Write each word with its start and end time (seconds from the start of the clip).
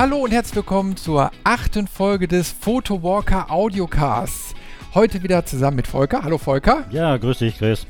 Hallo 0.00 0.20
und 0.20 0.30
herzlich 0.30 0.56
willkommen 0.56 0.96
zur 0.96 1.30
achten 1.44 1.86
Folge 1.86 2.26
des 2.26 2.50
Photowalker 2.50 3.50
Audiocasts. 3.50 4.54
Heute 4.94 5.22
wieder 5.22 5.44
zusammen 5.44 5.76
mit 5.76 5.86
Volker. 5.86 6.22
Hallo 6.22 6.38
Volker. 6.38 6.86
Ja, 6.90 7.18
grüß 7.18 7.40
dich, 7.40 7.58
Chris. 7.58 7.86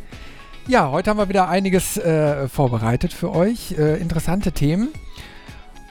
Ja, 0.66 0.90
heute 0.90 1.10
haben 1.10 1.18
wir 1.18 1.28
wieder 1.28 1.48
einiges 1.48 1.98
äh, 1.98 2.48
vorbereitet 2.48 3.12
für 3.12 3.30
euch. 3.32 3.78
Äh, 3.78 4.00
interessante 4.00 4.50
Themen. 4.50 4.88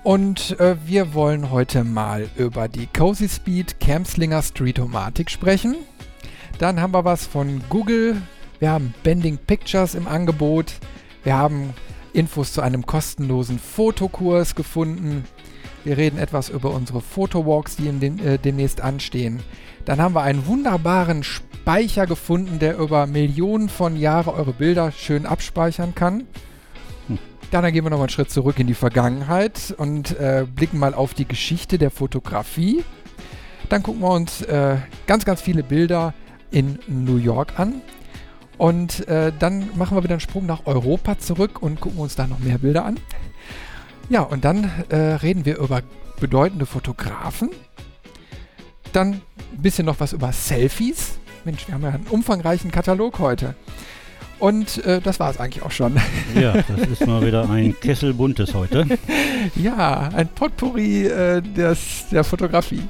Und 0.04 0.60
äh, 0.60 0.76
wir 0.86 1.14
wollen 1.14 1.52
heute 1.52 1.86
mal 1.86 2.28
über 2.36 2.68
die 2.68 2.88
Cozy 2.88 3.30
Speed 3.30 3.80
Camslinger 3.80 4.42
Streetomatic 4.42 5.32
sprechen. 5.32 5.78
Dann 6.58 6.82
haben 6.82 6.92
wir 6.92 7.06
was 7.06 7.26
von 7.26 7.62
Google. 7.70 8.22
Wir 8.60 8.72
haben 8.72 8.94
Bending 9.04 9.38
Pictures 9.38 9.96
im 9.96 10.06
Angebot. 10.06 10.74
Wir 11.24 11.38
haben 11.38 11.74
Infos 12.12 12.52
zu 12.52 12.60
einem 12.60 12.86
kostenlosen 12.86 13.58
Fotokurs 13.58 14.56
gefunden. 14.56 15.24
Wir 15.84 15.98
reden 15.98 16.20
etwas 16.20 16.50
über 16.50 16.72
unsere 16.72 17.02
Fotowalks, 17.02 17.78
die 17.78 17.90
den, 17.92 18.20
äh, 18.20 18.38
demnächst 18.38 18.82
anstehen. 18.82 19.40
Dann 19.86 20.02
haben 20.02 20.14
wir 20.14 20.22
einen 20.22 20.46
wunderbaren 20.46 21.24
Speicher 21.24 22.06
gefunden, 22.06 22.60
der 22.60 22.78
über 22.78 23.08
Millionen 23.08 23.70
von 23.70 23.96
Jahren 23.96 24.34
eure 24.34 24.54
Bilder 24.54 24.92
schön 24.92 25.26
abspeichern 25.26 25.96
kann. 25.96 26.28
Hm. 27.08 27.18
Dann 27.52 27.72
gehen 27.72 27.86
wir 27.86 27.90
noch 27.90 28.00
einen 28.00 28.10
Schritt 28.10 28.30
zurück 28.30 28.60
in 28.60 28.68
die 28.68 28.74
Vergangenheit 28.74 29.74
und 29.78 30.20
äh, 30.20 30.46
blicken 30.54 30.80
mal 30.80 30.94
auf 30.94 31.14
die 31.14 31.26
Geschichte 31.26 31.78
der 31.78 31.92
Fotografie. 31.92 32.84
Dann 33.70 33.84
gucken 33.84 34.02
wir 34.02 34.12
uns 34.12 34.42
äh, 34.42 34.78
ganz, 35.08 35.26
ganz 35.26 35.42
viele 35.42 35.64
Bilder 35.64 36.14
in 36.52 36.80
New 36.88 37.18
York 37.18 37.60
an. 37.60 37.82
Und 38.58 39.08
äh, 39.08 39.32
dann 39.40 39.70
machen 39.78 39.96
wir 39.96 40.04
wieder 40.04 40.16
einen 40.16 40.20
Sprung 40.20 40.46
nach 40.46 40.66
Europa 40.66 41.18
zurück 41.18 41.62
und 41.62 41.80
gucken 41.80 42.00
uns 42.00 42.16
da 42.16 42.28
noch 42.28 42.40
mehr 42.40 42.58
Bilder 42.58 42.84
an. 42.84 43.00
Ja, 44.10 44.22
und 44.22 44.44
dann 44.44 44.72
äh, 44.90 44.96
reden 44.96 45.46
wir 45.46 45.60
über 45.60 45.84
bedeutende 46.20 46.66
Fotografen. 46.66 47.52
Dann 48.92 49.22
ein 49.54 49.62
bisschen 49.62 49.86
noch 49.86 50.00
was 50.00 50.14
über 50.14 50.32
Selfies. 50.32 51.20
Mensch, 51.46 51.68
wir 51.68 51.76
haben 51.76 51.84
ja 51.84 51.90
einen 51.90 52.08
umfangreichen 52.08 52.72
Katalog 52.72 53.20
heute. 53.20 53.54
Und 54.40 54.84
äh, 54.86 55.00
das 55.00 55.20
war 55.20 55.30
es 55.30 55.40
eigentlich 55.40 55.64
auch 55.64 55.72
schon. 55.72 55.98
Ja, 56.34 56.54
das 56.68 56.88
ist 56.88 57.06
mal 57.06 57.24
wieder 57.26 57.48
ein 57.50 57.80
Kessel 57.80 58.14
buntes 58.14 58.56
heute. 58.56 58.88
ja, 59.56 60.10
ein 60.14 60.28
Potpourri 60.28 61.06
äh, 61.06 61.42
des, 61.42 62.08
der 62.12 62.24
Fotografie. 62.24 62.82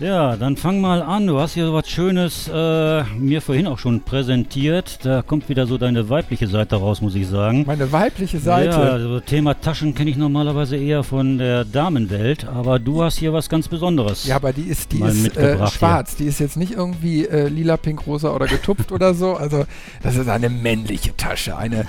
Ja, 0.00 0.36
dann 0.36 0.56
fang 0.56 0.80
mal 0.80 1.02
an. 1.02 1.26
Du 1.26 1.40
hast 1.40 1.54
hier 1.54 1.72
was 1.72 1.88
Schönes 1.88 2.46
äh, 2.46 3.02
mir 3.18 3.42
vorhin 3.42 3.66
auch 3.66 3.80
schon 3.80 4.00
präsentiert. 4.00 5.00
Da 5.02 5.22
kommt 5.22 5.48
wieder 5.48 5.66
so 5.66 5.76
deine 5.76 6.08
weibliche 6.08 6.46
Seite 6.46 6.76
raus, 6.76 7.00
muss 7.00 7.16
ich 7.16 7.26
sagen. 7.26 7.64
Meine 7.66 7.90
weibliche 7.90 8.38
Seite? 8.38 8.70
Ja, 8.70 8.92
also 8.92 9.18
Thema 9.18 9.60
Taschen 9.60 9.96
kenne 9.96 10.10
ich 10.10 10.16
normalerweise 10.16 10.76
eher 10.76 11.02
von 11.02 11.38
der 11.38 11.64
Damenwelt, 11.64 12.46
aber 12.46 12.78
du 12.78 13.02
hast 13.02 13.18
hier 13.18 13.32
was 13.32 13.48
ganz 13.48 13.66
Besonderes. 13.66 14.24
Ja, 14.24 14.36
aber 14.36 14.52
die 14.52 14.68
ist, 14.68 14.92
die 14.92 15.00
ist 15.00 15.36
äh, 15.36 15.66
schwarz. 15.66 16.14
Hier. 16.16 16.26
Die 16.26 16.28
ist 16.28 16.38
jetzt 16.38 16.56
nicht 16.56 16.74
irgendwie 16.74 17.26
äh, 17.26 17.48
lila, 17.48 17.76
pink, 17.76 18.06
rosa 18.06 18.30
oder 18.32 18.46
getupft 18.46 18.92
oder 18.92 19.14
so. 19.14 19.34
Also 19.34 19.64
das 20.04 20.14
ist 20.14 20.28
eine 20.28 20.48
männliche 20.48 21.16
Tasche. 21.16 21.56
Eine 21.56 21.86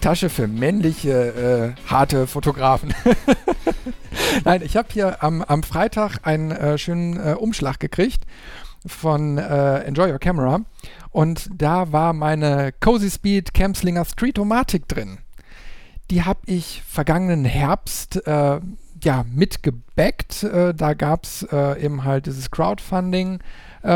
Tasche 0.00 0.28
für 0.28 0.46
männliche, 0.46 1.74
äh, 1.76 1.90
harte 1.90 2.26
Fotografen. 2.26 2.94
Nein, 4.44 4.62
ich 4.62 4.76
habe 4.76 4.88
hier 4.90 5.22
am, 5.22 5.42
am 5.42 5.62
Freitag 5.62 6.20
einen 6.22 6.50
äh, 6.50 6.78
schönen 6.78 7.18
äh, 7.18 7.34
Umschlag 7.34 7.80
gekriegt 7.80 8.24
von 8.86 9.38
äh, 9.38 9.78
Enjoy 9.80 10.10
Your 10.10 10.18
Camera 10.18 10.60
und 11.10 11.48
da 11.52 11.92
war 11.92 12.12
meine 12.12 12.72
Cozy 12.80 13.10
Speed 13.10 13.54
Camslinger 13.54 14.04
Street-O-Matic 14.04 14.88
drin. 14.88 15.18
Die 16.10 16.22
habe 16.22 16.40
ich 16.46 16.82
vergangenen 16.86 17.44
Herbst 17.44 18.26
äh, 18.26 18.60
ja, 19.02 19.24
mitgebackt. 19.28 20.44
Äh, 20.44 20.74
da 20.74 20.94
gab 20.94 21.24
es 21.24 21.42
eben 21.42 22.04
halt 22.04 22.26
dieses 22.26 22.50
Crowdfunding 22.50 23.40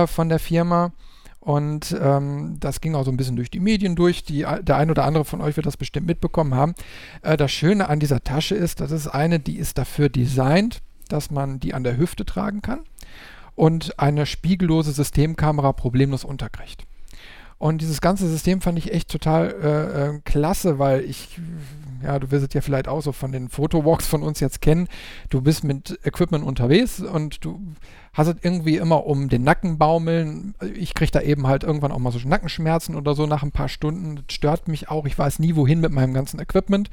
von 0.06 0.28
der 0.28 0.38
Firma 0.38 0.92
und 1.40 1.96
ähm, 1.98 2.58
das 2.60 2.82
ging 2.82 2.94
auch 2.94 3.04
so 3.04 3.10
ein 3.10 3.16
bisschen 3.16 3.36
durch 3.36 3.50
die 3.50 3.60
Medien 3.60 3.96
durch. 3.96 4.24
Die, 4.24 4.46
der 4.62 4.76
ein 4.76 4.90
oder 4.90 5.04
andere 5.04 5.24
von 5.24 5.40
euch 5.40 5.56
wird 5.56 5.66
das 5.66 5.78
bestimmt 5.78 6.06
mitbekommen 6.06 6.54
haben. 6.54 6.74
Äh, 7.22 7.38
das 7.38 7.50
Schöne 7.50 7.88
an 7.88 7.98
dieser 7.98 8.22
Tasche 8.22 8.54
ist, 8.54 8.80
das 8.80 8.90
ist 8.90 9.08
eine, 9.08 9.40
die 9.40 9.56
ist 9.56 9.78
dafür 9.78 10.10
designt, 10.10 10.82
dass 11.08 11.30
man 11.30 11.58
die 11.58 11.72
an 11.72 11.82
der 11.82 11.96
Hüfte 11.96 12.26
tragen 12.26 12.60
kann 12.60 12.80
und 13.54 13.98
eine 13.98 14.26
spiegellose 14.26 14.92
Systemkamera 14.92 15.72
problemlos 15.72 16.24
unterkriegt. 16.24 16.84
Und 17.58 17.82
dieses 17.82 18.00
ganze 18.00 18.28
System 18.28 18.60
fand 18.60 18.78
ich 18.78 18.92
echt 18.92 19.10
total 19.10 19.54
äh, 19.62 20.16
äh, 20.16 20.20
klasse, 20.24 20.78
weil 20.78 21.02
ich, 21.04 21.38
ja, 22.02 22.18
du 22.18 22.30
wirst 22.30 22.46
es 22.46 22.54
ja 22.54 22.60
vielleicht 22.60 22.88
auch 22.88 23.00
so 23.00 23.12
von 23.12 23.32
den 23.32 23.48
Fotowalks 23.48 24.06
von 24.06 24.22
uns 24.22 24.40
jetzt 24.40 24.60
kennen. 24.60 24.88
Du 25.28 25.40
bist 25.40 25.64
mit 25.64 25.98
Equipment 26.04 26.44
unterwegs 26.44 27.00
und 27.00 27.44
du 27.44 27.60
hast 28.12 28.28
es 28.28 28.36
irgendwie 28.42 28.76
immer 28.76 29.06
um 29.06 29.28
den 29.28 29.42
Nacken 29.42 29.78
baumeln. 29.78 30.54
Ich 30.74 30.94
kriege 30.94 31.12
da 31.12 31.20
eben 31.20 31.46
halt 31.46 31.64
irgendwann 31.64 31.92
auch 31.92 31.98
mal 31.98 32.12
so 32.12 32.18
Nackenschmerzen 32.26 32.94
oder 32.94 33.14
so 33.14 33.26
nach 33.26 33.42
ein 33.42 33.52
paar 33.52 33.68
Stunden. 33.68 34.16
Das 34.16 34.34
stört 34.34 34.68
mich 34.68 34.88
auch. 34.88 35.06
Ich 35.06 35.18
weiß 35.18 35.38
nie, 35.38 35.56
wohin 35.56 35.80
mit 35.80 35.92
meinem 35.92 36.14
ganzen 36.14 36.40
Equipment. 36.40 36.90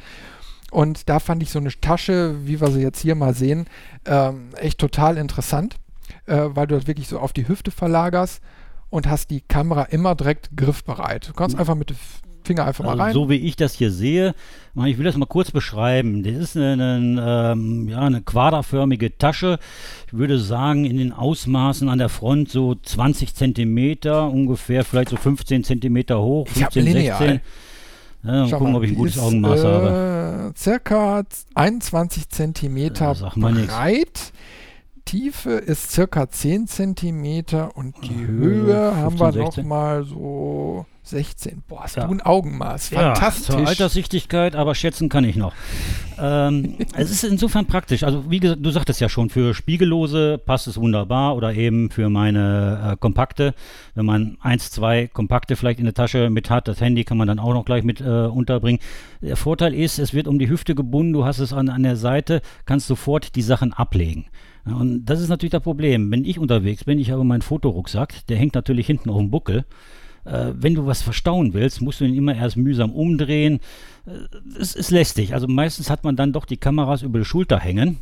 Und 0.71 1.09
da 1.09 1.19
fand 1.19 1.41
ich 1.43 1.49
so 1.49 1.59
eine 1.59 1.69
Tasche, 1.69 2.45
wie 2.45 2.59
wir 2.59 2.71
sie 2.71 2.81
jetzt 2.81 2.99
hier 2.99 3.15
mal 3.15 3.33
sehen, 3.33 3.67
ähm, 4.05 4.49
echt 4.57 4.79
total 4.79 5.17
interessant, 5.17 5.77
äh, 6.25 6.49
weil 6.49 6.67
du 6.67 6.75
das 6.75 6.87
wirklich 6.87 7.07
so 7.07 7.19
auf 7.19 7.31
die 7.31 7.47
Hüfte 7.47 7.71
verlagerst 7.71 8.41
und 8.89 9.07
hast 9.07 9.29
die 9.29 9.41
Kamera 9.41 9.83
immer 9.83 10.15
direkt 10.15 10.49
griffbereit. 10.55 11.29
Du 11.29 11.33
kannst 11.33 11.55
mhm. 11.55 11.61
einfach 11.61 11.75
mit 11.75 11.93
Finger 12.47 12.65
einfach 12.65 12.85
also 12.85 12.97
mal 12.97 13.03
rein. 13.03 13.13
So 13.13 13.29
wie 13.29 13.35
ich 13.35 13.55
das 13.55 13.73
hier 13.73 13.91
sehe, 13.91 14.33
ich 14.85 14.97
will 14.97 15.05
das 15.05 15.17
mal 15.17 15.25
kurz 15.25 15.51
beschreiben. 15.51 16.23
Das 16.23 16.35
ist 16.35 16.57
eine, 16.57 16.95
eine, 16.95 17.51
ähm, 17.51 17.87
ja, 17.87 17.99
eine 17.99 18.21
quaderförmige 18.21 19.17
Tasche. 19.17 19.59
Ich 20.07 20.13
würde 20.13 20.39
sagen, 20.39 20.85
in 20.85 20.97
den 20.97 21.11
Ausmaßen 21.11 21.89
an 21.89 21.99
der 21.99 22.09
Front 22.09 22.49
so 22.49 22.75
20 22.75 23.35
Zentimeter, 23.35 24.29
ungefähr 24.29 24.83
vielleicht 24.83 25.09
so 25.09 25.17
15 25.17 25.63
Zentimeter 25.63 26.21
hoch, 26.21 26.47
15, 26.47 26.87
ich 26.87 26.93
16. 26.93 27.41
Ja, 28.23 28.31
mal 28.31 28.49
gucken, 28.49 28.71
mal, 28.71 28.77
ob 28.77 28.83
ich 28.83 28.91
ein 28.91 28.95
gutes 28.95 29.15
ist, 29.15 29.21
Augenmaß 29.21 29.59
äh, 29.59 29.63
habe. 29.63 30.53
Circa 30.55 31.23
21 31.53 32.29
Zentimeter 32.29 33.13
breit. 33.35 34.33
Tiefe 35.05 35.51
ist 35.51 35.91
circa 35.91 36.29
10 36.29 36.67
cm 36.67 37.69
und 37.75 37.95
die 38.03 38.27
Höhe 38.27 38.91
15, 38.91 38.95
haben 38.97 39.19
wir 39.19 39.31
16. 39.31 39.63
noch 39.63 39.69
mal 39.69 40.03
so 40.03 40.85
16. 41.09 41.63
Boah, 41.67 41.83
hast 41.83 41.97
ja. 41.97 42.05
du 42.05 42.13
ein 42.13 42.21
Augenmaß. 42.21 42.89
Fantastisch. 42.89 43.49
Ja, 43.49 43.55
zur 43.55 43.67
Alterssichtigkeit, 43.67 44.55
aber 44.55 44.75
schätzen 44.75 45.09
kann 45.09 45.23
ich 45.23 45.35
noch. 45.35 45.53
ähm, 46.19 46.75
es 46.95 47.11
ist 47.11 47.23
insofern 47.23 47.65
praktisch. 47.65 48.03
Also 48.03 48.29
wie 48.29 48.39
gesagt, 48.39 48.65
du 48.65 48.69
sagtest 48.71 49.01
ja 49.01 49.09
schon, 49.09 49.29
für 49.29 49.53
Spiegellose 49.53 50.37
passt 50.37 50.67
es 50.67 50.77
wunderbar 50.77 51.35
oder 51.35 51.53
eben 51.53 51.89
für 51.89 52.09
meine 52.09 52.93
äh, 52.93 52.97
Kompakte. 52.97 53.53
Wenn 53.95 54.05
man 54.05 54.37
eins, 54.41 54.71
zwei 54.71 55.07
Kompakte 55.07 55.55
vielleicht 55.55 55.79
in 55.79 55.85
der 55.85 55.93
Tasche 55.93 56.29
mit 56.29 56.49
hat, 56.49 56.67
das 56.67 56.81
Handy 56.81 57.03
kann 57.03 57.17
man 57.17 57.27
dann 57.27 57.39
auch 57.39 57.53
noch 57.53 57.65
gleich 57.65 57.83
mit 57.83 58.01
äh, 58.01 58.03
unterbringen. 58.03 58.79
Der 59.21 59.37
Vorteil 59.37 59.73
ist, 59.73 59.99
es 59.99 60.13
wird 60.13 60.27
um 60.27 60.39
die 60.39 60.49
Hüfte 60.49 60.75
gebunden, 60.75 61.13
du 61.13 61.25
hast 61.25 61.39
es 61.39 61.53
an, 61.53 61.69
an 61.69 61.83
der 61.83 61.95
Seite, 61.95 62.41
kannst 62.65 62.87
sofort 62.87 63.35
die 63.35 63.41
Sachen 63.41 63.73
ablegen. 63.73 64.25
Und 64.65 65.05
das 65.05 65.21
ist 65.21 65.29
natürlich 65.29 65.51
das 65.51 65.63
Problem. 65.63 66.11
Wenn 66.11 66.25
ich 66.25 66.39
unterwegs 66.39 66.83
bin, 66.83 66.99
ich 66.99 67.11
habe 67.11 67.23
meinen 67.23 67.41
Fotorucksack, 67.41 68.25
der 68.27 68.37
hängt 68.37 68.55
natürlich 68.55 68.87
hinten 68.87 69.09
auf 69.09 69.17
dem 69.17 69.31
Buckel. 69.31 69.65
Äh, 70.27 70.53
wenn 70.55 70.75
du 70.75 70.85
was 70.85 71.01
verstauen 71.01 71.53
willst, 71.53 71.81
musst 71.81 72.01
du 72.01 72.05
ihn 72.05 72.15
immer 72.15 72.35
erst 72.35 72.57
mühsam 72.57 72.91
umdrehen. 72.91 73.59
Äh, 74.05 74.11
es 74.59 74.75
ist 74.75 74.91
lästig. 74.91 75.33
Also 75.33 75.47
meistens 75.47 75.89
hat 75.89 76.03
man 76.03 76.15
dann 76.15 76.33
doch 76.33 76.45
die 76.45 76.57
Kameras 76.57 77.01
über 77.01 77.19
die 77.19 77.25
Schulter 77.25 77.59
hängen. 77.59 77.99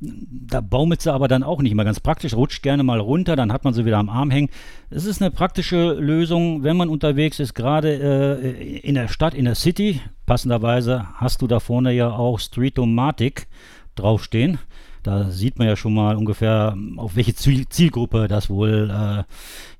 Da 0.00 0.60
baumelt 0.60 1.02
sie 1.02 1.12
aber 1.12 1.28
dann 1.28 1.42
auch 1.42 1.60
nicht 1.60 1.74
mehr 1.74 1.84
ganz 1.84 2.00
praktisch, 2.00 2.34
rutscht 2.34 2.62
gerne 2.62 2.82
mal 2.82 3.00
runter, 3.00 3.36
dann 3.36 3.52
hat 3.52 3.64
man 3.64 3.74
sie 3.74 3.84
wieder 3.84 3.98
am 3.98 4.08
Arm 4.08 4.30
hängen. 4.30 4.48
Es 4.90 5.04
ist 5.04 5.20
eine 5.20 5.30
praktische 5.30 5.92
Lösung, 5.94 6.62
wenn 6.62 6.76
man 6.76 6.88
unterwegs 6.88 7.40
ist, 7.40 7.54
gerade 7.54 8.40
äh, 8.40 8.78
in 8.78 8.94
der 8.94 9.08
Stadt, 9.08 9.34
in 9.34 9.44
der 9.44 9.54
City. 9.54 10.00
Passenderweise 10.26 11.06
hast 11.14 11.42
du 11.42 11.46
da 11.46 11.58
vorne 11.60 11.92
ja 11.92 12.10
auch 12.10 12.38
Streetomatic 12.38 13.48
draufstehen. 13.96 14.58
Da 15.02 15.30
sieht 15.30 15.58
man 15.58 15.68
ja 15.68 15.76
schon 15.76 15.94
mal 15.94 16.16
ungefähr, 16.16 16.76
auf 16.96 17.16
welche 17.16 17.34
Zielgruppe 17.34 18.28
das 18.28 18.50
wohl 18.50 18.90
äh, 18.90 19.24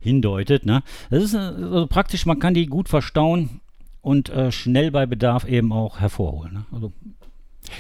hindeutet. 0.01 0.67
Ne? 0.67 0.83
Das 1.11 1.23
ist 1.23 1.35
äh, 1.35 1.39
also 1.39 1.87
praktisch, 1.87 2.27
man 2.27 2.39
kann 2.39 2.55
die 2.55 2.67
gut 2.67 2.89
verstauen 2.89 3.61
und 4.01 4.31
äh, 4.31 4.53
schnell 4.53 4.91
bei 4.91 5.07
Bedarf 5.07 5.45
eben 5.45 5.73
auch 5.73 6.01
hervorholen. 6.01 6.55
Ne? 6.55 6.65
Also 6.73 6.93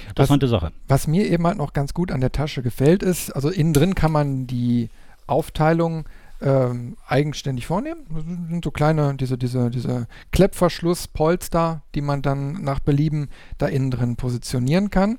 interessante 0.08 0.46
was, 0.46 0.50
Sache. 0.50 0.72
Was 0.86 1.06
mir 1.06 1.28
eben 1.30 1.46
halt 1.46 1.58
noch 1.58 1.72
ganz 1.72 1.94
gut 1.94 2.12
an 2.12 2.20
der 2.20 2.32
Tasche 2.32 2.62
gefällt 2.62 3.02
ist, 3.02 3.30
also 3.30 3.48
innen 3.48 3.72
drin 3.72 3.94
kann 3.94 4.12
man 4.12 4.46
die 4.46 4.90
Aufteilung 5.26 6.04
ähm, 6.40 6.96
eigenständig 7.06 7.66
vornehmen. 7.66 8.02
Das 8.10 8.24
sind 8.24 8.64
so 8.64 8.70
kleine, 8.70 9.14
diese, 9.14 9.36
diese, 9.36 9.70
diese 9.70 10.06
Kleppverschlusspolster, 10.32 11.82
die 11.94 12.00
man 12.00 12.22
dann 12.22 12.62
nach 12.62 12.80
Belieben 12.80 13.28
da 13.58 13.66
innen 13.66 13.90
drin 13.90 14.16
positionieren 14.16 14.90
kann. 14.90 15.18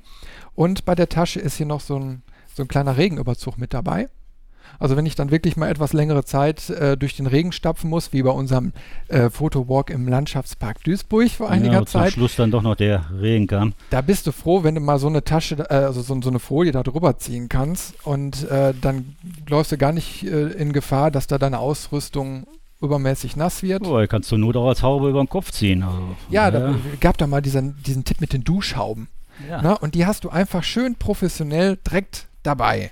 Und 0.59 0.83
bei 0.83 0.93
der 0.93 1.07
Tasche 1.07 1.39
ist 1.39 1.55
hier 1.55 1.65
noch 1.65 1.79
so 1.79 1.97
ein, 1.97 2.21
so 2.53 2.63
ein 2.63 2.67
kleiner 2.67 2.97
Regenüberzug 2.97 3.57
mit 3.57 3.73
dabei. 3.73 4.09
Also 4.77 4.97
wenn 4.97 5.05
ich 5.05 5.15
dann 5.15 5.31
wirklich 5.31 5.55
mal 5.55 5.69
etwas 5.69 5.93
längere 5.93 6.25
Zeit 6.25 6.69
äh, 6.69 6.97
durch 6.97 7.15
den 7.15 7.27
Regen 7.27 7.53
stapfen 7.53 7.89
muss, 7.89 8.11
wie 8.11 8.23
bei 8.23 8.31
unserem 8.31 8.73
äh, 9.07 9.29
Fotowalk 9.29 9.89
im 9.89 10.09
Landschaftspark 10.09 10.83
Duisburg 10.83 11.29
vor 11.29 11.49
einiger 11.49 11.75
ja, 11.75 11.85
Zeit. 11.85 12.11
Zum 12.11 12.19
Schluss 12.19 12.35
dann 12.35 12.51
doch 12.51 12.61
noch 12.61 12.75
der 12.75 13.05
Regen 13.21 13.47
kam. 13.47 13.73
Da 13.89 14.01
bist 14.01 14.27
du 14.27 14.33
froh, 14.33 14.65
wenn 14.65 14.75
du 14.75 14.81
mal 14.81 14.99
so 14.99 15.07
eine 15.07 15.23
Tasche, 15.23 15.55
äh, 15.69 15.75
also 15.75 16.01
so, 16.01 16.21
so, 16.21 16.29
eine 16.29 16.39
Folie 16.39 16.73
da 16.73 16.83
drüber 16.83 17.17
ziehen 17.17 17.47
kannst 17.47 17.95
und 18.05 18.43
äh, 18.49 18.73
dann 18.81 19.15
läufst 19.47 19.71
du 19.71 19.77
gar 19.77 19.93
nicht 19.93 20.25
äh, 20.25 20.49
in 20.49 20.73
Gefahr, 20.73 21.09
dass 21.09 21.27
da 21.27 21.37
deine 21.37 21.59
Ausrüstung 21.59 22.47
übermäßig 22.81 23.37
nass 23.37 23.63
wird. 23.63 23.87
Oh, 23.87 24.05
kannst 24.09 24.29
du 24.29 24.35
nur 24.35 24.51
doch 24.51 24.67
als 24.67 24.83
Haube 24.83 25.07
über 25.09 25.23
den 25.23 25.29
Kopf 25.29 25.51
ziehen. 25.51 25.83
Also, 25.83 26.17
ja, 26.29 26.51
da 26.51 26.75
gab 26.99 27.17
da 27.17 27.27
mal 27.27 27.41
diesen, 27.41 27.81
diesen 27.83 28.03
Tipp 28.03 28.19
mit 28.19 28.33
den 28.33 28.43
Duschhauben. 28.43 29.07
Ja. 29.47 29.61
Na, 29.61 29.73
und 29.73 29.95
die 29.95 30.05
hast 30.05 30.23
du 30.23 30.29
einfach 30.29 30.63
schön 30.63 30.95
professionell 30.95 31.77
direkt 31.77 32.27
dabei. 32.43 32.91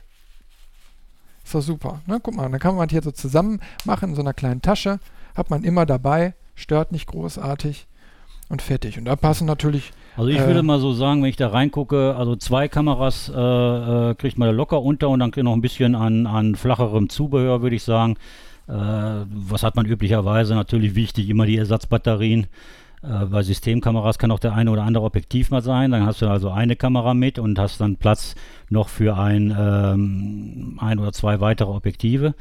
Ist 1.43 1.55
doch 1.55 1.61
super. 1.61 2.01
Ne? 2.05 2.19
Guck 2.21 2.35
mal, 2.35 2.49
dann 2.49 2.59
kann 2.59 2.75
man 2.75 2.89
hier 2.89 3.01
so 3.01 3.11
zusammen 3.11 3.61
machen 3.85 4.09
in 4.09 4.15
so 4.15 4.21
einer 4.21 4.33
kleinen 4.33 4.61
Tasche. 4.61 4.99
Hat 5.35 5.49
man 5.49 5.63
immer 5.63 5.85
dabei, 5.85 6.33
stört 6.55 6.91
nicht 6.91 7.07
großartig 7.07 7.87
und 8.49 8.61
fertig. 8.61 8.97
Und 8.97 9.05
da 9.05 9.15
passen 9.15 9.45
natürlich. 9.45 9.91
Also 10.15 10.29
ich 10.29 10.39
äh, 10.39 10.47
würde 10.47 10.63
mal 10.63 10.79
so 10.79 10.93
sagen, 10.93 11.21
wenn 11.21 11.29
ich 11.29 11.35
da 11.35 11.49
reingucke, 11.49 12.15
also 12.17 12.35
zwei 12.35 12.67
Kameras 12.67 13.31
äh, 13.33 13.39
äh, 13.39 14.15
kriegt 14.15 14.37
man 14.37 14.47
da 14.47 14.53
locker 14.53 14.81
unter 14.81 15.09
und 15.09 15.19
dann 15.19 15.31
noch 15.35 15.53
ein 15.53 15.61
bisschen 15.61 15.95
an, 15.95 16.27
an 16.27 16.55
flacherem 16.55 17.09
Zubehör, 17.09 17.61
würde 17.61 17.75
ich 17.75 17.83
sagen. 17.83 18.15
Äh, 18.67 18.73
was 18.73 19.63
hat 19.63 19.75
man 19.75 19.85
üblicherweise? 19.85 20.55
Natürlich 20.55 20.95
wichtig, 20.95 21.29
immer 21.29 21.45
die 21.45 21.57
Ersatzbatterien. 21.57 22.47
Äh, 23.07 23.25
bei 23.25 23.43
Systemkameras 23.43 24.17
kann 24.17 24.31
auch 24.31 24.39
der 24.39 24.53
eine 24.53 24.71
oder 24.71 24.83
andere 24.83 25.05
Objektiv 25.05 25.49
mal 25.51 25.61
sein. 25.61 25.91
Dann 25.91 26.05
hast 26.05 26.21
du 26.21 26.27
also 26.27 26.49
eine 26.49 26.75
Kamera 26.75 27.13
mit 27.13 27.39
und 27.39 27.57
hast 27.59 27.79
dann 27.79 27.97
Platz 27.97 28.35
noch 28.69 28.89
für 28.89 29.17
ein, 29.17 29.55
ähm, 29.57 30.77
ein 30.81 30.99
oder 30.99 31.13
zwei 31.13 31.39
weitere 31.39 31.69
Objektive. 31.69 32.35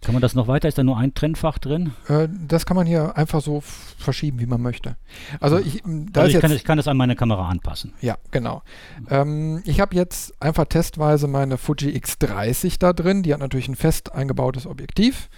Kann 0.00 0.14
man 0.14 0.22
das 0.22 0.34
noch 0.34 0.46
weiter? 0.46 0.68
Ist 0.68 0.78
da 0.78 0.84
nur 0.84 0.96
ein 0.96 1.12
Trennfach 1.12 1.58
drin? 1.58 1.92
Äh, 2.06 2.28
das 2.46 2.66
kann 2.66 2.76
man 2.76 2.86
hier 2.86 3.16
einfach 3.16 3.40
so 3.40 3.60
verschieben, 3.60 4.38
wie 4.38 4.46
man 4.46 4.62
möchte. 4.62 4.96
Also 5.40 5.58
ich, 5.58 5.82
da 5.84 6.20
also 6.20 6.36
ich, 6.36 6.40
kann, 6.40 6.52
ich 6.52 6.62
kann 6.62 6.78
es 6.78 6.86
an 6.86 6.96
meine 6.96 7.16
Kamera 7.16 7.48
anpassen. 7.48 7.94
Ja, 8.00 8.16
genau. 8.30 8.62
Ähm, 9.10 9.60
ich 9.64 9.80
habe 9.80 9.96
jetzt 9.96 10.40
einfach 10.40 10.66
testweise 10.66 11.26
meine 11.26 11.58
Fuji 11.58 11.98
X30 11.98 12.78
da 12.78 12.92
drin. 12.92 13.24
Die 13.24 13.32
hat 13.32 13.40
natürlich 13.40 13.66
ein 13.66 13.74
fest 13.74 14.12
eingebautes 14.12 14.68
Objektiv. 14.68 15.28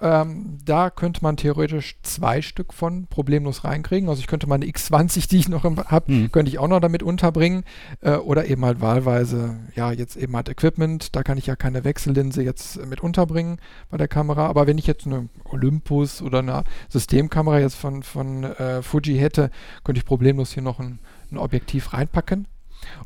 Ähm, 0.00 0.58
da 0.64 0.90
könnte 0.90 1.22
man 1.22 1.36
theoretisch 1.36 1.96
zwei 2.02 2.40
Stück 2.40 2.72
von 2.72 3.06
problemlos 3.08 3.64
reinkriegen. 3.64 4.08
Also 4.08 4.20
ich 4.20 4.28
könnte 4.28 4.48
meine 4.48 4.64
X20, 4.66 5.28
die 5.28 5.38
ich 5.38 5.48
noch 5.48 5.64
habe, 5.64 6.06
hm. 6.06 6.32
könnte 6.32 6.50
ich 6.50 6.58
auch 6.58 6.68
noch 6.68 6.80
damit 6.80 7.02
unterbringen. 7.02 7.64
Äh, 8.00 8.16
oder 8.16 8.46
eben 8.46 8.64
halt 8.64 8.80
wahlweise, 8.80 9.56
ja, 9.74 9.90
jetzt 9.90 10.16
eben 10.16 10.36
halt 10.36 10.48
Equipment. 10.48 11.16
Da 11.16 11.22
kann 11.22 11.38
ich 11.38 11.46
ja 11.46 11.56
keine 11.56 11.82
Wechsellinse 11.82 12.42
jetzt 12.42 12.84
mit 12.86 13.00
unterbringen 13.00 13.58
bei 13.90 13.96
der 13.96 14.08
Kamera. 14.08 14.46
Aber 14.46 14.66
wenn 14.66 14.78
ich 14.78 14.86
jetzt 14.86 15.06
eine 15.06 15.28
Olympus 15.44 16.22
oder 16.22 16.38
eine 16.38 16.64
Systemkamera 16.88 17.58
jetzt 17.58 17.76
von, 17.76 18.02
von 18.04 18.44
äh, 18.44 18.82
Fuji 18.82 19.18
hätte, 19.18 19.50
könnte 19.82 19.98
ich 19.98 20.04
problemlos 20.04 20.52
hier 20.52 20.62
noch 20.62 20.78
ein, 20.78 21.00
ein 21.32 21.38
Objektiv 21.38 21.92
reinpacken. 21.92 22.46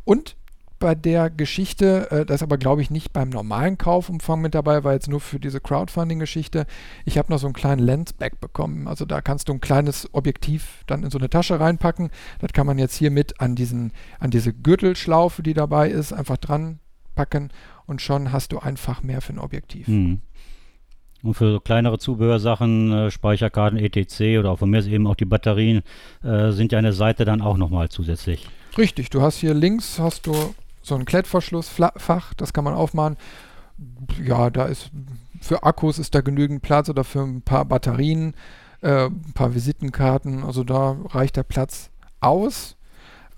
Und 0.05 0.37
bei 0.82 0.96
der 0.96 1.31
Geschichte, 1.31 2.11
äh, 2.11 2.26
das 2.26 2.37
ist 2.37 2.43
aber 2.43 2.58
glaube 2.58 2.82
ich 2.82 2.90
nicht 2.90 3.12
beim 3.12 3.29
normalen 3.29 3.79
Kaufumfang 3.79 4.40
mit 4.40 4.52
dabei, 4.52 4.82
war 4.82 4.93
jetzt 4.94 5.08
nur 5.08 5.20
für 5.20 5.38
diese 5.38 5.61
Crowdfunding-Geschichte. 5.61 6.67
Ich 7.05 7.19
habe 7.19 7.31
noch 7.32 7.38
so 7.38 7.46
einen 7.46 7.55
kleinen 7.55 7.81
Lensback 7.81 8.40
bekommen. 8.40 8.88
Also 8.88 9.05
da 9.05 9.20
kannst 9.20 9.49
du 9.49 9.52
ein 9.52 9.61
kleines 9.61 10.12
Objektiv 10.12 10.82
dann 10.88 11.05
in 11.05 11.11
so 11.11 11.19
eine 11.19 11.31
Tasche 11.31 11.61
reinpacken. 11.61 12.11
Das 12.40 12.52
kann 12.52 12.67
man 12.67 12.79
jetzt 12.79 12.96
hier 12.96 13.12
mit 13.12 13.40
an, 13.40 13.55
diesen, 13.55 13.93
an 14.19 14.32
diese 14.32 14.52
Gürtelschlaufe, 14.52 15.44
die 15.44 15.55
dabei 15.55 15.88
ist, 15.88 16.12
einfach 16.12 16.37
dran 16.37 16.81
packen 17.14 17.50
und 17.87 18.02
schon 18.02 18.32
hast 18.32 18.50
du 18.50 18.58
einfach 18.58 19.05
mehr 19.05 19.20
für 19.20 19.34
ein 19.34 19.38
Objektiv. 19.38 19.87
Mhm. 19.87 20.20
Und 21.23 21.34
für 21.34 21.61
kleinere 21.61 21.99
Zubehörsachen, 21.99 22.93
äh, 22.93 23.11
Speicherkarten, 23.12 23.79
etc. 23.79 24.40
oder 24.40 24.50
auch 24.50 24.58
von 24.58 24.69
mir 24.69 24.81
ist 24.81 24.88
eben 24.88 25.06
auch 25.06 25.14
die 25.14 25.26
Batterien, 25.26 25.82
äh, 26.25 26.50
sind 26.50 26.73
ja 26.73 26.79
eine 26.79 26.93
Seite 26.93 27.25
dann 27.25 27.40
auch 27.40 27.56
nochmal 27.56 27.88
zusätzlich. 27.88 28.49
Richtig, 28.76 29.11
du 29.11 29.23
hast 29.23 29.38
hier 29.38 29.55
links 29.55 30.00
hast 30.00 30.26
du 30.26 30.32
so 30.82 30.94
ein 30.94 31.05
Klettverschlussfach, 31.05 32.34
das 32.34 32.52
kann 32.52 32.64
man 32.64 32.75
aufmachen. 32.75 33.17
Ja, 34.23 34.50
da 34.50 34.67
ist 34.67 34.90
für 35.40 35.64
Akkus 35.64 35.99
ist 35.99 36.14
da 36.14 36.20
genügend 36.20 36.62
Platz 36.62 36.88
oder 36.88 37.05
für 37.05 37.20
ein 37.20 37.43
paar 37.43 37.64
Batterien, 37.64 38.34
äh, 38.81 39.06
ein 39.06 39.32
paar 39.34 39.55
Visitenkarten. 39.55 40.44
Also 40.44 40.62
da 40.62 40.96
reicht 41.11 41.37
der 41.37 41.43
Platz 41.43 41.90
aus. 42.20 42.76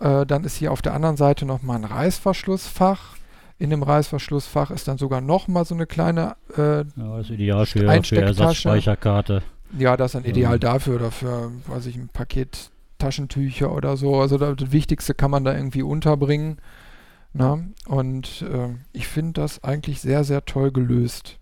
Äh, 0.00 0.26
dann 0.26 0.44
ist 0.44 0.56
hier 0.56 0.72
auf 0.72 0.82
der 0.82 0.94
anderen 0.94 1.16
Seite 1.16 1.46
nochmal 1.46 1.78
ein 1.78 1.84
Reißverschlussfach. 1.84 3.16
In 3.58 3.70
dem 3.70 3.82
Reißverschlussfach 3.82 4.70
ist 4.70 4.88
dann 4.88 4.98
sogar 4.98 5.20
nochmal 5.20 5.64
so 5.64 5.74
eine 5.74 5.86
kleine 5.86 6.36
äh, 6.56 6.78
ja, 6.78 6.84
das 6.96 7.26
ist 7.26 7.30
ideal 7.30 7.64
für, 7.66 8.02
für 8.02 8.20
Ersatzspeicherkarte. 8.20 9.42
Ja, 9.78 9.96
das 9.96 10.14
ist 10.14 10.14
dann 10.14 10.30
ideal 10.30 10.58
dafür 10.58 10.96
oder 10.96 11.10
für, 11.10 11.52
weiß 11.66 11.86
ich, 11.86 11.96
ein 11.96 12.08
Paket 12.08 12.70
Taschentücher 12.98 13.72
oder 13.72 13.96
so. 13.96 14.16
Also 14.20 14.38
das 14.38 14.72
Wichtigste 14.72 15.14
kann 15.14 15.30
man 15.30 15.44
da 15.44 15.54
irgendwie 15.54 15.82
unterbringen. 15.82 16.58
Na? 17.34 17.58
Und 17.86 18.42
äh, 18.42 18.68
ich 18.92 19.06
finde 19.08 19.40
das 19.40 19.62
eigentlich 19.62 20.00
sehr, 20.00 20.24
sehr 20.24 20.44
toll 20.44 20.70
gelöst. 20.70 21.38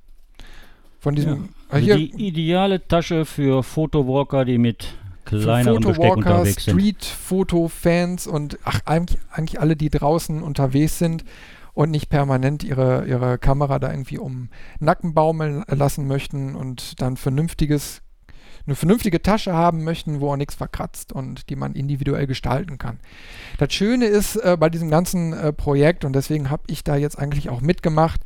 Von 0.99 1.15
diesem. 1.15 1.51
Ja. 1.71 1.79
Äh, 1.79 1.83
also 1.83 1.97
die 1.97 2.27
ideale 2.27 2.87
Tasche 2.87 3.25
für 3.25 3.63
Fotowalker, 3.63 4.45
die 4.45 4.59
mit 4.59 4.95
kleineren 5.25 5.83
Besteck 5.83 6.17
unterwegs 6.17 6.65
sind. 6.65 6.79
Street-Foto-Fans 6.79 8.27
und 8.27 8.59
ach, 8.65 8.81
eigentlich, 8.87 9.21
eigentlich 9.31 9.61
alle, 9.61 9.77
die 9.77 9.91
draußen 9.91 10.43
unterwegs 10.43 10.99
sind 10.99 11.25
und 11.75 11.91
nicht 11.91 12.09
permanent 12.09 12.65
ihre, 12.65 13.07
ihre 13.07 13.39
Kamera 13.39 13.79
da 13.79 13.91
irgendwie 13.91 14.19
um 14.19 14.49
Nacken 14.81 15.15
baumeln 15.15 15.65
lassen 15.69 16.07
möchten 16.07 16.55
und 16.55 17.01
dann 17.01 17.17
vernünftiges 17.17 18.03
eine 18.67 18.77
vernünftige 18.77 19.23
Tasche 19.23 19.53
haben 19.53 19.85
möchten, 19.85 20.21
wo 20.21 20.33
auch 20.33 20.37
nichts 20.37 20.55
verkratzt 20.55 21.13
und 21.13 21.51
die 21.51 21.57
man 21.57 21.75
individuell 21.75 22.27
gestalten 22.27 22.79
kann. 22.79 23.01
Das 23.59 23.73
Schöne 23.73 24.07
ist 24.07 24.37
äh, 24.37 24.57
bei 24.59 24.71
diesem 24.71 24.91
ganzen 24.91 25.33
äh, 25.33 25.53
Projekt, 25.53 26.05
und 26.05 26.15
deswegen 26.15 26.51
habe 26.51 26.63
ich 26.69 26.85
da 26.85 26.97
jetzt 26.97 27.19
eigentlich 27.19 27.51
auch 27.51 27.61
mitgemacht, 27.61 28.21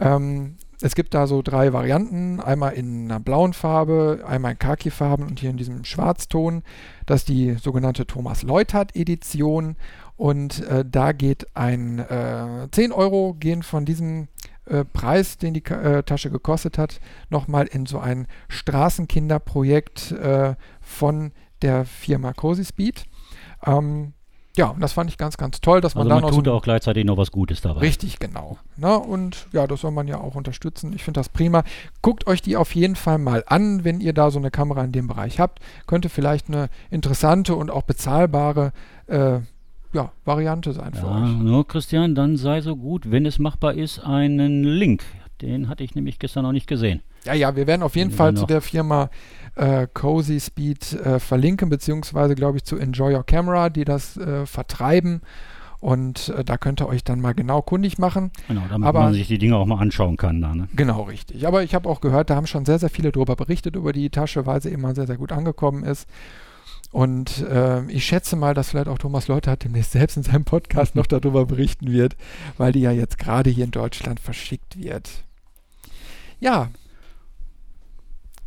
ähm, 0.00 0.56
es 0.82 0.96
gibt 0.96 1.14
da 1.14 1.28
so 1.28 1.42
drei 1.42 1.72
Varianten, 1.72 2.40
einmal 2.40 2.72
in 2.72 3.04
einer 3.04 3.20
blauen 3.20 3.52
Farbe, 3.52 4.24
einmal 4.26 4.52
in 4.52 4.58
Khaki-Farben 4.58 5.24
und 5.24 5.38
hier 5.38 5.50
in 5.50 5.56
diesem 5.56 5.84
Schwarzton. 5.84 6.64
Das 7.06 7.20
ist 7.20 7.28
die 7.28 7.54
sogenannte 7.54 8.04
Thomas 8.04 8.42
Leutert 8.42 8.96
Edition 8.96 9.76
und 10.16 10.66
äh, 10.66 10.84
da 10.84 11.12
geht 11.12 11.46
ein 11.54 12.00
äh, 12.00 12.68
10 12.70 12.90
Euro 12.90 13.34
gehen 13.34 13.62
von 13.62 13.84
diesem 13.84 14.28
äh, 14.66 14.84
Preis, 14.84 15.38
den 15.38 15.54
die 15.54 15.64
äh, 15.64 16.02
Tasche 16.02 16.30
gekostet 16.30 16.78
hat, 16.78 17.00
nochmal 17.30 17.66
in 17.66 17.86
so 17.86 17.98
ein 17.98 18.26
Straßenkinderprojekt 18.48 20.12
äh, 20.12 20.54
von 20.80 21.32
der 21.62 21.84
Firma 21.84 22.32
Cozy 22.32 22.64
Speed. 22.64 23.04
Ähm, 23.64 24.14
ja, 24.54 24.66
und 24.66 24.80
das 24.80 24.92
fand 24.92 25.08
ich 25.08 25.16
ganz, 25.16 25.38
ganz 25.38 25.62
toll, 25.62 25.80
dass 25.80 25.94
man 25.94 26.02
also 26.02 26.14
man 26.14 26.22
da 26.22 26.28
noch 26.28 26.36
tut 26.36 26.44
so 26.44 26.52
auch 26.52 26.62
gleichzeitig 26.62 27.06
noch 27.06 27.16
was 27.16 27.30
Gutes 27.30 27.62
dabei. 27.62 27.80
Richtig, 27.80 28.18
genau. 28.18 28.58
Na, 28.76 28.96
und 28.96 29.46
ja, 29.52 29.66
das 29.66 29.80
soll 29.80 29.92
man 29.92 30.08
ja 30.08 30.20
auch 30.20 30.34
unterstützen. 30.34 30.92
Ich 30.94 31.04
finde 31.04 31.20
das 31.20 31.30
prima. 31.30 31.64
Guckt 32.02 32.26
euch 32.26 32.42
die 32.42 32.56
auf 32.56 32.74
jeden 32.74 32.96
Fall 32.96 33.16
mal 33.16 33.44
an, 33.46 33.84
wenn 33.84 34.00
ihr 34.00 34.12
da 34.12 34.30
so 34.30 34.38
eine 34.38 34.50
Kamera 34.50 34.84
in 34.84 34.92
dem 34.92 35.06
Bereich 35.06 35.40
habt. 35.40 35.60
Könnte 35.86 36.10
vielleicht 36.10 36.48
eine 36.48 36.68
interessante 36.90 37.54
und 37.56 37.70
auch 37.70 37.82
bezahlbare 37.82 38.72
äh, 39.06 39.40
ja, 39.92 40.12
Variante 40.24 40.72
sein 40.72 40.94
für 40.94 41.06
ja, 41.06 41.22
euch. 41.22 41.30
Nur 41.30 41.66
Christian, 41.66 42.14
dann 42.14 42.36
sei 42.36 42.60
so 42.60 42.76
gut, 42.76 43.10
wenn 43.10 43.26
es 43.26 43.38
machbar 43.38 43.74
ist, 43.74 43.98
einen 44.00 44.64
Link. 44.64 45.02
Den 45.40 45.68
hatte 45.68 45.82
ich 45.82 45.94
nämlich 45.94 46.18
gestern 46.18 46.44
noch 46.44 46.52
nicht 46.52 46.68
gesehen. 46.68 47.02
Ja, 47.24 47.34
ja, 47.34 47.56
wir 47.56 47.66
werden 47.66 47.82
auf 47.82 47.96
jeden 47.96 48.10
Den 48.10 48.16
Fall 48.16 48.34
zu 48.34 48.46
der 48.46 48.60
Firma 48.60 49.10
äh, 49.56 49.86
Cozy 49.92 50.40
Speed 50.40 50.92
äh, 50.92 51.18
verlinken, 51.18 51.68
beziehungsweise 51.68 52.34
glaube 52.34 52.58
ich 52.58 52.64
zu 52.64 52.76
Enjoy 52.76 53.14
Your 53.14 53.24
Camera, 53.24 53.68
die 53.68 53.84
das 53.84 54.16
äh, 54.16 54.46
vertreiben. 54.46 55.20
Und 55.80 56.28
äh, 56.28 56.44
da 56.44 56.58
könnt 56.58 56.80
ihr 56.80 56.86
euch 56.86 57.02
dann 57.02 57.20
mal 57.20 57.34
genau 57.34 57.60
kundig 57.60 57.98
machen. 57.98 58.30
Genau, 58.46 58.62
damit 58.70 58.86
Aber, 58.86 59.00
man 59.00 59.14
sich 59.14 59.26
die 59.26 59.38
Dinge 59.38 59.56
auch 59.56 59.66
mal 59.66 59.80
anschauen 59.80 60.16
kann. 60.16 60.40
Da, 60.40 60.54
ne? 60.54 60.68
Genau, 60.76 61.02
richtig. 61.02 61.44
Aber 61.44 61.64
ich 61.64 61.74
habe 61.74 61.88
auch 61.88 62.00
gehört, 62.00 62.30
da 62.30 62.36
haben 62.36 62.46
schon 62.46 62.64
sehr, 62.64 62.78
sehr 62.78 62.88
viele 62.88 63.10
darüber 63.10 63.34
berichtet, 63.34 63.74
über 63.74 63.92
die 63.92 64.08
Tasche, 64.08 64.46
weil 64.46 64.62
sie 64.62 64.70
immer 64.70 64.94
sehr, 64.94 65.08
sehr 65.08 65.16
gut 65.16 65.32
angekommen 65.32 65.82
ist. 65.82 66.08
Und 66.92 67.40
äh, 67.48 67.84
ich 67.86 68.04
schätze 68.04 68.36
mal, 68.36 68.52
dass 68.52 68.70
vielleicht 68.70 68.88
auch 68.88 68.98
Thomas 68.98 69.26
Leutert 69.26 69.64
demnächst 69.64 69.92
selbst 69.92 70.18
in 70.18 70.22
seinem 70.22 70.44
Podcast 70.44 70.94
noch 70.94 71.06
darüber 71.06 71.46
berichten 71.46 71.90
wird, 71.90 72.16
weil 72.58 72.72
die 72.72 72.82
ja 72.82 72.92
jetzt 72.92 73.18
gerade 73.18 73.48
hier 73.48 73.64
in 73.64 73.70
Deutschland 73.70 74.20
verschickt 74.20 74.78
wird. 74.78 75.08
Ja, 76.38 76.68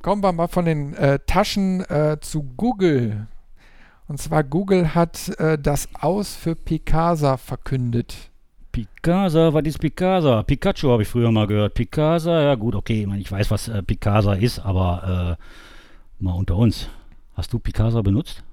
kommen 0.03 0.21
wir 0.21 0.31
mal 0.31 0.47
von 0.47 0.65
den 0.65 0.93
äh, 0.93 1.17
Taschen 1.25 1.81
äh, 1.89 2.17
zu 2.21 2.43
Google. 2.55 3.27
Und 4.07 4.21
zwar 4.21 4.43
Google 4.43 4.93
hat 4.93 5.29
äh, 5.39 5.57
das 5.57 5.89
Aus 5.99 6.35
für 6.35 6.55
Picasa 6.55 7.37
verkündet. 7.37 8.29
Picasa, 8.71 9.53
was 9.53 9.63
ist 9.63 9.79
Picasa? 9.79 10.43
Pikachu 10.43 10.91
habe 10.91 11.01
ich 11.01 11.07
früher 11.07 11.31
mal 11.31 11.47
gehört. 11.47 11.73
Picasa, 11.73 12.43
ja 12.43 12.53
gut, 12.53 12.75
okay, 12.75 13.01
ich, 13.01 13.07
meine, 13.07 13.21
ich 13.21 13.31
weiß, 13.31 13.49
was 13.49 13.69
äh, 13.69 13.81
Picasa 13.81 14.33
ist, 14.33 14.59
aber 14.59 15.37
äh, 15.39 16.23
mal 16.23 16.33
unter 16.33 16.57
uns. 16.57 16.89
Hast 17.35 17.53
du 17.53 17.59
Picasa 17.59 18.01
benutzt? 18.01 18.43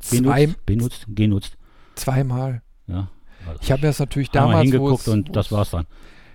Zwei, 0.00 0.46
benutzt, 0.46 0.66
benutzt, 0.66 1.06
genutzt. 1.08 1.56
Zweimal. 1.94 2.62
Ja. 2.86 3.08
Also 3.46 3.60
ich 3.62 3.72
habe 3.72 3.82
das 3.82 3.98
natürlich 3.98 4.30
damals. 4.30 4.62
hingeguckt 4.62 5.08
und 5.08 5.34
das 5.36 5.52
war's 5.52 5.70
dann. 5.70 5.86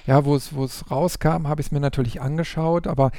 Ja, 0.05 0.23
wo 0.23 0.35
es, 0.35 0.53
wo 0.53 0.63
es 0.63 0.89
rauskam, 0.89 1.47
habe 1.47 1.61
ich 1.61 1.67
es 1.67 1.71
mir 1.71 1.79
natürlich 1.79 2.21
angeschaut, 2.21 2.87
aber 2.87 3.11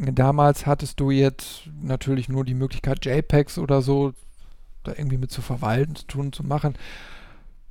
damals 0.00 0.66
hattest 0.66 0.98
du 0.98 1.10
jetzt 1.10 1.68
natürlich 1.80 2.28
nur 2.28 2.44
die 2.44 2.54
Möglichkeit, 2.54 3.04
JPEGs 3.04 3.58
oder 3.58 3.82
so 3.82 4.14
da 4.82 4.92
irgendwie 4.92 5.18
mit 5.18 5.30
zu 5.30 5.42
verwalten, 5.42 5.96
zu 5.96 6.06
tun, 6.06 6.32
zu 6.32 6.44
machen. 6.44 6.74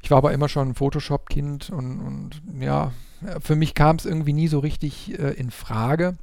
Ich 0.02 0.12
war 0.12 0.18
aber 0.18 0.34
immer 0.34 0.50
schon 0.50 0.70
ein 0.70 0.76
Photoshop-Kind 0.76 1.70
und, 1.70 2.02
und, 2.02 2.42
ja, 2.60 2.92
für 3.40 3.56
mich 3.56 3.74
kam 3.74 3.96
es 3.96 4.06
irgendwie 4.06 4.34
nie 4.34 4.48
so 4.48 4.60
richtig 4.60 5.18
äh, 5.18 5.32
in 5.34 5.52
Frage. 5.52 6.18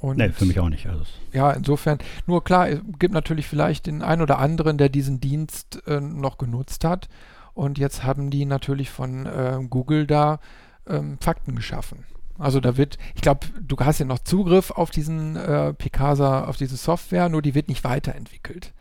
Und 0.00 0.18
nee, 0.18 0.28
für 0.28 0.44
mich 0.44 0.60
auch 0.60 0.68
nicht. 0.68 0.86
Also. 0.86 1.04
Ja, 1.32 1.50
insofern, 1.50 1.98
nur 2.26 2.44
klar, 2.44 2.68
es 2.68 2.80
gibt 2.98 3.12
natürlich 3.14 3.46
vielleicht 3.46 3.86
den 3.86 4.02
einen 4.02 4.22
oder 4.22 4.38
anderen, 4.38 4.78
der 4.78 4.88
diesen 4.88 5.20
Dienst 5.20 5.82
äh, 5.86 6.00
noch 6.00 6.38
genutzt 6.38 6.84
hat. 6.84 7.08
Und 7.54 7.78
jetzt 7.78 8.04
haben 8.04 8.30
die 8.30 8.44
natürlich 8.44 8.90
von 8.90 9.26
äh, 9.26 9.58
Google 9.68 10.06
da 10.06 10.38
ähm, 10.86 11.18
Fakten 11.20 11.56
geschaffen. 11.56 12.04
Also 12.38 12.60
da 12.60 12.76
wird, 12.76 12.98
ich 13.16 13.22
glaube, 13.22 13.48
du 13.60 13.76
hast 13.78 13.98
ja 13.98 14.06
noch 14.06 14.20
Zugriff 14.20 14.70
auf 14.70 14.90
diesen 14.90 15.34
äh, 15.34 15.74
Picasa, 15.74 16.44
auf 16.44 16.56
diese 16.56 16.76
Software, 16.76 17.28
nur 17.28 17.42
die 17.42 17.56
wird 17.56 17.66
nicht 17.68 17.82
weiterentwickelt. 17.82 18.72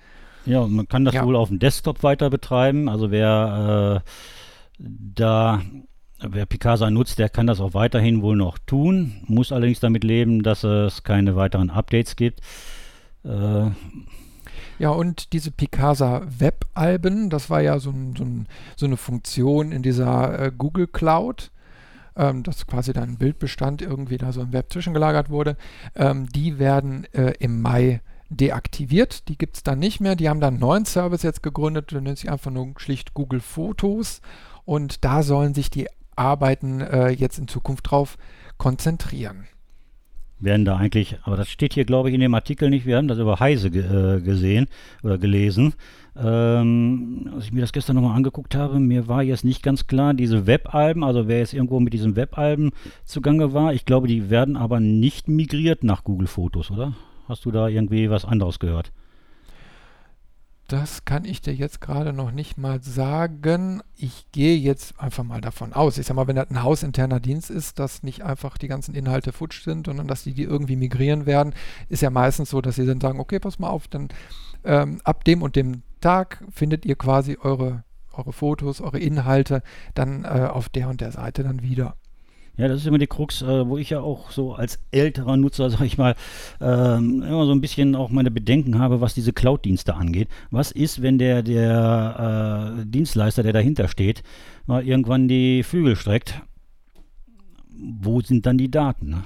Ja, 0.46 0.66
man 0.68 0.88
kann 0.88 1.04
das 1.04 1.16
ja. 1.16 1.26
wohl 1.26 1.36
auf 1.36 1.50
dem 1.50 1.58
Desktop 1.58 2.04
weiter 2.04 2.30
betreiben. 2.30 2.88
Also 2.88 3.10
wer 3.10 4.04
äh, 4.04 4.10
da, 4.80 5.62
wer 6.20 6.46
Picasa 6.46 6.90
nutzt, 6.90 7.20
der 7.20 7.30
kann 7.30 7.48
das 7.48 7.60
auch 7.60 7.74
weiterhin 7.74 8.22
wohl 8.22 8.36
noch 8.36 8.58
tun, 8.58 9.22
muss 9.28 9.52
allerdings 9.52 9.80
damit 9.80 10.04
leben, 10.04 10.44
dass 10.44 10.64
es 10.64 11.04
keine 11.04 11.36
weiteren 11.36 11.70
Updates 11.70 12.16
gibt. 12.16 12.42
Äh, 13.24 13.70
ja, 14.80 14.90
und 14.90 15.34
diese 15.34 15.52
Picasa 15.52 16.22
Web-Alben, 16.40 17.30
das 17.30 17.50
war 17.50 17.62
ja 17.62 17.80
so, 17.80 17.90
ein, 17.90 18.16
so, 18.16 18.24
ein, 18.24 18.48
so, 18.76 18.86
eine 18.86 18.98
Funktion 18.98 19.72
in 19.72 19.82
dieser 19.82 20.40
äh, 20.40 20.52
Google 20.56 20.88
Cloud, 20.88 21.52
ähm, 22.16 22.44
dass 22.44 22.68
quasi 22.68 22.94
dein 22.94 23.18
Bildbestand 23.18 23.82
irgendwie 23.82 24.18
da 24.18 24.32
so 24.32 24.42
im 24.42 24.54
Web 24.54 24.72
zwischengelagert 24.72 25.30
wurde. 25.30 25.58
Ähm, 25.96 26.28
die 26.30 26.60
werden 26.60 27.06
äh, 27.14 27.34
im 27.40 27.62
Mai 27.62 28.02
deaktiviert. 28.30 29.28
Die 29.30 29.38
gibt 29.38 29.58
es 29.58 29.64
dann 29.64 29.80
nicht 29.80 30.00
mehr. 30.00 30.16
Die 30.16 30.30
haben 30.30 30.42
dann 30.42 30.56
einen 30.56 30.62
neuen 30.62 30.86
Service 30.86 31.24
jetzt 31.24 31.44
gegründet, 31.44 31.92
der 31.92 32.02
nennt 32.02 32.20
sich 32.20 32.30
einfach 32.30 32.52
nur 32.52 32.74
schlicht 32.78 33.14
Google 33.14 33.40
Fotos. 33.40 34.22
Und 34.66 35.06
da 35.06 35.24
sollen 35.24 35.54
sich 35.54 35.70
die 35.70 35.88
Arbeiten 36.18 36.82
äh, 36.82 37.10
jetzt 37.10 37.40
in 37.40 37.48
Zukunft 37.48 37.90
drauf 37.90 38.18
konzentrieren. 38.58 39.48
Werden 40.40 40.66
da 40.66 40.78
eigentlich, 40.78 41.18
aber 41.24 41.36
das 41.36 41.50
steht 41.50 41.74
hier, 41.74 41.86
glaube 41.86 42.10
ich, 42.10 42.16
in 42.16 42.22
dem 42.22 42.36
Artikel 42.36 42.70
nicht. 42.70 42.86
Wir 42.86 42.98
haben 42.98 43.08
das 43.08 43.18
über 43.18 43.40
Heise 43.40 43.72
ge 43.72 44.18
äh, 44.18 44.22
gesehen 44.22 44.68
oder 45.02 45.18
gelesen. 45.18 45.74
Ähm, 46.16 47.32
als 47.34 47.46
ich 47.46 47.54
mir 47.54 47.62
das 47.62 47.72
gestern 47.72 47.96
nochmal 47.96 48.16
angeguckt 48.16 48.54
habe, 48.54 48.80
mir 48.80 49.08
war 49.08 49.24
jetzt 49.24 49.46
nicht 49.46 49.64
ganz 49.64 49.88
klar, 49.88 50.14
diese 50.14 50.46
Webalben, 50.46 51.04
also 51.04 51.28
wer 51.28 51.40
jetzt 51.40 51.54
irgendwo 51.54 51.80
mit 51.80 51.94
diesen 51.94 52.16
Webalben 52.16 52.72
zugange 53.04 53.54
war, 53.54 53.74
ich 53.74 53.86
glaube, 53.86 54.08
die 54.08 54.30
werden 54.30 54.58
aber 54.58 54.80
nicht 54.80 55.28
migriert 55.28 55.84
nach 55.84 56.04
Google 56.04 56.28
Fotos, 56.28 56.70
oder? 56.70 56.94
Hast 57.28 57.46
du 57.46 57.52
da 57.52 57.68
irgendwie 57.68 58.10
was 58.10 58.24
anderes 58.24 58.60
gehört? 58.60 58.92
Das 60.68 61.06
kann 61.06 61.24
ich 61.24 61.40
dir 61.40 61.56
jetzt 61.56 61.80
gerade 61.80 62.12
noch 62.12 62.32
nicht 62.32 62.58
mal 62.58 62.84
sagen. 62.84 63.82
Ich 63.96 64.26
gehe 64.34 64.58
jetzt 64.58 65.00
einfach 65.00 65.24
mal 65.24 65.40
davon 65.40 65.72
aus. 65.72 65.98
Ich 65.98 66.06
sag 66.06 66.16
mal, 66.16 66.28
wenn 66.28 66.36
das 66.36 66.50
ein 66.50 66.62
hausinterner 66.62 67.22
Dienst 67.22 67.50
ist, 67.50 67.80
dass 67.80 68.04
nicht 68.04 68.26
einfach 68.26 68.58
die 68.58 68.68
ganzen 68.68 68.94
Inhalte 68.94 69.32
futsch 69.32 69.64
sind, 69.64 69.86
sondern 69.86 70.08
dass 70.08 70.24
die 70.24 70.34
die 70.34 70.44
irgendwie 70.44 70.76
migrieren 70.76 71.26
werden, 71.26 71.54
ist 71.88 72.02
ja 72.02 72.10
meistens 72.10 72.50
so, 72.50 72.60
dass 72.60 72.76
sie 72.76 72.86
dann 72.86 73.00
sagen, 73.00 73.22
okay, 73.22 73.40
pass 73.40 73.60
mal 73.60 73.70
auf, 73.70 73.88
dann 73.88 74.10
ähm, 74.66 75.00
ab 75.06 75.24
dem 75.24 75.42
und 75.42 75.56
dem 75.56 75.84
Tag 76.02 76.44
findet 76.52 76.86
ihr 76.86 76.98
quasi 76.98 77.38
eure, 77.42 77.86
eure 78.12 78.34
Fotos, 78.34 78.82
eure 78.82 79.00
Inhalte 79.00 79.64
dann 79.94 80.26
äh, 80.26 80.50
auf 80.52 80.68
der 80.68 80.90
und 80.90 81.00
der 81.00 81.14
Seite 81.14 81.44
dann 81.44 81.62
wieder. 81.62 81.96
Ja, 82.58 82.68
das 82.68 82.80
ist 82.80 82.88
immer 82.88 82.98
die 82.98 83.08
Krux, 83.08 83.44
äh, 83.44 83.68
wo 83.68 83.78
ich 83.78 83.92
ja 83.92 84.02
auch 84.02 84.32
so 84.32 84.56
als 84.56 84.80
älterer 84.92 85.38
Nutzer, 85.38 85.70
sag 85.70 85.82
ich 85.82 86.00
mal, 86.00 86.16
ähm, 86.60 87.22
immer 87.22 87.46
so 87.46 87.52
ein 87.52 87.62
bisschen 87.62 87.96
auch 87.96 88.10
meine 88.10 88.32
Bedenken 88.32 88.80
habe, 88.80 89.00
was 89.00 89.14
diese 89.14 89.32
Cloud-Dienste 89.32 89.94
angeht. 89.94 90.28
Was 90.50 90.72
ist, 90.72 91.04
wenn 91.04 91.20
der, 91.20 91.44
der 91.44 92.80
äh, 92.82 92.86
Dienstleister, 92.86 93.44
der 93.44 93.54
dahinter 93.54 93.88
steht, 93.88 94.24
mal 94.66 94.84
irgendwann 94.86 95.28
die 95.28 95.62
Flügel 95.62 95.96
streckt? 95.96 96.42
Wo 97.70 98.22
sind 98.22 98.48
dann 98.48 98.58
die 98.58 98.72
Daten? 98.72 99.10
Ne? 99.12 99.24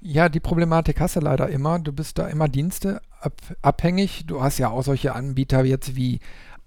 Ja, 0.00 0.30
die 0.30 0.40
Problematik 0.40 1.00
hast 1.00 1.16
du 1.16 1.20
leider 1.20 1.50
immer. 1.50 1.78
Du 1.78 1.92
bist 1.92 2.16
da 2.16 2.28
immer 2.28 2.48
Dienste 2.48 3.02
ab, 3.20 3.34
abhängig. 3.60 4.24
Du 4.26 4.42
hast 4.42 4.56
ja 4.56 4.70
auch 4.70 4.82
solche 4.82 5.14
Anbieter 5.14 5.64
jetzt 5.66 5.96
wie 5.96 6.20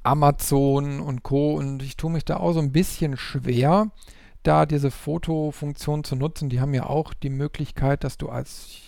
Amazon 0.03 0.99
und 0.99 1.23
Co. 1.23 1.55
Und 1.55 1.81
ich 1.81 1.97
tue 1.97 2.11
mich 2.11 2.23
da 2.23 2.37
auch 2.37 2.53
so 2.53 2.59
ein 2.59 2.71
bisschen 2.71 3.17
schwer 3.17 3.89
da 4.43 4.65
diese 4.65 4.91
Fotofunktion 4.91 6.03
zu 6.03 6.15
nutzen. 6.15 6.49
Die 6.49 6.59
haben 6.59 6.73
ja 6.73 6.85
auch 6.85 7.13
die 7.13 7.29
Möglichkeit, 7.29 8.03
dass 8.03 8.17
du 8.17 8.29
als, 8.29 8.79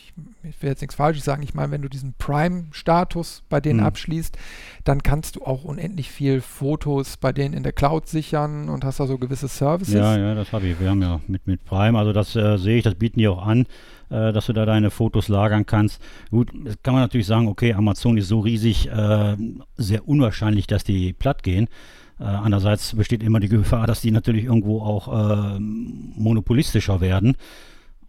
ich 0.44 0.62
will 0.62 0.70
jetzt 0.70 0.82
nichts 0.82 0.96
Falsches 0.96 1.26
sagen, 1.26 1.44
ich 1.44 1.54
meine, 1.54 1.72
wenn 1.72 1.82
du 1.82 1.90
diesen 1.90 2.14
Prime-Status 2.18 3.44
bei 3.50 3.60
denen 3.60 3.82
mhm. 3.82 3.86
abschließt, 3.86 4.38
dann 4.84 5.04
kannst 5.04 5.36
du 5.36 5.44
auch 5.44 5.64
unendlich 5.64 6.10
viel 6.10 6.42
Fotos 6.42 7.18
bei 7.18 7.34
denen 7.34 7.54
in 7.54 7.64
der 7.64 7.74
Cloud 7.74 8.08
sichern 8.08 8.70
und 8.70 8.86
hast 8.86 9.00
da 9.00 9.08
so 9.08 9.18
gewisse 9.18 9.48
Services. 9.48 9.94
Ja, 9.94 10.18
ja, 10.18 10.36
das 10.36 10.52
habe 10.54 10.68
ich. 10.68 10.80
Wir 10.80 10.90
haben 10.90 11.02
ja 11.02 11.20
mit, 11.28 11.48
mit 11.48 11.66
Prime, 11.66 11.98
also 11.98 12.14
das 12.14 12.36
äh, 12.36 12.58
sehe 12.58 12.78
ich, 12.78 12.84
das 12.84 12.96
bieten 12.96 13.20
die 13.20 13.28
auch 13.28 13.46
an 13.46 13.66
äh, 14.12 14.34
dass 14.34 14.48
du 14.48 14.54
da 14.54 14.66
deine 14.66 14.92
Fotos 14.92 15.30
lagern 15.30 15.66
kannst. 15.66 16.02
Gut, 16.30 16.52
kann 16.84 16.94
man 16.94 17.04
natürlich 17.04 17.28
sagen, 17.28 17.48
okay, 17.48 17.74
Amazon 17.74 18.18
ist 18.18 18.28
so 18.28 18.42
riesig, 18.42 18.90
äh, 18.90 19.38
sehr 19.78 20.08
unwahrscheinlich, 20.08 20.68
dass 20.68 20.84
die 20.84 21.14
platt 21.14 21.44
gehen. 21.44 21.70
Äh, 22.22 22.26
andererseits 22.26 22.96
besteht 22.96 23.24
immer 23.24 23.40
die 23.40 23.50
Gefahr, 23.50 23.88
dass 23.88 24.02
die 24.02 24.12
natürlich 24.12 24.46
irgendwo 24.46 24.82
auch 24.82 25.08
äh, 25.08 25.60
monopolistischer 25.60 27.02
werden 27.02 27.36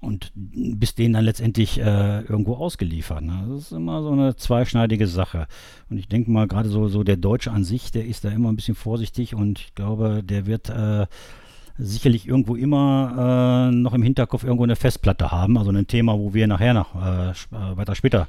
und 0.00 0.33
bis 0.35 0.95
denen 0.95 1.14
dann 1.14 1.25
letztendlich 1.25 1.81
äh, 1.81 2.21
irgendwo 2.21 2.57
ausgeliefert. 2.57 3.23
Ne? 3.23 3.47
Das 3.49 3.62
ist 3.62 3.73
immer 3.73 4.02
so 4.02 4.11
eine 4.11 4.37
zweischneidige 4.37 5.07
Sache. 5.07 5.47
Und 5.88 5.97
ich 5.97 6.09
denke 6.09 6.31
mal, 6.31 6.47
gerade 6.47 6.69
so, 6.69 6.88
so 6.88 7.04
der 7.04 7.16
Deutsche 7.16 7.52
an 7.52 7.64
sich, 7.64 7.90
der 7.90 8.04
ist 8.04 8.25
da 8.25 8.28
immer 8.28 8.50
ein 8.50 8.57
bisschen 8.57 8.75
vorsichtig 8.75 9.35
und 9.35 9.61
ich 9.61 9.75
glaube, 9.75 10.23
der 10.23 10.45
wird 10.47 10.69
äh, 10.69 11.07
sicherlich 11.78 12.28
irgendwo 12.28 12.54
immer 12.54 13.71
äh, 13.71 13.75
noch 13.75 13.95
im 13.95 14.02
Hinterkopf 14.02 14.45
irgendwo 14.45 14.64
eine 14.64 14.76
Festplatte 14.76 15.31
haben. 15.31 15.57
Also 15.57 15.71
ein 15.71 15.87
Thema, 15.87 16.19
wo 16.19 16.35
wir 16.35 16.47
nachher 16.49 16.75
noch 16.75 16.95
äh, 16.97 17.31
äh, 17.31 17.76
weiter 17.76 17.95
später 17.95 18.28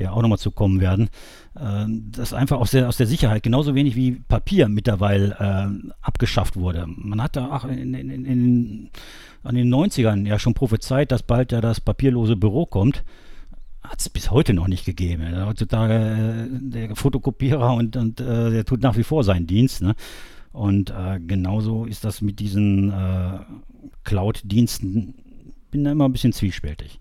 ja 0.00 0.12
auch 0.12 0.22
nochmal 0.22 0.38
zu 0.38 0.50
kommen 0.50 0.80
werden. 0.80 1.10
Äh, 1.54 1.86
das 1.88 2.32
einfach 2.32 2.58
aus 2.58 2.70
der, 2.70 2.88
aus 2.88 2.96
der 2.96 3.06
Sicherheit, 3.06 3.42
genauso 3.42 3.74
wenig 3.74 3.96
wie 3.96 4.12
Papier 4.12 4.68
mittlerweile 4.68 5.36
äh, 5.38 5.90
abgeschafft 6.00 6.56
wurde. 6.56 6.86
Man 6.86 7.22
hat 7.22 7.36
da 7.36 7.48
ach, 7.50 7.64
in, 7.64 7.94
in, 7.94 8.24
in, 8.24 8.90
an 9.42 9.54
den 9.54 9.72
90ern 9.72 10.26
ja 10.26 10.38
schon 10.38 10.54
prophezeit, 10.54 11.12
dass 11.12 11.22
bald 11.22 11.52
ja 11.52 11.60
das 11.60 11.80
papierlose 11.80 12.36
Büro 12.36 12.66
kommt. 12.66 13.04
Hat 13.82 14.00
es 14.00 14.08
bis 14.08 14.30
heute 14.30 14.52
noch 14.52 14.68
nicht 14.68 14.84
gegeben. 14.84 15.24
Heutzutage 15.46 15.94
äh, 15.94 16.58
der 16.60 16.96
Fotokopierer 16.96 17.74
und, 17.74 17.96
und 17.96 18.20
äh, 18.20 18.50
der 18.50 18.64
tut 18.64 18.82
nach 18.82 18.96
wie 18.96 19.04
vor 19.04 19.24
seinen 19.24 19.46
Dienst. 19.46 19.82
Ne? 19.82 19.94
Und 20.52 20.90
äh, 20.90 21.20
genauso 21.20 21.84
ist 21.84 22.04
das 22.04 22.20
mit 22.20 22.40
diesen 22.40 22.90
äh, 22.90 23.38
Cloud-Diensten. 24.04 25.14
Bin 25.70 25.84
da 25.84 25.92
immer 25.92 26.08
ein 26.08 26.12
bisschen 26.12 26.32
zwiespältig. 26.32 27.00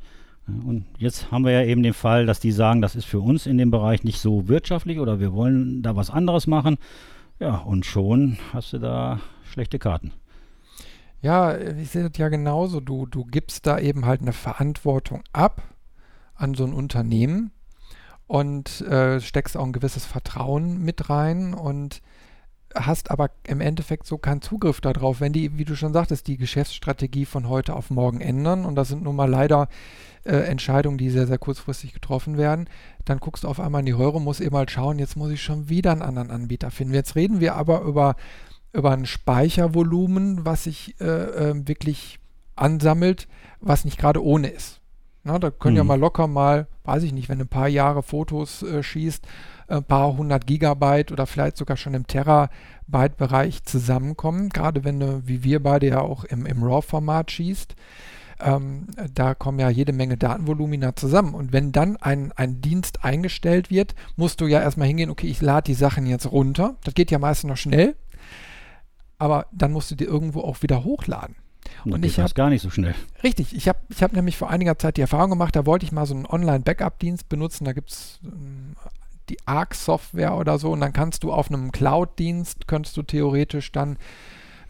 Und 0.65 0.85
jetzt 0.97 1.31
haben 1.31 1.45
wir 1.45 1.51
ja 1.51 1.63
eben 1.63 1.83
den 1.83 1.93
Fall, 1.93 2.25
dass 2.25 2.39
die 2.39 2.51
sagen, 2.51 2.81
das 2.81 2.95
ist 2.95 3.05
für 3.05 3.19
uns 3.19 3.45
in 3.45 3.57
dem 3.57 3.71
Bereich 3.71 4.03
nicht 4.03 4.19
so 4.19 4.47
wirtschaftlich 4.47 4.99
oder 4.99 5.19
wir 5.19 5.33
wollen 5.33 5.81
da 5.81 5.95
was 5.95 6.09
anderes 6.09 6.47
machen. 6.47 6.77
Ja, 7.39 7.57
und 7.57 7.85
schon 7.85 8.37
hast 8.53 8.73
du 8.73 8.79
da 8.79 9.19
schlechte 9.43 9.79
Karten. 9.79 10.11
Ja, 11.21 11.57
ich 11.57 11.89
sehe 11.89 12.07
das 12.07 12.17
ja 12.17 12.29
genauso. 12.29 12.79
Du, 12.79 13.05
du 13.05 13.25
gibst 13.25 13.67
da 13.67 13.79
eben 13.79 14.05
halt 14.05 14.21
eine 14.21 14.33
Verantwortung 14.33 15.23
ab 15.33 15.61
an 16.35 16.53
so 16.53 16.63
ein 16.65 16.73
Unternehmen 16.73 17.51
und 18.27 18.81
äh, 18.81 19.19
steckst 19.19 19.57
auch 19.57 19.65
ein 19.65 19.73
gewisses 19.73 20.05
Vertrauen 20.05 20.79
mit 20.79 21.09
rein 21.09 21.53
und 21.53 22.01
hast 22.75 23.11
aber 23.11 23.31
im 23.47 23.61
Endeffekt 23.61 24.05
so 24.05 24.17
keinen 24.17 24.41
Zugriff 24.41 24.81
darauf, 24.81 25.21
wenn 25.21 25.33
die, 25.33 25.57
wie 25.57 25.65
du 25.65 25.75
schon 25.75 25.93
sagtest, 25.93 26.27
die 26.27 26.37
Geschäftsstrategie 26.37 27.25
von 27.25 27.49
heute 27.49 27.75
auf 27.75 27.89
morgen 27.89 28.21
ändern. 28.21 28.65
Und 28.65 28.75
das 28.75 28.89
sind 28.89 29.03
nun 29.03 29.15
mal 29.15 29.29
leider 29.29 29.67
äh, 30.23 30.35
Entscheidungen, 30.35 30.97
die 30.97 31.09
sehr, 31.09 31.27
sehr 31.27 31.37
kurzfristig 31.37 31.93
getroffen 31.93 32.37
werden. 32.37 32.69
Dann 33.05 33.19
guckst 33.19 33.43
du 33.43 33.47
auf 33.47 33.59
einmal 33.59 33.79
in 33.79 33.85
die 33.85 33.91
Röhre, 33.91 34.21
musst 34.21 34.41
eben 34.41 34.55
halt 34.55 34.71
schauen, 34.71 34.99
jetzt 34.99 35.15
muss 35.15 35.31
ich 35.31 35.41
schon 35.41 35.69
wieder 35.69 35.91
einen 35.91 36.01
anderen 36.01 36.31
Anbieter 36.31 36.71
finden. 36.71 36.93
Jetzt 36.93 37.15
reden 37.15 37.39
wir 37.39 37.55
aber 37.55 37.81
über, 37.81 38.15
über 38.73 38.91
ein 38.91 39.05
Speichervolumen, 39.05 40.45
was 40.45 40.65
sich 40.65 40.95
äh, 41.01 41.05
äh, 41.05 41.67
wirklich 41.67 42.19
ansammelt, 42.55 43.27
was 43.59 43.85
nicht 43.85 43.97
gerade 43.97 44.23
ohne 44.23 44.49
ist. 44.49 44.81
Na, 45.23 45.39
da 45.39 45.51
können 45.51 45.73
mhm. 45.73 45.77
ja 45.77 45.83
mal 45.83 45.99
locker 45.99 46.27
mal, 46.27 46.67
weiß 46.83 47.03
ich 47.03 47.13
nicht, 47.13 47.29
wenn 47.29 47.39
du 47.39 47.45
ein 47.45 47.49
paar 47.49 47.67
Jahre 47.67 48.03
Fotos 48.03 48.63
äh, 48.63 48.83
schießt, 48.83 49.25
ein 49.69 49.83
paar 49.83 50.17
hundert 50.17 50.47
Gigabyte 50.47 51.11
oder 51.11 51.27
vielleicht 51.27 51.57
sogar 51.57 51.77
schon 51.77 51.93
im 51.93 52.07
Terabyte-Bereich 52.07 53.63
zusammenkommen. 53.63 54.49
Gerade 54.49 54.83
wenn 54.83 54.99
du, 54.99 55.21
wie 55.25 55.43
wir 55.43 55.61
beide 55.61 55.87
ja 55.87 56.01
auch 56.01 56.23
im, 56.23 56.45
im 56.45 56.63
RAW-Format 56.63 57.31
schießt. 57.31 57.75
Ähm, 58.41 58.87
da 59.13 59.35
kommen 59.35 59.59
ja 59.59 59.69
jede 59.69 59.91
Menge 59.91 60.15
Datenvolumina 60.15 60.95
zusammen. 60.95 61.33
Und 61.33 61.51
wenn 61.51 61.71
dann 61.73 61.97
ein, 61.97 62.31
ein 62.33 62.61
Dienst 62.61 63.03
eingestellt 63.03 63.69
wird, 63.69 63.95
musst 64.15 64.39
du 64.39 64.47
ja 64.47 64.61
erstmal 64.61 64.87
hingehen, 64.87 65.09
okay, 65.09 65.27
ich 65.27 65.41
lade 65.41 65.65
die 65.65 65.73
Sachen 65.73 66.05
jetzt 66.05 66.31
runter. 66.31 66.75
Das 66.85 66.93
geht 66.93 67.11
ja 67.11 67.19
meistens 67.19 67.49
noch 67.49 67.57
schnell. 67.57 67.95
Aber 69.17 69.47
dann 69.51 69.73
musst 69.73 69.91
du 69.91 69.95
die 69.95 70.05
irgendwo 70.05 70.41
auch 70.41 70.61
wieder 70.61 70.85
hochladen. 70.85 71.35
Und, 71.83 71.93
und 71.93 72.05
ich 72.05 72.19
habe 72.19 72.33
gar 72.33 72.49
nicht 72.49 72.61
so 72.61 72.69
schnell. 72.69 72.95
Richtig, 73.23 73.53
ich 73.53 73.67
habe 73.67 73.79
ich 73.89 74.01
hab 74.01 74.13
nämlich 74.13 74.37
vor 74.37 74.49
einiger 74.49 74.79
Zeit 74.79 74.97
die 74.97 75.01
Erfahrung 75.01 75.31
gemacht, 75.31 75.55
da 75.55 75.65
wollte 75.65 75.85
ich 75.85 75.91
mal 75.91 76.05
so 76.05 76.15
einen 76.15 76.25
Online-Backup-Dienst 76.25 77.27
benutzen. 77.29 77.65
Da 77.65 77.73
gibt 77.73 77.91
es 77.91 78.19
ähm, 78.23 78.75
die 79.29 79.37
ARC-Software 79.45 80.35
oder 80.35 80.57
so 80.57 80.71
und 80.71 80.81
dann 80.81 80.93
kannst 80.93 81.23
du 81.23 81.31
auf 81.31 81.49
einem 81.49 81.71
Cloud-Dienst, 81.71 82.67
könntest 82.67 82.97
du 82.97 83.03
theoretisch 83.03 83.71
dann 83.71 83.97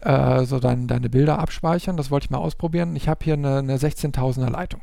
äh, 0.00 0.44
so 0.44 0.58
dein, 0.58 0.86
deine 0.86 1.10
Bilder 1.10 1.38
abspeichern. 1.38 1.96
Das 1.96 2.10
wollte 2.10 2.26
ich 2.26 2.30
mal 2.30 2.38
ausprobieren. 2.38 2.96
Ich 2.96 3.08
habe 3.08 3.24
hier 3.24 3.34
eine, 3.34 3.58
eine 3.58 3.76
16.000er 3.76 4.50
Leitung. 4.50 4.80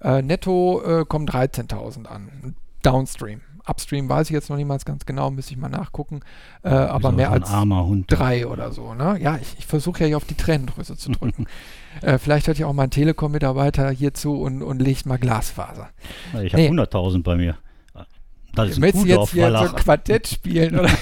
Äh, 0.00 0.22
netto 0.22 0.82
äh, 0.82 1.04
kommen 1.04 1.26
13.000 1.26 2.06
an. 2.06 2.54
Downstream. 2.82 3.40
Upstream 3.66 4.08
weiß 4.08 4.30
ich 4.30 4.34
jetzt 4.34 4.48
noch 4.48 4.56
niemals 4.56 4.84
ganz 4.84 5.04
genau, 5.04 5.30
müsste 5.30 5.52
ich 5.52 5.58
mal 5.58 5.68
nachgucken. 5.68 6.20
Äh, 6.62 6.70
aber 6.70 7.12
mehr 7.12 7.30
als 7.30 7.50
drei 8.06 8.46
oder 8.46 8.72
so. 8.72 8.94
Ne? 8.94 9.18
Ja, 9.20 9.38
ich, 9.40 9.56
ich 9.58 9.66
versuche 9.66 10.00
ja 10.00 10.06
hier 10.06 10.16
auf 10.16 10.24
die 10.24 10.36
Tränendrüse 10.36 10.96
zu 10.96 11.10
drücken. 11.10 11.46
äh, 12.00 12.16
vielleicht 12.16 12.46
hört 12.46 12.58
ja 12.58 12.66
auch 12.66 12.72
mal 12.72 12.84
ein 12.84 12.90
Telekom-Mitarbeiter 12.90 13.90
hier 13.90 14.14
zu 14.14 14.40
und, 14.40 14.62
und 14.62 14.80
legt 14.80 15.04
mal 15.04 15.18
Glasfaser. 15.18 15.90
Ich 16.42 16.54
habe 16.54 16.62
nee. 16.62 16.70
100.000 16.70 17.22
bei 17.22 17.36
mir. 17.36 17.58
Das 18.66 18.70
ist 18.70 18.80
Willst 18.80 19.02
du 19.02 19.06
jetzt 19.06 19.30
hier 19.30 19.50
so 19.50 19.56
ein 19.56 19.76
Quartett 19.76 20.28
spielen, 20.28 20.78
oder? 20.78 20.90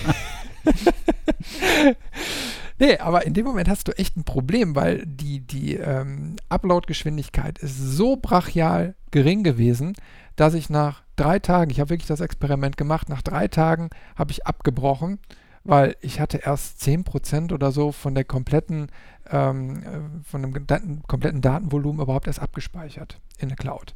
nee, 2.78 2.98
aber 2.98 3.26
in 3.26 3.34
dem 3.34 3.46
Moment 3.46 3.68
hast 3.68 3.88
du 3.88 3.98
echt 3.98 4.16
ein 4.16 4.24
Problem, 4.24 4.74
weil 4.74 5.04
die, 5.06 5.40
die 5.40 5.74
ähm, 5.74 6.36
Upload-Geschwindigkeit 6.48 7.58
ist 7.58 7.78
so 7.78 8.16
brachial 8.16 8.94
gering 9.10 9.42
gewesen, 9.42 9.94
dass 10.36 10.54
ich 10.54 10.70
nach 10.70 11.02
drei 11.16 11.38
Tagen, 11.38 11.70
ich 11.70 11.80
habe 11.80 11.90
wirklich 11.90 12.08
das 12.08 12.20
Experiment 12.20 12.76
gemacht, 12.76 13.08
nach 13.08 13.22
drei 13.22 13.48
Tagen 13.48 13.90
habe 14.16 14.32
ich 14.32 14.46
abgebrochen, 14.46 15.18
weil 15.64 15.96
ich 16.00 16.20
hatte 16.20 16.38
erst 16.38 16.80
10% 16.82 17.52
oder 17.52 17.72
so 17.72 17.90
von 17.90 18.14
der 18.14 18.24
kompletten, 18.24 18.88
ähm, 19.30 19.82
äh, 19.82 20.24
von 20.24 20.42
dem 20.42 21.02
kompletten 21.06 21.40
Datenvolumen 21.40 22.02
überhaupt 22.02 22.26
erst 22.26 22.40
abgespeichert 22.40 23.18
in 23.38 23.48
der 23.48 23.56
Cloud. 23.56 23.94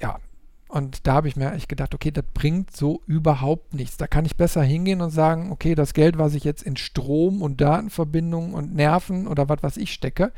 Ja, 0.00 0.20
und 0.68 1.06
da 1.06 1.14
habe 1.14 1.28
ich 1.28 1.36
mir 1.36 1.52
echt 1.52 1.68
gedacht, 1.68 1.94
okay, 1.94 2.10
das 2.10 2.24
bringt 2.34 2.76
so 2.76 3.02
überhaupt 3.06 3.72
nichts. 3.74 3.96
Da 3.96 4.06
kann 4.06 4.26
ich 4.26 4.36
besser 4.36 4.62
hingehen 4.62 5.00
und 5.00 5.10
sagen, 5.10 5.50
okay, 5.50 5.74
das 5.74 5.94
Geld, 5.94 6.18
was 6.18 6.34
ich 6.34 6.44
jetzt 6.44 6.62
in 6.62 6.76
Strom 6.76 7.40
und 7.40 7.60
Datenverbindungen 7.60 8.52
und 8.52 8.74
Nerven 8.74 9.26
oder 9.26 9.48
was 9.48 9.62
was 9.62 9.76
ich 9.78 9.92
stecke, 9.92 10.32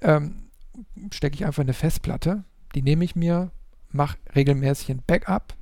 ähm, 0.00 0.44
stecke 1.10 1.34
ich 1.34 1.44
einfach 1.44 1.62
in 1.62 1.68
eine 1.68 1.74
Festplatte. 1.74 2.44
Die 2.74 2.82
nehme 2.82 3.04
ich 3.04 3.16
mir, 3.16 3.50
mache 3.90 4.18
regelmäßig 4.34 4.90
ein 4.90 5.02
Backup 5.06 5.54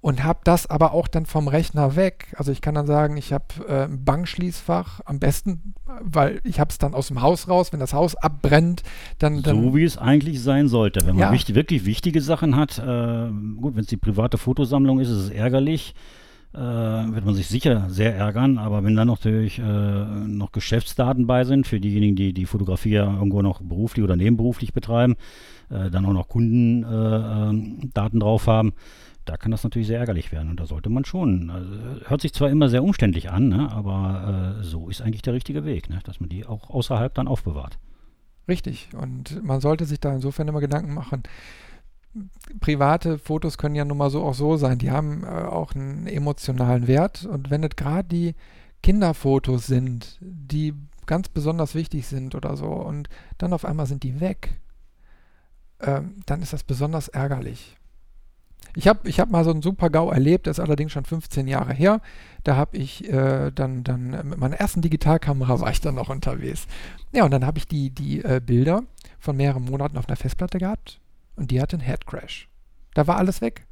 und 0.00 0.22
habe 0.22 0.40
das 0.44 0.66
aber 0.66 0.92
auch 0.92 1.08
dann 1.08 1.26
vom 1.26 1.48
Rechner 1.48 1.96
weg. 1.96 2.32
Also 2.36 2.52
ich 2.52 2.60
kann 2.60 2.74
dann 2.74 2.86
sagen, 2.86 3.16
ich 3.16 3.32
habe 3.32 3.46
äh, 3.68 3.84
ein 3.84 4.04
Bankschließfach, 4.04 5.00
am 5.04 5.18
besten, 5.18 5.74
weil 6.00 6.40
ich 6.44 6.60
habe 6.60 6.70
es 6.70 6.78
dann 6.78 6.94
aus 6.94 7.08
dem 7.08 7.20
Haus 7.20 7.48
raus, 7.48 7.72
wenn 7.72 7.80
das 7.80 7.92
Haus 7.92 8.14
abbrennt, 8.14 8.82
dann... 9.18 9.42
dann 9.42 9.62
so 9.62 9.74
wie 9.74 9.84
es 9.84 9.98
eigentlich 9.98 10.40
sein 10.42 10.68
sollte. 10.68 11.00
Wenn 11.00 11.16
man 11.16 11.18
ja. 11.18 11.32
wichtig, 11.32 11.54
wirklich 11.54 11.84
wichtige 11.84 12.20
Sachen 12.20 12.54
hat, 12.54 12.78
äh, 12.78 13.28
gut, 13.60 13.74
wenn 13.74 13.82
es 13.82 13.88
die 13.88 13.96
private 13.96 14.38
Fotosammlung 14.38 15.00
ist, 15.00 15.08
ist 15.08 15.18
es 15.18 15.30
ärgerlich. 15.30 15.94
Äh, 16.54 16.60
wird 16.60 17.26
man 17.26 17.34
sich 17.34 17.46
sicher 17.46 17.90
sehr 17.90 18.16
ärgern, 18.16 18.56
aber 18.56 18.82
wenn 18.82 18.96
dann 18.96 19.08
natürlich 19.08 19.58
äh, 19.58 19.62
noch 19.62 20.50
Geschäftsdaten 20.50 21.26
bei 21.26 21.44
sind, 21.44 21.66
für 21.66 21.78
diejenigen, 21.78 22.16
die 22.16 22.32
die 22.32 22.46
Fotografie 22.46 22.92
ja 22.92 23.04
irgendwo 23.04 23.42
noch 23.42 23.60
beruflich 23.60 24.02
oder 24.02 24.16
nebenberuflich 24.16 24.72
betreiben, 24.72 25.16
äh, 25.68 25.90
dann 25.90 26.06
auch 26.06 26.14
noch 26.14 26.28
Kundendaten 26.28 27.90
äh, 27.94 28.14
ähm, 28.14 28.20
drauf 28.20 28.46
haben, 28.46 28.72
da 29.28 29.36
kann 29.36 29.50
das 29.50 29.64
natürlich 29.64 29.88
sehr 29.88 29.98
ärgerlich 29.98 30.32
werden. 30.32 30.50
Und 30.50 30.58
da 30.58 30.66
sollte 30.66 30.88
man 30.88 31.04
schon, 31.04 31.50
also, 31.50 31.70
hört 32.08 32.20
sich 32.20 32.32
zwar 32.32 32.48
immer 32.50 32.68
sehr 32.68 32.82
umständlich 32.82 33.30
an, 33.30 33.48
ne, 33.48 33.70
aber 33.70 34.56
äh, 34.60 34.64
so 34.64 34.88
ist 34.88 35.02
eigentlich 35.02 35.22
der 35.22 35.34
richtige 35.34 35.64
Weg, 35.64 35.90
ne, 35.90 36.00
dass 36.04 36.20
man 36.20 36.28
die 36.28 36.46
auch 36.46 36.70
außerhalb 36.70 37.12
dann 37.14 37.28
aufbewahrt. 37.28 37.78
Richtig. 38.48 38.88
Und 38.94 39.44
man 39.44 39.60
sollte 39.60 39.84
sich 39.84 40.00
da 40.00 40.14
insofern 40.14 40.48
immer 40.48 40.60
Gedanken 40.60 40.94
machen. 40.94 41.24
Private 42.60 43.18
Fotos 43.18 43.58
können 43.58 43.74
ja 43.74 43.84
nun 43.84 43.98
mal 43.98 44.10
so 44.10 44.24
auch 44.24 44.34
so 44.34 44.56
sein. 44.56 44.78
Die 44.78 44.90
haben 44.90 45.24
äh, 45.24 45.26
auch 45.26 45.74
einen 45.74 46.06
emotionalen 46.06 46.86
Wert. 46.86 47.26
Und 47.26 47.50
wenn 47.50 47.62
es 47.62 47.76
gerade 47.76 48.08
die 48.08 48.34
Kinderfotos 48.82 49.66
sind, 49.66 50.18
die 50.20 50.74
ganz 51.04 51.28
besonders 51.28 51.74
wichtig 51.74 52.06
sind 52.06 52.34
oder 52.34 52.56
so, 52.56 52.66
und 52.66 53.08
dann 53.36 53.52
auf 53.52 53.64
einmal 53.64 53.86
sind 53.86 54.02
die 54.02 54.20
weg, 54.20 54.60
ähm, 55.80 56.22
dann 56.26 56.40
ist 56.42 56.54
das 56.54 56.64
besonders 56.64 57.08
ärgerlich. 57.08 57.77
Ich 58.78 58.86
habe 58.86 59.08
ich 59.08 59.18
hab 59.18 59.28
mal 59.28 59.42
so 59.42 59.50
einen 59.50 59.60
Super-GAU 59.60 60.12
erlebt, 60.12 60.46
das 60.46 60.58
ist 60.58 60.64
allerdings 60.64 60.92
schon 60.92 61.04
15 61.04 61.48
Jahre 61.48 61.72
her. 61.72 62.00
Da 62.44 62.54
habe 62.54 62.76
ich 62.76 63.12
äh, 63.12 63.50
dann, 63.50 63.82
dann 63.82 64.10
mit 64.28 64.38
meiner 64.38 64.54
ersten 64.54 64.82
Digitalkamera 64.82 65.58
war 65.60 65.72
ich 65.72 65.80
dann 65.80 65.96
noch 65.96 66.10
unterwegs. 66.10 66.68
Ja, 67.10 67.24
und 67.24 67.32
dann 67.32 67.44
habe 67.44 67.58
ich 67.58 67.66
die, 67.66 67.90
die 67.90 68.22
äh, 68.22 68.40
Bilder 68.40 68.84
von 69.18 69.36
mehreren 69.36 69.64
Monaten 69.64 69.98
auf 69.98 70.06
einer 70.06 70.14
Festplatte 70.14 70.58
gehabt 70.58 71.00
und 71.34 71.50
die 71.50 71.60
hatte 71.60 71.74
einen 71.74 71.84
Headcrash. 71.84 72.48
Da 72.94 73.08
war 73.08 73.16
alles 73.16 73.40
weg. 73.40 73.66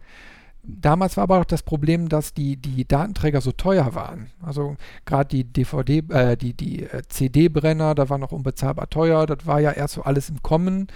Damals 0.64 1.16
war 1.16 1.22
aber 1.22 1.38
auch 1.38 1.44
das 1.44 1.62
Problem, 1.62 2.08
dass 2.08 2.34
die, 2.34 2.56
die 2.56 2.84
Datenträger 2.84 3.40
so 3.40 3.52
teuer 3.52 3.94
waren. 3.94 4.32
Also 4.42 4.76
gerade 5.04 5.28
die 5.28 5.44
DVD, 5.44 6.02
äh, 6.08 6.36
die, 6.36 6.52
die 6.52 6.82
äh, 6.82 7.02
CD-Brenner, 7.06 7.94
da 7.94 8.08
war 8.08 8.18
noch 8.18 8.32
unbezahlbar 8.32 8.90
teuer. 8.90 9.26
Das 9.26 9.46
war 9.46 9.60
ja 9.60 9.70
erst 9.70 9.94
so 9.94 10.02
alles 10.02 10.30
im 10.30 10.42
Kommen. 10.42 10.88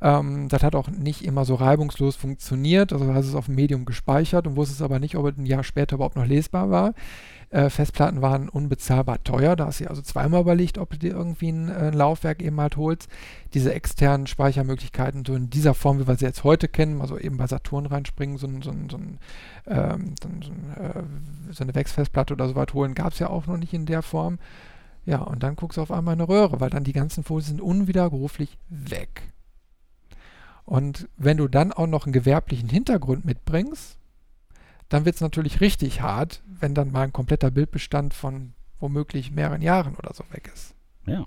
Ähm, 0.00 0.48
das 0.48 0.62
hat 0.62 0.74
auch 0.74 0.88
nicht 0.88 1.24
immer 1.24 1.44
so 1.44 1.54
reibungslos 1.54 2.16
funktioniert. 2.16 2.92
Also 2.92 3.12
hast 3.12 3.26
es 3.26 3.34
auf 3.34 3.46
dem 3.46 3.54
Medium 3.54 3.84
gespeichert 3.84 4.46
und 4.46 4.56
wusstest 4.56 4.82
aber 4.82 4.98
nicht, 4.98 5.16
ob 5.16 5.26
es 5.26 5.36
ein 5.36 5.46
Jahr 5.46 5.64
später 5.64 5.96
überhaupt 5.96 6.16
noch 6.16 6.26
lesbar 6.26 6.70
war. 6.70 6.94
Äh, 7.50 7.70
Festplatten 7.70 8.22
waren 8.22 8.48
unbezahlbar 8.48 9.22
teuer. 9.22 9.54
Da 9.54 9.66
hast 9.66 9.80
du 9.80 9.88
also 9.88 10.02
zweimal 10.02 10.40
überlegt, 10.40 10.78
ob 10.78 10.90
du 10.90 10.98
dir 10.98 11.12
irgendwie 11.12 11.48
ein, 11.48 11.70
ein, 11.70 11.92
Laufwerk 11.92 12.42
eben 12.42 12.60
halt 12.60 12.76
holst. 12.76 13.08
Diese 13.54 13.72
externen 13.72 14.26
Speichermöglichkeiten, 14.26 15.24
so 15.24 15.34
in 15.34 15.48
dieser 15.48 15.74
Form, 15.74 16.00
wie 16.00 16.08
wir 16.08 16.16
sie 16.16 16.24
jetzt 16.24 16.42
heute 16.42 16.66
kennen, 16.66 17.00
also 17.00 17.18
eben 17.18 17.36
bei 17.36 17.46
Saturn 17.46 17.86
reinspringen, 17.86 18.36
so, 18.36 18.48
so, 18.62 18.72
so, 18.90 18.98
ähm, 19.68 20.14
so, 20.20 20.28
äh, 20.28 21.02
so 21.52 21.62
eine 21.62 21.74
Wechsfestplatte 21.74 22.34
oder 22.34 22.48
so 22.48 22.56
was 22.56 22.74
holen, 22.74 22.94
gab 22.94 23.12
es 23.12 23.20
ja 23.20 23.30
auch 23.30 23.46
noch 23.46 23.58
nicht 23.58 23.72
in 23.72 23.86
der 23.86 24.02
Form. 24.02 24.38
Ja, 25.04 25.18
und 25.18 25.44
dann 25.44 25.54
guckst 25.54 25.78
du 25.78 25.82
auf 25.82 25.92
einmal 25.92 26.14
eine 26.14 26.28
Röhre, 26.28 26.58
weil 26.60 26.70
dann 26.70 26.82
die 26.82 26.92
ganzen 26.92 27.22
Fotos 27.22 27.46
sind 27.46 27.60
unwiderruflich 27.60 28.58
weg. 28.68 29.22
Und 30.66 31.08
wenn 31.16 31.36
du 31.36 31.48
dann 31.48 31.72
auch 31.72 31.86
noch 31.86 32.04
einen 32.04 32.12
gewerblichen 32.12 32.68
Hintergrund 32.68 33.24
mitbringst, 33.24 33.96
dann 34.88 35.04
wird 35.04 35.14
es 35.14 35.20
natürlich 35.20 35.60
richtig 35.60 36.00
hart, 36.02 36.42
wenn 36.46 36.74
dann 36.74 36.92
mal 36.92 37.02
ein 37.02 37.12
kompletter 37.12 37.50
Bildbestand 37.50 38.14
von 38.14 38.52
womöglich 38.78 39.30
mehreren 39.30 39.62
Jahren 39.62 39.94
oder 39.96 40.12
so 40.12 40.24
weg 40.30 40.50
ist. 40.52 40.74
Ja. 41.06 41.24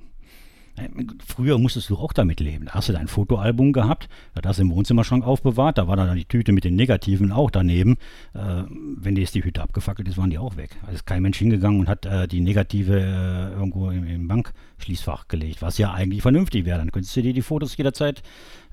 Früher 1.26 1.58
musstest 1.58 1.90
du 1.90 1.98
auch 1.98 2.14
damit 2.14 2.40
leben. 2.40 2.66
Da 2.66 2.74
hast 2.74 2.90
du 2.90 2.94
dein 2.94 3.08
Fotoalbum 3.08 3.74
gehabt, 3.74 4.10
das 4.36 4.46
hast 4.46 4.58
du 4.58 4.64
im 4.64 4.72
Wohnzimmerschrank 4.72 5.26
aufbewahrt, 5.26 5.78
da 5.78 5.88
war 5.88 5.96
dann 5.96 6.16
die 6.16 6.26
Tüte 6.26 6.52
mit 6.52 6.64
den 6.64 6.76
Negativen 6.76 7.32
auch 7.32 7.52
daneben. 7.52 7.98
Äh, 8.34 8.64
wenn 8.68 9.16
dir 9.16 9.22
jetzt 9.22 9.36
die 9.36 9.44
Hütte 9.44 9.62
abgefackelt 9.62 10.08
ist, 10.08 10.18
waren 10.18 10.30
die 10.30 10.38
auch 10.38 10.58
weg. 10.58 10.72
Also 10.82 10.96
ist 10.96 11.06
kein 11.06 11.22
Mensch 11.22 11.38
hingegangen 11.38 11.80
und 11.80 11.90
hat 11.90 12.06
äh, 12.06 12.28
die 12.28 12.42
Negative 12.42 13.00
äh, 13.00 13.54
irgendwo 13.54 13.90
im, 13.90 14.06
im, 14.06 14.28
Bankschließfach 14.28 15.28
gelegt, 15.28 15.62
was 15.62 15.78
ja 15.78 15.94
eigentlich 15.94 16.22
vernünftig 16.22 16.66
wäre. 16.66 16.80
Dann 16.80 16.92
könntest 16.92 17.16
du 17.16 17.22
dir 17.22 17.34
die 17.34 17.42
Fotos 17.42 17.76
jederzeit 17.78 18.22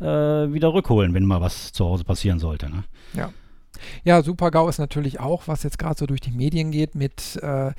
äh, 0.00 0.04
wieder 0.04 0.72
rückholen, 0.72 1.14
wenn 1.14 1.24
mal 1.24 1.40
was 1.40 1.72
zu 1.72 1.84
Hause 1.84 2.04
passieren 2.04 2.38
sollte. 2.38 2.68
Ne? 2.70 2.84
Ja. 3.14 3.30
Ja, 4.04 4.22
Super-GAU 4.22 4.68
ist 4.68 4.78
natürlich 4.78 5.20
auch, 5.20 5.48
was 5.48 5.62
jetzt 5.62 5.78
gerade 5.78 5.98
so 5.98 6.06
durch 6.06 6.20
die 6.20 6.32
Medien 6.32 6.70
geht, 6.70 6.94
mit 6.94 7.36
äh, 7.42 7.72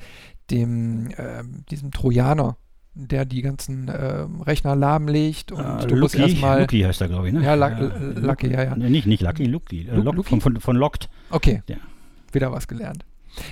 dem, 0.50 1.10
äh, 1.10 1.42
diesem 1.70 1.90
Trojaner, 1.90 2.56
der 2.94 3.24
die 3.24 3.42
ganzen 3.42 3.88
äh, 3.88 4.26
Rechner 4.44 4.74
lahmlegt 4.74 5.52
und 5.52 5.60
uh, 5.60 5.86
du 5.86 5.94
Lucky, 5.94 6.00
musst 6.00 6.14
erstmal. 6.16 6.60
Lucky 6.62 6.80
heißt 6.80 7.00
er, 7.00 7.08
glaube 7.08 7.28
ich, 7.28 7.34
ne? 7.34 7.44
Ja, 7.44 7.54
La 7.54 7.70
ja 7.70 7.90
Lucky, 8.16 8.50
ja, 8.50 8.64
ja. 8.64 8.76
Nee, 8.76 8.90
nicht, 8.90 9.06
nicht 9.06 9.22
Lucky, 9.22 9.46
Lucky. 9.46 9.88
Äh, 9.88 9.96
Lock, 9.96 10.26
Von, 10.26 10.40
von, 10.40 10.60
von 10.60 10.76
Locked. 10.76 11.08
Okay. 11.30 11.62
Ja. 11.68 11.76
Wieder 12.32 12.52
was 12.52 12.66
gelernt. 12.66 13.04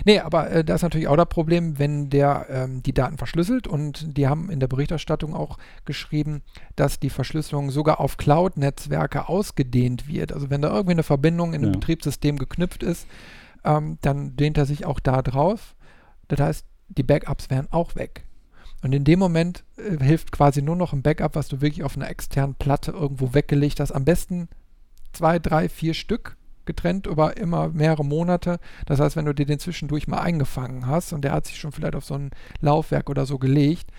Nee, 0.05 0.20
aber 0.20 0.51
äh, 0.51 0.64
da 0.64 0.75
ist 0.75 0.83
natürlich 0.83 1.09
auch 1.09 1.16
das 1.16 1.29
Problem, 1.29 1.79
wenn 1.79 2.11
der 2.11 2.46
ähm, 2.51 2.83
die 2.83 2.92
Daten 2.92 3.18
verschlüsselt 3.18 3.66
und 3.66 4.16
die 4.16 4.27
haben 4.27 4.51
in 4.51 4.61
der 4.61 4.68
Berichterstattung 4.68 5.35
auch 5.35 5.59
geschrieben, 5.85 6.42
dass 6.75 6.99
die 6.99 7.11
Verschlüsselung 7.11 7.70
sogar 7.70 8.01
auf 8.01 8.16
Cloud-Netzwerke 8.16 9.29
ausgedehnt 9.29 10.09
wird. 10.09 10.33
Also 10.33 10.51
wenn 10.51 10.62
da 10.62 10.68
irgendwie 10.68 10.92
eine 10.92 11.03
Verbindung 11.03 11.55
in 11.55 11.62
ja. 11.62 11.68
einem 11.68 11.81
Betriebssystem 11.81 12.38
geknüpft 12.38 12.83
ist, 12.83 13.07
ähm, 13.64 13.99
dann 14.03 14.37
dehnt 14.37 14.59
er 14.59 14.66
sich 14.66 14.87
auch 14.87 15.01
da 15.01 15.22
drauf. 15.22 15.75
Das 16.29 16.40
heißt, 16.40 16.66
die 16.88 17.03
Backups 17.03 17.51
wären 17.51 17.68
auch 17.70 17.94
weg. 17.96 18.26
Und 18.87 18.92
in 18.92 19.03
dem 19.03 19.18
Moment 19.18 19.64
äh, 19.79 20.03
hilft 20.03 20.31
quasi 20.31 20.62
nur 20.62 20.77
noch 20.77 20.92
ein 20.92 21.03
Backup, 21.03 21.35
was 21.35 21.49
du 21.49 21.61
wirklich 21.61 21.83
auf 21.83 21.96
einer 21.96 22.09
externen 22.09 22.55
Platte 22.55 22.92
irgendwo 22.92 23.35
weggelegt 23.35 23.81
hast. 23.81 23.90
Am 23.90 24.05
besten 24.05 24.49
zwei, 25.12 25.40
drei, 25.40 25.68
vier 25.68 25.92
Stück 25.92 26.37
getrennt 26.66 27.09
über 27.09 27.37
immer 27.37 27.66
mehrere 27.70 28.05
Monate. 28.05 28.61
Das 28.87 29.01
heißt, 29.01 29.16
wenn 29.16 29.25
du 29.25 29.35
dir 29.35 29.44
den 29.44 29.59
zwischendurch 29.59 30.07
mal 30.07 30.20
eingefangen 30.20 30.87
hast 30.87 31.12
und 31.12 31.22
der 31.22 31.33
hat 31.33 31.46
sich 31.46 31.59
schon 31.59 31.72
vielleicht 31.72 31.96
auf 31.96 32.05
so 32.05 32.14
ein 32.14 32.31
Laufwerk 32.61 33.11
oder 33.11 33.27
so 33.27 33.40
gelegt, 33.40 33.90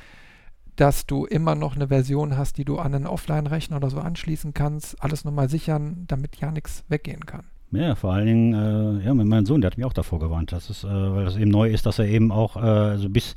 dass 0.78 1.06
du 1.06 1.26
immer 1.26 1.56
noch 1.56 1.76
eine 1.76 1.90
Version 1.90 2.38
hast, 2.38 2.58
die 2.58 2.64
du 2.64 2.80
an 2.80 2.96
einen 2.96 3.08
Offline-Rechner 3.08 3.76
oder 3.76 3.90
so 3.90 4.00
anschließen 4.00 4.54
kannst, 4.54 5.04
alles 5.04 5.26
nochmal 5.26 5.50
sichern, 5.50 6.06
damit 6.08 6.38
ja 6.38 6.50
nichts 6.50 6.86
weggehen 6.88 7.26
kann. 7.26 7.44
Ja, 7.72 7.96
vor 7.96 8.14
allen 8.14 8.26
Dingen, 8.26 8.54
äh, 9.02 9.06
ja, 9.06 9.14
mein 9.14 9.46
Sohn, 9.46 9.60
der 9.60 9.72
hat 9.72 9.78
mich 9.78 9.86
auch 9.86 9.92
davor 9.92 10.20
gewarnt, 10.20 10.54
dass 10.54 10.70
es, 10.70 10.86
äh, 10.86 10.88
weil 10.88 11.26
das 11.26 11.36
eben 11.36 11.52
neu 11.52 11.70
ist, 11.70 11.86
dass 11.86 12.00
er 12.00 12.06
eben 12.06 12.32
auch 12.32 12.56
äh, 12.56 12.98
so 12.98 13.10
bis 13.10 13.36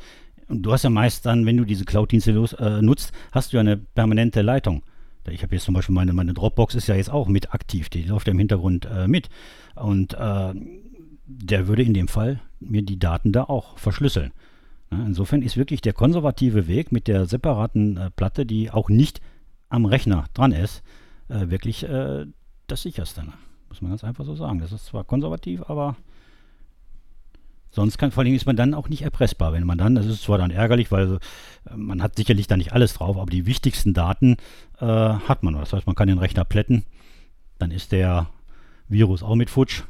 Und 0.51 0.63
du 0.63 0.73
hast 0.73 0.83
ja 0.83 0.91
meist 0.91 1.25
dann, 1.27 1.47
wenn 1.47 1.57
du 1.57 1.65
diese 1.65 1.85
Cloud-Dienste 1.85 2.33
äh, 2.59 2.83
nutzt, 2.83 3.13
hast 3.31 3.53
du 3.53 3.57
ja 3.57 3.61
eine 3.61 3.77
permanente 3.77 4.43
Leitung. 4.43 4.83
Ich 5.29 5.43
habe 5.45 5.55
jetzt 5.55 5.65
zum 5.65 5.75
Beispiel 5.75 5.95
meine, 5.95 6.13
meine 6.13 6.35
Dropbox 6.35 6.75
ist 6.75 6.89
ja 6.89 6.97
jetzt 6.97 7.11
auch 7.11 7.29
mit 7.29 7.55
aktiv, 7.55 7.89
die 7.89 8.03
läuft 8.03 8.27
ja 8.27 8.33
im 8.33 8.39
Hintergrund 8.39 8.87
äh, 8.87 9.07
mit. 9.07 9.29
Und 9.77 10.15
äh, 10.15 10.53
der 11.27 11.69
würde 11.69 11.85
in 11.85 11.95
dem 11.95 12.09
Fall 12.09 12.41
mir 12.59 12.83
die 12.83 12.99
Daten 12.99 13.31
da 13.31 13.45
auch 13.45 13.79
verschlüsseln. 13.79 14.33
Ja, 14.91 14.99
insofern 15.07 15.43
ist 15.43 15.57
wirklich 15.57 15.83
der 15.83 15.93
konservative 15.93 16.67
Weg 16.67 16.91
mit 16.91 17.07
der 17.07 17.27
separaten 17.27 17.97
äh, 17.97 18.11
Platte, 18.11 18.45
die 18.45 18.73
auch 18.73 18.89
nicht 18.89 19.21
am 19.69 19.85
Rechner 19.85 20.25
dran 20.35 20.51
ist, 20.51 20.83
äh, 21.29 21.49
wirklich 21.49 21.85
äh, 21.85 22.27
das 22.67 22.83
sicherste. 22.83 23.25
Ne? 23.25 23.33
Muss 23.69 23.83
man 23.83 23.93
ganz 23.93 24.03
einfach 24.03 24.25
so 24.25 24.35
sagen. 24.35 24.59
Das 24.59 24.73
ist 24.73 24.87
zwar 24.87 25.05
konservativ, 25.05 25.63
aber 25.69 25.97
sonst 27.71 27.99
kann, 27.99 28.11
vor 28.11 28.23
allem 28.23 28.35
ist 28.35 28.47
man 28.47 28.57
dann 28.57 28.75
auch 28.75 28.89
nicht 28.89 29.03
erpressbar. 29.03 29.53
Wenn 29.53 29.67
man 29.67 29.79
dann, 29.79 29.95
das 29.95 30.07
ist 30.07 30.23
zwar 30.23 30.39
dann 30.39 30.51
ärgerlich, 30.51 30.91
weil 30.91 31.15
äh, 31.15 31.77
man 31.77 32.03
hat 32.03 32.17
sicherlich 32.17 32.47
da 32.47 32.57
nicht 32.57 32.73
alles 32.73 32.95
drauf, 32.95 33.17
aber 33.17 33.31
die 33.31 33.47
wichtigsten 33.47 33.95
Daten 33.95 34.37
äh, 34.81 34.87
hat 34.87 35.43
man. 35.43 35.55
Das 35.55 35.73
heißt, 35.73 35.87
man 35.87 35.97
kann 35.97 36.09
den 36.09 36.19
Rechner 36.19 36.45
plätten, 36.45 36.85
dann 37.59 37.71
ist 37.71 37.93
der 37.93 38.29
Virus 38.89 39.23
auch 39.23 39.37
mit 39.37 39.51
futsch 39.51 39.83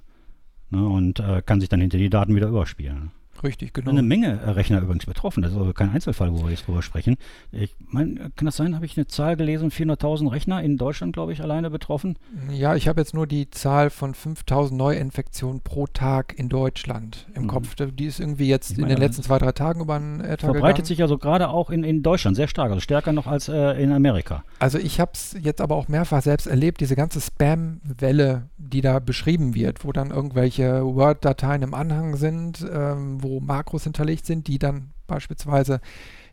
ne, 0.71 0.87
und 0.87 1.21
äh, 1.21 1.43
kann 1.45 1.61
sich 1.61 1.69
dann 1.69 1.81
hinter 1.81 1.99
die 1.99 2.11
Daten 2.11 2.35
wieder 2.35 2.49
überspielen. 2.49 3.11
Richtig, 3.43 3.73
genau. 3.73 3.91
Eine 3.91 4.03
Menge 4.03 4.57
Rechner 4.57 4.81
übrigens 4.81 5.07
betroffen. 5.07 5.43
Das 5.43 5.53
ist 5.53 5.59
also 5.59 5.73
kein 5.73 5.91
Einzelfall, 5.91 6.33
wo 6.33 6.45
wir 6.45 6.51
jetzt 6.51 6.67
drüber 6.67 6.83
sprechen. 6.83 7.17
Ich 7.53 7.75
meine, 7.87 8.31
kann 8.37 8.47
das 8.47 8.57
sein? 8.57 8.75
Habe 8.75 8.85
ich 8.85 8.97
eine 8.97 9.07
Zahl 9.07 9.37
gelesen? 9.37 9.71
400.000 9.71 10.31
Rechner 10.31 10.63
in 10.63 10.77
Deutschland, 10.77 11.13
glaube 11.13 11.33
ich, 11.33 11.43
alleine 11.43 11.71
betroffen? 11.71 12.19
Ja, 12.51 12.75
ich 12.75 12.89
habe 12.89 13.01
jetzt 13.01 13.15
nur 13.15 13.27
die 13.27 13.51
Zahl 13.51 13.91
von 13.91 14.15
5.000 14.15 14.75
Neuinfektionen 14.75 15.61
pro 15.61 15.87
Tag 15.87 16.39
in 16.39 16.49
Deutschland 16.49 17.27
im 17.35 17.45
mhm. 17.45 17.49
Kopf. 17.49 17.75
Die 17.75 18.05
ist 18.05 18.21
irgendwie 18.21 18.49
jetzt 18.49 18.73
ich 18.73 18.79
in 18.79 18.89
den 18.89 18.99
letzten 18.99 19.23
zwei, 19.23 19.39
drei 19.39 19.53
Tagen 19.53 19.81
über 19.81 19.95
einen 19.95 20.21
äh, 20.21 20.37
Tag 20.37 20.41
Verbreitet 20.41 20.63
gegangen. 20.63 20.87
sich 20.87 21.03
also 21.03 21.19
gerade 21.19 21.49
auch 21.49 21.71
in, 21.71 21.85
in 21.85 22.03
Deutschland 22.03 22.37
sehr 22.37 22.49
stark, 22.49 22.71
also 22.71 22.81
stärker 22.81 23.13
noch 23.13 23.27
als 23.27 23.49
äh, 23.49 23.83
in 23.83 23.93
Amerika. 23.93 24.45
Also 24.59 24.79
ich 24.79 25.01
habe 25.01 25.13
es 25.15 25.37
jetzt 25.41 25.61
aber 25.61 25.77
auch 25.77 25.89
mehrfach 25.89 26.23
selbst 26.23 26.47
erlebt, 26.47 26.81
diese 26.81 26.97
ganze 26.97 27.21
Spam-Welle, 27.21 28.49
die 28.59 28.81
da 28.81 28.99
beschrieben 28.99 29.55
wird, 29.55 29.85
wo 29.85 29.93
dann 29.93 30.11
irgendwelche 30.11 30.85
Word-Dateien 30.85 31.63
im 31.63 31.75
Anhang 31.75 32.17
sind, 32.17 32.67
ähm, 32.73 33.23
wo 33.23 33.30
Makros 33.39 33.85
hinterlegt 33.85 34.27
sind, 34.27 34.49
die 34.49 34.59
dann 34.59 34.91
beispielsweise 35.07 35.81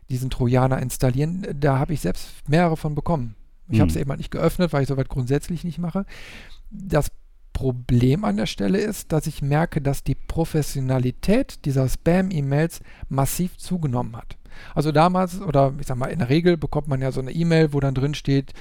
diesen 0.08 0.30
Trojaner 0.30 0.80
installieren. 0.80 1.46
Da 1.54 1.78
habe 1.78 1.92
ich 1.92 2.00
selbst 2.00 2.28
mehrere 2.48 2.76
von 2.76 2.94
bekommen. 2.94 3.36
Ich 3.68 3.76
mhm. 3.76 3.82
habe 3.82 3.90
es 3.90 3.96
eben 3.96 4.10
halt 4.10 4.18
nicht 4.18 4.30
geöffnet, 4.30 4.72
weil 4.72 4.82
ich 4.82 4.88
soweit 4.88 5.08
grundsätzlich 5.08 5.62
nicht 5.62 5.78
mache. 5.78 6.06
Das 6.70 7.10
Problem 7.52 8.24
an 8.24 8.36
der 8.36 8.46
Stelle 8.46 8.78
ist, 8.78 9.12
dass 9.12 9.26
ich 9.26 9.42
merke, 9.42 9.80
dass 9.80 10.04
die 10.04 10.14
Professionalität 10.14 11.64
dieser 11.64 11.88
Spam-E-Mails 11.88 12.80
massiv 13.08 13.56
zugenommen 13.58 14.16
hat. 14.16 14.36
Also 14.74 14.92
damals, 14.92 15.40
oder 15.40 15.74
ich 15.80 15.86
sag 15.86 15.98
mal, 15.98 16.06
in 16.06 16.20
der 16.20 16.28
Regel 16.28 16.56
bekommt 16.56 16.88
man 16.88 17.02
ja 17.02 17.12
so 17.12 17.20
eine 17.20 17.32
E-Mail, 17.32 17.72
wo 17.72 17.80
dann 17.80 17.94
drin 17.94 18.14
steht, 18.14 18.52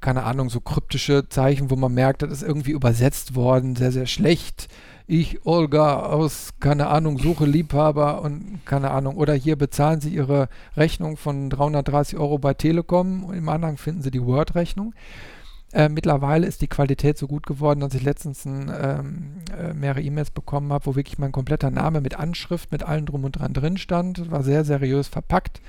keine 0.00 0.24
Ahnung, 0.24 0.50
so 0.50 0.60
kryptische 0.60 1.28
Zeichen, 1.28 1.70
wo 1.70 1.76
man 1.76 1.94
merkt, 1.94 2.22
das 2.22 2.30
ist 2.30 2.42
irgendwie 2.42 2.72
übersetzt 2.72 3.34
worden, 3.34 3.76
sehr, 3.76 3.92
sehr 3.92 4.06
schlecht. 4.06 4.68
Ich, 5.12 5.44
Olga, 5.44 6.04
aus, 6.04 6.50
keine 6.60 6.86
Ahnung, 6.86 7.18
suche 7.18 7.44
Liebhaber 7.44 8.22
und 8.22 8.60
keine 8.64 8.92
Ahnung. 8.92 9.16
Oder 9.16 9.34
hier 9.34 9.56
bezahlen 9.56 10.00
Sie 10.00 10.10
Ihre 10.10 10.48
Rechnung 10.76 11.16
von 11.16 11.50
330 11.50 12.16
Euro 12.16 12.38
bei 12.38 12.54
Telekom 12.54 13.24
und 13.24 13.34
im 13.34 13.48
Anhang 13.48 13.76
finden 13.76 14.02
Sie 14.02 14.12
die 14.12 14.24
Word-Rechnung. 14.24 14.94
Äh, 15.72 15.88
mittlerweile 15.88 16.46
ist 16.46 16.62
die 16.62 16.68
Qualität 16.68 17.18
so 17.18 17.26
gut 17.26 17.44
geworden, 17.44 17.80
dass 17.80 17.94
ich 17.94 18.04
letztens 18.04 18.44
ein, 18.44 18.70
ähm, 18.72 19.32
äh, 19.58 19.74
mehrere 19.74 20.00
E-Mails 20.00 20.30
bekommen 20.30 20.72
habe, 20.72 20.86
wo 20.86 20.94
wirklich 20.94 21.18
mein 21.18 21.32
kompletter 21.32 21.72
Name 21.72 22.00
mit 22.00 22.16
Anschrift, 22.16 22.70
mit 22.70 22.84
allem 22.84 23.06
drum 23.06 23.24
und 23.24 23.32
dran 23.32 23.52
drin 23.52 23.78
stand. 23.78 24.30
War 24.30 24.44
sehr 24.44 24.64
seriös 24.64 25.08
verpackt 25.08 25.60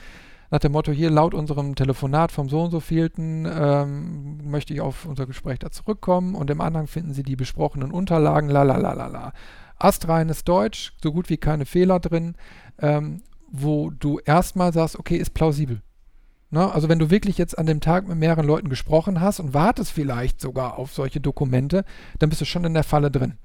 nach 0.52 0.60
dem 0.60 0.74
Motto, 0.74 0.92
hier 0.92 1.10
laut 1.10 1.34
unserem 1.34 1.76
Telefonat 1.76 2.34
vom 2.34 2.50
so 2.50 2.62
und 2.62 2.72
so 2.72 2.82
vielten 2.82 3.48
ähm, 3.50 4.52
möchte 4.52 4.74
ich 4.74 4.82
auf 4.82 5.06
unser 5.06 5.26
Gespräch 5.26 5.60
da 5.60 5.72
zurückkommen 5.72 6.36
und 6.36 6.50
im 6.50 6.60
Anhang 6.60 6.88
finden 6.88 7.14
Sie 7.14 7.24
die 7.24 7.38
besprochenen 7.38 7.92
Unterlagen, 7.92 8.50
la 8.50 8.64
la 8.64 8.76
la 8.76 8.92
la 8.92 9.08
la. 9.08 9.34
Astreines 9.78 10.44
Deutsch, 10.44 10.94
so 11.02 11.14
gut 11.14 11.30
wie 11.30 11.38
keine 11.38 11.66
Fehler 11.66 12.02
drin, 12.02 12.36
ähm, 12.80 13.24
wo 13.50 13.92
du 13.92 14.20
erstmal 14.20 14.74
sagst, 14.74 15.00
okay, 15.00 15.16
ist 15.16 15.34
plausibel. 15.34 15.82
Na, 16.50 16.66
ne? 16.66 16.74
also 16.74 16.90
wenn 16.90 17.00
du 17.00 17.10
wirklich 17.10 17.38
jetzt 17.38 17.58
an 17.58 17.66
dem 17.66 17.80
Tag 17.80 18.06
mit 18.06 18.18
mehreren 18.18 18.46
Leuten 18.46 18.68
gesprochen 18.68 19.22
hast 19.22 19.40
und 19.40 19.54
wartest 19.54 19.92
vielleicht 19.92 20.42
sogar 20.42 20.78
auf 20.78 20.94
solche 20.94 21.22
Dokumente, 21.22 21.86
dann 22.20 22.28
bist 22.28 22.42
du 22.42 22.46
schon 22.46 22.66
in 22.66 22.74
der 22.74 22.84
Falle 22.84 23.10
drin. 23.10 23.36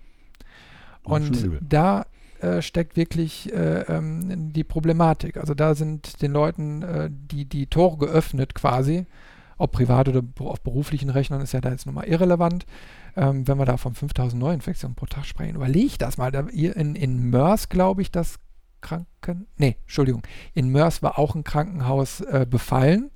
Und 1.05 1.49
da 1.61 2.05
äh, 2.41 2.63
steckt 2.63 2.97
wirklich 2.97 3.53
äh, 3.53 3.83
ähm, 3.83 4.53
die 4.53 4.65
Problematik. 4.65 5.37
Also 5.37 5.55
da 5.55 5.75
sind 5.75 6.23
den 6.23 6.33
Leuten 6.33 6.83
äh, 6.83 7.11
die, 7.11 7.45
die 7.45 7.67
Tore 7.67 7.99
geöffnet 7.99 8.55
quasi. 8.55 9.07
Ob 9.59 9.73
privat 9.73 10.09
oder 10.09 10.23
auf 10.41 10.61
beruflichen 10.61 11.09
Rechnern 11.09 11.41
ist 11.41 11.53
ja 11.53 11.61
da 11.61 11.71
jetzt 11.71 11.87
nochmal 11.87 12.07
irrelevant. 12.07 12.67
Ähm, 13.17 13.49
wenn 13.49 13.59
wir 13.59 13.65
da 13.65 13.79
von 13.79 13.95
5000 13.95 14.41
Neuinfektionen 14.41 14.95
pro 14.95 15.07
Tag 15.07 15.25
sprechen, 15.25 15.57
überleg 15.57 15.99
das 15.99 16.19
mal. 16.19 16.31
Da, 16.31 16.41
in, 16.41 16.95
in 16.95 17.31
Mörs, 17.31 17.69
glaube 17.69 18.03
ich, 18.03 18.11
das 18.11 18.37
Kranken... 18.83 19.47
Nee, 19.57 19.77
Entschuldigung. 19.83 20.23
In 20.53 20.69
Mörs 20.69 21.03
war 21.03 21.19
auch 21.19 21.35
ein 21.35 21.45
Krankenhaus 21.45 22.21
äh, 22.21 22.47
befallen 22.49 23.11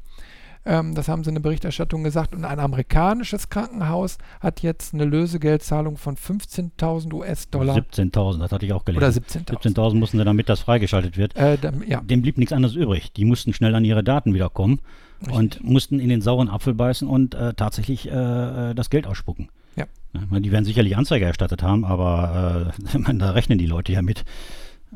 ähm, 0.65 0.95
das 0.95 1.09
haben 1.09 1.25
sie 1.25 1.31
in 1.31 1.37
der 1.37 1.43
Berichterstattung 1.43 2.05
gesagt. 2.05 2.35
Und 2.35 2.45
ein 2.45 2.59
amerikanisches 2.59 3.49
Krankenhaus 3.49 4.19
hat 4.41 4.61
jetzt 4.61 4.93
eine 4.93 5.05
Lösegeldzahlung 5.05 5.97
von 5.97 6.17
15.000 6.17 7.15
US-Dollar. 7.15 7.77
17.000, 7.77 8.39
das 8.39 8.53
hatte 8.53 8.67
ich 8.67 8.73
auch 8.73 8.85
gelesen. 8.85 9.03
Oder 9.03 9.09
17.000. 9.09 9.75
17.000 9.75 9.95
mussten 9.95 10.19
sie, 10.19 10.25
damit 10.25 10.49
das 10.49 10.61
freigeschaltet 10.61 11.17
wird. 11.17 11.35
Äh, 11.37 11.57
dann, 11.59 11.83
ja. 11.87 12.01
Dem 12.03 12.23
blieb 12.23 12.37
nichts 12.37 12.53
anderes 12.53 12.77
übrig. 12.77 13.13
Die 13.13 13.25
mussten 13.25 13.55
schnell 13.55 13.75
an 13.75 13.85
ihre 13.85 14.05
Daten 14.05 14.35
wiederkommen 14.35 14.81
Richtig. 15.21 15.37
und 15.37 15.65
mussten 15.65 15.99
in 15.99 16.11
den 16.11 16.21
sauren 16.21 16.51
Apfel 16.51 16.75
beißen 16.75 17.09
und 17.09 17.35
äh, 17.35 17.55
tatsächlich 17.55 18.11
äh, 18.11 18.71
äh 18.71 18.75
das 18.75 18.91
Geld 18.91 19.07
ausspucken. 19.07 19.49
Ja. 19.77 19.87
Die 20.13 20.53
werden 20.53 20.65
sicherlich 20.65 20.97
Anzeige 20.97 21.25
erstattet 21.25 21.63
haben, 21.63 21.85
aber 21.85 22.73
äh, 22.95 23.13
da 23.15 23.31
rechnen 23.31 23.59
die 23.59 23.67
Leute 23.67 23.93
ja 23.93 24.03
mit, 24.03 24.25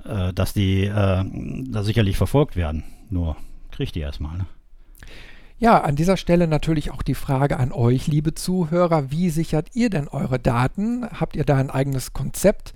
äh, 0.05 0.33
dass 0.35 0.53
die 0.53 0.89
da 0.89 1.83
sicherlich 1.83 2.17
verfolgt 2.17 2.57
werden. 2.57 2.85
Nur 3.09 3.37
kriegt 3.71 3.95
die 3.95 4.01
erstmal. 4.01 4.37
Ne? 4.37 4.47
Ja, 5.59 5.81
an 5.81 5.95
dieser 5.95 6.17
Stelle 6.17 6.49
natürlich 6.49 6.91
auch 6.91 7.03
die 7.03 7.15
Frage 7.15 7.59
an 7.59 7.71
euch, 7.71 8.09
liebe 8.09 8.35
Zuhörer, 8.35 9.11
wie 9.13 9.31
sichert 9.31 9.69
ihr 9.75 9.89
denn 9.89 10.09
eure 10.09 10.41
Daten? 10.41 11.07
Habt 11.09 11.37
ihr 11.37 11.45
da 11.45 11.57
ein 11.57 11.71
eigenes 11.71 12.13
Konzept? 12.13 12.75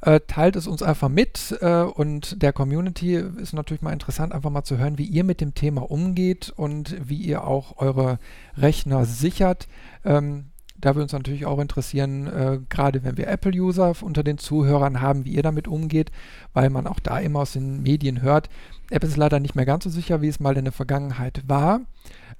Äh, 0.00 0.20
teilt 0.26 0.56
es 0.56 0.66
uns 0.66 0.82
einfach 0.82 1.10
mit 1.10 1.56
äh, 1.60 1.82
und 1.82 2.42
der 2.42 2.54
Community 2.54 3.16
ist 3.16 3.52
natürlich 3.52 3.82
mal 3.82 3.92
interessant, 3.92 4.32
einfach 4.32 4.50
mal 4.50 4.64
zu 4.64 4.78
hören, 4.78 4.98
wie 4.98 5.04
ihr 5.04 5.24
mit 5.24 5.42
dem 5.42 5.54
Thema 5.54 5.90
umgeht 5.90 6.52
und 6.56 6.96
wie 7.06 7.16
ihr 7.16 7.46
auch 7.46 7.78
eure 7.78 8.18
Rechner 8.56 9.04
sichert. 9.04 9.68
Ähm, 10.04 10.46
da 10.78 10.90
würde 10.90 11.04
uns 11.04 11.12
natürlich 11.12 11.46
auch 11.46 11.58
interessieren, 11.58 12.26
äh, 12.26 12.58
gerade 12.68 13.04
wenn 13.04 13.16
wir 13.16 13.28
Apple-User 13.28 13.94
unter 14.00 14.22
den 14.22 14.38
Zuhörern 14.38 15.00
haben, 15.00 15.24
wie 15.24 15.32
ihr 15.32 15.42
damit 15.42 15.68
umgeht, 15.68 16.10
weil 16.52 16.70
man 16.70 16.86
auch 16.86 17.00
da 17.00 17.18
immer 17.18 17.40
aus 17.40 17.52
den 17.52 17.82
Medien 17.82 18.22
hört, 18.22 18.48
Apple 18.90 19.08
ist 19.08 19.16
leider 19.16 19.40
nicht 19.40 19.54
mehr 19.54 19.66
ganz 19.66 19.84
so 19.84 19.90
sicher, 19.90 20.22
wie 20.22 20.28
es 20.28 20.40
mal 20.40 20.56
in 20.56 20.64
der 20.64 20.72
Vergangenheit 20.72 21.42
war. 21.46 21.80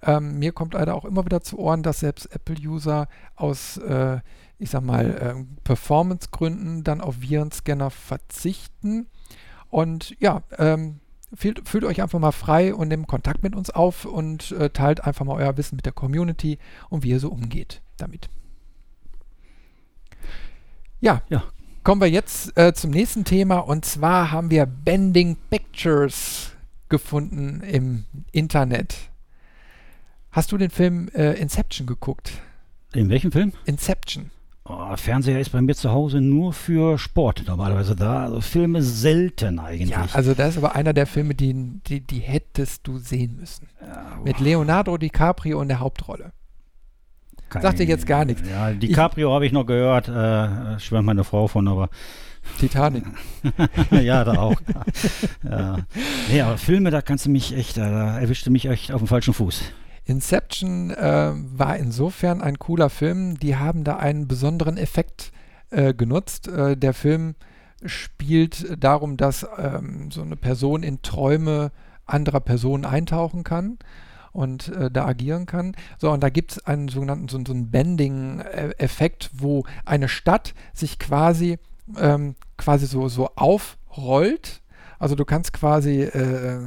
Ähm, 0.03 0.39
mir 0.39 0.53
kommt 0.53 0.75
leider 0.75 0.95
auch 0.95 1.05
immer 1.05 1.25
wieder 1.25 1.41
zu 1.41 1.59
Ohren, 1.59 1.83
dass 1.83 2.01
selbst 2.01 2.33
Apple-User 2.35 3.09
aus, 3.35 3.79
äh, 3.79 4.21
ich 4.59 4.71
sag 4.71 4.83
mal, 4.83 5.11
äh, 5.11 5.63
Performance-Gründen 5.65 6.85
dann 6.85 7.01
auf 7.01 7.21
Virenscanner 7.21 7.91
verzichten. 7.91 9.09
Und 9.71 10.15
ja, 10.21 10.43
ähm, 10.59 11.01
fühlt, 11.35 11.69
fühlt, 11.69 11.85
euch 11.85 12.03
einfach 12.03 12.19
mal 12.19 12.33
frei 12.33 12.75
und 12.75 12.89
nehmt 12.89 13.09
Kontakt 13.09 13.43
mit 13.43 13.57
uns 13.57 13.71
auf 13.71 14.05
und 14.05 14.53
äh, 14.53 14.71
teilt 14.71 15.05
einfach 15.05 15.25
mal 15.25 15.37
euer 15.37 15.57
Wissen 15.57 15.77
mit 15.77 15.87
der 15.87 15.93
Community 15.93 16.59
und 16.89 17.03
wie 17.03 17.11
ihr 17.11 17.21
so 17.21 17.31
umgeht 17.31 17.83
damit. 17.97 18.29
Ja, 21.01 21.23
ja 21.29 21.43
Kommen 21.87 22.01
wir 22.01 22.11
jetzt 22.11 22.59
äh, 22.59 22.75
zum 22.75 22.91
nächsten 22.91 23.23
Thema 23.23 23.59
und 23.59 23.85
zwar 23.85 24.33
haben 24.33 24.51
wir 24.51 24.67
Bending 24.67 25.37
Pictures 25.51 26.51
gefunden 26.89 27.61
im 27.61 28.07
Internet. 28.33 28.97
Hast 30.33 30.51
du 30.51 30.59
den 30.59 30.71
Film 30.71 31.09
äh, 31.15 31.35
Inception 31.35 31.87
geguckt? 31.87 32.33
In 32.93 33.09
welchem 33.09 33.31
Film? 33.31 33.53
Inception. 33.67 34.33
Oh, 34.65 34.97
Fernseher 34.97 35.39
ist 35.39 35.51
bei 35.51 35.63
mir 35.63 35.77
zu 35.77 35.93
Hause 35.93 36.21
nur 36.21 36.53
für 36.53 36.99
Sport 36.99 37.45
normalerweise 37.47 37.95
da. 37.95 38.25
Also 38.25 38.41
Filme 38.41 38.83
selten 38.83 39.61
eigentlich. 39.61 39.91
Ja, 39.91 40.09
also 40.13 40.35
das 40.35 40.57
ist 40.57 40.59
aber 40.59 40.75
einer 40.75 40.93
der 40.93 41.07
Filme, 41.07 41.37
die, 41.37 41.55
die, 41.87 42.01
die 42.01 42.19
hättest 42.19 42.85
du 42.89 42.99
sehen 42.99 43.37
müssen. 43.37 43.69
Ja, 43.81 44.19
Mit 44.25 44.41
Leonardo 44.41 44.99
DiCaprio 44.99 45.63
in 45.63 45.69
der 45.69 45.79
Hauptrolle. 45.79 46.33
Kein, 47.49 47.77
dir 47.77 47.85
jetzt 47.85 48.07
gar 48.07 48.25
nichts. 48.25 48.43
Ja, 48.49 48.73
DiCaprio 48.73 49.33
habe 49.33 49.47
ich 49.47 49.53
noch 49.53 49.67
gehört, 49.67 50.09
äh, 50.09 50.81
schwärmt 50.81 51.07
meine 51.07 51.25
Frau 51.25 51.47
von, 51.47 51.69
aber. 51.69 51.89
Titanic. 52.59 53.05
ja, 53.91 54.25
da 54.25 54.39
auch. 54.39 54.61
ja. 55.43 55.79
Nee, 56.31 56.41
aber 56.41 56.59
Filme, 56.59 56.91
da 56.91 57.03
kannst 57.03 57.27
du 57.27 57.31
mich 57.31 57.57
echt, 57.57 57.77
da 57.77 58.19
erwischte 58.19 58.51
mich 58.51 58.67
echt 58.67 58.93
auf 58.93 59.01
dem 59.01 59.09
falschen 59.09 59.35
Fuß. 59.35 59.63
Inception 60.05 60.91
äh, 60.91 61.33
war 61.35 61.77
insofern 61.77 62.41
ein 62.41 62.59
cooler 62.59 62.91
Film. 62.91 63.39
Die 63.39 63.57
haben 63.57 63.83
da 63.83 63.97
einen 63.97 64.29
besonderen 64.29 64.77
Effekt 64.77 65.33
äh, 65.71 65.93
genutzt. 65.93 66.47
Äh, 66.47 66.77
der 66.77 66.95
Film 66.95 67.35
spielt 67.85 68.83
darum, 68.83 69.17
dass 69.17 69.47
ähm, 69.59 70.11
so 70.11 70.23
eine 70.23 70.37
Person 70.37 70.83
in 70.83 71.03
Träume 71.03 71.73
anderer 72.07 72.41
Personen 72.41 72.85
eintauchen 72.85 73.43
kann 73.43 73.79
und 74.37 74.69
äh, 74.69 74.91
da 74.91 75.07
agieren 75.07 75.47
kann. 75.47 75.75
So, 75.99 76.11
und 76.11 76.23
da 76.23 76.29
gibt 76.29 76.53
es 76.53 76.67
einen 76.67 76.89
sogenannten 76.89 77.29
so, 77.29 77.41
so 77.47 77.53
einen 77.53 77.71
Bending-Effekt, 77.71 79.31
wo 79.33 79.65
eine 79.85 80.09
Stadt 80.09 80.55
sich 80.75 80.99
quasi, 80.99 81.59
ähm, 81.99 82.35
quasi 82.57 82.87
so, 82.87 83.09
so 83.09 83.31
aufrollt. 83.35 84.63
Also 84.99 85.15
du 85.15 85.25
kannst 85.25 85.53
quasi 85.53 86.03
äh, 86.03 86.61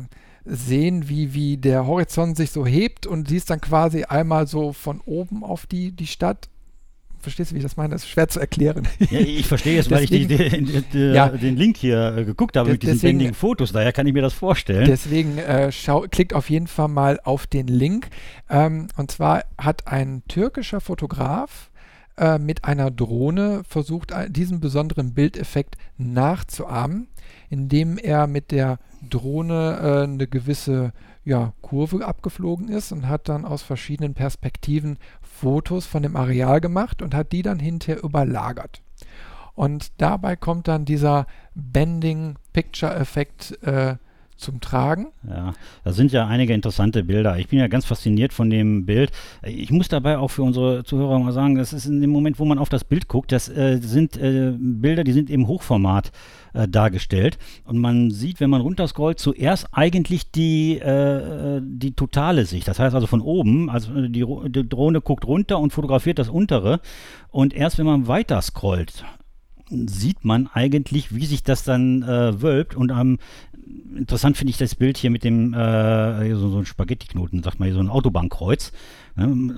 sehen, 0.46 1.10
wie, 1.10 1.34
wie 1.34 1.58
der 1.58 1.86
Horizont 1.86 2.38
sich 2.38 2.52
so 2.52 2.66
hebt 2.66 3.06
und 3.06 3.28
siehst 3.28 3.50
dann 3.50 3.62
quasi 3.62 4.04
einmal 4.04 4.48
so 4.48 4.74
von 4.74 5.00
oben 5.06 5.44
auf 5.44 5.68
die, 5.68 5.92
die 5.92 6.08
Stadt 6.08 6.50
Verstehst 7.20 7.52
du, 7.52 7.56
wie 7.56 7.60
ich 7.60 7.64
das 7.64 7.76
meine? 7.76 7.94
Das 7.94 8.04
ist 8.04 8.10
schwer 8.10 8.28
zu 8.30 8.40
erklären. 8.40 8.88
Ja, 9.12 9.20
ich 9.20 9.48
verstehe 9.48 9.80
es, 9.80 9.92
weil 9.92 10.04
ich 10.04 10.10
die, 10.10 10.28
die, 10.28 10.84
die, 10.94 11.00
ja, 11.00 11.30
den 11.30 11.58
Link 11.58 11.78
hier 11.78 12.16
äh, 12.18 12.26
geguckt 12.26 12.56
habe 12.56 12.72
mit 12.72 12.84
diesen 12.84 13.00
bändigen 13.00 13.34
Fotos. 13.34 13.72
Daher 13.74 13.92
kann 13.92 14.08
ich 14.08 14.14
mir 14.14 14.22
das 14.22 14.34
vorstellen. 14.34 14.86
Deswegen 14.86 15.38
äh, 15.38 15.72
schau, 15.72 16.06
klickt 16.10 16.34
auf 16.34 16.50
jeden 16.50 16.68
Fall 16.68 16.88
mal 16.88 17.20
auf 17.24 17.46
den 17.48 17.68
Link. 17.68 18.10
Ähm, 18.50 18.88
und 18.96 19.12
zwar 19.12 19.44
hat 19.58 19.88
ein 19.88 20.24
türkischer 20.28 20.80
Fotograf 20.80 21.70
äh, 22.18 22.38
mit 22.38 22.66
einer 22.66 22.92
Drohne 22.92 23.64
versucht, 23.68 24.14
diesen 24.30 24.60
besonderen 24.60 25.14
Bildeffekt 25.14 25.76
nachzuahmen, 25.98 27.08
indem 27.50 27.98
er 27.98 28.28
mit 28.28 28.52
der 28.52 28.80
Drohne 29.10 29.80
äh, 29.82 30.04
eine 30.04 30.28
gewisse 30.28 30.92
ja, 31.24 31.54
Kurve 31.62 32.06
abgeflogen 32.06 32.70
ist 32.70 32.92
und 32.92 33.08
hat 33.08 33.30
dann 33.30 33.46
aus 33.46 33.62
verschiedenen 33.62 34.16
Perspektiven 34.16 34.98
Fotos 35.40 35.86
von 35.86 36.04
dem 36.04 36.16
Areal 36.16 36.62
gemacht 36.62 37.02
und 37.02 37.16
hat 37.16 37.32
die 37.32 37.42
dann 37.42 37.60
hinterher 37.60 38.04
überlagert. 38.04 38.82
Und 39.56 40.00
dabei 40.02 40.36
kommt 40.36 40.68
dann 40.68 40.86
dieser 40.86 41.26
Bending-Picture-Effekt 41.56 43.64
äh, 43.64 43.96
zum 44.40 44.62
Tragen. 44.62 45.08
Ja, 45.28 45.54
da 45.84 45.92
sind 45.92 46.12
ja 46.12 46.28
einige 46.28 46.54
interessante 46.54 47.04
Bilder. 47.04 47.38
Ich 47.38 47.50
bin 47.50 47.60
ja 47.60 47.68
ganz 47.68 47.86
fasziniert 47.86 48.34
von 48.34 48.50
dem 48.50 48.86
Bild. 48.86 49.12
Ich 49.44 49.72
muss 49.72 49.90
dabei 49.90 50.18
auch 50.18 50.30
für 50.30 50.44
unsere 50.44 50.84
Zuhörer 50.84 51.20
mal 51.20 51.34
sagen, 51.34 51.56
das 51.56 51.74
ist 51.74 51.86
in 51.86 52.02
dem 52.02 52.10
Moment, 52.10 52.40
wo 52.40 52.46
man 52.46 52.58
auf 52.58 52.70
das 52.70 52.84
Bild 52.84 53.08
guckt, 53.08 53.32
das 53.32 53.50
äh, 53.50 53.80
sind 53.82 54.18
äh, 54.18 54.54
Bilder, 54.58 55.04
die 55.04 55.12
sind 55.12 55.30
im 55.30 55.48
Hochformat 55.48 56.12
äh, 56.54 56.68
dargestellt. 56.68 57.38
Und 57.66 57.78
man 57.78 58.12
sieht, 58.12 58.40
wenn 58.40 58.50
man 58.50 58.62
runterscrollt, 58.62 59.20
zuerst 59.20 59.68
eigentlich 59.72 60.32
die, 60.32 60.80
äh, 60.80 61.62
die 61.64 61.92
totale 61.92 62.46
Sicht. 62.46 62.68
Das 62.68 62.80
heißt 62.80 62.96
also 62.96 63.08
von 63.08 63.22
oben, 63.22 63.70
also 63.70 64.08
die, 64.08 64.26
die 64.48 64.68
Drohne 64.68 65.02
guckt 65.02 65.26
runter 65.26 65.60
und 65.60 65.74
fotografiert 65.74 66.18
das 66.18 66.30
untere. 66.30 66.80
Und 67.30 67.54
erst 67.54 67.78
wenn 67.78 67.86
man 67.86 68.08
weiter 68.08 68.42
scrollt, 68.42 69.04
sieht 69.70 70.26
man 70.26 70.48
eigentlich, 70.48 71.14
wie 71.14 71.26
sich 71.26 71.44
das 71.44 71.64
dann 71.64 72.04
äh, 72.04 72.42
wölbt. 72.42 72.76
Und 72.76 72.92
am 72.92 73.18
interessant 73.96 74.38
finde 74.38 74.52
ich 74.52 74.58
das 74.58 74.76
Bild 74.76 74.98
hier 74.98 75.10
mit 75.10 75.24
dem, 75.24 75.54
äh, 75.54 76.36
so, 76.36 76.50
so 76.50 76.60
ein 76.60 76.66
Spaghetti-Knoten, 76.66 77.44
sagt 77.44 77.60
man 77.60 77.68
hier, 77.68 77.76
so 77.76 77.82
ein 77.82 77.90
Autobahnkreuz. 77.90 78.72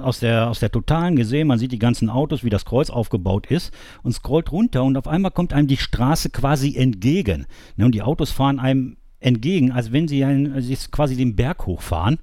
Aus, 0.01 0.19
der, 0.19 0.49
aus 0.49 0.59
der 0.59 0.71
Totalen 0.71 1.15
gesehen, 1.15 1.47
man 1.47 1.59
sieht 1.59 1.71
die 1.71 1.77
ganzen 1.77 2.09
Autos, 2.09 2.43
wie 2.43 2.49
das 2.49 2.65
Kreuz 2.65 2.89
aufgebaut 2.89 3.45
ist 3.45 3.71
und 4.01 4.11
scrollt 4.11 4.51
runter 4.51 4.83
und 4.83 4.97
auf 4.97 5.07
einmal 5.07 5.29
kommt 5.29 5.53
einem 5.53 5.67
die 5.67 5.77
Straße 5.77 6.31
quasi 6.31 6.75
entgegen. 6.75 7.45
Und 7.77 7.93
die 7.93 8.01
Autos 8.01 8.31
fahren 8.31 8.59
einem 8.59 8.97
entgegen, 9.19 9.71
als 9.71 9.91
wenn 9.91 10.07
sie 10.07 10.23
einen, 10.25 10.55
quasi 10.89 11.15
den 11.15 11.35
Berg 11.35 11.67
hochfahren. 11.67 12.17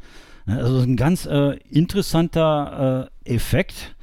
Also 0.46 0.81
ein 0.81 0.96
ganz 0.96 1.27
äh, 1.27 1.59
interessanter 1.70 3.11
äh, 3.24 3.35
Effekt 3.35 3.94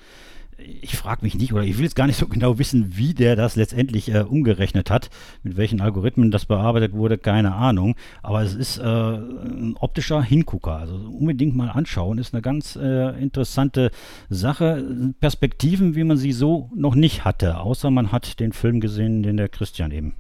ich 0.58 0.96
frage 0.96 1.24
mich 1.24 1.36
nicht 1.36 1.54
oder 1.54 1.63
ich 1.63 1.78
will 1.78 1.84
jetzt 1.84 1.96
gar 1.96 2.08
nicht 2.08 2.18
so 2.18 2.28
genau 2.28 2.58
wissen, 2.60 2.98
wie 2.98 3.13
der 3.13 3.36
das 3.36 3.56
letztendlich 3.56 4.13
äh, 4.13 4.22
umgerechnet 4.22 4.89
hat, 4.89 5.10
mit 5.44 5.58
welchen 5.58 5.82
Algorithmen 5.82 6.32
das 6.32 6.46
bearbeitet 6.46 6.94
wurde, 6.94 7.18
keine 7.18 7.54
Ahnung. 7.54 7.96
Aber 8.24 8.41
es 8.41 8.56
ist 8.56 8.78
äh, 8.78 8.84
ein 8.84 9.76
optischer 9.80 10.24
Hingucker. 10.24 10.78
Also 10.78 10.96
unbedingt 10.96 11.56
mal 11.56 11.70
anschauen, 11.70 12.18
ist 12.18 12.34
eine 12.34 12.41
ganz 12.41 12.76
äh, 12.76 13.22
interessante 13.22 13.91
Sache. 14.30 15.13
Perspektiven, 15.20 15.96
wie 15.96 16.04
man 16.04 16.18
sie 16.18 16.32
so 16.32 16.70
noch 16.76 16.96
nicht 16.96 17.26
hatte, 17.26 17.58
außer 17.58 17.91
man 17.91 18.12
hat 18.12 18.39
den 18.39 18.54
Film 18.54 18.80
gesehen, 18.80 19.24
den 19.24 19.38
der 19.38 19.50
Christian 19.50 19.91
eben 19.91 20.13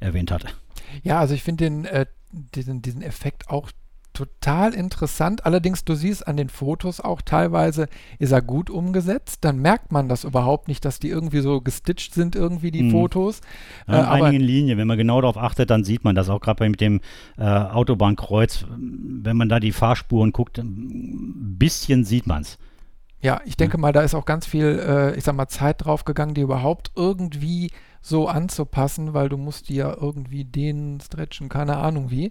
erwähnt 0.00 0.30
hatte. 0.30 0.48
Ja, 1.02 1.18
also 1.20 1.34
ich 1.34 1.42
finde 1.42 1.64
den, 1.64 1.84
äh, 1.84 2.06
diesen, 2.54 2.82
diesen 2.82 3.02
Effekt 3.02 3.48
auch 3.48 3.70
total 4.14 4.72
interessant. 4.72 5.44
Allerdings, 5.44 5.84
du 5.84 5.94
siehst 5.94 6.26
an 6.26 6.38
den 6.38 6.48
Fotos 6.48 7.00
auch 7.00 7.20
teilweise, 7.20 7.88
ist 8.18 8.32
er 8.32 8.40
gut 8.40 8.70
umgesetzt. 8.70 9.44
Dann 9.44 9.58
merkt 9.58 9.92
man 9.92 10.08
das 10.08 10.24
überhaupt 10.24 10.68
nicht, 10.68 10.84
dass 10.84 10.98
die 10.98 11.10
irgendwie 11.10 11.40
so 11.40 11.60
gestitcht 11.60 12.14
sind, 12.14 12.34
irgendwie 12.36 12.70
die 12.70 12.80
hm. 12.80 12.90
Fotos. 12.90 13.42
Ja, 13.86 14.00
in 14.00 14.04
äh, 14.04 14.24
einigen 14.24 14.42
Linien, 14.42 14.78
wenn 14.78 14.86
man 14.86 14.96
genau 14.96 15.20
darauf 15.20 15.36
achtet, 15.36 15.68
dann 15.68 15.84
sieht 15.84 16.04
man 16.04 16.14
das 16.14 16.30
auch 16.30 16.40
gerade 16.40 16.66
mit 16.68 16.80
dem 16.80 17.00
äh, 17.36 17.42
Autobahnkreuz. 17.42 18.64
Wenn 18.78 19.36
man 19.36 19.50
da 19.50 19.60
die 19.60 19.72
Fahrspuren 19.72 20.32
guckt, 20.32 20.58
ein 20.58 21.56
bisschen 21.58 22.04
sieht 22.04 22.26
man 22.26 22.42
es. 22.42 22.58
Ja, 23.20 23.40
ich 23.46 23.56
denke 23.56 23.78
mal, 23.78 23.92
da 23.92 24.02
ist 24.02 24.14
auch 24.14 24.26
ganz 24.26 24.46
viel, 24.46 24.78
äh, 24.86 25.16
ich 25.16 25.24
sag 25.24 25.34
mal, 25.34 25.48
Zeit 25.48 25.84
drauf 25.84 26.04
gegangen, 26.04 26.34
die 26.34 26.42
überhaupt 26.42 26.92
irgendwie 26.94 27.70
so 28.02 28.28
anzupassen, 28.28 29.14
weil 29.14 29.30
du 29.30 29.38
musst 29.38 29.70
die 29.70 29.76
ja 29.76 29.96
irgendwie 29.98 30.44
dehnen, 30.44 31.00
stretchen, 31.00 31.48
keine 31.48 31.78
Ahnung 31.78 32.10
wie. 32.10 32.30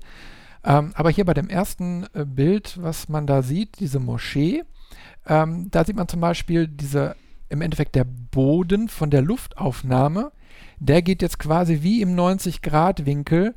Ähm, 0.63 0.91
aber 0.95 1.09
hier 1.09 1.25
bei 1.25 1.33
dem 1.33 1.49
ersten 1.49 2.05
äh, 2.13 2.25
Bild, 2.25 2.81
was 2.81 3.09
man 3.09 3.27
da 3.27 3.41
sieht, 3.41 3.79
diese 3.79 3.99
Moschee, 3.99 4.63
ähm, 5.27 5.69
da 5.71 5.83
sieht 5.83 5.95
man 5.95 6.07
zum 6.07 6.21
Beispiel 6.21 6.67
diese, 6.67 7.15
im 7.49 7.61
Endeffekt 7.61 7.95
der 7.95 8.05
Boden 8.05 8.87
von 8.87 9.09
der 9.09 9.21
Luftaufnahme, 9.21 10.31
der 10.79 11.01
geht 11.01 11.21
jetzt 11.21 11.39
quasi 11.39 11.79
wie 11.81 12.01
im 12.01 12.15
90-Grad-Winkel 12.15 13.55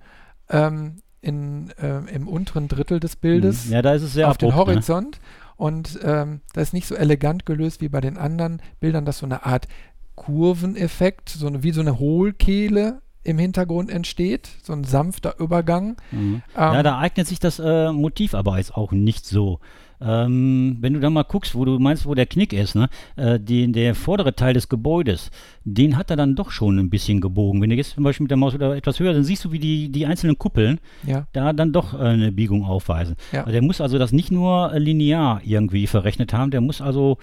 ähm, 0.50 1.02
in, 1.20 1.70
äh, 1.78 1.98
im 2.14 2.28
unteren 2.28 2.68
Drittel 2.68 3.00
des 3.00 3.16
Bildes 3.16 3.68
ja, 3.68 3.82
da 3.82 3.94
ist 3.94 4.02
es 4.02 4.12
sehr 4.12 4.28
auf 4.28 4.36
abrupt, 4.36 4.42
den 4.42 4.48
ne? 4.50 4.56
Horizont. 4.56 5.10
Ne? 5.16 5.22
Und 5.56 5.98
ähm, 6.04 6.40
das 6.52 6.68
ist 6.68 6.72
nicht 6.74 6.86
so 6.86 6.94
elegant 6.94 7.46
gelöst 7.46 7.80
wie 7.80 7.88
bei 7.88 8.00
den 8.00 8.18
anderen 8.18 8.60
Bildern, 8.78 9.04
dass 9.04 9.18
so 9.18 9.26
eine 9.26 9.46
Art 9.46 9.66
Kurveneffekt, 10.14 11.30
so 11.30 11.46
eine, 11.46 11.62
wie 11.62 11.72
so 11.72 11.80
eine 11.80 11.98
Hohlkehle 11.98 13.00
im 13.26 13.38
Hintergrund 13.38 13.90
entsteht, 13.90 14.48
so 14.62 14.72
ein 14.72 14.84
sanfter 14.84 15.34
Übergang. 15.38 15.96
Mhm. 16.12 16.18
Ähm, 16.18 16.42
ja, 16.54 16.82
da 16.82 16.98
eignet 16.98 17.26
sich 17.26 17.40
das 17.40 17.58
äh, 17.58 17.92
Motiv 17.92 18.34
aber 18.34 18.58
jetzt 18.58 18.74
auch 18.74 18.92
nicht 18.92 19.26
so. 19.26 19.60
Ähm, 19.98 20.76
wenn 20.80 20.92
du 20.92 21.00
da 21.00 21.08
mal 21.08 21.22
guckst, 21.22 21.54
wo 21.54 21.64
du 21.64 21.78
meinst, 21.78 22.04
wo 22.06 22.14
der 22.14 22.26
Knick 22.26 22.52
ist, 22.52 22.74
ne? 22.74 22.88
Äh, 23.16 23.40
den, 23.40 23.72
der 23.72 23.94
vordere 23.94 24.34
Teil 24.34 24.52
des 24.52 24.68
Gebäudes, 24.68 25.30
den 25.64 25.96
hat 25.96 26.10
er 26.10 26.16
dann 26.16 26.36
doch 26.36 26.50
schon 26.50 26.78
ein 26.78 26.90
bisschen 26.90 27.20
gebogen. 27.20 27.62
Wenn 27.62 27.70
du 27.70 27.76
jetzt 27.76 27.94
zum 27.94 28.04
Beispiel 28.04 28.24
mit 28.24 28.30
der 28.30 28.36
Maus 28.36 28.54
oder 28.54 28.76
etwas 28.76 29.00
höher, 29.00 29.14
dann 29.14 29.24
siehst 29.24 29.44
du, 29.44 29.52
wie 29.52 29.58
die, 29.58 29.88
die 29.88 30.04
einzelnen 30.04 30.38
Kuppeln 30.38 30.80
ja. 31.06 31.26
da 31.32 31.54
dann 31.54 31.72
doch 31.72 31.94
äh, 31.94 31.98
eine 31.98 32.30
Biegung 32.30 32.64
aufweisen. 32.64 33.16
Ja. 33.32 33.40
Also 33.40 33.52
der 33.52 33.62
muss 33.62 33.80
also 33.80 33.98
das 33.98 34.12
nicht 34.12 34.30
nur 34.30 34.72
äh, 34.72 34.78
linear 34.78 35.40
irgendwie 35.44 35.86
verrechnet 35.86 36.34
haben, 36.34 36.50
der 36.50 36.60
muss 36.60 36.82
also 36.82 37.16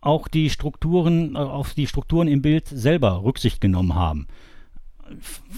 auch 0.00 0.28
die 0.28 0.50
Strukturen, 0.50 1.34
äh, 1.34 1.38
auf 1.38 1.74
die 1.74 1.88
Strukturen 1.88 2.28
im 2.28 2.42
Bild 2.42 2.68
selber 2.68 3.24
Rücksicht 3.24 3.60
genommen 3.60 3.96
haben 3.96 4.28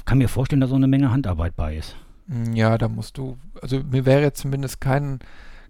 kann 0.04 0.18
mir 0.18 0.28
vorstellen, 0.28 0.60
dass 0.60 0.70
so 0.70 0.76
eine 0.76 0.88
Menge 0.88 1.10
Handarbeit 1.10 1.56
bei 1.56 1.76
ist. 1.76 1.96
Hm, 2.28 2.54
ja, 2.54 2.78
da 2.78 2.88
musst 2.88 3.18
du, 3.18 3.38
also 3.62 3.80
mir 3.80 4.04
wäre 4.04 4.22
jetzt 4.22 4.40
zumindest 4.40 4.80
kein, 4.80 5.20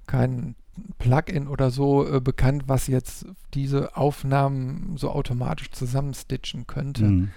kein 0.07 0.55
Plugin 0.99 1.49
oder 1.49 1.71
so 1.71 2.09
äh, 2.09 2.21
bekannt, 2.21 2.65
was 2.67 2.87
jetzt 2.87 3.27
diese 3.55 3.97
Aufnahmen 3.97 4.97
so 4.97 5.11
automatisch 5.11 5.71
zusammenstitchen 5.71 6.67
könnte. 6.67 7.05
Mhm. 7.05 7.31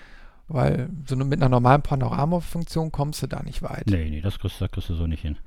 Weil 0.48 0.90
so 1.06 1.16
mit 1.16 1.40
einer 1.40 1.50
normalen 1.50 1.84
Panorama-Funktion 1.84 2.92
kommst 2.92 3.22
du 3.22 3.28
da 3.28 3.44
nicht 3.44 3.62
weit. 3.62 3.86
Nee, 3.86 4.10
nee, 4.10 4.22
das 4.22 4.40
kriegst, 4.40 4.60
das 4.60 4.72
kriegst 4.72 4.90
du 4.90 4.96
so 4.96 5.06
nicht 5.06 5.22
hin. 5.22 5.38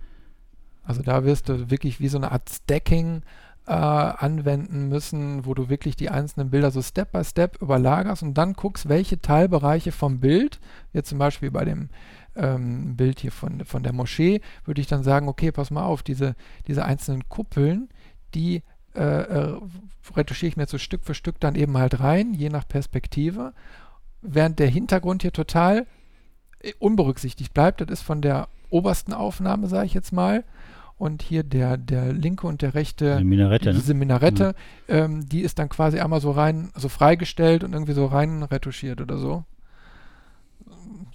Also 0.85 1.03
da 1.03 1.25
wirst 1.25 1.49
du 1.49 1.71
wirklich 1.71 2.01
wie 2.01 2.09
so 2.09 2.19
eine 2.19 2.31
Art 2.31 2.49
Stacking 2.49 3.23
äh, 3.67 3.73
anwenden 3.73 4.89
müssen, 4.89 5.47
wo 5.47 5.55
du 5.55 5.69
wirklich 5.69 5.95
die 5.97 6.11
einzelnen 6.11 6.51
Bilder 6.51 6.71
so 6.71 6.83
Step 6.83 7.13
by 7.13 7.25
Step 7.25 7.61
überlagerst 7.63 8.23
und 8.23 8.35
dann 8.35 8.55
guckst, 8.55 8.89
welche 8.89 9.21
Teilbereiche 9.21 9.93
vom 9.93 10.21
Bild, 10.21 10.61
jetzt 10.93 11.09
zum 11.09 11.19
Beispiel 11.19 11.51
bei 11.51 11.65
dem 11.65 11.89
ähm, 12.35 12.97
Bild 12.97 13.21
hier 13.21 13.33
von, 13.33 13.65
von 13.65 13.83
der 13.83 13.93
Moschee, 13.93 14.41
würde 14.65 14.81
ich 14.81 14.87
dann 14.87 15.05
sagen, 15.05 15.29
okay, 15.29 15.53
pass 15.53 15.71
mal 15.71 15.85
auf, 15.85 16.03
diese, 16.03 16.35
diese 16.67 16.85
einzelnen 16.85 17.29
Kuppeln, 17.29 17.89
die 18.35 18.63
äh, 18.95 19.01
äh, 19.01 19.59
retuschiere 20.17 20.49
ich 20.49 20.57
mir 20.57 20.67
so 20.67 20.79
Stück 20.79 21.05
für 21.05 21.15
Stück 21.15 21.39
dann 21.41 21.55
eben 21.55 21.79
halt 21.79 22.01
rein, 22.01 22.35
je 22.35 22.49
nach 22.49 22.67
Perspektive, 22.67 23.53
während 24.21 24.59
der 24.59 24.69
Hintergrund 24.69 25.23
hier 25.23 25.33
total 25.33 25.87
äh, 26.61 26.73
unberücksichtigt 26.79 27.55
bleibt. 27.55 27.81
Das 27.81 27.91
ist 27.91 28.03
von 28.03 28.23
der 28.23 28.49
obersten 28.71 29.13
Aufnahme, 29.13 29.69
sage 29.69 29.87
ich 29.87 29.95
jetzt 29.95 30.13
mal, 30.13 30.45
und 31.03 31.21
hier 31.21 31.43
der, 31.43 31.77
der 31.77 32.13
linke 32.13 32.47
und 32.47 32.63
der 32.63 32.75
rechte, 32.75 33.17
die 33.17 33.25
Minarette, 33.25 33.71
ne? 33.71 33.75
diese 33.75 33.93
Minarette, 33.93 34.55
ja. 34.87 34.95
ähm, 34.95 35.29
die 35.29 35.41
ist 35.41 35.59
dann 35.59 35.69
quasi 35.69 35.99
einmal 35.99 36.21
so 36.21 36.31
rein, 36.31 36.71
so 36.77 36.89
freigestellt 36.89 37.65
und 37.65 37.73
irgendwie 37.73 37.93
so 37.93 38.07
rein 38.07 38.45
retuschiert 38.45 39.01
oder 39.01 39.19
so. 39.19 39.43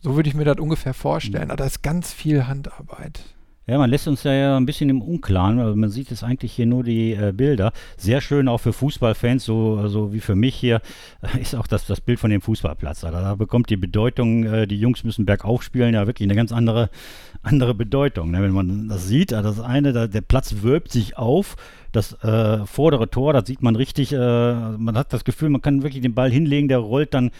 So 0.01 0.17
würde 0.17 0.27
ich 0.27 0.35
mir 0.35 0.43
das 0.43 0.57
ungefähr 0.57 0.93
vorstellen. 0.93 1.45
Mhm. 1.45 1.51
Aber 1.51 1.57
da 1.57 1.65
ist 1.65 1.83
ganz 1.83 2.11
viel 2.11 2.47
Handarbeit. 2.47 3.23
Ja, 3.69 3.77
man 3.77 3.89
lässt 3.89 4.07
uns 4.07 4.23
ja 4.23 4.55
ein 4.55 4.65
bisschen 4.65 4.89
im 4.89 5.01
Unklaren. 5.01 5.59
Also 5.59 5.75
man 5.75 5.89
sieht 5.89 6.09
jetzt 6.09 6.23
eigentlich 6.23 6.53
hier 6.53 6.65
nur 6.65 6.85
die 6.85 7.11
äh, 7.11 7.33
Bilder. 7.35 7.73
Sehr 7.97 8.21
schön 8.21 8.47
auch 8.47 8.59
für 8.59 8.71
Fußballfans, 8.71 9.43
so, 9.43 9.89
so 9.89 10.13
wie 10.13 10.21
für 10.21 10.35
mich 10.35 10.55
hier, 10.55 10.81
ist 11.41 11.53
auch 11.53 11.67
das, 11.67 11.85
das 11.85 11.99
Bild 11.99 12.17
von 12.17 12.29
dem 12.29 12.39
Fußballplatz. 12.39 13.03
Also 13.03 13.17
da 13.17 13.35
bekommt 13.35 13.69
die 13.69 13.75
Bedeutung, 13.75 14.45
äh, 14.45 14.67
die 14.67 14.79
Jungs 14.79 15.03
müssen 15.03 15.25
bergauf 15.25 15.63
spielen, 15.63 15.93
ja 15.93 16.07
wirklich 16.07 16.25
eine 16.25 16.35
ganz 16.35 16.53
andere, 16.53 16.89
andere 17.41 17.73
Bedeutung. 17.73 18.31
Ne? 18.31 18.41
Wenn 18.41 18.53
man 18.53 18.87
das 18.87 19.05
sieht, 19.05 19.33
also 19.33 19.49
das 19.49 19.59
eine, 19.59 19.91
da, 19.91 20.07
der 20.07 20.21
Platz 20.21 20.55
wölbt 20.61 20.93
sich 20.93 21.17
auf. 21.17 21.57
Das 21.91 22.13
äh, 22.23 22.65
vordere 22.65 23.09
Tor, 23.09 23.33
das 23.33 23.47
sieht 23.47 23.61
man 23.61 23.75
richtig, 23.75 24.13
äh, 24.13 24.17
man 24.17 24.97
hat 24.97 25.11
das 25.11 25.25
Gefühl, 25.25 25.49
man 25.49 25.61
kann 25.61 25.83
wirklich 25.83 26.01
den 26.01 26.13
Ball 26.13 26.31
hinlegen, 26.31 26.69
der 26.69 26.77
rollt 26.77 27.13
dann 27.13 27.31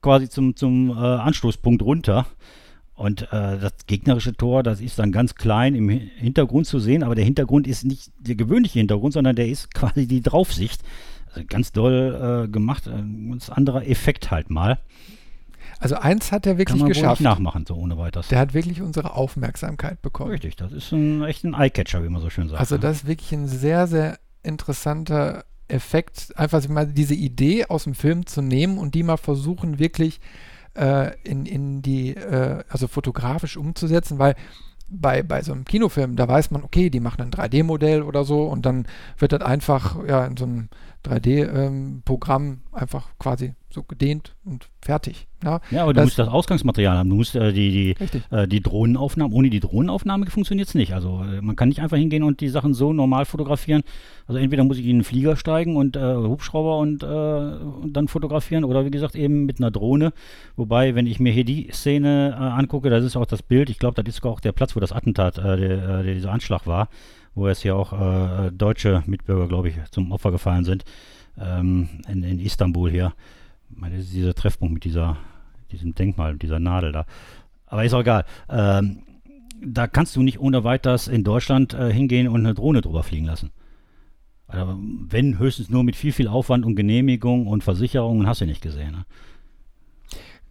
quasi 0.00 0.28
zum, 0.28 0.54
zum 0.54 0.90
äh, 0.90 0.92
Anstoßpunkt 0.92 1.82
runter. 1.82 2.26
Und 3.02 3.22
äh, 3.32 3.58
das 3.58 3.72
gegnerische 3.88 4.32
Tor, 4.32 4.62
das 4.62 4.80
ist 4.80 4.96
dann 5.00 5.10
ganz 5.10 5.34
klein 5.34 5.74
im 5.74 5.88
Hintergrund 5.88 6.68
zu 6.68 6.78
sehen, 6.78 7.02
aber 7.02 7.16
der 7.16 7.24
Hintergrund 7.24 7.66
ist 7.66 7.84
nicht 7.84 8.12
der 8.20 8.36
gewöhnliche 8.36 8.78
Hintergrund, 8.78 9.12
sondern 9.12 9.34
der 9.34 9.48
ist 9.48 9.74
quasi 9.74 10.06
die 10.06 10.20
Draufsicht. 10.20 10.82
Also 11.26 11.44
ganz 11.48 11.72
doll 11.72 12.44
äh, 12.46 12.48
gemacht, 12.48 12.86
ein 12.86 13.30
ganz 13.30 13.50
anderer 13.50 13.88
Effekt 13.88 14.30
halt 14.30 14.50
mal. 14.50 14.78
Also 15.80 15.96
eins 15.96 16.30
hat 16.30 16.46
er 16.46 16.58
wirklich 16.58 16.78
Kann 16.78 16.78
man 16.78 16.88
geschafft. 16.90 17.18
Wohl 17.18 17.24
nicht 17.24 17.38
nachmachen, 17.38 17.66
so 17.66 17.74
ohne 17.74 17.98
weiteres. 17.98 18.28
Der 18.28 18.38
hat 18.38 18.54
wirklich 18.54 18.80
unsere 18.80 19.16
Aufmerksamkeit 19.16 20.00
bekommen. 20.00 20.30
Richtig, 20.30 20.54
das 20.54 20.70
ist 20.70 20.92
ein, 20.92 21.24
echt 21.24 21.42
ein 21.42 21.54
Eyecatcher, 21.54 22.04
wie 22.04 22.08
man 22.08 22.22
so 22.22 22.30
schön 22.30 22.48
sagt. 22.48 22.60
Also 22.60 22.78
das 22.78 22.98
ist 22.98 23.08
wirklich 23.08 23.32
ein 23.32 23.48
sehr, 23.48 23.88
sehr 23.88 24.20
interessanter 24.44 25.44
Effekt, 25.66 26.32
einfach 26.36 26.68
mal 26.68 26.86
diese 26.86 27.14
Idee 27.14 27.64
aus 27.64 27.82
dem 27.82 27.96
Film 27.96 28.26
zu 28.26 28.42
nehmen 28.42 28.78
und 28.78 28.94
die 28.94 29.02
mal 29.02 29.16
versuchen, 29.16 29.80
wirklich 29.80 30.18
äh, 30.18 30.51
in, 31.24 31.46
in 31.46 31.82
die, 31.82 32.16
äh, 32.16 32.62
also 32.68 32.88
fotografisch 32.88 33.56
umzusetzen, 33.56 34.18
weil 34.18 34.34
bei, 34.88 35.22
bei 35.22 35.42
so 35.42 35.52
einem 35.52 35.64
Kinofilm, 35.64 36.16
da 36.16 36.28
weiß 36.28 36.50
man, 36.50 36.62
okay, 36.62 36.90
die 36.90 37.00
machen 37.00 37.22
ein 37.22 37.30
3D-Modell 37.30 38.02
oder 38.02 38.24
so 38.24 38.44
und 38.44 38.66
dann 38.66 38.86
wird 39.18 39.32
das 39.32 39.40
einfach 39.40 39.96
ja, 40.06 40.24
in 40.26 40.36
so 40.36 40.44
einem 40.44 40.68
3D-Programm 41.04 42.42
ähm, 42.44 42.60
einfach 42.72 43.08
quasi 43.18 43.54
so 43.72 43.82
gedehnt 43.82 44.34
und 44.44 44.68
fertig. 44.80 45.26
Ja, 45.42 45.60
ja 45.70 45.82
aber 45.82 45.92
das, 45.92 46.02
du 46.02 46.06
musst 46.06 46.18
das 46.18 46.28
Ausgangsmaterial 46.28 46.98
haben. 46.98 47.10
Du 47.10 47.16
musst 47.16 47.34
äh, 47.34 47.52
die, 47.52 47.94
die, 47.94 48.34
äh, 48.34 48.46
die 48.46 48.60
Drohnenaufnahme, 48.60 49.34
ohne 49.34 49.50
die 49.50 49.60
Drohnenaufnahme 49.60 50.26
funktioniert 50.26 50.68
es 50.68 50.74
nicht. 50.74 50.94
Also 50.94 51.22
äh, 51.22 51.40
man 51.40 51.56
kann 51.56 51.68
nicht 51.68 51.80
einfach 51.80 51.96
hingehen 51.96 52.22
und 52.22 52.40
die 52.40 52.48
Sachen 52.48 52.74
so 52.74 52.92
normal 52.92 53.24
fotografieren. 53.24 53.82
Also 54.26 54.38
entweder 54.38 54.64
muss 54.64 54.78
ich 54.78 54.86
in 54.86 54.96
einen 54.96 55.04
Flieger 55.04 55.36
steigen 55.36 55.76
und 55.76 55.96
äh, 55.96 56.14
Hubschrauber 56.14 56.78
und, 56.78 57.02
äh, 57.02 57.06
und, 57.06 57.92
dann 57.94 58.08
fotografieren 58.08 58.64
oder 58.64 58.84
wie 58.84 58.90
gesagt 58.90 59.14
eben 59.14 59.44
mit 59.44 59.58
einer 59.58 59.70
Drohne. 59.70 60.12
Wobei, 60.56 60.94
wenn 60.94 61.06
ich 61.06 61.18
mir 61.18 61.32
hier 61.32 61.44
die 61.44 61.70
Szene 61.72 62.36
angucke, 62.36 62.90
das 62.90 63.04
ist 63.04 63.16
auch 63.16 63.26
das 63.26 63.42
Bild, 63.42 63.70
ich 63.70 63.78
glaube, 63.78 64.02
das 64.02 64.14
ist 64.14 64.24
auch 64.24 64.40
der 64.40 64.52
Platz, 64.52 64.76
wo 64.76 64.80
das 64.80 64.92
Attentat, 64.92 65.38
der, 65.38 65.56
der, 65.56 66.02
dieser 66.02 66.32
Anschlag 66.32 66.66
war 66.66 66.88
wo 67.34 67.48
jetzt 67.48 67.62
hier 67.62 67.74
auch 67.76 68.50
deutsche 68.52 69.02
Mitbürger, 69.06 69.48
glaube 69.48 69.70
ich, 69.70 69.74
zum 69.90 70.12
Opfer 70.12 70.32
gefallen 70.32 70.64
sind, 70.64 70.84
ähm, 71.38 71.88
in, 72.08 72.22
in, 72.22 72.40
Istanbul 72.40 72.90
hier. 72.90 73.14
Das 73.80 73.92
ist 73.92 74.14
dieser 74.14 74.34
Treffpunkt 74.34 74.74
mit 74.74 74.84
dieser, 74.84 75.16
diesem 75.70 75.94
Denkmal, 75.94 76.36
dieser 76.36 76.58
Nadel 76.58 76.92
da. 76.92 77.06
Aber 77.66 77.84
ist 77.84 77.94
auch 77.94 78.00
egal. 78.00 78.24
Ähm, 78.48 79.02
da 79.64 79.86
kannst 79.86 80.16
du 80.16 80.22
nicht 80.22 80.40
ohne 80.40 80.64
weiteres 80.64 81.08
in 81.08 81.24
Deutschland 81.24 81.74
äh, 81.74 81.92
hingehen 81.92 82.28
und 82.28 82.40
eine 82.40 82.54
Drohne 82.54 82.80
drüber 82.80 83.02
fliegen 83.02 83.26
lassen. 83.26 83.50
Also, 84.46 84.78
wenn 84.78 85.38
höchstens 85.38 85.70
nur 85.70 85.82
mit 85.82 85.96
viel, 85.96 86.12
viel 86.12 86.28
Aufwand 86.28 86.66
und 86.66 86.76
Genehmigung 86.76 87.46
und 87.46 87.64
Versicherungen 87.64 88.26
hast 88.26 88.42
du 88.42 88.46
nicht 88.46 88.60
gesehen. 88.60 88.92
Ne? 88.92 89.06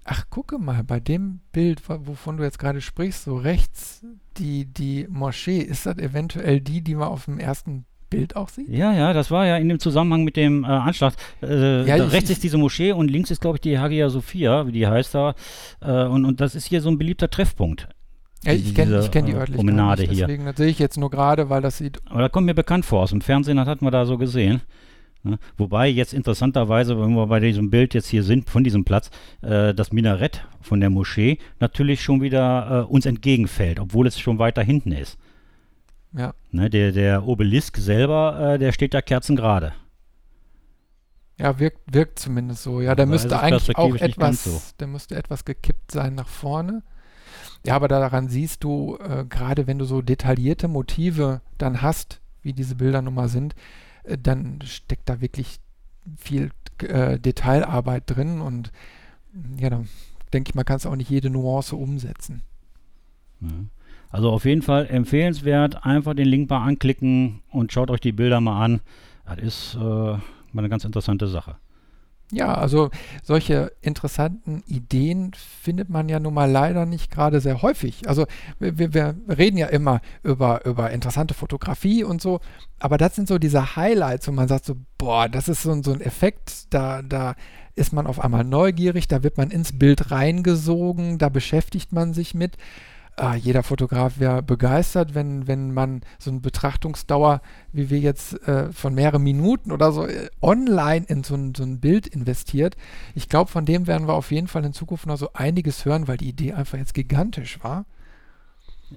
Ach, 0.04 0.28
gucke 0.30 0.58
mal, 0.58 0.84
bei 0.84 1.00
dem 1.00 1.42
Bild, 1.52 1.88
wovon 1.88 2.38
du 2.38 2.44
jetzt 2.44 2.58
gerade 2.58 2.82
sprichst, 2.82 3.26
so 3.26 3.38
rechts 3.38 4.04
die, 4.38 4.66
die 4.66 5.08
Moschee, 5.08 5.60
ist 5.60 5.86
das 5.86 5.98
eventuell 6.00 6.62
die, 6.62 6.82
die 6.82 6.96
man 6.96 7.10
auf 7.10 7.26
dem 7.26 7.38
ersten 7.38 7.86
Bild 8.12 8.36
auch 8.36 8.50
sieht? 8.50 8.69
Ja, 8.69 8.93
ja, 8.93 9.13
das 9.13 9.32
war 9.32 9.47
ja 9.47 9.58
in 9.58 9.67
dem 9.67 9.80
Zusammenhang 9.80 10.24
mit 10.24 10.36
dem 10.36 10.63
äh, 10.63 10.67
Anschlag. 10.67 11.13
Äh, 11.41 11.88
ja, 11.88 11.95
rechts 11.95 12.30
ist 12.30 12.43
diese 12.43 12.60
Moschee 12.60 12.91
und 12.91 13.10
links 13.10 13.32
ist, 13.32 13.41
glaube 13.41 13.58
ich, 13.58 13.62
die 13.62 13.80
Hagia 13.80 14.10
Sophia, 14.10 14.67
wie 14.67 14.71
die 14.71 14.86
heißt 14.86 15.15
da. 15.15 15.34
Äh, 15.82 16.06
und, 16.06 16.26
und 16.26 16.39
das 16.39 16.54
ist 16.54 16.67
hier 16.67 16.82
so 16.82 16.89
ein 16.89 17.00
beliebter 17.00 17.32
Treffpunkt. 17.32 17.88
Ja, 18.43 18.54
ich 18.54 18.76
kenne 18.76 19.08
kenn 19.12 19.26
die 19.26 19.32
äh, 19.32 19.36
Örtlichkeit 19.36 19.56
Promenade 19.56 20.04
nicht, 20.04 20.21
deswegen, 20.21 20.45
das 20.45 20.58
sehe 20.58 20.67
ich 20.67 20.80
jetzt 20.80 20.97
nur 20.97 21.10
gerade, 21.10 21.50
weil 21.50 21.62
das 21.62 21.78
sieht... 21.78 22.00
Aber 22.06 22.21
da 22.21 22.30
kommt 22.30 22.45
mir 22.45 22.54
bekannt 22.54 22.86
vor, 22.86 23.02
aus 23.02 23.12
dem 23.12 23.21
Fernsehen, 23.21 23.58
das 23.58 23.67
hatten 23.67 23.86
wir 23.86 23.91
da 23.91 24.06
so 24.06 24.17
gesehen. 24.17 24.62
Ne? 25.24 25.38
Wobei 25.58 25.88
jetzt 25.88 26.13
interessanterweise, 26.13 27.00
wenn 27.00 27.13
wir 27.13 27.28
bei 27.28 27.39
diesem 27.39 27.69
Bild 27.69 27.93
jetzt 27.93 28.08
hier 28.08 28.24
sind, 28.24 28.50
von 28.50 28.63
diesem 28.63 28.84
Platz, 28.84 29.12
äh, 29.41 29.74
das 29.74 29.91
Minarett 29.91 30.45
von 30.60 30.80
der 30.80 30.89
Moschee 30.89 31.38
natürlich 31.60 32.02
schon 32.02 32.21
wieder 32.21 32.88
äh, 32.88 32.91
uns 32.91 33.06
entgegenfällt, 33.06 33.80
obwohl 33.80 34.08
es 34.08 34.19
schon 34.19 34.39
weiter 34.39 34.63
hinten 34.63 34.91
ist. 34.91 35.17
Ja. 36.13 36.34
Ne, 36.52 36.69
der, 36.69 36.91
der 36.91 37.28
Obelisk 37.28 37.78
selber, 37.78 38.54
äh, 38.54 38.60
der 38.60 38.71
steht 38.71 38.93
da 38.93 39.02
kerzengerade. 39.02 39.74
Ja, 41.38 41.58
wirkt, 41.58 41.82
wirkt 41.91 42.19
zumindest 42.19 42.63
so. 42.63 42.82
Ja, 42.82 42.93
der 42.93 43.06
müsste 43.06 43.39
eigentlich 43.39 43.76
auch 43.76 43.95
etwas, 43.95 44.43
so. 44.43 44.62
der 44.80 44.88
müsste 44.88 45.15
etwas 45.15 45.45
gekippt 45.45 45.91
sein 45.91 46.15
nach 46.15 46.28
vorne. 46.28 46.84
Ja, 47.65 47.76
aber 47.76 47.88
daran 47.88 48.28
siehst 48.28 48.63
du, 48.63 48.97
äh, 48.97 49.26
gerade 49.26 49.67
wenn 49.67 49.80
du 49.80 49.86
so 49.86 50.02
detaillierte 50.02 50.67
Motive 50.67 51.41
dann 51.58 51.82
hast, 51.82 52.21
wie 52.41 52.54
diese 52.54 52.76
Bilder 52.76 53.02
nun 53.02 53.13
mal 53.13 53.30
sind, 53.30 53.56
äh, 54.04 54.17
dann 54.17 54.60
steckt 54.63 55.10
da 55.10 55.21
wirklich 55.21 55.60
viel 56.17 56.52
äh, 56.80 57.19
Detailarbeit 57.19 58.04
drin 58.06 58.41
und 58.41 58.71
ja, 59.58 59.69
dann 59.69 59.88
denke 60.34 60.50
ich, 60.50 60.56
man 60.56 60.65
kann 60.65 60.78
es 60.78 60.86
auch 60.86 60.95
nicht 60.95 61.10
jede 61.10 61.30
Nuance 61.30 61.76
umsetzen. 61.76 62.41
Also 64.12 64.30
auf 64.30 64.45
jeden 64.45 64.62
Fall 64.62 64.88
empfehlenswert, 64.88 65.86
einfach 65.86 66.13
den 66.13 66.28
Link 66.28 66.50
mal 66.50 66.63
anklicken 66.65 67.41
und 67.50 67.71
schaut 67.71 67.89
euch 67.89 68.02
die 68.02 68.12
Bilder 68.12 68.41
mal 68.41 68.63
an. 68.63 68.82
Das 69.26 69.39
ist 69.39 69.76
äh, 69.76 69.80
mal 69.80 70.21
eine 70.54 70.69
ganz 70.69 70.84
interessante 70.84 71.28
Sache. 71.28 71.56
Ja, 72.34 72.54
also 72.54 72.89
solche 73.24 73.74
interessanten 73.82 74.63
Ideen 74.65 75.34
findet 75.34 75.89
man 75.89 76.08
ja 76.08 76.17
nun 76.17 76.34
mal 76.34 76.50
leider 76.50 76.86
nicht 76.86 77.12
gerade 77.12 77.41
sehr 77.41 77.62
häufig. 77.62 78.08
Also 78.08 78.26
wir, 78.60 78.93
wir, 78.93 79.15
reden 79.28 79.58
ja 79.58 79.67
immer 79.67 80.00
über, 80.24 80.65
über 80.65 80.91
interessante 80.91 81.34
Fotografie 81.34 82.06
und 82.06 82.21
so, 82.21 82.39
aber 82.80 82.97
das 82.97 83.15
sind 83.15 83.28
so 83.28 83.38
diese 83.38 83.76
Highlights, 83.76 84.30
wo 84.30 84.32
man 84.32 84.47
sagt 84.47 84.63
so, 84.63 84.76
boah, 84.97 85.28
das 85.28 85.50
ist 85.50 85.63
so, 85.63 85.84
so 85.84 85.91
ein 85.91 86.00
Effekt, 86.00 86.74
da, 86.74 87.02
da 87.02 87.36
ist 87.76 87.91
man 87.91 88.08
auf 88.08 88.21
einmal 88.21 88.45
neugierig, 88.45 89.10
da 89.10 89.24
wird 89.24 89.38
man 89.38 89.52
ins 89.52 89.78
Bild 89.78 90.12
reingesogen, 90.12 91.17
da 91.17 91.28
beschäftigt 91.28 91.91
man 91.91 92.13
sich 92.13 92.34
mit 92.34 92.56
äh, 93.22 93.36
jeder 93.36 93.64
Fotograf 93.64 94.20
wäre 94.20 94.42
begeistert, 94.42 95.14
wenn, 95.14 95.48
wenn 95.48 95.74
man 95.74 96.02
so 96.18 96.32
eine 96.32 96.40
Betrachtungsdauer, 96.40 97.42
wie 97.72 97.90
wir 97.90 98.00
jetzt 98.00 98.42
äh, 98.48 98.72
von 98.72 98.96
mehreren 98.96 99.22
Minuten 99.22 99.72
oder 99.72 99.92
so 99.92 100.06
äh, 100.06 100.30
online 100.42 101.06
in 101.08 101.24
so 101.24 101.36
ein, 101.36 101.54
so 101.56 101.64
ein 101.64 101.80
Bild 101.80 102.08
investiert. 102.08 102.76
Ich 103.14 103.30
glaube, 103.30 103.52
von 103.52 103.66
dem 103.66 103.88
werden 103.88 104.08
wir 104.08 104.14
auf 104.14 104.32
jeden 104.32 104.48
Fall 104.48 104.66
in 104.66 104.74
Zukunft 104.74 105.06
noch 105.06 105.18
so 105.18 105.34
einiges 105.34 105.86
hören, 105.86 106.08
weil 106.08 106.18
die 106.18 106.30
Idee 106.30 106.54
einfach 106.54 106.78
jetzt 106.78 106.94
gigantisch 106.94 107.64
war. 107.64 107.86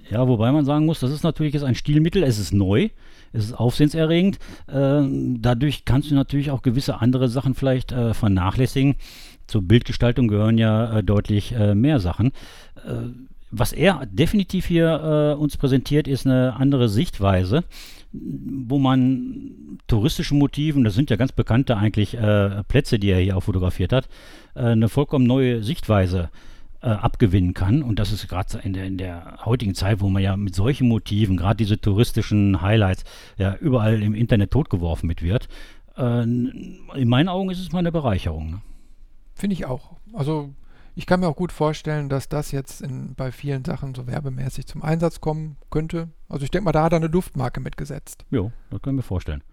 Ja, 0.09 0.27
wobei 0.27 0.51
man 0.51 0.65
sagen 0.65 0.85
muss, 0.85 0.99
das 0.99 1.11
ist 1.11 1.23
natürlich 1.23 1.53
jetzt 1.53 1.63
ein 1.63 1.75
Stilmittel, 1.75 2.23
es 2.23 2.37
ist 2.37 2.53
neu, 2.53 2.89
es 3.31 3.45
ist 3.45 3.53
aufsehenserregend. 3.53 4.39
Äh, 4.67 5.03
dadurch 5.39 5.85
kannst 5.85 6.11
du 6.11 6.15
natürlich 6.15 6.51
auch 6.51 6.63
gewisse 6.63 6.99
andere 6.99 7.29
Sachen 7.29 7.53
vielleicht 7.53 7.91
äh, 7.91 8.13
vernachlässigen. 8.13 8.95
Zur 9.47 9.61
Bildgestaltung 9.61 10.27
gehören 10.27 10.57
ja 10.57 10.97
äh, 10.97 11.03
deutlich 11.03 11.53
äh, 11.53 11.75
mehr 11.75 11.99
Sachen. 11.99 12.31
Was 13.57 13.71
er 13.71 14.05
definitiv 14.05 14.65
hier 14.65 15.35
äh, 15.37 15.39
uns 15.39 15.55
präsentiert, 15.55 16.09
ist 16.09 16.25
eine 16.25 16.57
andere 16.57 16.89
Sichtweise, 16.89 17.63
wo 18.11 18.77
man 18.79 19.79
touristische 19.87 20.35
Motiven, 20.35 20.83
das 20.83 20.93
sind 20.93 21.09
ja 21.09 21.15
ganz 21.15 21.31
bekannte 21.31 21.77
eigentlich 21.77 22.15
äh, 22.15 22.63
Plätze, 22.65 22.99
die 22.99 23.09
er 23.09 23.19
hier 23.21 23.37
auch 23.37 23.43
fotografiert 23.43 23.93
hat, 23.93 24.09
äh, 24.55 24.59
eine 24.59 24.89
vollkommen 24.89 25.25
neue 25.25 25.63
Sichtweise 25.63 26.29
äh, 26.81 26.87
abgewinnen 26.87 27.53
kann. 27.53 27.81
Und 27.81 27.97
das 27.97 28.11
ist 28.11 28.27
gerade 28.27 28.59
in 28.61 28.73
der, 28.73 28.87
in 28.87 28.97
der 28.97 29.37
heutigen 29.45 29.73
Zeit, 29.73 30.01
wo 30.01 30.09
man 30.09 30.21
ja 30.21 30.35
mit 30.35 30.53
solchen 30.53 30.89
Motiven, 30.89 31.37
gerade 31.37 31.55
diese 31.55 31.79
touristischen 31.79 32.61
Highlights, 32.61 33.05
ja 33.37 33.55
überall 33.55 34.03
im 34.03 34.15
Internet 34.15 34.51
totgeworfen 34.51 35.07
mit 35.07 35.21
wird. 35.21 35.47
Äh, 35.97 36.23
in 36.23 37.07
meinen 37.07 37.29
Augen 37.29 37.49
ist 37.51 37.59
es 37.59 37.71
mal 37.71 37.79
eine 37.79 37.93
Bereicherung. 37.93 38.51
Ne? 38.51 38.61
Finde 39.33 39.53
ich 39.53 39.65
auch. 39.65 39.91
Also 40.11 40.49
ich 40.95 41.05
kann 41.05 41.19
mir 41.19 41.27
auch 41.27 41.35
gut 41.35 41.51
vorstellen, 41.51 42.09
dass 42.09 42.29
das 42.29 42.51
jetzt 42.51 42.81
in, 42.81 43.15
bei 43.15 43.31
vielen 43.31 43.65
Sachen 43.65 43.93
so 43.93 44.07
werbemäßig 44.07 44.65
zum 44.65 44.81
Einsatz 44.81 45.19
kommen 45.19 45.57
könnte. 45.69 46.09
Also 46.29 46.45
ich 46.45 46.51
denke 46.51 46.65
mal, 46.65 46.71
da 46.71 46.83
hat 46.83 46.93
er 46.93 46.97
eine 46.97 47.09
Duftmarke 47.09 47.59
mitgesetzt. 47.59 48.25
Jo, 48.31 48.51
das 48.69 48.81
können 48.81 48.97
wir 48.97 49.03
vorstellen. 49.03 49.43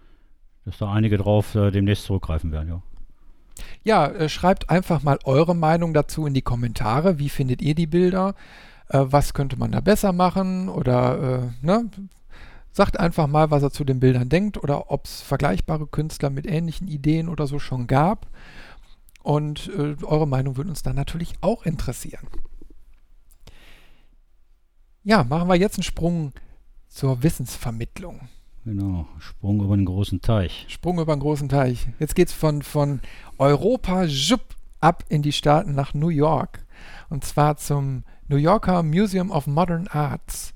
Dass 0.65 0.77
da 0.77 0.91
einige 0.91 1.17
drauf 1.17 1.53
äh, 1.55 1.71
demnächst 1.71 2.05
zurückgreifen 2.05 2.51
werden, 2.51 2.69
ja. 2.69 2.81
Ja, 3.83 4.07
äh, 4.07 4.29
schreibt 4.29 4.69
einfach 4.69 5.03
mal 5.03 5.19
eure 5.25 5.55
Meinung 5.55 5.93
dazu 5.93 6.25
in 6.25 6.33
die 6.33 6.41
Kommentare. 6.41 7.19
Wie 7.19 7.29
findet 7.29 7.61
ihr 7.61 7.75
die 7.75 7.87
Bilder? 7.87 8.35
Äh, 8.87 9.01
was 9.03 9.33
könnte 9.33 9.57
man 9.57 9.71
da 9.71 9.81
besser 9.81 10.13
machen? 10.13 10.69
Oder, 10.69 11.51
äh, 11.61 11.65
ne? 11.65 11.89
Sagt 12.71 12.99
einfach 12.99 13.27
mal, 13.27 13.51
was 13.51 13.61
er 13.61 13.69
zu 13.69 13.83
den 13.83 13.99
Bildern 13.99 14.29
denkt 14.29 14.57
oder 14.57 14.89
ob 14.89 15.05
es 15.05 15.21
vergleichbare 15.21 15.85
Künstler 15.85 16.31
mit 16.31 16.47
ähnlichen 16.47 16.87
Ideen 16.87 17.29
oder 17.29 17.45
so 17.45 17.59
schon 17.59 17.85
gab. 17.85 18.25
Und 19.23 19.69
äh, 19.69 19.95
eure 20.03 20.27
Meinung 20.27 20.57
würde 20.57 20.69
uns 20.69 20.83
dann 20.83 20.95
natürlich 20.95 21.33
auch 21.41 21.65
interessieren. 21.65 22.27
Ja, 25.03 25.23
machen 25.23 25.47
wir 25.47 25.55
jetzt 25.55 25.77
einen 25.77 25.83
Sprung 25.83 26.33
zur 26.87 27.23
Wissensvermittlung. 27.23 28.27
Genau, 28.65 29.07
Sprung 29.19 29.61
über 29.61 29.75
den 29.75 29.85
großen 29.85 30.21
Teich. 30.21 30.65
Sprung 30.69 30.99
über 30.99 31.15
den 31.15 31.19
großen 31.19 31.49
Teich. 31.49 31.87
Jetzt 31.99 32.15
geht 32.15 32.29
es 32.29 32.33
von, 32.33 32.61
von 32.61 33.01
Europa 33.37 34.05
ab 34.79 35.03
in 35.09 35.21
die 35.21 35.33
Staaten 35.33 35.73
nach 35.73 35.93
New 35.93 36.09
York. 36.09 36.65
Und 37.09 37.25
zwar 37.25 37.57
zum 37.57 38.03
New 38.27 38.37
Yorker 38.37 38.83
Museum 38.83 39.31
of 39.31 39.47
Modern 39.47 39.87
Arts. 39.87 40.53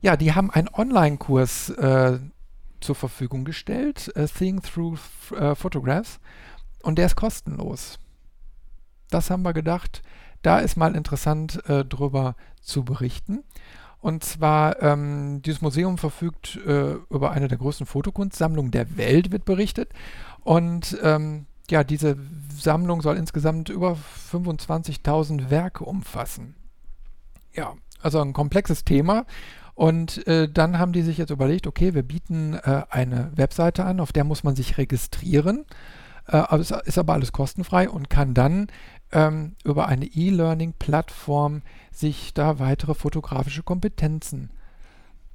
Ja, 0.00 0.16
die 0.16 0.34
haben 0.34 0.50
einen 0.50 0.68
Online-Kurs 0.68 1.70
äh, 1.70 2.18
zur 2.80 2.94
Verfügung 2.94 3.44
gestellt, 3.44 4.14
äh, 4.14 4.26
Seeing 4.26 4.60
Through 4.60 4.98
äh, 5.34 5.54
Photographs. 5.54 6.20
Und 6.82 6.96
der 6.98 7.06
ist 7.06 7.16
kostenlos. 7.16 7.98
Das 9.10 9.30
haben 9.30 9.42
wir 9.42 9.52
gedacht, 9.52 10.02
da 10.42 10.58
ist 10.58 10.76
mal 10.76 10.96
interessant 10.96 11.64
äh, 11.68 11.84
drüber 11.84 12.34
zu 12.60 12.84
berichten. 12.84 13.44
Und 14.00 14.24
zwar, 14.24 14.82
ähm, 14.82 15.42
dieses 15.42 15.62
Museum 15.62 15.96
verfügt 15.96 16.58
äh, 16.66 16.94
über 17.08 17.30
eine 17.30 17.46
der 17.46 17.58
größten 17.58 17.86
Fotokunstsammlungen 17.86 18.72
der 18.72 18.96
Welt, 18.96 19.30
wird 19.30 19.44
berichtet. 19.44 19.90
Und 20.40 20.98
ähm, 21.02 21.46
ja, 21.70 21.84
diese 21.84 22.16
Sammlung 22.52 23.00
soll 23.00 23.16
insgesamt 23.16 23.68
über 23.68 23.96
25.000 24.32 25.50
Werke 25.50 25.84
umfassen. 25.84 26.56
Ja, 27.54 27.74
also 28.00 28.20
ein 28.20 28.32
komplexes 28.32 28.84
Thema. 28.84 29.24
Und 29.74 30.26
äh, 30.26 30.48
dann 30.48 30.78
haben 30.78 30.92
die 30.92 31.02
sich 31.02 31.16
jetzt 31.16 31.30
überlegt, 31.30 31.66
okay, 31.66 31.94
wir 31.94 32.02
bieten 32.02 32.54
äh, 32.54 32.82
eine 32.90 33.30
Webseite 33.36 33.84
an, 33.84 34.00
auf 34.00 34.12
der 34.12 34.24
muss 34.24 34.42
man 34.42 34.56
sich 34.56 34.78
registrieren. 34.78 35.64
Äh, 36.26 36.36
aber 36.36 36.60
es 36.60 36.70
ist 36.70 36.98
aber 36.98 37.14
alles 37.14 37.32
kostenfrei 37.32 37.88
und 37.88 38.10
kann 38.10 38.34
dann 38.34 38.68
ähm, 39.12 39.54
über 39.64 39.88
eine 39.88 40.06
E-Learning-Plattform 40.06 41.62
sich 41.90 42.34
da 42.34 42.58
weitere 42.58 42.94
fotografische 42.94 43.62
Kompetenzen 43.62 44.50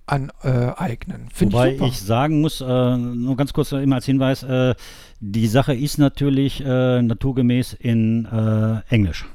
aneignen. 0.08 1.28
Find 1.34 1.52
Wobei 1.52 1.76
ich, 1.76 1.82
ich, 1.82 2.00
sagen 2.02 2.40
muss, 2.40 2.62
äh, 2.62 2.98
nur 2.98 3.36
ganz 3.36 3.52
kurz 3.52 3.74
immer 3.74 3.98
als 3.98 4.06
Hinweis, 4.06 4.42
äh, 4.44 4.74
die 5.20 5.48
Sache 5.48 5.74
ist 5.74 5.98
natürlich 5.98 6.64
äh, 6.64 7.02
naturgemäß 7.02 7.74
in 7.74 8.26
äh, 8.26 8.94
Englisch. 8.94 9.26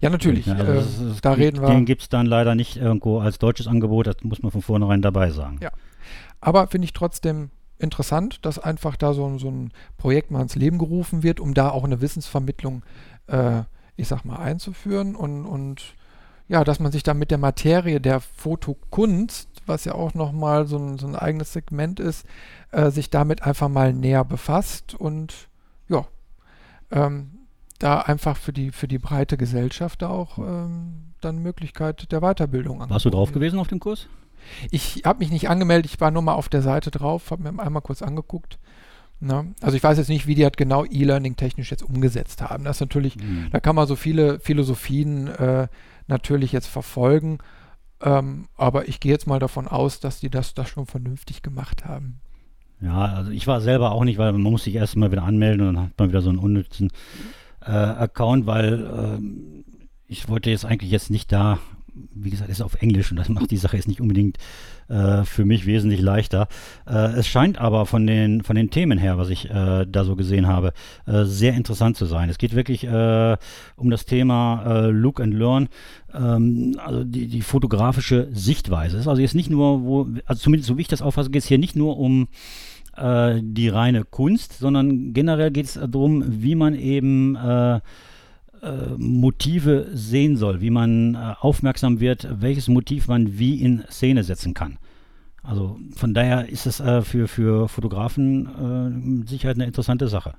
Ja, 0.00 0.10
natürlich. 0.10 0.46
Ja, 0.46 0.54
also 0.56 0.72
äh, 0.72 1.08
das 1.08 1.20
da 1.22 1.32
reden 1.32 1.62
wir. 1.62 1.68
Den 1.68 1.86
gibt 1.86 2.02
es 2.02 2.08
dann 2.10 2.26
leider 2.26 2.54
nicht 2.54 2.76
irgendwo 2.76 3.20
als 3.20 3.38
deutsches 3.38 3.66
Angebot, 3.66 4.06
das 4.06 4.16
muss 4.22 4.42
man 4.42 4.52
von 4.52 4.60
vornherein 4.60 5.00
dabei 5.00 5.30
sagen. 5.30 5.58
Ja. 5.62 5.70
Aber 6.40 6.66
finde 6.66 6.84
ich 6.84 6.92
trotzdem 6.92 7.50
interessant, 7.78 8.44
dass 8.44 8.58
einfach 8.58 8.96
da 8.96 9.14
so, 9.14 9.38
so 9.38 9.50
ein 9.50 9.72
Projekt 9.96 10.30
mal 10.30 10.42
ins 10.42 10.56
Leben 10.56 10.78
gerufen 10.78 11.22
wird, 11.22 11.40
um 11.40 11.54
da 11.54 11.70
auch 11.70 11.84
eine 11.84 12.00
Wissensvermittlung, 12.00 12.82
äh, 13.26 13.62
ich 13.96 14.08
sag 14.08 14.24
mal, 14.24 14.36
einzuführen 14.36 15.14
und, 15.14 15.44
und 15.46 15.94
ja, 16.48 16.62
dass 16.62 16.78
man 16.78 16.92
sich 16.92 17.02
da 17.02 17.14
mit 17.14 17.30
der 17.30 17.38
Materie 17.38 18.00
der 18.00 18.20
Fotokunst, 18.20 19.48
was 19.66 19.84
ja 19.84 19.94
auch 19.94 20.14
nochmal 20.14 20.66
so 20.66 20.76
ein, 20.76 20.98
so 20.98 21.06
ein 21.06 21.16
eigenes 21.16 21.52
Segment 21.52 22.00
ist, 22.00 22.26
äh, 22.70 22.90
sich 22.90 23.10
damit 23.10 23.42
einfach 23.42 23.68
mal 23.68 23.92
näher 23.92 24.24
befasst 24.24 24.94
und 24.94 25.48
ja, 25.88 26.06
ähm, 26.90 27.30
da 27.78 28.00
einfach 28.00 28.36
für 28.36 28.52
die, 28.52 28.70
für 28.70 28.88
die 28.88 28.98
breite 28.98 29.36
Gesellschaft 29.36 30.04
auch 30.04 30.38
ähm, 30.38 31.12
dann 31.20 31.38
Möglichkeit 31.38 32.12
der 32.12 32.20
Weiterbildung 32.20 32.82
an. 32.82 32.90
Warst 32.90 33.06
du 33.06 33.10
drauf 33.10 33.32
gewesen 33.32 33.58
auf 33.58 33.68
dem 33.68 33.80
Kurs? 33.80 34.06
Ich 34.70 35.02
habe 35.04 35.20
mich 35.20 35.30
nicht 35.30 35.48
angemeldet, 35.48 35.90
ich 35.92 36.00
war 36.00 36.10
nur 36.10 36.22
mal 36.22 36.34
auf 36.34 36.48
der 36.48 36.62
Seite 36.62 36.90
drauf, 36.90 37.30
habe 37.30 37.50
mir 37.50 37.62
einmal 37.62 37.82
kurz 37.82 38.02
angeguckt. 38.02 38.58
Na, 39.20 39.42
ne? 39.42 39.54
also 39.62 39.76
ich 39.76 39.82
weiß 39.82 39.96
jetzt 39.96 40.08
nicht, 40.08 40.26
wie 40.26 40.34
die 40.34 40.42
das 40.42 40.52
genau 40.56 40.84
E-Learning 40.84 41.36
technisch 41.36 41.70
jetzt 41.70 41.82
umgesetzt 41.82 42.42
haben. 42.42 42.64
Das 42.64 42.76
ist 42.76 42.80
natürlich, 42.80 43.16
mhm. 43.16 43.48
da 43.52 43.60
kann 43.60 43.76
man 43.76 43.86
so 43.86 43.96
viele 43.96 44.40
Philosophien 44.40 45.28
äh, 45.28 45.68
natürlich 46.08 46.52
jetzt 46.52 46.66
verfolgen. 46.66 47.38
Ähm, 48.02 48.48
aber 48.56 48.88
ich 48.88 49.00
gehe 49.00 49.12
jetzt 49.12 49.26
mal 49.26 49.38
davon 49.38 49.66
aus, 49.66 50.00
dass 50.00 50.20
die 50.20 50.30
das, 50.30 50.54
das 50.54 50.68
schon 50.68 50.86
vernünftig 50.86 51.42
gemacht 51.42 51.84
haben. 51.84 52.20
Ja, 52.80 53.06
also 53.06 53.30
ich 53.30 53.46
war 53.46 53.60
selber 53.60 53.92
auch 53.92 54.04
nicht, 54.04 54.18
weil 54.18 54.32
man 54.32 54.42
muss 54.42 54.64
sich 54.64 54.74
erst 54.74 54.96
mal 54.96 55.10
wieder 55.10 55.22
anmelden 55.22 55.66
und 55.66 55.74
dann 55.74 55.84
hat 55.84 55.98
man 55.98 56.08
wieder 56.10 56.20
so 56.20 56.28
einen 56.28 56.38
unnützen 56.38 56.90
äh, 57.64 57.70
Account, 57.70 58.46
weil 58.46 58.84
äh, 58.84 59.62
ich 60.06 60.28
wollte 60.28 60.50
jetzt 60.50 60.66
eigentlich 60.66 60.90
jetzt 60.90 61.10
nicht 61.10 61.32
da 61.32 61.58
wie 61.94 62.30
gesagt, 62.30 62.50
ist 62.50 62.62
auf 62.62 62.80
Englisch 62.82 63.10
und 63.10 63.16
das 63.16 63.28
macht 63.28 63.50
die 63.50 63.56
Sache 63.56 63.76
jetzt 63.76 63.88
nicht 63.88 64.00
unbedingt 64.00 64.38
äh, 64.88 65.24
für 65.24 65.44
mich 65.44 65.66
wesentlich 65.66 66.00
leichter. 66.00 66.48
Äh, 66.86 67.12
es 67.18 67.26
scheint 67.26 67.58
aber 67.58 67.86
von 67.86 68.06
den, 68.06 68.42
von 68.42 68.56
den 68.56 68.70
Themen 68.70 68.98
her, 68.98 69.18
was 69.18 69.30
ich 69.30 69.48
äh, 69.50 69.86
da 69.86 70.04
so 70.04 70.16
gesehen 70.16 70.46
habe, 70.46 70.72
äh, 71.06 71.24
sehr 71.24 71.54
interessant 71.54 71.96
zu 71.96 72.06
sein. 72.06 72.28
Es 72.28 72.38
geht 72.38 72.54
wirklich 72.54 72.84
äh, 72.84 73.36
um 73.76 73.90
das 73.90 74.04
Thema 74.04 74.64
äh, 74.66 74.90
Look 74.90 75.20
and 75.20 75.34
Learn, 75.34 75.68
ähm, 76.12 76.76
also 76.84 77.04
die, 77.04 77.28
die 77.28 77.42
fotografische 77.42 78.28
Sichtweise. 78.32 78.96
Es 78.96 79.02
ist 79.02 79.08
also 79.08 79.22
jetzt 79.22 79.34
nicht 79.34 79.50
nur, 79.50 79.84
wo, 79.84 80.08
also 80.26 80.42
zumindest 80.42 80.68
so 80.68 80.76
wie 80.76 80.82
ich 80.82 80.88
das 80.88 81.02
auffasse, 81.02 81.30
geht 81.30 81.42
es 81.42 81.48
hier 81.48 81.58
nicht 81.58 81.76
nur 81.76 81.98
um 81.98 82.28
die 82.96 83.68
reine 83.68 84.04
Kunst, 84.04 84.56
sondern 84.60 85.12
generell 85.12 85.50
geht 85.50 85.66
es 85.66 85.74
darum, 85.74 86.22
wie 86.28 86.54
man 86.54 86.76
eben 86.76 87.36
äh, 88.64 88.94
Motive 88.96 89.90
sehen 89.92 90.36
soll, 90.36 90.60
wie 90.60 90.70
man 90.70 91.14
äh, 91.14 91.34
aufmerksam 91.40 92.00
wird, 92.00 92.26
welches 92.40 92.68
Motiv 92.68 93.08
man 93.08 93.38
wie 93.38 93.62
in 93.62 93.84
Szene 93.90 94.24
setzen 94.24 94.54
kann. 94.54 94.78
Also 95.42 95.78
von 95.94 96.14
daher 96.14 96.48
ist 96.48 96.66
es 96.66 96.80
äh, 96.80 97.02
für, 97.02 97.28
für 97.28 97.68
Fotografen 97.68 98.46
äh, 98.46 98.90
mit 98.90 99.28
Sicherheit 99.28 99.56
eine 99.56 99.66
interessante 99.66 100.08
Sache. 100.08 100.34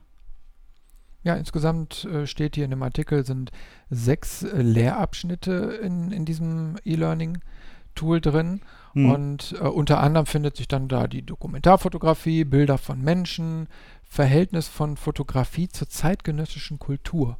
Ja, 1.21 1.35
insgesamt 1.35 2.05
äh, 2.05 2.25
steht 2.25 2.55
hier 2.55 2.65
in 2.65 2.71
dem 2.71 2.83
Artikel 2.83 3.25
sind 3.25 3.51
sechs 3.89 4.41
äh, 4.43 4.61
Lehrabschnitte 4.61 5.79
in, 5.81 6.11
in 6.11 6.25
diesem 6.25 6.77
E-Learning-Tool 6.83 8.19
drin. 8.19 8.61
Hm. 8.93 9.11
Und 9.11 9.53
unter 9.53 9.99
anderem 9.99 10.25
findet 10.25 10.55
sich 10.55 10.69
dann 10.69 10.87
da 10.87 11.07
die 11.07 11.21
Dokumentarfotografie, 11.25 12.45
Bilder 12.45 12.77
von 12.77 13.01
Menschen, 13.01 13.67
Verhältnis 14.03 14.69
von 14.69 14.95
Fotografie 14.95 15.67
zur 15.67 15.89
zeitgenössischen 15.89 16.79
Kultur. 16.79 17.37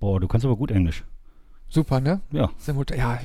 Boah, 0.00 0.18
du 0.18 0.26
kannst 0.26 0.44
aber 0.44 0.56
gut 0.56 0.70
Englisch. 0.70 1.04
Super, 1.68 2.00
ne? 2.00 2.20
Ja. 2.32 2.50
Simultan 2.58 2.98
ja, 2.98 3.20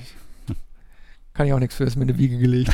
kann 1.35 1.47
ich 1.47 1.53
auch 1.53 1.59
nichts 1.59 1.75
für, 1.75 1.83
ist 1.83 1.97
mir 1.97 2.03
eine 2.03 2.17
Wiege 2.17 2.37
gelegt. 2.37 2.71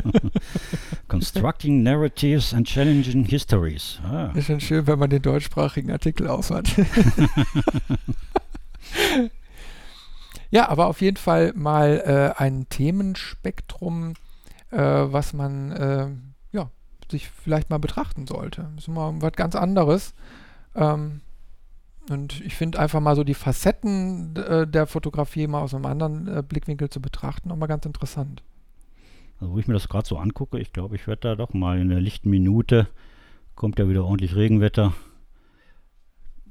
Constructing 1.08 1.84
Narratives 1.84 2.52
and 2.52 2.66
Challenging 2.66 3.24
Histories. 3.24 4.00
Ah. 4.02 4.32
Ist 4.34 4.46
schon 4.46 4.60
schön, 4.60 4.88
wenn 4.88 4.98
man 4.98 5.08
den 5.08 5.22
deutschsprachigen 5.22 5.92
Artikel 5.92 6.26
aushat. 6.26 6.68
ja, 10.50 10.68
aber 10.68 10.88
auf 10.88 11.00
jeden 11.00 11.16
Fall 11.16 11.52
mal 11.54 12.34
äh, 12.36 12.42
ein 12.42 12.68
Themenspektrum, 12.68 14.14
äh, 14.72 14.78
was 14.78 15.32
man 15.32 15.70
äh, 15.70 16.08
ja, 16.50 16.70
sich 17.08 17.30
vielleicht 17.30 17.70
mal 17.70 17.78
betrachten 17.78 18.26
sollte. 18.26 18.68
Das 18.74 18.88
ist 18.88 18.88
mal 18.88 19.14
was 19.20 19.32
ganz 19.34 19.54
anderes. 19.54 20.12
Ähm, 20.74 21.20
und 22.08 22.40
ich 22.40 22.54
finde 22.54 22.78
einfach 22.78 23.00
mal 23.00 23.14
so 23.14 23.24
die 23.24 23.34
Facetten 23.34 24.34
äh, 24.36 24.66
der 24.66 24.86
Fotografie 24.86 25.46
mal 25.46 25.60
aus 25.60 25.74
einem 25.74 25.86
anderen 25.86 26.28
äh, 26.28 26.42
Blickwinkel 26.42 26.88
zu 26.88 27.00
betrachten, 27.00 27.48
nochmal 27.48 27.68
ganz 27.68 27.84
interessant. 27.84 28.42
Also 29.40 29.52
wo 29.52 29.58
ich 29.58 29.68
mir 29.68 29.74
das 29.74 29.88
gerade 29.88 30.06
so 30.06 30.18
angucke, 30.18 30.58
ich 30.58 30.72
glaube, 30.72 30.96
ich 30.96 31.06
werde 31.06 31.20
da 31.20 31.36
doch 31.36 31.52
mal 31.52 31.78
in 31.78 31.88
der 31.88 32.00
lichten 32.00 32.30
Minute, 32.30 32.88
kommt 33.54 33.78
ja 33.78 33.88
wieder 33.88 34.04
ordentlich 34.04 34.34
Regenwetter, 34.34 34.92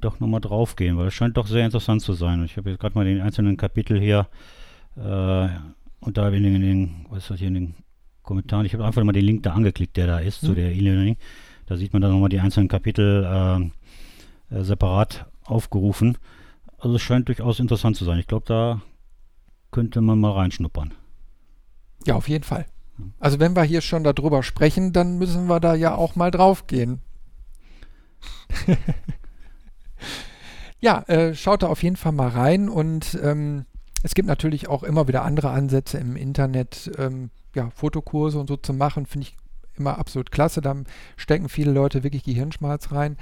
doch 0.00 0.20
nochmal 0.20 0.40
drauf 0.40 0.76
gehen, 0.76 0.96
weil 0.96 1.08
es 1.08 1.14
scheint 1.14 1.36
doch 1.36 1.46
sehr 1.46 1.64
interessant 1.64 2.02
zu 2.02 2.14
sein. 2.14 2.40
Und 2.40 2.46
ich 2.46 2.56
habe 2.56 2.70
jetzt 2.70 2.80
gerade 2.80 2.94
mal 2.94 3.04
den 3.04 3.20
einzelnen 3.20 3.56
Kapitel 3.56 4.00
hier 4.00 4.28
äh, 4.96 5.48
und 6.00 6.16
da 6.16 6.28
in 6.30 6.42
den, 6.42 6.54
in 6.56 6.62
den, 6.62 7.06
was 7.10 7.24
ist 7.24 7.30
das 7.30 7.38
hier 7.38 7.48
in 7.48 7.54
den 7.54 7.74
Kommentaren, 8.22 8.64
ich 8.64 8.74
habe 8.74 8.84
einfach 8.84 9.02
mal 9.04 9.12
den 9.12 9.24
Link 9.24 9.42
da 9.42 9.52
angeklickt, 9.52 9.96
der 9.96 10.06
da 10.06 10.18
ist, 10.18 10.42
hm. 10.42 10.48
zu 10.48 10.54
der 10.54 10.72
E-Learning. 10.72 11.16
Da 11.66 11.76
sieht 11.76 11.92
man 11.92 12.02
dann 12.02 12.12
nochmal 12.12 12.28
die 12.28 12.40
einzelnen 12.40 12.68
Kapitel 12.68 13.24
äh, 13.24 14.54
äh, 14.54 14.64
separat 14.64 15.26
aufgerufen. 15.50 16.18
Also 16.78 16.96
es 16.96 17.02
scheint 17.02 17.28
durchaus 17.28 17.60
interessant 17.60 17.96
zu 17.96 18.04
sein. 18.04 18.18
Ich 18.18 18.26
glaube, 18.26 18.46
da 18.46 18.80
könnte 19.70 20.00
man 20.00 20.18
mal 20.18 20.32
reinschnuppern. 20.32 20.94
Ja, 22.06 22.14
auf 22.14 22.28
jeden 22.28 22.44
Fall. 22.44 22.66
Also 23.18 23.38
wenn 23.38 23.56
wir 23.56 23.62
hier 23.62 23.80
schon 23.80 24.04
darüber 24.04 24.42
sprechen, 24.42 24.92
dann 24.92 25.18
müssen 25.18 25.46
wir 25.46 25.60
da 25.60 25.74
ja 25.74 25.94
auch 25.94 26.16
mal 26.16 26.30
drauf 26.30 26.66
gehen. 26.66 27.00
ja, 30.80 31.02
äh, 31.02 31.34
schaut 31.34 31.62
da 31.62 31.68
auf 31.68 31.82
jeden 31.82 31.96
Fall 31.96 32.12
mal 32.12 32.28
rein 32.28 32.68
und 32.68 33.18
ähm, 33.22 33.66
es 34.02 34.14
gibt 34.14 34.28
natürlich 34.28 34.68
auch 34.68 34.82
immer 34.82 35.08
wieder 35.08 35.24
andere 35.24 35.50
Ansätze 35.50 35.98
im 35.98 36.16
Internet, 36.16 36.90
ähm, 36.98 37.30
ja, 37.54 37.70
Fotokurse 37.70 38.38
und 38.38 38.48
so 38.48 38.56
zu 38.56 38.72
machen, 38.72 39.06
finde 39.06 39.28
ich 39.28 39.36
immer 39.76 39.98
absolut 39.98 40.30
klasse. 40.30 40.60
Da 40.60 40.74
stecken 41.16 41.48
viele 41.48 41.72
Leute 41.72 42.02
wirklich 42.02 42.24
Gehirnschmalz 42.24 42.92
rein. 42.92 43.16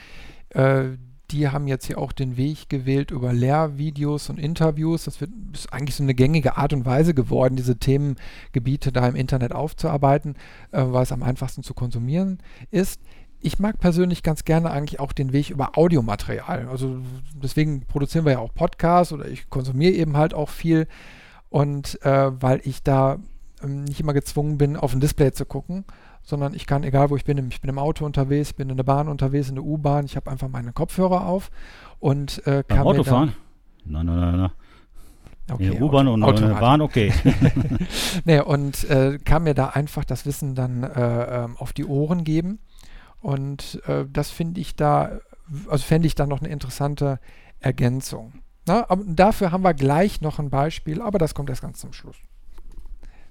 Äh, 0.51 0.97
die 1.31 1.49
haben 1.49 1.69
jetzt 1.69 1.87
hier 1.87 1.99
auch 1.99 2.13
den 2.13 2.37
Weg 2.37 2.69
gewählt 2.69 3.11
über 3.11 3.33
Lehrvideos 3.33 4.31
und 4.31 4.39
Interviews. 4.39 5.05
Das 5.05 5.21
wird, 5.21 5.31
ist 5.53 5.73
eigentlich 5.73 5.97
so 5.97 6.03
eine 6.03 6.15
gängige 6.15 6.57
Art 6.57 6.73
und 6.73 6.87
Weise 6.87 7.15
geworden, 7.15 7.57
diese 7.57 7.77
Themengebiete 7.77 8.93
da 8.93 9.07
im 9.07 9.15
Internet 9.15 9.53
aufzuarbeiten, 9.53 10.37
äh, 10.73 10.83
weil 10.87 11.03
es 11.03 11.13
am 11.13 11.23
einfachsten 11.23 11.63
zu 11.63 11.75
konsumieren 11.75 12.39
ist. 12.71 13.01
Ich 13.41 13.59
mag 13.59 13.79
persönlich 13.79 14.23
ganz 14.23 14.45
gerne 14.45 14.71
eigentlich 14.71 15.01
auch 15.01 15.13
den 15.13 15.33
Weg 15.33 15.51
über 15.51 15.77
Audiomaterial. 15.77 16.67
Also 16.69 16.99
deswegen 17.35 17.83
produzieren 17.83 18.25
wir 18.25 18.33
ja 18.33 18.39
auch 18.39 18.55
Podcasts 18.55 19.13
oder 19.13 19.29
ich 19.29 19.49
konsumiere 19.49 19.93
eben 19.93 20.17
halt 20.17 20.35
auch 20.35 20.49
viel. 20.49 20.89
Und 21.51 22.03
äh, 22.05 22.31
weil 22.43 22.61
ich 22.65 22.83
da 22.83 23.19
ähm, 23.63 23.85
nicht 23.85 24.01
immer 24.01 24.15
gezwungen 24.15 24.59
bin, 24.59 24.77
auf 24.77 24.93
ein 24.93 25.01
Display 25.01 25.33
zu 25.33 25.45
gucken, 25.45 25.85
sondern 26.23 26.55
ich 26.55 26.67
kann, 26.67 26.85
egal 26.85 27.11
wo 27.11 27.17
ich 27.17 27.25
bin, 27.25 27.49
ich 27.51 27.61
bin 27.61 27.71
im 27.71 27.79
Auto 27.79 28.05
unterwegs, 28.05 28.53
bin 28.53 28.71
in 28.71 28.77
der 28.77 28.85
Bahn 28.85 29.09
unterwegs, 29.09 29.49
in 29.49 29.55
der 29.55 29.65
U-Bahn, 29.65 30.05
ich 30.05 30.17
habe 30.17 30.31
einfach 30.31 30.49
meine 30.49 30.73
Kopfhörer 30.73 31.27
auf 31.27 31.51
und 31.99 32.47
äh, 32.47 32.63
kann 32.67 32.79
Beim 32.79 32.87
Autofahren? 32.87 33.33
Nein, 33.85 34.07
nein, 34.07 34.21
nein, 34.21 34.37
nein. 34.37 34.51
Okay, 35.51 35.69
in 35.69 35.83
U-Bahn 35.83 36.09
und 36.09 36.23
in 36.23 36.49
der 36.49 36.55
Bahn, 36.55 36.81
okay. 36.83 37.13
nee, 38.25 38.41
und 38.41 38.85
äh, 38.91 39.19
kann 39.19 39.45
mir 39.45 39.55
da 39.55 39.69
einfach 39.69 40.05
das 40.05 40.27
Wissen 40.27 40.55
dann 40.55 40.83
äh, 40.83 41.45
ähm, 41.45 41.57
auf 41.57 41.73
die 41.73 41.87
Ohren 41.87 42.25
geben. 42.25 42.59
Und 43.21 43.81
äh, 43.87 44.05
das 44.13 44.31
finde 44.31 44.61
ich 44.61 44.77
da, 44.77 45.21
also 45.69 45.85
fände 45.85 46.07
ich 46.07 46.15
da 46.15 46.27
noch 46.27 46.41
eine 46.41 46.49
interessante 46.49 47.19
Ergänzung. 47.61 48.35
Na, 48.67 48.85
aber 48.91 49.03
dafür 49.07 49.51
haben 49.51 49.63
wir 49.63 49.75
gleich 49.75 50.21
noch 50.21 50.39
ein 50.39 50.51
Beispiel, 50.51 51.01
aber 51.01 51.19
das 51.19 51.35
kommt 51.35 51.49
erst 51.49 51.63
ganz 51.63 51.81
zum 51.81 51.93
Schluss. 51.93 52.17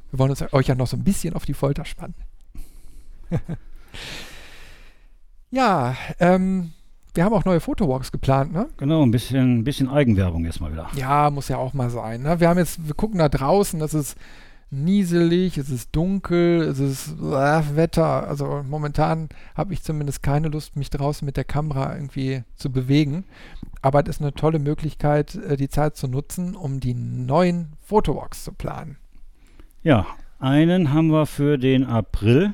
Wir 0.10 0.20
wollen 0.20 0.32
uns 0.32 0.42
euch 0.54 0.68
ja 0.68 0.76
noch 0.76 0.88
so 0.88 0.98
ein 0.98 1.04
bisschen 1.04 1.36
auf 1.36 1.46
die 1.46 1.54
Folter 1.54 1.86
spannen. 1.86 2.16
ja, 5.52 5.96
ähm, 6.20 6.72
wir 7.14 7.26
haben 7.26 7.34
auch 7.34 7.46
neue 7.46 7.60
Fotowalks 7.60 8.12
geplant, 8.12 8.54
ne? 8.54 8.70
Genau, 8.78 9.02
ein 9.02 9.12
bisschen, 9.12 9.60
ein 9.60 9.64
bisschen 9.64 9.90
Eigenwerbung 9.90 10.46
erstmal 10.46 10.72
wieder. 10.72 10.88
Ja, 10.96 11.32
muss 11.32 11.48
ja 11.48 11.58
auch 11.58 11.74
mal 11.74 11.90
sein. 11.90 12.22
Ne? 12.22 12.40
Wir 12.40 12.48
haben 12.48 12.60
jetzt, 12.60 12.88
wir 12.88 12.94
gucken 12.94 13.18
da 13.18 13.28
draußen, 13.28 13.80
das 13.80 13.96
ist 13.96 14.18
nieselig, 14.70 15.58
es 15.58 15.70
ist 15.70 15.96
dunkel, 15.96 16.62
es 16.62 16.80
ist 16.80 17.08
äh, 17.20 17.76
Wetter. 17.76 18.28
Also 18.28 18.64
momentan 18.68 19.30
habe 19.56 19.74
ich 19.74 19.82
zumindest 19.82 20.22
keine 20.22 20.50
Lust, 20.50 20.76
mich 20.76 20.90
draußen 20.90 21.26
mit 21.26 21.38
der 21.38 21.44
Kamera 21.44 21.96
irgendwie 21.96 22.44
zu 22.56 22.72
bewegen. 22.72 23.24
Aber 23.82 24.02
es 24.04 24.10
ist 24.10 24.22
eine 24.22 24.34
tolle 24.34 24.60
Möglichkeit, 24.60 25.36
äh, 25.36 25.58
die 25.58 25.70
Zeit 25.70 25.96
zu 25.96 26.08
nutzen, 26.08 26.56
um 26.56 26.80
die 26.80 26.94
neuen 26.94 27.74
Fotowalks 27.84 28.44
zu 28.44 28.52
planen. 28.52 28.98
Ja, 29.84 30.06
einen 30.40 30.94
haben 30.94 31.08
wir 31.08 31.26
für 31.26 31.58
den 31.58 31.86
April 31.86 32.54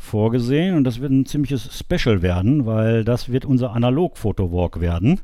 vorgesehen 0.00 0.76
und 0.76 0.84
das 0.84 1.00
wird 1.00 1.12
ein 1.12 1.26
ziemliches 1.26 1.78
Special 1.78 2.22
werden, 2.22 2.66
weil 2.66 3.04
das 3.04 3.30
wird 3.30 3.44
unser 3.44 3.72
Analog-Fotowalk 3.72 4.80
werden. 4.80 5.20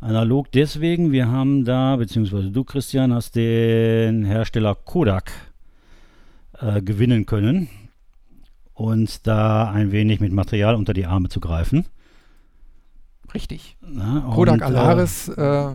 Analog 0.00 0.50
deswegen, 0.52 1.12
wir 1.12 1.28
haben 1.28 1.64
da, 1.64 1.96
beziehungsweise 1.96 2.50
du 2.50 2.64
Christian, 2.64 3.12
hast 3.12 3.36
den 3.36 4.24
Hersteller 4.24 4.74
Kodak 4.74 5.30
äh, 6.60 6.80
gewinnen 6.80 7.26
können 7.26 7.68
und 8.74 9.26
da 9.26 9.70
ein 9.70 9.92
wenig 9.92 10.20
mit 10.20 10.32
Material 10.32 10.74
unter 10.74 10.94
die 10.94 11.06
Arme 11.06 11.28
zu 11.28 11.40
greifen. 11.40 11.84
Richtig. 13.34 13.76
Na, 13.80 14.30
Kodak 14.34 14.54
und, 14.54 14.60
äh, 14.62 14.64
Alaris 14.64 15.28
äh, 15.28 15.74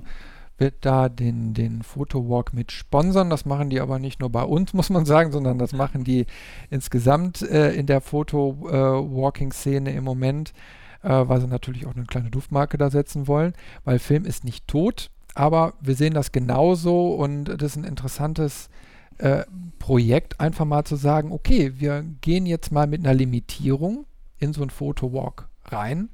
wird 0.58 0.76
da 0.82 1.10
den, 1.10 1.54
den 1.54 1.84
Photowalk 1.84 2.54
mit 2.54 2.72
sponsern. 2.72 3.30
Das 3.30 3.46
machen 3.46 3.70
die 3.70 3.80
aber 3.80 4.00
nicht 4.00 4.20
nur 4.20 4.30
bei 4.30 4.44
uns, 4.44 4.74
muss 4.74 4.90
man 4.90 5.06
sagen, 5.06 5.32
sondern 5.32 5.58
das 5.58 5.74
machen 5.74 6.04
die 6.04 6.26
insgesamt 6.70 7.42
äh, 7.42 7.74
in 7.74 7.86
der 7.86 8.02
Photowalking-Szene 8.02 9.92
im 9.92 10.04
Moment, 10.04 10.54
äh, 11.02 11.10
weil 11.10 11.42
sie 11.42 11.48
natürlich 11.48 11.86
auch 11.86 11.96
eine 11.96 12.06
kleine 12.06 12.30
Duftmarke 12.30 12.78
da 12.78 12.90
setzen 12.90 13.28
wollen, 13.28 13.54
weil 13.84 14.00
Film 14.00 14.26
ist 14.26 14.44
nicht 14.44 14.68
tot, 14.68 15.10
aber 15.36 15.74
wir 15.82 15.96
sehen 15.96 16.14
das 16.14 16.32
genauso 16.32 17.16
und 17.16 17.46
das 17.46 17.72
ist 17.72 17.78
ein 17.78 17.84
interessantes 17.84 18.70
äh, 19.18 19.44
Projekt, 19.80 20.40
einfach 20.40 20.66
mal 20.66 20.84
zu 20.86 20.96
sagen, 20.96 21.32
okay, 21.32 21.74
wir 21.78 22.04
gehen 22.22 22.46
jetzt 22.46 22.72
mal 22.72 22.88
mit 22.88 23.06
einer 23.06 23.14
Limitierung 23.14 24.06
in 24.38 24.54
so 24.54 24.64
ein 24.64 24.70
Photowalk 24.70 25.50
rein 25.66 26.10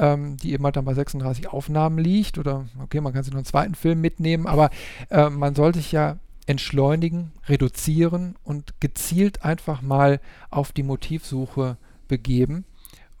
ähm, 0.00 0.38
die 0.38 0.52
eben 0.52 0.64
halt 0.64 0.76
dann 0.76 0.86
bei 0.86 0.94
36 0.94 1.48
Aufnahmen 1.48 1.98
liegt. 1.98 2.38
Oder 2.38 2.64
okay, 2.82 3.00
man 3.00 3.12
kann 3.12 3.22
sich 3.22 3.32
noch 3.32 3.38
einen 3.38 3.44
zweiten 3.44 3.74
Film 3.74 4.00
mitnehmen, 4.00 4.46
aber 4.46 4.70
äh, 5.10 5.28
man 5.28 5.54
sollte 5.54 5.78
sich 5.78 5.92
ja 5.92 6.16
entschleunigen, 6.46 7.32
reduzieren 7.46 8.34
und 8.42 8.80
gezielt 8.80 9.44
einfach 9.44 9.82
mal 9.82 10.20
auf 10.50 10.72
die 10.72 10.82
Motivsuche 10.82 11.76
begeben. 12.08 12.64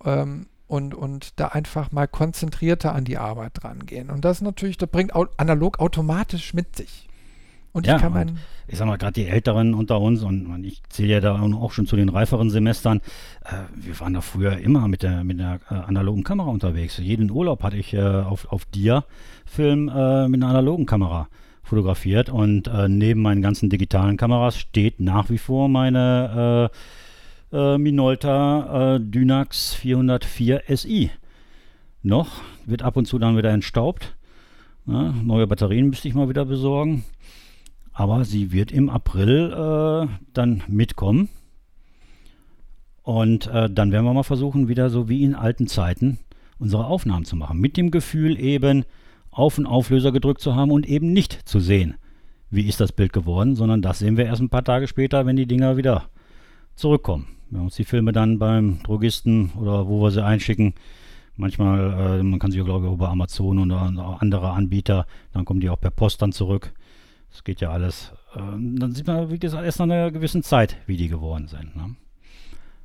Ähm, 0.04 0.46
und, 0.66 0.94
und 0.94 1.40
da 1.40 1.48
einfach 1.48 1.90
mal 1.90 2.06
konzentrierter 2.06 2.94
an 2.94 3.04
die 3.04 3.18
Arbeit 3.18 3.64
rangehen. 3.64 4.08
Und 4.08 4.24
das 4.24 4.40
natürlich, 4.40 4.78
das 4.78 4.88
bringt 4.88 5.12
analog 5.36 5.80
automatisch 5.80 6.54
mit 6.54 6.76
sich. 6.76 7.09
Und 7.72 7.86
ja, 7.86 7.96
ich 7.96 8.02
kann 8.02 8.12
mein. 8.12 8.38
Ich 8.66 8.78
sag 8.78 8.86
mal, 8.86 8.98
gerade 8.98 9.14
die 9.14 9.26
Älteren 9.26 9.74
unter 9.74 10.00
uns, 10.00 10.22
und 10.22 10.62
ich 10.64 10.80
zähle 10.90 11.14
ja 11.14 11.20
da 11.20 11.40
auch 11.40 11.72
schon 11.72 11.86
zu 11.86 11.96
den 11.96 12.08
reiferen 12.08 12.50
Semestern, 12.50 12.98
äh, 13.44 13.54
wir 13.74 13.98
waren 13.98 14.14
da 14.14 14.20
früher 14.20 14.58
immer 14.58 14.86
mit 14.86 15.02
der, 15.02 15.24
mit 15.24 15.40
der 15.40 15.58
äh, 15.68 15.74
analogen 15.74 16.22
Kamera 16.22 16.50
unterwegs. 16.50 16.98
Jeden 16.98 17.32
Urlaub 17.32 17.64
hatte 17.64 17.76
ich 17.76 17.94
äh, 17.94 18.00
auf, 18.00 18.50
auf 18.52 18.64
Dia-Film 18.66 19.88
äh, 19.88 20.28
mit 20.28 20.40
einer 20.40 20.50
analogen 20.50 20.86
Kamera 20.86 21.28
fotografiert 21.64 22.30
und 22.30 22.68
äh, 22.68 22.88
neben 22.88 23.22
meinen 23.22 23.42
ganzen 23.42 23.70
digitalen 23.70 24.16
Kameras 24.16 24.56
steht 24.56 25.00
nach 25.00 25.28
wie 25.30 25.38
vor 25.38 25.68
meine 25.68 26.70
äh, 27.52 27.78
Minolta 27.78 29.00
Dynax 29.00 29.74
404 29.74 30.62
SI. 30.68 31.10
Noch, 32.04 32.28
wird 32.64 32.82
ab 32.82 32.96
und 32.96 33.06
zu 33.06 33.18
dann 33.18 33.36
wieder 33.36 33.50
entstaubt. 33.50 34.14
Na, 34.86 35.12
neue 35.22 35.48
Batterien 35.48 35.88
müsste 35.88 36.06
ich 36.06 36.14
mal 36.14 36.28
wieder 36.28 36.44
besorgen. 36.44 37.04
Aber 38.00 38.24
sie 38.24 38.50
wird 38.50 38.72
im 38.72 38.88
April 38.88 39.52
äh, 39.52 40.08
dann 40.32 40.62
mitkommen. 40.68 41.28
Und 43.02 43.46
äh, 43.48 43.68
dann 43.68 43.92
werden 43.92 44.06
wir 44.06 44.14
mal 44.14 44.22
versuchen, 44.22 44.68
wieder 44.68 44.88
so 44.88 45.10
wie 45.10 45.22
in 45.22 45.34
alten 45.34 45.66
Zeiten 45.66 46.18
unsere 46.58 46.86
Aufnahmen 46.86 47.26
zu 47.26 47.36
machen. 47.36 47.60
Mit 47.60 47.76
dem 47.76 47.90
Gefühl 47.90 48.40
eben 48.40 48.86
auf 49.30 49.56
den 49.56 49.66
Auflöser 49.66 50.12
gedrückt 50.12 50.40
zu 50.40 50.54
haben 50.54 50.70
und 50.70 50.88
eben 50.88 51.12
nicht 51.12 51.46
zu 51.46 51.60
sehen, 51.60 51.96
wie 52.48 52.66
ist 52.66 52.80
das 52.80 52.90
Bild 52.90 53.12
geworden, 53.12 53.54
sondern 53.54 53.82
das 53.82 53.98
sehen 53.98 54.16
wir 54.16 54.24
erst 54.24 54.40
ein 54.40 54.48
paar 54.48 54.64
Tage 54.64 54.88
später, 54.88 55.26
wenn 55.26 55.36
die 55.36 55.44
Dinger 55.44 55.76
wieder 55.76 56.04
zurückkommen. 56.76 57.26
Wenn 57.50 57.60
uns 57.60 57.76
die 57.76 57.84
Filme 57.84 58.12
dann 58.12 58.38
beim 58.38 58.82
Drogisten 58.82 59.50
oder 59.60 59.88
wo 59.88 60.00
wir 60.00 60.10
sie 60.10 60.24
einschicken, 60.24 60.72
manchmal, 61.36 62.20
äh, 62.20 62.22
man 62.22 62.38
kann 62.38 62.50
sie 62.50 62.56
ja 62.56 62.64
glaube 62.64 62.86
ich 62.86 62.92
über 62.94 63.10
Amazon 63.10 63.58
oder 63.58 63.78
andere 64.20 64.52
Anbieter, 64.52 65.04
dann 65.34 65.44
kommen 65.44 65.60
die 65.60 65.68
auch 65.68 65.78
per 65.78 65.90
Post 65.90 66.22
dann 66.22 66.32
zurück. 66.32 66.72
Das 67.30 67.44
geht 67.44 67.60
ja 67.60 67.70
alles. 67.70 68.12
Ähm, 68.34 68.78
dann 68.78 68.92
sieht 68.92 69.06
man, 69.06 69.30
wie 69.30 69.38
gesagt, 69.38 69.64
erst 69.64 69.78
nach 69.78 69.84
einer 69.84 70.10
gewissen 70.10 70.42
Zeit, 70.42 70.76
wie 70.86 70.96
die 70.96 71.08
geworden 71.08 71.48
sind. 71.48 71.76
Ne? 71.76 71.96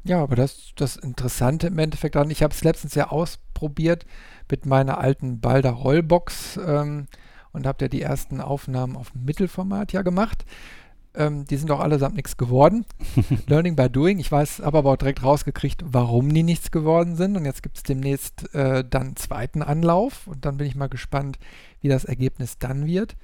Ja, 0.03 0.21
aber 0.21 0.35
das 0.35 0.71
das 0.75 0.97
Interessante 0.97 1.67
im 1.67 1.79
Endeffekt 1.79 2.15
daran, 2.15 2.29
ich 2.29 2.43
habe 2.43 2.53
es 2.53 2.63
letztens 2.63 2.93
ja 2.93 3.09
ausprobiert 3.09 4.05
mit 4.49 4.65
meiner 4.65 4.99
alten 4.99 5.39
Balder 5.39 5.71
Rollbox 5.71 6.59
ähm, 6.63 7.07
und 7.53 7.65
habe 7.65 7.85
ja 7.85 7.87
die 7.87 8.03
ersten 8.03 8.39
Aufnahmen 8.39 8.95
auf 8.95 9.15
Mittelformat 9.15 9.93
ja 9.93 10.03
gemacht. 10.03 10.45
Ähm, 11.15 11.45
die 11.45 11.57
sind 11.57 11.71
auch 11.71 11.79
allesamt 11.79 12.15
nichts 12.15 12.37
geworden. 12.37 12.85
Learning 13.47 13.75
by 13.75 13.89
doing. 13.89 14.19
Ich 14.19 14.31
weiß, 14.31 14.61
habe 14.63 14.77
aber 14.79 14.91
auch 14.91 14.97
direkt 14.97 15.23
rausgekriegt, 15.23 15.83
warum 15.85 16.33
die 16.33 16.43
nichts 16.43 16.71
geworden 16.71 17.15
sind. 17.15 17.37
Und 17.37 17.45
jetzt 17.45 17.63
gibt 17.63 17.77
es 17.77 17.83
demnächst 17.83 18.53
äh, 18.53 18.83
dann 18.87 19.03
einen 19.03 19.15
zweiten 19.15 19.61
Anlauf. 19.61 20.27
Und 20.27 20.45
dann 20.45 20.57
bin 20.57 20.67
ich 20.67 20.75
mal 20.75 20.87
gespannt, 20.87 21.39
wie 21.81 21.87
das 21.87 22.05
Ergebnis 22.05 22.57
dann 22.57 22.85
wird. 22.85 23.15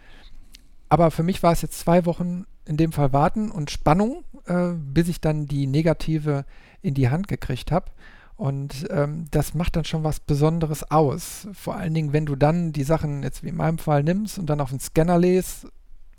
Aber 0.91 1.09
für 1.09 1.23
mich 1.23 1.41
war 1.41 1.53
es 1.53 1.61
jetzt 1.61 1.79
zwei 1.79 2.05
Wochen 2.05 2.43
in 2.65 2.75
dem 2.75 2.91
Fall 2.91 3.13
warten 3.13 3.49
und 3.49 3.71
Spannung, 3.71 4.25
äh, 4.45 4.73
bis 4.73 5.07
ich 5.07 5.21
dann 5.21 5.45
die 5.45 5.65
negative 5.65 6.43
in 6.81 6.95
die 6.95 7.09
Hand 7.09 7.29
gekriegt 7.29 7.71
habe. 7.71 7.85
Und 8.35 8.87
ähm, 8.89 9.25
das 9.31 9.53
macht 9.53 9.77
dann 9.77 9.85
schon 9.85 10.03
was 10.03 10.19
Besonderes 10.19 10.91
aus. 10.91 11.47
Vor 11.53 11.77
allen 11.77 11.93
Dingen, 11.93 12.11
wenn 12.11 12.25
du 12.25 12.35
dann 12.35 12.73
die 12.73 12.83
Sachen 12.83 13.23
jetzt 13.23 13.41
wie 13.41 13.47
in 13.47 13.55
meinem 13.55 13.77
Fall 13.77 14.03
nimmst 14.03 14.37
und 14.37 14.47
dann 14.47 14.59
auf 14.59 14.71
den 14.71 14.81
Scanner 14.81 15.17
lässt 15.17 15.65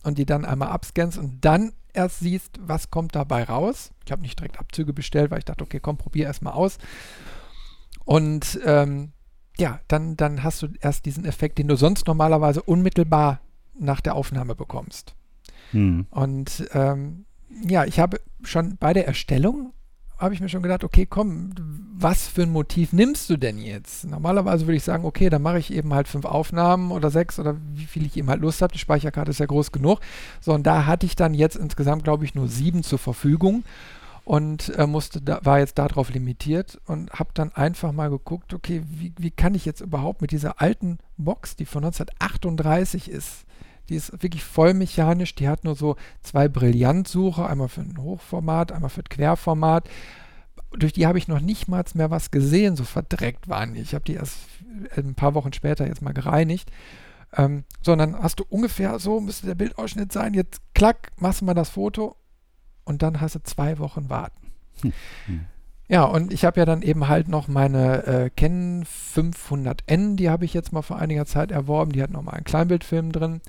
und 0.05 0.17
die 0.17 0.25
dann 0.25 0.47
einmal 0.47 0.69
abscannst 0.69 1.19
und 1.19 1.45
dann 1.45 1.75
erst 1.93 2.21
siehst, 2.21 2.59
was 2.63 2.91
kommt 2.91 3.15
dabei 3.15 3.45
raus. 3.45 3.91
Ich 4.07 4.11
habe 4.11 4.23
nicht 4.23 4.39
direkt 4.39 4.59
Abzüge 4.59 4.95
bestellt, 4.95 5.31
weil 5.31 5.41
ich 5.41 5.45
dachte, 5.45 5.65
okay, 5.65 5.81
komm, 5.81 5.99
probier 5.99 6.25
erstmal 6.25 6.55
aus. 6.55 6.79
Und 8.07 8.59
ähm, 8.65 9.13
ja, 9.59 9.81
dann, 9.89 10.17
dann 10.17 10.43
hast 10.43 10.63
du 10.63 10.69
erst 10.81 11.05
diesen 11.05 11.27
Effekt, 11.27 11.59
den 11.59 11.69
du 11.69 11.77
sonst 11.77 12.07
normalerweise 12.07 12.63
unmittelbar 12.63 13.43
nach 13.79 14.01
der 14.01 14.15
Aufnahme 14.15 14.55
bekommst. 14.55 15.15
Hm. 15.73 16.07
Und 16.11 16.69
ähm, 16.73 17.25
ja, 17.67 17.85
ich 17.85 18.01
habe 18.01 18.21
schon 18.43 18.77
bei 18.77 18.93
der 18.93 19.07
Erstellung 19.07 19.73
habe 20.23 20.35
ich 20.35 20.41
mir 20.41 20.49
schon 20.49 20.63
gedacht, 20.63 20.85
okay, 20.85 21.05
komm, 21.05 21.51
was 21.95 22.29
für 22.29 22.43
ein 22.43 22.53
Motiv 22.53 22.93
nimmst 22.93 23.29
du 23.29 23.37
denn 23.37 23.59
jetzt? 23.59 24.05
Normalerweise 24.05 24.67
würde 24.67 24.77
ich 24.77 24.85
sagen, 24.85 25.05
okay, 25.05 25.29
dann 25.29 25.43
mache 25.43 25.59
ich 25.59 25.73
eben 25.73 25.93
halt 25.93 26.07
fünf 26.07 26.27
Aufnahmen 26.27 26.93
oder 26.93 27.11
sechs 27.11 27.41
oder 27.41 27.57
wie 27.75 27.87
viel 27.87 28.07
ich 28.07 28.17
eben 28.17 28.31
halt 28.31 28.41
Lust 28.41 28.63
habe. 28.63 28.73
Die 28.73 28.79
Speicherkarte 28.79 29.33
ist 29.33 29.41
ja 29.41 29.47
groß 29.47 29.73
genug. 29.73 29.99
So, 30.41 30.53
und 30.55 30.65
da 30.65 30.87
hatte 30.87 31.07
ich 31.07 31.17
dann 31.17 31.35
jetzt 31.35 31.57
insgesamt, 31.57 32.05
glaube 32.05 32.25
ich, 32.25 32.37
nur 32.37 32.47
sieben 32.47 32.85
zur 32.85 33.01
Verfügung 33.01 33.65
und 34.25 34.69
äh, 34.79 34.87
musste 34.87 35.21
da, 35.21 35.41
war 35.43 35.59
jetzt 35.59 35.79
darauf 35.79 36.11
limitiert 36.11 36.81
und 36.87 37.11
habe 37.13 37.31
dann 37.35 37.51
einfach 37.53 37.91
mal 37.91 38.09
geguckt, 38.09 38.55
okay, 38.55 38.85
wie, 38.87 39.13
wie 39.19 39.33
kann 39.33 39.57
ich 39.57 39.65
jetzt 39.65 39.81
überhaupt 39.81 40.23
mit 40.23 40.31
dieser 40.31 40.61
alten 40.61 40.99
Box, 41.17 41.57
die 41.57 41.67
von 41.67 41.85
1938 41.85 43.11
ist, 43.11 43.45
die 43.93 43.99
ist 43.99 44.23
wirklich 44.23 44.43
voll 44.43 44.75
mechanisch. 44.75 45.35
Die 45.35 45.49
hat 45.49 45.65
nur 45.65 45.77
so 45.77 45.97
zwei 46.23 46.49
Brillantsuche, 46.49 47.47
einmal 47.47 47.69
für 47.69 47.83
ein 47.83 47.99
Hochformat, 47.99 48.73
einmal 48.73 48.91
für 48.91 49.03
ein 49.03 49.09
Querformat. 49.09 49.89
Durch 50.73 50.95
die 50.95 51.07
habe 51.07 51.19
ich 51.19 51.29
noch 51.29 51.41
nicht 51.41 51.69
mal 51.69 51.85
mehr 51.95 52.11
was 52.11 52.31
gesehen, 52.31 52.75
so 52.75 52.85
verdreckt 52.85 53.49
waren 53.49 53.75
die. 53.75 53.81
Ich 53.81 53.95
habe 53.95 54.05
die 54.05 54.15
erst 54.15 54.39
ein 54.97 55.15
paar 55.15 55.35
Wochen 55.35 55.53
später 55.53 55.87
jetzt 55.87 56.01
mal 56.01 56.15
gereinigt. 56.15 56.73
Ähm, 57.37 57.65
sondern 57.83 58.19
hast 58.19 58.41
du 58.41 58.45
ungefähr 58.49 58.99
so, 58.99 59.21
müsste 59.21 59.47
der 59.47 59.55
Bildausschnitt 59.55 60.13
sein, 60.13 60.35
jetzt 60.35 60.61
klack, 60.75 61.13
machst 61.17 61.41
du 61.41 61.47
mal 61.47 61.55
das 61.55 61.71
Foto 61.71 62.17
und 62.85 63.03
dann 63.03 63.21
hast 63.21 63.35
du 63.35 63.43
zwei 63.43 63.79
Wochen 63.79 64.11
warten. 64.11 64.53
Hm. 64.83 65.47
Ja, 65.89 66.05
und 66.05 66.33
ich 66.33 66.47
habe 66.47 66.61
ja 66.61 66.65
dann 66.65 66.81
eben 66.81 67.09
halt 67.09 67.29
noch 67.29 67.49
meine 67.49 68.07
äh, 68.07 68.31
Canon 68.31 68.85
500N, 68.85 70.17
die 70.17 70.31
habe 70.31 70.47
ich 70.47 70.55
jetzt 70.55 70.73
mal 70.73 70.81
vor 70.81 70.99
einiger 70.99 71.27
Zeit 71.27 71.51
erworben. 71.51 71.93
Die 71.93 72.03
hat 72.03 72.11
nochmal 72.11 72.37
einen 72.37 72.45
Kleinbildfilm 72.45 73.13
drin. 73.13 73.43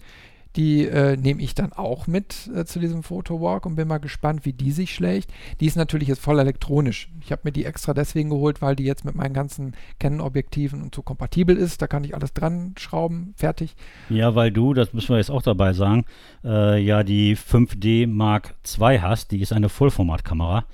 Die 0.56 0.86
äh, 0.86 1.18
nehme 1.18 1.42
ich 1.42 1.56
dann 1.56 1.74
auch 1.74 2.06
mit 2.06 2.50
äh, 2.56 2.64
zu 2.66 2.80
diesem 2.80 3.02
Fotowalk 3.02 3.66
und 3.66 3.76
bin 3.76 3.88
mal 3.88 3.98
gespannt, 3.98 4.46
wie 4.46 4.54
die 4.54 4.72
sich 4.72 4.94
schlägt. 4.94 5.32
Die 5.60 5.66
ist 5.66 5.76
natürlich 5.76 6.08
jetzt 6.08 6.22
voll 6.22 6.40
elektronisch. 6.40 7.10
Ich 7.22 7.32
habe 7.32 7.42
mir 7.46 7.52
die 7.52 7.66
extra 7.66 7.94
deswegen 7.94 8.30
geholt, 8.30 8.62
weil 8.62 8.76
die 8.76 8.84
jetzt 8.84 9.04
mit 9.04 9.16
meinen 9.16 9.34
ganzen 9.34 9.74
Canon-Objektiven 10.00 10.84
und 10.84 10.94
so 10.94 11.02
kompatibel 11.02 11.58
ist. 11.58 11.82
Da 11.82 11.88
kann 11.88 12.04
ich 12.04 12.14
alles 12.14 12.34
dran 12.34 12.76
schrauben, 12.78 13.34
fertig. 13.36 13.76
Ja, 14.10 14.36
weil 14.36 14.52
du, 14.52 14.74
das 14.76 14.94
müssen 14.94 15.10
wir 15.10 15.18
jetzt 15.18 15.32
auch 15.32 15.42
dabei 15.42 15.74
sagen, 15.74 16.06
äh, 16.44 16.80
ja 16.80 17.04
die 17.04 17.36
5D 17.36 18.06
Mark 18.06 18.54
II 18.80 19.00
hast. 19.00 19.32
Die 19.32 19.42
ist 19.42 19.54
eine 19.54 19.70
Vollformatkamera. 19.70 20.66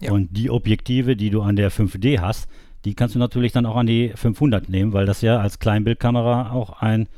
Ja. 0.00 0.12
Und 0.12 0.36
die 0.36 0.50
Objektive, 0.50 1.14
die 1.14 1.30
du 1.30 1.42
an 1.42 1.56
der 1.56 1.70
5D 1.70 2.20
hast, 2.20 2.48
die 2.84 2.94
kannst 2.94 3.14
du 3.14 3.18
natürlich 3.18 3.52
dann 3.52 3.66
auch 3.66 3.76
an 3.76 3.86
die 3.86 4.12
500 4.14 4.68
nehmen, 4.68 4.92
weil 4.92 5.06
das 5.06 5.20
ja 5.20 5.38
als 5.38 5.58
Kleinbildkamera 5.58 6.52
auch 6.52 6.80
ein 6.80 7.08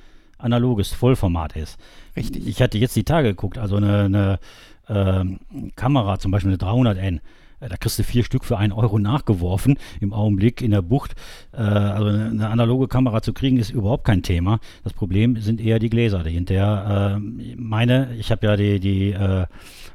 analoges 0.43 0.93
Vollformat 0.93 1.57
ist. 1.57 1.79
Richtig. 2.17 2.47
Ich 2.47 2.61
hatte 2.61 2.79
jetzt 2.79 2.97
die 2.97 3.05
Tage 3.05 3.29
geguckt, 3.29 3.59
also 3.59 3.77
eine, 3.77 4.05
eine 4.05 4.39
äh, 4.89 5.25
Kamera, 5.77 6.19
zum 6.19 6.31
Beispiel 6.31 6.51
eine 6.51 6.59
300N, 6.59 7.21
äh, 7.63 7.69
da 7.69 7.77
kriegst 7.77 7.99
du 7.99 8.05
vier 8.05 8.25
Stück 8.25 8.45
für 8.45 8.59
einen 8.59 8.73
Euro 8.73 8.99
nachgeworfen 8.99 9.79
im 10.01 10.13
Augenblick 10.13 10.61
in 10.61 10.73
der 10.73 10.83
Bucht. 10.83 11.15
Äh, 11.53 11.59
also 11.59 12.09
eine 12.09 12.49
analoge 12.49 12.89
Kamera 12.89 13.23
zu 13.23 13.33
kriegen 13.33 13.59
ist 13.59 13.71
überhaupt 13.71 14.05
kein 14.05 14.23
Thema. 14.23 14.59
Das 14.85 14.93
Problem 14.93 15.41
sind 15.41 15.59
eher 15.61 15.79
die 15.79 15.89
Gläser 15.91 16.23
dahinter. 16.23 17.17
Äh, 17.17 17.21
meine, 17.57 18.15
ich 18.17 18.31
habe 18.31 18.47
ja 18.47 18.57
die, 18.57 18.81
die 18.81 19.17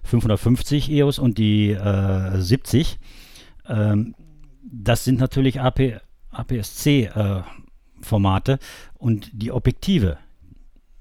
550 0.03 0.91
EOS 0.91 1.19
und 1.19 1.37
die 1.37 1.71
äh, 1.71 2.39
70. 2.39 2.97
Ähm, 3.67 4.15
das 4.63 5.03
sind 5.03 5.19
natürlich 5.19 5.61
AP, 5.61 6.01
APS-C-Formate 6.31 8.53
äh, 8.53 8.57
und 8.97 9.29
die 9.33 9.51
Objektive 9.51 10.17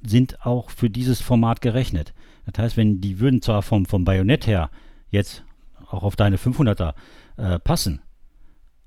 sind 0.06 0.44
auch 0.44 0.70
für 0.70 0.90
dieses 0.90 1.20
Format 1.20 1.60
gerechnet. 1.60 2.14
Das 2.46 2.62
heißt, 2.62 2.76
wenn 2.76 3.00
die 3.00 3.20
würden 3.20 3.42
zwar 3.42 3.62
vom, 3.62 3.86
vom 3.86 4.04
Bajonett 4.04 4.46
her 4.46 4.70
jetzt 5.10 5.44
auch 5.88 6.02
auf 6.02 6.16
deine 6.16 6.36
500er 6.36 6.94
äh, 7.36 7.58
passen, 7.58 8.00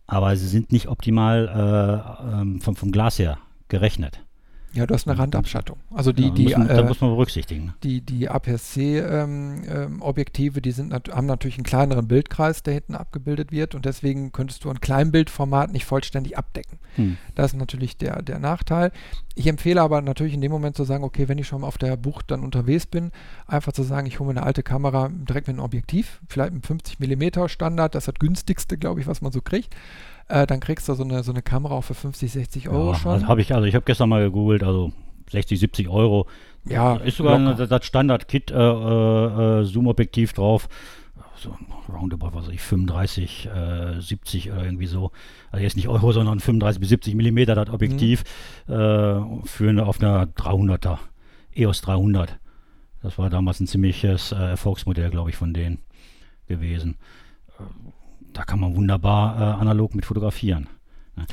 aber 0.07 0.35
sie 0.35 0.47
sind 0.47 0.71
nicht 0.71 0.87
optimal 0.87 1.47
äh, 1.47 2.41
ähm, 2.41 2.61
vom, 2.61 2.75
vom 2.75 2.91
Glas 2.91 3.19
her 3.19 3.37
gerechnet. 3.67 4.23
Ja, 4.73 4.85
du 4.85 4.93
hast 4.93 5.07
eine 5.07 5.17
Randabschattung. 5.17 5.79
Also 5.91 6.11
die, 6.11 6.25
ja, 6.25 6.29
die, 6.29 6.43
müssen, 6.43 6.69
äh, 6.69 6.83
muss 6.83 7.01
man 7.01 7.09
berücksichtigen. 7.09 7.73
Die, 7.81 8.01
die 8.01 8.29
APS-C-Objektive, 8.29 10.57
ähm, 10.57 10.57
ähm, 10.57 10.61
die 10.61 10.71
sind 10.71 10.89
nat 10.89 11.09
haben 11.09 11.25
natürlich 11.25 11.57
einen 11.57 11.63
kleineren 11.63 12.07
Bildkreis, 12.07 12.61
der 12.61 12.75
hinten 12.75 12.93
abgebildet 12.95 13.51
wird 13.51 13.73
und 13.73 13.85
deswegen 13.85 14.31
könntest 14.31 14.63
du 14.63 14.69
ein 14.69 14.79
Kleinbildformat 14.79 15.71
nicht 15.71 15.85
vollständig 15.85 16.37
abdecken. 16.37 16.77
Hm. 16.95 17.17
Das 17.33 17.53
ist 17.53 17.57
natürlich 17.57 17.97
der, 17.97 18.21
der 18.21 18.37
Nachteil. 18.37 18.91
Ich 19.33 19.47
empfehle 19.47 19.81
aber 19.81 20.01
natürlich 20.01 20.35
in 20.35 20.41
dem 20.41 20.51
Moment 20.51 20.75
zu 20.75 20.83
sagen, 20.83 21.03
okay, 21.03 21.27
wenn 21.27 21.39
ich 21.39 21.47
schon 21.47 21.63
auf 21.63 21.79
der 21.79 21.97
Bucht 21.97 22.29
dann 22.29 22.43
unterwegs 22.43 22.85
bin, 22.85 23.11
einfach 23.47 23.71
zu 23.71 23.81
sagen, 23.83 24.05
ich 24.05 24.19
hole 24.19 24.33
mir 24.33 24.39
eine 24.39 24.45
alte 24.45 24.61
Kamera 24.61 25.09
direkt 25.09 25.47
mit 25.47 25.55
einem 25.55 25.65
Objektiv, 25.65 26.21
vielleicht 26.27 26.53
mit 26.53 26.67
50 26.67 26.99
mm 26.99 27.47
Standard, 27.47 27.95
das 27.95 28.03
ist 28.03 28.09
das 28.09 28.19
günstigste, 28.19 28.77
glaube 28.77 29.01
ich, 29.01 29.07
was 29.07 29.21
man 29.21 29.31
so 29.31 29.41
kriegt 29.41 29.75
äh, 30.29 30.47
dann 30.47 30.59
kriegst 30.59 30.87
du 30.87 30.93
so 30.93 31.03
eine, 31.03 31.23
so 31.23 31.31
eine 31.31 31.41
Kamera 31.41 31.73
auch 31.75 31.83
für 31.83 31.95
50, 31.95 32.31
60 32.31 32.69
Euro 32.69 32.93
ja, 32.93 32.99
schon. 32.99 33.11
Also 33.11 33.27
habe 33.27 33.41
ich, 33.41 33.53
also 33.53 33.65
ich 33.65 33.75
habe 33.75 33.85
gestern 33.85 34.09
mal 34.09 34.23
gegoogelt, 34.23 34.63
also 34.63 34.91
60, 35.31 35.59
70 35.59 35.89
Euro. 35.89 36.27
Ja, 36.65 36.97
ist 36.97 37.17
sogar 37.17 37.35
eine, 37.35 37.55
das 37.55 37.85
Standard-Kit 37.85 38.51
äh, 38.51 38.55
äh, 38.55 39.63
Zoom-Objektiv 39.63 40.33
drauf. 40.33 40.69
So 41.35 41.55
roundabout, 41.91 42.33
was 42.33 42.47
weiß 42.47 42.53
ich, 42.53 42.61
35, 42.61 43.47
äh, 43.47 44.01
70 44.01 44.51
oder 44.51 44.65
irgendwie 44.65 44.87
so. 44.87 45.11
Also 45.51 45.63
jetzt 45.63 45.77
nicht 45.77 45.87
Euro, 45.87 46.11
sondern 46.11 46.39
35 46.39 46.79
bis 46.79 46.89
70 46.89 47.15
Millimeter 47.15 47.55
das 47.55 47.69
Objektiv 47.69 48.23
mhm. 48.67 48.73
äh, 48.73 49.47
für 49.47 49.69
eine, 49.69 49.85
auf 49.85 49.99
einer 49.99 50.25
300er, 50.25 50.99
EOS 51.55 51.81
300. 51.81 52.37
Das 53.01 53.17
war 53.17 53.29
damals 53.29 53.61
ein 53.61 53.67
ziemliches 53.67 54.31
äh, 54.31 54.35
Erfolgsmodell, 54.35 55.09
glaube 55.09 55.29
ich, 55.29 55.37
von 55.37 55.53
denen 55.53 55.79
gewesen 56.47 56.97
da 58.33 58.43
kann 58.43 58.59
man 58.59 58.75
wunderbar 58.75 59.37
äh, 59.37 59.61
analog 59.61 59.95
mit 59.95 60.05
fotografieren. 60.05 60.67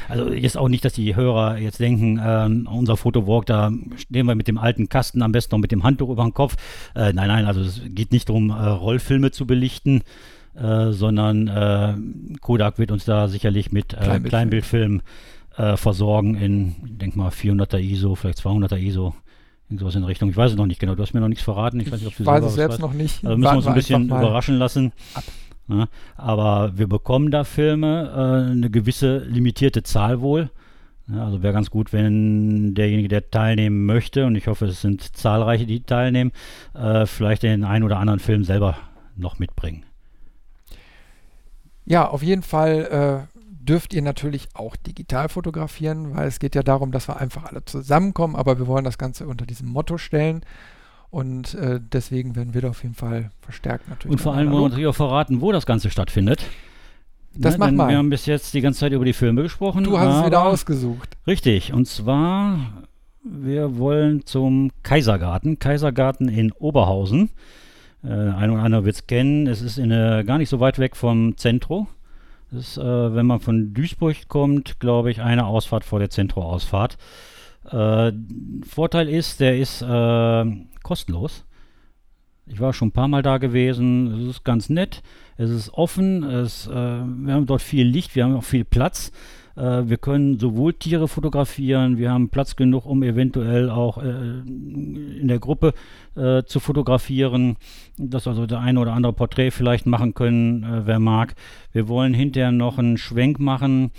Also 0.09 0.33
jetzt 0.33 0.57
auch 0.57 0.69
nicht, 0.69 0.85
dass 0.85 0.95
die 0.95 1.15
Hörer 1.15 1.59
jetzt 1.59 1.81
denken, 1.81 2.19
äh, 2.19 2.69
unser 2.69 2.97
Fotowalk, 2.97 3.47
da 3.47 3.71
stehen 3.97 4.27
wir 4.27 4.35
mit 4.35 4.49
dem 4.49 4.59
alten 4.59 4.89
Kasten 4.89 5.23
am 5.23 5.33
besten 5.33 5.55
noch 5.55 5.61
mit 5.61 5.73
dem 5.73 5.85
Handtuch 5.85 6.11
über 6.11 6.25
den 6.25 6.35
Kopf. 6.35 6.57
Äh, 6.95 7.13
nein, 7.13 7.29
nein, 7.29 7.45
also 7.47 7.61
es 7.61 7.81
geht 7.89 8.13
nicht 8.13 8.29
darum, 8.29 8.51
äh, 8.51 8.55
Rollfilme 8.55 9.31
zu 9.31 9.47
belichten, 9.47 10.03
äh, 10.55 10.93
sondern 10.93 11.49
äh, 11.49 11.95
Kodak 12.41 12.79
wird 12.79 12.91
uns 12.91 13.05
da 13.05 13.29
sicherlich 13.29 13.73
mit 13.73 13.93
äh, 13.93 13.97
Kleinbildfilm, 13.97 14.31
Kleinbildfilm 14.31 15.03
versorgen 15.77 16.35
in, 16.35 16.77
ich 16.85 16.99
denke 16.99 17.19
mal, 17.19 17.31
400er 17.31 17.79
ISO, 17.79 18.15
vielleicht 18.15 18.41
200er 18.41 18.77
ISO. 18.77 19.15
Irgendwas 19.71 19.95
in 19.95 20.05
Richtung. 20.05 20.29
Ich 20.29 20.37
weiß 20.37 20.51
es 20.51 20.57
noch 20.59 20.67
nicht 20.67 20.79
genau. 20.79 20.95
Du 20.95 21.03
hast 21.03 21.15
mir 21.15 21.21
noch 21.21 21.29
nichts 21.29 21.43
verraten. 21.43 21.81
Ich 21.81 21.91
weiß, 21.91 21.99
nicht, 21.99 22.09
ob 22.09 22.15
du 22.15 22.23
ich 22.23 22.27
weiß 22.27 22.45
es 22.45 22.55
selbst 22.55 22.75
weißt. 22.75 22.81
noch 22.83 22.93
nicht. 22.93 23.25
Also 23.25 23.39
müssen 23.39 23.53
wir 23.53 23.57
uns 23.57 23.67
ein 23.67 23.75
bisschen 23.75 24.05
überraschen 24.05 24.59
lassen. 24.59 24.93
Ab. 25.15 25.25
Ne? 25.69 25.89
Aber 26.17 26.77
wir 26.77 26.89
bekommen 26.89 27.31
da 27.31 27.45
Filme, 27.45 28.11
äh, 28.15 28.51
eine 28.53 28.71
gewisse 28.71 29.19
limitierte 29.19 29.83
Zahl 29.83 30.21
wohl. 30.21 30.51
Ja, 31.09 31.25
also 31.25 31.43
wäre 31.43 31.53
ganz 31.53 31.71
gut, 31.71 31.93
wenn 31.93 32.75
derjenige, 32.75 33.09
der 33.09 33.31
teilnehmen 33.31 33.87
möchte, 33.87 34.27
und 34.27 34.35
ich 34.35 34.49
hoffe, 34.49 34.67
es 34.67 34.81
sind 34.81 35.17
zahlreiche, 35.17 35.67
die 35.67 35.83
teilnehmen, 35.83 36.33
äh, 36.75 37.07
vielleicht 37.07 37.45
den 37.45 37.65
einen 37.65 37.85
oder 37.85 37.99
anderen 37.99 38.19
Film 38.19 38.43
selber 38.43 38.77
noch 39.15 39.39
mitbringen. 39.39 39.85
Ja, 41.85 42.09
auf 42.09 42.23
jeden 42.23 42.43
Fall 42.43 43.29
äh, 43.31 43.39
dürft 43.67 43.95
ihr 43.95 44.03
natürlich 44.03 44.49
auch 44.55 44.75
digital 44.75 45.29
fotografieren, 45.29 46.17
weil 46.17 46.27
es 46.27 46.41
geht 46.41 46.57
ja 46.57 46.65
darum, 46.65 46.91
dass 46.91 47.09
wir 47.09 47.19
einfach 47.19 47.45
alle 47.45 47.65
zusammenkommen, 47.65 48.35
aber 48.35 48.59
wir 48.59 48.67
wollen 48.67 48.85
das 48.85 48.99
Ganze 48.99 49.29
unter 49.29 49.47
diesem 49.47 49.69
Motto 49.69 49.99
stellen. 49.99 50.43
Und 51.11 51.55
äh, 51.55 51.81
deswegen 51.81 52.37
werden 52.37 52.53
wir 52.55 52.63
da 52.63 52.69
auf 52.69 52.83
jeden 52.83 52.95
Fall 52.95 53.31
verstärkt 53.41 53.89
natürlich. 53.89 54.13
Und 54.13 54.21
vor 54.21 54.35
allem 54.35 54.51
wollen 54.51 54.65
wir 54.65 54.69
natürlich 54.71 54.89
auch 54.89 54.95
verraten, 54.95 55.41
wo 55.41 55.53
das 55.53 55.67
Ganze 55.67 55.91
stattfindet. 55.91 56.43
Das 57.35 57.55
ne, 57.55 57.59
machen 57.59 57.77
wir. 57.77 57.89
Wir 57.89 57.99
haben 57.99 58.11
bis 58.11 58.27
jetzt 58.27 58.55
die 58.55 58.61
ganze 58.61 58.81
Zeit 58.81 58.93
über 58.93 59.05
die 59.05 59.13
Filme 59.13 59.43
gesprochen. 59.43 59.85
Du 59.85 59.99
hast 59.99 60.21
es 60.21 60.27
wieder 60.27 60.45
ausgesucht. 60.45 61.17
Richtig. 61.27 61.73
Und 61.73 61.87
zwar, 61.87 62.59
wir 63.23 63.79
wollen 63.79 64.25
zum 64.27 64.71
Kaisergarten. 64.83 65.59
Kaisergarten 65.59 66.29
in 66.29 66.53
Oberhausen. 66.53 67.31
Äh, 68.03 68.09
ein 68.09 68.51
oder 68.51 68.63
andere 68.63 68.85
wird 68.85 68.97
es 68.97 69.07
kennen. 69.07 69.47
Es 69.47 69.63
ist 69.63 69.79
in, 69.79 69.91
äh, 69.91 70.25
gar 70.27 70.39
nicht 70.39 70.49
so 70.49 70.61
weit 70.61 70.79
weg 70.79 70.97
vom 70.97 71.37
Zentro. 71.37 71.89
Das 72.51 72.69
ist, 72.69 72.79
äh, 72.79 73.15
wenn 73.15 73.27
man 73.27 73.41
von 73.41 73.75
Duisburg 73.75 74.29
kommt, 74.29 74.81
glaube 74.81 75.11
ich, 75.11 75.21
eine 75.21 75.47
Ausfahrt 75.47 75.85
vor 75.85 75.99
der 75.99 76.11
Zentro-Ausfahrt. 76.11 76.97
Äh, 77.71 78.13
Vorteil 78.67 79.09
ist, 79.09 79.41
der 79.41 79.59
ist 79.59 79.83
äh, 79.83 80.45
kostenlos. 80.83 81.45
Ich 82.49 82.61
war 82.61 82.73
schon 82.73 82.89
ein 82.89 82.93
paar 82.93 83.09
Mal 83.09 83.23
da 83.23 83.39
gewesen. 83.39 84.21
Es 84.21 84.29
ist 84.37 84.45
ganz 84.45 84.69
nett. 84.69 85.03
Es 85.37 85.51
ist 85.51 85.75
offen. 85.75 86.23
Es, 86.23 86.69
äh, 86.69 86.71
wir 86.71 87.35
haben 87.35 87.47
dort 87.47 87.63
viel 87.63 87.87
Licht. 87.87 88.15
Wir 88.15 88.25
haben 88.25 88.37
auch 88.37 88.45
viel 88.45 88.65
Platz. 88.65 89.11
Äh, 89.57 89.89
wir 89.89 89.97
können 89.97 90.39
sowohl 90.39 90.75
Tiere 90.75 91.09
fotografieren. 91.09 91.99
Wir 91.99 92.13
haben 92.13 92.29
Platz 92.29 92.55
genug, 92.55 92.87
um 92.87 93.03
eventuell 93.03 93.69
auch 93.69 93.99
äh, 93.99 94.11
in 94.11 95.27
der 95.27 95.41
Gruppe 95.41 95.75
äh, 96.15 96.45
zu 96.45 96.61
fotografieren. 96.61 97.57
Dass 97.99 98.29
also 98.29 98.47
der 98.47 98.61
eine 98.61 98.79
oder 98.79 98.93
andere 98.93 99.13
Porträt 99.13 99.51
vielleicht 99.51 99.87
machen 99.87 100.15
können, 100.15 100.83
wer 100.85 101.01
mag. 101.01 101.35
Wir 101.73 101.89
wollen 101.89 102.15
hinterher 102.15 102.53
noch 102.53 102.79
einen 102.79 102.97
Schwenk 102.97 103.41
machen 103.41 103.91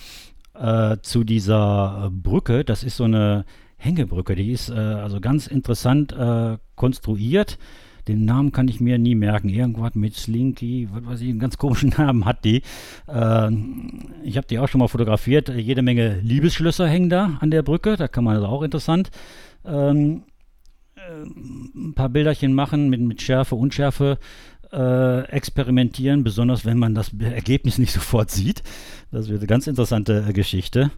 äh, 0.59 0.97
zu 1.01 1.23
dieser 1.23 2.11
Brücke. 2.11 2.63
Das 2.63 2.83
ist 2.83 2.97
so 2.97 3.05
eine 3.05 3.45
Hängebrücke. 3.77 4.35
Die 4.35 4.51
ist 4.51 4.69
äh, 4.69 4.73
also 4.73 5.19
ganz 5.19 5.47
interessant 5.47 6.13
äh, 6.13 6.57
konstruiert. 6.75 7.57
Den 8.07 8.23
Namen 8.23 8.51
kann 8.53 8.69
ich 8.69 8.79
mir 8.79 8.97
nie 8.97 9.15
merken. 9.15 9.49
Irgendwas 9.49 9.95
mit 9.95 10.15
Slinky, 10.15 10.87
was 10.91 11.05
weiß 11.05 11.21
ich, 11.21 11.29
einen 11.29 11.39
ganz 11.39 11.57
komischen 11.57 11.89
Namen 11.97 12.25
hat 12.25 12.45
die. 12.45 12.61
Äh, 13.07 13.51
ich 14.23 14.37
habe 14.37 14.47
die 14.49 14.59
auch 14.59 14.67
schon 14.67 14.79
mal 14.79 14.87
fotografiert. 14.87 15.49
Jede 15.49 15.81
Menge 15.81 16.19
Liebesschlösser 16.21 16.87
hängen 16.87 17.09
da 17.09 17.37
an 17.39 17.51
der 17.51 17.63
Brücke. 17.63 17.97
Da 17.97 18.07
kann 18.07 18.23
man 18.23 18.35
also 18.35 18.47
auch 18.47 18.63
interessant 18.63 19.11
ähm, 19.65 20.23
äh, 20.95 21.23
ein 21.23 21.93
paar 21.93 22.09
Bilderchen 22.09 22.53
machen 22.53 22.89
mit, 22.89 23.01
mit 23.01 23.21
Schärfe, 23.21 23.55
Unschärfe. 23.55 24.17
Äh, 24.71 25.21
experimentieren, 25.29 26.25
besonders 26.25 26.65
wenn 26.65 26.77
man 26.77 26.93
das 26.93 27.11
Ergebnis 27.19 27.77
nicht 27.77 27.91
sofort 27.93 28.31
sieht. 28.31 28.63
Das 29.11 29.29
wird 29.29 29.39
eine 29.39 29.47
ganz 29.47 29.65
interessante 29.65 30.25
äh, 30.27 30.33
Geschichte. 30.33 30.91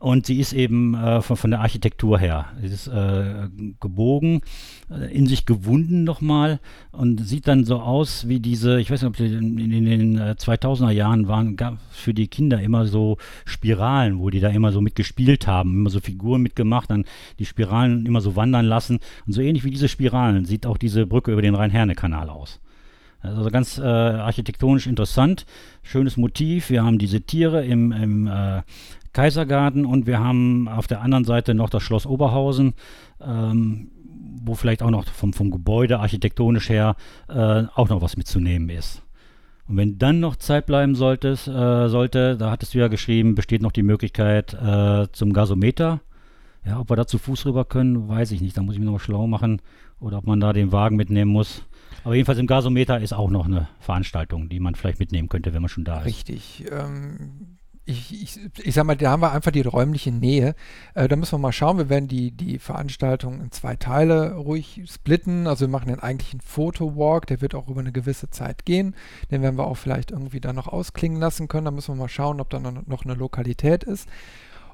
Und 0.00 0.26
sie 0.26 0.38
ist 0.38 0.52
eben 0.52 0.94
äh, 0.94 1.20
von, 1.22 1.36
von, 1.36 1.50
der 1.50 1.60
Architektur 1.60 2.20
her. 2.20 2.46
Sie 2.60 2.68
ist 2.68 2.86
äh, 2.86 3.48
gebogen, 3.80 4.42
äh, 4.90 5.12
in 5.12 5.26
sich 5.26 5.44
gewunden 5.44 6.04
nochmal 6.04 6.60
und 6.92 7.26
sieht 7.26 7.48
dann 7.48 7.64
so 7.64 7.80
aus 7.80 8.28
wie 8.28 8.38
diese, 8.38 8.80
ich 8.80 8.92
weiß 8.92 9.02
nicht, 9.02 9.08
ob 9.08 9.16
die 9.16 9.26
in, 9.26 9.58
in 9.58 9.84
den 9.84 10.20
2000er 10.20 10.90
äh, 10.90 10.94
Jahren 10.94 11.26
waren, 11.26 11.56
gab 11.56 11.78
für 11.90 12.14
die 12.14 12.28
Kinder 12.28 12.60
immer 12.60 12.86
so 12.86 13.18
Spiralen, 13.44 14.20
wo 14.20 14.30
die 14.30 14.38
da 14.38 14.50
immer 14.50 14.70
so 14.70 14.80
mitgespielt 14.80 15.48
haben, 15.48 15.74
immer 15.74 15.90
so 15.90 15.98
Figuren 15.98 16.42
mitgemacht, 16.42 16.90
dann 16.90 17.04
die 17.40 17.46
Spiralen 17.46 18.06
immer 18.06 18.20
so 18.20 18.36
wandern 18.36 18.66
lassen. 18.66 19.00
Und 19.26 19.32
so 19.32 19.40
ähnlich 19.40 19.64
wie 19.64 19.70
diese 19.70 19.88
Spiralen 19.88 20.44
sieht 20.44 20.64
auch 20.64 20.78
diese 20.78 21.06
Brücke 21.06 21.32
über 21.32 21.42
den 21.42 21.56
Rhein-Herne-Kanal 21.56 22.30
aus. 22.30 22.60
Also 23.20 23.50
ganz 23.50 23.78
äh, 23.78 23.82
architektonisch 23.82 24.86
interessant, 24.86 25.44
schönes 25.82 26.16
Motiv. 26.16 26.70
Wir 26.70 26.84
haben 26.84 26.98
diese 26.98 27.20
Tiere 27.20 27.64
im, 27.64 27.90
im 27.90 28.26
äh, 28.28 28.62
Kaisergarten 29.12 29.84
und 29.84 30.06
wir 30.06 30.20
haben 30.20 30.68
auf 30.68 30.86
der 30.86 31.02
anderen 31.02 31.24
Seite 31.24 31.54
noch 31.54 31.70
das 31.70 31.82
Schloss 31.82 32.06
Oberhausen, 32.06 32.74
ähm, 33.20 33.90
wo 34.42 34.54
vielleicht 34.54 34.82
auch 34.82 34.90
noch 34.90 35.06
vom, 35.06 35.32
vom 35.32 35.50
Gebäude 35.50 36.00
architektonisch 36.00 36.68
her 36.68 36.96
äh, 37.28 37.64
auch 37.74 37.88
noch 37.88 38.02
was 38.02 38.16
mitzunehmen 38.16 38.68
ist. 38.70 39.02
Und 39.68 39.76
wenn 39.76 39.98
dann 39.98 40.20
noch 40.20 40.36
Zeit 40.36 40.66
bleiben 40.66 40.94
solltest, 40.94 41.46
äh, 41.46 41.88
sollte, 41.88 42.38
da 42.38 42.50
hattest 42.50 42.74
du 42.74 42.78
ja 42.78 42.88
geschrieben, 42.88 43.34
besteht 43.34 43.60
noch 43.60 43.72
die 43.72 43.82
Möglichkeit 43.82 44.54
äh, 44.54 45.06
zum 45.12 45.32
Gasometer. 45.32 46.00
Ja, 46.64 46.80
ob 46.80 46.90
wir 46.90 46.96
da 46.96 47.06
zu 47.06 47.18
Fuß 47.18 47.46
rüber 47.46 47.64
können, 47.64 48.08
weiß 48.08 48.32
ich 48.32 48.40
nicht. 48.40 48.56
Da 48.56 48.62
muss 48.62 48.74
ich 48.74 48.78
mich 48.78 48.86
nochmal 48.86 49.00
schlau 49.00 49.26
machen 49.26 49.60
oder 50.00 50.18
ob 50.18 50.26
man 50.26 50.40
da 50.40 50.52
den 50.52 50.72
Wagen 50.72 50.96
mitnehmen 50.96 51.30
muss. 51.30 51.66
Aber 52.04 52.14
jedenfalls 52.14 52.38
im 52.38 52.46
Gasometer 52.46 53.00
ist 53.00 53.12
auch 53.12 53.30
noch 53.30 53.46
eine 53.46 53.68
Veranstaltung, 53.80 54.48
die 54.48 54.60
man 54.60 54.74
vielleicht 54.74 55.00
mitnehmen 55.00 55.28
könnte, 55.28 55.52
wenn 55.52 55.62
man 55.62 55.68
schon 55.68 55.84
da 55.84 56.00
ist. 56.00 56.06
Richtig. 56.06 56.64
Ähm, 56.70 57.57
ich, 57.88 58.22
ich, 58.22 58.40
ich 58.66 58.74
sag 58.74 58.84
mal, 58.84 58.96
da 58.96 59.10
haben 59.10 59.22
wir 59.22 59.32
einfach 59.32 59.50
die 59.50 59.62
räumliche 59.62 60.12
Nähe. 60.12 60.54
Äh, 60.94 61.08
da 61.08 61.16
müssen 61.16 61.32
wir 61.32 61.38
mal 61.38 61.52
schauen. 61.52 61.78
Wir 61.78 61.88
werden 61.88 62.06
die, 62.06 62.32
die 62.32 62.58
Veranstaltung 62.58 63.40
in 63.40 63.50
zwei 63.50 63.76
Teile 63.76 64.34
ruhig 64.34 64.82
splitten. 64.86 65.46
Also 65.46 65.62
wir 65.62 65.70
machen 65.70 65.88
den 65.88 66.00
eigentlichen 66.00 66.42
Fotowalk, 66.42 67.26
der 67.26 67.40
wird 67.40 67.54
auch 67.54 67.68
über 67.68 67.80
eine 67.80 67.92
gewisse 67.92 68.28
Zeit 68.28 68.66
gehen. 68.66 68.94
Den 69.30 69.40
werden 69.40 69.56
wir 69.56 69.66
auch 69.66 69.78
vielleicht 69.78 70.10
irgendwie 70.10 70.40
dann 70.40 70.56
noch 70.56 70.68
ausklingen 70.68 71.18
lassen 71.18 71.48
können. 71.48 71.64
Da 71.64 71.70
müssen 71.70 71.94
wir 71.94 72.02
mal 72.02 72.08
schauen, 72.08 72.40
ob 72.40 72.50
da 72.50 72.58
noch 72.60 73.04
eine 73.04 73.14
Lokalität 73.14 73.84
ist. 73.84 74.06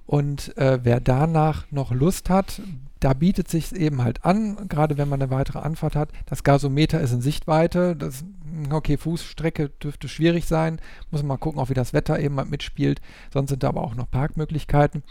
Und 0.06 0.56
äh, 0.58 0.80
wer 0.82 1.00
danach 1.00 1.64
noch 1.70 1.90
Lust 1.92 2.28
hat, 2.28 2.60
da 3.00 3.14
bietet 3.14 3.48
sich 3.48 3.74
eben 3.74 4.02
halt 4.02 4.24
an, 4.24 4.68
gerade 4.68 4.96
wenn 4.96 5.08
man 5.08 5.20
eine 5.20 5.30
weitere 5.30 5.58
Anfahrt 5.58 5.96
hat. 5.96 6.10
Das 6.26 6.42
Gasometer 6.42 7.00
ist 7.00 7.12
in 7.12 7.20
Sichtweite. 7.20 7.96
Das, 7.96 8.24
okay, 8.70 8.96
Fußstrecke 8.96 9.68
dürfte 9.68 10.08
schwierig 10.08 10.46
sein. 10.46 10.80
Muss 11.10 11.22
man 11.22 11.28
mal 11.28 11.36
gucken, 11.36 11.60
auch 11.60 11.70
wie 11.70 11.74
das 11.74 11.92
Wetter 11.92 12.18
eben 12.18 12.36
halt 12.38 12.50
mitspielt. 12.50 13.00
Sonst 13.32 13.50
sind 13.50 13.62
da 13.62 13.68
aber 13.68 13.82
auch 13.82 13.94
noch 13.94 14.10
Parkmöglichkeiten. 14.10 15.02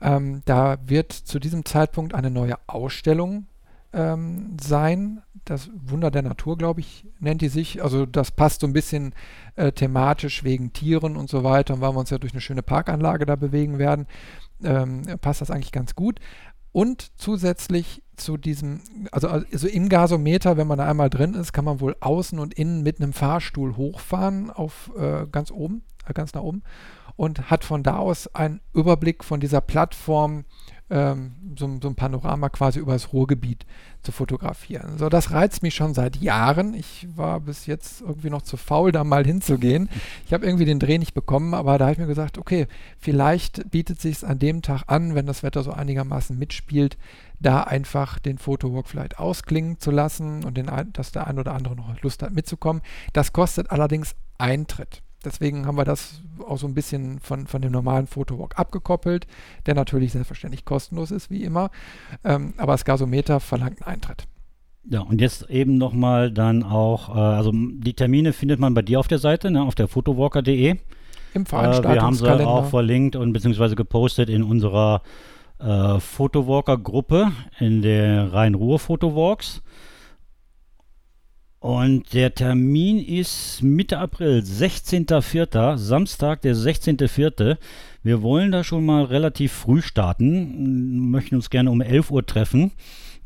Ähm, 0.00 0.42
da 0.44 0.78
wird 0.84 1.12
zu 1.12 1.38
diesem 1.38 1.64
Zeitpunkt 1.64 2.14
eine 2.14 2.30
neue 2.30 2.56
Ausstellung 2.66 3.46
ähm, 3.92 4.56
sein. 4.60 5.22
Das 5.44 5.70
Wunder 5.74 6.10
der 6.10 6.22
Natur, 6.22 6.56
glaube 6.56 6.80
ich, 6.80 7.06
nennt 7.18 7.42
die 7.42 7.48
sich. 7.48 7.82
Also 7.82 8.06
das 8.06 8.30
passt 8.30 8.60
so 8.60 8.66
ein 8.66 8.72
bisschen 8.72 9.14
äh, 9.56 9.72
thematisch 9.72 10.44
wegen 10.44 10.72
Tieren 10.72 11.16
und 11.16 11.28
so 11.28 11.42
weiter. 11.44 11.74
Und 11.74 11.80
weil 11.80 11.92
wir 11.92 12.00
uns 12.00 12.10
ja 12.10 12.18
durch 12.18 12.32
eine 12.32 12.40
schöne 12.40 12.62
Parkanlage 12.62 13.26
da 13.26 13.36
bewegen 13.36 13.78
werden, 13.78 14.06
ähm, 14.62 15.02
passt 15.20 15.40
das 15.40 15.50
eigentlich 15.50 15.72
ganz 15.72 15.94
gut. 15.94 16.20
Und 16.70 17.18
zusätzlich 17.18 18.02
zu 18.16 18.38
diesem, 18.38 18.80
also, 19.10 19.28
also 19.28 19.68
im 19.68 19.88
Gasometer, 19.88 20.56
wenn 20.56 20.66
man 20.66 20.78
da 20.78 20.88
einmal 20.88 21.10
drin 21.10 21.34
ist, 21.34 21.52
kann 21.52 21.66
man 21.66 21.80
wohl 21.80 21.96
außen 22.00 22.38
und 22.38 22.54
innen 22.54 22.82
mit 22.82 23.00
einem 23.00 23.12
Fahrstuhl 23.12 23.76
hochfahren 23.76 24.50
auf 24.50 24.90
äh, 24.96 25.26
ganz 25.30 25.50
oben, 25.50 25.82
äh, 26.06 26.14
ganz 26.14 26.32
nach 26.32 26.42
oben 26.42 26.62
und 27.16 27.50
hat 27.50 27.64
von 27.64 27.82
da 27.82 27.98
aus 27.98 28.34
einen 28.34 28.60
Überblick 28.72 29.22
von 29.22 29.40
dieser 29.40 29.60
Plattform 29.60 30.44
ähm, 30.92 31.32
so, 31.58 31.78
so, 31.82 31.88
ein 31.88 31.94
Panorama 31.94 32.50
quasi 32.50 32.78
über 32.78 32.92
das 32.92 33.12
Ruhrgebiet 33.12 33.64
zu 34.02 34.12
fotografieren. 34.12 34.98
So, 34.98 35.08
das 35.08 35.30
reizt 35.30 35.62
mich 35.62 35.74
schon 35.74 35.94
seit 35.94 36.16
Jahren. 36.16 36.74
Ich 36.74 37.08
war 37.16 37.40
bis 37.40 37.66
jetzt 37.66 38.02
irgendwie 38.02 38.28
noch 38.28 38.42
zu 38.42 38.58
faul, 38.58 38.92
da 38.92 39.02
mal 39.02 39.24
hinzugehen. 39.24 39.88
Ich 40.26 40.34
habe 40.34 40.44
irgendwie 40.44 40.66
den 40.66 40.78
Dreh 40.78 40.98
nicht 40.98 41.14
bekommen, 41.14 41.54
aber 41.54 41.78
da 41.78 41.86
habe 41.86 41.92
ich 41.92 41.98
mir 41.98 42.06
gesagt, 42.06 42.36
okay, 42.36 42.66
vielleicht 42.98 43.70
bietet 43.70 44.00
sich 44.00 44.24
an 44.26 44.38
dem 44.38 44.60
Tag 44.60 44.82
an, 44.86 45.14
wenn 45.14 45.26
das 45.26 45.42
Wetter 45.42 45.62
so 45.62 45.72
einigermaßen 45.72 46.38
mitspielt, 46.38 46.98
da 47.40 47.62
einfach 47.62 48.18
den 48.18 48.36
Fotowalk 48.38 48.86
vielleicht 48.86 49.18
ausklingen 49.18 49.78
zu 49.78 49.90
lassen 49.90 50.44
und 50.44 50.56
den, 50.56 50.70
dass 50.92 51.12
der 51.12 51.26
ein 51.26 51.38
oder 51.38 51.54
andere 51.54 51.74
noch 51.74 52.02
Lust 52.02 52.22
hat 52.22 52.32
mitzukommen. 52.32 52.82
Das 53.14 53.32
kostet 53.32 53.70
allerdings 53.70 54.14
Eintritt. 54.36 55.02
Deswegen 55.22 55.66
haben 55.66 55.76
wir 55.76 55.84
das 55.84 56.20
auch 56.46 56.58
so 56.58 56.66
ein 56.66 56.74
bisschen 56.74 57.20
von, 57.20 57.46
von 57.46 57.62
dem 57.62 57.72
normalen 57.72 58.06
Fotowalk 58.06 58.58
abgekoppelt, 58.58 59.26
der 59.66 59.74
natürlich 59.74 60.12
selbstverständlich 60.12 60.64
kostenlos 60.64 61.10
ist, 61.10 61.30
wie 61.30 61.44
immer. 61.44 61.70
Ähm, 62.24 62.54
aber 62.56 62.72
das 62.72 62.84
Gasometer 62.84 63.40
verlangt 63.40 63.82
einen 63.86 63.94
Eintritt. 63.94 64.26
Ja, 64.84 65.00
und 65.00 65.20
jetzt 65.20 65.48
eben 65.48 65.78
nochmal 65.78 66.32
dann 66.32 66.64
auch, 66.64 67.14
äh, 67.14 67.18
also 67.18 67.52
die 67.54 67.94
Termine 67.94 68.32
findet 68.32 68.58
man 68.58 68.74
bei 68.74 68.82
dir 68.82 68.98
auf 68.98 69.08
der 69.08 69.18
Seite, 69.18 69.50
ne, 69.50 69.62
auf 69.62 69.74
der 69.74 69.86
photowalker.de. 69.86 70.76
Im 71.34 71.46
Veranstaltungskalender. 71.46 71.92
Äh, 71.92 71.94
wir 71.94 72.02
haben 72.02 72.14
sie 72.16 72.66
auch 72.66 72.70
verlinkt 72.70 73.16
und 73.16 73.32
beziehungsweise 73.32 73.76
gepostet 73.76 74.28
in 74.28 74.42
unserer 74.42 75.02
äh, 75.60 76.00
Photowalker-Gruppe 76.00 77.32
in 77.60 77.82
der 77.82 78.32
Rhein-Ruhr-Photowalks. 78.32 79.62
Und 81.62 82.12
der 82.12 82.34
Termin 82.34 82.98
ist 82.98 83.62
Mitte 83.62 84.00
April, 84.00 84.40
16.04., 84.40 85.76
Samstag, 85.76 86.42
der 86.42 86.56
16.04. 86.56 87.56
Wir 88.02 88.20
wollen 88.20 88.50
da 88.50 88.64
schon 88.64 88.84
mal 88.84 89.04
relativ 89.04 89.52
früh 89.52 89.80
starten, 89.80 91.08
möchten 91.12 91.36
uns 91.36 91.50
gerne 91.50 91.70
um 91.70 91.80
11 91.80 92.10
Uhr 92.10 92.26
treffen. 92.26 92.72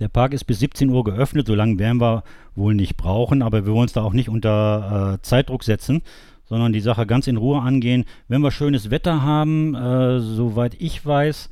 Der 0.00 0.08
Park 0.08 0.34
ist 0.34 0.44
bis 0.44 0.58
17 0.58 0.90
Uhr 0.90 1.02
geöffnet, 1.02 1.46
so 1.46 1.54
lange 1.54 1.78
werden 1.78 1.98
wir 1.98 2.24
wohl 2.54 2.74
nicht 2.74 2.98
brauchen, 2.98 3.40
aber 3.40 3.64
wir 3.64 3.72
wollen 3.72 3.84
uns 3.84 3.94
da 3.94 4.02
auch 4.02 4.12
nicht 4.12 4.28
unter 4.28 5.14
äh, 5.14 5.22
Zeitdruck 5.22 5.64
setzen, 5.64 6.02
sondern 6.44 6.74
die 6.74 6.80
Sache 6.80 7.06
ganz 7.06 7.28
in 7.28 7.38
Ruhe 7.38 7.62
angehen. 7.62 8.04
Wenn 8.28 8.42
wir 8.42 8.50
schönes 8.50 8.90
Wetter 8.90 9.22
haben, 9.22 9.74
äh, 9.74 10.20
soweit 10.20 10.76
ich 10.78 11.06
weiß, 11.06 11.48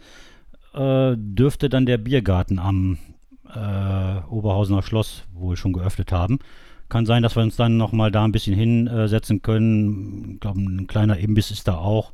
äh, 0.75 1.15
dürfte 1.17 1.71
dann 1.71 1.87
der 1.87 1.97
Biergarten 1.97 2.59
am 2.59 2.99
äh, 3.47 4.19
Oberhausener 4.29 4.83
Schloss 4.83 5.25
wohl 5.33 5.57
schon 5.57 5.73
geöffnet 5.73 6.13
haben. 6.13 6.41
Kann 6.89 7.07
sein, 7.07 7.23
dass 7.23 7.37
wir 7.37 7.43
uns 7.43 7.57
dann 7.57 7.77
nochmal 7.77 8.11
da 8.11 8.25
ein 8.25 8.33
bisschen 8.33 8.55
hinsetzen 8.55 9.43
können. 9.43 10.35
Ich 10.35 10.41
glaube, 10.41 10.61
ein 10.61 10.87
kleiner 10.87 11.17
Imbiss 11.19 11.51
ist 11.51 11.67
da 11.67 11.77
auch, 11.77 12.13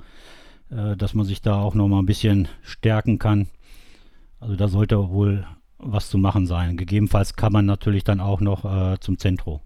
äh, 0.71 0.97
dass 0.97 1.15
man 1.15 1.27
sich 1.27 1.43
da 1.43 1.61
auch 1.61 1.75
nochmal 1.75 2.03
ein 2.03 2.07
bisschen 2.07 2.49
stärken 2.63 3.19
kann. 3.19 3.49
Also 4.39 4.57
da 4.57 4.69
sollte 4.69 5.11
wohl 5.11 5.47
was 5.79 6.09
zu 6.09 6.19
machen 6.19 6.47
sein. 6.47 6.77
Gegebenenfalls 6.77 7.37
kann 7.37 7.53
man 7.53 7.67
natürlich 7.67 8.05
dann 8.05 8.21
auch 8.21 8.41
noch 8.41 8.65
äh, 8.65 8.99
zum 9.01 9.19
Zentro 9.19 9.61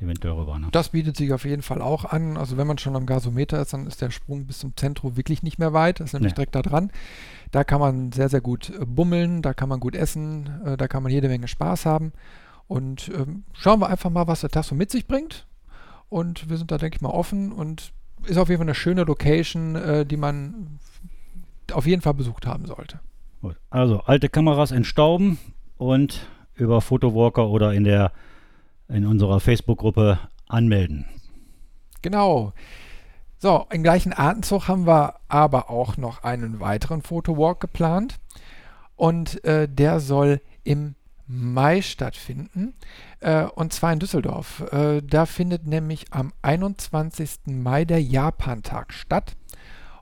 eventuell 0.00 0.34
rüber. 0.34 0.58
Ne? 0.58 0.68
Das 0.70 0.90
bietet 0.90 1.16
sich 1.16 1.32
auf 1.32 1.44
jeden 1.44 1.62
Fall 1.62 1.82
auch 1.82 2.04
an. 2.04 2.36
Also 2.36 2.56
wenn 2.56 2.66
man 2.66 2.78
schon 2.78 2.96
am 2.96 3.06
Gasometer 3.06 3.60
ist, 3.60 3.72
dann 3.72 3.86
ist 3.86 4.00
der 4.00 4.10
Sprung 4.10 4.46
bis 4.46 4.58
zum 4.60 4.76
Zentro 4.76 5.16
wirklich 5.16 5.42
nicht 5.42 5.58
mehr 5.58 5.72
weit. 5.72 6.00
Das 6.00 6.10
ist 6.10 6.12
nämlich 6.12 6.32
nee. 6.32 6.36
direkt 6.36 6.54
da 6.54 6.62
dran. 6.62 6.90
Da 7.50 7.64
kann 7.64 7.80
man 7.80 8.12
sehr, 8.12 8.28
sehr 8.28 8.40
gut 8.40 8.70
äh, 8.70 8.84
bummeln, 8.84 9.42
da 9.42 9.54
kann 9.54 9.68
man 9.68 9.80
gut 9.80 9.94
essen, 9.94 10.48
äh, 10.64 10.76
da 10.76 10.88
kann 10.88 11.02
man 11.02 11.12
jede 11.12 11.28
Menge 11.28 11.48
Spaß 11.48 11.86
haben. 11.86 12.12
Und 12.68 13.10
ähm, 13.14 13.44
schauen 13.54 13.80
wir 13.80 13.88
einfach 13.88 14.10
mal, 14.10 14.26
was 14.26 14.42
der 14.42 14.50
Tag 14.50 14.64
so 14.64 14.74
mit 14.74 14.90
sich 14.90 15.06
bringt. 15.06 15.46
Und 16.08 16.48
wir 16.48 16.56
sind 16.56 16.70
da, 16.70 16.78
denke 16.78 16.96
ich 16.96 17.02
mal, 17.02 17.10
offen 17.10 17.50
und 17.50 17.92
ist 18.24 18.36
auf 18.38 18.48
jeden 18.48 18.58
Fall 18.58 18.66
eine 18.66 18.74
schöne 18.74 19.04
Location, 19.04 19.74
äh, 19.74 20.06
die 20.06 20.16
man 20.16 20.78
auf 21.72 21.86
jeden 21.86 22.02
Fall 22.02 22.14
besucht 22.14 22.46
haben 22.46 22.66
sollte. 22.66 23.00
Gut. 23.40 23.56
Also 23.70 24.00
alte 24.00 24.28
Kameras 24.28 24.70
entstauben 24.70 25.38
und 25.76 26.26
über 26.54 26.80
Photowalker 26.80 27.48
oder 27.48 27.72
in 27.72 27.84
der 27.84 28.12
in 28.88 29.06
unserer 29.06 29.38
Facebook-Gruppe 29.38 30.18
anmelden. 30.46 31.04
Genau. 32.02 32.52
So, 33.38 33.66
im 33.70 33.82
gleichen 33.82 34.12
Atemzug 34.12 34.66
haben 34.66 34.86
wir 34.86 35.16
aber 35.28 35.70
auch 35.70 35.96
noch 35.96 36.24
einen 36.24 36.58
weiteren 36.58 37.02
Photowalk 37.02 37.60
geplant. 37.60 38.18
Und 38.96 39.44
äh, 39.44 39.68
der 39.68 40.00
soll 40.00 40.40
im 40.64 40.96
Mai 41.28 41.82
stattfinden. 41.82 42.74
Äh, 43.20 43.44
und 43.44 43.72
zwar 43.72 43.92
in 43.92 43.98
Düsseldorf. 43.98 44.64
Äh, 44.72 45.02
da 45.02 45.26
findet 45.26 45.66
nämlich 45.66 46.06
am 46.10 46.32
21. 46.42 47.46
Mai 47.46 47.84
der 47.84 48.02
Japantag 48.02 48.92
statt. 48.92 49.36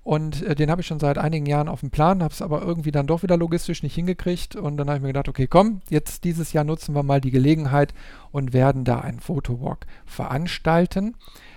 Und 0.07 0.43
äh, 0.43 0.55
den 0.55 0.71
habe 0.71 0.81
ich 0.81 0.87
schon 0.87 1.01
seit 1.01 1.19
einigen 1.19 1.47
Jahren 1.47 1.69
auf 1.69 1.81
dem 1.81 1.91
Plan, 1.91 2.23
habe 2.23 2.33
es 2.33 2.41
aber 2.41 2.63
irgendwie 2.63 2.93
dann 2.93 3.09
doch 3.09 3.25
wieder 3.25 3.37
logistisch 3.37 3.83
nicht 3.83 3.97
hingekriegt. 3.97 4.55
Und 4.55 4.77
dann 4.77 4.87
habe 4.87 4.99
ich 4.99 5.03
mir 5.03 5.09
gedacht, 5.09 5.29
okay, 5.29 5.49
komm, 5.49 5.81
jetzt 5.91 6.23
dieses 6.23 6.53
Jahr 6.53 6.63
nutzen 6.63 6.95
wir 6.95 7.03
mal 7.03 7.21
die 7.21 7.33
Gelegenheit 7.33 7.93
und 8.31 8.53
werden 8.53 8.85
da 8.85 9.01
einen 9.01 9.19
Fotowalk 9.19 9.85
veranstalten. 10.05 11.17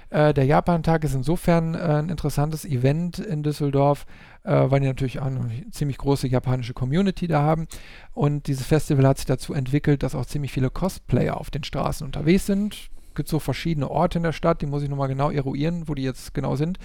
Äh, 0.09 0.33
der 0.33 0.45
Japantag 0.45 1.03
ist 1.03 1.13
insofern 1.13 1.75
äh, 1.75 1.77
ein 1.77 2.09
interessantes 2.09 2.65
Event 2.65 3.19
in 3.19 3.43
Düsseldorf, 3.43 4.07
weil 4.49 4.79
die 4.79 4.87
natürlich 4.87 5.19
auch 5.19 5.27
eine 5.27 5.69
ziemlich 5.71 5.97
große 5.97 6.27
japanische 6.27 6.73
Community 6.73 7.27
da 7.27 7.41
haben. 7.41 7.67
Und 8.13 8.47
dieses 8.47 8.65
Festival 8.65 9.07
hat 9.07 9.17
sich 9.17 9.27
dazu 9.27 9.53
entwickelt, 9.53 10.01
dass 10.03 10.15
auch 10.15 10.25
ziemlich 10.25 10.51
viele 10.51 10.69
Cosplayer 10.69 11.37
auf 11.37 11.51
den 11.51 11.63
Straßen 11.63 12.05
unterwegs 12.05 12.45
sind. 12.45 12.73
Es 13.09 13.15
gibt 13.15 13.29
so 13.29 13.39
verschiedene 13.39 13.89
Orte 13.89 14.19
in 14.19 14.23
der 14.23 14.33
Stadt, 14.33 14.61
die 14.61 14.65
muss 14.65 14.83
ich 14.83 14.89
nochmal 14.89 15.07
genau 15.07 15.29
eruieren, 15.29 15.87
wo 15.87 15.93
die 15.93 16.03
jetzt 16.03 16.33
genau 16.33 16.55
sind. 16.55 16.79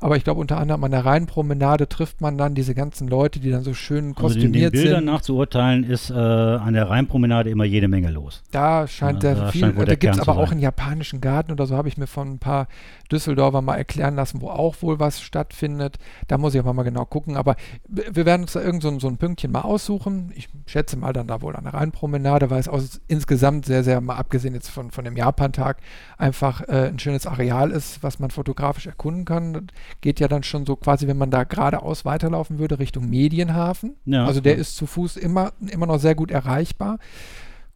Aber 0.00 0.16
ich 0.16 0.24
glaube, 0.24 0.40
unter 0.40 0.58
anderem 0.58 0.82
an 0.84 0.90
der 0.90 1.04
Rheinpromenade 1.04 1.88
trifft 1.88 2.20
man 2.20 2.38
dann 2.38 2.54
diese 2.54 2.74
ganzen 2.74 3.08
Leute, 3.08 3.40
die 3.40 3.50
dann 3.50 3.62
so 3.62 3.74
schön 3.74 4.14
kostümiert 4.14 4.66
also 4.66 4.70
den, 4.70 4.70
den 4.70 4.82
Bildern 4.82 5.04
nach 5.04 5.20
zu 5.22 5.36
urteilen, 5.36 5.84
ist 5.84 6.10
äh, 6.10 6.14
an 6.14 6.74
der 6.74 6.88
Rheinpromenade 6.88 7.50
immer 7.50 7.64
jede 7.64 7.88
Menge 7.88 8.10
los. 8.10 8.42
Da 8.50 8.86
scheint 8.86 9.22
ja, 9.22 9.34
der 9.34 9.44
da 9.44 9.50
viel, 9.50 9.72
da 9.72 9.94
gibt 9.94 10.14
es 10.14 10.20
aber 10.20 10.38
auch 10.38 10.50
einen 10.50 10.60
japanischen 10.60 11.20
Garten 11.20 11.52
oder 11.52 11.66
so, 11.66 11.76
habe 11.76 11.88
ich 11.88 11.96
mir 11.96 12.06
von 12.06 12.34
ein 12.34 12.38
paar 12.38 12.68
Düsseldorfer 13.12 13.60
mal 13.60 13.76
erklären 13.76 14.16
lassen, 14.16 14.40
wo 14.40 14.48
auch 14.48 14.80
wohl 14.80 14.98
was 14.98 15.20
stattfindet. 15.20 15.98
Da 16.28 16.38
muss 16.38 16.54
ich 16.54 16.60
aber 16.60 16.72
mal 16.72 16.82
genau 16.82 17.04
gucken. 17.04 17.36
Aber 17.36 17.56
wir 17.88 18.24
werden 18.24 18.42
uns 18.42 18.52
da 18.52 18.62
irgend 18.62 18.82
so, 18.82 18.98
so 18.98 19.08
ein 19.08 19.18
Pünktchen 19.18 19.52
mal 19.52 19.60
aussuchen. 19.60 20.32
Ich 20.34 20.48
schätze 20.66 20.96
mal 20.96 21.12
dann 21.12 21.26
da 21.26 21.42
wohl 21.42 21.54
an 21.54 21.64
der 21.64 21.74
Rheinpromenade, 21.74 22.50
weil 22.50 22.60
es 22.60 22.68
aus, 22.68 23.00
insgesamt 23.08 23.66
sehr, 23.66 23.84
sehr, 23.84 24.00
mal 24.00 24.16
abgesehen 24.16 24.54
jetzt 24.54 24.70
von, 24.70 24.90
von 24.90 25.04
dem 25.04 25.16
Japantag, 25.16 25.78
einfach 26.16 26.62
äh, 26.62 26.88
ein 26.88 26.98
schönes 26.98 27.26
Areal 27.26 27.70
ist, 27.70 28.02
was 28.02 28.18
man 28.18 28.30
fotografisch 28.30 28.86
erkunden 28.86 29.24
kann. 29.24 29.68
Geht 30.00 30.20
ja 30.20 30.28
dann 30.28 30.42
schon 30.42 30.66
so 30.66 30.76
quasi, 30.76 31.06
wenn 31.06 31.18
man 31.18 31.30
da 31.30 31.44
geradeaus 31.44 32.04
weiterlaufen 32.04 32.58
würde, 32.58 32.78
Richtung 32.78 33.08
Medienhafen. 33.08 33.96
Ja, 34.04 34.26
also 34.26 34.40
der 34.40 34.54
ja. 34.54 34.60
ist 34.60 34.76
zu 34.76 34.86
Fuß 34.86 35.16
immer, 35.16 35.52
immer 35.70 35.86
noch 35.86 35.98
sehr 35.98 36.14
gut 36.14 36.30
erreichbar. 36.30 36.98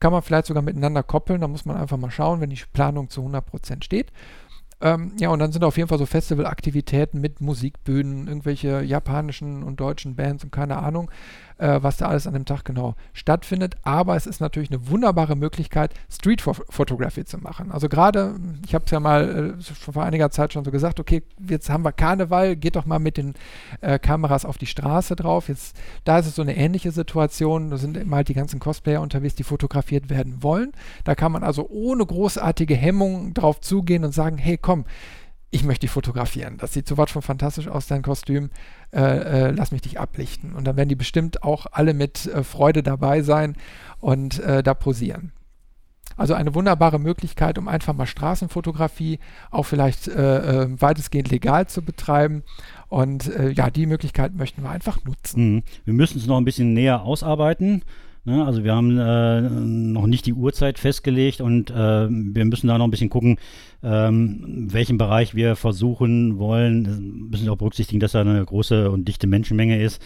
Kann 0.00 0.12
man 0.12 0.22
vielleicht 0.22 0.46
sogar 0.46 0.62
miteinander 0.62 1.02
koppeln, 1.02 1.40
da 1.40 1.48
muss 1.48 1.64
man 1.64 1.76
einfach 1.76 1.96
mal 1.96 2.10
schauen, 2.10 2.40
wenn 2.40 2.50
die 2.50 2.60
Planung 2.72 3.08
zu 3.08 3.22
100% 3.22 3.82
steht. 3.82 4.12
Ähm, 4.80 5.12
ja, 5.18 5.30
und 5.30 5.38
dann 5.38 5.52
sind 5.52 5.64
auf 5.64 5.78
jeden 5.78 5.88
Fall 5.88 5.98
so 5.98 6.04
Festivalaktivitäten 6.04 7.18
mit 7.18 7.40
Musikbühnen, 7.40 8.28
irgendwelche 8.28 8.82
japanischen 8.82 9.62
und 9.62 9.80
deutschen 9.80 10.16
Bands 10.16 10.44
und 10.44 10.50
keine 10.52 10.76
Ahnung 10.76 11.10
äh, 11.58 11.78
was 11.82 11.96
da 11.96 12.06
alles 12.06 12.26
an 12.26 12.34
dem 12.34 12.44
Tag 12.44 12.64
genau 12.64 12.94
stattfindet. 13.12 13.76
Aber 13.82 14.16
es 14.16 14.26
ist 14.26 14.40
natürlich 14.40 14.70
eine 14.70 14.88
wunderbare 14.88 15.36
Möglichkeit, 15.36 15.94
Street 16.10 16.40
Photography 16.40 17.24
zu 17.24 17.38
machen. 17.38 17.70
Also 17.70 17.88
gerade, 17.88 18.36
ich 18.66 18.74
habe 18.74 18.84
es 18.84 18.90
ja 18.90 19.00
mal 19.00 19.56
äh, 19.58 19.62
schon 19.62 19.94
vor 19.94 20.04
einiger 20.04 20.30
Zeit 20.30 20.52
schon 20.52 20.64
so 20.64 20.70
gesagt, 20.70 21.00
okay, 21.00 21.22
jetzt 21.48 21.70
haben 21.70 21.84
wir 21.84 21.92
Karneval, 21.92 22.56
geht 22.56 22.76
doch 22.76 22.86
mal 22.86 22.98
mit 22.98 23.16
den 23.16 23.34
äh, 23.80 23.98
Kameras 23.98 24.44
auf 24.44 24.58
die 24.58 24.66
Straße 24.66 25.16
drauf. 25.16 25.48
Jetzt, 25.48 25.76
da 26.04 26.18
ist 26.18 26.26
es 26.26 26.34
so 26.34 26.42
eine 26.42 26.56
ähnliche 26.56 26.90
Situation. 26.90 27.70
Da 27.70 27.76
sind 27.76 27.96
immer 27.96 28.16
halt 28.16 28.28
die 28.28 28.34
ganzen 28.34 28.60
Cosplayer 28.60 29.00
unterwegs, 29.00 29.34
die 29.34 29.44
fotografiert 29.44 30.10
werden 30.10 30.42
wollen. 30.42 30.72
Da 31.04 31.14
kann 31.14 31.32
man 31.32 31.42
also 31.42 31.68
ohne 31.68 32.04
großartige 32.04 32.74
Hemmung 32.74 33.34
drauf 33.34 33.60
zugehen 33.60 34.04
und 34.04 34.12
sagen, 34.12 34.38
hey, 34.38 34.58
komm, 34.58 34.84
ich 35.56 35.64
möchte 35.64 35.82
dich 35.82 35.90
fotografieren. 35.90 36.58
Das 36.58 36.72
sieht 36.72 36.86
sowas 36.86 37.10
von 37.10 37.22
fantastisch 37.22 37.66
aus, 37.66 37.86
dein 37.86 38.02
Kostüm. 38.02 38.50
Äh, 38.92 39.00
äh, 39.00 39.50
lass 39.50 39.72
mich 39.72 39.80
dich 39.80 39.98
ablichten. 39.98 40.52
Und 40.52 40.64
dann 40.66 40.76
werden 40.76 40.88
die 40.88 40.94
bestimmt 40.94 41.42
auch 41.42 41.66
alle 41.72 41.94
mit 41.94 42.26
äh, 42.26 42.44
Freude 42.44 42.82
dabei 42.82 43.22
sein 43.22 43.56
und 43.98 44.38
äh, 44.38 44.62
da 44.62 44.74
posieren. 44.74 45.32
Also 46.16 46.34
eine 46.34 46.54
wunderbare 46.54 46.98
Möglichkeit, 46.98 47.58
um 47.58 47.68
einfach 47.68 47.94
mal 47.94 48.06
Straßenfotografie 48.06 49.18
auch 49.50 49.64
vielleicht 49.64 50.08
äh, 50.08 50.62
äh, 50.62 50.80
weitestgehend 50.80 51.30
legal 51.30 51.66
zu 51.66 51.82
betreiben. 51.82 52.42
Und 52.88 53.28
ja, 53.56 53.68
die 53.68 53.84
Möglichkeit 53.84 54.36
möchten 54.36 54.62
wir 54.62 54.70
einfach 54.70 55.02
nutzen. 55.02 55.54
Mhm. 55.56 55.62
Wir 55.84 55.92
müssen 55.92 56.18
es 56.18 56.26
noch 56.28 56.36
ein 56.36 56.44
bisschen 56.44 56.72
näher 56.72 57.02
ausarbeiten. 57.02 57.82
Ne? 58.26 58.44
Also 58.44 58.64
wir 58.64 58.74
haben 58.74 58.98
äh, 58.98 59.40
noch 59.40 60.06
nicht 60.06 60.26
die 60.26 60.34
Uhrzeit 60.34 60.80
festgelegt 60.80 61.40
und 61.40 61.70
äh, 61.70 62.08
wir 62.10 62.44
müssen 62.44 62.66
da 62.66 62.76
noch 62.76 62.86
ein 62.86 62.90
bisschen 62.90 63.08
gucken, 63.08 63.38
ähm, 63.84 64.66
welchen 64.72 64.98
Bereich 64.98 65.36
wir 65.36 65.54
versuchen 65.54 66.38
wollen. 66.38 66.86
Wir 66.86 67.30
müssen 67.30 67.48
auch 67.48 67.56
berücksichtigen, 67.56 68.00
dass 68.00 68.12
da 68.12 68.22
eine 68.22 68.44
große 68.44 68.90
und 68.90 69.06
dichte 69.06 69.28
Menschenmenge 69.28 69.80
ist, 69.80 70.02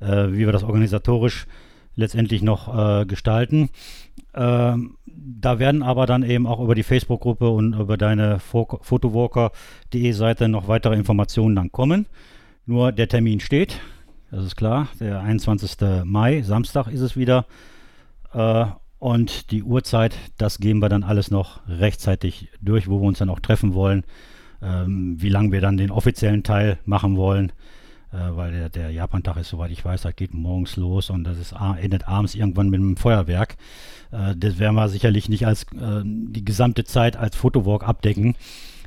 äh, 0.00 0.28
wie 0.28 0.38
wir 0.46 0.52
das 0.52 0.62
organisatorisch 0.62 1.46
letztendlich 1.96 2.42
noch 2.42 2.72
äh, 3.02 3.06
gestalten. 3.06 3.70
Ähm, 4.34 4.96
da 5.06 5.58
werden 5.58 5.82
aber 5.82 6.06
dann 6.06 6.22
eben 6.22 6.46
auch 6.46 6.60
über 6.60 6.76
die 6.76 6.82
Facebook-Gruppe 6.84 7.48
und 7.48 7.74
über 7.74 7.96
deine 7.96 8.38
photowalker.de 8.38 10.12
Seite 10.12 10.48
noch 10.48 10.68
weitere 10.68 10.94
Informationen 10.94 11.56
dann 11.56 11.72
kommen. 11.72 12.06
Nur 12.66 12.92
der 12.92 13.08
Termin 13.08 13.40
steht, 13.40 13.80
das 14.34 14.44
ist 14.44 14.56
klar. 14.56 14.88
Der 15.00 15.20
21. 15.20 15.76
Mai, 16.04 16.42
Samstag 16.42 16.88
ist 16.88 17.00
es 17.00 17.16
wieder. 17.16 17.46
Äh, 18.32 18.66
und 18.98 19.50
die 19.50 19.62
Uhrzeit, 19.62 20.16
das 20.38 20.58
geben 20.58 20.80
wir 20.80 20.88
dann 20.88 21.04
alles 21.04 21.30
noch 21.30 21.60
rechtzeitig 21.68 22.48
durch, 22.60 22.88
wo 22.88 23.00
wir 23.00 23.06
uns 23.06 23.18
dann 23.18 23.30
auch 23.30 23.40
treffen 23.40 23.74
wollen. 23.74 24.04
Ähm, 24.62 25.16
wie 25.20 25.28
lange 25.28 25.52
wir 25.52 25.60
dann 25.60 25.76
den 25.76 25.90
offiziellen 25.90 26.42
Teil 26.42 26.78
machen 26.84 27.16
wollen. 27.16 27.52
Äh, 28.12 28.36
weil 28.36 28.52
der, 28.52 28.68
der 28.70 28.90
Japan-Tag 28.90 29.36
ist, 29.36 29.50
soweit 29.50 29.70
ich 29.70 29.84
weiß, 29.84 30.02
das 30.02 30.16
geht 30.16 30.34
morgens 30.34 30.76
los 30.76 31.10
und 31.10 31.24
das 31.24 31.38
ist, 31.38 31.54
endet 31.80 32.08
abends 32.08 32.34
irgendwann 32.34 32.70
mit 32.70 32.80
einem 32.80 32.96
Feuerwerk. 32.96 33.56
Äh, 34.10 34.34
das 34.36 34.58
werden 34.58 34.74
wir 34.74 34.88
sicherlich 34.88 35.28
nicht 35.28 35.46
als 35.46 35.64
äh, 35.74 36.02
die 36.04 36.44
gesamte 36.44 36.84
Zeit 36.84 37.16
als 37.16 37.36
Fotowalk 37.36 37.86
abdecken 37.86 38.36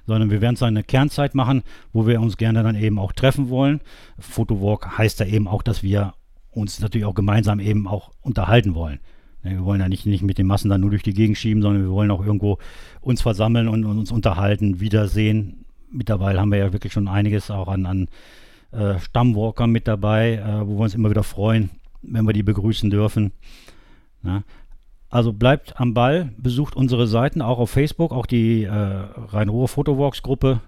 sondern 0.08 0.32
wir 0.32 0.42
werden 0.42 0.56
so 0.56 0.66
eine 0.66 0.84
Kernzeit 0.84 1.36
machen, 1.36 1.62
wo 1.94 2.08
wir 2.08 2.20
uns 2.20 2.38
gerne 2.38 2.64
dann 2.64 2.76
eben 2.76 2.98
auch 2.98 3.12
treffen 3.12 3.50
wollen. 3.50 3.82
Photowalk 4.18 4.98
heißt 4.98 5.20
ja 5.20 5.28
eben 5.28 5.48
auch, 5.48 5.62
dass 5.62 5.84
wir 5.84 6.14
uns 6.52 6.80
natürlich 6.80 7.06
auch 7.06 7.14
gemeinsam 7.14 7.60
eben 7.60 7.88
auch 7.88 8.12
unterhalten 8.22 8.74
wollen. 8.74 9.00
Wir 9.44 9.64
wollen 9.64 9.80
ja 9.80 9.88
nicht, 9.88 10.06
nicht 10.06 10.24
mit 10.24 10.38
den 10.38 10.48
Massen 10.48 10.70
dann 10.70 10.82
nur 10.82 10.90
durch 10.90 11.04
die 11.04 11.14
Gegend 11.14 11.38
schieben, 11.38 11.62
sondern 11.62 11.84
wir 11.84 11.92
wollen 11.92 12.12
auch 12.12 12.26
irgendwo 12.26 12.58
uns 13.02 13.22
versammeln 13.22 13.68
und, 13.68 13.86
und 13.86 13.98
uns 13.98 14.12
unterhalten, 14.12 14.80
wiedersehen. 14.80 15.66
Mittlerweile 15.92 16.40
haben 16.40 16.52
wir 16.52 16.58
ja 16.58 16.74
wirklich 16.74 16.92
schon 16.92 17.08
einiges 17.08 17.52
auch 17.52 17.68
an, 17.68 17.86
an 17.86 18.08
äh, 18.72 19.00
Stammwalkern 19.00 19.72
mit 19.72 19.88
dabei, 19.88 20.34
äh, 20.34 20.68
wo 20.68 20.78
wir 20.78 20.84
uns 20.84 20.96
immer 20.96 21.10
wieder 21.10 21.24
freuen, 21.24 21.70
wenn 22.02 22.26
wir 22.26 22.34
die 22.34 22.44
begrüßen 22.44 22.90
dürfen. 22.90 23.32
Ja. 24.24 24.44
Also 25.10 25.32
bleibt 25.32 25.80
am 25.80 25.94
Ball, 25.94 26.32
besucht 26.38 26.76
unsere 26.76 27.08
Seiten 27.08 27.42
auch 27.42 27.60
auf 27.60 27.70
Facebook, 27.70 28.12
auch 28.12 28.26
die 28.26 28.64
äh, 28.64 28.70
Rhein-Ruhr 28.72 29.68
Photowalks 29.68 30.22
Gruppe. 30.22 30.62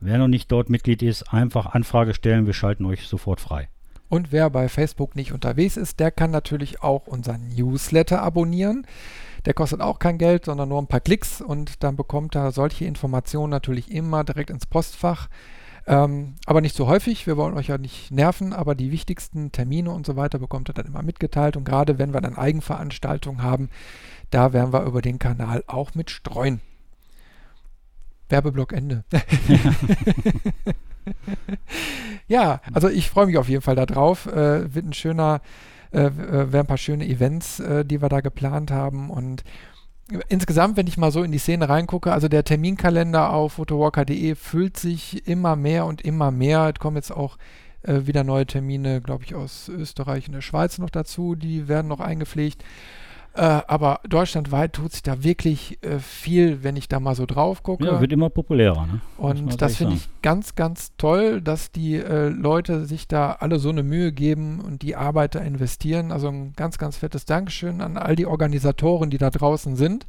Wer 0.00 0.18
noch 0.18 0.28
nicht 0.28 0.52
dort 0.52 0.70
Mitglied 0.70 1.02
ist, 1.02 1.32
einfach 1.32 1.66
Anfrage 1.66 2.14
stellen, 2.14 2.46
wir 2.46 2.52
schalten 2.52 2.84
euch 2.84 3.08
sofort 3.08 3.40
frei. 3.40 3.68
Und 4.08 4.30
wer 4.30 4.50
bei 4.50 4.68
Facebook 4.68 5.16
nicht 5.16 5.32
unterwegs 5.32 5.76
ist, 5.76 5.98
der 5.98 6.12
kann 6.12 6.30
natürlich 6.30 6.82
auch 6.82 7.08
unseren 7.08 7.48
Newsletter 7.48 8.22
abonnieren. 8.22 8.86
Der 9.46 9.54
kostet 9.54 9.80
auch 9.80 9.98
kein 9.98 10.18
Geld, 10.18 10.44
sondern 10.44 10.68
nur 10.68 10.80
ein 10.80 10.86
paar 10.86 11.00
Klicks 11.00 11.40
und 11.40 11.82
dann 11.82 11.96
bekommt 11.96 12.34
er 12.36 12.52
solche 12.52 12.84
Informationen 12.84 13.50
natürlich 13.50 13.90
immer 13.90 14.22
direkt 14.22 14.50
ins 14.50 14.66
Postfach. 14.66 15.28
Ähm, 15.88 16.34
aber 16.46 16.60
nicht 16.60 16.74
so 16.74 16.88
häufig, 16.88 17.26
wir 17.26 17.36
wollen 17.36 17.56
euch 17.56 17.68
ja 17.68 17.78
nicht 17.78 18.10
nerven, 18.10 18.52
aber 18.52 18.74
die 18.74 18.90
wichtigsten 18.90 19.52
Termine 19.52 19.92
und 19.92 20.04
so 20.04 20.16
weiter 20.16 20.38
bekommt 20.38 20.68
ihr 20.68 20.74
dann 20.74 20.86
immer 20.86 21.02
mitgeteilt. 21.02 21.56
Und 21.56 21.64
gerade 21.64 21.98
wenn 21.98 22.12
wir 22.12 22.20
dann 22.20 22.36
Eigenveranstaltungen 22.36 23.42
haben, 23.42 23.70
da 24.30 24.52
werden 24.52 24.72
wir 24.72 24.82
über 24.82 25.00
den 25.00 25.18
Kanal 25.18 25.62
auch 25.68 25.94
mit 25.94 26.10
streuen. 26.10 26.60
Werbeblock 28.28 28.72
Ende. 28.72 29.04
ja, 32.26 32.60
also 32.72 32.88
ich 32.88 33.08
freue 33.08 33.26
mich 33.26 33.38
auf 33.38 33.48
jeden 33.48 33.62
Fall 33.62 33.76
darauf. 33.76 34.26
Äh, 34.26 34.74
wird 34.74 34.86
ein 34.86 34.92
schöner, 34.92 35.40
äh, 35.92 36.06
äh 36.06 36.12
werden 36.12 36.56
ein 36.56 36.66
paar 36.66 36.78
schöne 36.78 37.06
Events, 37.06 37.60
äh, 37.60 37.84
die 37.84 38.02
wir 38.02 38.08
da 38.08 38.20
geplant 38.20 38.72
haben 38.72 39.10
und 39.10 39.44
insgesamt, 40.28 40.76
wenn 40.76 40.86
ich 40.86 40.96
mal 40.96 41.10
so 41.10 41.22
in 41.22 41.32
die 41.32 41.38
Szene 41.38 41.68
reingucke, 41.68 42.12
also 42.12 42.28
der 42.28 42.44
Terminkalender 42.44 43.32
auf 43.32 43.54
photowalker.de 43.54 44.34
füllt 44.34 44.76
sich 44.76 45.26
immer 45.26 45.56
mehr 45.56 45.86
und 45.86 46.02
immer 46.02 46.30
mehr. 46.30 46.70
Es 46.72 46.80
kommen 46.80 46.96
jetzt 46.96 47.10
auch 47.10 47.36
äh, 47.82 48.06
wieder 48.06 48.24
neue 48.24 48.46
Termine, 48.46 49.00
glaube 49.00 49.24
ich, 49.24 49.34
aus 49.34 49.68
Österreich 49.68 50.26
und 50.28 50.34
der 50.34 50.42
Schweiz 50.42 50.78
noch 50.78 50.90
dazu. 50.90 51.34
Die 51.34 51.68
werden 51.68 51.88
noch 51.88 52.00
eingepflegt. 52.00 52.64
Äh, 53.36 53.60
aber 53.66 54.00
deutschlandweit 54.08 54.72
tut 54.72 54.92
sich 54.92 55.02
da 55.02 55.22
wirklich 55.22 55.78
äh, 55.82 55.98
viel, 55.98 56.64
wenn 56.64 56.74
ich 56.74 56.88
da 56.88 57.00
mal 57.00 57.14
so 57.14 57.26
drauf 57.26 57.62
gucke. 57.62 57.84
Ja, 57.84 58.00
wird 58.00 58.12
immer 58.12 58.30
populärer. 58.30 58.86
Ne? 58.86 59.00
Und 59.18 59.60
das 59.60 59.76
finde 59.76 59.96
ich 59.96 60.08
ganz, 60.22 60.54
ganz 60.54 60.92
toll, 60.96 61.42
dass 61.42 61.70
die 61.70 61.96
äh, 61.96 62.28
Leute 62.28 62.86
sich 62.86 63.08
da 63.08 63.32
alle 63.32 63.58
so 63.58 63.68
eine 63.68 63.82
Mühe 63.82 64.12
geben 64.12 64.60
und 64.60 64.80
die 64.80 64.96
Arbeit 64.96 65.34
da 65.34 65.40
investieren. 65.40 66.12
Also 66.12 66.28
ein 66.28 66.54
ganz, 66.56 66.78
ganz 66.78 66.96
fettes 66.96 67.26
Dankeschön 67.26 67.82
an 67.82 67.98
all 67.98 68.16
die 68.16 68.24
Organisatoren, 68.24 69.10
die 69.10 69.18
da 69.18 69.28
draußen 69.28 69.76
sind. 69.76 70.06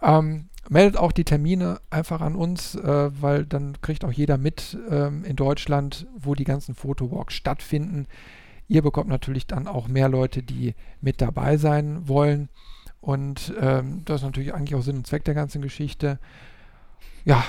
Ähm, 0.00 0.46
meldet 0.70 0.96
auch 0.96 1.12
die 1.12 1.24
Termine 1.24 1.80
einfach 1.90 2.22
an 2.22 2.36
uns, 2.36 2.74
äh, 2.74 3.10
weil 3.20 3.44
dann 3.44 3.82
kriegt 3.82 4.02
auch 4.02 4.12
jeder 4.12 4.38
mit 4.38 4.78
ähm, 4.90 5.24
in 5.24 5.36
Deutschland, 5.36 6.06
wo 6.16 6.34
die 6.34 6.44
ganzen 6.44 6.74
Fotowalks 6.74 7.34
stattfinden. 7.34 8.06
Ihr 8.70 8.82
bekommt 8.82 9.08
natürlich 9.08 9.48
dann 9.48 9.66
auch 9.66 9.88
mehr 9.88 10.08
Leute, 10.08 10.44
die 10.44 10.76
mit 11.00 11.20
dabei 11.20 11.56
sein 11.56 12.06
wollen. 12.06 12.48
Und 13.00 13.52
ähm, 13.60 14.02
das 14.04 14.20
ist 14.20 14.26
natürlich 14.26 14.54
eigentlich 14.54 14.76
auch 14.76 14.82
Sinn 14.82 14.98
und 14.98 15.08
Zweck 15.08 15.24
der 15.24 15.34
ganzen 15.34 15.60
Geschichte. 15.60 16.20
Ja, 17.24 17.42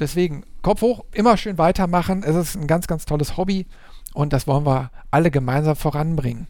deswegen 0.00 0.42
Kopf 0.62 0.82
hoch, 0.82 1.04
immer 1.12 1.36
schön 1.36 1.58
weitermachen. 1.58 2.24
Es 2.24 2.34
ist 2.34 2.56
ein 2.56 2.66
ganz, 2.66 2.88
ganz 2.88 3.04
tolles 3.04 3.36
Hobby 3.36 3.66
und 4.14 4.32
das 4.32 4.48
wollen 4.48 4.66
wir 4.66 4.90
alle 5.12 5.30
gemeinsam 5.30 5.76
voranbringen. 5.76 6.48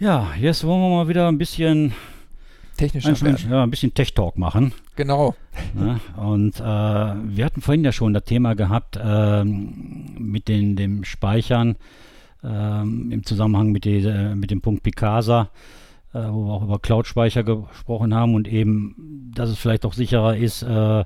Ja, 0.00 0.30
jetzt 0.36 0.64
wollen 0.64 0.80
wir 0.80 0.88
mal 0.88 1.06
wieder 1.06 1.28
ein 1.28 1.38
bisschen 1.38 1.94
technischer 2.76 3.12
ja, 3.48 3.62
ein 3.62 3.70
bisschen 3.70 3.94
Tech 3.94 4.12
Talk 4.14 4.36
machen. 4.36 4.72
Genau. 4.96 5.36
Ja, 5.78 6.00
und 6.20 6.58
äh, 6.58 6.64
wir 6.64 7.44
hatten 7.44 7.60
vorhin 7.60 7.84
ja 7.84 7.92
schon 7.92 8.12
das 8.12 8.24
Thema 8.24 8.56
gehabt 8.56 8.98
äh, 9.00 9.44
mit 9.44 10.48
den, 10.48 10.74
dem 10.74 11.04
Speichern 11.04 11.76
ähm, 12.44 13.10
im 13.10 13.24
Zusammenhang 13.24 13.72
mit, 13.72 13.84
die, 13.84 14.00
mit 14.34 14.50
dem 14.50 14.60
Punkt 14.60 14.82
Picasa, 14.82 15.50
äh, 16.12 16.18
wo 16.18 16.46
wir 16.46 16.52
auch 16.52 16.62
über 16.62 16.78
Cloud-Speicher 16.78 17.44
gesprochen 17.44 18.14
haben 18.14 18.34
und 18.34 18.48
eben, 18.48 19.30
dass 19.34 19.50
es 19.50 19.58
vielleicht 19.58 19.84
auch 19.84 19.92
sicherer 19.92 20.36
ist, 20.36 20.62
äh, 20.62 21.04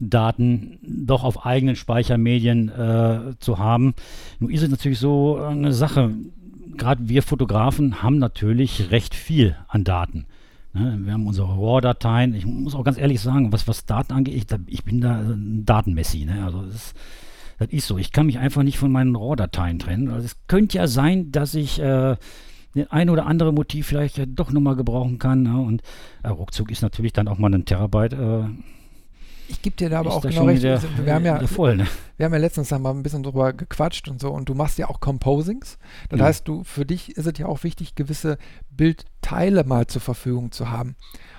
Daten 0.00 0.78
doch 0.82 1.22
auf 1.22 1.46
eigenen 1.46 1.76
Speichermedien 1.76 2.68
äh, 2.68 3.34
zu 3.38 3.58
haben. 3.58 3.94
Nun 4.40 4.50
ist 4.50 4.62
es 4.62 4.70
natürlich 4.70 4.98
so 4.98 5.36
eine 5.36 5.72
Sache, 5.72 6.12
gerade 6.76 7.08
wir 7.08 7.22
Fotografen 7.22 8.02
haben 8.02 8.18
natürlich 8.18 8.90
recht 8.90 9.14
viel 9.14 9.56
an 9.68 9.84
Daten. 9.84 10.26
Ne? 10.72 10.98
Wir 11.04 11.12
haben 11.12 11.26
unsere 11.26 11.48
RAW-Dateien. 11.48 12.34
Ich 12.34 12.46
muss 12.46 12.74
auch 12.74 12.84
ganz 12.84 12.98
ehrlich 12.98 13.20
sagen, 13.20 13.52
was, 13.52 13.68
was 13.68 13.86
Daten 13.86 14.12
angeht, 14.12 14.34
ich, 14.34 14.46
ich 14.66 14.84
bin 14.84 15.00
da 15.00 15.20
ein 15.20 15.64
Datenmessi. 15.64 16.24
Ne? 16.24 16.44
Also 16.44 16.62
das 16.62 16.74
ist, 16.74 16.96
das 17.62 17.72
ist 17.72 17.86
so. 17.86 17.98
Ich 17.98 18.12
kann 18.12 18.26
mich 18.26 18.38
einfach 18.38 18.62
nicht 18.62 18.78
von 18.78 18.90
meinen 18.90 19.16
RAW-Dateien 19.16 19.78
trennen. 19.78 20.08
Also 20.08 20.26
es 20.26 20.36
könnte 20.48 20.78
ja 20.78 20.86
sein, 20.86 21.32
dass 21.32 21.54
ich 21.54 21.80
äh, 21.80 22.16
ein 22.88 23.10
oder 23.10 23.26
andere 23.26 23.52
Motiv 23.52 23.86
vielleicht 23.86 24.18
ja 24.18 24.26
doch 24.26 24.50
nochmal 24.50 24.76
gebrauchen 24.76 25.18
kann. 25.18 25.42
Ne? 25.42 25.60
Und 25.60 25.82
äh, 26.22 26.28
ruckzuck 26.28 26.70
ist 26.70 26.82
natürlich 26.82 27.12
dann 27.12 27.28
auch 27.28 27.38
mal 27.38 27.54
ein 27.54 27.64
Terabyte. 27.64 28.14
Äh, 28.14 28.44
ich 29.48 29.60
gebe 29.60 29.76
dir 29.76 29.90
da 29.90 30.00
aber 30.00 30.14
auch 30.14 30.22
genau 30.22 30.44
recht. 30.46 30.62
Der, 30.62 30.80
wir, 31.04 31.14
haben 31.14 31.24
ja, 31.24 31.46
voll, 31.46 31.76
ne? 31.76 31.86
wir 32.16 32.26
haben 32.26 32.32
ja 32.32 32.38
letztens 32.38 32.70
mal 32.70 32.90
ein 32.90 33.02
bisschen 33.02 33.22
drüber 33.22 33.52
gequatscht 33.52 34.08
und 34.08 34.20
so 34.20 34.30
und 34.30 34.48
du 34.48 34.54
machst 34.54 34.78
ja 34.78 34.88
auch 34.88 35.00
Composings. 35.00 35.78
Das 36.08 36.20
ja. 36.20 36.26
heißt, 36.26 36.48
du 36.48 36.64
für 36.64 36.86
dich 36.86 37.16
ist 37.16 37.26
es 37.26 37.38
ja 37.38 37.46
auch 37.46 37.62
wichtig, 37.62 37.94
gewisse 37.94 38.38
Bildteile 38.70 39.64
mal 39.64 39.86
zur 39.86 40.00
Verfügung 40.00 40.52
zu 40.52 40.70
haben. 40.70 40.96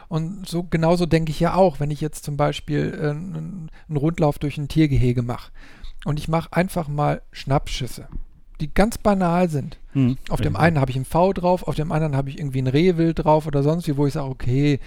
Und 0.09 0.47
so 0.47 0.63
genauso 0.63 1.07
denke 1.07 1.31
ich 1.31 1.39
ja 1.39 1.55
auch, 1.55 1.79
wenn 1.79 1.89
ich 1.89 2.01
jetzt 2.01 2.23
zum 2.23 2.37
Beispiel 2.37 2.95
äh, 3.01 3.09
einen 3.09 3.69
Rundlauf 3.97 4.37
durch 4.37 4.59
ein 4.59 4.67
Tiergehege 4.67 5.23
mache 5.23 5.51
und 6.05 6.19
ich 6.19 6.27
mache 6.27 6.53
einfach 6.53 6.87
mal 6.87 7.21
Schnappschüsse, 7.31 8.07
die 8.59 8.73
ganz 8.73 8.97
banal 8.97 9.49
sind. 9.49 9.77
Hm, 9.93 10.17
auf 10.29 10.41
dem 10.41 10.55
einen 10.55 10.79
habe 10.79 10.91
ich 10.91 10.97
ein 10.97 11.05
V 11.05 11.33
drauf, 11.33 11.67
auf 11.67 11.75
dem 11.75 11.91
anderen 11.91 12.15
habe 12.15 12.29
ich 12.29 12.39
irgendwie 12.39 12.61
ein 12.61 12.67
Rehwild 12.67 13.23
drauf 13.23 13.47
oder 13.47 13.63
sonst 13.63 13.87
wie, 13.87 13.97
wo 13.97 14.07
ich 14.07 14.13
sage, 14.13 14.29
okay, 14.29 14.79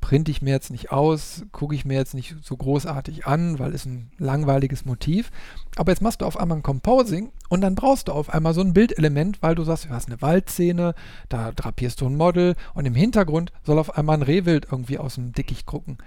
printe 0.00 0.30
ich 0.30 0.42
mir 0.42 0.50
jetzt 0.50 0.70
nicht 0.70 0.92
aus, 0.92 1.44
gucke 1.52 1.74
ich 1.74 1.84
mir 1.84 1.94
jetzt 1.94 2.14
nicht 2.14 2.36
so 2.42 2.56
großartig 2.56 3.26
an, 3.26 3.58
weil 3.58 3.74
es 3.74 3.84
ein 3.84 4.10
langweiliges 4.18 4.84
Motiv. 4.84 5.30
Aber 5.76 5.92
jetzt 5.92 6.02
machst 6.02 6.20
du 6.20 6.26
auf 6.26 6.38
einmal 6.38 6.58
ein 6.58 6.62
Composing 6.62 7.30
und 7.48 7.60
dann 7.60 7.74
brauchst 7.74 8.08
du 8.08 8.12
auf 8.12 8.30
einmal 8.30 8.54
so 8.54 8.60
ein 8.60 8.72
Bildelement, 8.72 9.42
weil 9.42 9.54
du 9.54 9.64
sagst, 9.64 9.86
du 9.86 9.90
hast 9.90 10.08
eine 10.08 10.22
Waldszene, 10.22 10.94
da 11.28 11.52
drapierst 11.52 12.00
du 12.00 12.06
ein 12.06 12.16
Model 12.16 12.54
und 12.74 12.86
im 12.86 12.94
Hintergrund 12.94 13.52
soll 13.64 13.78
auf 13.78 13.96
einmal 13.96 14.18
ein 14.18 14.22
Rehwild 14.22 14.68
irgendwie 14.70 14.98
aus 14.98 15.16
dem 15.16 15.32
Dickicht 15.32 15.66
gucken. 15.66 15.98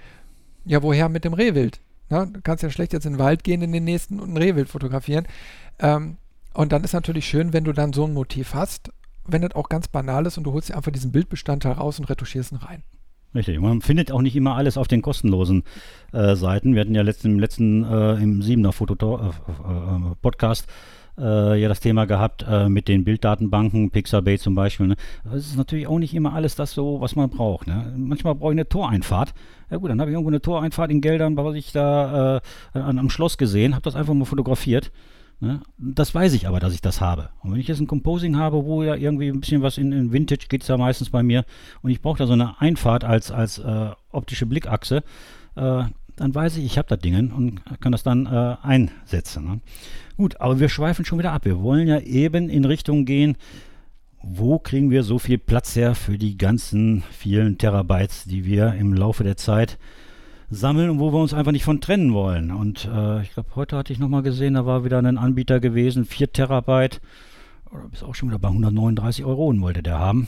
Ja, 0.65 0.81
woher 0.83 1.09
mit 1.09 1.25
dem 1.25 1.33
Rehwild? 1.33 1.79
Na, 2.11 2.25
du 2.25 2.41
kannst 2.41 2.61
ja 2.61 2.69
schlecht 2.69 2.93
jetzt 2.93 3.05
in 3.05 3.13
den 3.13 3.19
Wald 3.19 3.43
gehen 3.43 3.61
in 3.61 3.71
den 3.71 3.85
nächsten 3.85 4.19
und 4.19 4.33
ein 4.33 4.37
Rehwild 4.37 4.69
fotografieren. 4.69 5.25
Ähm, 5.79 6.17
und 6.53 6.73
dann 6.73 6.83
ist 6.83 6.93
natürlich 6.93 7.25
schön, 7.25 7.53
wenn 7.53 7.63
du 7.63 7.71
dann 7.71 7.93
so 7.93 8.05
ein 8.05 8.13
Motiv 8.13 8.53
hast, 8.53 8.91
wenn 9.25 9.41
das 9.41 9.55
auch 9.55 9.69
ganz 9.69 9.87
banal 9.87 10.25
ist 10.25 10.37
und 10.37 10.43
du 10.43 10.51
holst 10.51 10.69
dir 10.69 10.75
einfach 10.75 10.91
diesen 10.91 11.13
Bildbestandteil 11.13 11.71
raus 11.71 11.99
und 11.99 12.09
retuschierst 12.09 12.51
ihn 12.51 12.57
rein. 12.57 12.83
Richtig. 13.33 13.59
Man 13.61 13.79
findet 13.79 14.11
auch 14.11 14.21
nicht 14.21 14.35
immer 14.35 14.55
alles 14.55 14.77
auf 14.77 14.89
den 14.89 15.01
kostenlosen 15.01 15.63
äh, 16.11 16.35
Seiten. 16.35 16.73
Wir 16.73 16.81
hatten 16.81 16.95
ja 16.95 17.01
letzten, 17.01 17.31
im 17.31 17.39
letzten, 17.39 17.85
äh, 17.85 18.15
im 18.15 18.41
Siebener 18.41 18.73
Foto 18.73 18.93
äh, 18.93 19.29
äh, 19.29 20.15
Podcast 20.21 20.67
äh, 21.17 21.59
ja 21.61 21.67
das 21.67 21.79
Thema 21.79 22.05
gehabt 22.05 22.45
äh, 22.47 22.69
mit 22.69 22.87
den 22.87 23.03
Bilddatenbanken, 23.03 23.91
Pixabay 23.91 24.37
zum 24.37 24.55
Beispiel. 24.55 24.87
Ne? 24.87 24.95
Das 25.23 25.45
ist 25.45 25.57
natürlich 25.57 25.87
auch 25.87 25.99
nicht 25.99 26.13
immer 26.13 26.33
alles 26.33 26.55
das 26.55 26.71
so, 26.71 27.01
was 27.01 27.15
man 27.15 27.29
braucht. 27.29 27.67
Ne? 27.67 27.93
Manchmal 27.97 28.35
brauche 28.35 28.51
ich 28.51 28.55
eine 28.55 28.67
Toreinfahrt. 28.67 29.33
Ja 29.69 29.77
gut, 29.77 29.89
dann 29.89 30.01
habe 30.01 30.11
ich 30.11 30.13
irgendwo 30.13 30.29
eine 30.29 30.41
Toreinfahrt 30.41 30.91
in 30.91 31.01
Geldern, 31.01 31.37
was 31.37 31.55
ich 31.55 31.71
da 31.71 32.41
an, 32.73 32.99
am 32.99 33.09
Schloss 33.09 33.37
gesehen, 33.37 33.73
habe 33.73 33.83
das 33.83 33.95
einfach 33.95 34.13
mal 34.13 34.25
fotografiert 34.25 34.91
Ne? 35.41 35.59
Das 35.79 36.13
weiß 36.13 36.33
ich 36.33 36.47
aber, 36.47 36.59
dass 36.59 36.75
ich 36.75 36.81
das 36.81 37.01
habe. 37.01 37.29
Und 37.41 37.51
wenn 37.51 37.59
ich 37.59 37.67
jetzt 37.67 37.79
ein 37.79 37.87
Composing 37.87 38.37
habe, 38.37 38.63
wo 38.63 38.83
ja 38.83 38.93
irgendwie 38.93 39.27
ein 39.27 39.39
bisschen 39.39 39.63
was 39.63 39.79
in, 39.79 39.91
in 39.91 40.13
Vintage 40.13 40.45
geht 40.47 40.61
es 40.61 40.67
ja 40.67 40.77
meistens 40.77 41.09
bei 41.09 41.23
mir 41.23 41.45
und 41.81 41.89
ich 41.89 41.99
brauche 41.99 42.19
da 42.19 42.27
so 42.27 42.33
eine 42.33 42.61
Einfahrt 42.61 43.03
als, 43.03 43.31
als 43.31 43.57
äh, 43.57 43.89
optische 44.11 44.45
Blickachse, 44.45 45.03
äh, 45.55 45.83
dann 46.21 46.35
weiß 46.35 46.57
ich, 46.57 46.65
ich 46.65 46.77
habe 46.77 46.87
das 46.87 46.99
Ding 46.99 47.31
und 47.31 47.61
kann 47.81 47.91
das 47.91 48.03
dann 48.03 48.27
äh, 48.27 48.55
einsetzen. 48.61 49.43
Ne? 49.43 49.59
Gut, 50.17 50.39
aber 50.39 50.59
wir 50.59 50.69
schweifen 50.69 51.03
schon 51.03 51.17
wieder 51.17 51.31
ab. 51.31 51.45
Wir 51.45 51.61
wollen 51.61 51.87
ja 51.87 51.99
eben 51.99 52.47
in 52.47 52.65
Richtung 52.65 53.05
gehen, 53.05 53.37
wo 54.21 54.59
kriegen 54.59 54.91
wir 54.91 55.01
so 55.01 55.17
viel 55.17 55.39
Platz 55.39 55.75
her 55.75 55.95
für 55.95 56.19
die 56.19 56.37
ganzen 56.37 57.03
vielen 57.11 57.57
Terabytes, 57.57 58.25
die 58.25 58.45
wir 58.45 58.75
im 58.75 58.93
Laufe 58.93 59.23
der 59.23 59.35
Zeit 59.35 59.79
sammeln 60.51 60.91
und 60.91 60.99
wo 60.99 61.11
wir 61.11 61.19
uns 61.19 61.33
einfach 61.33 61.53
nicht 61.53 61.63
von 61.63 61.81
trennen 61.81 62.13
wollen. 62.13 62.51
Und 62.51 62.85
äh, 62.85 63.23
ich 63.23 63.33
glaube, 63.33 63.55
heute 63.55 63.77
hatte 63.77 63.91
ich 63.91 63.97
nochmal 63.97 64.21
gesehen, 64.21 64.53
da 64.53 64.65
war 64.65 64.85
wieder 64.85 64.99
ein 64.99 65.17
Anbieter 65.17 65.59
gewesen, 65.59 66.05
4 66.05 66.33
Terabyte, 66.33 67.01
oder 67.71 67.87
bis 67.89 68.03
auch 68.03 68.13
schon 68.13 68.29
wieder 68.29 68.37
bei 68.37 68.49
139 68.49 69.25
Euro 69.25 69.59
wollte 69.59 69.81
der 69.81 69.97
haben. 69.97 70.27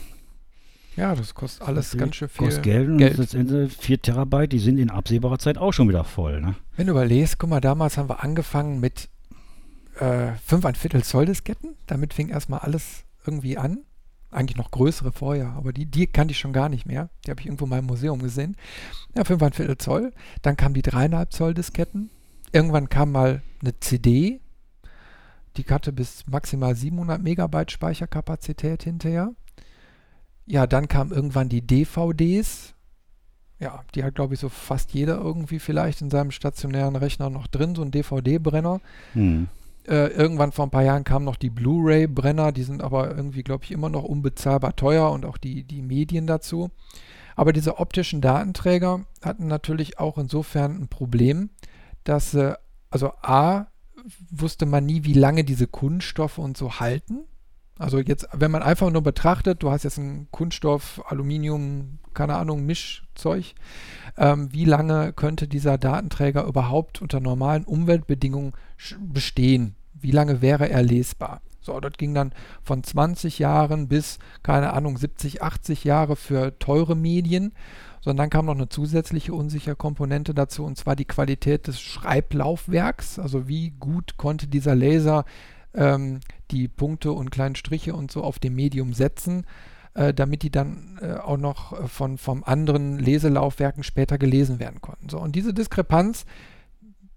Ja, 0.96 1.14
das 1.14 1.34
kostet 1.34 1.66
alles 1.66 1.90
das 1.90 1.98
ganz 1.98 2.16
schön 2.16 2.28
viel 2.28 2.46
kostet 2.46 2.62
Geld. 2.62 2.98
Geld. 2.98 3.34
Und 3.34 3.72
4 3.72 4.02
Terabyte, 4.02 4.52
die 4.52 4.58
sind 4.58 4.78
in 4.78 4.90
absehbarer 4.90 5.38
Zeit 5.38 5.58
auch 5.58 5.72
schon 5.72 5.88
wieder 5.88 6.04
voll. 6.04 6.40
Ne? 6.40 6.54
Wenn 6.76 6.86
du 6.86 6.92
überlegst, 6.92 7.38
guck 7.38 7.50
mal, 7.50 7.60
damals 7.60 7.98
haben 7.98 8.08
wir 8.08 8.22
angefangen 8.22 8.80
mit 8.80 9.08
äh, 9.98 10.32
5 10.46 10.64
ein 10.64 10.74
Viertel 10.74 11.02
Zoll 11.02 11.26
Disketten. 11.26 11.76
Damit 11.86 12.14
fing 12.14 12.28
erstmal 12.28 12.60
alles 12.60 13.04
irgendwie 13.26 13.58
an 13.58 13.78
eigentlich 14.34 14.56
noch 14.56 14.70
größere 14.70 15.12
vorher, 15.12 15.50
aber 15.50 15.72
die, 15.72 15.86
die 15.86 16.06
kannte 16.06 16.32
ich 16.32 16.38
schon 16.38 16.52
gar 16.52 16.68
nicht 16.68 16.86
mehr. 16.86 17.08
Die 17.24 17.30
habe 17.30 17.40
ich 17.40 17.46
irgendwo 17.46 17.66
mal 17.66 17.78
im 17.78 17.86
Museum 17.86 18.20
gesehen. 18.20 18.56
Ja, 19.16 19.22
5,25 19.22 19.78
Zoll. 19.78 20.12
Dann 20.42 20.56
kamen 20.56 20.74
die 20.74 20.82
3,5 20.82 21.30
Zoll 21.30 21.54
Disketten. 21.54 22.10
Irgendwann 22.52 22.88
kam 22.88 23.12
mal 23.12 23.42
eine 23.60 23.78
CD. 23.80 24.40
Die 25.56 25.64
hatte 25.64 25.92
bis 25.92 26.26
maximal 26.26 26.74
700 26.74 27.22
Megabyte 27.22 27.70
Speicherkapazität 27.70 28.82
hinterher. 28.82 29.32
Ja, 30.46 30.66
dann 30.66 30.88
kamen 30.88 31.10
irgendwann 31.10 31.48
die 31.48 31.66
DVDs. 31.66 32.74
Ja, 33.60 33.84
die 33.94 34.04
hat, 34.04 34.14
glaube 34.14 34.34
ich, 34.34 34.40
so 34.40 34.48
fast 34.48 34.92
jeder 34.92 35.16
irgendwie 35.16 35.58
vielleicht 35.58 36.02
in 36.02 36.10
seinem 36.10 36.30
stationären 36.30 36.96
Rechner 36.96 37.30
noch 37.30 37.46
drin, 37.46 37.74
so 37.74 37.82
ein 37.82 37.90
DVD-Brenner. 37.90 38.80
Hm. 39.14 39.48
Äh, 39.86 40.08
irgendwann 40.08 40.52
vor 40.52 40.66
ein 40.66 40.70
paar 40.70 40.82
Jahren 40.82 41.04
kamen 41.04 41.24
noch 41.24 41.36
die 41.36 41.50
Blu-ray-Brenner, 41.50 42.52
die 42.52 42.62
sind 42.62 42.82
aber 42.82 43.14
irgendwie, 43.14 43.42
glaube 43.42 43.64
ich, 43.64 43.70
immer 43.70 43.90
noch 43.90 44.04
unbezahlbar 44.04 44.76
teuer 44.76 45.10
und 45.10 45.24
auch 45.24 45.36
die, 45.36 45.62
die 45.62 45.82
Medien 45.82 46.26
dazu. 46.26 46.70
Aber 47.36 47.52
diese 47.52 47.78
optischen 47.78 48.20
Datenträger 48.20 49.04
hatten 49.22 49.46
natürlich 49.46 49.98
auch 49.98 50.18
insofern 50.18 50.80
ein 50.80 50.88
Problem, 50.88 51.50
dass, 52.04 52.34
äh, 52.34 52.54
also 52.90 53.12
A, 53.22 53.66
wusste 54.30 54.66
man 54.66 54.86
nie, 54.86 55.04
wie 55.04 55.14
lange 55.14 55.44
diese 55.44 55.66
Kunststoffe 55.66 56.38
und 56.38 56.56
so 56.56 56.80
halten. 56.80 57.20
Also 57.78 57.98
jetzt, 57.98 58.28
wenn 58.32 58.52
man 58.52 58.62
einfach 58.62 58.90
nur 58.90 59.02
betrachtet, 59.02 59.62
du 59.62 59.70
hast 59.70 59.82
jetzt 59.82 59.98
ein 59.98 60.28
Kunststoff, 60.30 61.02
Aluminium, 61.06 61.98
keine 62.14 62.36
Ahnung, 62.36 62.64
Mischzeug, 62.64 63.54
ähm, 64.16 64.52
wie 64.52 64.64
lange 64.64 65.12
könnte 65.12 65.48
dieser 65.48 65.76
Datenträger 65.76 66.44
überhaupt 66.44 67.02
unter 67.02 67.18
normalen 67.18 67.64
Umweltbedingungen 67.64 68.52
bestehen? 69.00 69.74
Wie 69.94 70.12
lange 70.12 70.40
wäre 70.40 70.68
er 70.68 70.82
lesbar? 70.82 71.40
So, 71.60 71.80
das 71.80 71.94
ging 71.94 72.14
dann 72.14 72.32
von 72.62 72.84
20 72.84 73.38
Jahren 73.38 73.88
bis, 73.88 74.18
keine 74.42 74.74
Ahnung, 74.74 74.98
70, 74.98 75.42
80 75.42 75.82
Jahre 75.84 76.14
für 76.14 76.58
teure 76.58 76.94
Medien. 76.94 77.52
Sondern 78.02 78.24
dann 78.24 78.30
kam 78.30 78.44
noch 78.44 78.54
eine 78.54 78.68
zusätzliche 78.68 79.32
unsichere 79.32 79.76
Komponente 79.76 80.34
dazu, 80.34 80.62
und 80.62 80.76
zwar 80.76 80.94
die 80.94 81.06
Qualität 81.06 81.66
des 81.66 81.80
Schreiblaufwerks. 81.80 83.18
Also 83.18 83.48
wie 83.48 83.70
gut 83.70 84.18
konnte 84.18 84.46
dieser 84.46 84.74
Laser 84.74 85.24
ähm, 85.72 86.20
die 86.54 86.68
Punkte 86.68 87.12
und 87.12 87.30
kleinen 87.30 87.56
Striche 87.56 87.94
und 87.94 88.10
so 88.10 88.22
auf 88.22 88.38
dem 88.38 88.54
Medium 88.54 88.94
setzen, 88.94 89.44
äh, 89.94 90.14
damit 90.14 90.42
die 90.42 90.50
dann 90.50 90.98
äh, 91.02 91.14
auch 91.14 91.36
noch 91.36 91.72
äh, 91.72 91.86
von 91.86 92.18
vom 92.18 92.42
anderen 92.44 92.98
Leselaufwerken 92.98 93.82
später 93.82 94.18
gelesen 94.18 94.58
werden 94.58 94.80
konnten. 94.80 95.08
So, 95.08 95.18
und 95.18 95.36
diese 95.36 95.52
Diskrepanz, 95.52 96.24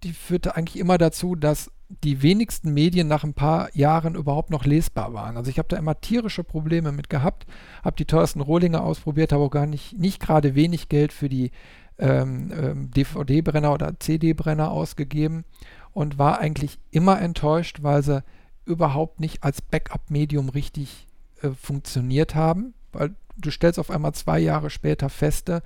die 0.03 0.13
führte 0.13 0.55
eigentlich 0.55 0.77
immer 0.77 0.97
dazu, 0.97 1.35
dass 1.35 1.71
die 2.03 2.21
wenigsten 2.21 2.73
Medien 2.73 3.07
nach 3.07 3.23
ein 3.23 3.33
paar 3.33 3.73
Jahren 3.75 4.15
überhaupt 4.15 4.49
noch 4.49 4.65
lesbar 4.65 5.13
waren. 5.13 5.38
Also 5.38 5.49
ich 5.49 5.57
habe 5.57 5.69
da 5.69 5.77
immer 5.77 5.99
tierische 6.01 6.43
Probleme 6.43 6.91
mit 6.91 7.09
gehabt, 7.09 7.45
habe 7.83 7.95
die 7.95 8.05
teuersten 8.05 8.41
Rohlinge 8.41 8.81
ausprobiert, 8.81 9.31
habe 9.31 9.43
auch 9.43 9.51
gar 9.51 9.65
nicht, 9.67 9.97
nicht 9.97 10.19
gerade 10.19 10.53
wenig 10.53 10.89
Geld 10.89 11.13
für 11.13 11.29
die 11.29 11.51
ähm, 11.97 12.51
ähm, 12.51 12.91
DVD-Brenner 12.91 13.73
oder 13.73 13.99
CD-Brenner 13.99 14.69
ausgegeben 14.69 15.45
und 15.93 16.19
war 16.19 16.39
eigentlich 16.39 16.77
immer 16.91 17.21
enttäuscht, 17.21 17.79
weil 17.81 18.03
sie 18.03 18.23
überhaupt 18.68 19.20
nicht 19.20 19.43
als 19.43 19.61
Backup-Medium 19.61 20.49
richtig 20.49 21.07
äh, 21.41 21.49
funktioniert 21.49 22.36
haben, 22.36 22.74
weil 22.91 23.15
du 23.38 23.51
stellst 23.51 23.80
auf 23.80 23.89
einmal 23.89 24.13
zwei 24.13 24.39
Jahre 24.39 24.70
später 24.70 25.09
feste, 25.09 25.63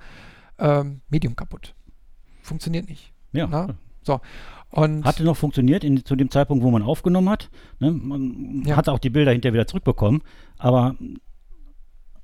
ähm, 0.58 1.00
Medium 1.08 1.36
kaputt. 1.36 1.74
Funktioniert 2.42 2.88
nicht. 2.88 3.12
Ja. 3.32 3.46
Na? 3.46 3.74
So. 4.02 4.20
Und 4.70 5.04
Hatte 5.04 5.22
noch 5.22 5.36
funktioniert 5.36 5.84
in, 5.84 6.04
zu 6.04 6.16
dem 6.16 6.30
Zeitpunkt, 6.30 6.64
wo 6.64 6.70
man 6.70 6.82
aufgenommen 6.82 7.28
hat. 7.28 7.50
Ne? 7.78 7.90
Man 7.90 8.62
ja. 8.64 8.76
hatte 8.76 8.92
auch 8.92 8.98
die 8.98 9.10
Bilder 9.10 9.32
hinterher 9.32 9.54
wieder 9.54 9.66
zurückbekommen, 9.66 10.22
aber 10.58 10.96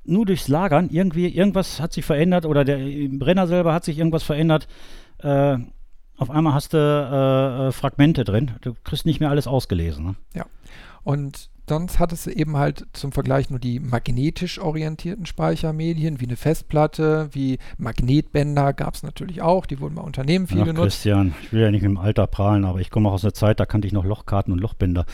nur 0.04 0.24
durchs 0.24 0.48
Lagern, 0.48 0.88
irgendwie, 0.90 1.28
irgendwas 1.28 1.80
hat 1.80 1.92
sich 1.92 2.04
verändert 2.04 2.46
oder 2.46 2.64
der 2.64 2.78
Brenner 3.10 3.46
selber 3.46 3.74
hat 3.74 3.84
sich 3.84 3.98
irgendwas 3.98 4.22
verändert. 4.22 4.66
Äh, 5.18 5.58
auf 6.18 6.30
einmal 6.30 6.52
hast 6.52 6.74
du 6.74 6.76
äh, 6.76 7.68
äh, 7.68 7.72
Fragmente 7.72 8.24
drin. 8.24 8.50
Du 8.60 8.74
kriegst 8.84 9.06
nicht 9.06 9.20
mehr 9.20 9.30
alles 9.30 9.46
ausgelesen. 9.46 10.04
Ne? 10.04 10.14
Ja. 10.34 10.46
Und 11.04 11.48
sonst 11.68 11.98
hattest 11.98 12.26
du 12.26 12.30
eben 12.30 12.56
halt 12.56 12.86
zum 12.92 13.12
Vergleich 13.12 13.50
nur 13.50 13.60
die 13.60 13.78
magnetisch 13.78 14.58
orientierten 14.58 15.26
Speichermedien, 15.26 16.20
wie 16.20 16.24
eine 16.24 16.36
Festplatte, 16.36 17.28
wie 17.32 17.58
Magnetbänder 17.78 18.72
gab 18.72 18.94
es 18.94 19.02
natürlich 19.02 19.42
auch. 19.42 19.66
Die 19.66 19.80
wurden 19.80 19.94
bei 19.94 20.02
Unternehmen 20.02 20.48
viel 20.48 20.62
Ach, 20.62 20.66
genutzt. 20.66 20.82
Christian, 20.82 21.34
ich 21.42 21.52
will 21.52 21.62
ja 21.62 21.70
nicht 21.70 21.82
mit 21.82 21.90
dem 21.90 21.98
Alter 21.98 22.26
prahlen, 22.26 22.64
aber 22.64 22.80
ich 22.80 22.90
komme 22.90 23.08
auch 23.08 23.14
aus 23.14 23.24
einer 23.24 23.34
Zeit, 23.34 23.60
da 23.60 23.66
kannte 23.66 23.86
ich 23.86 23.92
noch 23.92 24.04
Lochkarten 24.04 24.52
und 24.52 24.58
Lochbänder. 24.58 25.06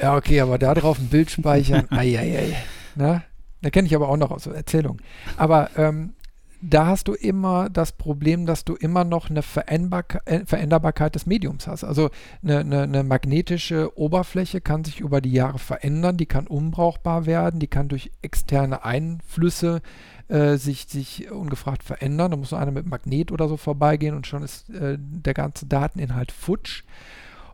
Ja, 0.00 0.16
okay, 0.16 0.40
aber 0.40 0.58
da 0.58 0.74
drauf 0.74 0.98
ein 0.98 1.08
Bild 1.08 1.30
speichern, 1.30 1.86
eieiei. 1.90 2.56
Na? 2.96 3.22
Da 3.62 3.70
kenne 3.70 3.86
ich 3.86 3.94
aber 3.94 4.08
auch 4.08 4.16
noch 4.16 4.30
aus 4.30 4.46
Erzählungen. 4.46 5.02
Aber 5.36 5.70
ähm, 5.76 6.14
da 6.60 6.86
hast 6.86 7.08
du 7.08 7.14
immer 7.14 7.70
das 7.70 7.92
Problem, 7.92 8.46
dass 8.46 8.64
du 8.64 8.74
immer 8.74 9.04
noch 9.04 9.30
eine 9.30 9.42
Veränderbarkeit, 9.42 10.26
äh, 10.26 10.44
Veränderbarkeit 10.44 11.14
des 11.14 11.26
Mediums 11.26 11.66
hast. 11.66 11.84
Also 11.84 12.10
eine, 12.42 12.58
eine, 12.58 12.82
eine, 12.82 13.02
magnetische 13.04 13.96
Oberfläche 13.98 14.60
kann 14.60 14.84
sich 14.84 15.00
über 15.00 15.20
die 15.20 15.32
Jahre 15.32 15.58
verändern, 15.58 16.16
die 16.16 16.26
kann 16.26 16.46
unbrauchbar 16.46 17.26
werden, 17.26 17.60
die 17.60 17.68
kann 17.68 17.88
durch 17.88 18.10
externe 18.22 18.84
Einflüsse 18.84 19.82
äh, 20.28 20.56
sich, 20.56 20.86
sich 20.88 21.30
ungefragt 21.30 21.84
verändern. 21.84 22.32
Da 22.32 22.36
muss 22.36 22.50
nur 22.50 22.60
einer 22.60 22.72
mit 22.72 22.86
Magnet 22.86 23.30
oder 23.30 23.48
so 23.48 23.56
vorbeigehen 23.56 24.16
und 24.16 24.26
schon 24.26 24.42
ist 24.42 24.68
äh, 24.70 24.96
der 24.98 25.34
ganze 25.34 25.66
Dateninhalt 25.66 26.32
futsch. 26.32 26.82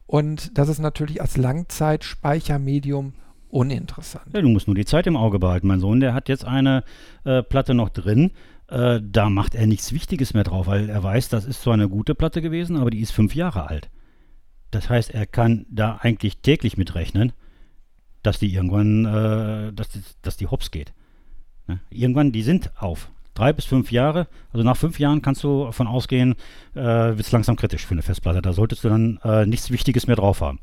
Und 0.07 0.57
das 0.57 0.68
ist 0.68 0.78
natürlich 0.78 1.20
als 1.20 1.36
Langzeitspeichermedium 1.36 3.14
uninteressant. 3.50 4.26
Ja, 4.32 4.42
du 4.42 4.48
musst 4.48 4.66
nur 4.66 4.74
die 4.74 4.84
Zeit 4.84 5.07
im 5.07 5.16
Auge 5.16 5.38
behalten. 5.38 5.68
Mein 5.68 5.80
Sohn, 5.80 6.00
der 6.00 6.12
hat 6.12 6.28
jetzt 6.28 6.44
eine 6.44 6.84
äh, 7.24 7.42
Platte 7.42 7.74
noch 7.74 7.88
drin 7.88 8.32
äh, 8.75 9.01
da 9.03 9.31
macht 9.31 9.55
er 9.55 9.66
nichts 9.66 9.93
Wichtiges 9.93 10.35
mehr 10.35 10.43
drauf, 10.43 10.66
weil 10.66 10.89
er 10.89 11.03
weiß, 11.03 11.29
das 11.29 11.45
ist 11.45 11.62
zwar 11.62 11.75
eine 11.75 11.89
gute 11.89 12.14
Platte 12.14 12.43
gewesen, 12.43 12.77
aber 12.77 12.91
die 12.91 13.01
ist 13.01 13.12
fünf 13.12 13.35
Jahre 13.35 13.68
alt. 13.68 13.89
Das 14.72 14.91
heißt, 14.91 15.11
er 15.11 15.27
kann 15.27 15.64
da 15.70 15.99
eigentlich 16.01 16.39
täglich 16.39 16.77
mitrechnen, 16.77 17.33
dass 18.25 18.41
die 18.41 18.53
irgendwann, 18.53 19.05
äh, 19.05 19.72
dass, 19.72 19.91
die, 19.91 20.01
dass 20.22 20.37
die 20.37 20.49
hops 20.49 20.72
geht. 20.72 20.93
Ne? 21.68 21.79
Irgendwann, 21.91 22.33
die 22.33 22.43
sind 22.43 22.72
auf. 22.77 23.11
Drei 23.35 23.53
bis 23.53 23.64
fünf 23.64 23.93
Jahre, 23.93 24.27
also 24.53 24.64
nach 24.64 24.77
fünf 24.77 24.99
Jahren 24.99 25.22
kannst 25.22 25.45
du 25.45 25.66
davon 25.66 25.87
ausgehen, 25.87 26.35
äh, 26.75 26.83
wird 26.83 27.20
es 27.20 27.33
langsam 27.33 27.57
kritisch 27.57 27.87
für 27.87 27.93
eine 27.95 28.03
Festplatte. 28.03 28.43
Da 28.43 28.53
solltest 28.53 28.83
du 28.83 28.89
dann 28.89 29.18
äh, 29.22 29.47
nichts 29.47 29.70
Wichtiges 29.70 30.09
mehr 30.09 30.16
drauf 30.16 30.41
haben. 30.41 30.59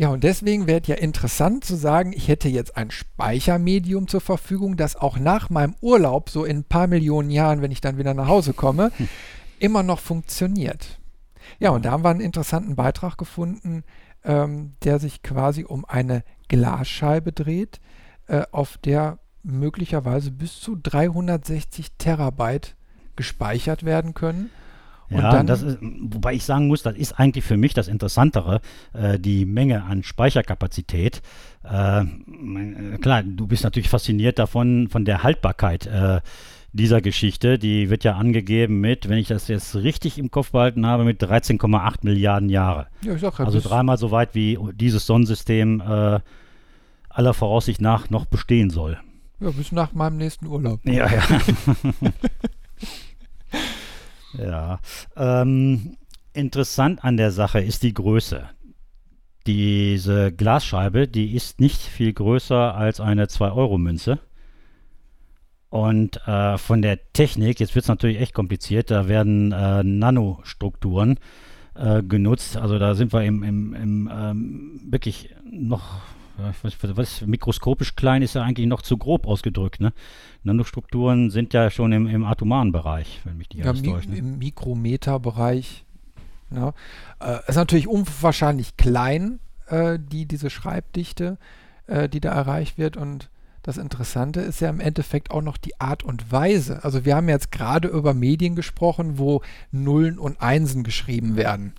Ja, 0.00 0.08
und 0.08 0.24
deswegen 0.24 0.66
wäre 0.66 0.80
es 0.80 0.88
ja 0.88 0.94
interessant 0.94 1.62
zu 1.62 1.76
sagen, 1.76 2.14
ich 2.14 2.28
hätte 2.28 2.48
jetzt 2.48 2.74
ein 2.74 2.90
Speichermedium 2.90 4.08
zur 4.08 4.22
Verfügung, 4.22 4.78
das 4.78 4.96
auch 4.96 5.18
nach 5.18 5.50
meinem 5.50 5.74
Urlaub, 5.82 6.30
so 6.30 6.46
in 6.46 6.60
ein 6.60 6.64
paar 6.64 6.86
Millionen 6.86 7.28
Jahren, 7.28 7.60
wenn 7.60 7.70
ich 7.70 7.82
dann 7.82 7.98
wieder 7.98 8.14
nach 8.14 8.26
Hause 8.26 8.54
komme, 8.54 8.92
hm. 8.96 9.08
immer 9.58 9.82
noch 9.82 9.98
funktioniert. 9.98 10.98
Ja, 11.58 11.68
und 11.68 11.84
da 11.84 11.90
haben 11.90 12.02
wir 12.02 12.08
einen 12.08 12.22
interessanten 12.22 12.76
Beitrag 12.76 13.18
gefunden, 13.18 13.84
ähm, 14.24 14.72
der 14.84 15.00
sich 15.00 15.22
quasi 15.22 15.64
um 15.64 15.84
eine 15.84 16.24
Glasscheibe 16.48 17.32
dreht, 17.32 17.78
äh, 18.26 18.44
auf 18.52 18.78
der 18.78 19.18
möglicherweise 19.42 20.30
bis 20.30 20.60
zu 20.60 20.76
360 20.82 21.98
Terabyte 21.98 22.74
gespeichert 23.16 23.84
werden 23.84 24.14
können. 24.14 24.48
Und 25.10 25.18
ja, 25.18 25.32
dann, 25.32 25.46
das 25.46 25.62
ist, 25.62 25.78
wobei 25.80 26.34
ich 26.34 26.44
sagen 26.44 26.68
muss, 26.68 26.82
das 26.82 26.96
ist 26.96 27.18
eigentlich 27.18 27.44
für 27.44 27.56
mich 27.56 27.74
das 27.74 27.88
Interessantere, 27.88 28.60
äh, 28.92 29.18
die 29.18 29.44
Menge 29.44 29.82
an 29.82 30.04
Speicherkapazität. 30.04 31.20
Äh, 31.64 32.02
äh, 32.02 32.98
klar, 33.00 33.24
du 33.24 33.46
bist 33.48 33.64
natürlich 33.64 33.88
fasziniert 33.88 34.38
davon, 34.38 34.88
von 34.88 35.04
der 35.04 35.24
Haltbarkeit 35.24 35.86
äh, 35.86 36.20
dieser 36.72 37.00
Geschichte. 37.00 37.58
Die 37.58 37.90
wird 37.90 38.04
ja 38.04 38.14
angegeben 38.14 38.80
mit, 38.80 39.08
wenn 39.08 39.18
ich 39.18 39.26
das 39.26 39.48
jetzt 39.48 39.74
richtig 39.74 40.16
im 40.16 40.30
Kopf 40.30 40.52
behalten 40.52 40.86
habe, 40.86 41.02
mit 41.02 41.20
13,8 41.20 41.96
Milliarden 42.02 42.48
Jahre. 42.48 42.86
Ja, 43.02 43.14
ich 43.14 43.20
sag 43.20 43.38
ja, 43.40 43.44
also 43.44 43.60
dreimal 43.60 43.98
so 43.98 44.12
weit, 44.12 44.36
wie 44.36 44.58
dieses 44.74 45.06
Sonnensystem 45.06 45.80
äh, 45.80 46.20
aller 47.08 47.34
Voraussicht 47.34 47.80
nach 47.80 48.10
noch 48.10 48.26
bestehen 48.26 48.70
soll. 48.70 48.96
Ja, 49.40 49.50
bis 49.50 49.72
nach 49.72 49.92
meinem 49.92 50.18
nächsten 50.18 50.46
Urlaub. 50.46 50.80
Ja, 50.84 51.10
ja. 51.10 51.22
Ja. 54.38 54.80
Ähm, 55.16 55.96
interessant 56.32 57.04
an 57.04 57.16
der 57.16 57.30
Sache 57.30 57.60
ist 57.60 57.82
die 57.82 57.94
Größe. 57.94 58.48
Diese 59.46 60.32
Glasscheibe, 60.32 61.08
die 61.08 61.34
ist 61.34 61.60
nicht 61.60 61.80
viel 61.80 62.12
größer 62.12 62.74
als 62.74 63.00
eine 63.00 63.26
2-Euro-Münze. 63.26 64.18
Und 65.70 66.16
äh, 66.26 66.58
von 66.58 66.82
der 66.82 67.12
Technik, 67.12 67.60
jetzt 67.60 67.74
wird 67.74 67.84
es 67.84 67.88
natürlich 67.88 68.20
echt 68.20 68.34
kompliziert, 68.34 68.90
da 68.90 69.06
werden 69.06 69.52
äh, 69.52 69.84
Nanostrukturen 69.84 71.18
äh, 71.74 72.02
genutzt. 72.02 72.56
Also 72.56 72.78
da 72.78 72.94
sind 72.94 73.12
wir 73.12 73.22
im, 73.22 73.42
im, 73.42 73.74
im 73.74 74.10
ähm, 74.12 74.80
wirklich 74.90 75.34
noch 75.48 76.02
was, 76.62 76.76
was, 76.96 77.26
mikroskopisch 77.26 77.96
klein 77.96 78.22
ist 78.22 78.34
ja 78.34 78.42
eigentlich 78.42 78.66
noch 78.66 78.82
zu 78.82 78.96
grob 78.96 79.26
ausgedrückt. 79.26 79.80
Ne? 79.80 79.92
Nanostrukturen 80.42 81.30
sind 81.30 81.52
ja 81.54 81.70
schon 81.70 81.92
im, 81.92 82.06
im 82.06 82.24
atomaren 82.24 82.72
Bereich, 82.72 83.20
wenn 83.24 83.36
mich 83.36 83.48
die 83.48 83.58
ja, 83.58 83.72
mi 83.72 83.80
Ne? 83.80 84.16
Im 84.16 84.38
Mikrometerbereich. 84.38 85.84
Ja. 86.50 86.74
Äh, 87.20 87.38
ist 87.48 87.56
natürlich 87.56 87.88
unwahrscheinlich 87.88 88.76
klein, 88.76 89.38
äh, 89.66 89.98
die, 90.00 90.26
diese 90.26 90.50
Schreibdichte, 90.50 91.38
äh, 91.86 92.08
die 92.08 92.20
da 92.20 92.32
erreicht 92.32 92.78
wird. 92.78 92.96
Und 92.96 93.30
das 93.62 93.76
Interessante 93.76 94.40
ist 94.40 94.60
ja 94.60 94.70
im 94.70 94.80
Endeffekt 94.80 95.30
auch 95.30 95.42
noch 95.42 95.56
die 95.56 95.80
Art 95.80 96.02
und 96.02 96.32
Weise. 96.32 96.82
Also 96.82 97.04
wir 97.04 97.16
haben 97.16 97.28
jetzt 97.28 97.52
gerade 97.52 97.88
über 97.88 98.14
Medien 98.14 98.56
gesprochen, 98.56 99.18
wo 99.18 99.42
Nullen 99.70 100.18
und 100.18 100.40
Einsen 100.40 100.82
geschrieben 100.82 101.36
werden. 101.36 101.74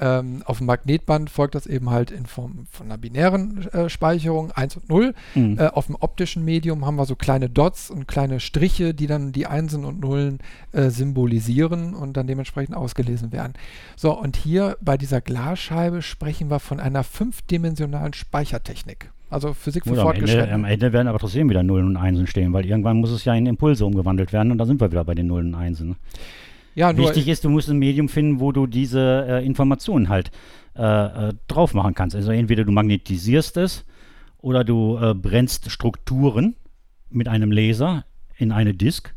Ähm, 0.00 0.42
auf 0.46 0.58
dem 0.58 0.66
Magnetband 0.66 1.28
folgt 1.28 1.54
das 1.54 1.66
eben 1.66 1.90
halt 1.90 2.10
in 2.10 2.24
Form 2.26 2.66
von 2.70 2.86
einer 2.86 2.96
binären 2.96 3.68
äh, 3.72 3.88
Speicherung 3.90 4.50
1 4.50 4.76
und 4.76 4.88
0. 4.88 5.14
Mhm. 5.34 5.58
Äh, 5.58 5.66
auf 5.66 5.86
dem 5.86 5.96
optischen 5.96 6.44
Medium 6.44 6.86
haben 6.86 6.96
wir 6.96 7.04
so 7.04 7.16
kleine 7.16 7.50
Dots 7.50 7.90
und 7.90 8.08
kleine 8.08 8.40
Striche, 8.40 8.94
die 8.94 9.06
dann 9.06 9.32
die 9.32 9.46
Einsen 9.46 9.84
und 9.84 10.00
Nullen 10.00 10.38
äh, 10.72 10.88
symbolisieren 10.88 11.94
und 11.94 12.16
dann 12.16 12.26
dementsprechend 12.26 12.74
ausgelesen 12.76 13.30
werden. 13.32 13.52
So, 13.96 14.18
und 14.18 14.36
hier 14.36 14.78
bei 14.80 14.96
dieser 14.96 15.20
Glasscheibe 15.20 16.00
sprechen 16.00 16.50
wir 16.50 16.60
von 16.60 16.80
einer 16.80 17.04
fünfdimensionalen 17.04 18.14
Speichertechnik. 18.14 19.10
Also 19.30 19.54
Physik 19.54 19.84
für 19.84 19.94
Fortgeschrittene. 19.94 20.52
Am 20.52 20.64
Ende 20.64 20.92
werden 20.92 21.06
aber 21.06 21.18
trotzdem 21.18 21.48
wieder 21.48 21.62
Nullen 21.62 21.86
und 21.86 21.96
Einsen 21.96 22.26
stehen, 22.26 22.52
weil 22.52 22.66
irgendwann 22.66 22.98
muss 22.98 23.10
es 23.10 23.24
ja 23.24 23.34
in 23.34 23.46
Impulse 23.46 23.86
umgewandelt 23.86 24.32
werden 24.32 24.50
und 24.50 24.58
da 24.58 24.66
sind 24.66 24.80
wir 24.80 24.90
wieder 24.90 25.04
bei 25.04 25.14
den 25.14 25.28
Nullen 25.28 25.54
und 25.54 25.60
Einsen. 25.60 25.96
Ja, 26.74 26.96
Wichtig 26.96 27.28
ist, 27.28 27.44
du 27.44 27.50
musst 27.50 27.68
ein 27.68 27.78
Medium 27.78 28.08
finden, 28.08 28.40
wo 28.40 28.52
du 28.52 28.66
diese 28.66 29.26
äh, 29.28 29.44
Informationen 29.44 30.08
halt 30.08 30.30
äh, 30.76 31.28
äh, 31.28 31.34
drauf 31.48 31.74
machen 31.74 31.94
kannst. 31.94 32.14
Also 32.14 32.30
entweder 32.30 32.64
du 32.64 32.72
magnetisierst 32.72 33.56
es 33.56 33.84
oder 34.38 34.62
du 34.64 34.96
äh, 34.98 35.14
brennst 35.14 35.70
Strukturen 35.70 36.54
mit 37.10 37.28
einem 37.28 37.50
Laser 37.50 38.04
in 38.36 38.52
eine 38.52 38.72
Disk 38.72 39.14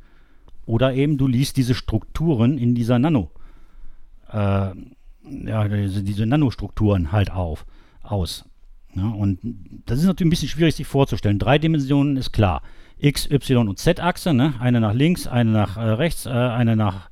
oder 0.65 0.93
eben 0.93 1.17
du 1.17 1.27
liest 1.27 1.57
diese 1.57 1.75
Strukturen 1.75 2.57
in 2.57 2.73
dieser 2.73 2.97
Nano, 2.97 3.31
äh, 4.31 4.35
ja, 4.35 5.67
diese, 5.67 6.03
diese, 6.03 6.25
Nanostrukturen 6.25 7.11
halt 7.11 7.31
auf, 7.31 7.65
aus. 8.01 8.45
Ja, 8.95 9.09
und 9.09 9.39
das 9.85 9.99
ist 9.99 10.05
natürlich 10.05 10.27
ein 10.27 10.31
bisschen 10.31 10.49
schwierig 10.49 10.75
sich 10.75 10.87
vorzustellen. 10.87 11.39
Drei 11.39 11.59
Dimensionen 11.59 12.17
ist 12.17 12.31
klar. 12.31 12.61
X, 12.97 13.29
Y 13.29 13.67
und 13.67 13.79
Z-Achse, 13.79 14.33
ne? 14.33 14.53
eine 14.59 14.79
nach 14.79 14.93
links, 14.93 15.27
eine 15.27 15.51
nach 15.51 15.77
äh, 15.77 15.81
rechts, 15.81 16.27
eine 16.27 16.75
nach 16.75 17.09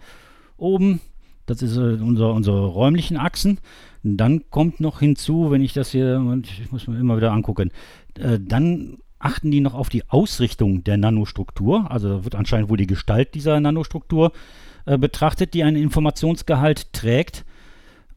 oben. 0.62 1.02
Das 1.46 1.62
ist 1.62 1.76
äh, 1.76 1.98
unser, 2.02 2.34
unsere 2.34 2.68
räumlichen 2.68 3.18
Achsen. 3.18 3.60
Dann 4.04 4.50
kommt 4.50 4.80
noch 4.80 5.00
hinzu, 5.00 5.52
wenn 5.52 5.62
ich 5.62 5.74
das 5.74 5.92
hier, 5.92 6.42
ich 6.44 6.72
muss 6.72 6.88
mir 6.88 7.00
immer 7.00 7.18
wieder 7.18 7.32
angucken, 7.32 7.72
äh, 8.18 8.40
dann 8.40 9.00
achten 9.20 9.52
die 9.52 9.60
noch 9.60 9.74
auf 9.74 9.90
die 9.90 10.10
Ausrichtung 10.10 10.84
der 10.84 10.98
Nanostruktur. 10.98 11.92
Also 11.92 12.24
wird 12.24 12.36
anscheinend 12.36 12.70
wohl 12.70 12.78
die 12.78 12.88
Gestalt 12.88 13.36
dieser 13.36 13.60
Nanostruktur 13.60 14.32
äh, 14.86 14.98
betrachtet, 14.98 15.54
die 15.54 15.64
einen 15.64 15.78
Informationsgehalt 15.78 16.94
trägt. 16.94 17.46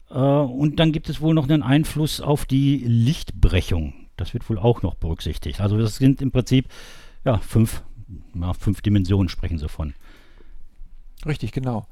Und 0.07 0.79
dann 0.79 0.91
gibt 0.91 1.09
es 1.09 1.19
wohl 1.19 1.33
noch 1.33 1.49
einen 1.49 1.63
Einfluss 1.63 2.21
auf 2.21 2.45
die 2.45 2.77
Lichtbrechung. 2.85 4.05
Das 4.17 4.35
wird 4.35 4.47
wohl 4.49 4.59
auch 4.59 4.83
noch 4.83 4.93
berücksichtigt. 4.93 5.59
Also 5.59 5.77
das 5.77 5.97
sind 5.97 6.21
im 6.21 6.31
Prinzip 6.31 6.67
ja, 7.25 7.39
fünf, 7.39 7.83
ja, 8.39 8.53
fünf 8.53 8.81
Dimensionen 8.81 9.29
sprechen 9.29 9.57
sie 9.57 9.67
von. 9.67 9.93
Richtig, 11.25 11.51
genau. 11.51 11.87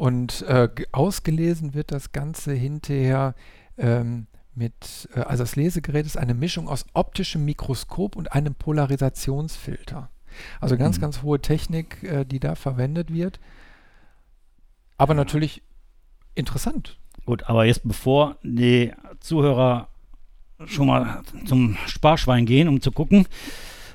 Und 0.00 0.40
äh, 0.48 0.70
ausgelesen 0.92 1.74
wird 1.74 1.92
das 1.92 2.10
Ganze 2.10 2.54
hinterher 2.54 3.34
ähm, 3.76 4.28
mit, 4.54 5.10
äh, 5.14 5.20
also 5.20 5.42
das 5.42 5.56
Lesegerät 5.56 6.06
ist 6.06 6.16
eine 6.16 6.32
Mischung 6.32 6.70
aus 6.70 6.86
optischem 6.94 7.44
Mikroskop 7.44 8.16
und 8.16 8.32
einem 8.32 8.54
Polarisationsfilter. 8.54 10.08
Also 10.58 10.78
ganz, 10.78 10.96
mhm. 10.96 11.02
ganz 11.02 11.20
hohe 11.20 11.38
Technik, 11.42 12.02
äh, 12.02 12.24
die 12.24 12.40
da 12.40 12.54
verwendet 12.54 13.12
wird. 13.12 13.40
Aber 14.96 15.12
natürlich 15.12 15.60
interessant. 16.34 16.96
Gut, 17.26 17.42
aber 17.42 17.66
jetzt 17.66 17.86
bevor 17.86 18.38
die 18.42 18.94
Zuhörer 19.20 19.88
schon 20.64 20.86
mal 20.86 21.20
zum 21.44 21.76
Sparschwein 21.84 22.46
gehen, 22.46 22.68
um 22.68 22.80
zu 22.80 22.90
gucken, 22.90 23.28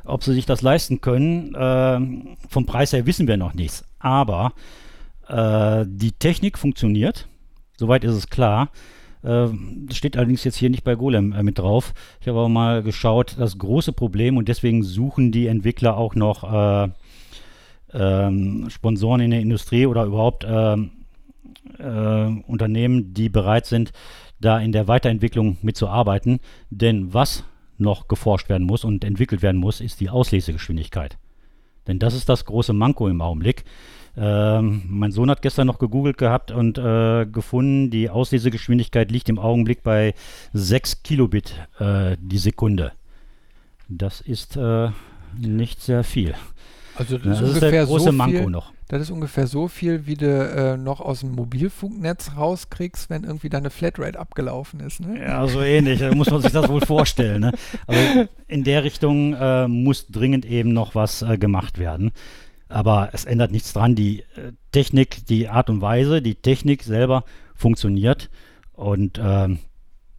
ob 0.03 0.23
sie 0.23 0.35
sich 0.35 0.45
das 0.45 0.61
leisten 0.61 1.01
können, 1.01 1.55
äh, 1.55 2.37
vom 2.47 2.67
Preis 2.67 2.93
her 2.93 3.07
wissen 3.07 3.27
wir 3.27 3.37
noch 3.37 3.55
nichts. 3.55 3.83
Aber 3.97 4.53
äh, 5.27 5.85
die 5.87 6.11
Technik 6.11 6.57
funktioniert, 6.57 7.27
soweit 7.77 8.03
ist 8.03 8.13
es 8.13 8.29
klar. 8.29 8.69
Äh, 9.23 9.47
das 9.87 9.97
steht 9.97 10.17
allerdings 10.17 10.43
jetzt 10.43 10.57
hier 10.57 10.69
nicht 10.69 10.83
bei 10.83 10.95
Golem 10.95 11.33
äh, 11.33 11.43
mit 11.43 11.59
drauf. 11.59 11.93
Ich 12.21 12.27
habe 12.27 12.39
aber 12.39 12.49
mal 12.49 12.83
geschaut, 12.83 13.35
das 13.37 13.57
große 13.57 13.93
Problem 13.93 14.37
und 14.37 14.47
deswegen 14.47 14.83
suchen 14.83 15.31
die 15.31 15.47
Entwickler 15.47 15.97
auch 15.97 16.15
noch 16.15 16.43
äh, 16.43 16.89
ähm, 17.93 18.69
Sponsoren 18.69 19.21
in 19.21 19.31
der 19.31 19.41
Industrie 19.41 19.85
oder 19.85 20.05
überhaupt 20.05 20.45
ähm, 20.47 20.91
äh, 21.79 22.41
Unternehmen, 22.47 23.13
die 23.13 23.29
bereit 23.29 23.65
sind, 23.65 23.91
da 24.39 24.59
in 24.59 24.71
der 24.71 24.87
Weiterentwicklung 24.87 25.57
mitzuarbeiten. 25.61 26.39
Denn 26.69 27.13
was 27.13 27.43
noch 27.77 28.07
geforscht 28.07 28.49
werden 28.49 28.67
muss 28.67 28.83
und 28.83 29.03
entwickelt 29.03 29.41
werden 29.41 29.59
muss, 29.59 29.81
ist 29.81 29.99
die 29.99 30.09
Auslesegeschwindigkeit. 30.09 31.17
Denn 31.87 31.99
das 31.99 32.13
ist 32.13 32.29
das 32.29 32.45
große 32.45 32.73
Manko 32.73 33.07
im 33.07 33.21
Augenblick. 33.21 33.63
Ähm, 34.17 34.83
mein 34.87 35.11
Sohn 35.11 35.29
hat 35.29 35.41
gestern 35.41 35.67
noch 35.67 35.79
gegoogelt 35.79 36.17
gehabt 36.17 36.51
und 36.51 36.77
äh, 36.77 37.25
gefunden, 37.25 37.89
die 37.89 38.09
Auslesegeschwindigkeit 38.09 39.11
liegt 39.11 39.29
im 39.29 39.39
Augenblick 39.39 39.83
bei 39.83 40.13
6 40.53 41.03
Kilobit 41.03 41.55
äh, 41.79 42.15
die 42.19 42.37
Sekunde. 42.37 42.93
Das 43.89 44.21
ist 44.21 44.55
äh, 44.55 44.89
nicht 45.37 45.81
sehr 45.81 46.03
viel. 46.03 46.33
Also 46.95 47.17
das, 47.17 47.27
das 47.27 47.41
ist, 47.41 47.47
ungefähr 47.47 47.71
der 47.71 47.85
große 47.85 48.05
so 48.05 48.11
Manko 48.11 48.37
viel, 48.37 48.49
noch. 48.49 48.71
Das 48.87 49.01
ist 49.01 49.09
ungefähr 49.09 49.47
so 49.47 49.67
viel, 49.67 50.05
wie 50.05 50.13
du 50.13 50.27
äh, 50.27 50.77
noch 50.77 51.01
aus 51.01 51.21
dem 51.21 51.31
Mobilfunknetz 51.31 52.33
rauskriegst, 52.37 53.09
wenn 53.09 53.23
irgendwie 53.23 53.49
deine 53.49 53.71
Flatrate 53.71 54.19
abgelaufen 54.19 54.79
ist. 54.79 54.99
Ne? 54.99 55.19
Ja, 55.19 55.47
so 55.47 55.61
ähnlich. 55.61 55.99
Da 55.99 56.13
muss 56.13 56.29
man 56.29 56.41
sich 56.41 56.51
das 56.51 56.69
wohl 56.69 56.81
vorstellen. 56.85 57.41
Ne? 57.41 57.51
Also 57.87 58.27
in 58.47 58.63
der 58.63 58.83
Richtung 58.83 59.33
äh, 59.33 59.67
muss 59.67 60.07
dringend 60.07 60.45
eben 60.45 60.71
noch 60.71 60.93
was 60.93 61.23
äh, 61.23 61.37
gemacht 61.37 61.79
werden. 61.79 62.11
Aber 62.67 63.09
es 63.13 63.25
ändert 63.25 63.51
nichts 63.51 63.73
dran. 63.73 63.95
Die 63.95 64.21
äh, 64.21 64.53
Technik, 64.71 65.25
die 65.27 65.47
Art 65.49 65.69
und 65.69 65.81
Weise, 65.81 66.21
die 66.21 66.35
Technik 66.35 66.83
selber 66.83 67.23
funktioniert. 67.53 68.29
Und 68.73 69.19
ähm, 69.21 69.59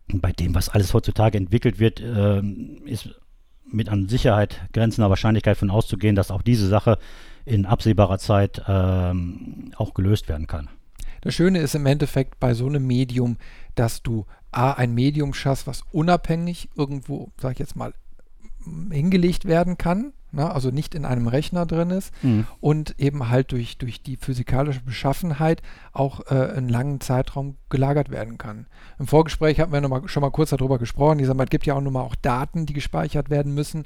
bei 0.09 0.32
dem, 0.32 0.55
was 0.55 0.68
alles 0.68 0.94
heutzutage 0.94 1.36
entwickelt 1.36 1.78
wird, 1.78 2.01
ähm, 2.01 2.82
ist 2.86 3.10
mit 3.70 3.89
an 3.89 4.09
Sicherheit 4.09 4.60
grenzender 4.73 5.10
Wahrscheinlichkeit 5.10 5.56
von 5.56 5.70
auszugehen, 5.70 6.14
dass 6.14 6.31
auch 6.31 6.43
diese 6.43 6.68
Sache 6.68 6.98
in 7.44 7.66
absehbarer 7.66 8.18
Zeit 8.18 8.62
ähm, 8.68 9.73
auch 9.77 9.94
gelöst 9.94 10.28
werden 10.28 10.47
kann. 10.47 10.68
Das 11.20 11.35
Schöne 11.35 11.59
ist 11.59 11.74
im 11.74 11.86
Endeffekt 11.86 12.39
bei 12.39 12.55
so 12.55 12.66
einem 12.66 12.86
Medium, 12.86 13.36
dass 13.74 14.02
du 14.02 14.27
A, 14.52 14.73
ein 14.73 14.94
Medium 14.94 15.35
schaffst, 15.35 15.66
was 15.66 15.82
unabhängig 15.90 16.68
irgendwo, 16.77 17.32
sag 17.40 17.52
ich 17.52 17.59
jetzt 17.59 17.77
mal, 17.77 17.93
hingelegt 18.90 19.44
werden 19.44 19.77
kann, 19.77 20.12
ne? 20.32 20.51
also 20.53 20.70
nicht 20.70 20.94
in 20.94 21.05
einem 21.05 21.28
Rechner 21.28 21.66
drin 21.66 21.90
ist 21.90 22.12
mhm. 22.23 22.47
und 22.61 22.94
eben 22.98 23.28
halt 23.28 23.53
durch, 23.53 23.78
durch 23.78 24.03
die 24.03 24.16
physikalische 24.16 24.81
Beschaffenheit 24.81 25.62
auch 25.93 26.20
äh, 26.31 26.35
einen 26.35 26.69
langen 26.69 27.01
Zeitraum 27.01 27.57
gelagert 27.69 28.11
werden 28.11 28.39
kann. 28.39 28.66
Im 28.98 29.07
Vorgespräch 29.07 29.61
hatten 29.61 29.73
wir 29.73 29.81
noch 29.81 29.89
mal, 29.89 30.09
schon 30.09 30.20
mal 30.20 30.31
kurz 30.31 30.51
darüber 30.51 30.78
gesprochen. 30.78 31.20
es 31.20 31.51
gibt 31.51 31.66
ja 31.66 31.74
auch 31.74 31.81
nochmal 31.81 32.05
auch 32.05 32.15
Daten, 32.15 32.66
die 32.66 32.73
gespeichert 32.73 33.31
werden 33.31 33.55
müssen. 33.55 33.85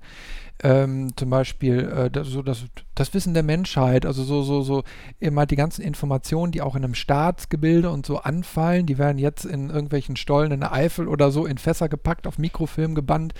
Ähm, 0.62 1.16
zum 1.16 1.31
Beispiel 1.31 1.89
äh, 1.89 2.11
das, 2.11 2.28
so 2.28 2.43
das, 2.43 2.65
das, 2.95 3.15
Wissen 3.15 3.32
der 3.32 3.43
Menschheit, 3.43 4.05
also 4.05 4.23
so, 4.23 4.43
so, 4.43 4.61
so 4.61 4.82
halt 5.23 5.51
die 5.51 5.57
ganzen 5.57 5.81
Informationen, 5.81 6.53
die 6.53 6.61
auch 6.61 6.77
in 6.77 6.85
einem 6.85 6.95
Staatsgebilde 6.95 7.89
und 7.89 8.05
so 8.05 8.19
anfallen, 8.19 8.85
die 8.85 8.99
werden 8.99 9.16
jetzt 9.16 9.47
in 9.47 9.70
irgendwelchen 9.70 10.16
Stollen 10.16 10.53
in 10.53 10.61
der 10.61 10.73
Eifel 10.73 11.09
oder 11.09 11.31
so 11.31 11.47
in 11.47 11.57
Fässer 11.57 11.89
gepackt, 11.89 12.27
auf 12.27 12.37
Mikrofilm 12.37 12.95
gebannt 12.95 13.32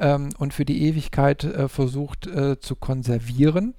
ähm, 0.00 0.30
und 0.36 0.52
für 0.52 0.64
die 0.64 0.82
Ewigkeit 0.82 1.44
äh, 1.44 1.68
versucht 1.68 2.26
äh, 2.26 2.58
zu 2.58 2.74
konservieren. 2.74 3.74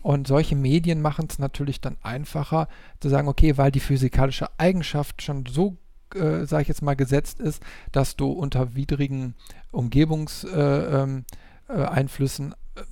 Und 0.00 0.26
solche 0.26 0.56
Medien 0.56 1.02
machen 1.02 1.26
es 1.28 1.38
natürlich 1.38 1.82
dann 1.82 1.98
einfacher 2.02 2.68
zu 3.00 3.10
sagen, 3.10 3.28
okay, 3.28 3.58
weil 3.58 3.70
die 3.70 3.80
physikalische 3.80 4.48
Eigenschaft 4.56 5.20
schon 5.20 5.44
so, 5.46 5.76
äh, 6.14 6.46
sage 6.46 6.62
ich 6.62 6.68
jetzt 6.68 6.82
mal, 6.82 6.96
gesetzt 6.96 7.40
ist, 7.40 7.62
dass 7.92 8.16
du 8.16 8.30
unter 8.30 8.74
widrigen 8.74 9.34
Umgebungseinflüssen 9.70 10.58
äh, 10.58 11.02
ähm, 11.02 11.24
äh, 11.68 11.84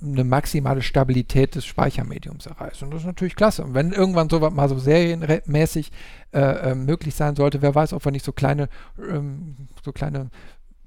eine 0.01 0.23
maximale 0.23 0.81
Stabilität 0.81 1.55
des 1.55 1.65
Speichermediums 1.65 2.45
erreichst. 2.45 2.83
Und 2.83 2.91
das 2.91 3.01
ist 3.01 3.07
natürlich 3.07 3.35
klasse. 3.35 3.63
Und 3.63 3.73
wenn 3.73 3.91
irgendwann 3.91 4.29
sowas 4.29 4.53
mal 4.53 4.67
so 4.67 4.77
serienmäßig 4.77 5.91
äh, 6.33 6.71
äh, 6.71 6.75
möglich 6.75 7.15
sein 7.15 7.35
sollte, 7.35 7.61
wer 7.61 7.73
weiß, 7.73 7.93
ob 7.93 8.03
wir 8.05 8.11
nicht 8.11 8.25
so 8.25 8.33
kleine, 8.33 8.69
ähm, 8.97 9.69
so 9.83 9.91
kleine 9.91 10.29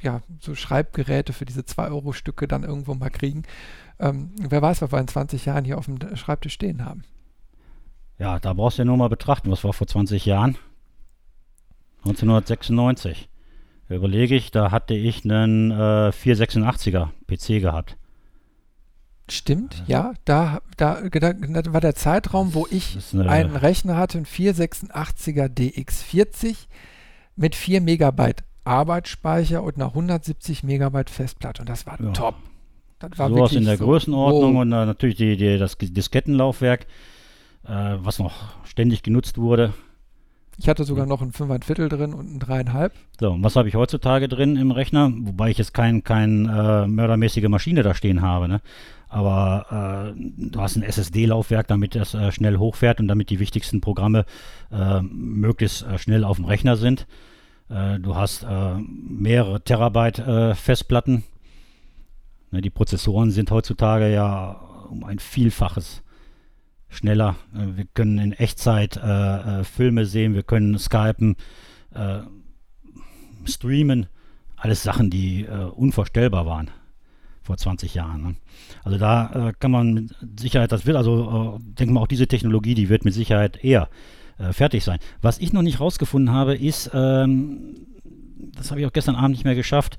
ja, 0.02 0.20
so 0.40 0.54
Schreibgeräte 0.54 1.32
für 1.32 1.44
diese 1.44 1.60
2-Euro-Stücke 1.60 2.48
dann 2.48 2.62
irgendwo 2.62 2.94
mal 2.94 3.10
kriegen. 3.10 3.42
Ähm, 3.98 4.32
wer 4.38 4.62
weiß, 4.62 4.82
was 4.82 4.92
wir 4.92 4.98
in 4.98 5.08
20 5.08 5.44
Jahren 5.46 5.64
hier 5.64 5.78
auf 5.78 5.86
dem 5.86 5.98
Schreibtisch 6.16 6.54
stehen 6.54 6.84
haben. 6.84 7.04
Ja, 8.18 8.38
da 8.38 8.52
brauchst 8.52 8.78
du 8.78 8.82
ja 8.82 8.86
nur 8.86 8.96
mal 8.96 9.08
betrachten, 9.08 9.50
was 9.50 9.64
war 9.64 9.72
vor 9.72 9.86
20 9.86 10.26
Jahren? 10.26 10.58
1996. 12.04 13.30
Überlege 13.96 14.36
ich, 14.36 14.50
da 14.50 14.70
hatte 14.70 14.94
ich 14.94 15.24
einen 15.24 15.72
äh, 15.72 16.12
486er 16.12 17.08
PC 17.26 17.60
gehabt. 17.60 17.96
Stimmt, 19.28 19.82
ja. 19.86 20.12
Da, 20.24 20.60
da, 20.76 21.02
da 21.02 21.34
war 21.72 21.80
der 21.80 21.94
Zeitraum, 21.94 22.54
wo 22.54 22.66
ich 22.70 22.98
einen 23.14 23.56
Rechner 23.56 23.96
hatte, 23.96 24.18
einen 24.18 24.26
486er 24.26 25.48
DX40 25.48 26.56
mit 27.36 27.54
4 27.54 27.80
Megabyte 27.80 28.44
Arbeitsspeicher 28.64 29.62
und 29.62 29.76
einer 29.76 29.86
170 29.86 30.62
Megabyte 30.62 31.10
Festplatte. 31.10 31.62
Und 31.62 31.68
das 31.68 31.86
war 31.86 32.00
ja. 32.00 32.10
top. 32.10 32.36
Das 32.98 33.18
war 33.18 33.28
Sowas 33.30 33.52
in 33.52 33.64
der 33.64 33.78
so, 33.78 33.86
Größenordnung 33.86 34.56
oh. 34.56 34.60
und 34.60 34.72
uh, 34.72 34.84
natürlich 34.84 35.16
die, 35.16 35.36
die, 35.36 35.58
das 35.58 35.78
Diskettenlaufwerk, 35.78 36.86
äh, 37.64 37.96
was 37.98 38.18
noch 38.18 38.34
ständig 38.64 39.02
genutzt 39.02 39.38
wurde. 39.38 39.72
Ich 40.61 40.69
hatte 40.69 40.85
sogar 40.85 41.07
noch 41.07 41.23
ein 41.23 41.32
5 41.32 41.65
Viertel 41.65 41.89
drin 41.89 42.12
und 42.12 42.35
ein 42.35 42.39
dreieinhalb. 42.39 42.93
So, 43.19 43.31
und 43.31 43.43
was 43.43 43.57
habe 43.57 43.69
ich 43.69 43.74
heutzutage 43.74 44.28
drin 44.28 44.57
im 44.57 44.70
Rechner? 44.70 45.11
Wobei 45.12 45.51
ich 45.51 45.59
jetzt 45.59 45.73
kein, 45.73 46.05
kein 46.05 46.47
äh, 46.47 46.87
mördermäßige 46.87 47.49
Maschine 47.49 47.82
da 47.82 47.95
stehen 47.95 48.20
habe. 48.20 48.47
Ne? 48.47 48.61
Aber 49.09 50.15
äh, 50.15 50.20
du 50.51 50.61
hast 50.61 50.77
ein 50.77 50.82
SSD-Laufwerk, 50.82 51.66
damit 51.66 51.95
das 51.95 52.15
äh, 52.15 52.31
schnell 52.31 52.59
hochfährt 52.59 53.01
und 53.01 53.09
damit 53.09 53.31
die 53.31 53.41
wichtigsten 53.41 53.81
Programme 53.81 54.27
äh, 54.70 55.01
möglichst 55.03 55.82
äh, 55.82 55.99
schnell 55.99 56.24
auf 56.24 56.37
dem 56.37 56.45
Rechner 56.45 56.77
sind. 56.77 57.07
Äh, 57.69 57.99
du 57.99 58.15
hast 58.16 58.47
mehrere 58.47 59.62
Terabyte 59.62 60.57
Festplatten 60.57 61.24
Ne, 62.51 62.61
die 62.61 62.70
Prozessoren 62.70 63.31
sind 63.31 63.51
heutzutage 63.51 64.12
ja 64.12 64.61
um 64.89 65.05
ein 65.05 65.19
Vielfaches 65.19 66.03
schneller. 66.90 67.36
Äh, 67.54 67.76
wir 67.76 67.84
können 67.94 68.18
in 68.18 68.32
Echtzeit 68.32 68.96
äh, 68.96 69.60
äh, 69.60 69.64
Filme 69.64 70.04
sehen, 70.04 70.34
wir 70.34 70.42
können 70.42 70.78
skypen, 70.78 71.36
äh, 71.94 72.18
streamen. 73.46 74.06
Alles 74.56 74.82
Sachen, 74.82 75.08
die 75.08 75.44
äh, 75.44 75.64
unvorstellbar 75.64 76.44
waren 76.44 76.70
vor 77.42 77.56
20 77.56 77.94
Jahren. 77.94 78.22
Ne? 78.22 78.36
Also 78.84 78.98
da 78.98 79.48
äh, 79.48 79.52
kann 79.58 79.70
man 79.70 79.94
mit 79.94 80.14
Sicherheit, 80.38 80.70
das 80.70 80.84
wird 80.84 80.98
also, 80.98 81.58
äh, 81.58 81.74
denke 81.78 81.94
mal, 81.94 82.02
auch 82.02 82.06
diese 82.06 82.26
Technologie, 82.26 82.74
die 82.74 82.90
wird 82.90 83.04
mit 83.04 83.14
Sicherheit 83.14 83.64
eher 83.64 83.88
fertig 84.52 84.84
sein. 84.84 85.00
Was 85.20 85.38
ich 85.38 85.52
noch 85.52 85.60
nicht 85.60 85.80
rausgefunden 85.80 86.34
habe, 86.34 86.54
ist, 86.54 86.90
ähm, 86.94 87.86
das 88.56 88.70
habe 88.70 88.80
ich 88.80 88.86
auch 88.86 88.92
gestern 88.94 89.14
Abend 89.14 89.32
nicht 89.32 89.44
mehr 89.44 89.54
geschafft, 89.54 89.98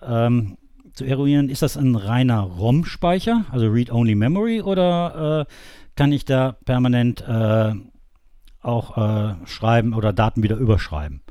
ähm, 0.00 0.56
zu 0.92 1.04
eruieren, 1.04 1.48
ist 1.48 1.62
das 1.62 1.76
ein 1.76 1.94
reiner 1.94 2.40
ROM-Speicher, 2.40 3.46
also 3.50 3.66
Read-Only 3.68 4.14
Memory, 4.14 4.62
oder 4.62 5.46
äh, 5.48 5.52
kann 5.96 6.12
ich 6.12 6.24
da 6.24 6.52
permanent 6.64 7.22
äh, 7.26 7.74
auch 8.60 8.96
äh, 8.96 9.34
schreiben 9.46 9.94
oder 9.94 10.12
Daten 10.12 10.42
wieder 10.42 10.56
überschreiben? 10.56 11.22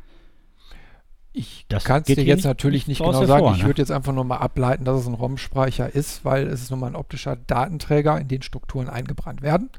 Ich 1.34 1.66
kann 1.70 2.02
es 2.02 2.08
dir 2.08 2.24
jetzt 2.24 2.44
natürlich 2.44 2.88
nicht 2.88 2.98
genau 2.98 3.26
sagen. 3.26 3.46
Vor, 3.46 3.54
ich 3.54 3.62
ne? 3.62 3.68
würde 3.68 3.82
jetzt 3.82 3.92
einfach 3.92 4.12
nur 4.12 4.26
mal 4.26 4.38
ableiten, 4.38 4.84
dass 4.84 5.00
es 5.00 5.08
ein 5.08 5.14
ROM-Speicher 5.14 5.94
ist, 5.94 6.26
weil 6.26 6.48
es 6.48 6.62
ist 6.62 6.72
nun 6.72 6.82
mal 6.82 6.88
ein 6.88 6.96
optischer 6.96 7.38
Datenträger, 7.38 8.20
in 8.20 8.28
den 8.28 8.42
Strukturen 8.42 8.90
eingebrannt 8.90 9.42
werden. 9.42 9.70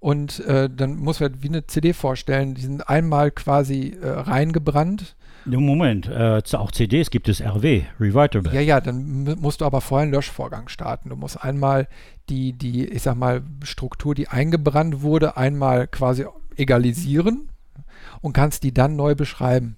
Und 0.00 0.40
äh, 0.40 0.68
dann 0.68 0.96
muss 0.96 1.20
man 1.20 1.42
wie 1.42 1.48
eine 1.48 1.66
CD 1.66 1.94
vorstellen, 1.94 2.54
die 2.54 2.60
sind 2.62 2.88
einmal 2.88 3.30
quasi 3.30 3.96
äh, 4.02 4.08
reingebrannt 4.08 5.16
Moment, 5.44 6.08
äh, 6.08 6.42
auch 6.52 6.70
CDs 6.70 7.10
gibt 7.10 7.28
es 7.28 7.40
RW, 7.40 7.82
Rewritable. 8.00 8.54
Ja, 8.54 8.60
ja, 8.60 8.80
dann 8.80 9.24
musst 9.40 9.60
du 9.60 9.64
aber 9.64 9.80
vorher 9.80 10.04
einen 10.04 10.12
Löschvorgang 10.12 10.68
starten. 10.68 11.08
Du 11.08 11.16
musst 11.16 11.42
einmal 11.42 11.88
die, 12.28 12.52
die, 12.52 12.86
ich 12.86 13.02
sag 13.02 13.16
mal, 13.16 13.42
Struktur, 13.62 14.14
die 14.14 14.28
eingebrannt 14.28 15.02
wurde, 15.02 15.36
einmal 15.36 15.88
quasi 15.88 16.26
egalisieren 16.56 17.48
und 18.20 18.32
kannst 18.32 18.62
die 18.62 18.72
dann 18.72 18.96
neu 18.96 19.14
beschreiben. 19.14 19.76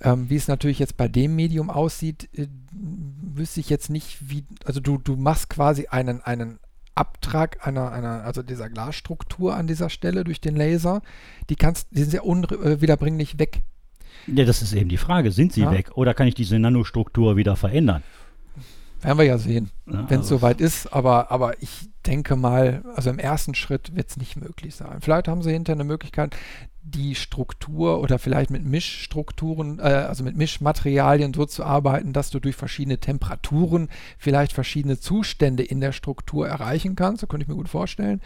Ähm, 0.00 0.28
wie 0.28 0.36
es 0.36 0.48
natürlich 0.48 0.78
jetzt 0.78 0.96
bei 0.96 1.08
dem 1.08 1.36
Medium 1.36 1.70
aussieht, 1.70 2.28
äh, 2.34 2.48
wüsste 2.72 3.60
ich 3.60 3.70
jetzt 3.70 3.88
nicht, 3.88 4.18
wie, 4.28 4.44
also 4.64 4.80
du, 4.80 4.98
du 4.98 5.16
machst 5.16 5.48
quasi 5.48 5.86
einen, 5.86 6.20
einen 6.22 6.58
Abtrag 6.94 7.66
einer, 7.66 7.92
einer, 7.92 8.24
also 8.24 8.42
dieser 8.42 8.68
Glasstruktur 8.68 9.56
an 9.56 9.66
dieser 9.66 9.88
Stelle 9.88 10.24
durch 10.24 10.40
den 10.40 10.56
Laser. 10.56 11.02
Die 11.48 11.56
kannst, 11.56 11.88
die 11.90 12.02
sind 12.02 12.12
ja 12.12 12.22
unwiederbringlich 12.22 13.38
weg. 13.38 13.62
Ja, 14.26 14.44
das 14.44 14.62
ist 14.62 14.72
eben 14.72 14.88
die 14.88 14.96
Frage. 14.96 15.32
Sind 15.32 15.52
sie 15.52 15.62
ja. 15.62 15.70
weg 15.70 15.90
oder 15.94 16.14
kann 16.14 16.26
ich 16.26 16.34
diese 16.34 16.58
Nanostruktur 16.58 17.36
wieder 17.36 17.56
verändern? 17.56 18.02
Werden 19.02 19.18
wir 19.18 19.24
ja 19.24 19.38
sehen, 19.38 19.70
ja, 19.86 20.08
wenn 20.08 20.20
es 20.20 20.26
also 20.26 20.38
soweit 20.38 20.60
ist. 20.60 20.92
Aber, 20.92 21.32
aber 21.32 21.60
ich 21.60 21.88
denke 22.06 22.36
mal, 22.36 22.84
also 22.94 23.10
im 23.10 23.18
ersten 23.18 23.54
Schritt 23.54 23.96
wird 23.96 24.10
es 24.10 24.16
nicht 24.16 24.36
möglich 24.36 24.76
sein. 24.76 24.98
Vielleicht 25.00 25.26
haben 25.26 25.42
sie 25.42 25.50
hinterher 25.50 25.80
eine 25.80 25.88
Möglichkeit, 25.88 26.36
die 26.84 27.14
Struktur 27.14 28.00
oder 28.00 28.18
vielleicht 28.18 28.50
mit 28.50 28.64
Mischstrukturen, 28.64 29.78
äh, 29.78 29.82
also 29.82 30.24
mit 30.24 30.36
Mischmaterialien 30.36 31.34
so 31.34 31.46
zu 31.46 31.64
arbeiten, 31.64 32.12
dass 32.12 32.30
du 32.30 32.40
durch 32.40 32.56
verschiedene 32.56 32.98
Temperaturen 32.98 33.88
vielleicht 34.18 34.52
verschiedene 34.52 34.98
Zustände 34.98 35.64
in 35.64 35.80
der 35.80 35.92
Struktur 35.92 36.48
erreichen 36.48 36.96
kannst. 36.96 37.22
Das 37.22 37.28
könnte 37.28 37.44
ich 37.44 37.48
mir 37.48 37.56
gut 37.56 37.68
vorstellen 37.68 38.20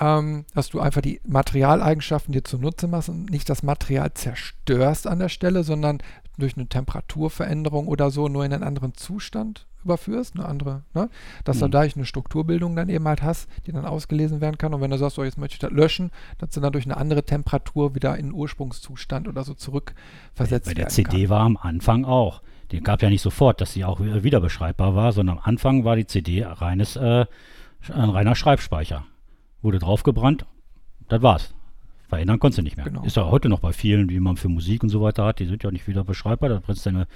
ähm, 0.00 0.44
dass 0.54 0.70
du 0.70 0.80
einfach 0.80 1.02
die 1.02 1.20
Materialeigenschaften 1.26 2.32
dir 2.32 2.44
zunutze 2.44 2.88
machst 2.88 3.08
und 3.08 3.30
nicht 3.30 3.48
das 3.48 3.62
Material 3.62 4.12
zerstörst 4.14 5.06
an 5.06 5.18
der 5.18 5.28
Stelle, 5.28 5.64
sondern 5.64 5.98
durch 6.38 6.56
eine 6.56 6.66
Temperaturveränderung 6.66 7.88
oder 7.88 8.10
so 8.10 8.28
nur 8.28 8.44
in 8.44 8.52
einen 8.52 8.62
anderen 8.62 8.94
Zustand 8.94 9.66
überführst, 9.84 10.36
eine 10.36 10.46
andere, 10.46 10.82
ne? 10.94 11.08
dass 11.44 11.56
mhm. 11.56 11.62
du 11.62 11.68
dadurch 11.68 11.96
eine 11.96 12.06
Strukturbildung 12.06 12.76
dann 12.76 12.88
eben 12.88 13.06
halt 13.06 13.22
hast, 13.22 13.48
die 13.66 13.72
dann 13.72 13.84
ausgelesen 13.84 14.40
werden 14.40 14.56
kann. 14.56 14.72
Und 14.72 14.80
wenn 14.80 14.90
du 14.90 14.98
sagst, 14.98 15.16
so, 15.16 15.24
jetzt 15.24 15.38
möchte 15.38 15.54
ich 15.54 15.58
das 15.58 15.72
löschen, 15.72 16.10
dass 16.38 16.50
du 16.50 16.60
dann 16.60 16.72
durch 16.72 16.84
eine 16.84 16.96
andere 16.96 17.24
Temperatur 17.24 17.94
wieder 17.94 18.16
in 18.16 18.26
den 18.26 18.32
Ursprungszustand 18.32 19.28
oder 19.28 19.44
so 19.44 19.54
zurückversetzt 19.54 20.66
Bei 20.66 20.74
der 20.74 20.88
CD 20.88 21.22
kann. 21.22 21.30
war 21.30 21.40
am 21.40 21.56
Anfang 21.56 22.04
auch. 22.04 22.42
Die 22.70 22.80
gab 22.80 23.02
ja 23.02 23.10
nicht 23.10 23.22
sofort, 23.22 23.60
dass 23.60 23.72
sie 23.72 23.84
auch 23.84 24.00
wieder 24.00 24.40
beschreibbar 24.40 24.94
war, 24.94 25.12
sondern 25.12 25.38
am 25.38 25.44
Anfang 25.44 25.84
war 25.84 25.96
die 25.96 26.06
CD 26.06 26.44
reines, 26.44 26.96
äh, 26.96 27.26
ein 27.92 28.10
reiner 28.10 28.34
Schreibspeicher. 28.34 29.04
Wurde 29.62 29.78
draufgebrannt, 29.78 30.44
das 31.08 31.22
war's. 31.22 31.54
Verändern 32.08 32.38
konntest 32.38 32.58
du 32.58 32.62
nicht 32.62 32.76
mehr. 32.76 32.84
Genau. 32.84 33.04
Ist 33.04 33.16
ja 33.16 33.30
heute 33.30 33.48
noch 33.48 33.60
bei 33.60 33.72
vielen, 33.72 34.06
die 34.06 34.20
man 34.20 34.36
für 34.36 34.48
Musik 34.48 34.82
und 34.82 34.90
so 34.90 35.00
weiter 35.00 35.24
hat, 35.24 35.38
die 35.38 35.46
sind 35.46 35.62
ja 35.62 35.70
nicht 35.70 35.88
wieder 35.88 36.04
beschreibbar. 36.04 36.50
Da 36.50 36.58
brennst 36.58 36.84
deine 36.84 37.06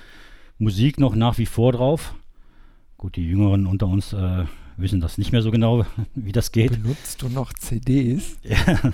Musik 0.59 0.98
noch 0.98 1.14
nach 1.14 1.36
wie 1.36 1.44
vor 1.44 1.73
drauf. 1.73 2.14
Gut, 2.97 3.16
die 3.16 3.27
Jüngeren 3.27 3.66
unter 3.66 3.89
uns 3.89 4.14
äh, 4.14 4.44
wissen 4.78 5.02
das 5.02 5.18
nicht 5.18 5.32
mehr 5.32 5.43
so 5.43 5.51
genau, 5.51 5.85
wie 6.14 6.32
das 6.32 6.51
geht. 6.51 6.82
Benutzt 6.82 7.20
du 7.20 7.28
noch 7.28 7.52
CDs? 7.52 8.39
Ja. 8.47 8.93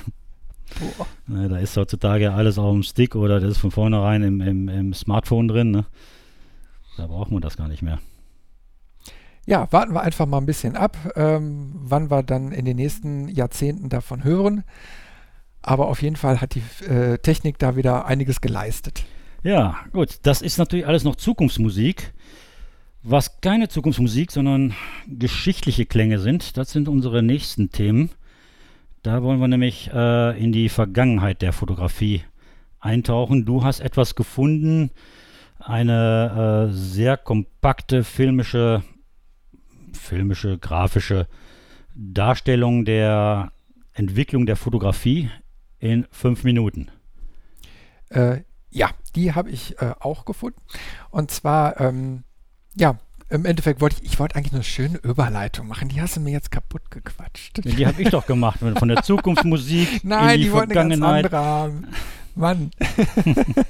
Na, 1.27 1.49
da 1.49 1.59
ist 1.59 1.77
heutzutage 1.77 2.33
alles 2.33 2.57
auf 2.57 2.73
dem 2.73 2.83
Stick 2.83 3.15
oder 3.15 3.41
das 3.41 3.51
ist 3.51 3.59
von 3.59 3.71
vornherein 3.71 4.23
im, 4.23 4.41
im, 4.41 4.69
im 4.71 4.95
Smartphone 4.95 5.47
drin. 5.47 5.71
Ne? 5.71 5.85
Da 6.97 7.07
braucht 7.07 7.31
man 7.31 7.43
das 7.43 7.59
gar 7.59 7.69
nicht 7.69 7.83
mehr. 7.83 7.99
Ja, 9.47 9.67
warten 9.73 9.95
wir 9.95 10.03
einfach 10.03 10.27
mal 10.27 10.39
ein 10.39 10.47
bisschen 10.47 10.77
ab, 10.77 10.97
ähm, 11.17 11.73
wann 11.75 12.11
wir 12.11 12.23
dann 12.23 12.53
in 12.53 12.65
den 12.65 12.77
nächsten 12.77 13.29
Jahrzehnten 13.29 13.89
davon 13.89 14.23
hören. 14.23 14.65
Aber 15.63 15.89
auf 15.89 16.03
jeden 16.03 16.17
Fall 16.17 16.41
hat 16.41 16.55
die 16.55 16.85
äh, 16.85 17.19
Technik 17.19 17.59
da 17.59 17.77
wieder 17.77 18.07
einiges 18.07 18.41
geleistet. 18.41 19.05
Ja, 19.43 19.77
gut. 19.93 20.21
Das 20.23 20.43
ist 20.43 20.59
natürlich 20.59 20.87
alles 20.87 21.05
noch 21.05 21.17
Zukunftsmusik. 21.17 22.13
Was 23.03 23.41
keine 23.41 23.69
Zukunftsmusik, 23.69 24.31
sondern 24.31 24.75
geschichtliche 25.09 25.87
Klänge 25.87 26.21
sind, 26.21 26.57
das 26.57 26.71
sind 26.71 26.89
unsere 26.89 27.23
nächsten 27.23 27.71
Themen. 27.73 28.11
Da 29.03 29.25
wollen 29.25 29.41
wir 29.41 29.49
nämlich 29.49 29.91
äh, 29.93 30.41
in 30.41 30.53
die 30.53 30.69
Vergangenheit 30.69 31.43
der 31.43 31.53
Fotografie 31.53 32.23
eintauchen. 32.79 33.45
Du 33.45 33.65
hast 33.65 33.81
etwas 33.81 34.15
gefunden, 34.15 34.91
eine 35.59 36.69
äh, 36.71 36.73
sehr 36.73 37.17
kompakte 37.17 38.05
filmische, 38.05 38.85
filmische, 39.93 40.59
grafische 40.59 41.27
Darstellung 41.95 42.85
der 42.85 43.53
Entwicklung 43.93 44.47
der 44.47 44.57
Fotografie 44.57 45.31
in 45.79 46.07
fünf 46.11 46.45
Minuten. 46.45 46.89
Äh, 48.09 48.41
ja, 48.71 48.91
die 49.15 49.35
habe 49.35 49.51
ich 49.51 49.81
äh, 49.81 49.93
auch 50.01 50.25
gefunden. 50.25 50.61
Und 51.11 51.31
zwar 51.31 51.79
ähm, 51.81 52.25
ja, 52.75 52.99
im 53.29 53.47
Endeffekt 53.47 53.81
wollte 53.81 53.97
ich, 54.03 54.13
ich 54.13 54.19
wollte 54.19 54.37
eigentlich 54.37 54.53
eine 54.53 54.63
schöne 54.63 54.99
Überleitung 54.99 55.67
machen. 55.67 55.89
Die 55.89 56.01
hast 56.01 56.17
du 56.17 56.21
mir 56.21 56.33
jetzt 56.33 56.51
kaputt 56.51 56.91
gequatscht. 56.91 57.65
Ja, 57.65 57.75
die 57.75 57.87
habe 57.87 58.03
ich 58.03 58.11
doch 58.11 58.27
gemacht. 58.27 58.61
Von 58.77 58.89
der 58.89 58.97
Zukunftsmusik 59.03 60.05
Nein, 60.05 60.35
in 60.35 60.37
die, 60.37 60.45
die 60.45 60.51
Vergangenheit. 60.51 61.25
Wollten 61.25 61.37
haben. 61.37 61.87
Mann. 62.35 62.71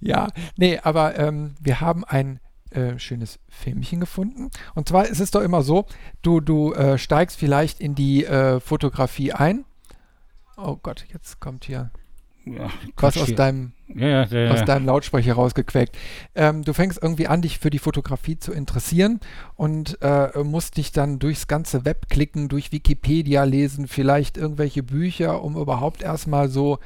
ja, 0.00 0.28
nee, 0.56 0.78
aber 0.82 1.18
ähm, 1.18 1.54
wir 1.60 1.80
haben 1.80 2.04
ein 2.04 2.40
äh, 2.70 2.98
schönes 2.98 3.38
Filmchen 3.48 4.00
gefunden. 4.00 4.50
Und 4.74 4.88
zwar 4.88 5.06
ist 5.06 5.20
es 5.20 5.30
doch 5.30 5.42
immer 5.42 5.62
so, 5.62 5.86
du, 6.22 6.40
du 6.40 6.72
äh, 6.72 6.98
steigst 6.98 7.38
vielleicht 7.38 7.80
in 7.80 7.94
die 7.94 8.24
äh, 8.24 8.60
Fotografie 8.60 9.32
ein. 9.32 9.64
Oh 10.56 10.76
Gott, 10.82 11.06
jetzt 11.12 11.40
kommt 11.40 11.64
hier 11.64 11.90
ja, 12.44 12.70
was 12.96 13.18
aus 13.18 13.34
deinem, 13.34 13.72
ja, 13.88 14.24
ja, 14.24 14.50
aus 14.50 14.64
deinem 14.64 14.86
Lautsprecher 14.86 15.34
rausgequäkt. 15.34 15.96
Ähm, 16.34 16.64
du 16.64 16.72
fängst 16.72 16.98
irgendwie 17.02 17.26
an, 17.26 17.42
dich 17.42 17.58
für 17.58 17.70
die 17.70 17.78
Fotografie 17.78 18.38
zu 18.38 18.52
interessieren 18.52 19.20
und 19.56 19.98
äh, 20.00 20.42
musst 20.42 20.76
dich 20.76 20.92
dann 20.92 21.18
durchs 21.18 21.48
ganze 21.48 21.84
Web 21.84 22.08
klicken, 22.08 22.48
durch 22.48 22.72
Wikipedia 22.72 23.44
lesen, 23.44 23.88
vielleicht 23.88 24.36
irgendwelche 24.36 24.82
Bücher, 24.82 25.42
um 25.42 25.56
überhaupt 25.56 26.02
erstmal 26.02 26.48
so 26.48 26.78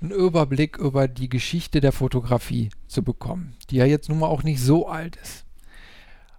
einen 0.00 0.10
Überblick 0.10 0.76
über 0.78 1.08
die 1.08 1.28
Geschichte 1.28 1.80
der 1.80 1.92
Fotografie 1.92 2.70
zu 2.86 3.02
bekommen, 3.02 3.56
die 3.70 3.76
ja 3.76 3.84
jetzt 3.84 4.08
nun 4.08 4.20
mal 4.20 4.26
auch 4.26 4.42
nicht 4.42 4.60
so 4.60 4.88
alt 4.88 5.16
ist. 5.16 5.44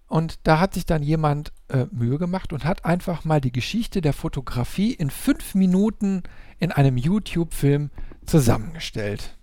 Und 0.08 0.40
da 0.48 0.60
hat 0.60 0.74
sich 0.74 0.88
dann 0.88 1.04
jemand 1.04 1.54
äh, 1.68 1.86
Mühe 1.92 2.18
gemacht 2.18 2.52
und 2.52 2.66
hat 2.66 2.84
einfach 2.84 3.26
mal 3.26 3.40
die 3.40 3.52
Geschichte 3.52 4.02
der 4.02 4.14
Fotografie 4.14 4.92
in 4.92 5.12
fünf 5.12 5.54
Minuten 5.54 6.24
in 6.58 6.72
einem 6.72 6.98
YouTube-Film 6.98 7.92
zusammengestellt. 8.26 9.38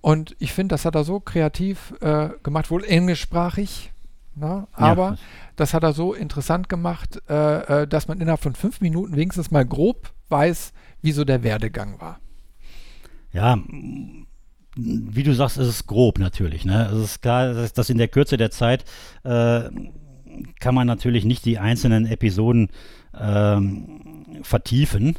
Und 0.00 0.34
ich 0.38 0.54
finde, 0.54 0.72
das 0.72 0.86
hat 0.86 0.94
er 0.94 1.04
so 1.04 1.20
kreativ 1.20 1.94
äh, 2.00 2.30
gemacht, 2.42 2.70
wohl 2.70 2.84
englischsprachig, 2.84 3.92
ne? 4.34 4.66
aber 4.72 5.10
ja. 5.10 5.18
das 5.56 5.74
hat 5.74 5.82
er 5.82 5.92
so 5.92 6.14
interessant 6.14 6.70
gemacht, 6.70 7.20
äh, 7.28 7.82
äh, 7.82 7.86
dass 7.86 8.08
man 8.08 8.18
innerhalb 8.18 8.40
von 8.40 8.54
fünf 8.54 8.80
Minuten 8.80 9.14
wenigstens 9.14 9.50
mal 9.50 9.66
grob 9.66 10.10
weiß, 10.30 10.72
wie 11.02 11.12
so 11.12 11.24
der 11.24 11.42
Werdegang 11.42 12.00
war. 12.00 12.18
Ja, 13.32 13.58
wie 14.76 15.22
du 15.22 15.34
sagst, 15.34 15.58
ist 15.58 15.66
es 15.66 15.86
grob 15.86 16.18
natürlich. 16.18 16.64
Ne? 16.64 16.90
Es 16.92 16.98
ist 16.98 17.22
klar, 17.22 17.52
dass, 17.52 17.90
in 17.90 17.98
der 17.98 18.08
Kürze 18.08 18.36
der 18.36 18.50
Zeit 18.50 18.84
äh, 19.24 19.62
kann 20.60 20.74
man 20.74 20.86
natürlich 20.86 21.24
nicht 21.24 21.44
die 21.44 21.58
einzelnen 21.58 22.06
Episoden 22.06 22.68
ähm, 23.18 24.40
vertiefen. 24.42 25.16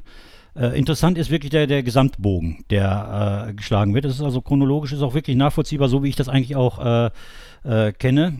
Äh, 0.55 0.77
interessant 0.77 1.17
ist 1.17 1.29
wirklich 1.29 1.51
der, 1.51 1.67
der 1.67 1.83
Gesamtbogen, 1.83 2.65
der 2.69 3.47
äh, 3.49 3.53
geschlagen 3.53 3.93
wird. 3.93 4.05
Es 4.05 4.15
ist 4.15 4.21
also 4.21 4.41
chronologisch, 4.41 4.91
ist 4.91 5.01
auch 5.01 5.13
wirklich 5.13 5.37
nachvollziehbar, 5.37 5.89
so 5.89 6.03
wie 6.03 6.09
ich 6.09 6.15
das 6.15 6.29
eigentlich 6.29 6.55
auch 6.55 6.79
äh, 6.83 7.09
äh 7.63 7.93
kenne. 7.93 8.39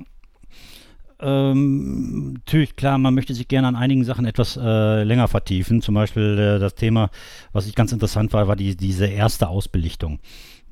Ähm, 1.22 2.34
natürlich, 2.34 2.76
klar, 2.76 2.98
man 2.98 3.14
möchte 3.14 3.34
sich 3.34 3.48
gerne 3.48 3.68
an 3.68 3.76
einigen 3.76 4.04
Sachen 4.04 4.26
etwas 4.26 4.58
äh, 4.58 5.04
länger 5.04 5.28
vertiefen. 5.28 5.82
Zum 5.82 5.96
Beispiel 5.96 6.38
äh, 6.38 6.60
das 6.60 6.76
Thema, 6.76 7.10
was 7.54 7.68
ich 7.68 7.76
ganz 7.76 7.92
interessant 7.92 8.34
war, 8.34 8.48
war 8.48 8.56
die, 8.56 8.76
diese 8.76 9.06
erste 9.06 9.48
Ausbelichtung, 9.48 10.20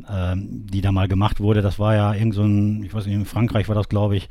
ähm, 0.09 0.65
die 0.67 0.81
da 0.81 0.91
mal 0.91 1.07
gemacht 1.07 1.39
wurde. 1.39 1.61
Das 1.61 1.79
war 1.79 1.95
ja 1.95 2.13
irgend 2.13 2.33
so 2.33 2.43
ein, 2.43 2.83
ich 2.83 2.93
weiß 2.93 3.05
nicht, 3.05 3.15
in 3.15 3.25
Frankreich 3.25 3.67
war 3.67 3.75
das, 3.75 3.89
glaube 3.89 4.15
ich, 4.17 4.29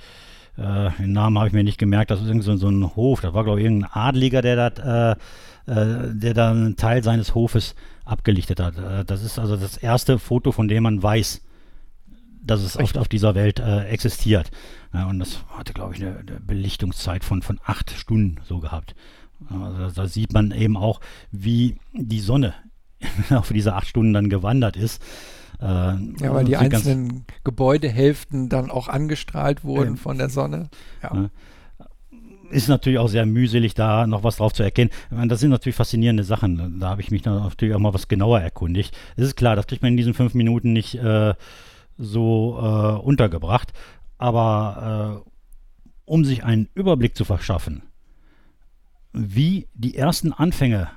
den 0.56 1.12
Namen 1.12 1.38
habe 1.38 1.46
ich 1.46 1.52
mir 1.52 1.62
nicht 1.62 1.78
gemerkt, 1.78 2.10
das 2.10 2.20
ist 2.20 2.26
irgend 2.26 2.42
so, 2.42 2.56
so 2.56 2.68
ein 2.68 2.96
Hof, 2.96 3.20
das 3.20 3.32
war, 3.32 3.44
glaube 3.44 3.60
ich, 3.60 3.64
irgendein 3.64 3.92
Adliger, 3.92 4.42
der 4.42 4.70
das 4.70 5.16
äh, 5.68 6.14
der 6.14 6.32
da 6.32 6.50
einen 6.50 6.76
Teil 6.76 7.04
seines 7.04 7.34
Hofes 7.34 7.74
abgelichtet 8.06 8.58
hat. 8.58 8.78
Äh, 8.78 9.04
das 9.04 9.22
ist 9.22 9.38
also 9.38 9.54
das 9.56 9.76
erste 9.76 10.18
Foto, 10.18 10.50
von 10.50 10.66
dem 10.66 10.82
man 10.82 11.02
weiß, 11.02 11.42
dass 12.50 12.62
es 12.62 12.76
auf, 12.76 12.94
auf, 12.96 13.08
dieser 13.08 13.34
Welt 13.34 13.60
äh, 13.60 13.84
existiert. 13.84 14.50
Ja, 14.92 15.06
und 15.06 15.18
das 15.18 15.44
hatte, 15.56 15.72
glaube 15.72 15.94
ich, 15.94 16.02
eine, 16.02 16.18
eine, 16.18 16.40
Belichtungszeit 16.40 17.24
von, 17.24 17.42
von 17.42 17.60
acht 17.64 17.90
Stunden 17.90 18.40
so 18.44 18.58
gehabt. 18.58 18.94
Also 19.48 19.94
da 19.94 20.08
sieht 20.08 20.32
man 20.32 20.50
eben 20.50 20.76
auch, 20.76 21.00
wie 21.30 21.76
die 21.92 22.20
Sonne 22.20 22.54
auf 23.30 23.48
diese 23.48 23.74
acht 23.74 23.86
Stunden 23.86 24.12
dann 24.12 24.30
gewandert 24.30 24.76
ist. 24.76 25.02
Äh, 25.60 25.64
ja, 25.64 26.34
weil 26.34 26.44
die 26.44 26.56
einzelnen 26.56 27.24
Gebäudehälften 27.44 28.48
dann 28.48 28.70
auch 28.70 28.88
angestrahlt 28.88 29.64
wurden 29.64 29.94
äh, 29.94 29.98
von 29.98 30.18
der 30.18 30.28
Sonne. 30.28 30.68
Ja. 31.02 31.14
Ne? 31.14 31.30
ist 32.50 32.68
natürlich 32.68 32.98
auch 32.98 33.08
sehr 33.08 33.26
mühselig, 33.26 33.74
da 33.74 34.06
noch 34.06 34.24
was 34.24 34.36
drauf 34.36 34.52
zu 34.52 34.62
erkennen. 34.62 34.90
Das 35.10 35.40
sind 35.40 35.50
natürlich 35.50 35.76
faszinierende 35.76 36.24
Sachen. 36.24 36.80
Da 36.80 36.88
habe 36.88 37.02
ich 37.02 37.10
mich 37.10 37.22
dann 37.22 37.42
natürlich 37.42 37.74
auch 37.74 37.80
mal 37.80 37.94
was 37.94 38.08
genauer 38.08 38.40
erkundigt. 38.40 38.96
Es 39.16 39.24
ist 39.24 39.36
klar, 39.36 39.56
das 39.56 39.66
kriegt 39.66 39.82
man 39.82 39.92
in 39.92 39.96
diesen 39.96 40.14
fünf 40.14 40.34
Minuten 40.34 40.72
nicht 40.72 40.94
äh, 40.94 41.34
so 41.98 42.58
äh, 42.58 43.00
untergebracht. 43.00 43.72
Aber 44.16 45.24
äh, 45.26 45.30
um 46.04 46.24
sich 46.24 46.44
einen 46.44 46.68
Überblick 46.74 47.16
zu 47.16 47.24
verschaffen, 47.24 47.82
wie 49.12 49.68
die 49.74 49.96
ersten 49.96 50.32
Anfänge, 50.32 50.88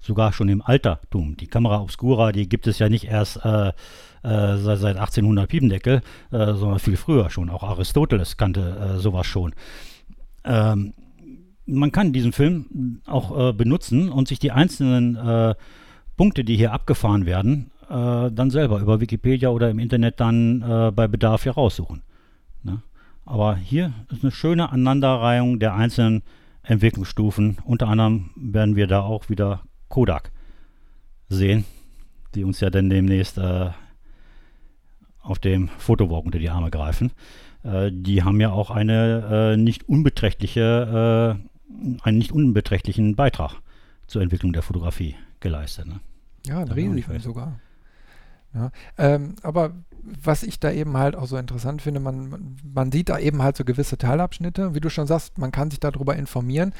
sogar 0.00 0.32
schon 0.32 0.48
im 0.48 0.62
Altertum, 0.62 1.36
die 1.36 1.46
Kamera 1.46 1.80
Obscura, 1.80 2.32
die 2.32 2.48
gibt 2.48 2.66
es 2.66 2.78
ja 2.78 2.88
nicht 2.88 3.04
erst 3.04 3.44
äh, 3.44 3.68
äh, 3.68 4.56
seit, 4.56 4.78
seit 4.78 4.96
1800 4.96 5.48
Piependeckel, 5.48 6.00
äh, 6.30 6.54
sondern 6.54 6.78
viel 6.78 6.96
früher 6.96 7.30
schon. 7.30 7.50
Auch 7.50 7.62
Aristoteles 7.62 8.36
kannte 8.36 8.98
sowas 8.98 9.26
schon 9.26 9.54
ähm, 10.44 10.94
man 11.66 11.92
kann 11.92 12.12
diesen 12.12 12.32
Film 12.32 13.00
auch 13.06 13.50
äh, 13.50 13.52
benutzen 13.52 14.08
und 14.08 14.28
sich 14.28 14.38
die 14.38 14.50
einzelnen 14.50 15.16
äh, 15.16 15.54
Punkte, 16.16 16.44
die 16.44 16.56
hier 16.56 16.72
abgefahren 16.72 17.26
werden, 17.26 17.70
äh, 17.92 18.30
dann 18.32 18.50
selber 18.50 18.80
über 18.80 19.00
Wikipedia 19.00 19.50
oder 19.50 19.70
im 19.70 19.78
Internet 19.78 20.18
dann 20.18 20.62
äh, 20.62 20.90
bei 20.90 21.08
Bedarf 21.08 21.42
hier 21.42 21.52
raussuchen. 21.52 22.02
Ne? 22.62 22.82
Aber 23.26 23.56
hier 23.56 23.92
ist 24.10 24.24
eine 24.24 24.32
schöne 24.32 24.70
Aneinanderreihung 24.70 25.58
der 25.58 25.74
einzelnen 25.74 26.22
Entwicklungsstufen. 26.62 27.58
Unter 27.64 27.88
anderem 27.88 28.30
werden 28.36 28.76
wir 28.76 28.86
da 28.86 29.02
auch 29.02 29.28
wieder 29.28 29.62
Kodak 29.88 30.32
sehen, 31.28 31.64
die 32.34 32.44
uns 32.44 32.60
ja 32.60 32.70
dann 32.70 32.88
demnächst 32.88 33.36
äh, 33.36 33.70
auf 35.20 35.38
dem 35.38 35.68
Fotowalk 35.68 36.24
unter 36.24 36.38
die 36.38 36.50
Arme 36.50 36.70
greifen. 36.70 37.12
Äh, 37.62 37.90
die 37.92 38.22
haben 38.22 38.40
ja 38.40 38.50
auch 38.52 38.70
eine 38.70 39.52
äh, 39.52 39.56
nicht 39.56 39.88
unbeträchtliche, 39.88 41.38
äh, 41.38 42.02
einen 42.02 42.18
nicht 42.18 42.32
unbeträchtlichen 42.32 43.16
Beitrag 43.16 43.56
zur 44.06 44.22
Entwicklung 44.22 44.52
der 44.52 44.62
Fotografie 44.62 45.14
geleistet. 45.40 45.86
Ne? 45.86 46.00
Ja, 46.46 46.60
ein 46.60 46.72
Riesenfall 46.72 47.20
sogar. 47.20 47.60
Ja, 48.54 48.70
ähm, 48.98 49.34
aber 49.42 49.72
was 50.02 50.42
ich 50.42 50.58
da 50.58 50.70
eben 50.70 50.96
halt 50.96 51.14
auch 51.16 51.26
so 51.26 51.36
interessant 51.36 51.80
finde, 51.80 52.00
man, 52.00 52.56
man 52.64 52.92
sieht 52.92 53.08
da 53.08 53.18
eben 53.18 53.42
halt 53.42 53.56
so 53.56 53.64
gewisse 53.64 53.98
Teilabschnitte. 53.98 54.74
Wie 54.74 54.80
du 54.80 54.90
schon 54.90 55.06
sagst, 55.06 55.38
man 55.38 55.52
kann 55.52 55.70
sich 55.70 55.80
darüber 55.80 56.16
informieren. 56.16 56.74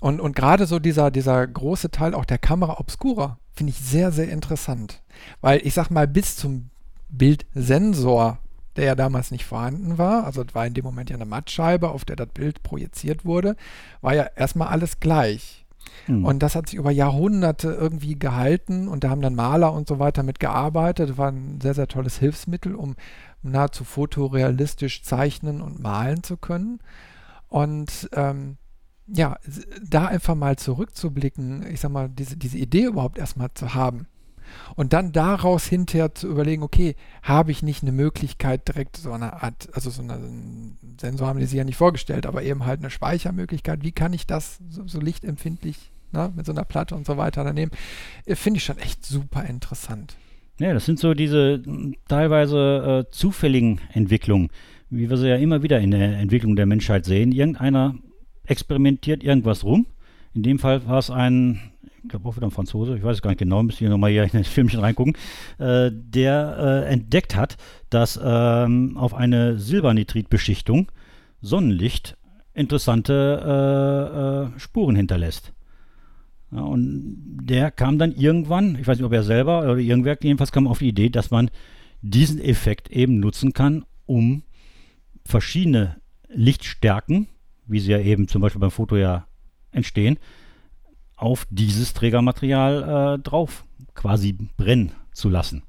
Und, 0.00 0.20
und 0.20 0.36
gerade 0.36 0.66
so 0.66 0.78
dieser, 0.78 1.10
dieser 1.10 1.46
große 1.46 1.90
Teil 1.90 2.14
auch 2.14 2.24
der 2.24 2.38
Kamera 2.38 2.78
Obscura 2.78 3.38
finde 3.54 3.72
ich 3.72 3.78
sehr, 3.78 4.12
sehr 4.12 4.30
interessant. 4.30 5.02
Weil 5.40 5.60
ich 5.66 5.74
sag 5.74 5.90
mal, 5.90 6.06
bis 6.06 6.36
zum 6.36 6.70
Bildsensor, 7.08 8.38
der 8.76 8.84
ja 8.84 8.94
damals 8.94 9.32
nicht 9.32 9.44
vorhanden 9.44 9.98
war, 9.98 10.24
also 10.24 10.44
war 10.52 10.66
in 10.66 10.74
dem 10.74 10.84
Moment 10.84 11.10
ja 11.10 11.16
eine 11.16 11.26
Mattscheibe, 11.26 11.90
auf 11.90 12.04
der 12.04 12.16
das 12.16 12.28
Bild 12.28 12.62
projiziert 12.62 13.24
wurde, 13.24 13.56
war 14.00 14.14
ja 14.14 14.28
erstmal 14.36 14.68
alles 14.68 15.00
gleich. 15.00 15.59
Hm. 16.06 16.24
Und 16.24 16.42
das 16.42 16.54
hat 16.54 16.68
sich 16.68 16.78
über 16.78 16.90
Jahrhunderte 16.90 17.72
irgendwie 17.72 18.18
gehalten 18.18 18.88
und 18.88 19.04
da 19.04 19.10
haben 19.10 19.22
dann 19.22 19.34
Maler 19.34 19.72
und 19.72 19.88
so 19.88 19.98
weiter 19.98 20.22
mitgearbeitet. 20.22 21.10
Das 21.10 21.18
war 21.18 21.30
ein 21.30 21.60
sehr, 21.60 21.74
sehr 21.74 21.88
tolles 21.88 22.18
Hilfsmittel, 22.18 22.74
um 22.74 22.96
nahezu 23.42 23.84
fotorealistisch 23.84 25.02
zeichnen 25.02 25.60
und 25.60 25.80
malen 25.80 26.22
zu 26.22 26.36
können. 26.36 26.80
Und 27.48 28.08
ähm, 28.12 28.56
ja, 29.06 29.36
da 29.82 30.06
einfach 30.06 30.34
mal 30.34 30.56
zurückzublicken, 30.56 31.66
ich 31.66 31.80
sag 31.80 31.90
mal, 31.90 32.08
diese, 32.08 32.36
diese 32.36 32.58
Idee 32.58 32.84
überhaupt 32.84 33.18
erstmal 33.18 33.52
zu 33.54 33.74
haben. 33.74 34.06
Und 34.76 34.92
dann 34.92 35.12
daraus 35.12 35.66
hinterher 35.66 36.14
zu 36.14 36.28
überlegen, 36.28 36.62
okay, 36.62 36.96
habe 37.22 37.50
ich 37.50 37.62
nicht 37.62 37.82
eine 37.82 37.92
Möglichkeit, 37.92 38.68
direkt 38.68 38.96
so 38.96 39.12
eine 39.12 39.42
Art, 39.42 39.68
also 39.72 39.90
so 39.90 40.02
einen 40.02 40.76
Sensor 41.00 41.28
haben 41.28 41.38
die 41.38 41.46
sich 41.46 41.56
ja 41.56 41.64
nicht 41.64 41.76
vorgestellt, 41.76 42.26
aber 42.26 42.42
eben 42.42 42.66
halt 42.66 42.80
eine 42.80 42.90
Speichermöglichkeit, 42.90 43.82
wie 43.82 43.92
kann 43.92 44.12
ich 44.12 44.26
das 44.26 44.58
so, 44.68 44.86
so 44.86 45.00
lichtempfindlich 45.00 45.90
ne, 46.12 46.32
mit 46.34 46.46
so 46.46 46.52
einer 46.52 46.64
Platte 46.64 46.94
und 46.94 47.06
so 47.06 47.16
weiter 47.16 47.44
daneben, 47.44 47.70
äh, 48.26 48.34
finde 48.34 48.58
ich 48.58 48.64
schon 48.64 48.78
echt 48.78 49.04
super 49.04 49.44
interessant. 49.44 50.16
Ja, 50.58 50.74
das 50.74 50.84
sind 50.84 50.98
so 50.98 51.14
diese 51.14 51.62
teilweise 52.06 53.06
äh, 53.06 53.10
zufälligen 53.10 53.80
Entwicklungen, 53.92 54.50
wie 54.90 55.08
wir 55.08 55.16
sie 55.16 55.28
ja 55.28 55.36
immer 55.36 55.62
wieder 55.62 55.80
in 55.80 55.90
der 55.90 56.18
Entwicklung 56.18 56.54
der 56.54 56.66
Menschheit 56.66 57.06
sehen. 57.06 57.32
Irgendeiner 57.32 57.94
experimentiert 58.44 59.24
irgendwas 59.24 59.64
rum. 59.64 59.86
In 60.34 60.42
dem 60.42 60.58
Fall 60.58 60.86
war 60.86 60.98
es 60.98 61.10
ein, 61.10 61.69
ich 62.02 62.08
glaube 62.08 62.28
auch 62.28 62.36
wieder 62.36 62.46
ein 62.46 62.52
Franzose, 62.52 62.96
ich 62.96 63.02
weiß 63.02 63.16
es 63.16 63.22
gar 63.22 63.30
nicht 63.30 63.38
genau, 63.38 63.62
müssen 63.62 63.80
wir 63.80 63.90
nochmal 63.90 64.10
hier 64.10 64.24
in 64.24 64.30
das 64.32 64.48
Filmchen 64.48 64.80
reingucken, 64.80 65.14
äh, 65.58 65.90
der 65.92 66.84
äh, 66.86 66.92
entdeckt 66.92 67.36
hat, 67.36 67.56
dass 67.90 68.18
ähm, 68.22 68.96
auf 68.96 69.14
eine 69.14 69.58
Silbernitritbeschichtung 69.58 70.90
Sonnenlicht 71.40 72.16
interessante 72.54 74.50
äh, 74.54 74.56
äh 74.56 74.60
Spuren 74.60 74.96
hinterlässt. 74.96 75.52
Ja, 76.52 76.62
und 76.62 77.38
der 77.42 77.70
kam 77.70 77.98
dann 77.98 78.12
irgendwann, 78.12 78.76
ich 78.80 78.86
weiß 78.86 78.98
nicht, 78.98 79.06
ob 79.06 79.12
er 79.12 79.22
selber 79.22 79.62
oder 79.62 79.76
irgendwer, 79.76 80.18
jedenfalls 80.20 80.52
kam 80.52 80.66
auf 80.66 80.80
die 80.80 80.88
Idee, 80.88 81.08
dass 81.08 81.30
man 81.30 81.50
diesen 82.02 82.40
Effekt 82.40 82.90
eben 82.90 83.20
nutzen 83.20 83.52
kann, 83.52 83.84
um 84.06 84.42
verschiedene 85.24 86.00
Lichtstärken, 86.28 87.28
wie 87.66 87.80
sie 87.80 87.92
ja 87.92 88.00
eben 88.00 88.26
zum 88.26 88.42
Beispiel 88.42 88.60
beim 88.60 88.70
Foto 88.70 88.96
ja 88.96 89.26
entstehen, 89.70 90.18
auf 91.20 91.46
dieses 91.50 91.92
Trägermaterial 91.94 93.16
äh, 93.16 93.22
drauf 93.22 93.64
quasi 93.94 94.32
brennen 94.56 94.92
zu 95.12 95.28
lassen. 95.28 95.62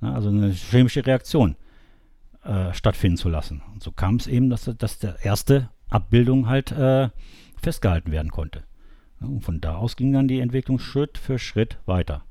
Ja, 0.00 0.14
also 0.14 0.28
eine 0.28 0.50
chemische 0.50 1.04
Reaktion 1.04 1.56
äh, 2.44 2.72
stattfinden 2.72 3.16
zu 3.16 3.28
lassen. 3.28 3.62
Und 3.72 3.82
so 3.82 3.92
kam 3.92 4.16
es 4.16 4.26
eben, 4.26 4.50
dass, 4.50 4.70
dass 4.78 4.98
der 4.98 5.24
erste 5.24 5.70
Abbildung 5.90 6.48
halt 6.48 6.72
äh, 6.72 7.08
festgehalten 7.60 8.12
werden 8.12 8.30
konnte. 8.30 8.62
Und 9.20 9.44
von 9.44 9.60
da 9.60 9.76
aus 9.76 9.96
ging 9.96 10.12
dann 10.12 10.28
die 10.28 10.40
Entwicklung 10.40 10.78
Schritt 10.78 11.18
für 11.18 11.38
Schritt 11.38 11.78
weiter. 11.86 12.24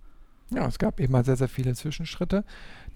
Ja, 0.54 0.68
es 0.68 0.80
gab 0.80 1.00
eben 1.00 1.14
mal 1.14 1.24
sehr, 1.24 1.38
sehr 1.38 1.48
viele 1.48 1.74
Zwischenschritte, 1.76 2.44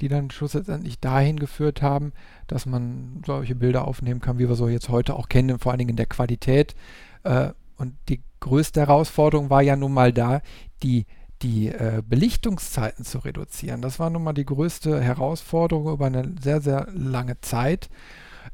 die 0.01 0.09
dann 0.09 0.29
schlussendlich 0.29 0.99
dahin 0.99 1.39
geführt 1.39 1.81
haben, 1.81 2.11
dass 2.47 2.65
man 2.65 3.23
solche 3.25 3.55
Bilder 3.55 3.87
aufnehmen 3.87 4.19
kann, 4.19 4.39
wie 4.39 4.49
wir 4.49 4.55
so 4.55 4.67
jetzt 4.67 4.89
heute 4.89 5.15
auch 5.15 5.29
kennen, 5.29 5.59
vor 5.59 5.71
allen 5.71 5.79
Dingen 5.79 5.91
in 5.91 5.95
der 5.95 6.05
Qualität. 6.05 6.75
Äh, 7.23 7.51
und 7.77 7.95
die 8.09 8.21
größte 8.45 8.79
Herausforderung 8.79 9.49
war 9.49 9.63
ja 9.63 9.75
nun 9.75 9.91
mal 9.91 10.13
da, 10.13 10.41
die, 10.83 11.07
die 11.41 11.69
äh, 11.69 12.03
Belichtungszeiten 12.07 13.03
zu 13.03 13.17
reduzieren. 13.17 13.81
Das 13.81 13.99
war 13.99 14.11
nun 14.11 14.23
mal 14.23 14.33
die 14.33 14.45
größte 14.45 15.01
Herausforderung 15.01 15.91
über 15.91 16.05
eine 16.05 16.35
sehr, 16.39 16.61
sehr 16.61 16.87
lange 16.93 17.41
Zeit 17.41 17.89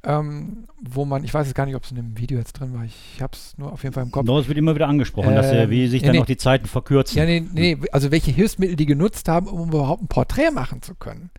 ähm, 0.04 0.66
wo 0.82 1.06
man, 1.06 1.24
ich 1.24 1.34
weiß 1.34 1.46
jetzt 1.46 1.56
gar 1.56 1.66
nicht, 1.66 1.76
ob 1.76 1.84
es 1.84 1.92
in 1.92 1.98
dem 1.98 2.18
Video 2.18 2.40
jetzt 2.40 2.54
drin 2.54 2.74
war, 2.74 2.84
ich 2.84 3.22
habe 3.22 3.34
es 3.34 3.56
nur 3.58 3.72
auf 3.72 3.84
jeden 3.84 3.94
Fall 3.94 4.04
im 4.04 4.12
Kopf. 4.12 4.26
Doch, 4.26 4.40
es 4.40 4.48
wird 4.48 4.58
immer 4.58 4.74
wieder 4.74 4.88
angesprochen, 4.88 5.34
äh, 5.34 5.36
dass 5.36 5.52
äh, 5.52 5.70
wie 5.70 5.88
sich 5.88 6.02
nee, 6.02 6.08
dann 6.08 6.16
noch 6.18 6.26
die 6.26 6.38
Zeiten 6.38 6.66
verkürzen. 6.66 7.18
Ja, 7.20 7.26
nee, 7.26 7.44
nee, 7.54 7.78
also 7.92 8.10
welche 8.10 8.32
Hilfsmittel 8.32 8.76
die 8.76 8.88
genutzt 8.88 9.28
haben, 9.28 9.48
um 9.48 9.70
überhaupt 9.70 10.02
ein 10.02 10.08
Porträt 10.08 10.50
machen 10.50 10.82
zu 10.82 10.96
können. 10.96 11.30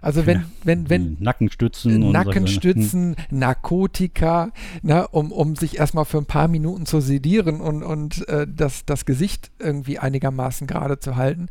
Also 0.00 0.24
wenn, 0.26 0.38
ja, 0.38 0.44
wenn, 0.62 0.88
wenn 0.88 1.16
Nackenstützen, 1.18 2.10
Nackenstützen, 2.12 3.16
hm. 3.28 3.38
Narkotika, 3.38 4.50
ne, 4.82 5.08
um, 5.08 5.32
um 5.32 5.56
sich 5.56 5.78
erstmal 5.78 6.04
für 6.04 6.18
ein 6.18 6.26
paar 6.26 6.46
Minuten 6.46 6.86
zu 6.86 7.00
sedieren 7.00 7.60
und, 7.60 7.82
und 7.82 8.28
äh, 8.28 8.46
das, 8.48 8.84
das 8.86 9.04
Gesicht 9.04 9.50
irgendwie 9.58 9.98
einigermaßen 9.98 10.66
gerade 10.68 11.00
zu 11.00 11.16
halten. 11.16 11.48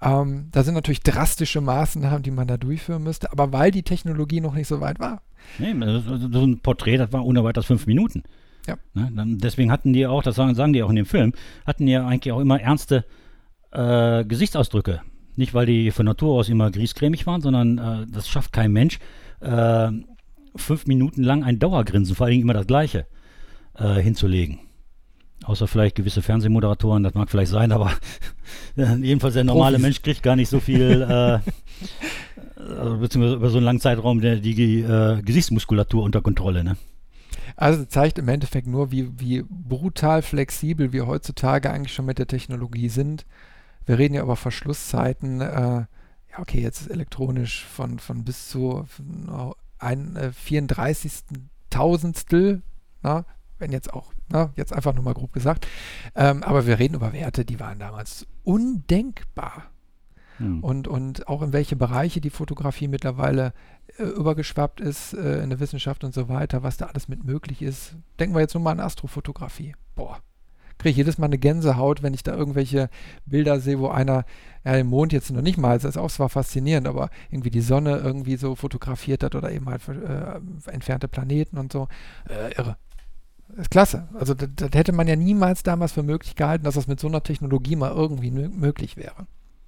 Ähm, 0.00 0.48
da 0.52 0.62
sind 0.62 0.74
natürlich 0.74 1.00
drastische 1.00 1.60
Maßnahmen, 1.60 2.22
die 2.22 2.30
man 2.30 2.46
da 2.46 2.56
durchführen 2.56 3.02
müsste, 3.02 3.32
aber 3.32 3.52
weil 3.52 3.70
die 3.70 3.82
Technologie 3.82 4.40
noch 4.40 4.54
nicht 4.54 4.68
so 4.68 4.80
weit 4.80 5.00
war. 5.00 5.22
Nee, 5.58 5.74
so 6.00 6.42
ein 6.42 6.60
Porträt, 6.60 6.98
das 6.98 7.12
war 7.12 7.24
ohne 7.24 7.44
weiteres 7.44 7.66
fünf 7.66 7.86
Minuten. 7.86 8.22
Ja. 8.66 8.76
Ne, 8.94 9.10
deswegen 9.38 9.70
hatten 9.70 9.92
die 9.92 10.06
auch, 10.06 10.22
das 10.22 10.34
sagen, 10.34 10.54
sagen 10.54 10.72
die 10.72 10.82
auch 10.82 10.90
in 10.90 10.96
dem 10.96 11.06
Film, 11.06 11.32
hatten 11.66 11.86
die 11.86 11.92
ja 11.92 12.06
eigentlich 12.06 12.32
auch 12.32 12.40
immer 12.40 12.60
ernste 12.60 13.04
äh, 13.72 14.24
Gesichtsausdrücke. 14.24 15.02
Nicht, 15.36 15.54
weil 15.54 15.66
die 15.66 15.90
von 15.90 16.06
Natur 16.06 16.34
aus 16.34 16.48
immer 16.48 16.70
griescremig 16.70 17.26
waren, 17.26 17.42
sondern 17.42 17.78
äh, 17.78 18.06
das 18.10 18.28
schafft 18.28 18.52
kein 18.52 18.72
Mensch, 18.72 18.98
äh, 19.40 19.90
fünf 20.56 20.86
Minuten 20.86 21.22
lang 21.22 21.44
ein 21.44 21.58
Dauergrinsen, 21.58 22.16
vor 22.16 22.26
allem 22.26 22.40
immer 22.40 22.54
das 22.54 22.66
gleiche, 22.66 23.06
äh, 23.74 24.00
hinzulegen. 24.00 24.60
Außer 25.44 25.68
vielleicht 25.68 25.96
gewisse 25.96 26.22
Fernsehmoderatoren, 26.22 27.02
das 27.02 27.14
mag 27.14 27.30
vielleicht 27.30 27.50
sein, 27.50 27.70
aber 27.70 27.92
jedenfalls 28.76 29.34
der 29.34 29.44
normale 29.44 29.76
Profis. 29.76 29.82
Mensch 29.82 30.02
kriegt 30.02 30.22
gar 30.22 30.34
nicht 30.34 30.48
so 30.48 30.60
viel, 30.60 31.02
äh, 31.02 31.38
also 32.68 32.98
beziehungsweise 32.98 33.36
über 33.36 33.50
so 33.50 33.58
einen 33.58 33.66
langen 33.66 33.80
Zeitraum 33.80 34.20
die, 34.20 34.40
die 34.40 34.80
äh, 34.80 35.22
Gesichtsmuskulatur 35.22 36.02
unter 36.02 36.22
Kontrolle. 36.22 36.64
Ne? 36.64 36.76
Also 37.56 37.84
zeigt 37.84 38.18
im 38.18 38.28
Endeffekt 38.28 38.66
nur, 38.66 38.90
wie, 38.90 39.08
wie 39.18 39.44
brutal 39.48 40.22
flexibel 40.22 40.92
wir 40.92 41.06
heutzutage 41.06 41.70
eigentlich 41.70 41.94
schon 41.94 42.06
mit 42.06 42.18
der 42.18 42.26
Technologie 42.26 42.88
sind. 42.88 43.24
Wir 43.84 43.98
reden 43.98 44.14
ja 44.14 44.22
über 44.22 44.36
Verschlusszeiten, 44.36 45.40
äh, 45.40 45.46
ja 45.46 46.38
okay, 46.38 46.60
jetzt 46.60 46.90
elektronisch 46.90 47.64
von, 47.64 47.98
von 47.98 48.24
bis 48.24 48.48
zu 48.48 48.84
ein 49.78 50.16
äh, 50.16 50.32
34. 50.32 51.12
Tausendstel, 51.70 52.62
na, 53.02 53.24
wenn 53.58 53.72
jetzt 53.72 53.92
auch, 53.92 54.12
na, 54.28 54.52
jetzt 54.56 54.72
einfach 54.72 54.94
nur 54.94 55.04
mal 55.04 55.14
grob 55.14 55.32
gesagt. 55.32 55.66
Ähm, 56.14 56.42
aber 56.42 56.66
wir 56.66 56.78
reden 56.78 56.94
über 56.94 57.12
Werte, 57.12 57.44
die 57.44 57.60
waren 57.60 57.78
damals 57.78 58.26
undenkbar. 58.44 59.70
Hm. 60.38 60.62
Und, 60.62 60.88
und 60.88 61.28
auch 61.28 61.42
in 61.42 61.52
welche 61.52 61.76
Bereiche 61.76 62.20
die 62.20 62.30
Fotografie 62.30 62.88
mittlerweile 62.88 63.52
äh, 63.98 64.04
übergeschwappt 64.04 64.80
ist 64.80 65.14
äh, 65.14 65.42
in 65.42 65.50
der 65.50 65.60
Wissenschaft 65.60 66.04
und 66.04 66.14
so 66.14 66.28
weiter, 66.28 66.62
was 66.62 66.76
da 66.76 66.86
alles 66.86 67.08
mit 67.08 67.24
möglich 67.24 67.62
ist. 67.62 67.96
Denken 68.18 68.34
wir 68.34 68.40
jetzt 68.40 68.54
nur 68.54 68.62
mal 68.62 68.72
an 68.72 68.80
Astrofotografie. 68.80 69.74
Boah, 69.94 70.20
kriege 70.78 70.90
ich 70.90 70.96
jedes 70.96 71.18
Mal 71.18 71.26
eine 71.26 71.38
Gänsehaut, 71.38 72.02
wenn 72.02 72.14
ich 72.14 72.22
da 72.22 72.34
irgendwelche 72.34 72.90
Bilder 73.24 73.60
sehe, 73.60 73.78
wo 73.78 73.88
einer, 73.88 74.24
ja, 74.64 74.72
den 74.72 74.86
Mond 74.88 75.12
jetzt 75.12 75.30
noch 75.30 75.42
nicht 75.42 75.58
mal, 75.58 75.76
das 75.76 75.84
ist 75.84 75.96
auch 75.96 76.10
zwar 76.10 76.28
faszinierend, 76.28 76.86
aber 76.86 77.10
irgendwie 77.30 77.50
die 77.50 77.60
Sonne 77.60 77.98
irgendwie 77.98 78.36
so 78.36 78.54
fotografiert 78.54 79.22
hat 79.22 79.34
oder 79.34 79.50
eben 79.50 79.66
halt 79.68 79.82
äh, 79.88 80.70
entfernte 80.70 81.08
Planeten 81.08 81.58
und 81.58 81.72
so. 81.72 81.88
Äh, 82.28 82.54
irre. 82.56 82.76
Ist 83.56 83.70
klasse. 83.70 84.08
Also 84.14 84.34
das, 84.34 84.48
das, 84.56 84.70
hätte 84.74 84.92
man 84.92 85.06
ja 85.06 85.16
niemals 85.16 85.62
damals 85.62 85.92
für 85.92 86.02
möglich 86.02 86.34
gehalten, 86.34 86.64
dass 86.64 86.74
das 86.74 86.88
mit 86.88 87.00
so 87.00 87.06
einer 87.06 87.22
Technologie 87.22 87.76
mal 87.76 87.92
irgendwie 87.92 88.30
möglich 88.30 88.96
wäre. 88.96 89.26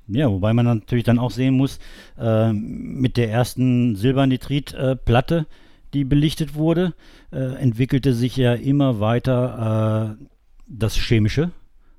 Ja, 0.08 0.30
wobei 0.30 0.54
man 0.54 0.64
natürlich 0.64 1.04
dann 1.04 1.18
auch 1.18 1.30
sehen 1.30 1.54
muss, 1.54 1.78
äh, 2.18 2.52
mit 2.52 3.16
der 3.16 3.30
ersten 3.30 3.94
Silbernitrit-Platte, 3.94 5.46
die 5.92 6.04
belichtet 6.04 6.54
wurde, 6.54 6.94
äh, 7.30 7.54
entwickelte 7.56 8.14
sich 8.14 8.36
ja 8.36 8.54
immer 8.54 9.00
weiter 9.00 10.16
äh, 10.18 10.24
das 10.66 10.96
chemische 10.96 11.50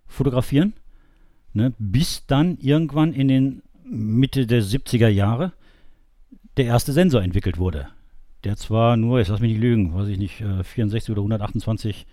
Fotografieren, 0.08 0.74
ne, 1.54 1.74
bis 1.78 2.26
dann 2.26 2.58
irgendwann 2.60 3.14
in 3.14 3.28
den 3.28 3.62
Mitte 3.84 4.48
der 4.48 4.64
70er 4.64 5.08
Jahre 5.08 5.54
der 6.58 6.66
erste 6.66 6.94
Sensor 6.94 7.22
entwickelt 7.22 7.58
wurde. 7.58 7.88
Der 8.44 8.56
zwar 8.56 8.98
nur, 8.98 9.20
jetzt 9.20 9.30
lass 9.30 9.40
mich 9.40 9.52
nicht 9.52 9.62
lügen, 9.62 9.94
weiß 9.94 10.08
ich 10.08 10.18
nicht, 10.18 10.44
64 10.64 11.10
äh, 11.10 11.12
oder 11.12 11.22
128 11.22 12.08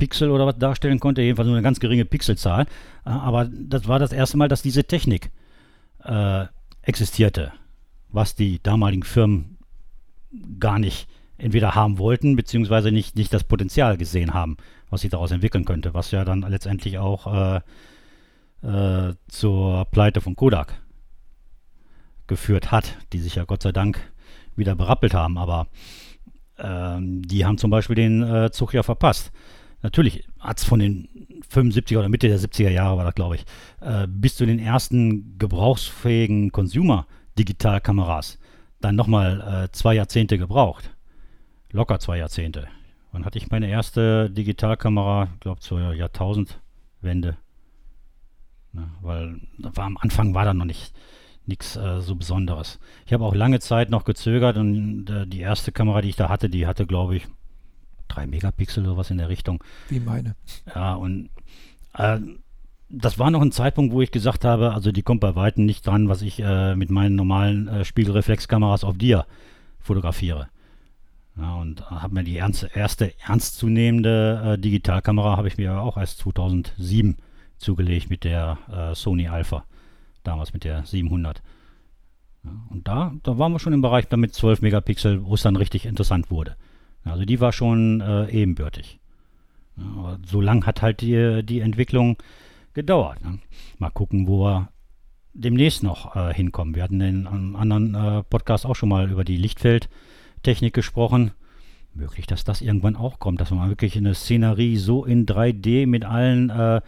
Pixel 0.00 0.30
oder 0.30 0.46
was 0.46 0.58
darstellen 0.58 0.98
konnte, 0.98 1.22
jedenfalls 1.22 1.46
nur 1.46 1.56
eine 1.56 1.62
ganz 1.62 1.78
geringe 1.78 2.04
Pixelzahl. 2.04 2.62
Äh, 3.06 3.10
aber 3.10 3.44
das 3.44 3.86
war 3.86 4.00
das 4.00 4.12
erste 4.12 4.36
Mal, 4.36 4.48
dass 4.48 4.62
diese 4.62 4.84
Technik 4.84 5.30
äh, 6.04 6.46
existierte, 6.82 7.52
was 8.08 8.34
die 8.34 8.60
damaligen 8.62 9.04
Firmen 9.04 9.58
gar 10.58 10.78
nicht 10.78 11.06
entweder 11.38 11.74
haben 11.74 11.98
wollten, 11.98 12.36
beziehungsweise 12.36 12.90
nicht, 12.90 13.16
nicht 13.16 13.32
das 13.32 13.44
Potenzial 13.44 13.96
gesehen 13.96 14.34
haben, 14.34 14.56
was 14.90 15.02
sich 15.02 15.10
daraus 15.10 15.30
entwickeln 15.30 15.64
könnte, 15.64 15.94
was 15.94 16.10
ja 16.10 16.24
dann 16.24 16.42
letztendlich 16.42 16.98
auch 16.98 17.26
äh, 17.32 17.60
äh, 18.62 19.14
zur 19.28 19.84
Pleite 19.86 20.20
von 20.20 20.36
Kodak 20.36 20.80
geführt 22.26 22.70
hat, 22.70 22.96
die 23.12 23.18
sich 23.18 23.34
ja 23.34 23.44
Gott 23.44 23.62
sei 23.62 23.72
Dank 23.72 24.00
wieder 24.56 24.74
berappelt 24.74 25.14
haben. 25.14 25.38
Aber 25.38 25.66
ähm, 26.58 27.22
die 27.22 27.44
haben 27.44 27.58
zum 27.58 27.70
Beispiel 27.70 27.96
den 27.96 28.22
äh, 28.22 28.50
Zug 28.50 28.74
ja 28.74 28.82
verpasst. 28.82 29.32
Natürlich 29.82 30.28
hat 30.38 30.58
es 30.58 30.64
von 30.64 30.78
den 30.78 31.08
75er 31.50 31.98
oder 31.98 32.08
Mitte 32.08 32.28
der 32.28 32.38
70er 32.38 32.70
Jahre 32.70 32.96
war 32.98 33.04
das, 33.04 33.14
glaube 33.14 33.36
ich, 33.36 33.44
äh, 33.80 34.06
bis 34.06 34.36
zu 34.36 34.46
den 34.46 34.58
ersten 34.58 35.38
gebrauchsfähigen 35.38 36.52
Consumer-Digitalkameras 36.52 38.38
dann 38.80 38.96
nochmal 38.96 39.64
äh, 39.64 39.72
zwei 39.72 39.94
Jahrzehnte 39.94 40.38
gebraucht. 40.38 40.94
Locker 41.70 41.98
zwei 41.98 42.18
Jahrzehnte. 42.18 42.68
Wann 43.12 43.24
hatte 43.24 43.38
ich 43.38 43.50
meine 43.50 43.68
erste 43.68 44.30
Digitalkamera? 44.30 45.28
Ich 45.34 45.40
glaube 45.40 45.60
zur 45.60 45.94
Jahrtausendwende. 45.94 47.36
Na, 48.72 48.90
weil 49.00 49.40
war, 49.58 49.84
am 49.84 49.96
Anfang 49.96 50.34
war 50.34 50.44
da 50.44 50.54
noch 50.54 50.64
nicht 50.64 50.92
nichts 51.46 51.76
äh, 51.76 52.00
so 52.00 52.14
Besonderes. 52.14 52.78
Ich 53.06 53.12
habe 53.12 53.24
auch 53.24 53.34
lange 53.34 53.60
Zeit 53.60 53.90
noch 53.90 54.04
gezögert 54.04 54.56
und 54.56 55.10
äh, 55.10 55.26
die 55.26 55.40
erste 55.40 55.72
Kamera, 55.72 56.00
die 56.00 56.10
ich 56.10 56.16
da 56.16 56.28
hatte, 56.28 56.48
die 56.48 56.66
hatte, 56.66 56.86
glaube 56.86 57.16
ich, 57.16 57.26
drei 58.14 58.26
Megapixel 58.26 58.84
oder 58.86 58.96
was 58.96 59.10
in 59.10 59.18
der 59.18 59.28
Richtung. 59.28 59.62
Wie 59.88 60.00
meine. 60.00 60.34
Ja, 60.74 60.94
und 60.94 61.30
äh, 61.94 62.18
das 62.90 63.18
war 63.18 63.30
noch 63.30 63.40
ein 63.40 63.52
Zeitpunkt, 63.52 63.94
wo 63.94 64.02
ich 64.02 64.10
gesagt 64.10 64.44
habe, 64.44 64.74
also 64.74 64.90
die 64.90 65.02
kommt 65.02 65.20
bei 65.20 65.36
Weitem 65.36 65.64
nicht 65.64 65.86
dran, 65.86 66.08
was 66.08 66.22
ich 66.22 66.40
äh, 66.40 66.74
mit 66.74 66.90
meinen 66.90 67.14
normalen 67.14 67.68
äh, 67.68 67.84
Spiegelreflexkameras 67.84 68.84
auf 68.84 68.98
dir 68.98 69.26
fotografiere. 69.78 70.48
Ja, 71.36 71.54
und 71.54 71.88
habe 71.88 72.14
mir 72.14 72.24
die 72.24 72.36
ernst, 72.36 72.66
erste 72.74 73.14
ernstzunehmende 73.20 74.54
äh, 74.54 74.58
Digitalkamera 74.58 75.36
habe 75.36 75.48
ich 75.48 75.56
mir 75.56 75.80
auch 75.80 75.96
erst 75.96 76.18
2007 76.18 77.16
zugelegt 77.58 78.10
mit 78.10 78.24
der 78.24 78.58
äh, 78.70 78.94
Sony 78.94 79.28
Alpha, 79.28 79.64
damals 80.24 80.52
mit 80.52 80.64
der 80.64 80.84
700. 80.84 81.40
Ja, 82.42 82.50
und 82.70 82.88
da, 82.88 83.12
da 83.22 83.38
waren 83.38 83.52
wir 83.52 83.60
schon 83.60 83.72
im 83.72 83.82
Bereich 83.82 84.08
damit 84.08 84.34
12 84.34 84.62
Megapixel, 84.62 85.24
wo 85.24 85.34
es 85.34 85.42
dann 85.42 85.56
richtig 85.56 85.86
interessant 85.86 86.30
wurde. 86.30 86.56
Also 87.04 87.24
die 87.24 87.40
war 87.40 87.52
schon 87.52 88.00
äh, 88.00 88.30
ebenbürtig. 88.30 89.00
Ja, 89.76 90.18
so 90.26 90.40
lang 90.40 90.66
hat 90.66 90.82
halt 90.82 91.00
die, 91.00 91.42
die 91.44 91.60
Entwicklung 91.60 92.16
gedauert. 92.74 93.22
Ne? 93.24 93.38
Mal 93.78 93.90
gucken, 93.90 94.26
wo 94.26 94.44
wir 94.44 94.68
demnächst 95.32 95.82
noch 95.82 96.16
äh, 96.16 96.34
hinkommen. 96.34 96.74
Wir 96.74 96.82
hatten 96.82 97.00
in 97.00 97.26
einem 97.26 97.56
anderen 97.56 97.94
äh, 97.94 98.22
Podcast 98.24 98.66
auch 98.66 98.76
schon 98.76 98.88
mal 98.88 99.10
über 99.10 99.24
die 99.24 99.36
Lichtfeldtechnik 99.36 100.74
gesprochen. 100.74 101.32
Möglich, 101.94 102.26
dass 102.26 102.44
das 102.44 102.60
irgendwann 102.60 102.96
auch 102.96 103.18
kommt, 103.18 103.40
dass 103.40 103.50
man 103.50 103.68
wirklich 103.68 103.96
eine 103.96 104.14
Szenerie 104.14 104.76
so 104.76 105.04
in 105.04 105.26
3D 105.26 105.86
mit 105.86 106.04
allen 106.04 106.50
äh, 106.50 106.80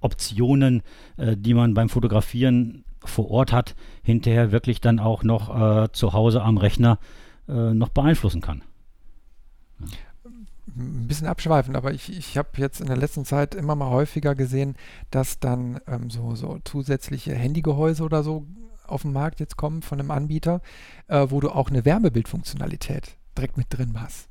Optionen, 0.00 0.82
äh, 1.16 1.36
die 1.36 1.54
man 1.54 1.74
beim 1.74 1.88
Fotografieren 1.88 2.84
vor 3.02 3.30
Ort 3.30 3.52
hat, 3.52 3.74
hinterher 4.02 4.52
wirklich 4.52 4.80
dann 4.80 4.98
auch 4.98 5.22
noch 5.22 5.84
äh, 5.84 5.92
zu 5.92 6.12
Hause 6.12 6.42
am 6.42 6.58
Rechner 6.58 6.98
äh, 7.48 7.72
noch 7.72 7.90
beeinflussen 7.90 8.40
kann 8.40 8.62
ein 10.76 11.06
bisschen 11.06 11.26
abschweifend, 11.26 11.76
aber 11.76 11.92
ich, 11.92 12.16
ich 12.16 12.36
habe 12.36 12.48
jetzt 12.56 12.80
in 12.80 12.86
der 12.86 12.96
letzten 12.96 13.24
Zeit 13.24 13.54
immer 13.54 13.74
mal 13.74 13.90
häufiger 13.90 14.34
gesehen, 14.34 14.76
dass 15.10 15.38
dann 15.38 15.80
ähm, 15.86 16.10
so, 16.10 16.34
so 16.34 16.58
zusätzliche 16.64 17.34
Handygehäuse 17.34 18.02
oder 18.02 18.22
so 18.22 18.46
auf 18.86 19.02
den 19.02 19.12
Markt 19.12 19.40
jetzt 19.40 19.56
kommen 19.56 19.82
von 19.82 20.00
einem 20.00 20.10
Anbieter, 20.10 20.60
äh, 21.08 21.26
wo 21.28 21.40
du 21.40 21.50
auch 21.50 21.70
eine 21.70 21.84
Wärmebildfunktionalität 21.84 23.16
direkt 23.36 23.56
mit 23.56 23.66
drin 23.70 24.00
hast. 24.00 24.28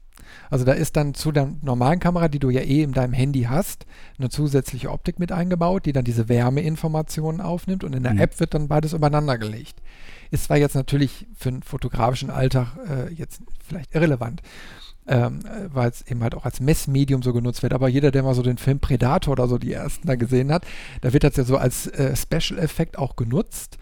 Also 0.49 0.65
da 0.65 0.73
ist 0.73 0.95
dann 0.95 1.13
zu 1.13 1.31
der 1.31 1.53
normalen 1.61 1.99
Kamera, 1.99 2.27
die 2.27 2.39
du 2.39 2.49
ja 2.49 2.61
eh 2.61 2.81
in 2.81 2.93
deinem 2.93 3.13
Handy 3.13 3.43
hast, 3.43 3.85
eine 4.17 4.29
zusätzliche 4.29 4.91
Optik 4.91 5.19
mit 5.19 5.31
eingebaut, 5.31 5.85
die 5.85 5.93
dann 5.93 6.05
diese 6.05 6.29
Wärmeinformationen 6.29 7.41
aufnimmt 7.41 7.83
und 7.83 7.93
in 7.93 8.03
der 8.03 8.13
mhm. 8.13 8.19
App 8.19 8.39
wird 8.39 8.53
dann 8.53 8.67
beides 8.67 8.93
übereinander 8.93 9.37
gelegt. 9.37 9.81
Ist 10.31 10.45
zwar 10.45 10.57
jetzt 10.57 10.75
natürlich 10.75 11.27
für 11.35 11.49
einen 11.49 11.63
fotografischen 11.63 12.29
Alltag 12.29 12.77
äh, 12.87 13.13
jetzt 13.13 13.41
vielleicht 13.67 13.93
irrelevant, 13.93 14.41
ähm, 15.07 15.39
weil 15.73 15.89
es 15.89 16.01
eben 16.07 16.23
halt 16.23 16.35
auch 16.35 16.45
als 16.45 16.59
Messmedium 16.59 17.21
so 17.21 17.34
genutzt 17.34 17.63
wird. 17.63 17.73
Aber 17.73 17.88
jeder, 17.88 18.11
der 18.11 18.23
mal 18.23 18.35
so 18.35 18.43
den 18.43 18.57
Film 18.57 18.80
Predator 18.80 19.34
oder 19.34 19.47
so 19.47 19.57
die 19.57 19.73
ersten 19.73 20.07
da 20.07 20.15
gesehen 20.15 20.51
hat, 20.51 20.65
da 21.01 21.13
wird 21.13 21.23
das 21.23 21.35
ja 21.35 21.43
so 21.43 21.57
als 21.57 21.88
äh, 21.88 22.15
Special-Effekt 22.15 22.97
auch 22.97 23.15
genutzt. 23.15 23.77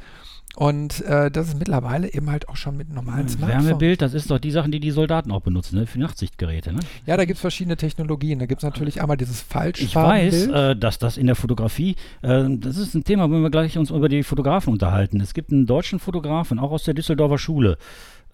Und 0.58 1.06
äh, 1.06 1.32
das 1.32 1.48
ist 1.48 1.58
mittlerweile 1.58 2.14
eben 2.14 2.30
halt 2.30 2.50
auch 2.50 2.58
schon 2.58 2.76
mit 2.76 2.94
normalen 2.94 3.30
Smartphones. 3.30 3.68
Wärmebild, 3.68 4.02
das 4.02 4.14
ist 4.14 4.30
doch 4.30 4.38
die 4.38 4.52
Sachen, 4.52 4.72
die 4.72 4.82
die 4.82 4.92
Soldaten 4.92 5.32
auch 5.32 5.40
benutzen, 5.40 5.78
ne? 5.78 5.88
für 5.88 5.98
Nachtsichtgeräte. 5.98 6.74
Ne? 6.74 6.80
Ja, 7.06 7.16
da 7.16 7.24
gibt 7.24 7.38
es 7.38 7.42
verschiedene 7.42 7.78
Technologien. 7.78 8.40
Da 8.40 8.48
gibt 8.48 8.60
es 8.60 8.64
natürlich 8.64 9.02
einmal 9.02 9.16
dieses 9.16 9.42
Falschfarbenbild. 9.42 10.34
Ich 10.34 10.50
weiß, 10.50 10.72
äh, 10.72 10.76
dass 10.76 11.00
das 11.00 11.18
in 11.18 11.28
der 11.28 11.36
Fotografie, 11.36 11.96
äh, 12.22 12.46
das 12.50 12.76
ist 12.76 12.96
ein 12.96 13.06
Thema, 13.06 13.32
wenn 13.32 13.42
wir 13.42 13.50
gleich 13.50 13.78
uns 13.78 13.92
über 13.92 14.10
die 14.10 14.24
Fotografen 14.24 14.74
unterhalten. 14.74 15.22
Es 15.22 15.34
gibt 15.34 15.52
einen 15.52 15.68
deutschen 15.68 16.00
Fotografen, 16.00 16.60
auch 16.60 16.72
aus 16.72 16.84
der 16.84 16.96
Düsseldorfer 16.96 17.38
Schule. 17.38 17.78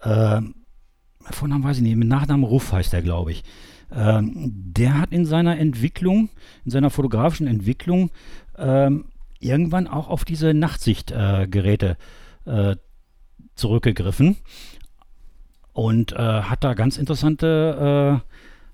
Äh, 0.00 0.40
Vornamen 1.34 1.64
weiß 1.64 1.78
ich 1.78 1.82
nicht, 1.82 1.96
mit 1.96 2.08
Nachnamen 2.08 2.44
Ruff 2.44 2.72
heißt 2.72 2.94
er, 2.94 3.02
glaube 3.02 3.32
ich. 3.32 3.44
Ähm, 3.90 4.32
der 4.34 5.00
hat 5.00 5.12
in 5.12 5.24
seiner 5.24 5.58
Entwicklung, 5.58 6.28
in 6.64 6.70
seiner 6.70 6.90
fotografischen 6.90 7.46
Entwicklung, 7.46 8.10
ähm, 8.56 9.06
irgendwann 9.40 9.86
auch 9.86 10.08
auf 10.08 10.24
diese 10.24 10.52
Nachtsichtgeräte 10.52 11.96
äh, 12.46 12.70
äh, 12.70 12.76
zurückgegriffen 13.54 14.36
und 15.72 16.12
äh, 16.12 16.16
hat 16.16 16.64
da 16.64 16.74
ganz 16.74 16.96
interessante 16.96 18.22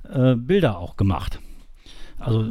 äh, 0.05 0.33
äh, 0.33 0.37
Bilder 0.37 0.79
auch 0.79 0.97
gemacht. 0.97 1.41
Also 2.19 2.51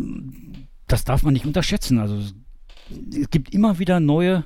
das 0.87 1.03
darf 1.03 1.23
man 1.23 1.33
nicht 1.33 1.45
unterschätzen. 1.45 1.99
Also 1.99 2.17
es 2.17 3.29
gibt 3.29 3.53
immer 3.53 3.79
wieder 3.79 3.99
neue 3.99 4.45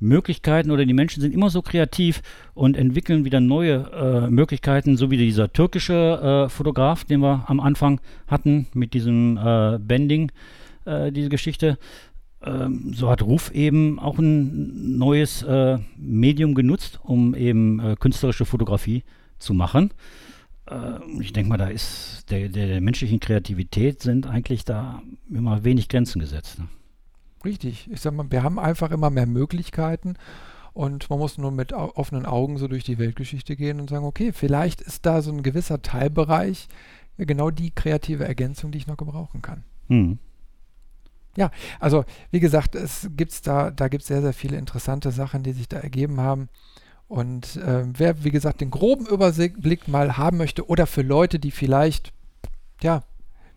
Möglichkeiten 0.00 0.70
oder 0.70 0.84
die 0.84 0.94
Menschen 0.94 1.20
sind 1.20 1.34
immer 1.34 1.50
so 1.50 1.62
kreativ 1.62 2.22
und 2.54 2.76
entwickeln 2.76 3.24
wieder 3.24 3.40
neue 3.40 3.90
äh, 3.92 4.30
Möglichkeiten, 4.30 4.96
so 4.96 5.10
wie 5.10 5.16
dieser 5.16 5.52
türkische 5.52 6.46
äh, 6.46 6.48
Fotograf, 6.48 7.04
den 7.04 7.20
wir 7.20 7.44
am 7.48 7.60
Anfang 7.60 8.00
hatten 8.26 8.66
mit 8.74 8.94
diesem 8.94 9.36
äh, 9.36 9.78
Bending, 9.78 10.30
äh, 10.84 11.12
diese 11.12 11.28
Geschichte. 11.28 11.78
Ähm, 12.42 12.92
so 12.94 13.10
hat 13.10 13.22
Ruf 13.22 13.50
eben 13.50 13.98
auch 13.98 14.18
ein 14.18 14.98
neues 14.98 15.42
äh, 15.42 15.78
Medium 15.96 16.54
genutzt, 16.54 17.00
um 17.02 17.34
eben 17.34 17.80
äh, 17.80 17.96
künstlerische 17.98 18.44
Fotografie 18.44 19.04
zu 19.38 19.54
machen. 19.54 19.92
ich 21.20 21.32
denke 21.32 21.48
mal, 21.48 21.56
da 21.56 21.68
ist 21.68 22.26
der, 22.30 22.50
der, 22.50 22.66
der 22.66 22.80
menschlichen 22.82 23.20
Kreativität 23.20 24.02
sind 24.02 24.26
eigentlich 24.26 24.66
da 24.66 25.00
immer 25.30 25.64
wenig 25.64 25.88
Grenzen 25.88 26.18
gesetzt. 26.18 26.58
Ne? 26.58 26.68
Richtig. 27.44 27.88
Ich 27.90 28.00
sag 28.00 28.14
mal, 28.14 28.30
wir 28.30 28.42
haben 28.42 28.58
einfach 28.58 28.90
immer 28.90 29.10
mehr 29.10 29.26
Möglichkeiten 29.26 30.14
und 30.72 31.10
man 31.10 31.18
muss 31.18 31.38
nur 31.38 31.50
mit 31.50 31.72
offenen 31.72 32.26
Augen 32.26 32.58
so 32.58 32.68
durch 32.68 32.84
die 32.84 32.98
Weltgeschichte 32.98 33.56
gehen 33.56 33.80
und 33.80 33.90
sagen, 33.90 34.04
okay, 34.04 34.32
vielleicht 34.32 34.80
ist 34.80 35.06
da 35.06 35.22
so 35.22 35.32
ein 35.32 35.42
gewisser 35.42 35.82
Teilbereich 35.82 36.68
genau 37.16 37.50
die 37.50 37.70
kreative 37.70 38.24
Ergänzung, 38.24 38.70
die 38.70 38.78
ich 38.78 38.86
noch 38.86 38.96
gebrauchen 38.96 39.42
kann. 39.42 39.64
Mhm. 39.88 40.18
Ja, 41.36 41.50
also 41.78 42.04
wie 42.30 42.40
gesagt, 42.40 42.74
es 42.74 43.10
gibt's 43.16 43.42
da, 43.42 43.70
da 43.70 43.88
gibt 43.88 44.02
es 44.02 44.08
sehr, 44.08 44.22
sehr 44.22 44.32
viele 44.32 44.56
interessante 44.56 45.10
Sachen, 45.10 45.42
die 45.42 45.52
sich 45.52 45.68
da 45.68 45.78
ergeben 45.78 46.20
haben. 46.20 46.48
Und 47.06 47.56
äh, 47.56 47.84
wer, 47.86 48.24
wie 48.24 48.30
gesagt, 48.30 48.60
den 48.60 48.70
groben 48.70 49.06
Überblick 49.06 49.88
mal 49.88 50.16
haben 50.16 50.36
möchte 50.36 50.68
oder 50.68 50.86
für 50.86 51.02
Leute, 51.02 51.38
die 51.38 51.50
vielleicht 51.50 52.12
ja, 52.82 53.02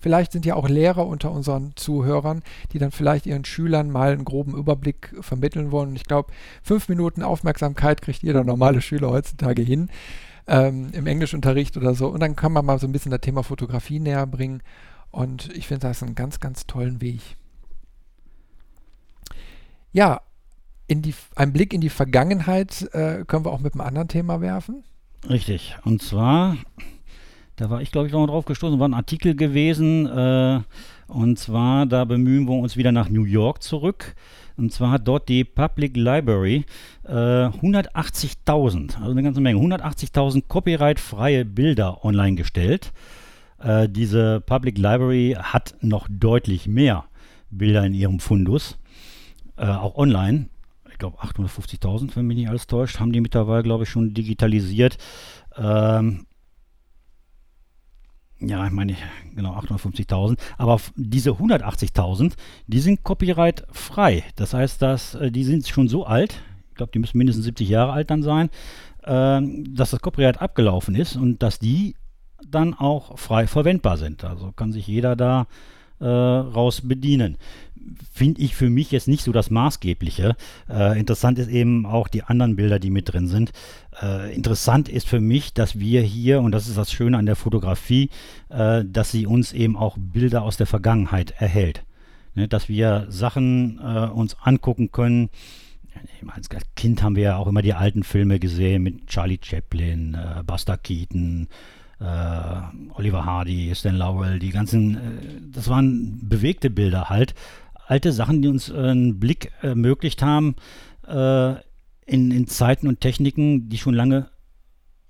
Vielleicht 0.02 0.32
sind 0.32 0.46
ja 0.46 0.56
auch 0.56 0.68
Lehrer 0.68 1.06
unter 1.06 1.32
unseren 1.32 1.74
Zuhörern, 1.76 2.42
die 2.74 2.80
dann 2.80 2.92
vielleicht 2.92 3.28
ihren 3.28 3.46
Schülern 3.46 3.92
mal 3.92 4.12
einen 4.12 4.26
groben 4.26 4.56
Überblick 4.56 5.14
vermitteln 5.22 5.72
wollen. 5.72 5.96
ich 5.96 6.06
glaube, 6.06 6.34
fünf 6.64 6.90
Minuten 6.90 7.22
Aufmerksamkeit 7.22 8.02
kriegt 8.02 8.24
jeder 8.24 8.44
normale 8.44 8.82
Schüler 8.82 9.12
heutzutage 9.12 9.62
hin. 9.62 9.90
Ähm, 10.48 10.90
im 10.94 11.06
Englischunterricht 11.06 11.78
oder 11.78 11.94
so. 11.94 12.08
Und 12.08 12.20
dann 12.20 12.36
kann 12.36 12.52
man 12.52 12.66
mal 12.66 12.80
so 12.80 12.88
ein 12.88 12.92
bisschen 12.92 13.12
das 13.12 13.22
Thema 13.22 13.44
Fotografie 13.44 14.00
näher 14.00 14.26
bringen. 14.26 14.64
Und 15.12 15.56
ich 15.56 15.68
finde 15.68 15.88
das 15.88 16.02
einen 16.02 16.16
ganz, 16.16 16.40
ganz 16.40 16.66
tollen 16.66 17.00
Weg. 17.00 17.22
Ja, 19.94 20.22
in 20.88 21.04
die, 21.04 21.14
einen 21.36 21.54
Blick 21.54 21.74
in 21.74 21.82
die 21.82 21.90
Vergangenheit 21.90 22.90
äh, 22.94 23.24
können 23.26 23.46
wir 23.46 23.52
auch 23.52 23.60
mit 23.60 23.76
einem 23.76 23.82
anderen 23.82 24.08
Thema 24.08 24.42
werfen. 24.42 24.84
Richtig. 25.30 25.78
Und 25.86 26.02
zwar 26.02 26.58
da 27.62 27.70
war 27.70 27.80
ich, 27.80 27.92
glaube 27.92 28.08
ich, 28.08 28.14
noch 28.14 28.26
drauf 28.26 28.46
gestoßen, 28.46 28.80
war 28.80 28.88
ein 28.88 28.96
Artikel 28.96 29.36
gewesen. 29.36 30.08
Äh, 30.08 30.62
und 31.08 31.38
zwar, 31.38 31.86
da 31.86 32.06
bemühen 32.06 32.48
wir 32.48 32.56
uns 32.56 32.76
wieder 32.76 32.92
nach 32.92 33.10
New 33.10 33.24
York 33.24 33.62
zurück. 33.62 34.16
Und 34.58 34.74
zwar 34.74 34.90
hat 34.90 35.08
dort 35.08 35.30
die 35.30 35.44
Public 35.44 35.96
Library 35.96 36.66
äh, 37.04 37.12
180.000, 37.12 38.98
also 38.98 39.12
eine 39.12 39.22
ganze 39.22 39.42
Menge, 39.42 39.60
180.000 39.60 40.46
copyright-freie 40.48 41.46
Bilder 41.46 42.04
online 42.04 42.36
gestellt. 42.36 42.94
Äh, 43.60 43.88
diese 43.88 44.42
Public 44.42 44.80
Library 44.80 45.38
hat 45.40 45.76
noch 45.82 46.08
deutlich 46.10 46.68
mehr 46.68 47.06
Bilder 47.52 47.86
in 47.86 47.94
ihrem 47.94 48.20
Fundus, 48.20 48.80
äh, 49.58 49.68
auch 49.68 49.98
online. 49.98 50.48
Ich 50.92 50.98
glaube 50.98 51.20
850.000, 51.20 52.16
wenn 52.16 52.26
mich 52.26 52.38
nicht 52.38 52.50
alles 52.50 52.66
täuscht, 52.66 53.00
haben 53.00 53.12
die 53.12 53.22
mittlerweile, 53.22 53.62
glaube 53.62 53.84
ich, 53.84 53.90
schon 53.90 54.16
digitalisiert. 54.16 54.98
Ähm, 55.58 56.26
ja, 58.42 58.66
ich 58.66 58.72
meine, 58.72 58.96
genau 59.36 59.56
850.000, 59.58 60.38
aber 60.58 60.80
diese 60.96 61.32
180.000, 61.32 62.34
die 62.68 62.80
sind 62.80 63.04
copyright 63.04 63.66
frei. 63.72 64.24
Das 64.36 64.54
heißt, 64.54 64.82
dass 64.82 65.16
äh, 65.16 65.32
die 65.32 65.44
sind 65.44 65.68
schon 65.68 65.88
so 65.88 66.06
alt, 66.06 66.42
ich 66.70 66.76
glaube, 66.76 66.92
die 66.92 67.00
müssen 67.00 67.18
mindestens 67.18 67.46
70 67.46 67.70
Jahre 67.70 67.94
alt 67.94 68.10
dann 68.10 68.24
sein, 68.24 68.50
äh, 69.04 69.42
dass 69.70 69.92
das 69.92 70.02
Copyright 70.02 70.42
abgelaufen 70.42 70.96
ist 70.96 71.16
und 71.16 71.44
dass 71.44 71.60
die 71.60 71.96
dann 72.48 72.74
auch 72.74 73.18
frei 73.20 73.48
verwendbar 73.48 73.98
sind. 73.98 74.24
Also 74.24 74.52
kann 74.52 74.72
sich 74.72 74.88
jeder 74.88 75.16
da 75.16 75.48
äh, 76.00 76.06
raus 76.06 76.82
bedienen. 76.84 77.38
Finde 78.14 78.42
ich 78.42 78.56
für 78.56 78.70
mich 78.70 78.92
jetzt 78.92 79.08
nicht 79.08 79.24
so 79.24 79.32
das 79.32 79.50
Maßgebliche. 79.50 80.36
Äh, 80.70 81.00
interessant 81.00 81.40
ist 81.40 81.50
eben 81.50 81.86
auch 81.86 82.08
die 82.08 82.24
anderen 82.24 82.56
Bilder, 82.56 82.80
die 82.80 82.90
mit 82.90 83.12
drin 83.12 83.28
sind. 83.28 83.52
Äh, 84.02 84.36
interessant 84.36 84.90
ist 84.90 85.08
für 85.08 85.20
mich, 85.20 85.54
dass 85.54 85.80
wir 85.80 86.02
hier, 86.02 86.42
und 86.42 86.52
das 86.52 86.68
ist 86.68 86.78
das 86.78 86.92
Schöne 86.92 87.18
an 87.18 87.26
der 87.26 87.36
Fotografie, 87.36 88.10
äh, 88.50 88.84
dass 88.86 89.12
sie 89.12 89.26
uns 89.26 89.54
eben 89.54 89.76
auch 89.76 89.98
Bilder 89.98 90.44
aus 90.44 90.58
der 90.58 90.68
Vergangenheit 90.68 91.32
erhält. 91.38 91.84
Ne, 92.34 92.48
dass 92.48 92.70
wir 92.70 93.08
Sachen 93.10 93.80
äh, 93.80 94.08
uns 94.08 94.38
angucken 94.42 94.92
können, 94.92 95.30
als 96.34 96.48
Kind 96.76 97.04
haben 97.04 97.18
wir 97.18 97.24
ja 97.24 97.38
auch 97.38 97.48
immer 97.48 97.62
die 97.62 97.74
alten 97.74 98.04
Filme 98.04 98.40
gesehen 98.40 98.84
mit 98.84 99.08
Charlie 99.08 99.40
Chaplin, 99.42 100.14
äh, 100.14 100.42
Buster 100.44 100.78
Keaton, 100.78 101.50
äh, 102.00 102.06
Oliver 102.94 103.26
Hardy, 103.26 103.74
Stan 103.76 103.96
Laurel, 103.96 104.40
die 104.40 104.52
ganzen, 104.52 105.52
das 105.52 105.68
waren 105.68 106.20
bewegte 106.28 106.70
Bilder 106.70 107.10
halt. 107.10 107.36
Alte 107.88 108.12
Sachen, 108.12 108.42
die 108.42 108.48
uns 108.48 108.70
äh, 108.70 108.76
einen 108.76 109.20
Blick 109.20 109.52
ermöglicht 109.62 110.22
haben 110.22 110.56
äh, 111.08 111.52
in, 112.06 112.32
in 112.32 112.48
Zeiten 112.48 112.88
und 112.88 113.02
Techniken, 113.02 113.70
die 113.70 113.78
schon 113.78 113.94
lange 113.94 114.30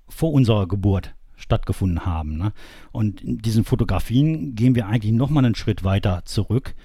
vor 0.07 0.33
unserer 0.33 0.67
Geburt 0.67 1.13
stattgefunden 1.35 2.05
haben. 2.05 2.37
Ne? 2.37 2.53
Und 2.91 3.21
in 3.21 3.37
diesen 3.39 3.63
Fotografien 3.63 4.55
gehen 4.55 4.75
wir 4.75 4.87
eigentlich 4.87 5.13
nochmal 5.13 5.45
einen 5.45 5.55
Schritt 5.55 5.83
weiter 5.83 6.21
zurück 6.25 6.75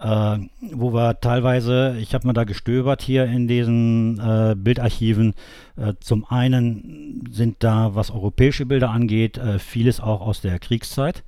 äh, 0.00 0.38
wo 0.72 0.92
wir 0.92 1.20
teilweise, 1.20 1.96
ich 1.98 2.14
habe 2.14 2.26
mal 2.26 2.32
da 2.32 2.44
gestöbert 2.44 3.02
hier 3.02 3.24
in 3.24 3.48
diesen 3.48 4.18
äh, 4.18 4.54
Bildarchiven. 4.56 5.34
Äh, 5.76 5.94
zum 6.00 6.24
einen 6.26 7.24
sind 7.30 7.56
da, 7.60 7.94
was 7.94 8.10
europäische 8.10 8.66
Bilder 8.66 8.90
angeht, 8.90 9.38
äh, 9.38 9.58
vieles 9.58 10.00
auch 10.00 10.20
aus 10.20 10.40
der 10.40 10.58
Kriegszeit, 10.58 11.24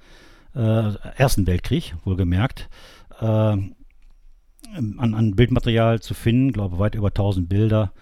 äh, 0.55 0.93
Ersten 1.17 1.47
Weltkrieg, 1.47 1.95
wohlgemerkt, 2.05 2.69
an, 4.75 5.15
an, 5.15 5.37
Bildmaterial 5.37 6.01
zu 6.01 6.15
finden, 6.15 6.53
glaube 6.53 6.79
weit 6.79 6.95
über 6.95 7.09
1000 7.09 7.49
Bilder 7.49 7.93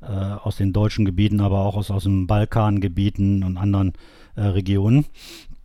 aus 0.00 0.56
den 0.56 0.72
deutschen 0.72 1.04
Gebieten, 1.04 1.40
aber 1.40 1.58
auch 1.58 1.74
aus, 1.74 1.90
aus 1.90 2.04
den 2.04 2.28
Balkangebieten 2.28 3.42
und 3.42 3.56
anderen 3.56 3.94
Regionen. 4.36 5.06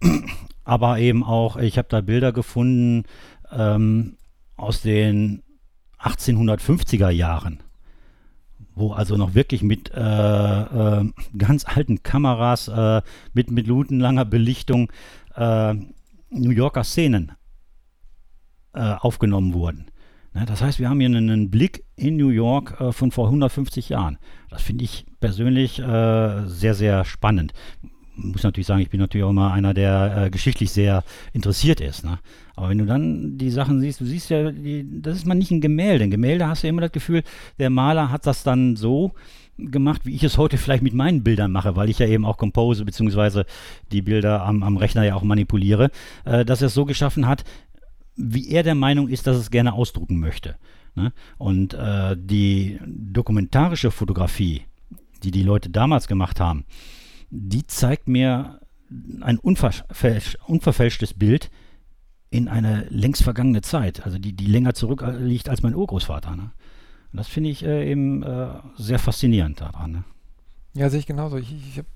aber 0.64 1.00
eben 1.00 1.24
auch, 1.24 1.58
ich 1.58 1.78
habe 1.78 1.88
da 1.90 2.02
Bilder 2.02 2.32
gefunden, 2.32 3.04
ähm, 3.52 4.18
aus 4.56 4.82
den 4.82 5.42
1850er 6.00 7.10
Jahren, 7.10 7.60
wo 8.76 8.94
also 8.94 9.18
noch 9.18 9.36
wirklich 9.36 9.64
mit 9.64 9.92
äh, 9.94 10.00
äh, 10.00 11.10
ganz 11.38 11.66
alten 11.66 12.04
Kameras, 12.04 12.68
äh, 12.68 13.02
mit 13.34 13.52
minutenlanger 13.52 14.26
Belichtung 14.26 14.92
äh, 15.36 15.74
New 16.30 16.52
Yorker 16.52 16.84
Szenen 16.84 17.32
äh, 18.74 18.96
aufgenommen 19.00 19.54
wurden. 19.54 19.86
Ne, 20.34 20.46
das 20.46 20.62
heißt, 20.62 20.80
wir 20.80 20.90
haben 20.90 21.00
hier 21.00 21.10
einen 21.10 21.52
Blick 21.52 21.84
in 21.96 22.18
New 22.18 22.30
York 22.30 22.80
äh, 22.80 22.92
von 22.92 23.12
vor 23.12 23.28
150 23.28 23.90
Jahren. 23.90 24.18
Das 24.50 24.62
finde 24.62 24.84
ich 24.84 25.06
persönlich 25.20 25.76
sehr, 25.76 26.74
sehr 26.74 27.06
spannend 27.06 27.54
muss 28.16 28.44
natürlich 28.44 28.68
sagen, 28.68 28.82
ich 28.82 28.90
bin 28.90 29.00
natürlich 29.00 29.26
auch 29.26 29.32
immer 29.32 29.52
einer, 29.52 29.74
der 29.74 30.26
äh, 30.26 30.30
geschichtlich 30.30 30.72
sehr 30.72 31.04
interessiert 31.34 31.82
ist. 31.82 32.06
Ne? 32.06 32.20
Aber 32.56 32.70
wenn 32.70 32.78
du 32.78 32.86
dann 32.86 33.38
die 33.38 33.50
Sachen 33.50 33.82
siehst, 33.82 34.02
du 34.02 34.06
siehst 34.06 34.30
ja, 34.30 34.52
das 34.52 35.18
ist 35.18 35.26
mal 35.26 35.36
nicht 35.36 35.52
ein 35.52 35.62
Gemälde. 35.62 36.04
Ein 36.04 36.12
Gemälde 36.12 36.48
hast 36.48 36.64
du 36.64 36.68
immer 36.68 36.82
das 36.82 36.92
Gefühl, 36.92 37.24
der 37.60 37.70
Maler 37.70 38.12
hat 38.12 38.26
das 38.26 38.44
dann 38.44 38.76
so 38.76 39.14
gemacht, 39.58 40.06
wie 40.06 40.16
ich 40.16 40.24
es 40.24 40.38
heute 40.38 40.58
vielleicht 40.58 40.84
mit 40.84 40.94
meinen 40.94 41.24
Bildern 41.24 41.52
mache, 41.52 41.76
weil 41.76 41.90
ich 41.90 42.00
ja 42.00 42.08
eben 42.08 42.26
auch 42.26 42.38
compose, 42.38 42.86
beziehungsweise 42.86 43.46
die 43.92 44.02
Bilder 44.02 44.44
am, 44.44 44.64
am 44.64 44.78
Rechner 44.78 45.04
ja 45.04 45.16
auch 45.16 45.24
manipuliere, 45.24 45.90
äh, 46.26 46.46
dass 46.46 46.62
er 46.62 46.68
es 46.68 46.74
so 46.74 46.86
geschaffen 46.86 47.28
hat, 47.28 47.44
wie 48.16 48.50
er 48.50 48.64
der 48.64 48.76
Meinung 48.76 49.08
ist, 49.10 49.28
dass 49.28 49.38
es 49.38 49.52
gerne 49.52 49.74
ausdrucken 49.74 50.20
möchte. 50.20 50.56
Ne? 50.96 51.12
Und 51.38 51.74
äh, 51.74 52.16
die 52.18 52.80
dokumentarische 52.86 53.92
Fotografie, 53.92 54.64
die 55.24 55.32
die 55.32 55.44
Leute 55.44 55.70
damals 55.70 56.08
gemacht 56.08 56.40
haben, 56.40 56.66
die 57.30 57.66
zeigt 57.66 58.08
mir 58.08 58.60
ein 59.22 59.40
unverfälschtes 59.40 61.14
Bild 61.16 61.50
in 62.30 62.48
eine 62.48 62.86
längst 62.90 63.24
vergangene 63.24 63.62
Zeit, 63.62 64.06
also 64.06 64.18
die, 64.18 64.34
die 64.34 64.46
länger 64.46 64.74
zurückliegt 64.74 65.50
als 65.50 65.64
mein 65.64 65.76
Urgroßvater. 65.76 66.36
Ne? 66.36 66.52
Und 67.12 67.18
das 67.18 67.28
finde 67.28 67.50
ich 67.50 67.64
äh, 67.64 67.90
eben 67.90 68.24
äh, 68.24 68.50
sehr 68.76 69.00
faszinierend 69.00 69.62
daran. 69.62 69.92
Ne? 69.92 70.04
Ja, 70.74 70.90
sehe 70.90 71.00
ich 71.00 71.06
genauso. 71.06 71.38
Ich, 71.38 71.54
ich 71.54 71.78
habe 71.78 71.88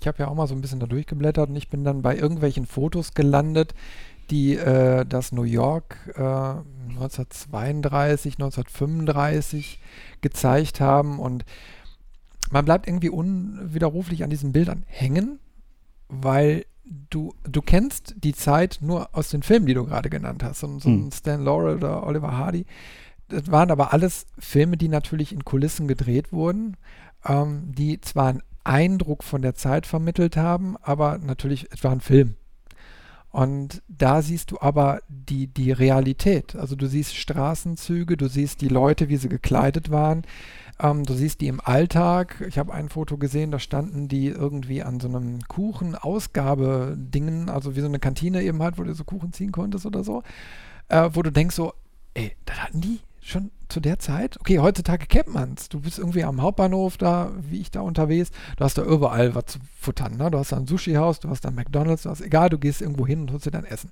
ich 0.00 0.06
hab 0.06 0.18
ja 0.18 0.28
auch 0.28 0.34
mal 0.34 0.46
so 0.46 0.54
ein 0.54 0.60
bisschen 0.60 0.80
da 0.80 0.86
durchgeblättert 0.86 1.50
und 1.50 1.56
ich 1.56 1.68
bin 1.68 1.84
dann 1.84 2.02
bei 2.02 2.16
irgendwelchen 2.16 2.66
Fotos 2.66 3.14
gelandet, 3.14 3.74
die 4.30 4.56
äh, 4.56 5.06
das 5.06 5.32
New 5.32 5.44
York 5.44 5.96
1932, 6.16 8.32
äh, 8.32 8.42
1935 8.42 9.80
gezeigt 10.20 10.80
haben 10.80 11.18
und 11.18 11.44
man 12.50 12.64
bleibt 12.64 12.86
irgendwie 12.86 13.10
unwiderruflich 13.10 14.24
an 14.24 14.30
diesen 14.30 14.52
Bildern 14.52 14.84
hängen, 14.86 15.38
weil 16.08 16.64
du, 16.84 17.34
du 17.44 17.62
kennst 17.62 18.14
die 18.18 18.34
Zeit 18.34 18.78
nur 18.80 19.14
aus 19.14 19.30
den 19.30 19.42
Filmen, 19.42 19.66
die 19.66 19.74
du 19.74 19.84
gerade 19.84 20.10
genannt 20.10 20.42
hast. 20.42 20.60
So, 20.60 20.78
so 20.78 20.88
ein 20.88 21.04
hm. 21.04 21.12
Stan 21.12 21.42
Laurel 21.42 21.76
oder 21.76 22.06
Oliver 22.06 22.36
Hardy. 22.36 22.66
Das 23.28 23.50
waren 23.50 23.70
aber 23.70 23.92
alles 23.92 24.26
Filme, 24.38 24.76
die 24.76 24.88
natürlich 24.88 25.32
in 25.32 25.44
Kulissen 25.44 25.88
gedreht 25.88 26.32
wurden, 26.32 26.76
ähm, 27.24 27.72
die 27.72 28.00
zwar 28.00 28.28
einen 28.28 28.42
Eindruck 28.64 29.24
von 29.24 29.42
der 29.42 29.54
Zeit 29.54 29.86
vermittelt 29.86 30.36
haben, 30.36 30.76
aber 30.82 31.18
natürlich, 31.18 31.68
es 31.72 31.82
war 31.84 31.92
ein 31.92 32.00
Film. 32.00 32.36
Und 33.34 33.82
da 33.88 34.22
siehst 34.22 34.52
du 34.52 34.60
aber 34.60 35.00
die, 35.08 35.48
die 35.48 35.72
Realität. 35.72 36.54
Also 36.54 36.76
du 36.76 36.86
siehst 36.86 37.16
Straßenzüge, 37.16 38.16
du 38.16 38.28
siehst 38.28 38.60
die 38.60 38.68
Leute, 38.68 39.08
wie 39.08 39.16
sie 39.16 39.28
gekleidet 39.28 39.90
waren. 39.90 40.22
Ähm, 40.78 41.02
du 41.02 41.14
siehst 41.14 41.40
die 41.40 41.48
im 41.48 41.60
Alltag. 41.60 42.44
Ich 42.46 42.58
habe 42.58 42.72
ein 42.72 42.88
Foto 42.88 43.18
gesehen, 43.18 43.50
da 43.50 43.58
standen 43.58 44.06
die 44.06 44.28
irgendwie 44.28 44.84
an 44.84 45.00
so 45.00 45.08
einem 45.08 45.40
Kuchen-Ausgabe-Dingen, 45.48 47.48
also 47.48 47.74
wie 47.74 47.80
so 47.80 47.86
eine 47.86 47.98
Kantine 47.98 48.40
eben 48.40 48.62
halt, 48.62 48.78
wo 48.78 48.84
du 48.84 48.94
so 48.94 49.02
Kuchen 49.02 49.32
ziehen 49.32 49.50
konntest 49.50 49.84
oder 49.84 50.04
so. 50.04 50.22
Äh, 50.88 51.10
wo 51.14 51.22
du 51.22 51.32
denkst 51.32 51.56
so, 51.56 51.72
ey, 52.14 52.36
das 52.44 52.62
hatten 52.62 52.82
die 52.82 53.00
schon 53.20 53.50
zu 53.74 53.80
der 53.80 53.98
Zeit? 53.98 54.38
Okay, 54.38 54.60
heutzutage 54.60 55.06
kennt 55.06 55.34
man's. 55.34 55.68
Du 55.68 55.80
bist 55.80 55.98
irgendwie 55.98 56.22
am 56.22 56.40
Hauptbahnhof 56.40 56.96
da, 56.96 57.32
wie 57.40 57.60
ich 57.60 57.72
da 57.72 57.80
unterwegs. 57.80 58.30
Du 58.56 58.64
hast 58.64 58.78
da 58.78 58.84
überall 58.84 59.34
was 59.34 59.46
zu 59.46 59.58
futtern. 59.80 60.16
Ne? 60.16 60.30
Du 60.30 60.38
hast 60.38 60.52
da 60.52 60.56
ein 60.56 60.68
Sushi-Haus, 60.68 61.18
du 61.18 61.28
hast 61.28 61.44
da 61.44 61.48
ein 61.48 61.56
McDonalds, 61.56 62.04
du 62.04 62.10
hast, 62.10 62.20
egal, 62.20 62.50
du 62.50 62.58
gehst 62.58 62.80
irgendwo 62.80 63.04
hin 63.04 63.22
und 63.22 63.32
holst 63.32 63.46
dir 63.46 63.50
dein 63.50 63.64
Essen. 63.64 63.90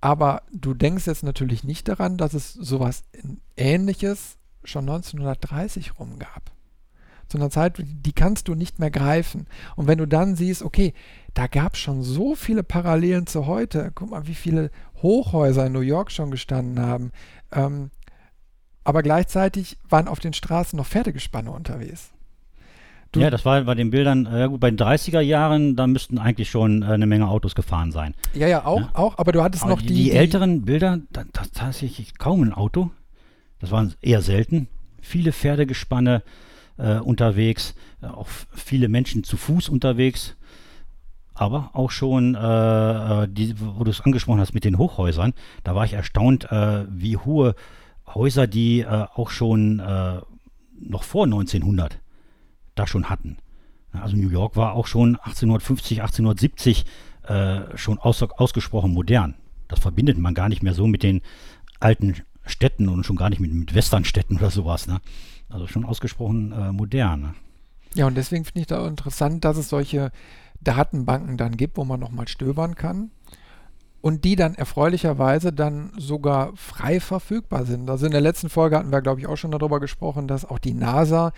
Aber 0.00 0.42
du 0.50 0.72
denkst 0.72 1.06
jetzt 1.06 1.24
natürlich 1.24 1.62
nicht 1.62 1.88
daran, 1.88 2.16
dass 2.16 2.32
es 2.32 2.54
sowas 2.54 3.04
Ähnliches 3.56 4.38
schon 4.64 4.88
1930 4.88 5.98
rum 5.98 6.18
gab. 6.18 6.50
Zu 7.28 7.36
einer 7.36 7.50
Zeit, 7.50 7.74
die 7.78 8.12
kannst 8.12 8.48
du 8.48 8.54
nicht 8.54 8.78
mehr 8.78 8.90
greifen. 8.90 9.46
Und 9.76 9.88
wenn 9.88 9.98
du 9.98 10.06
dann 10.06 10.36
siehst, 10.36 10.62
okay, 10.62 10.94
da 11.34 11.48
gab 11.48 11.74
es 11.74 11.80
schon 11.80 12.02
so 12.02 12.34
viele 12.34 12.62
Parallelen 12.62 13.26
zu 13.26 13.44
heute. 13.44 13.92
Guck 13.94 14.10
mal, 14.10 14.26
wie 14.26 14.34
viele 14.34 14.70
Hochhäuser 15.02 15.66
in 15.66 15.74
New 15.74 15.80
York 15.80 16.10
schon 16.10 16.30
gestanden 16.30 16.80
haben. 16.80 17.12
Ähm, 17.52 17.90
aber 18.88 19.02
gleichzeitig 19.02 19.76
waren 19.90 20.08
auf 20.08 20.18
den 20.18 20.32
Straßen 20.32 20.74
noch 20.74 20.86
Pferdegespanne 20.86 21.50
unterwegs. 21.50 22.08
Du 23.12 23.20
ja, 23.20 23.28
das 23.28 23.44
war 23.44 23.60
bei 23.64 23.74
den 23.74 23.90
Bildern, 23.90 24.24
äh, 24.24 24.48
gut, 24.48 24.60
bei 24.60 24.70
den 24.70 24.78
30er 24.78 25.20
Jahren, 25.20 25.76
da 25.76 25.86
müssten 25.86 26.16
eigentlich 26.16 26.48
schon 26.48 26.80
äh, 26.80 26.86
eine 26.86 27.06
Menge 27.06 27.28
Autos 27.28 27.54
gefahren 27.54 27.92
sein. 27.92 28.14
Ja, 28.32 28.48
ja, 28.48 28.64
auch, 28.64 28.80
ja. 28.80 28.90
auch 28.94 29.18
aber 29.18 29.32
du 29.32 29.42
hattest 29.42 29.64
aber 29.64 29.74
noch 29.74 29.82
die, 29.82 29.88
die, 29.88 30.04
die. 30.04 30.12
älteren 30.12 30.62
Bilder, 30.64 31.00
da, 31.12 31.24
da 31.34 31.42
tatsächlich 31.52 32.16
kaum 32.16 32.42
ein 32.42 32.54
Auto. 32.54 32.90
Das 33.60 33.70
waren 33.70 33.92
eher 34.00 34.22
selten. 34.22 34.68
Viele 35.02 35.32
Pferdegespanne 35.32 36.22
äh, 36.78 36.94
unterwegs, 36.96 37.74
äh, 38.00 38.06
auch 38.06 38.28
viele 38.54 38.88
Menschen 38.88 39.22
zu 39.22 39.36
Fuß 39.36 39.68
unterwegs. 39.68 40.34
Aber 41.34 41.70
auch 41.74 41.90
schon, 41.90 42.34
äh 42.34 43.28
die, 43.28 43.54
wo 43.60 43.84
du 43.84 43.90
es 43.90 44.00
angesprochen 44.00 44.40
hast 44.40 44.54
mit 44.54 44.64
den 44.64 44.78
Hochhäusern, 44.78 45.34
da 45.62 45.74
war 45.74 45.84
ich 45.84 45.92
erstaunt, 45.92 46.50
äh, 46.50 46.84
wie 46.88 47.18
hohe 47.18 47.54
Häuser 48.14 48.46
die 48.46 48.80
äh, 48.80 49.06
auch 49.14 49.30
schon 49.30 49.76
noch 50.80 51.02
vor 51.02 51.24
1900 51.24 51.98
da 52.74 52.86
schon 52.86 53.10
hatten. 53.10 53.38
Also 53.92 54.16
New 54.16 54.30
York 54.30 54.54
war 54.56 54.74
auch 54.74 54.86
schon 54.86 55.16
1850, 55.16 56.02
1870 56.02 56.84
schon 57.74 57.98
aus, 57.98 58.22
ausgesprochen 58.22 58.92
modern. 58.92 59.34
Das 59.66 59.80
verbindet 59.80 60.18
man 60.18 60.34
gar 60.34 60.48
nicht 60.48 60.62
mehr 60.62 60.74
so 60.74 60.86
mit 60.86 61.02
den 61.02 61.20
alten 61.80 62.14
Städten 62.46 62.88
und 62.88 63.04
schon 63.04 63.16
gar 63.16 63.30
nicht 63.30 63.40
mit, 63.40 63.52
mit 63.52 63.74
Westernstädten 63.74 64.38
oder 64.38 64.50
sowas. 64.50 64.86
Ne? 64.86 65.00
Also 65.48 65.66
schon 65.66 65.84
ausgesprochen 65.84 66.52
äh, 66.52 66.72
modern. 66.72 67.20
Ne? 67.20 67.34
Ja, 67.94 68.06
und 68.06 68.16
deswegen 68.16 68.44
finde 68.44 68.60
ich 68.60 68.66
da 68.66 68.86
interessant, 68.86 69.44
dass 69.44 69.56
es 69.56 69.68
solche 69.68 70.10
Datenbanken 70.60 71.36
dann 71.36 71.56
gibt, 71.56 71.76
wo 71.76 71.84
man 71.84 72.00
nochmal 72.00 72.28
stöbern 72.28 72.74
kann. 72.74 73.10
Und 74.00 74.24
die 74.24 74.36
dann 74.36 74.54
erfreulicherweise 74.54 75.52
dann 75.52 75.92
sogar 75.96 76.52
frei 76.54 77.00
verfügbar 77.00 77.64
sind. 77.64 77.90
Also 77.90 78.06
in 78.06 78.12
der 78.12 78.20
letzten 78.20 78.48
Folge 78.48 78.76
hatten 78.76 78.92
wir, 78.92 79.02
glaube 79.02 79.20
ich, 79.20 79.26
auch 79.26 79.36
schon 79.36 79.50
darüber 79.50 79.80
gesprochen, 79.80 80.28
dass 80.28 80.44
auch 80.44 80.58
die 80.58 80.74
NASA 80.74 81.32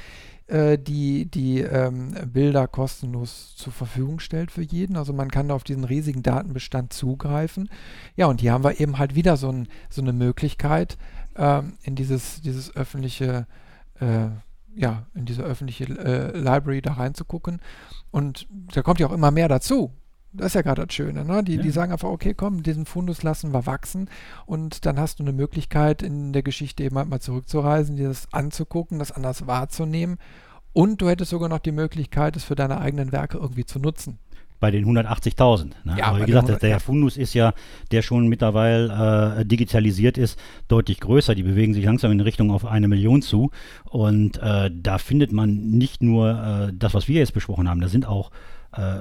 äh, 0.50 0.78
die, 0.78 1.26
die 1.26 1.60
ähm, 1.60 2.12
Bilder 2.26 2.66
kostenlos 2.66 3.54
zur 3.56 3.72
Verfügung 3.72 4.18
stellt 4.18 4.50
für 4.50 4.62
jeden. 4.62 4.96
Also 4.96 5.12
man 5.12 5.30
kann 5.30 5.48
da 5.48 5.54
auf 5.54 5.64
diesen 5.64 5.84
riesigen 5.84 6.22
Datenbestand 6.22 6.92
zugreifen. 6.92 7.70
Ja, 8.16 8.26
und 8.26 8.40
hier 8.40 8.52
haben 8.52 8.64
wir 8.64 8.80
eben 8.80 8.98
halt 8.98 9.14
wieder 9.14 9.36
so, 9.36 9.50
ein, 9.50 9.68
so 9.88 10.02
eine 10.02 10.12
Möglichkeit, 10.12 10.98
ähm, 11.36 11.74
in 11.82 11.94
dieses, 11.94 12.40
dieses 12.40 12.74
öffentliche, 12.74 13.46
äh, 14.00 14.26
ja, 14.74 15.06
in 15.14 15.24
diese 15.24 15.42
öffentliche 15.42 15.84
äh, 15.84 16.36
Library 16.36 16.82
da 16.82 16.94
reinzugucken. 16.94 17.60
Und 18.10 18.48
da 18.50 18.82
kommt 18.82 18.98
ja 18.98 19.06
auch 19.06 19.12
immer 19.12 19.30
mehr 19.30 19.48
dazu. 19.48 19.92
Das 20.32 20.48
ist 20.48 20.54
ja 20.54 20.62
gerade 20.62 20.86
das 20.86 20.94
Schöne, 20.94 21.24
ne? 21.24 21.42
Die, 21.42 21.56
ja. 21.56 21.62
die 21.62 21.70
sagen 21.70 21.92
einfach, 21.92 22.08
okay, 22.08 22.34
komm, 22.34 22.62
diesen 22.62 22.86
Fundus 22.86 23.22
lassen 23.22 23.52
wir 23.52 23.66
wachsen 23.66 24.08
und 24.46 24.86
dann 24.86 24.98
hast 24.98 25.18
du 25.18 25.24
eine 25.24 25.32
Möglichkeit, 25.32 26.02
in 26.02 26.32
der 26.32 26.42
Geschichte 26.42 26.84
eben 26.84 26.96
halt 26.96 27.08
mal 27.08 27.20
zurückzureisen, 27.20 27.96
dir 27.96 28.08
das 28.08 28.32
anzugucken, 28.32 28.98
das 28.98 29.10
anders 29.10 29.46
wahrzunehmen 29.46 30.18
und 30.72 31.02
du 31.02 31.08
hättest 31.08 31.30
sogar 31.30 31.48
noch 31.48 31.58
die 31.58 31.72
Möglichkeit, 31.72 32.36
es 32.36 32.44
für 32.44 32.54
deine 32.54 32.80
eigenen 32.80 33.10
Werke 33.10 33.38
irgendwie 33.38 33.64
zu 33.64 33.80
nutzen 33.80 34.18
bei 34.60 34.70
den 34.70 34.84
180.000. 34.84 35.72
Ne? 35.84 35.96
Ja, 35.96 36.04
Aber 36.08 36.18
wie 36.18 36.26
gesagt, 36.26 36.44
100, 36.44 36.62
der 36.62 36.70
ja. 36.70 36.78
Fundus 36.78 37.16
ist 37.16 37.32
ja, 37.32 37.54
der 37.90 38.02
schon 38.02 38.28
mittlerweile 38.28 39.38
äh, 39.38 39.44
digitalisiert 39.46 40.18
ist, 40.18 40.38
deutlich 40.68 41.00
größer. 41.00 41.34
Die 41.34 41.42
bewegen 41.42 41.72
sich 41.72 41.84
langsam 41.84 42.12
in 42.12 42.20
Richtung 42.20 42.50
auf 42.50 42.66
eine 42.66 42.86
Million 42.86 43.22
zu. 43.22 43.50
Und 43.84 44.36
äh, 44.42 44.70
da 44.70 44.98
findet 44.98 45.32
man 45.32 45.70
nicht 45.70 46.02
nur 46.02 46.68
äh, 46.68 46.72
das, 46.76 46.92
was 46.92 47.08
wir 47.08 47.20
jetzt 47.20 47.32
besprochen 47.32 47.68
haben, 47.68 47.80
da 47.80 47.88
sind 47.88 48.06
auch 48.06 48.30
äh, 48.76 49.00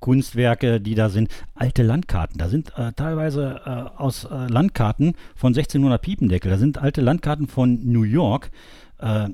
Kunstwerke, 0.00 0.80
die 0.80 0.94
da 0.94 1.08
sind, 1.08 1.30
alte 1.54 1.82
Landkarten. 1.82 2.38
Da 2.38 2.48
sind 2.48 2.72
äh, 2.76 2.92
teilweise 2.92 3.60
äh, 3.64 4.00
aus 4.00 4.24
äh, 4.24 4.46
Landkarten 4.48 5.14
von 5.36 5.48
1600 5.48 6.00
Piependeckel, 6.00 6.50
da 6.50 6.58
sind 6.58 6.78
alte 6.78 7.00
Landkarten 7.02 7.46
von 7.46 7.80
New 7.84 8.02
York. 8.02 8.50
Äh, 8.98 9.28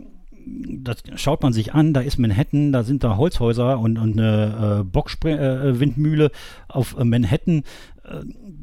das 0.49 1.03
schaut 1.17 1.43
man 1.43 1.53
sich 1.53 1.75
an, 1.75 1.93
da 1.93 2.01
ist 2.01 2.19
Manhattan, 2.19 2.71
da 2.71 2.85
sind 2.85 3.03
da 3.03 3.17
Holzhäuser 3.17 3.81
und, 3.81 3.99
und 3.99 4.13
eine 4.13 4.81
äh, 4.81 4.85
Boxwindmühle 4.85 6.31
auf 6.69 6.97
Manhattan. 7.03 7.65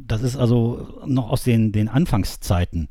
das 0.08 0.22
ist 0.22 0.38
also 0.38 1.02
noch 1.06 1.30
aus 1.30 1.44
den, 1.44 1.74
den 1.74 1.90
Anfangszeiten, 1.90 2.88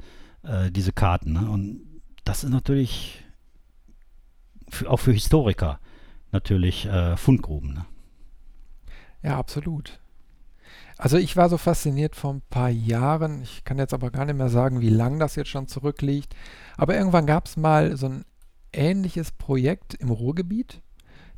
diese 0.73 0.93
Karten. 0.93 1.33
Ne? 1.33 1.49
Und 1.51 1.81
das 2.25 2.45
ist 2.45 2.51
natürlich 2.51 3.25
für, 4.69 4.91
auch 4.91 4.99
für 4.99 5.13
Historiker 5.13 5.81
natürlich 6.33 6.87
Fundgruben. 7.17 7.73
Ne? 7.73 7.87
Ja, 9.23 9.39
absolut. 9.39 10.01
Also 10.99 11.17
ich 11.17 11.37
war 11.37 11.49
so 11.49 11.59
fasziniert 11.59 12.15
vor 12.15 12.35
ein 12.35 12.43
paar 12.49 12.69
Jahren, 12.69 13.43
ich 13.43 13.65
kann 13.65 13.79
jetzt 13.79 13.95
aber 13.95 14.11
gar 14.11 14.25
nicht 14.25 14.37
mehr 14.37 14.49
sagen, 14.49 14.81
wie 14.81 14.89
lang 14.89 15.19
das 15.19 15.37
jetzt 15.37 15.51
schon 15.51 15.67
zurückliegt, 15.67 16.35
aber 16.77 16.97
irgendwann 16.97 17.27
gab 17.27 17.47
es 17.47 17.57
mal 17.57 17.97
so 17.97 18.07
ein 18.07 18.25
ähnliches 18.73 19.33
Projekt 19.33 19.95
im 19.95 20.11
Ruhrgebiet. 20.11 20.81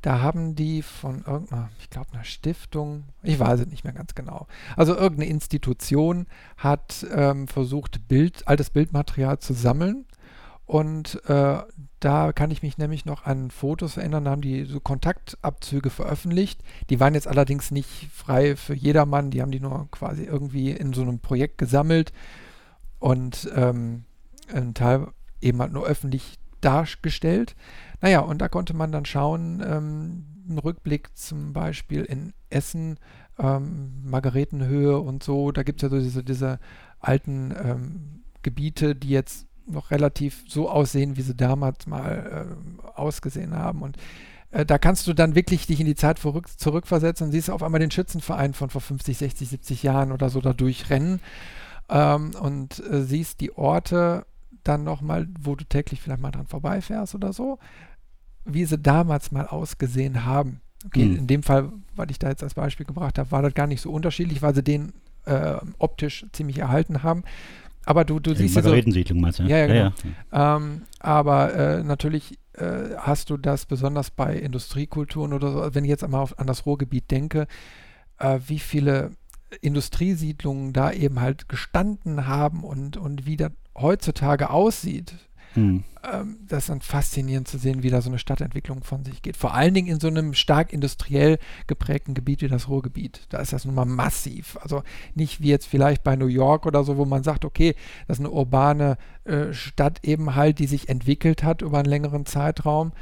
Da 0.02 0.20
haben 0.20 0.54
die 0.54 0.82
von 0.82 1.24
irgendeiner, 1.26 1.70
ich 1.78 1.88
glaube, 1.88 2.12
einer 2.12 2.24
Stiftung, 2.24 3.04
ich 3.22 3.38
weiß 3.38 3.60
es 3.60 3.66
nicht 3.68 3.84
mehr 3.84 3.94
ganz 3.94 4.14
genau. 4.14 4.46
Also 4.76 4.94
irgendeine 4.94 5.30
Institution 5.30 6.26
hat 6.58 7.06
ähm, 7.10 7.48
versucht, 7.48 8.06
Bild, 8.06 8.46
altes 8.46 8.68
Bildmaterial 8.68 9.38
zu 9.38 9.54
sammeln 9.54 10.04
und 10.66 11.22
äh, 11.28 11.58
da 12.00 12.32
kann 12.32 12.50
ich 12.50 12.62
mich 12.62 12.78
nämlich 12.78 13.04
noch 13.04 13.24
an 13.24 13.50
Fotos 13.50 13.96
erinnern, 13.96 14.24
da 14.24 14.30
haben 14.30 14.40
die 14.40 14.64
so 14.64 14.80
Kontaktabzüge 14.80 15.90
veröffentlicht. 15.90 16.62
Die 16.90 17.00
waren 17.00 17.14
jetzt 17.14 17.28
allerdings 17.28 17.70
nicht 17.70 18.08
frei 18.12 18.56
für 18.56 18.74
jedermann, 18.74 19.30
die 19.30 19.42
haben 19.42 19.50
die 19.50 19.60
nur 19.60 19.88
quasi 19.90 20.24
irgendwie 20.24 20.70
in 20.70 20.92
so 20.92 21.02
einem 21.02 21.18
Projekt 21.18 21.58
gesammelt 21.58 22.12
und 22.98 23.50
ähm, 23.54 24.04
ein 24.52 24.74
Teil 24.74 25.08
eben 25.40 25.60
halt 25.60 25.72
nur 25.72 25.86
öffentlich 25.86 26.38
dargestellt. 26.62 27.56
Naja, 28.00 28.20
und 28.20 28.38
da 28.38 28.48
konnte 28.48 28.74
man 28.74 28.90
dann 28.90 29.04
schauen, 29.04 29.62
ähm, 29.66 30.24
ein 30.48 30.58
Rückblick 30.58 31.16
zum 31.16 31.52
Beispiel 31.52 32.04
in 32.04 32.32
Essen, 32.48 32.98
ähm, 33.38 34.02
Margaretenhöhe 34.04 34.98
und 34.98 35.22
so, 35.22 35.52
da 35.52 35.62
gibt 35.62 35.82
es 35.82 35.90
ja 35.90 35.96
so 35.96 36.02
diese, 36.02 36.24
diese 36.24 36.58
alten 37.00 37.54
ähm, 37.62 38.22
Gebiete, 38.42 38.94
die 38.94 39.10
jetzt 39.10 39.46
noch 39.66 39.90
relativ 39.90 40.44
so 40.48 40.68
aussehen, 40.68 41.16
wie 41.16 41.22
sie 41.22 41.34
damals 41.34 41.86
mal 41.86 42.48
äh, 42.48 42.88
ausgesehen 42.96 43.54
haben. 43.56 43.82
Und 43.82 43.96
äh, 44.50 44.64
da 44.64 44.78
kannst 44.78 45.06
du 45.06 45.14
dann 45.14 45.34
wirklich 45.34 45.66
dich 45.66 45.80
in 45.80 45.86
die 45.86 45.94
Zeit 45.94 46.18
verrück, 46.18 46.48
zurückversetzen 46.58 47.26
und 47.26 47.32
siehst 47.32 47.50
auf 47.50 47.62
einmal 47.62 47.80
den 47.80 47.90
Schützenverein 47.90 48.54
von 48.54 48.70
vor 48.70 48.80
50, 48.80 49.18
60, 49.18 49.48
70 49.48 49.82
Jahren 49.82 50.12
oder 50.12 50.30
so 50.30 50.40
da 50.40 50.52
durchrennen 50.52 51.20
ähm, 51.88 52.32
und 52.40 52.82
äh, 52.90 53.02
siehst 53.02 53.40
die 53.40 53.56
Orte 53.56 54.26
dann 54.62 54.84
nochmal, 54.84 55.28
wo 55.40 55.56
du 55.56 55.64
täglich 55.64 56.00
vielleicht 56.00 56.22
mal 56.22 56.30
dran 56.30 56.46
vorbeifährst 56.46 57.14
oder 57.14 57.32
so, 57.32 57.58
wie 58.44 58.64
sie 58.64 58.78
damals 58.78 59.32
mal 59.32 59.46
ausgesehen 59.46 60.24
haben. 60.24 60.60
Okay, 60.86 61.04
mhm. 61.04 61.16
in 61.16 61.26
dem 61.26 61.42
Fall, 61.42 61.72
was 61.96 62.06
ich 62.10 62.18
da 62.18 62.28
jetzt 62.28 62.42
als 62.42 62.54
Beispiel 62.54 62.86
gebracht 62.86 63.18
habe, 63.18 63.30
war 63.30 63.42
das 63.42 63.54
gar 63.54 63.66
nicht 63.66 63.80
so 63.80 63.90
unterschiedlich, 63.90 64.42
weil 64.42 64.54
sie 64.54 64.62
den 64.62 64.92
äh, 65.24 65.56
optisch 65.78 66.26
ziemlich 66.32 66.58
erhalten 66.58 67.02
haben. 67.02 67.24
Aber 67.86 68.04
du, 68.04 68.18
du 68.20 68.30
ja, 68.30 68.36
siehst 68.36 68.56
ja 68.56 68.62
so. 68.62 68.70
meinst 69.20 69.38
du? 69.38 69.44
Ja, 69.44 69.58
ja, 69.58 69.66
genau. 69.66 69.78
Ja, 69.78 69.92
ja. 70.32 70.56
Ähm, 70.56 70.82
aber 71.00 71.54
äh, 71.54 71.82
natürlich 71.82 72.38
äh, 72.54 72.96
hast 72.98 73.30
du 73.30 73.36
das 73.36 73.66
besonders 73.66 74.10
bei 74.10 74.36
Industriekulturen 74.36 75.32
oder 75.32 75.52
so, 75.52 75.74
wenn 75.74 75.84
ich 75.84 75.90
jetzt 75.90 76.04
einmal 76.04 76.20
auf, 76.22 76.38
an 76.38 76.46
das 76.46 76.66
Ruhrgebiet 76.66 77.10
denke, 77.10 77.46
äh, 78.18 78.38
wie 78.46 78.58
viele 78.58 79.12
Industriesiedlungen 79.60 80.72
da 80.72 80.92
eben 80.92 81.20
halt 81.20 81.48
gestanden 81.48 82.26
haben 82.26 82.64
und, 82.64 82.96
und 82.96 83.26
wie 83.26 83.36
das 83.36 83.52
heutzutage 83.76 84.50
aussieht. 84.50 85.14
Hm. 85.54 85.84
Ähm, 86.12 86.36
das 86.48 86.64
ist 86.64 86.68
dann 86.68 86.80
faszinierend 86.80 87.48
zu 87.48 87.58
sehen, 87.58 87.82
wie 87.82 87.90
da 87.90 88.02
so 88.02 88.10
eine 88.10 88.18
Stadtentwicklung 88.18 88.82
von 88.82 89.04
sich 89.04 89.22
geht. 89.22 89.36
Vor 89.36 89.54
allen 89.54 89.74
Dingen 89.74 89.88
in 89.88 90.00
so 90.00 90.08
einem 90.08 90.34
stark 90.34 90.72
industriell 90.72 91.38
geprägten 91.66 92.14
Gebiet 92.14 92.42
wie 92.42 92.48
das 92.48 92.68
Ruhrgebiet. 92.68 93.22
Da 93.30 93.38
ist 93.38 93.52
das 93.52 93.64
nun 93.64 93.74
mal 93.74 93.84
massiv. 93.84 94.58
Also 94.60 94.82
nicht 95.14 95.40
wie 95.40 95.48
jetzt 95.48 95.66
vielleicht 95.66 96.04
bei 96.04 96.16
New 96.16 96.26
York 96.26 96.66
oder 96.66 96.84
so, 96.84 96.96
wo 96.96 97.04
man 97.04 97.22
sagt, 97.22 97.44
okay, 97.44 97.74
das 98.06 98.18
ist 98.18 98.24
eine 98.24 98.34
urbane 98.34 98.98
äh, 99.24 99.52
Stadt 99.52 100.00
eben 100.02 100.34
halt, 100.34 100.58
die 100.58 100.66
sich 100.66 100.88
entwickelt 100.88 101.42
hat 101.42 101.62
über 101.62 101.78
einen 101.78 101.88
längeren 101.88 102.26
Zeitraum 102.26 102.92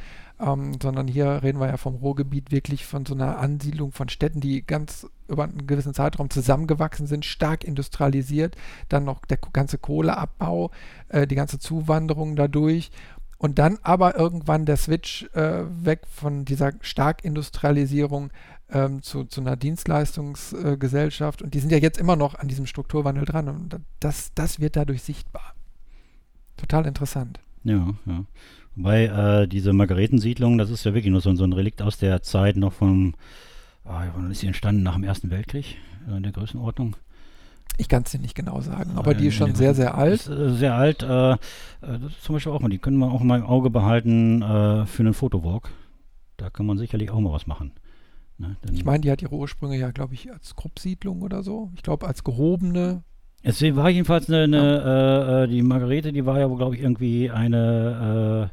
ähm, 0.42 0.78
sondern 0.82 1.08
hier 1.08 1.42
reden 1.42 1.60
wir 1.60 1.68
ja 1.68 1.76
vom 1.76 1.94
Ruhrgebiet 1.94 2.50
wirklich 2.50 2.84
von 2.84 3.06
so 3.06 3.14
einer 3.14 3.38
Ansiedlung 3.38 3.92
von 3.92 4.08
Städten, 4.08 4.40
die 4.40 4.66
ganz 4.66 5.06
über 5.28 5.44
einen 5.44 5.66
gewissen 5.66 5.94
Zeitraum 5.94 6.30
zusammengewachsen 6.30 7.06
sind, 7.06 7.24
stark 7.24 7.64
industrialisiert, 7.64 8.56
dann 8.88 9.04
noch 9.04 9.24
der 9.24 9.38
ganze 9.52 9.78
Kohleabbau, 9.78 10.70
äh, 11.08 11.26
die 11.26 11.36
ganze 11.36 11.58
Zuwanderung 11.58 12.36
dadurch 12.36 12.90
und 13.38 13.58
dann 13.58 13.78
aber 13.82 14.16
irgendwann 14.16 14.66
der 14.66 14.76
Switch 14.76 15.24
äh, 15.34 15.64
weg 15.84 16.02
von 16.08 16.44
dieser 16.44 16.72
Starkindustrialisierung 16.80 18.30
ähm, 18.70 19.02
zu, 19.02 19.24
zu, 19.24 19.40
einer 19.40 19.56
Dienstleistungsgesellschaft. 19.56 21.40
Äh, 21.40 21.44
und 21.44 21.54
die 21.54 21.58
sind 21.58 21.72
ja 21.72 21.78
jetzt 21.78 21.98
immer 21.98 22.14
noch 22.14 22.36
an 22.36 22.46
diesem 22.46 22.66
Strukturwandel 22.66 23.24
dran. 23.24 23.48
Und 23.48 23.80
das, 23.98 24.32
das 24.34 24.60
wird 24.60 24.76
dadurch 24.76 25.02
sichtbar. 25.02 25.54
Total 26.56 26.86
interessant. 26.86 27.40
Ja, 27.64 27.94
ja. 28.06 28.24
Wobei 28.74 29.04
äh, 29.04 29.48
diese 29.48 29.72
Margaretensiedlung, 29.72 30.58
das 30.58 30.70
ist 30.70 30.84
ja 30.84 30.94
wirklich 30.94 31.10
nur 31.10 31.20
so, 31.20 31.34
so 31.34 31.44
ein 31.44 31.52
Relikt 31.52 31.82
aus 31.82 31.98
der 31.98 32.22
Zeit 32.22 32.56
noch 32.56 32.72
vom, 32.72 33.14
ah, 33.84 34.04
wann 34.14 34.30
ist 34.30 34.40
sie 34.40 34.46
entstanden? 34.46 34.82
Nach 34.82 34.94
dem 34.94 35.04
Ersten 35.04 35.30
Weltkrieg 35.30 35.76
äh, 36.08 36.16
in 36.16 36.22
der 36.22 36.32
Größenordnung. 36.32 36.96
Ich 37.78 37.88
kann 37.88 38.02
es 38.02 38.10
dir 38.10 38.18
nicht 38.18 38.34
genau 38.34 38.60
sagen, 38.60 38.92
aber 38.96 39.14
die 39.14 39.28
ist 39.28 39.34
schon 39.34 39.54
sehr, 39.54 39.74
sehr 39.74 39.96
alt. 39.96 40.28
Äh, 40.28 40.54
sehr 40.54 40.74
alt. 40.74 41.02
Äh, 41.02 41.32
äh, 41.32 41.38
zum 42.20 42.34
Beispiel 42.34 42.52
auch 42.52 42.60
mal, 42.60 42.68
die 42.68 42.78
können 42.78 42.98
wir 42.98 43.10
auch 43.10 43.22
mal 43.22 43.40
im 43.40 43.46
Auge 43.46 43.70
behalten 43.70 44.42
äh, 44.42 44.86
für 44.86 45.02
einen 45.02 45.14
Fotowalk. 45.14 45.70
Da 46.36 46.50
kann 46.50 46.66
man 46.66 46.78
sicherlich 46.78 47.10
auch 47.10 47.20
mal 47.20 47.32
was 47.32 47.46
machen. 47.46 47.72
Ne? 48.38 48.56
ich 48.72 48.84
meine, 48.84 49.00
die 49.00 49.10
hat 49.10 49.22
ihre 49.22 49.34
Ursprünge 49.34 49.78
ja, 49.78 49.90
glaube 49.90 50.14
ich, 50.14 50.32
als 50.32 50.56
Kruppsiedlung 50.56 51.22
oder 51.22 51.42
so. 51.42 51.70
Ich 51.76 51.82
glaube, 51.82 52.06
als 52.06 52.24
gehobene 52.24 53.04
es 53.42 53.62
war 53.76 53.90
jedenfalls 53.90 54.28
eine, 54.28 54.42
eine 54.42 54.56
ja. 54.56 55.42
äh, 55.42 55.48
die 55.48 55.62
Margarete, 55.62 56.12
die 56.12 56.24
war 56.24 56.38
ja, 56.38 56.46
glaube 56.46 56.76
ich, 56.76 56.82
irgendwie 56.82 57.30
eine 57.30 58.50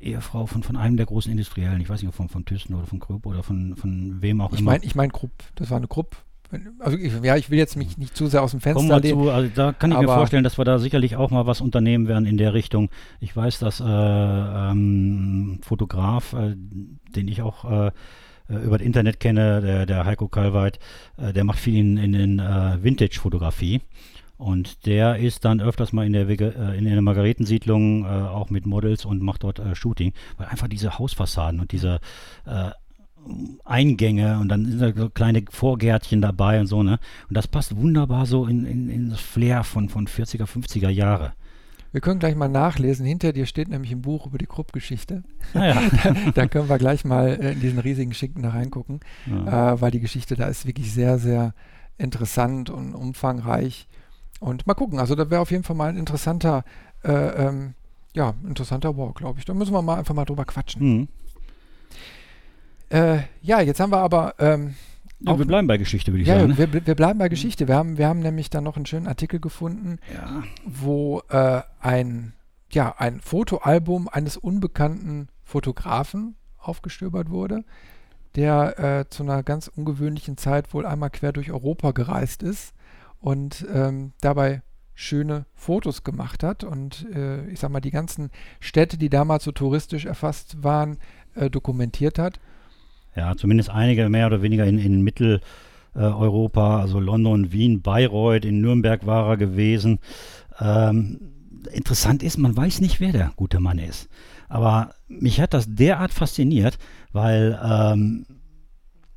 äh, 0.00 0.04
Ehefrau 0.04 0.46
von, 0.46 0.62
von 0.62 0.76
einem 0.76 0.96
der 0.96 1.06
großen 1.06 1.30
Industriellen. 1.30 1.80
Ich 1.80 1.88
weiß 1.88 2.02
nicht, 2.02 2.14
von, 2.14 2.28
von 2.28 2.44
Thyssen 2.44 2.74
oder 2.74 2.86
von 2.86 3.00
Krupp 3.00 3.26
oder 3.26 3.42
von, 3.42 3.76
von 3.76 4.18
wem 4.20 4.40
auch 4.40 4.52
ich 4.52 4.60
immer. 4.60 4.72
Mein, 4.72 4.82
ich 4.82 4.94
meine 4.94 5.12
Krupp, 5.12 5.32
das 5.56 5.70
war 5.70 5.78
eine 5.78 5.88
Krupp. 5.88 6.16
Also 6.78 6.96
ich, 6.96 7.12
ja, 7.22 7.36
ich 7.36 7.50
will 7.50 7.58
jetzt 7.58 7.76
mich 7.76 7.98
nicht 7.98 8.16
zu 8.16 8.26
sehr 8.26 8.42
aus 8.42 8.52
dem 8.52 8.60
Fenster 8.60 8.88
Kommen 8.88 9.02
lehnen, 9.02 9.22
zu, 9.22 9.30
also 9.30 9.50
da 9.54 9.72
kann 9.72 9.92
ich 9.92 9.98
mir 9.98 10.06
vorstellen, 10.06 10.44
dass 10.44 10.56
wir 10.56 10.64
da 10.64 10.78
sicherlich 10.78 11.16
auch 11.16 11.30
mal 11.30 11.46
was 11.46 11.60
unternehmen 11.60 12.08
werden 12.08 12.24
in 12.24 12.38
der 12.38 12.54
Richtung. 12.54 12.88
Ich 13.20 13.36
weiß, 13.36 13.58
dass 13.58 13.80
äh, 13.80 13.84
ähm, 13.84 15.60
Fotograf, 15.62 16.32
äh, 16.32 16.54
den 17.14 17.28
ich 17.28 17.42
auch 17.42 17.92
äh, 18.48 18.56
über 18.56 18.78
das 18.78 18.86
Internet 18.86 19.20
kenne, 19.20 19.60
der, 19.60 19.86
der 19.86 20.04
Heiko 20.04 20.28
Kalweit, 20.28 20.78
äh, 21.16 21.32
der 21.32 21.44
macht 21.44 21.58
viel 21.58 21.76
in, 21.76 21.96
in, 21.96 22.14
in 22.14 22.38
äh, 22.38 22.82
Vintage-Fotografie. 22.82 23.80
Und 24.36 24.86
der 24.86 25.16
ist 25.16 25.44
dann 25.44 25.60
öfters 25.60 25.92
mal 25.92 26.06
in 26.06 26.12
der, 26.12 26.28
äh, 26.28 26.78
in 26.78 26.84
der 26.84 27.02
Margaretensiedlung 27.02 28.04
äh, 28.04 28.08
auch 28.08 28.50
mit 28.50 28.66
Models 28.66 29.04
und 29.04 29.20
macht 29.20 29.42
dort 29.42 29.60
Shooting, 29.74 30.12
weil 30.36 30.46
einfach 30.46 30.68
diese 30.68 30.98
Hausfassaden 30.98 31.60
und 31.60 31.72
diese 31.72 32.00
Eingänge 33.64 34.38
und 34.38 34.48
dann 34.48 34.64
sind 34.64 34.80
da 34.80 34.92
so 34.92 35.10
kleine 35.10 35.44
Vorgärtchen 35.50 36.22
dabei 36.22 36.60
und 36.60 36.66
so, 36.66 36.82
ne? 36.82 36.98
Und 37.28 37.36
das 37.36 37.48
passt 37.48 37.76
wunderbar 37.76 38.26
so 38.26 38.46
in, 38.46 38.64
in, 38.64 38.88
in 38.88 39.10
das 39.10 39.20
Flair 39.20 39.64
von, 39.64 39.88
von 39.88 40.06
40er, 40.06 40.44
50er 40.44 40.88
Jahre. 40.88 41.32
Wir 41.92 42.00
können 42.00 42.20
gleich 42.20 42.34
mal 42.34 42.48
nachlesen. 42.48 43.06
Hinter 43.06 43.32
dir 43.32 43.46
steht 43.46 43.68
nämlich 43.68 43.92
ein 43.92 44.02
Buch 44.02 44.26
über 44.26 44.38
die 44.38 44.46
Krupp-Geschichte. 44.46 45.22
Ah, 45.54 45.66
ja. 45.66 45.82
da, 46.04 46.14
da, 46.32 46.46
können 46.46 46.68
wir 46.68 46.78
gleich 46.78 47.04
mal 47.04 47.34
in 47.34 47.60
diesen 47.60 47.78
riesigen 47.78 48.12
Schinken 48.12 48.42
da 48.42 48.50
reingucken, 48.50 49.00
ja. 49.26 49.72
äh, 49.72 49.80
weil 49.80 49.90
die 49.90 50.00
Geschichte 50.00 50.36
da 50.36 50.46
ist 50.46 50.66
wirklich 50.66 50.92
sehr, 50.92 51.18
sehr 51.18 51.54
interessant 51.96 52.70
und 52.70 52.94
umfangreich. 52.94 53.88
Und 54.40 54.66
mal 54.66 54.74
gucken, 54.74 54.98
also 54.98 55.14
da 55.14 55.30
wäre 55.30 55.40
auf 55.40 55.50
jeden 55.50 55.64
Fall 55.64 55.76
mal 55.76 55.88
ein 55.88 55.96
interessanter, 55.96 56.64
äh, 57.02 57.12
ähm, 57.12 57.74
ja, 58.14 58.34
interessanter 58.46 58.96
Walk, 58.96 59.16
glaube 59.16 59.38
ich. 59.38 59.44
Da 59.44 59.54
müssen 59.54 59.72
wir 59.72 59.82
mal 59.82 59.98
einfach 59.98 60.14
mal 60.14 60.24
drüber 60.24 60.44
quatschen. 60.44 60.82
Mhm. 60.82 61.08
Äh, 62.90 63.20
ja, 63.42 63.60
jetzt 63.60 63.80
haben 63.80 63.92
wir 63.92 63.98
aber. 63.98 64.34
Ähm, 64.38 64.74
ja, 65.20 65.38
wir 65.38 65.46
bleiben 65.46 65.66
bei 65.66 65.78
Geschichte, 65.78 66.12
würde 66.12 66.22
ich 66.22 66.28
ja, 66.28 66.38
sagen. 66.38 66.50
Ne? 66.50 66.58
wir, 66.58 66.86
wir, 66.86 66.94
bleiben 66.94 67.18
bei 67.18 67.28
Geschichte. 67.28 67.66
Wir 67.66 67.74
haben, 67.74 67.98
wir 67.98 68.06
haben 68.06 68.20
nämlich 68.20 68.50
dann 68.50 68.64
noch 68.64 68.76
einen 68.76 68.86
schönen 68.86 69.08
Artikel 69.08 69.40
gefunden, 69.40 69.98
ja. 70.14 70.42
wo 70.64 71.22
äh, 71.28 71.62
ein, 71.80 72.34
ja, 72.70 72.94
ein 72.98 73.20
Fotoalbum 73.20 74.08
eines 74.08 74.36
unbekannten 74.36 75.28
Fotografen 75.42 76.36
aufgestöbert 76.58 77.30
wurde, 77.30 77.64
der 78.36 78.78
äh, 78.78 79.08
zu 79.08 79.22
einer 79.22 79.42
ganz 79.42 79.68
ungewöhnlichen 79.68 80.36
Zeit 80.36 80.72
wohl 80.72 80.86
einmal 80.86 81.10
quer 81.10 81.32
durch 81.32 81.50
Europa 81.50 81.90
gereist 81.90 82.42
ist 82.42 82.74
und 83.20 83.66
ähm, 83.72 84.12
dabei 84.20 84.62
schöne 84.94 85.46
Fotos 85.54 86.02
gemacht 86.02 86.42
hat 86.42 86.64
und 86.64 87.06
äh, 87.14 87.46
ich 87.48 87.60
sag 87.60 87.70
mal 87.70 87.80
die 87.80 87.92
ganzen 87.92 88.30
Städte, 88.58 88.98
die 88.98 89.08
damals 89.08 89.44
so 89.44 89.52
touristisch 89.52 90.06
erfasst 90.06 90.62
waren, 90.64 90.98
äh, 91.34 91.48
dokumentiert 91.50 92.18
hat. 92.18 92.40
Ja, 93.18 93.36
zumindest 93.36 93.68
einige 93.68 94.08
mehr 94.08 94.28
oder 94.28 94.42
weniger 94.42 94.64
in, 94.64 94.78
in 94.78 95.02
Mitteleuropa, 95.02 96.78
also 96.78 97.00
London, 97.00 97.50
Wien, 97.50 97.82
Bayreuth, 97.82 98.44
in 98.44 98.60
Nürnberg 98.60 99.06
war 99.06 99.28
er 99.30 99.36
gewesen. 99.36 99.98
Ähm, 100.60 101.18
interessant 101.72 102.22
ist, 102.22 102.38
man 102.38 102.56
weiß 102.56 102.80
nicht, 102.80 103.00
wer 103.00 103.10
der 103.10 103.32
gute 103.34 103.58
Mann 103.58 103.80
ist. 103.80 104.08
Aber 104.48 104.92
mich 105.08 105.40
hat 105.40 105.52
das 105.52 105.66
derart 105.68 106.12
fasziniert, 106.12 106.78
weil 107.10 107.58
ähm, 107.60 108.24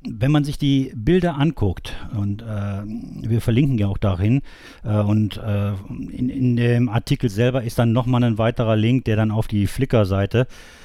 wenn 0.04 0.32
man 0.32 0.42
sich 0.42 0.58
die 0.58 0.92
Bilder 0.96 1.38
anguckt, 1.38 1.94
und 2.12 2.42
äh, 2.42 2.82
wir 2.84 3.40
verlinken 3.40 3.78
ja 3.78 3.86
auch 3.86 3.98
dahin, 3.98 4.42
äh, 4.82 4.98
und 4.98 5.36
äh, 5.36 5.74
in, 6.10 6.28
in, 6.28 6.56
dem 6.56 6.88
Artikel 6.88 7.30
selber 7.30 7.62
ist 7.62 7.78
dann 7.78 7.92
nochmal 7.92 8.24
ein 8.24 8.36
weiterer 8.36 8.74
Link, 8.74 9.04
der 9.04 9.14
dann 9.14 9.30
auf 9.30 9.46
die 9.46 9.68
Flickr-Seite 9.68 10.40
äh, 10.40 10.81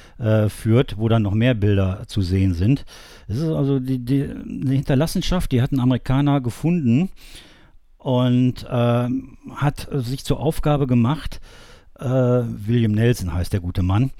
führt, 0.48 0.98
wo 0.98 1.08
dann 1.08 1.22
noch 1.22 1.34
mehr 1.34 1.54
Bilder 1.54 2.02
zu 2.08 2.22
sehen 2.22 2.52
sind. 2.52 2.84
Es 3.28 3.36
ist 3.36 3.48
also 3.50 3.78
die, 3.78 4.04
die, 4.04 4.24
eine 4.24 4.74
Hinterlassenschaft, 4.74 5.52
die 5.52 5.62
hat 5.62 5.70
ein 5.70 5.78
Amerikaner 5.78 6.40
gefunden 6.40 7.10
und 7.98 8.64
äh, 8.64 9.08
hat 9.54 9.88
sich 9.92 10.24
zur 10.24 10.40
Aufgabe 10.40 10.88
gemacht, 10.88 11.40
äh, 12.00 12.04
William 12.04 12.92
Nelson 12.92 13.32
heißt 13.32 13.52
der 13.52 13.60
gute 13.60 13.82
Mann, 13.82 14.10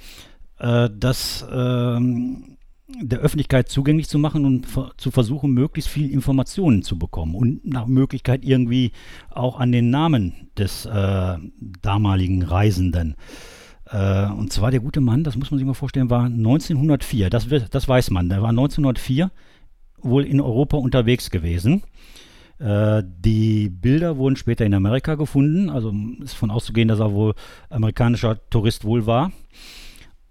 das 0.61 1.47
ähm, 1.53 2.59
der 2.89 3.19
Öffentlichkeit 3.19 3.69
zugänglich 3.69 4.09
zu 4.09 4.19
machen 4.19 4.45
und 4.45 4.67
zu 4.97 5.11
versuchen, 5.11 5.53
möglichst 5.53 5.91
viel 5.91 6.11
Informationen 6.11 6.83
zu 6.83 6.99
bekommen 6.99 7.35
und 7.35 7.65
nach 7.67 7.87
Möglichkeit 7.87 8.45
irgendwie 8.45 8.93
auch 9.31 9.61
an 9.61 9.73
den 9.73 9.91
Namen 9.91 10.49
des 10.57 10.87
äh, 10.87 11.37
damaligen 11.83 12.43
Reisenden. 12.43 13.13
Äh, 13.13 13.58
und 13.93 14.53
zwar 14.53 14.71
der 14.71 14.81
gute 14.81 15.01
Mann, 15.01 15.25
das 15.25 15.37
muss 15.37 15.51
man 15.51 15.59
sich 15.59 15.67
mal 15.67 15.75
vorstellen, 15.75 16.11
war 16.11 16.25
1904, 16.27 17.31
das, 17.31 17.49
das 17.71 17.89
weiß 17.89 18.11
man, 18.11 18.29
der 18.29 18.43
war 18.43 18.51
1904 18.51 19.31
wohl 20.01 20.25
in 20.25 20.41
Europa 20.41 20.77
unterwegs 20.77 21.31
gewesen. 21.31 21.83
Äh, 22.59 23.03
die 23.07 23.69
Bilder 23.69 24.17
wurden 24.17 24.37
später 24.37 24.67
in 24.67 24.75
Amerika 24.75 25.15
gefunden, 25.15 25.71
also 25.71 25.95
ist 26.23 26.35
von 26.35 26.51
auszugehen, 26.51 26.89
dass 26.89 27.01
er 27.01 27.13
wohl 27.13 27.35
amerikanischer 27.71 28.39
Tourist 28.51 28.85
wohl 28.85 29.07
war. 29.07 29.33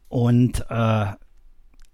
Und 0.10 0.66
äh, 0.70 1.06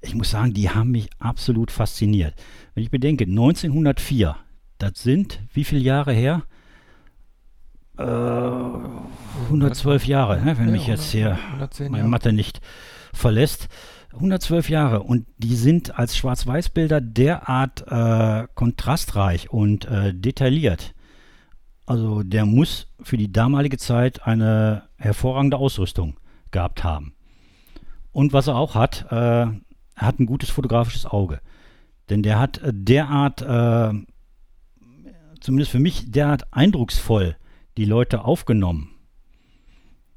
ich 0.01 0.15
muss 0.15 0.31
sagen, 0.31 0.53
die 0.53 0.69
haben 0.69 0.91
mich 0.91 1.09
absolut 1.19 1.71
fasziniert. 1.71 2.33
Wenn 2.73 2.83
ich 2.83 2.91
bedenke, 2.91 3.25
1904, 3.25 4.35
das 4.77 5.01
sind 5.01 5.39
wie 5.53 5.63
viele 5.63 5.81
Jahre 5.81 6.13
her? 6.13 6.43
Äh, 7.97 8.03
112 9.45 10.07
Jahre, 10.07 10.41
ne, 10.41 10.57
wenn 10.57 10.67
ja, 10.67 10.71
mich 10.71 10.87
jetzt 10.87 11.11
hier 11.11 11.37
meine 11.89 12.07
Mathe 12.07 12.33
nicht 12.33 12.59
verlässt. 13.13 13.67
112 14.13 14.69
Jahre 14.69 15.03
und 15.03 15.25
die 15.37 15.55
sind 15.55 15.97
als 15.97 16.15
Schwarz-Weiß-Bilder 16.15 17.01
derart 17.01 17.85
äh, 17.87 18.47
kontrastreich 18.53 19.51
und 19.51 19.85
äh, 19.85 20.13
detailliert. 20.13 20.93
Also 21.85 22.23
der 22.23 22.45
muss 22.45 22.87
für 23.01 23.17
die 23.17 23.31
damalige 23.31 23.77
Zeit 23.77 24.25
eine 24.25 24.83
hervorragende 24.97 25.57
Ausrüstung 25.57 26.15
gehabt 26.51 26.83
haben. 26.83 27.13
Und 28.11 28.33
was 28.33 28.47
er 28.47 28.55
auch 28.55 28.75
hat, 28.75 29.07
äh, 29.11 29.15
er 29.15 29.61
hat 29.95 30.19
ein 30.19 30.27
gutes 30.27 30.49
fotografisches 30.49 31.05
Auge. 31.05 31.39
Denn 32.09 32.23
der 32.23 32.39
hat 32.39 32.59
äh, 32.59 32.71
derart, 32.73 33.41
äh, 33.41 33.91
zumindest 35.41 35.71
für 35.71 35.79
mich, 35.79 36.11
derart 36.11 36.53
eindrucksvoll 36.53 37.35
die 37.77 37.85
Leute 37.85 38.25
aufgenommen. 38.25 38.89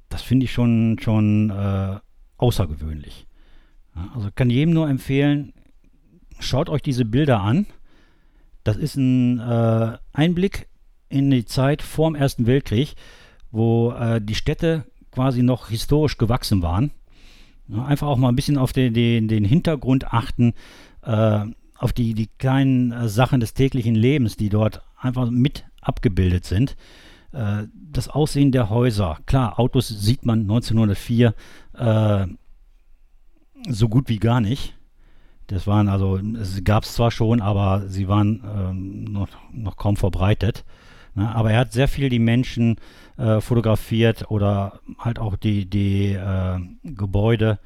Das 0.09 0.23
finde 0.23 0.45
ich 0.45 0.53
schon, 0.53 0.99
schon 1.01 1.51
äh, 1.51 1.99
außergewöhnlich. 2.37 3.27
Ja, 3.95 4.11
also 4.15 4.29
kann 4.35 4.51
jedem 4.51 4.75
nur 4.75 4.89
empfehlen, 4.89 5.53
schaut 6.39 6.69
euch 6.69 6.83
diese 6.83 7.05
Bilder 7.05 7.41
an. 7.41 7.67
Das 8.65 8.77
ist 8.77 8.97
ein 8.97 9.39
äh, 9.39 9.99
Einblick 10.13 10.69
in 11.09 11.31
die 11.31 11.45
Zeit 11.45 11.83
vor 11.83 12.11
dem 12.11 12.15
Ersten 12.15 12.47
Weltkrieg, 12.47 12.95
wo 13.51 13.93
äh, 13.93 14.21
die 14.21 14.35
Städte 14.35 14.85
quasi 15.11 15.43
noch 15.43 15.69
historisch 15.69 16.19
gewachsen 16.19 16.63
waren 16.63 16.91
einfach 17.75 18.07
auch 18.07 18.17
mal 18.17 18.29
ein 18.29 18.37
bisschen 18.37 18.59
auf 18.59 18.73
den, 18.73 18.95
den, 18.95 19.29
den 19.29 19.45
Hintergrund 19.45 20.13
achten, 20.13 20.55
äh, 21.03 21.41
auf 21.79 21.93
die, 21.93 22.15
die 22.15 22.29
kleinen 22.39 22.93
äh, 22.93 23.09
Sachen 23.09 23.41
des 23.41 23.55
täglichen 23.55 23.95
Lebens, 23.95 24.37
die 24.37 24.49
dort 24.49 24.83
einfach 24.99 25.31
mit 25.31 25.65
abgebildet 25.81 26.45
sind. 26.45 26.77
Äh, 27.37 27.67
das 27.93 28.09
Aussehen 28.09 28.53
der 28.53 28.71
Häuser, 28.71 29.19
klar, 29.27 29.59
Autos 29.61 29.89
sieht 29.89 30.25
man 30.25 30.41
1904 30.41 31.35
äh, 31.75 32.27
so 33.69 33.89
gut 33.89 34.09
wie 34.09 34.19
gar 34.19 34.41
nicht. 34.41 34.75
Das 35.49 35.67
waren 35.67 35.89
also, 35.89 36.19
es 36.19 36.65
gab 36.65 36.85
es 36.85 36.95
zwar 36.95 37.11
schon, 37.11 37.41
aber 37.41 37.85
sie 37.89 38.09
waren 38.09 38.43
ähm, 38.45 39.05
noch, 39.05 39.29
noch 39.53 39.77
kaum 39.77 39.97
verbreitet. 39.97 40.65
Ne? 41.15 41.33
Aber 41.35 41.53
er 41.53 41.61
hat 41.61 41.73
sehr 41.73 41.89
viel 41.89 42.09
die 42.09 42.19
Menschen 42.19 42.77
äh, 43.17 43.41
fotografiert 43.41 44.31
oder 44.31 44.81
halt 44.99 45.19
auch 45.19 45.37
die, 45.37 45.69
die 45.69 46.13
äh, 46.13 46.59
Gebäude. 46.83 47.59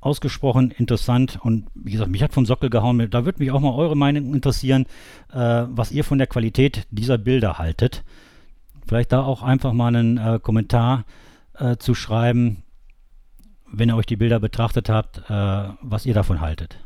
Ausgesprochen 0.00 0.70
interessant 0.70 1.38
und 1.42 1.66
wie 1.74 1.90
gesagt, 1.92 2.10
mich 2.10 2.22
hat 2.22 2.32
vom 2.32 2.46
Sockel 2.46 2.70
gehauen. 2.70 3.10
Da 3.10 3.24
würde 3.24 3.40
mich 3.42 3.50
auch 3.50 3.60
mal 3.60 3.74
eure 3.74 3.96
Meinung 3.96 4.34
interessieren, 4.34 4.86
äh, 5.32 5.64
was 5.68 5.90
ihr 5.90 6.04
von 6.04 6.18
der 6.18 6.28
Qualität 6.28 6.86
dieser 6.90 7.18
Bilder 7.18 7.58
haltet. 7.58 8.04
Vielleicht 8.86 9.12
da 9.12 9.22
auch 9.22 9.42
einfach 9.42 9.72
mal 9.72 9.88
einen 9.88 10.18
äh, 10.18 10.38
Kommentar 10.40 11.04
äh, 11.54 11.76
zu 11.76 11.94
schreiben, 11.94 12.62
wenn 13.72 13.88
ihr 13.88 13.96
euch 13.96 14.06
die 14.06 14.16
Bilder 14.16 14.40
betrachtet 14.40 14.88
habt, 14.88 15.18
äh, 15.28 15.68
was 15.80 16.06
ihr 16.06 16.14
davon 16.14 16.40
haltet. 16.40 16.78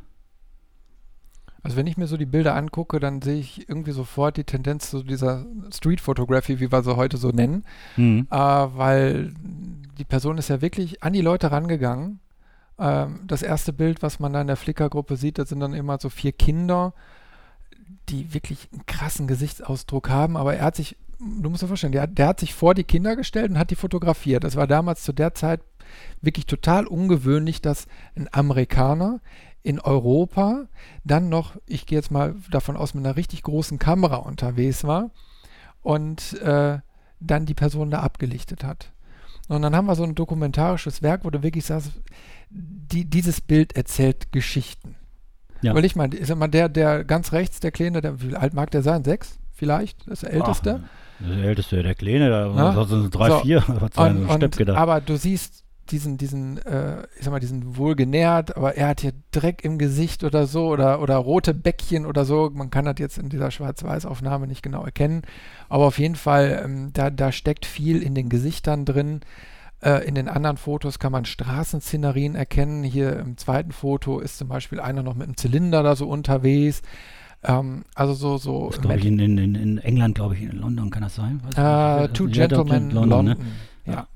Also 1.63 1.77
wenn 1.77 1.87
ich 1.87 1.99
mir 1.99 2.07
so 2.07 2.17
die 2.17 2.27
Bilder 2.27 2.57
angucke, 2.57 3.01
dann 3.01 3.21
sehe 3.21 3.39
ich 3.39 3.69
irgendwie 3.69 3.93
sofort 3.93 4.39
die 4.39 4.45
Tendenz 4.45 4.91
zu 4.91 5.03
dieser 5.03 5.45
Street 5.73 6.01
Photography, 6.01 6.59
wie 6.59 6.73
wir 6.73 6.83
sie 6.83 6.97
heute 6.97 7.19
so 7.19 7.31
nennen, 7.31 7.65
mhm. 7.97 8.27
äh, 8.31 8.37
weil 8.37 9.35
die 9.99 10.05
Person 10.05 10.39
ist 10.39 10.49
ja 10.49 10.63
wirklich 10.63 11.03
an 11.03 11.13
die 11.13 11.21
Leute 11.21 11.53
rangegangen. 11.53 12.21
Ähm, 12.79 13.21
das 13.27 13.43
erste 13.43 13.75
Bild, 13.75 14.03
was 14.03 14.21
man 14.21 14.33
da 14.33 14.41
in 14.41 14.47
der 14.47 14.57
Flickr-Gruppe 14.57 15.17
sieht, 15.17 15.39
das 15.39 15.51
sind 15.51 15.61
dann 15.61 15.75
immer 15.75 15.99
so 16.01 16.09
vier 16.09 16.33
Kinder, 16.33 16.95
die 18.09 18.33
wirklich 18.33 18.69
einen 18.73 18.87
krassen 18.87 19.27
Gesichtsausdruck 19.27 20.09
haben, 20.09 20.39
aber 20.39 20.55
er 20.55 20.65
hat 20.65 20.77
sich, 20.77 20.97
du 21.21 21.51
musst 21.51 21.63
dir 21.63 21.69
vorstellen, 21.69 21.93
der, 21.93 22.07
der 22.07 22.29
hat 22.29 22.41
sich 22.41 22.55
vor 22.55 22.75
die 22.75 22.85
Kinder 22.85 23.17
gestellt 23.17 23.51
und 23.51 23.59
hat 23.59 23.71
die 23.71 23.77
fotografiert. 23.77 24.45
Das 24.45 24.57
war 24.57 24.67
damals 24.67 25.03
zu 25.03 25.13
der 25.13 25.35
Zeit 25.35 25.61
wirklich 26.21 26.47
total 26.47 26.87
ungewöhnlich, 26.87 27.61
dass 27.61 27.87
ein 28.17 28.29
Amerikaner 28.33 29.21
in 29.63 29.81
Europa 29.81 30.67
dann 31.05 31.29
noch, 31.29 31.57
ich 31.67 31.87
gehe 31.87 31.99
jetzt 31.99 32.11
mal 32.11 32.35
davon 32.51 32.77
aus, 32.77 32.95
mit 32.95 33.05
einer 33.05 33.17
richtig 33.17 33.43
großen 33.43 33.79
Kamera 33.79 34.17
unterwegs 34.17 34.85
war 34.85 35.11
und 35.83 36.41
äh, 36.41 36.79
dann 37.21 37.47
die 37.47 37.55
Person 37.55 37.91
da 37.91 38.01
abgelichtet 38.01 38.65
hat. 38.65 38.93
Und 39.49 39.63
dann 39.63 39.75
haben 39.75 39.87
wir 39.87 39.97
so 39.97 40.05
ein 40.05 40.15
dokumentarisches 40.15 41.03
Werk, 41.03 41.25
wo 41.25 41.31
du 41.31 41.43
wirklich 41.43 41.67
sagst, 41.67 41.91
die, 42.51 43.05
dieses 43.05 43.41
Bild 43.41 43.77
erzählt 43.77 44.33
Geschichten. 44.33 44.97
Ja. 45.61 45.75
Weil 45.75 45.85
ich 45.85 45.97
meine, 45.97 46.17
ist 46.17 46.31
immer 46.31 46.49
der, 46.49 46.69
der 46.69 47.05
ganz 47.05 47.33
rechts, 47.33 47.61
der 47.61 47.73
Kleine, 47.73 48.01
der, 48.01 48.23
wie 48.23 48.35
alt 48.37 48.55
mag 48.55 48.71
der 48.71 48.83
sein? 48.83 49.05
Sechs 49.05 49.39
vielleicht? 49.61 50.11
Das 50.11 50.25
Älteste? 50.25 50.81
Ach, 50.83 51.25
der 51.25 51.45
Älteste, 51.45 51.83
der 51.83 51.95
Kleine, 51.95 52.31
da 52.31 52.47
ja? 52.47 52.85
sind 52.85 53.15
drei, 53.15 53.29
so, 53.29 53.39
vier. 53.41 53.63
Und, 53.69 54.27
und, 54.27 54.71
aber 54.71 55.01
du 55.03 55.17
siehst 55.17 55.65
diesen, 55.91 56.17
diesen, 56.17 56.59
äh, 56.65 57.03
ich 57.19 57.25
sag 57.25 57.31
mal, 57.31 57.41
diesen 57.41 57.77
wohlgenährt, 57.77 58.57
aber 58.57 58.77
er 58.77 58.89
hat 58.89 59.03
hier 59.03 59.13
Dreck 59.33 59.63
im 59.65 59.77
Gesicht 59.79 60.25
oder 60.25 60.47
so 60.47 60.69
oder, 60.69 61.03
oder 61.03 61.17
rote 61.17 61.53
Bäckchen 61.53 62.07
oder 62.07 62.25
so. 62.25 62.51
Man 62.53 62.71
kann 62.71 62.87
das 62.87 62.95
jetzt 62.99 63.19
in 63.19 63.29
dieser 63.29 63.51
Schwarz-Weiß-Aufnahme 63.51 64.47
nicht 64.47 64.63
genau 64.63 64.83
erkennen. 64.83 65.23
Aber 65.69 65.85
auf 65.85 65.99
jeden 65.99 66.17
Fall, 66.17 66.63
ähm, 66.65 66.91
da, 66.95 67.11
da 67.11 67.33
steckt 67.33 67.67
viel 67.67 68.03
in 68.03 68.15
den 68.15 68.31
Gesichtern 68.31 68.87
drin. 68.87 69.21
Äh, 69.83 70.07
in 70.07 70.15
den 70.15 70.29
anderen 70.29 70.57
Fotos 70.57 70.99
kann 70.99 71.13
man 71.13 71.27
Straßenszenerien 71.27 72.35
erkennen. 72.35 72.83
Hier 72.83 73.19
im 73.19 73.37
zweiten 73.37 73.73
Foto 73.73 74.21
ist 74.21 74.39
zum 74.39 74.49
Beispiel 74.49 74.81
einer 74.81 75.03
noch 75.03 75.15
mit 75.15 75.27
einem 75.27 75.37
Zylinder 75.37 75.83
da 75.83 75.97
so 75.97 76.09
unterwegs. 76.09 76.83
Ähm, 77.43 77.85
also 77.95 78.15
so, 78.15 78.39
so. 78.39 78.69
Das 78.71 78.81
glaube 78.81 78.99
ich 78.99 79.07
in, 79.07 79.19
in, 79.19 79.55
in 79.55 79.79
England, 79.79 80.15
glaube 80.15 80.35
ich, 80.35 80.43
in 80.43 80.59
London 80.59 80.91
kann 80.91 81.03
das 81.03 81.15
sein. 81.15 81.41
Uh, 81.57 82.09
two 82.09 82.27
ja, 82.27 82.47
Gentlemen 82.47 82.91
London. 82.91 83.27
London. 83.27 83.39
Ne? 83.87 83.93
Ja. 83.93 84.07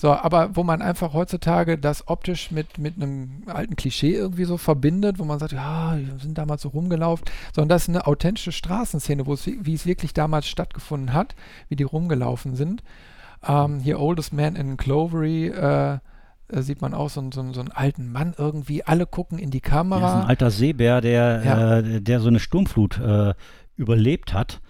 So, 0.00 0.12
aber 0.12 0.56
wo 0.56 0.62
man 0.64 0.80
einfach 0.80 1.12
heutzutage 1.12 1.76
das 1.76 2.08
optisch 2.08 2.50
mit, 2.50 2.78
mit 2.78 2.96
einem 2.96 3.42
alten 3.44 3.76
Klischee 3.76 4.14
irgendwie 4.14 4.44
so 4.44 4.56
verbindet, 4.56 5.18
wo 5.18 5.24
man 5.24 5.38
sagt, 5.38 5.52
ja, 5.52 5.98
wir 5.98 6.18
sind 6.18 6.38
damals 6.38 6.62
so 6.62 6.70
rumgelaufen, 6.70 7.26
sondern 7.54 7.68
das 7.68 7.82
ist 7.82 7.90
eine 7.90 8.06
authentische 8.06 8.50
Straßenszene, 8.52 9.26
wo 9.26 9.34
es, 9.34 9.46
wie 9.46 9.74
es 9.74 9.84
wirklich 9.84 10.14
damals 10.14 10.48
stattgefunden 10.48 11.12
hat, 11.12 11.34
wie 11.68 11.76
die 11.76 11.84
rumgelaufen 11.84 12.56
sind. 12.56 12.82
Ähm, 13.46 13.80
hier 13.80 14.00
Oldest 14.00 14.32
Man 14.32 14.56
in 14.56 14.78
Clovery, 14.78 15.48
äh, 15.48 15.98
äh, 16.52 16.62
sieht 16.62 16.80
man 16.80 16.94
auch 16.94 17.10
so, 17.10 17.22
so, 17.32 17.52
so, 17.52 17.60
einen 17.60 17.72
alten 17.72 18.10
Mann 18.12 18.34
irgendwie. 18.36 18.84
Alle 18.84 19.06
gucken 19.06 19.38
in 19.38 19.50
die 19.50 19.60
Kamera. 19.60 20.00
Ja, 20.00 20.20
ein 20.20 20.28
alter 20.28 20.50
Seebär, 20.50 21.00
der, 21.00 21.42
ja. 21.44 21.78
äh, 21.78 22.00
der 22.00 22.20
so 22.20 22.28
eine 22.28 22.40
Sturmflut 22.40 22.98
äh, 22.98 23.34
überlebt 23.76 24.34
hat. 24.34 24.60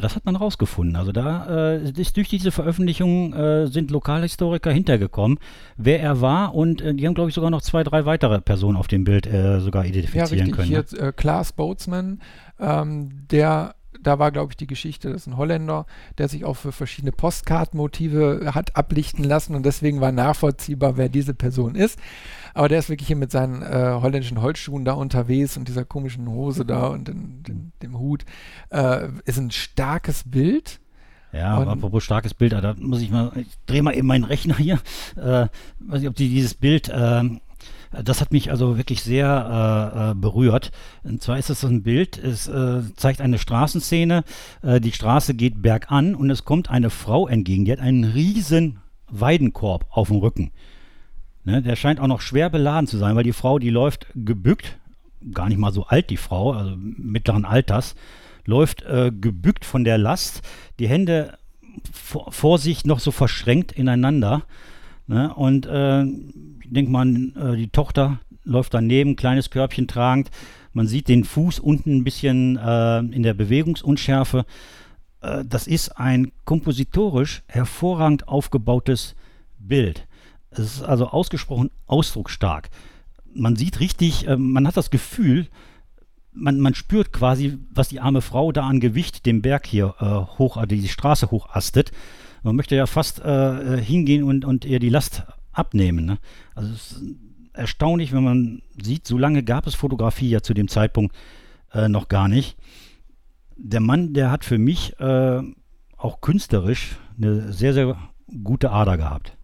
Das 0.00 0.14
hat 0.14 0.24
man 0.24 0.36
rausgefunden. 0.36 0.96
Also 0.96 1.12
da 1.12 1.72
äh, 1.72 1.90
ist 1.90 2.16
durch 2.16 2.28
diese 2.28 2.52
Veröffentlichung 2.52 3.32
äh, 3.32 3.66
sind 3.66 3.90
Lokalhistoriker 3.90 4.70
hintergekommen, 4.70 5.38
wer 5.76 6.00
er 6.00 6.20
war 6.20 6.54
und 6.54 6.80
äh, 6.80 6.94
die 6.94 7.06
haben 7.06 7.14
glaube 7.14 7.30
ich 7.30 7.34
sogar 7.34 7.50
noch 7.50 7.62
zwei, 7.62 7.82
drei 7.82 8.04
weitere 8.04 8.40
Personen 8.40 8.76
auf 8.76 8.86
dem 8.86 9.04
Bild 9.04 9.26
äh, 9.26 9.60
sogar 9.60 9.84
identifizieren 9.84 10.28
ja, 10.28 10.44
richtig. 10.44 10.54
können. 10.54 10.68
Hier 10.68 11.04
ne? 11.04 11.12
Klaas 11.12 11.52
Boatsman, 11.52 12.20
ähm, 12.60 13.26
der 13.30 13.74
da 14.08 14.18
war, 14.18 14.32
glaube 14.32 14.52
ich, 14.52 14.56
die 14.56 14.66
Geschichte, 14.66 15.10
das 15.12 15.22
ist 15.22 15.26
ein 15.26 15.36
Holländer, 15.36 15.84
der 16.16 16.28
sich 16.28 16.46
auch 16.46 16.54
für 16.54 16.72
verschiedene 16.72 17.12
Postkartenmotive 17.12 18.52
hat 18.54 18.74
ablichten 18.74 19.22
lassen 19.22 19.54
und 19.54 19.66
deswegen 19.66 20.00
war 20.00 20.12
nachvollziehbar, 20.12 20.96
wer 20.96 21.10
diese 21.10 21.34
Person 21.34 21.74
ist. 21.74 21.98
Aber 22.54 22.70
der 22.70 22.78
ist 22.78 22.88
wirklich 22.88 23.08
hier 23.08 23.16
mit 23.16 23.30
seinen 23.30 23.60
äh, 23.60 23.98
holländischen 24.00 24.40
Holzschuhen 24.40 24.86
da 24.86 24.94
unterwegs 24.94 25.58
und 25.58 25.68
dieser 25.68 25.84
komischen 25.84 26.26
Hose 26.26 26.64
da 26.64 26.86
und 26.86 27.06
den, 27.06 27.42
den, 27.42 27.72
dem 27.82 27.98
Hut. 27.98 28.24
Äh, 28.70 29.08
ist 29.26 29.38
ein 29.38 29.50
starkes 29.50 30.24
Bild. 30.24 30.80
Ja, 31.32 31.58
und 31.58 31.68
apropos 31.68 32.02
starkes 32.02 32.32
Bild, 32.32 32.54
da 32.54 32.74
muss 32.78 33.02
ich 33.02 33.10
mal, 33.10 33.30
ich 33.36 33.58
drehe 33.66 33.82
mal 33.82 33.94
eben 33.94 34.06
meinen 34.06 34.24
Rechner 34.24 34.56
hier. 34.56 34.80
Äh, 35.16 35.48
weiß 35.80 36.00
nicht, 36.00 36.08
ob 36.08 36.14
die 36.14 36.30
dieses 36.30 36.54
Bild 36.54 36.90
ähm, 36.90 37.42
das 37.90 38.20
hat 38.20 38.32
mich 38.32 38.50
also 38.50 38.76
wirklich 38.76 39.02
sehr 39.02 39.90
äh, 39.94 40.10
äh, 40.10 40.14
berührt. 40.14 40.70
Und 41.04 41.22
zwar 41.22 41.38
ist 41.38 41.50
es 41.50 41.60
so 41.60 41.68
ein 41.68 41.82
Bild, 41.82 42.18
es 42.18 42.48
äh, 42.48 42.82
zeigt 42.96 43.20
eine 43.20 43.38
Straßenszene, 43.38 44.24
äh, 44.62 44.80
die 44.80 44.92
Straße 44.92 45.34
geht 45.34 45.62
bergan 45.62 46.14
und 46.14 46.30
es 46.30 46.44
kommt 46.44 46.70
eine 46.70 46.90
Frau 46.90 47.26
entgegen, 47.28 47.64
die 47.64 47.72
hat 47.72 47.80
einen 47.80 48.04
riesen 48.04 48.78
Weidenkorb 49.10 49.86
auf 49.90 50.08
dem 50.08 50.18
Rücken. 50.18 50.50
Ne, 51.44 51.62
der 51.62 51.76
scheint 51.76 52.00
auch 52.00 52.08
noch 52.08 52.20
schwer 52.20 52.50
beladen 52.50 52.86
zu 52.86 52.98
sein, 52.98 53.16
weil 53.16 53.24
die 53.24 53.32
Frau, 53.32 53.58
die 53.58 53.70
läuft 53.70 54.06
gebückt, 54.14 54.78
gar 55.32 55.48
nicht 55.48 55.58
mal 55.58 55.72
so 55.72 55.84
alt, 55.84 56.10
die 56.10 56.18
Frau, 56.18 56.52
also 56.52 56.74
mittleren 56.76 57.44
Alters, 57.44 57.94
läuft 58.44 58.82
äh, 58.82 59.10
gebückt 59.10 59.64
von 59.64 59.84
der 59.84 59.98
Last, 59.98 60.42
die 60.78 60.88
Hände 60.88 61.38
vor, 61.92 62.32
vor 62.32 62.58
sich 62.58 62.84
noch 62.84 63.00
so 63.00 63.10
verschränkt 63.12 63.72
ineinander. 63.72 64.42
Ne? 65.06 65.32
Und 65.34 65.66
äh, 66.70 66.74
denke 66.74 66.90
mal, 66.90 67.06
äh, 67.08 67.56
die 67.56 67.68
Tochter 67.68 68.20
läuft 68.44 68.74
daneben, 68.74 69.16
kleines 69.16 69.50
Körbchen 69.50 69.88
tragend. 69.88 70.30
Man 70.72 70.86
sieht 70.86 71.08
den 71.08 71.24
Fuß 71.24 71.58
unten 71.58 71.96
ein 71.96 72.04
bisschen 72.04 72.56
äh, 72.56 72.98
in 72.98 73.22
der 73.22 73.34
Bewegungsunschärfe. 73.34 74.44
Äh, 75.20 75.44
das 75.44 75.66
ist 75.66 75.98
ein 75.98 76.32
kompositorisch 76.44 77.42
hervorragend 77.46 78.28
aufgebautes 78.28 79.14
Bild. 79.58 80.06
Es 80.50 80.60
ist 80.60 80.82
also 80.82 81.08
ausgesprochen 81.08 81.70
ausdrucksstark. 81.86 82.70
Man 83.34 83.56
sieht 83.56 83.80
richtig, 83.80 84.26
äh, 84.26 84.36
man 84.36 84.66
hat 84.66 84.76
das 84.76 84.90
Gefühl, 84.90 85.46
man, 86.32 86.60
man, 86.60 86.74
spürt 86.74 87.12
quasi, 87.12 87.58
was 87.70 87.88
die 87.88 88.00
arme 88.00 88.20
Frau 88.20 88.52
da 88.52 88.66
an 88.66 88.80
Gewicht 88.80 89.26
den 89.26 89.42
Berg 89.42 89.66
hier 89.66 89.94
äh, 89.98 90.38
hoch, 90.38 90.64
die 90.66 90.88
Straße 90.88 91.30
hochastet. 91.30 91.90
Man 92.42 92.54
möchte 92.54 92.76
ja 92.76 92.86
fast 92.86 93.20
äh, 93.20 93.82
hingehen 93.82 94.22
und, 94.22 94.44
und 94.44 94.64
ihr 94.64 94.78
die 94.78 94.88
Last 94.88 95.24
abnehmen. 95.58 96.04
Ne? 96.04 96.18
Also 96.54 96.72
es 96.72 96.92
ist 96.92 97.02
erstaunlich, 97.52 98.12
wenn 98.12 98.24
man 98.24 98.62
sieht, 98.80 99.06
so 99.06 99.18
lange 99.18 99.42
gab 99.42 99.66
es 99.66 99.74
Fotografie 99.74 100.30
ja 100.30 100.42
zu 100.42 100.54
dem 100.54 100.68
Zeitpunkt 100.68 101.14
äh, 101.72 101.88
noch 101.88 102.08
gar 102.08 102.28
nicht. 102.28 102.56
Der 103.56 103.80
Mann, 103.80 104.14
der 104.14 104.30
hat 104.30 104.44
für 104.44 104.58
mich 104.58 104.98
äh, 105.00 105.42
auch 105.96 106.20
künstlerisch 106.20 106.96
eine 107.16 107.52
sehr, 107.52 107.74
sehr 107.74 107.96
gute 108.44 108.70
Ader 108.70 108.96
gehabt. 108.96 109.36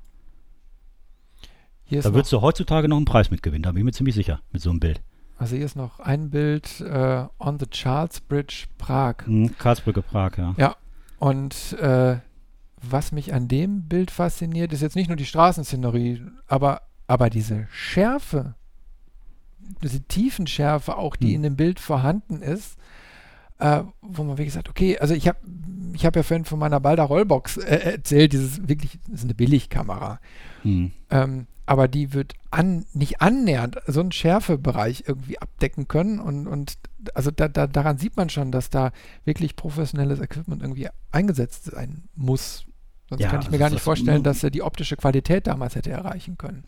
da 1.90 2.14
würdest 2.14 2.32
du 2.32 2.40
heutzutage 2.40 2.88
noch 2.88 2.96
einen 2.96 3.04
Preis 3.04 3.30
mitgewinnen, 3.30 3.64
da 3.64 3.72
bin 3.72 3.80
ich 3.80 3.84
mir 3.84 3.92
ziemlich 3.92 4.14
sicher, 4.14 4.40
mit 4.52 4.62
so 4.62 4.70
einem 4.70 4.80
Bild. 4.80 5.02
Also 5.36 5.56
hier 5.56 5.64
ist 5.64 5.74
noch 5.74 5.98
ein 5.98 6.30
Bild 6.30 6.80
äh, 6.80 7.24
on 7.40 7.58
the 7.58 7.66
Charles 7.66 8.20
Bridge 8.20 8.66
Prag. 8.78 9.26
Mhm, 9.26 9.58
Karlsbrücke 9.58 10.02
Prag, 10.02 10.38
ja. 10.38 10.54
Ja, 10.56 10.76
und 11.18 11.72
äh, 11.80 12.18
was 12.90 13.12
mich 13.12 13.32
an 13.34 13.48
dem 13.48 13.84
Bild 13.88 14.10
fasziniert, 14.10 14.72
ist 14.72 14.82
jetzt 14.82 14.96
nicht 14.96 15.08
nur 15.08 15.16
die 15.16 15.26
Straßenszenerie, 15.26 16.22
aber, 16.46 16.82
aber 17.06 17.30
diese 17.30 17.66
Schärfe, 17.70 18.54
diese 19.82 20.02
Tiefenschärfe 20.02 20.96
auch, 20.96 21.16
die 21.16 21.28
hm. 21.28 21.34
in 21.36 21.42
dem 21.42 21.56
Bild 21.56 21.80
vorhanden 21.80 22.42
ist, 22.42 22.76
äh, 23.58 23.82
wo 24.02 24.24
man 24.24 24.38
wie 24.38 24.44
gesagt, 24.44 24.68
okay, 24.68 24.98
also 24.98 25.14
ich 25.14 25.28
habe 25.28 25.38
ich 25.94 26.04
hab 26.04 26.16
ja 26.16 26.22
vorhin 26.22 26.44
von 26.44 26.58
meiner 26.58 26.80
Balder 26.80 27.04
Rollbox 27.04 27.58
äh, 27.58 27.92
erzählt, 27.92 28.32
dieses 28.32 28.66
wirklich, 28.68 28.98
das 29.06 29.20
ist 29.20 29.24
eine 29.24 29.34
Billigkamera. 29.34 30.18
Hm. 30.62 30.92
Ähm, 31.10 31.46
aber 31.66 31.88
die 31.88 32.12
wird 32.12 32.34
an, 32.50 32.84
nicht 32.92 33.22
annähernd 33.22 33.78
so 33.86 34.00
einen 34.00 34.12
Schärfebereich 34.12 35.04
irgendwie 35.06 35.38
abdecken 35.38 35.88
können 35.88 36.18
und, 36.20 36.46
und 36.46 36.74
also 37.14 37.30
da, 37.30 37.48
da, 37.48 37.66
daran 37.66 37.96
sieht 37.96 38.16
man 38.16 38.28
schon, 38.28 38.52
dass 38.52 38.70
da 38.70 38.92
wirklich 39.24 39.56
professionelles 39.56 40.20
Equipment 40.20 40.62
irgendwie 40.62 40.88
eingesetzt 41.10 41.64
sein 41.64 42.04
muss. 42.14 42.66
Sonst 43.14 43.22
ja, 43.22 43.30
kann 43.30 43.42
ich 43.42 43.50
mir 43.50 43.58
gar 43.58 43.70
nicht 43.70 43.80
vorstellen, 43.80 44.24
dass 44.24 44.42
er 44.42 44.50
die 44.50 44.62
optische 44.62 44.96
Qualität 44.96 45.46
damals 45.46 45.76
hätte 45.76 45.90
erreichen 45.90 46.36
können. 46.36 46.64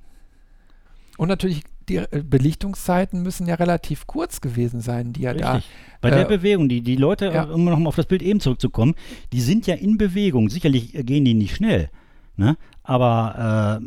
Und 1.16 1.28
natürlich, 1.28 1.64
die 1.88 1.96
äh, 1.96 2.22
Belichtungszeiten 2.22 3.22
müssen 3.22 3.48
ja 3.48 3.56
relativ 3.56 4.06
kurz 4.06 4.40
gewesen 4.40 4.80
sein, 4.80 5.12
die 5.12 5.24
er 5.24 5.34
da. 5.34 5.62
Bei 6.00 6.10
äh, 6.10 6.14
der 6.14 6.24
Bewegung, 6.26 6.68
die, 6.68 6.82
die 6.82 6.96
Leute, 6.96 7.26
ja. 7.26 7.44
um 7.44 7.64
nochmal 7.64 7.88
auf 7.88 7.96
das 7.96 8.06
Bild 8.06 8.22
eben 8.22 8.38
zurückzukommen, 8.38 8.94
die 9.32 9.40
sind 9.40 9.66
ja 9.66 9.74
in 9.74 9.98
Bewegung. 9.98 10.50
Sicherlich 10.50 10.92
gehen 10.92 11.24
die 11.24 11.34
nicht 11.34 11.56
schnell. 11.56 11.90
Ne? 12.36 12.56
Aber 12.82 13.80
äh, 13.80 13.86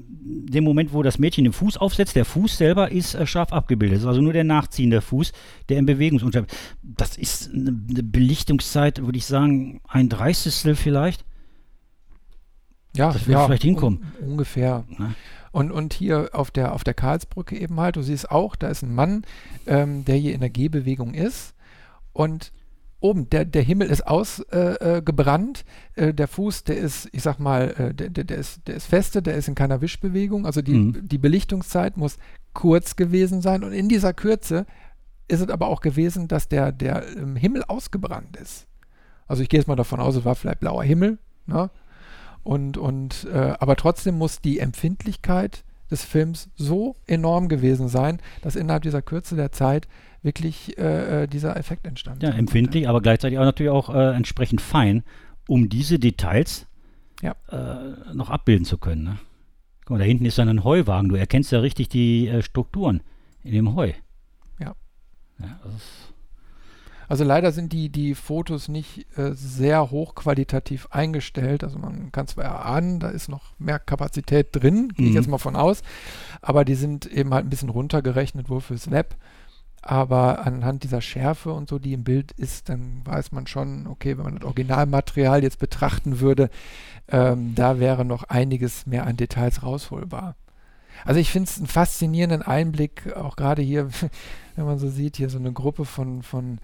dem 0.52 0.64
Moment, 0.66 0.92
wo 0.92 1.04
das 1.04 1.20
Mädchen 1.20 1.46
den 1.46 1.54
Fuß 1.54 1.78
aufsetzt, 1.78 2.16
der 2.16 2.26
Fuß 2.26 2.58
selber 2.58 2.92
ist 2.92 3.14
äh, 3.16 3.26
scharf 3.26 3.54
abgebildet. 3.54 3.98
Das 3.98 4.04
ist 4.04 4.08
also 4.10 4.22
nur 4.22 4.34
der 4.34 4.44
nachziehende 4.44 5.02
Fuß, 5.02 5.32
der 5.70 5.78
in 5.78 5.86
Bewegung 5.86 6.20
ist. 6.20 6.46
Das 6.82 7.16
ist 7.16 7.54
eine 7.54 7.72
Belichtungszeit, 8.04 9.06
würde 9.06 9.18
ich 9.18 9.26
sagen, 9.26 9.82
ein 9.88 10.10
Dreißigstel 10.10 10.76
vielleicht. 10.76 11.24
Ja, 13.00 13.14
das 13.14 13.28
wird 13.28 13.38
ja, 13.38 13.46
vielleicht 13.46 13.64
hinkommen. 13.64 14.12
Un 14.22 14.32
ungefähr. 14.32 14.84
Ne? 14.90 15.16
Und, 15.52 15.72
und 15.72 15.94
hier 15.94 16.30
auf 16.34 16.52
der, 16.52 16.74
auf 16.74 16.84
der 16.84 16.94
Karlsbrücke 16.94 17.58
eben 17.58 17.80
halt, 17.80 17.96
du 17.96 18.02
siehst 18.02 18.30
auch, 18.30 18.56
da 18.56 18.68
ist 18.68 18.84
ein 18.84 18.94
Mann, 18.94 19.24
ähm, 19.66 20.06
der 20.06 20.16
hier 20.16 20.34
in 20.34 20.42
der 20.42 20.50
Gehbewegung 20.50 21.14
ist. 21.14 21.56
Und 22.14 22.52
oben, 23.00 23.30
der, 23.30 23.46
der 23.46 23.62
Himmel 23.62 23.90
ist 23.90 24.06
ausgebrannt, 24.06 25.64
äh, 25.96 26.10
äh, 26.10 26.14
der 26.14 26.28
Fuß, 26.28 26.66
der 26.66 26.78
ist, 26.78 27.08
ich 27.14 27.24
sag 27.24 27.40
mal, 27.40 27.70
äh, 27.78 27.94
der, 27.94 28.10
der, 28.10 28.38
ist, 28.38 28.68
der 28.68 28.76
ist 28.76 28.88
feste, 28.88 29.22
der 29.22 29.36
ist 29.36 29.48
in 29.48 29.56
keiner 29.56 29.82
Wischbewegung. 29.82 30.46
Also 30.46 30.62
die, 30.62 30.74
mhm. 30.74 31.08
die 31.08 31.18
Belichtungszeit 31.18 31.98
muss 31.98 32.18
kurz 32.54 32.96
gewesen 32.98 33.42
sein. 33.42 33.64
Und 33.64 33.72
in 33.72 33.88
dieser 33.88 34.14
Kürze 34.14 34.66
ist 35.30 35.40
es 35.40 35.50
aber 35.50 35.68
auch 35.68 35.82
gewesen, 35.82 36.28
dass 36.28 36.50
der, 36.50 36.72
der 36.72 37.06
Himmel 37.36 37.64
ausgebrannt 37.68 38.36
ist. 38.36 38.68
Also 39.26 39.42
ich 39.42 39.50
gehe 39.50 39.60
jetzt 39.60 39.68
mal 39.68 39.76
davon 39.76 40.00
aus, 40.00 40.16
es 40.16 40.26
war 40.26 40.36
vielleicht 40.36 40.60
blauer 40.60 40.84
Himmel. 40.84 41.18
Ne? 41.46 41.70
Und, 42.50 42.78
und 42.78 43.28
äh, 43.32 43.54
aber 43.60 43.76
trotzdem 43.76 44.18
muss 44.18 44.42
die 44.42 44.58
Empfindlichkeit 44.58 45.64
des 45.92 46.04
Films 46.04 46.50
so 46.56 46.96
enorm 47.06 47.48
gewesen 47.48 47.90
sein, 47.90 48.20
dass 48.42 48.56
innerhalb 48.56 48.82
dieser 48.82 49.04
Kürze 49.04 49.36
der 49.36 49.52
Zeit 49.52 49.88
wirklich 50.24 50.76
äh, 50.80 51.26
äh 51.26 51.28
dieser 51.28 51.56
Effekt 51.58 51.86
entstand. 51.86 52.24
Ja, 52.24 52.32
empfindlich, 52.32 52.90
aber 52.90 53.02
gleichzeitig 53.02 53.38
auch 53.38 53.44
natürlich 53.44 53.70
auch 53.70 53.94
äh, 53.94 54.16
entsprechend 54.16 54.62
fein, 54.62 55.04
um 55.48 55.70
diese 55.70 56.00
Details 56.00 56.66
ja. 57.22 57.36
äh, 57.52 58.16
noch 58.16 58.32
abbilden 58.32 58.66
zu 58.66 58.80
können. 58.80 59.04
Ne? 59.04 59.20
Guck 59.82 59.92
mal, 59.92 60.00
da 60.00 60.06
hinten 60.06 60.26
ist 60.26 60.40
dann 60.40 60.50
ein 60.50 60.64
Heuwagen. 60.64 61.10
Du 61.10 61.18
erkennst 61.18 61.52
ja 61.52 61.60
richtig 61.60 61.90
die 61.90 62.30
äh, 62.30 62.42
Strukturen 62.42 63.04
in 63.44 63.52
dem 63.52 63.76
Heu. 63.76 63.94
Ja. 64.60 64.74
ja 65.38 65.60
Also 67.10 67.24
leider 67.24 67.52
sind 67.52 67.74
die, 67.74 67.90
die 67.90 68.14
Fotos 68.14 68.68
nicht 68.68 69.08
äh, 69.18 69.34
sehr 69.34 69.90
hochqualitativ 69.90 70.88
eingestellt. 70.92 71.64
Also 71.64 71.80
man 71.80 72.12
kann 72.12 72.28
zwar 72.28 72.46
erahnen, 72.46 73.00
da 73.00 73.10
ist 73.10 73.30
noch 73.30 73.42
mehr 73.58 73.80
Kapazität 73.80 74.50
drin, 74.52 74.90
gehe 74.90 75.08
ich 75.08 75.12
mhm. 75.12 75.18
jetzt 75.18 75.28
mal 75.28 75.40
von 75.40 75.56
aus, 75.56 75.82
aber 76.42 76.64
die 76.64 76.76
sind 76.76 77.08
eben 77.08 77.34
halt 77.34 77.48
ein 77.48 77.50
bisschen 77.50 77.70
runtergerechnet 77.70 78.48
wohl 78.48 78.62
fürs 78.62 78.92
Web. 78.92 79.16
Aber 79.82 80.46
anhand 80.46 80.84
dieser 80.84 81.02
Schärfe 81.02 81.52
und 81.52 81.70
so, 81.70 81.80
die 81.80 81.94
im 81.94 82.04
Bild 82.04 82.32
ist, 82.34 82.70
dann 82.70 83.02
weiß 83.06 83.32
man 83.32 83.48
schon, 83.48 83.88
okay, 83.88 84.18
wenn 84.18 84.26
man 84.26 84.36
das 84.36 84.46
Originalmaterial 84.46 85.42
jetzt 85.42 85.58
betrachten 85.58 86.20
würde, 86.20 86.50
ähm, 87.08 87.56
da 87.56 87.80
wäre 87.80 88.06
noch 88.06 88.24
einiges 88.26 88.86
mehr 88.86 89.08
an 89.08 89.18
Details 89.18 89.64
rausholbar. 89.64 90.36
Also 91.06 91.20
ich 91.20 91.32
finde 91.32 91.50
es 91.50 91.58
einen 91.58 91.68
faszinierenden 91.68 92.42
Einblick, 92.42 93.16
auch 93.16 93.36
gerade 93.36 93.62
hier, 93.62 93.90
wenn 94.56 94.66
man 94.66 94.78
so 94.78 94.90
sieht, 94.90 95.18
hier 95.18 95.30
so 95.30 95.40
eine 95.40 95.54
Gruppe 95.54 95.86
von, 95.86 96.22
von 96.22 96.60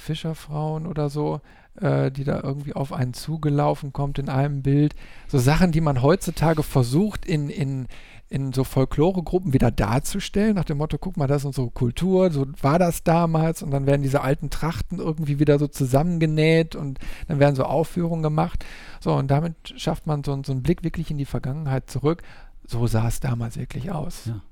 Fischerfrauen 0.00 0.86
oder 0.86 1.08
so, 1.08 1.40
äh, 1.80 2.10
die 2.10 2.24
da 2.24 2.40
irgendwie 2.42 2.74
auf 2.74 2.92
einen 2.92 3.14
zugelaufen 3.14 3.92
kommt 3.92 4.18
in 4.18 4.28
einem 4.28 4.62
Bild. 4.62 4.94
So 5.28 5.38
Sachen, 5.38 5.72
die 5.72 5.80
man 5.80 6.02
heutzutage 6.02 6.62
versucht 6.62 7.24
in, 7.24 7.48
in, 7.48 7.86
in 8.28 8.52
so 8.52 8.64
Folkloregruppen 8.64 9.52
wieder 9.52 9.70
darzustellen, 9.70 10.54
nach 10.54 10.64
dem 10.64 10.78
Motto, 10.78 10.98
guck 10.98 11.16
mal, 11.16 11.26
das 11.26 11.42
ist 11.42 11.46
unsere 11.46 11.70
Kultur, 11.70 12.30
so 12.30 12.46
war 12.60 12.78
das 12.78 13.02
damals 13.02 13.62
und 13.62 13.70
dann 13.70 13.86
werden 13.86 14.02
diese 14.02 14.22
alten 14.22 14.50
Trachten 14.50 14.98
irgendwie 14.98 15.38
wieder 15.38 15.58
so 15.58 15.66
zusammengenäht 15.66 16.76
und 16.76 16.98
dann 17.28 17.38
werden 17.38 17.56
so 17.56 17.64
Aufführungen 17.64 18.22
gemacht. 18.22 18.64
So, 19.00 19.14
und 19.14 19.30
damit 19.30 19.54
schafft 19.76 20.06
man 20.06 20.24
so, 20.24 20.40
so 20.44 20.52
einen 20.52 20.62
Blick 20.62 20.84
wirklich 20.84 21.10
in 21.10 21.18
die 21.18 21.24
Vergangenheit 21.24 21.90
zurück. 21.90 22.22
So 22.66 22.86
sah 22.86 23.08
es 23.08 23.20
damals 23.20 23.58
wirklich 23.58 23.90
aus. 23.90 24.26
Ja. 24.26 24.42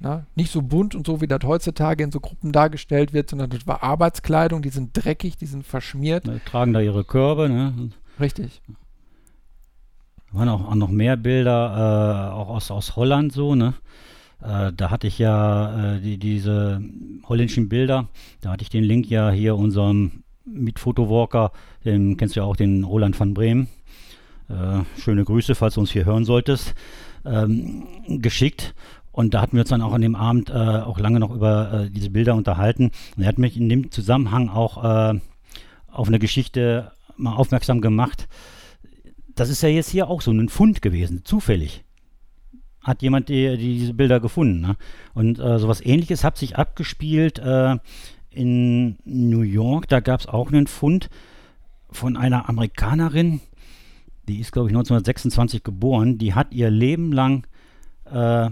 Na, 0.00 0.26
nicht 0.34 0.50
so 0.50 0.60
bunt 0.60 0.94
und 0.94 1.06
so, 1.06 1.20
wie 1.20 1.26
das 1.26 1.40
heutzutage 1.44 2.04
in 2.04 2.10
so 2.10 2.20
Gruppen 2.20 2.52
dargestellt 2.52 3.12
wird, 3.12 3.30
sondern 3.30 3.50
das 3.50 3.66
war 3.66 3.82
Arbeitskleidung, 3.82 4.60
die 4.60 4.70
sind 4.70 4.90
dreckig, 4.92 5.36
die 5.36 5.46
sind 5.46 5.64
verschmiert. 5.64 6.26
Die 6.26 6.38
tragen 6.44 6.72
da 6.72 6.80
ihre 6.80 7.04
Körbe, 7.04 7.48
ne? 7.48 7.90
Richtig. 8.20 8.60
Da 10.30 10.38
waren 10.38 10.48
auch, 10.48 10.68
auch 10.68 10.74
noch 10.74 10.90
mehr 10.90 11.16
Bilder, 11.16 12.30
äh, 12.30 12.34
auch 12.34 12.48
aus, 12.48 12.70
aus 12.70 12.96
Holland 12.96 13.32
so, 13.32 13.54
ne? 13.54 13.74
Äh, 14.42 14.72
da 14.72 14.90
hatte 14.90 15.06
ich 15.06 15.18
ja 15.18 15.94
äh, 15.94 16.00
die, 16.00 16.18
diese 16.18 16.82
holländischen 17.26 17.68
Bilder, 17.68 18.08
da 18.40 18.50
hatte 18.50 18.62
ich 18.62 18.70
den 18.70 18.84
Link 18.84 19.08
ja 19.08 19.30
hier 19.30 19.56
unserem 19.56 20.24
Mitfotowalker, 20.44 21.52
den 21.84 22.16
kennst 22.16 22.36
du 22.36 22.40
ja 22.40 22.46
auch, 22.46 22.56
den 22.56 22.84
Roland 22.84 23.18
van 23.18 23.32
Bremen. 23.32 23.68
Äh, 24.48 24.82
schöne 25.00 25.24
Grüße, 25.24 25.54
falls 25.54 25.74
du 25.74 25.80
uns 25.80 25.90
hier 25.90 26.04
hören 26.04 26.24
solltest, 26.26 26.74
ähm, 27.24 27.86
geschickt. 28.06 28.74
Und 29.14 29.32
da 29.32 29.40
hatten 29.40 29.52
wir 29.52 29.60
uns 29.60 29.70
dann 29.70 29.80
auch 29.80 29.92
an 29.92 30.02
dem 30.02 30.16
Abend 30.16 30.50
äh, 30.50 30.54
auch 30.54 30.98
lange 30.98 31.20
noch 31.20 31.32
über 31.32 31.84
äh, 31.84 31.90
diese 31.90 32.10
Bilder 32.10 32.34
unterhalten. 32.34 32.90
Und 33.16 33.22
er 33.22 33.28
hat 33.28 33.38
mich 33.38 33.56
in 33.56 33.68
dem 33.68 33.92
Zusammenhang 33.92 34.48
auch 34.48 34.82
äh, 34.82 35.20
auf 35.86 36.08
eine 36.08 36.18
Geschichte 36.18 36.90
mal 37.16 37.36
aufmerksam 37.36 37.80
gemacht. 37.80 38.26
Das 39.36 39.50
ist 39.50 39.62
ja 39.62 39.68
jetzt 39.68 39.90
hier 39.90 40.08
auch 40.08 40.20
so 40.20 40.32
ein 40.32 40.48
Fund 40.48 40.82
gewesen, 40.82 41.24
zufällig. 41.24 41.84
Hat 42.82 43.02
jemand 43.02 43.28
die, 43.28 43.56
die 43.56 43.78
diese 43.78 43.94
Bilder 43.94 44.18
gefunden. 44.18 44.60
Ne? 44.60 44.76
Und 45.14 45.38
äh, 45.38 45.60
sowas 45.60 45.80
ähnliches 45.80 46.24
hat 46.24 46.36
sich 46.36 46.56
abgespielt 46.56 47.38
äh, 47.38 47.76
in 48.30 48.98
New 49.04 49.42
York. 49.42 49.86
Da 49.86 50.00
gab 50.00 50.22
es 50.22 50.26
auch 50.26 50.48
einen 50.48 50.66
Fund 50.66 51.08
von 51.88 52.16
einer 52.16 52.48
Amerikanerin, 52.48 53.40
die 54.26 54.40
ist, 54.40 54.50
glaube 54.50 54.70
ich, 54.70 54.72
1926 54.72 55.62
geboren. 55.62 56.18
Die 56.18 56.34
hat 56.34 56.52
ihr 56.52 56.68
Leben 56.68 57.12
lang 57.12 57.46
äh, 58.06 58.50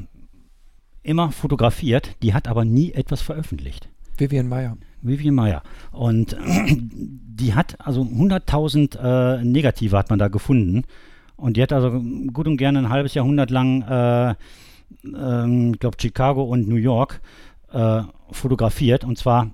immer 1.03 1.33
fotografiert, 1.33 2.16
die 2.23 2.35
hat 2.35 2.49
aber 2.49 2.65
nie 2.65 2.93
etwas 2.93 3.23
veröffentlicht. 3.23 3.89
Vivian 4.16 4.49
Meyer. 4.49 4.77
Vivian 5.01 5.35
Meyer. 5.35 5.62
Und 5.91 6.37
die 6.66 7.55
hat 7.55 7.77
also 7.81 8.03
100.000 8.03 8.99
äh, 9.41 9.45
Negative 9.45 9.97
hat 9.97 10.11
man 10.11 10.19
da 10.19 10.29
gefunden. 10.29 10.85
Und 11.37 11.57
die 11.57 11.62
hat 11.62 11.73
also 11.73 12.01
gut 12.33 12.47
und 12.47 12.57
gerne 12.57 12.79
ein 12.79 12.89
halbes 12.89 13.15
Jahrhundert 13.15 13.51
lang, 13.51 13.83
äh, 13.83 14.35
ähm, 15.05 15.73
ich 15.74 15.81
glaube, 15.81 15.97
Chicago 16.01 16.45
und 16.45 16.69
New 16.69 16.77
York 16.77 17.20
äh, 17.73 18.03
fotografiert. 18.31 19.05
Und 19.05 19.19
zwar 19.19 19.51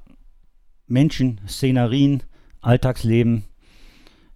Menschen, 0.86 1.40
Szenerien, 1.46 2.22
Alltagsleben. 2.60 3.44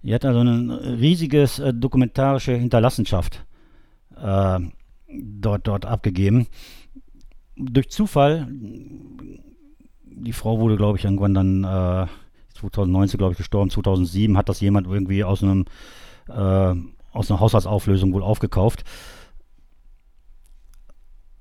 Die 0.03 0.15
hat 0.15 0.25
also 0.25 0.41
eine 0.41 0.99
riesige 0.99 1.43
äh, 1.43 1.75
dokumentarische 1.75 2.55
Hinterlassenschaft 2.55 3.45
äh, 4.17 4.61
dort, 5.09 5.67
dort 5.67 5.85
abgegeben 5.85 6.47
durch 7.71 7.91
Zufall, 7.91 8.49
die 8.51 10.33
Frau 10.33 10.59
wurde, 10.59 10.77
glaube 10.77 10.99
ich, 10.99 11.05
irgendwann 11.05 11.35
dann 11.35 11.65
äh, 11.65 12.07
2019, 12.55 13.19
glaube 13.19 13.33
ich, 13.33 13.39
gestorben, 13.39 13.71
2007 13.71 14.37
hat 14.37 14.49
das 14.49 14.61
jemand 14.61 14.87
irgendwie 14.87 15.25
aus 15.25 15.43
einem 15.43 15.65
äh, 16.29 16.75
aus 17.13 17.31
einer 17.31 17.41
Haushaltsauflösung 17.41 18.13
wohl 18.13 18.23
aufgekauft. 18.23 18.85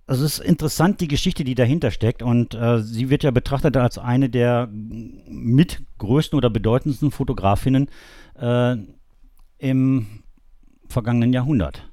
Es 0.07 0.19
ist 0.19 0.39
interessant, 0.39 0.99
die 0.99 1.07
Geschichte, 1.07 1.45
die 1.45 1.56
dahinter 1.56 1.89
steckt. 1.89 2.22
Und 2.22 2.53
äh, 2.53 2.81
sie 2.81 3.10
wird 3.10 3.23
ja 3.23 3.31
betrachtet 3.31 3.77
als 3.77 3.98
eine 3.98 4.30
der 4.30 4.68
mit 4.72 5.81
größten 5.99 6.35
oder 6.35 6.49
bedeutendsten 6.49 7.11
Fotografinnen 7.11 7.89
äh, 8.38 8.76
im 9.57 10.23
vergangenen 10.88 11.31
Jahrhundert. 11.31 11.88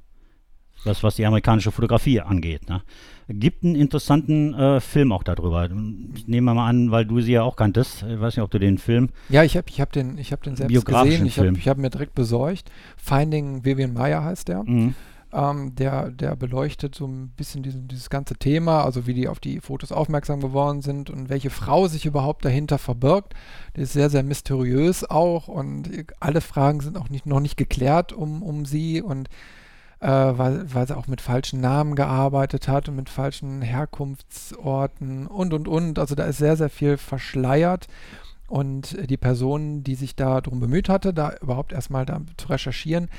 Das, 0.84 1.04
was 1.04 1.16
die 1.16 1.26
amerikanische 1.26 1.70
Fotografie 1.70 2.20
angeht. 2.20 2.68
Ne? 2.68 2.82
Gibt 3.28 3.62
einen 3.62 3.74
interessanten 3.74 4.54
äh, 4.54 4.80
Film 4.80 5.12
auch 5.12 5.22
darüber. 5.22 5.68
Ich 6.14 6.26
nehme 6.26 6.54
mal 6.54 6.66
an, 6.66 6.90
weil 6.90 7.04
du 7.04 7.20
sie 7.20 7.32
ja 7.32 7.42
auch 7.42 7.56
kanntest. 7.56 8.02
Ich 8.02 8.20
weiß 8.20 8.36
nicht, 8.36 8.42
ob 8.42 8.50
du 8.50 8.58
den 8.58 8.78
Film. 8.78 9.10
Ja, 9.28 9.44
ich 9.44 9.56
habe 9.56 9.66
ich 9.68 9.82
hab 9.82 9.92
den, 9.92 10.16
hab 10.18 10.42
den 10.42 10.56
selbst 10.56 10.86
gesehen. 10.86 11.26
Ich 11.26 11.38
habe 11.38 11.52
hab 11.54 11.76
mir 11.76 11.90
direkt 11.90 12.14
besorgt. 12.14 12.70
Finding 12.96 13.66
Vivian 13.66 13.92
Meyer 13.92 14.24
heißt 14.24 14.48
der. 14.48 14.64
Mhm. 14.64 14.94
Ähm, 15.30 15.74
der, 15.74 16.10
der 16.10 16.36
beleuchtet 16.36 16.94
so 16.94 17.06
ein 17.06 17.28
bisschen 17.36 17.62
diesen, 17.62 17.86
dieses 17.86 18.08
ganze 18.08 18.36
Thema, 18.36 18.82
also 18.82 19.06
wie 19.06 19.12
die 19.12 19.28
auf 19.28 19.40
die 19.40 19.60
Fotos 19.60 19.92
aufmerksam 19.92 20.40
geworden 20.40 20.80
sind 20.80 21.10
und 21.10 21.28
welche 21.28 21.50
Frau 21.50 21.86
sich 21.86 22.06
überhaupt 22.06 22.46
dahinter 22.46 22.78
verbirgt. 22.78 23.34
Die 23.76 23.82
ist 23.82 23.92
sehr, 23.92 24.08
sehr 24.08 24.22
mysteriös 24.22 25.04
auch 25.04 25.48
und 25.48 25.90
alle 26.18 26.40
Fragen 26.40 26.80
sind 26.80 26.96
auch 26.96 27.10
nicht, 27.10 27.26
noch 27.26 27.40
nicht 27.40 27.58
geklärt 27.58 28.14
um, 28.14 28.42
um 28.42 28.64
sie 28.64 29.02
und 29.02 29.28
äh, 30.00 30.08
weil, 30.08 30.72
weil 30.72 30.86
sie 30.86 30.96
auch 30.96 31.06
mit 31.06 31.20
falschen 31.20 31.60
Namen 31.60 31.94
gearbeitet 31.94 32.68
hat 32.68 32.88
und 32.88 32.96
mit 32.96 33.08
falschen 33.08 33.62
Herkunftsorten 33.62 35.26
und, 35.26 35.52
und, 35.52 35.68
und. 35.68 35.98
Also 35.98 36.14
da 36.14 36.24
ist 36.24 36.38
sehr, 36.38 36.56
sehr 36.56 36.70
viel 36.70 36.96
verschleiert. 36.96 37.88
Und 38.46 38.96
die 39.10 39.18
Person, 39.18 39.82
die 39.82 39.94
sich 39.94 40.16
da 40.16 40.40
darum 40.40 40.60
bemüht 40.60 40.88
hatte, 40.88 41.12
da 41.12 41.34
überhaupt 41.42 41.72
erstmal 41.72 42.06
da 42.06 42.22
zu 42.38 42.48
recherchieren, 42.48 43.10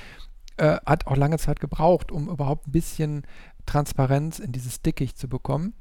äh, 0.57 0.77
hat 0.85 1.05
auch 1.05 1.15
lange 1.15 1.37
Zeit 1.37 1.59
gebraucht, 1.59 2.11
um 2.11 2.29
überhaupt 2.29 2.67
ein 2.67 2.71
bisschen 2.71 3.23
Transparenz 3.67 4.39
in 4.39 4.51
dieses 4.51 4.81
Dickicht 4.81 5.19
zu 5.19 5.29
bekommen. 5.29 5.73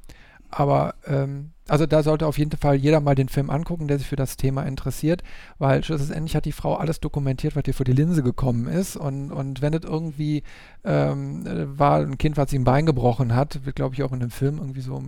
Aber 0.51 0.95
ähm, 1.05 1.51
also 1.69 1.85
da 1.85 2.01
sollte 2.01 2.25
auf 2.25 2.37
jeden 2.39 2.57
Fall 2.57 2.75
jeder 2.75 2.99
mal 2.99 3.13
den 3.13 3.29
Film 3.29 3.49
angucken, 3.49 3.87
der 3.87 3.99
sich 3.99 4.07
für 4.07 4.15
das 4.15 4.37
Thema 4.37 4.63
interessiert, 4.63 5.21
weil 5.59 5.83
schlussendlich 5.83 6.35
hat 6.35 6.45
die 6.45 6.51
Frau 6.51 6.75
alles 6.75 6.99
dokumentiert, 6.99 7.55
was 7.55 7.63
ihr 7.67 7.73
vor 7.75 7.85
die 7.85 7.93
Linse 7.93 8.23
gekommen 8.23 8.67
ist. 8.67 8.97
Und, 8.97 9.31
und 9.31 9.61
wenn 9.61 9.73
es 9.73 9.83
irgendwie 9.83 10.43
ähm, 10.83 11.45
war 11.77 11.99
ein 11.99 12.17
Kind, 12.17 12.37
was 12.37 12.51
ein 12.51 12.63
Bein 12.63 12.87
gebrochen 12.87 13.35
hat, 13.35 13.65
wird 13.65 13.75
glaube 13.75 13.93
ich 13.93 14.03
auch 14.03 14.11
in 14.11 14.19
dem 14.19 14.31
Film 14.31 14.57
irgendwie 14.57 14.81
so 14.81 15.01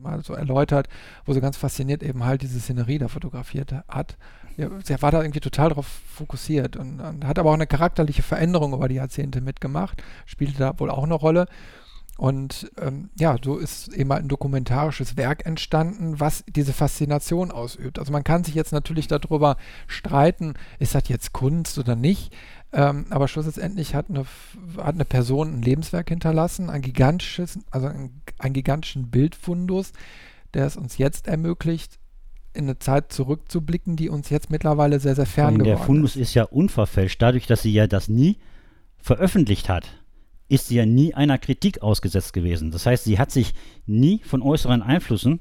mal 0.00 0.22
so 0.22 0.34
erläutert, 0.34 0.88
wo 1.24 1.32
sie 1.32 1.40
ganz 1.40 1.56
fasziniert 1.56 2.02
eben 2.04 2.24
halt 2.24 2.42
diese 2.42 2.60
Szenerie 2.60 2.98
da 2.98 3.08
fotografiert 3.08 3.74
hat. 3.88 4.16
Ja, 4.56 4.70
sie 4.84 5.02
war 5.02 5.10
da 5.10 5.20
irgendwie 5.20 5.40
total 5.40 5.70
darauf 5.70 5.86
fokussiert 5.86 6.76
und, 6.76 7.00
und 7.00 7.26
hat 7.26 7.38
aber 7.38 7.50
auch 7.50 7.54
eine 7.54 7.66
charakterliche 7.66 8.22
Veränderung 8.22 8.72
über 8.72 8.88
die 8.88 8.94
Jahrzehnte 8.94 9.40
mitgemacht, 9.40 10.02
spielte 10.24 10.58
da 10.58 10.78
wohl 10.78 10.90
auch 10.90 11.04
eine 11.04 11.14
Rolle. 11.14 11.46
Und 12.16 12.70
ähm, 12.80 13.10
ja, 13.18 13.36
so 13.42 13.58
ist 13.58 13.92
eben 13.92 14.10
halt 14.10 14.24
ein 14.24 14.28
dokumentarisches 14.28 15.18
Werk 15.18 15.44
entstanden, 15.44 16.18
was 16.18 16.44
diese 16.48 16.72
Faszination 16.72 17.50
ausübt. 17.50 17.98
Also 17.98 18.10
man 18.10 18.24
kann 18.24 18.42
sich 18.42 18.54
jetzt 18.54 18.72
natürlich 18.72 19.06
darüber 19.06 19.56
streiten, 19.86 20.54
ist 20.78 20.94
das 20.94 21.08
jetzt 21.08 21.32
Kunst 21.32 21.78
oder 21.78 21.94
nicht. 21.94 22.34
Ähm, 22.72 23.06
aber 23.10 23.28
schlussendlich 23.28 23.94
hat 23.94 24.06
eine, 24.08 24.24
hat 24.78 24.94
eine 24.94 25.04
Person 25.04 25.58
ein 25.58 25.62
Lebenswerk 25.62 26.08
hinterlassen, 26.08 26.70
ein 26.70 26.80
gigantisches, 26.80 27.58
also 27.70 27.88
ein, 27.88 28.22
einen 28.38 28.54
gigantischen 28.54 29.10
Bildfundus, 29.10 29.92
der 30.54 30.64
es 30.66 30.76
uns 30.76 30.96
jetzt 30.96 31.28
ermöglicht, 31.28 31.98
in 32.54 32.64
eine 32.64 32.78
Zeit 32.78 33.12
zurückzublicken, 33.12 33.96
die 33.96 34.08
uns 34.08 34.30
jetzt 34.30 34.50
mittlerweile 34.50 35.00
sehr, 35.00 35.14
sehr 35.14 35.26
fern 35.26 35.58
geworden 35.58 35.72
ist. 35.74 35.78
Der 35.78 35.86
Fundus 35.86 36.16
ist 36.16 36.32
ja 36.32 36.44
unverfälscht, 36.44 37.20
dadurch, 37.20 37.46
dass 37.46 37.60
sie 37.60 37.72
ja 37.72 37.86
das 37.86 38.08
nie 38.08 38.38
veröffentlicht 38.96 39.68
hat 39.68 39.86
ist 40.48 40.68
sie 40.68 40.76
ja 40.76 40.86
nie 40.86 41.14
einer 41.14 41.38
Kritik 41.38 41.82
ausgesetzt 41.82 42.32
gewesen. 42.32 42.70
Das 42.70 42.86
heißt, 42.86 43.04
sie 43.04 43.18
hat 43.18 43.30
sich 43.30 43.54
nie 43.86 44.20
von 44.24 44.42
äußeren 44.42 44.82
Einflüssen 44.82 45.40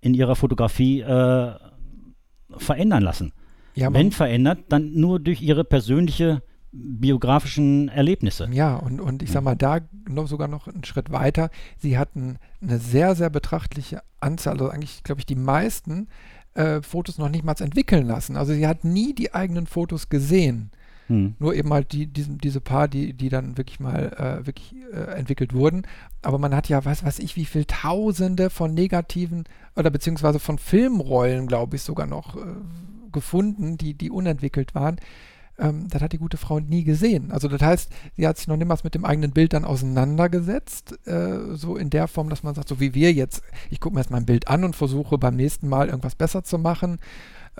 in 0.00 0.14
ihrer 0.14 0.36
Fotografie 0.36 1.00
äh, 1.00 1.54
verändern 2.56 3.02
lassen. 3.02 3.32
Ja, 3.74 3.92
Wenn 3.92 4.12
verändert, 4.12 4.64
dann 4.68 4.94
nur 4.94 5.20
durch 5.20 5.42
ihre 5.42 5.64
persönliche 5.64 6.42
biografischen 6.72 7.88
Erlebnisse. 7.88 8.48
Ja, 8.52 8.76
und, 8.76 9.00
und 9.00 9.22
ich 9.22 9.30
sag 9.30 9.42
mal, 9.42 9.56
da 9.56 9.80
noch 10.08 10.28
sogar 10.28 10.48
noch 10.48 10.68
einen 10.68 10.84
Schritt 10.84 11.10
weiter. 11.10 11.50
Sie 11.78 11.98
hatten 11.98 12.38
eine 12.60 12.78
sehr, 12.78 13.14
sehr 13.14 13.30
betrachtliche 13.30 14.02
Anzahl, 14.20 14.54
also 14.54 14.68
eigentlich, 14.68 15.02
glaube 15.02 15.20
ich, 15.20 15.26
die 15.26 15.34
meisten 15.34 16.08
äh, 16.54 16.80
Fotos 16.82 17.18
noch 17.18 17.28
nicht 17.28 17.44
mal 17.44 17.54
entwickeln 17.58 18.06
lassen. 18.06 18.36
Also 18.36 18.52
sie 18.52 18.66
hat 18.66 18.84
nie 18.84 19.14
die 19.14 19.34
eigenen 19.34 19.66
Fotos 19.66 20.08
gesehen. 20.08 20.70
Hm. 21.10 21.34
Nur 21.40 21.56
eben 21.56 21.72
halt 21.72 21.90
die, 21.90 22.06
diesen, 22.06 22.38
diese 22.38 22.60
paar, 22.60 22.86
die, 22.86 23.12
die 23.12 23.30
dann 23.30 23.58
wirklich 23.58 23.80
mal 23.80 24.12
äh, 24.16 24.46
wirklich 24.46 24.76
äh, 24.92 25.18
entwickelt 25.18 25.52
wurden. 25.52 25.82
Aber 26.22 26.38
man 26.38 26.54
hat 26.54 26.68
ja, 26.68 26.84
was 26.84 27.04
weiß 27.04 27.18
ich, 27.18 27.34
wie 27.34 27.46
viel 27.46 27.64
Tausende 27.64 28.48
von 28.48 28.72
negativen 28.72 29.42
oder 29.74 29.90
beziehungsweise 29.90 30.38
von 30.38 30.58
Filmrollen, 30.58 31.48
glaube 31.48 31.74
ich, 31.74 31.82
sogar 31.82 32.06
noch 32.06 32.36
äh, 32.36 32.40
gefunden, 33.10 33.76
die, 33.76 33.94
die 33.94 34.08
unentwickelt 34.08 34.76
waren. 34.76 35.00
Ähm, 35.58 35.88
das 35.90 36.00
hat 36.00 36.12
die 36.12 36.18
gute 36.18 36.36
Frau 36.36 36.60
nie 36.60 36.84
gesehen. 36.84 37.32
Also 37.32 37.48
das 37.48 37.60
heißt, 37.60 37.92
sie 38.16 38.28
hat 38.28 38.38
sich 38.38 38.46
noch 38.46 38.56
niemals 38.56 38.84
mit 38.84 38.94
dem 38.94 39.04
eigenen 39.04 39.32
Bild 39.32 39.52
dann 39.52 39.64
auseinandergesetzt, 39.64 40.96
äh, 41.08 41.56
so 41.56 41.76
in 41.76 41.90
der 41.90 42.06
Form, 42.06 42.30
dass 42.30 42.44
man 42.44 42.54
sagt, 42.54 42.68
so 42.68 42.78
wie 42.78 42.94
wir 42.94 43.12
jetzt, 43.12 43.42
ich 43.68 43.80
gucke 43.80 43.96
mir 43.96 44.00
jetzt 44.02 44.12
mein 44.12 44.26
Bild 44.26 44.46
an 44.46 44.62
und 44.62 44.76
versuche 44.76 45.18
beim 45.18 45.34
nächsten 45.34 45.68
Mal 45.68 45.88
irgendwas 45.88 46.14
besser 46.14 46.44
zu 46.44 46.56
machen 46.56 47.00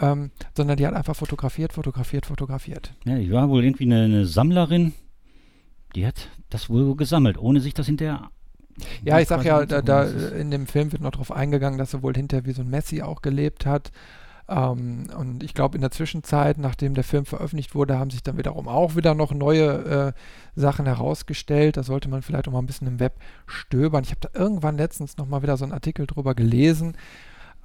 ähm, 0.01 0.31
sondern 0.57 0.77
die 0.77 0.87
hat 0.87 0.95
einfach 0.95 1.17
fotografiert, 1.17 1.73
fotografiert, 1.73 2.27
fotografiert. 2.27 2.95
Ja, 3.05 3.17
ich 3.17 3.31
war 3.31 3.49
wohl 3.49 3.65
irgendwie 3.65 3.85
eine, 3.85 4.05
eine 4.05 4.27
Sammlerin, 4.27 4.93
die 5.95 6.07
hat 6.07 6.29
das 6.49 6.71
wohl 6.71 6.97
gesammelt, 6.97 7.39
ohne 7.39 7.61
sich 7.61 7.75
das 7.75 7.87
hinterher 7.87 8.31
ja, 9.03 9.21
ich 9.21 9.29
sag 9.29 9.45
ja, 9.45 9.67
da, 9.67 9.83
da, 9.83 10.05
in 10.05 10.51
dem 10.51 10.67
Film 10.67 10.93
wird 10.93 11.03
noch 11.03 11.11
darauf 11.11 11.33
eingegangen, 11.33 11.79
dass 11.79 11.95
er 11.95 12.03
wohl 12.03 12.15
hinterher 12.15 12.47
wie 12.47 12.53
so 12.53 12.63
ein 12.63 12.71
Messi 12.71 13.03
auch 13.03 13.23
gelebt 13.23 13.67
hat. 13.67 13.91
Ähm, 14.49 15.07
und 15.17 15.43
ich 15.43 15.55
glaube, 15.55 15.77
in 15.77 15.81
der 15.81 15.91
Zwischenzeit, 15.91 16.59
nachdem 16.59 16.95
der 16.95 17.05
Film 17.05 17.25
veröffentlicht 17.25 17.75
wurde, 17.75 17.99
haben 17.99 18.11
sich 18.11 18.23
dann 18.23 18.37
wiederum 18.37 18.69
auch 18.69 18.97
wieder 18.97 19.15
noch 19.15 19.33
neue 19.33 20.15
äh, 20.15 20.61
Sachen 20.61 20.87
herausgestellt. 20.87 21.77
Da 21.77 21.83
sollte 21.83 22.09
man 22.09 22.23
vielleicht 22.23 22.49
auch 22.49 22.53
mal 22.53 22.59
ein 22.59 22.67
bisschen 22.67 22.89
im 22.89 23.01
Web 23.01 23.15
stöbern. 23.47 24.05
Ich 24.05 24.11
habe 24.11 24.21
da 24.21 24.39
irgendwann 24.39 24.77
letztens 24.77 25.17
noch 25.17 25.27
mal 25.27 25.43
wieder 25.43 25.57
so 25.57 25.65
einen 25.65 25.73
Artikel 25.73 26.07
drüber 26.07 26.35
gelesen. 26.35 26.97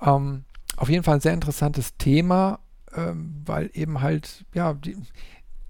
Ähm, 0.02 0.44
auf 0.78 0.90
jeden 0.90 1.04
Fall 1.04 1.16
ein 1.16 1.22
sehr 1.22 1.34
interessantes 1.34 1.98
Thema, 1.98 2.60
ähm, 2.96 3.42
weil 3.46 3.70
eben 3.74 4.02
halt, 4.02 4.46
ja, 4.54 4.74
die, 4.74 4.96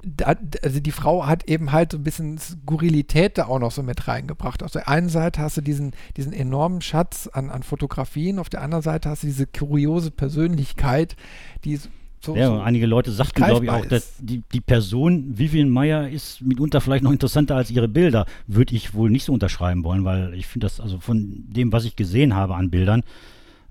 da, 0.05 0.35
also 0.63 0.79
die 0.79 0.91
Frau 0.91 1.25
hat 1.25 1.49
eben 1.49 1.71
halt 1.71 1.91
so 1.91 1.97
ein 1.97 2.03
bisschen 2.03 2.37
Skurrilität 2.37 3.37
da 3.37 3.45
auch 3.45 3.59
noch 3.59 3.71
so 3.71 3.81
mit 3.81 4.07
reingebracht. 4.07 4.61
Auf 4.61 4.71
der 4.71 4.87
einen 4.87 5.09
Seite 5.09 5.41
hast 5.41 5.57
du 5.57 5.61
diesen, 5.61 5.93
diesen 6.15 6.31
enormen 6.31 6.81
Schatz 6.81 7.27
an, 7.27 7.49
an 7.49 7.63
Fotografien, 7.63 8.37
auf 8.37 8.49
der 8.49 8.61
anderen 8.61 8.83
Seite 8.83 9.09
hast 9.09 9.23
du 9.23 9.27
diese 9.27 9.47
kuriose 9.47 10.11
Persönlichkeit, 10.11 11.15
die 11.63 11.79
so, 12.25 12.35
ja, 12.35 12.47
so 12.47 12.59
einige 12.59 12.87
Leute 12.87 13.11
sagten, 13.11 13.43
glaube 13.43 13.65
ich, 13.65 13.71
auch, 13.71 13.85
dass 13.85 14.13
die, 14.19 14.41
die 14.51 14.61
Person 14.61 15.37
Vivian 15.37 15.69
Meyer 15.69 16.09
ist 16.09 16.41
mitunter 16.41 16.81
vielleicht 16.81 17.03
noch 17.03 17.11
interessanter 17.11 17.55
als 17.55 17.69
ihre 17.69 17.87
Bilder. 17.87 18.25
Würde 18.47 18.75
ich 18.75 18.95
wohl 18.95 19.11
nicht 19.11 19.25
so 19.25 19.33
unterschreiben 19.33 19.83
wollen, 19.83 20.05
weil 20.05 20.33
ich 20.33 20.47
finde 20.47 20.65
das, 20.65 20.79
also 20.79 20.99
von 20.99 21.45
dem, 21.47 21.71
was 21.71 21.85
ich 21.85 21.95
gesehen 21.95 22.33
habe 22.35 22.55
an 22.55 22.71
Bildern, 22.71 23.03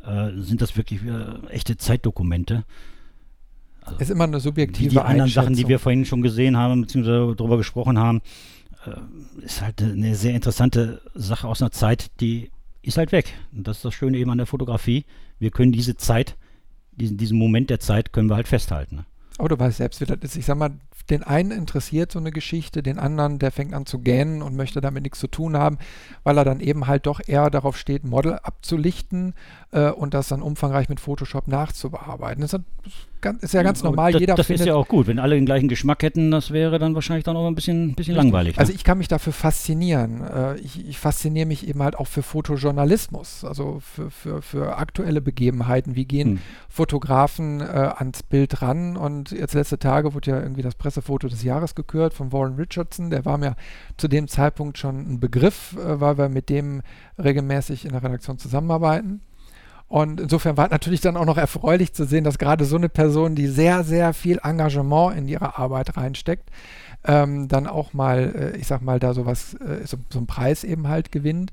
äh, 0.06 0.30
sind 0.40 0.60
das 0.60 0.76
wirklich 0.76 1.02
äh, 1.04 1.46
echte 1.48 1.76
Zeitdokumente. 1.76 2.64
Also, 3.82 4.00
ist 4.00 4.10
immer 4.10 4.24
eine 4.24 4.40
subjektive 4.40 4.88
Die, 4.88 4.94
die 4.94 5.00
anderen 5.00 5.30
Sachen, 5.30 5.54
die 5.54 5.68
wir 5.68 5.78
vorhin 5.78 6.04
schon 6.04 6.22
gesehen 6.22 6.56
haben, 6.56 6.82
beziehungsweise 6.82 7.34
darüber 7.36 7.56
gesprochen 7.56 7.98
haben, 7.98 8.22
äh, 8.86 9.44
ist 9.44 9.60
halt 9.62 9.82
eine 9.82 10.14
sehr 10.14 10.34
interessante 10.34 11.02
Sache 11.14 11.48
aus 11.48 11.60
einer 11.60 11.70
Zeit, 11.70 12.10
die 12.20 12.50
ist 12.82 12.98
halt 12.98 13.12
weg. 13.12 13.32
Und 13.52 13.66
das 13.66 13.78
ist 13.78 13.84
das 13.84 13.94
Schöne 13.94 14.18
eben 14.18 14.30
an 14.30 14.38
der 14.38 14.46
Fotografie. 14.46 15.04
Wir 15.38 15.50
können 15.50 15.72
diese 15.72 15.96
Zeit, 15.96 16.36
diesen, 16.92 17.16
diesen 17.16 17.38
Moment 17.38 17.70
der 17.70 17.80
Zeit, 17.80 18.12
können 18.12 18.28
wir 18.28 18.36
halt 18.36 18.48
festhalten. 18.48 18.96
Ne? 18.96 19.04
Aber 19.38 19.48
du 19.48 19.58
weißt 19.58 19.78
selbst, 19.78 20.00
wie 20.00 20.04
das 20.04 20.18
ist. 20.22 20.36
Ich 20.36 20.46
sag 20.46 20.56
mal, 20.56 20.70
den 21.10 21.22
einen 21.22 21.50
interessiert 21.50 22.12
so 22.12 22.18
eine 22.18 22.30
Geschichte, 22.30 22.82
den 22.82 22.98
anderen, 22.98 23.38
der 23.38 23.50
fängt 23.50 23.74
an 23.74 23.84
zu 23.84 23.98
gähnen 23.98 24.42
und 24.42 24.56
möchte 24.56 24.80
damit 24.80 25.02
nichts 25.02 25.18
zu 25.18 25.26
tun 25.26 25.56
haben, 25.56 25.78
weil 26.22 26.38
er 26.38 26.44
dann 26.44 26.60
eben 26.60 26.86
halt 26.86 27.06
doch 27.06 27.20
eher 27.26 27.50
darauf 27.50 27.76
steht, 27.76 28.04
Model 28.04 28.34
abzulichten 28.42 29.34
äh, 29.74 29.90
und 29.90 30.14
das 30.14 30.28
dann 30.28 30.40
umfangreich 30.40 30.88
mit 30.88 31.00
Photoshop 31.00 31.48
nachzubearbeiten. 31.48 32.40
Das 32.40 32.54
ist 33.40 33.54
ja 33.54 33.62
ganz 33.62 33.82
normal. 33.82 34.12
Das, 34.12 34.20
Jeder 34.20 34.34
das 34.34 34.48
ist 34.48 34.64
ja 34.64 34.74
auch 34.74 34.86
gut. 34.86 35.08
Wenn 35.08 35.18
alle 35.18 35.34
den 35.34 35.46
gleichen 35.46 35.68
Geschmack 35.68 36.02
hätten, 36.02 36.30
das 36.30 36.52
wäre 36.52 36.78
dann 36.78 36.94
wahrscheinlich 36.94 37.24
dann 37.24 37.36
auch 37.36 37.46
ein 37.46 37.54
bisschen, 37.54 37.94
bisschen 37.94 38.14
langweilig. 38.14 38.54
Ne? 38.54 38.60
Also 38.60 38.72
ich 38.72 38.84
kann 38.84 38.98
mich 38.98 39.08
dafür 39.08 39.32
faszinieren. 39.32 40.22
Äh, 40.22 40.58
ich, 40.60 40.86
ich, 40.86 40.98
fasziniere 40.98 41.46
mich 41.46 41.66
eben 41.66 41.82
halt 41.82 41.96
auch 41.96 42.06
für 42.06 42.22
Fotojournalismus, 42.22 43.44
also 43.44 43.80
für, 43.80 44.10
für, 44.10 44.42
für 44.42 44.76
aktuelle 44.78 45.20
Begebenheiten. 45.20 45.96
Wie 45.96 46.04
gehen 46.04 46.28
hm. 46.28 46.38
Fotografen 46.68 47.60
äh, 47.60 47.64
ans 47.64 48.22
Bild 48.22 48.62
ran? 48.62 48.96
Und 48.96 49.32
jetzt 49.32 49.54
letzte 49.54 49.78
Tage 49.78 50.14
wurde 50.14 50.30
ja 50.30 50.40
irgendwie 50.40 50.62
das 50.62 50.76
Pressefoto 50.76 51.26
des 51.26 51.42
Jahres 51.42 51.74
gekürt 51.74 52.14
von 52.14 52.32
Warren 52.32 52.54
Richardson. 52.54 53.10
Der 53.10 53.24
war 53.24 53.38
mir 53.38 53.56
zu 53.96 54.06
dem 54.06 54.28
Zeitpunkt 54.28 54.78
schon 54.78 55.14
ein 55.14 55.20
Begriff, 55.20 55.76
äh, 55.76 56.00
weil 56.00 56.16
wir 56.16 56.28
mit 56.28 56.48
dem 56.48 56.82
regelmäßig 57.18 57.86
in 57.86 57.92
der 57.92 58.04
Redaktion 58.04 58.38
zusammenarbeiten. 58.38 59.20
Und 59.88 60.20
insofern 60.20 60.56
war 60.56 60.66
es 60.66 60.70
natürlich 60.70 61.00
dann 61.00 61.16
auch 61.16 61.26
noch 61.26 61.36
erfreulich 61.36 61.92
zu 61.92 62.04
sehen, 62.04 62.24
dass 62.24 62.38
gerade 62.38 62.64
so 62.64 62.76
eine 62.76 62.88
Person, 62.88 63.34
die 63.34 63.46
sehr, 63.46 63.84
sehr 63.84 64.12
viel 64.14 64.40
Engagement 64.42 65.16
in 65.16 65.28
ihre 65.28 65.58
Arbeit 65.58 65.96
reinsteckt, 65.96 66.50
ähm, 67.04 67.48
dann 67.48 67.66
auch 67.66 67.92
mal, 67.92 68.34
äh, 68.34 68.56
ich 68.56 68.66
sag 68.66 68.82
mal, 68.82 68.98
da 68.98 69.14
sowas, 69.14 69.54
äh, 69.54 69.86
so, 69.86 69.98
so 70.10 70.18
einen 70.18 70.26
Preis 70.26 70.64
eben 70.64 70.88
halt 70.88 71.12
gewinnt, 71.12 71.52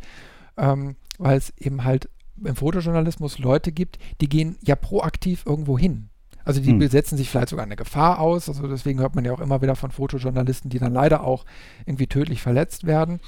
ähm, 0.57 0.95
weil 1.17 1.37
es 1.37 1.53
eben 1.57 1.83
halt 1.83 2.09
im 2.43 2.55
Fotojournalismus 2.55 3.37
Leute 3.37 3.71
gibt, 3.71 3.99
die 4.21 4.29
gehen 4.29 4.57
ja 4.61 4.75
proaktiv 4.75 5.43
irgendwo 5.45 5.77
hin. 5.77 6.09
Also 6.43 6.59
die 6.59 6.71
hm. 6.71 6.87
setzen 6.87 7.17
sich 7.17 7.29
vielleicht 7.29 7.49
sogar 7.49 7.65
eine 7.65 7.75
Gefahr 7.75 8.19
aus. 8.19 8.49
Also 8.49 8.67
deswegen 8.67 8.99
hört 8.99 9.15
man 9.15 9.25
ja 9.25 9.31
auch 9.31 9.39
immer 9.39 9.61
wieder 9.61 9.75
von 9.75 9.91
Fotojournalisten, 9.91 10.69
die 10.69 10.79
dann 10.79 10.93
leider 10.93 11.23
auch 11.23 11.45
irgendwie 11.85 12.07
tödlich 12.07 12.41
verletzt 12.41 12.87
werden. 12.87 13.19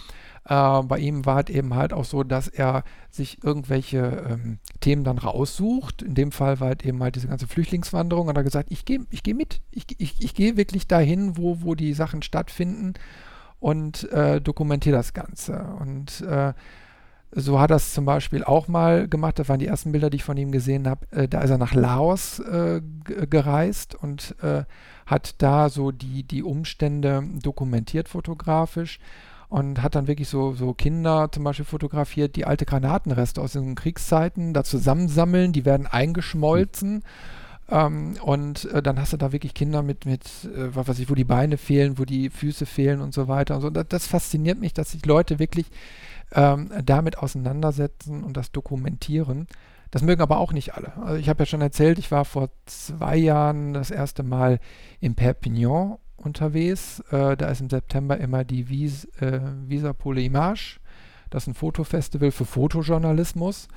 Äh, 0.46 0.82
bei 0.84 1.00
ihm 1.00 1.26
war 1.26 1.44
es 1.48 1.54
eben 1.54 1.74
halt 1.76 1.94
auch 1.94 2.06
so, 2.06 2.24
dass 2.24 2.48
er 2.48 2.84
sich 3.10 3.44
irgendwelche 3.44 4.26
ähm, 4.30 4.60
Themen 4.82 5.04
dann 5.04 5.18
raussucht. 5.18 6.02
In 6.02 6.16
dem 6.16 6.32
Fall 6.32 6.60
war 6.60 6.72
es 6.72 6.86
eben 6.86 7.02
halt 7.02 7.16
diese 7.16 7.28
ganze 7.28 7.48
Flüchtlingswanderung. 7.48 8.28
Und 8.28 8.36
er 8.36 8.40
hat 8.40 8.46
gesagt, 8.46 8.72
ich 8.72 8.86
gehe 8.86 9.06
ich 9.10 9.24
geh 9.24 9.34
mit. 9.34 9.62
Ich, 9.72 9.86
ich, 9.98 10.22
ich 10.22 10.34
gehe 10.34 10.58
wirklich 10.58 10.88
dahin, 10.88 11.38
wo, 11.38 11.62
wo 11.62 11.76
die 11.76 11.94
Sachen 11.94 12.22
stattfinden 12.22 12.94
und 13.60 14.12
äh, 14.12 14.42
dokumentiere 14.42 14.98
das 14.98 15.14
Ganze. 15.14 15.64
Und 15.80 16.22
äh, 16.22 16.54
so 17.32 17.60
hat 17.60 17.72
er 17.72 17.78
es 17.78 17.94
zum 17.94 18.06
Beispiel 18.06 18.44
auch 18.44 18.68
mal 18.68 19.08
gemacht. 19.08 19.40
Das 19.40 19.48
waren 19.48 19.60
die 19.60 19.68
ersten 19.68 19.94
Bilder, 19.94 20.10
die 20.10 20.18
ich 20.18 20.24
von 20.24 20.38
ihm 20.38 20.52
gesehen 20.52 20.88
habe. 20.88 21.10
Äh, 21.12 21.28
da 21.30 21.42
ist 21.42 21.50
er 21.50 21.58
nach 21.58 21.74
Laos 21.74 22.40
äh, 22.40 22.82
gereist 23.06 23.96
und 23.96 24.36
äh, 24.42 24.66
hat 25.06 25.42
da 25.42 25.70
so 25.70 25.92
die, 25.92 26.24
die 26.24 26.44
Umstände 26.44 27.24
dokumentiert 27.42 28.10
fotografisch 28.10 29.00
und 29.54 29.84
hat 29.84 29.94
dann 29.94 30.08
wirklich 30.08 30.30
so, 30.30 30.54
so 30.54 30.74
Kinder 30.74 31.32
zum 31.32 31.44
Beispiel 31.44 31.64
fotografiert, 31.64 32.36
die 32.36 32.46
alte 32.46 32.66
Granatenreste 32.66 33.40
aus 33.40 33.52
den 33.52 33.76
Kriegszeiten 33.76 34.52
da 34.52 34.64
zusammensammeln, 34.64 35.54
die 35.54 35.64
werden 35.64 35.86
eingeschmolzen. 35.86 37.04
Ähm, 37.70 38.16
und 38.24 38.66
äh, 38.72 38.82
dann 38.82 39.00
hast 39.00 39.14
du 39.14 39.18
da 39.18 39.32
wirklich 39.32 39.54
Kinder 39.54 39.84
mit, 39.84 40.08
mit 40.08 40.26
äh, 40.46 40.76
was 40.76 40.88
weiß 40.88 40.98
ich, 40.98 41.08
wo 41.08 41.14
die 41.14 41.24
Beine 41.24 41.58
fehlen, 41.58 42.00
wo 42.00 42.04
die 42.04 42.32
Füße 42.32 42.66
fehlen 42.66 43.00
und 43.00 43.14
so 43.14 43.28
weiter. 43.28 43.54
Und 43.54 43.62
so. 43.62 43.70
Das, 43.70 43.86
das 43.90 44.08
fasziniert 44.08 44.60
mich, 44.60 44.74
dass 44.74 44.94
sich 44.94 45.06
Leute 45.06 45.38
wirklich 45.38 45.68
ähm, 46.32 46.72
damit 46.84 47.20
auseinandersetzen 47.20 48.24
und 48.24 48.36
das 48.36 48.52
dokumentieren. 48.52 49.46
Das 49.92 50.02
mögen 50.02 50.24
aber 50.24 50.40
auch 50.40 50.52
nicht 50.52 50.74
alle. 50.74 50.94
Also 50.98 51.18
ich 51.18 51.30
habe 51.30 51.44
ja 51.44 51.46
schon 51.46 51.62
erzählt, 51.62 52.00
ich 52.00 52.10
war 52.10 52.26
vor 52.26 52.50
zwei 52.66 53.18
Jahren 53.18 53.76
das 53.76 53.92
erste 53.92 54.24
Mal 54.24 54.60
in 55.00 55.14
Perpignan 55.14 55.98
unterwegs. 56.18 57.00
Äh, 57.12 57.38
da 57.38 57.48
ist 57.48 57.62
im 57.62 57.70
September 57.70 58.18
immer 58.18 58.44
die 58.44 58.70
Vis, 58.70 59.06
äh, 59.20 59.40
Visa 59.68 59.94
Pole 59.94 60.22
Image. 60.22 60.80
Das 61.30 61.44
ist 61.44 61.48
ein 61.48 61.54
Fotofestival 61.54 62.32
für 62.32 62.46
Fotojournalismus. 62.46 63.68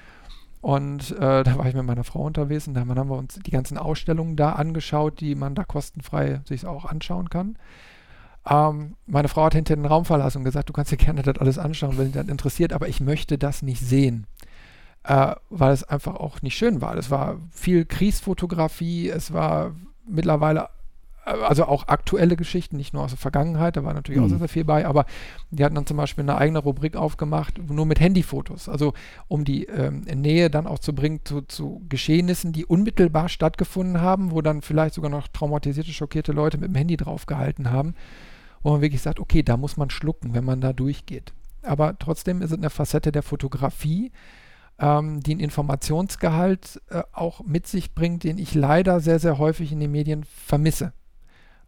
Und 0.61 1.13
äh, 1.13 1.43
da 1.45 1.59
war 1.59 1.67
ich 1.67 1.75
mit 1.75 1.85
meiner 1.85 2.05
Frau 2.05 2.23
unterwegs 2.23 2.67
und 2.67 2.75
da 2.75 2.81
haben 2.81 3.09
wir 3.09 3.17
uns 3.17 3.39
die 3.45 3.51
ganzen 3.51 3.79
Ausstellungen 3.79 4.37
da 4.37 4.53
angeschaut, 4.53 5.21
die 5.21 5.35
man 5.35 5.55
da 5.55 5.65
kostenfrei 5.65 6.41
sich 6.45 6.67
auch 6.67 6.85
anschauen 6.85 7.31
kann. 7.31 7.57
Ähm, 8.49 8.97
meine 9.07 9.29
Frau 9.29 9.45
hat 9.45 9.55
hinter 9.55 9.75
den 9.75 9.87
Raum 9.87 10.05
verlassen 10.05 10.39
und 10.39 10.45
gesagt, 10.45 10.69
du 10.69 10.73
kannst 10.73 10.93
dir 10.93 10.97
gerne 10.97 11.23
das 11.23 11.39
alles 11.39 11.59
anschauen, 11.59 11.99
wenn 11.99 12.07
dich 12.07 12.15
das 12.15 12.29
interessiert, 12.29 12.73
aber 12.73 12.89
ich 12.89 13.01
möchte 13.01 13.39
das 13.39 13.63
nicht 13.63 13.81
sehen. 13.81 14.27
Äh, 15.05 15.35
weil 15.51 15.73
es 15.73 15.85
einfach 15.85 16.17
auch 16.17 16.43
nicht 16.43 16.57
schön 16.57 16.81
war. 16.81 16.97
Es 16.97 17.11
war 17.11 17.39
viel 17.53 17.85
Kriegsfotografie, 17.85 19.09
es 19.09 19.33
war 19.33 19.73
mittlerweile 20.09 20.69
also 21.27 21.65
auch 21.65 21.89
aktuelle 21.89 22.37
Geschichten, 22.37 22.77
nicht 22.77 22.95
nur 22.95 23.03
aus 23.03 23.11
der 23.11 23.19
Vergangenheit, 23.19 23.77
da 23.77 23.85
war 23.85 23.93
natürlich 23.95 24.21
mhm. 24.21 24.27
auch 24.27 24.29
sehr, 24.29 24.39
sehr 24.39 24.49
viel 24.49 24.65
bei, 24.65 24.87
aber 24.87 25.07
die 25.51 25.65
hatten 25.65 25.75
dann 25.75 25.87
zum 25.87 25.97
Beispiel 25.97 26.23
eine 26.23 26.39
eigene 26.39 26.61
Rubrik 26.61 26.95
aufgemacht, 26.95 27.59
nur 27.69 27.85
mit 27.85 27.99
Handyfotos, 27.99 28.69
also 28.69 28.95
um 29.27 29.45
die 29.45 29.65
ähm, 29.65 30.03
Nähe 30.03 30.51
dann 30.51 30.69
auch 30.69 30.79
zu 30.79 30.95
bringen 30.95 31.21
zu, 31.25 31.43
zu, 31.43 31.83
Geschehnissen, 31.89 32.53
die 32.53 32.65
unmittelbar 32.65 33.29
stattgefunden 33.29 34.01
haben, 34.01 34.31
wo 34.31 34.41
dann 34.41 34.63
vielleicht 34.63 34.95
sogar 34.95 35.11
noch 35.11 35.27
traumatisierte, 35.27 35.91
schockierte 35.91 36.31
Leute 36.31 36.59
mit 36.59 36.69
dem 36.69 36.77
Handy 36.77 36.97
draufgehalten 36.97 37.73
haben, 37.73 37.95
wo 38.63 38.71
man 38.71 38.81
wirklich 38.81 39.03
sagt, 39.03 39.19
okay, 39.19 39.43
da 39.43 39.57
muss 39.57 39.77
man 39.77 39.91
schlucken, 39.91 40.33
wenn 40.33 40.45
man 40.45 40.61
da 40.61 40.73
durchgeht. 40.73 41.33
Aber 41.63 41.99
trotzdem 41.99 42.41
ist 42.41 42.53
es 42.53 42.59
eine 42.59 42.71
Facette 42.71 43.11
der 43.11 43.25
Fotografie, 43.25 44.13
ähm, 44.79 45.21
die 45.21 45.33
einen 45.33 45.41
Informationsgehalt 45.41 46.81
äh, 46.91 47.03
auch 47.13 47.45
mit 47.45 47.67
sich 47.67 47.95
bringt, 47.95 48.23
den 48.23 48.39
ich 48.39 48.55
leider 48.55 49.01
sehr, 49.01 49.19
sehr 49.19 49.39
häufig 49.39 49.73
in 49.73 49.81
den 49.81 49.91
Medien 49.91 50.23
vermisse. 50.23 50.93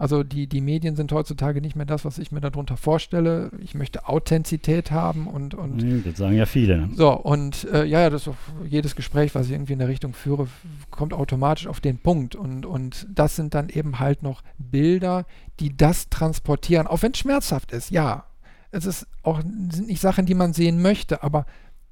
Also 0.00 0.22
die, 0.22 0.46
die 0.46 0.60
Medien 0.60 0.94
sind 0.94 1.10
heutzutage 1.10 1.60
nicht 1.60 1.74
mehr 1.74 1.84
das, 1.84 2.04
was 2.04 2.18
ich 2.18 2.30
mir 2.30 2.40
darunter 2.40 2.76
vorstelle. 2.76 3.50
Ich 3.58 3.74
möchte 3.74 4.08
Authentizität 4.08 4.92
haben 4.92 5.26
und. 5.26 5.54
und 5.54 5.82
hm, 5.82 6.04
das 6.04 6.16
sagen 6.16 6.36
ja 6.36 6.46
viele. 6.46 6.78
Ne? 6.78 6.90
So, 6.94 7.10
und 7.12 7.64
äh, 7.72 7.84
ja, 7.84 8.02
ja, 8.02 8.10
das 8.10 8.30
jedes 8.64 8.94
Gespräch, 8.94 9.34
was 9.34 9.46
ich 9.46 9.52
irgendwie 9.52 9.72
in 9.72 9.80
der 9.80 9.88
Richtung 9.88 10.12
führe, 10.12 10.46
kommt 10.90 11.12
automatisch 11.12 11.66
auf 11.66 11.80
den 11.80 11.98
Punkt. 11.98 12.36
Und, 12.36 12.64
und 12.64 13.08
das 13.12 13.34
sind 13.34 13.54
dann 13.54 13.70
eben 13.70 13.98
halt 13.98 14.22
noch 14.22 14.42
Bilder, 14.56 15.26
die 15.58 15.76
das 15.76 16.08
transportieren, 16.08 16.86
auch 16.86 17.02
wenn 17.02 17.12
es 17.12 17.18
schmerzhaft 17.18 17.72
ist, 17.72 17.90
ja. 17.90 18.24
Es 18.70 18.84
ist 18.84 19.06
auch, 19.22 19.40
sind 19.40 19.86
nicht 19.86 20.00
Sachen, 20.00 20.26
die 20.26 20.34
man 20.34 20.52
sehen 20.52 20.82
möchte, 20.82 21.22
aber 21.22 21.46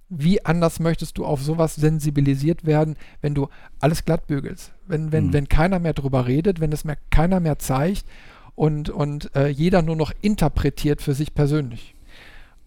wie 0.08 0.44
anders 0.44 0.78
möchtest 0.78 1.18
du 1.18 1.24
auf 1.24 1.42
sowas 1.42 1.74
sensibilisiert 1.74 2.64
werden, 2.64 2.96
wenn 3.20 3.34
du 3.34 3.48
alles 3.80 4.04
glatt 4.04 4.26
bügelst? 4.26 4.72
Wenn, 4.86 5.10
wenn, 5.12 5.28
mhm. 5.28 5.32
wenn 5.32 5.48
keiner 5.48 5.78
mehr 5.78 5.94
drüber 5.94 6.26
redet, 6.26 6.60
wenn 6.60 6.72
es 6.72 6.84
mehr 6.84 6.98
keiner 7.10 7.40
mehr 7.40 7.58
zeigt 7.58 8.06
und, 8.54 8.88
und 8.88 9.34
äh, 9.34 9.48
jeder 9.48 9.82
nur 9.82 9.96
noch 9.96 10.12
interpretiert 10.20 11.02
für 11.02 11.14
sich 11.14 11.34
persönlich. 11.34 11.94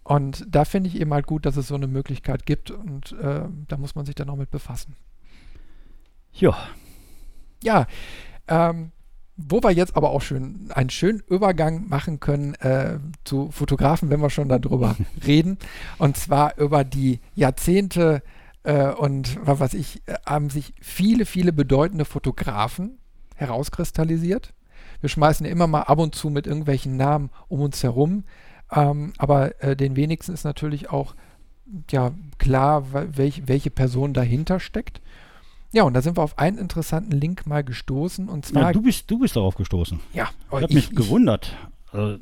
Und 0.03 0.45
da 0.49 0.65
finde 0.65 0.89
ich 0.89 0.99
eben 0.99 1.13
halt 1.13 1.27
gut, 1.27 1.45
dass 1.45 1.55
es 1.55 1.67
so 1.67 1.75
eine 1.75 1.87
Möglichkeit 1.87 2.45
gibt 2.45 2.71
und 2.71 3.11
äh, 3.21 3.41
da 3.67 3.77
muss 3.77 3.95
man 3.95 4.05
sich 4.05 4.15
dann 4.15 4.29
auch 4.29 4.35
mit 4.35 4.49
befassen. 4.49 4.95
Ja. 6.33 6.57
Ja, 7.63 7.87
ähm, 8.47 8.91
wo 9.47 9.63
wir 9.63 9.71
jetzt 9.71 9.95
aber 9.95 10.09
auch 10.11 10.21
schön 10.21 10.69
einen 10.73 10.89
schönen 10.89 11.21
Übergang 11.27 11.87
machen 11.87 12.19
können 12.19 12.55
äh, 12.55 12.99
zu 13.23 13.49
Fotografen, 13.51 14.09
wenn 14.09 14.21
wir 14.21 14.29
schon 14.29 14.49
darüber 14.49 14.95
reden. 15.25 15.57
Und 15.97 16.17
zwar 16.17 16.57
über 16.57 16.83
die 16.83 17.19
Jahrzehnte 17.35 18.21
äh, 18.63 18.89
und 18.89 19.39
was 19.41 19.59
weiß 19.59 19.73
ich, 19.75 20.01
äh, 20.07 20.15
haben 20.25 20.49
sich 20.49 20.73
viele, 20.81 21.25
viele 21.25 21.53
bedeutende 21.53 22.05
Fotografen 22.05 22.99
herauskristallisiert. 23.35 24.53
Wir 24.99 25.09
schmeißen 25.09 25.45
ja 25.45 25.51
immer 25.51 25.67
mal 25.67 25.83
ab 25.83 25.99
und 25.99 26.15
zu 26.15 26.29
mit 26.29 26.45
irgendwelchen 26.45 26.97
Namen 26.97 27.29
um 27.47 27.61
uns 27.61 27.81
herum. 27.81 28.25
Ähm, 28.71 29.13
aber 29.17 29.63
äh, 29.63 29.75
den 29.75 29.95
wenigsten 29.95 30.33
ist 30.33 30.43
natürlich 30.43 30.89
auch 30.89 31.15
ja, 31.91 32.11
klar, 32.37 32.85
welch, 32.91 33.43
welche 33.47 33.69
Person 33.69 34.13
dahinter 34.13 34.59
steckt. 34.59 35.01
Ja, 35.71 35.83
und 35.83 35.93
da 35.93 36.01
sind 36.01 36.17
wir 36.17 36.23
auf 36.23 36.39
einen 36.39 36.57
interessanten 36.57 37.11
Link 37.11 37.45
mal 37.45 37.63
gestoßen 37.63 38.27
und 38.27 38.45
zwar. 38.45 38.63
Ja, 38.63 38.71
du 38.71 38.81
bist, 38.81 39.09
du 39.09 39.19
bist 39.19 39.35
darauf 39.35 39.55
gestoßen. 39.55 39.99
Ja, 40.13 40.29
ich 40.51 40.61
habe 40.63 40.73
mich 40.73 40.89
gewundert. 40.91 41.55
Also, 41.91 42.17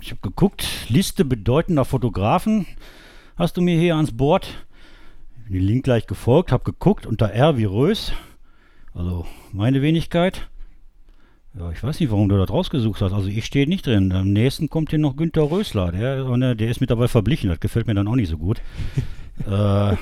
ich 0.00 0.10
habe 0.10 0.20
geguckt, 0.22 0.66
Liste 0.88 1.24
bedeutender 1.24 1.84
Fotografen 1.84 2.66
hast 3.36 3.56
du 3.56 3.60
mir 3.60 3.78
hier 3.78 3.96
ans 3.96 4.16
Board. 4.16 4.66
Den 5.48 5.62
Link 5.62 5.84
gleich 5.84 6.06
gefolgt, 6.06 6.52
habe 6.52 6.64
geguckt 6.64 7.04
unter 7.04 7.30
R 7.30 7.58
wie 7.58 7.64
Rös, 7.64 8.12
also 8.94 9.26
meine 9.52 9.82
Wenigkeit. 9.82 10.48
Ja, 11.58 11.70
ich 11.70 11.82
weiß 11.82 12.00
nicht, 12.00 12.10
warum 12.10 12.30
du 12.30 12.38
das 12.38 12.48
rausgesucht 12.48 13.02
hast. 13.02 13.12
Also 13.12 13.28
ich 13.28 13.44
stehe 13.44 13.68
nicht 13.68 13.86
drin. 13.86 14.10
Am 14.12 14.32
nächsten 14.32 14.70
kommt 14.70 14.90
hier 14.90 14.98
noch 14.98 15.16
Günter 15.16 15.50
Rösler. 15.50 15.92
Der, 15.92 16.54
der 16.54 16.70
ist 16.70 16.80
mittlerweile 16.80 17.08
verblichen. 17.08 17.50
Das 17.50 17.60
gefällt 17.60 17.86
mir 17.86 17.94
dann 17.94 18.08
auch 18.08 18.14
nicht 18.14 18.30
so 18.30 18.38
gut. 18.38 18.62
äh, 19.46 19.50
ja, 19.50 19.96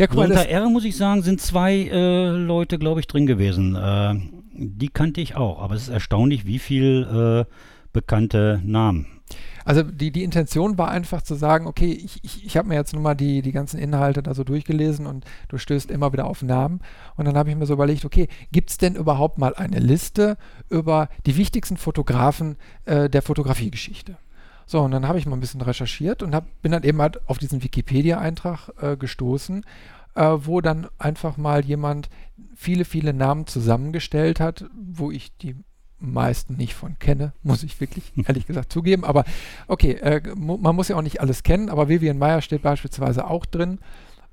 guck 0.00 0.14
mal, 0.14 0.26
unter 0.28 0.48
R, 0.48 0.68
muss 0.68 0.84
ich 0.84 0.96
sagen, 0.96 1.22
sind 1.22 1.40
zwei 1.40 1.88
äh, 1.88 2.30
Leute, 2.30 2.78
glaube 2.78 2.98
ich, 2.98 3.06
drin 3.06 3.26
gewesen. 3.26 3.76
Äh, 3.76 4.16
die 4.54 4.88
kannte 4.88 5.20
ich 5.20 5.36
auch. 5.36 5.62
Aber 5.62 5.76
es 5.76 5.82
ist 5.82 5.88
erstaunlich, 5.88 6.46
wie 6.46 6.58
viel 6.58 7.46
äh, 7.46 7.52
bekannte 7.92 8.60
Namen 8.64 9.17
also 9.68 9.82
die, 9.82 10.10
die 10.10 10.24
Intention 10.24 10.78
war 10.78 10.90
einfach 10.90 11.20
zu 11.20 11.34
sagen, 11.34 11.66
okay, 11.66 11.92
ich, 11.92 12.24
ich, 12.24 12.46
ich 12.46 12.56
habe 12.56 12.68
mir 12.68 12.76
jetzt 12.76 12.94
nochmal 12.94 13.14
die, 13.14 13.42
die 13.42 13.52
ganzen 13.52 13.78
Inhalte 13.78 14.22
da 14.22 14.32
so 14.32 14.42
durchgelesen 14.42 15.06
und 15.06 15.26
du 15.48 15.58
stößt 15.58 15.90
immer 15.90 16.10
wieder 16.10 16.24
auf 16.24 16.40
Namen. 16.40 16.80
Und 17.16 17.26
dann 17.26 17.36
habe 17.36 17.50
ich 17.50 17.56
mir 17.56 17.66
so 17.66 17.74
überlegt, 17.74 18.06
okay, 18.06 18.28
gibt 18.50 18.70
es 18.70 18.78
denn 18.78 18.94
überhaupt 18.94 19.36
mal 19.36 19.54
eine 19.54 19.78
Liste 19.78 20.38
über 20.70 21.10
die 21.26 21.36
wichtigsten 21.36 21.76
Fotografen 21.76 22.56
äh, 22.86 23.10
der 23.10 23.20
Fotografiegeschichte? 23.20 24.16
So, 24.64 24.80
und 24.80 24.90
dann 24.90 25.06
habe 25.06 25.18
ich 25.18 25.26
mal 25.26 25.36
ein 25.36 25.40
bisschen 25.40 25.60
recherchiert 25.60 26.22
und 26.22 26.34
hab, 26.34 26.46
bin 26.62 26.72
dann 26.72 26.82
eben 26.82 27.02
halt 27.02 27.28
auf 27.28 27.36
diesen 27.36 27.62
Wikipedia-Eintrag 27.62 28.70
äh, 28.80 28.96
gestoßen, 28.96 29.66
äh, 30.14 30.22
wo 30.22 30.62
dann 30.62 30.86
einfach 30.96 31.36
mal 31.36 31.62
jemand 31.62 32.08
viele, 32.54 32.86
viele 32.86 33.12
Namen 33.12 33.46
zusammengestellt 33.46 34.40
hat, 34.40 34.64
wo 34.74 35.10
ich 35.10 35.36
die 35.36 35.56
meisten 36.00 36.56
nicht 36.56 36.74
von 36.74 36.98
kenne, 36.98 37.32
muss 37.42 37.62
ich 37.62 37.80
wirklich 37.80 38.12
ehrlich 38.26 38.46
gesagt 38.46 38.72
zugeben. 38.72 39.04
Aber 39.04 39.24
okay, 39.66 39.92
äh, 39.92 40.22
man 40.36 40.76
muss 40.76 40.88
ja 40.88 40.96
auch 40.96 41.02
nicht 41.02 41.20
alles 41.20 41.42
kennen, 41.42 41.68
aber 41.68 41.88
Vivian 41.88 42.18
Meyer 42.18 42.42
steht 42.42 42.62
beispielsweise 42.62 43.28
auch 43.28 43.46
drin. 43.46 43.78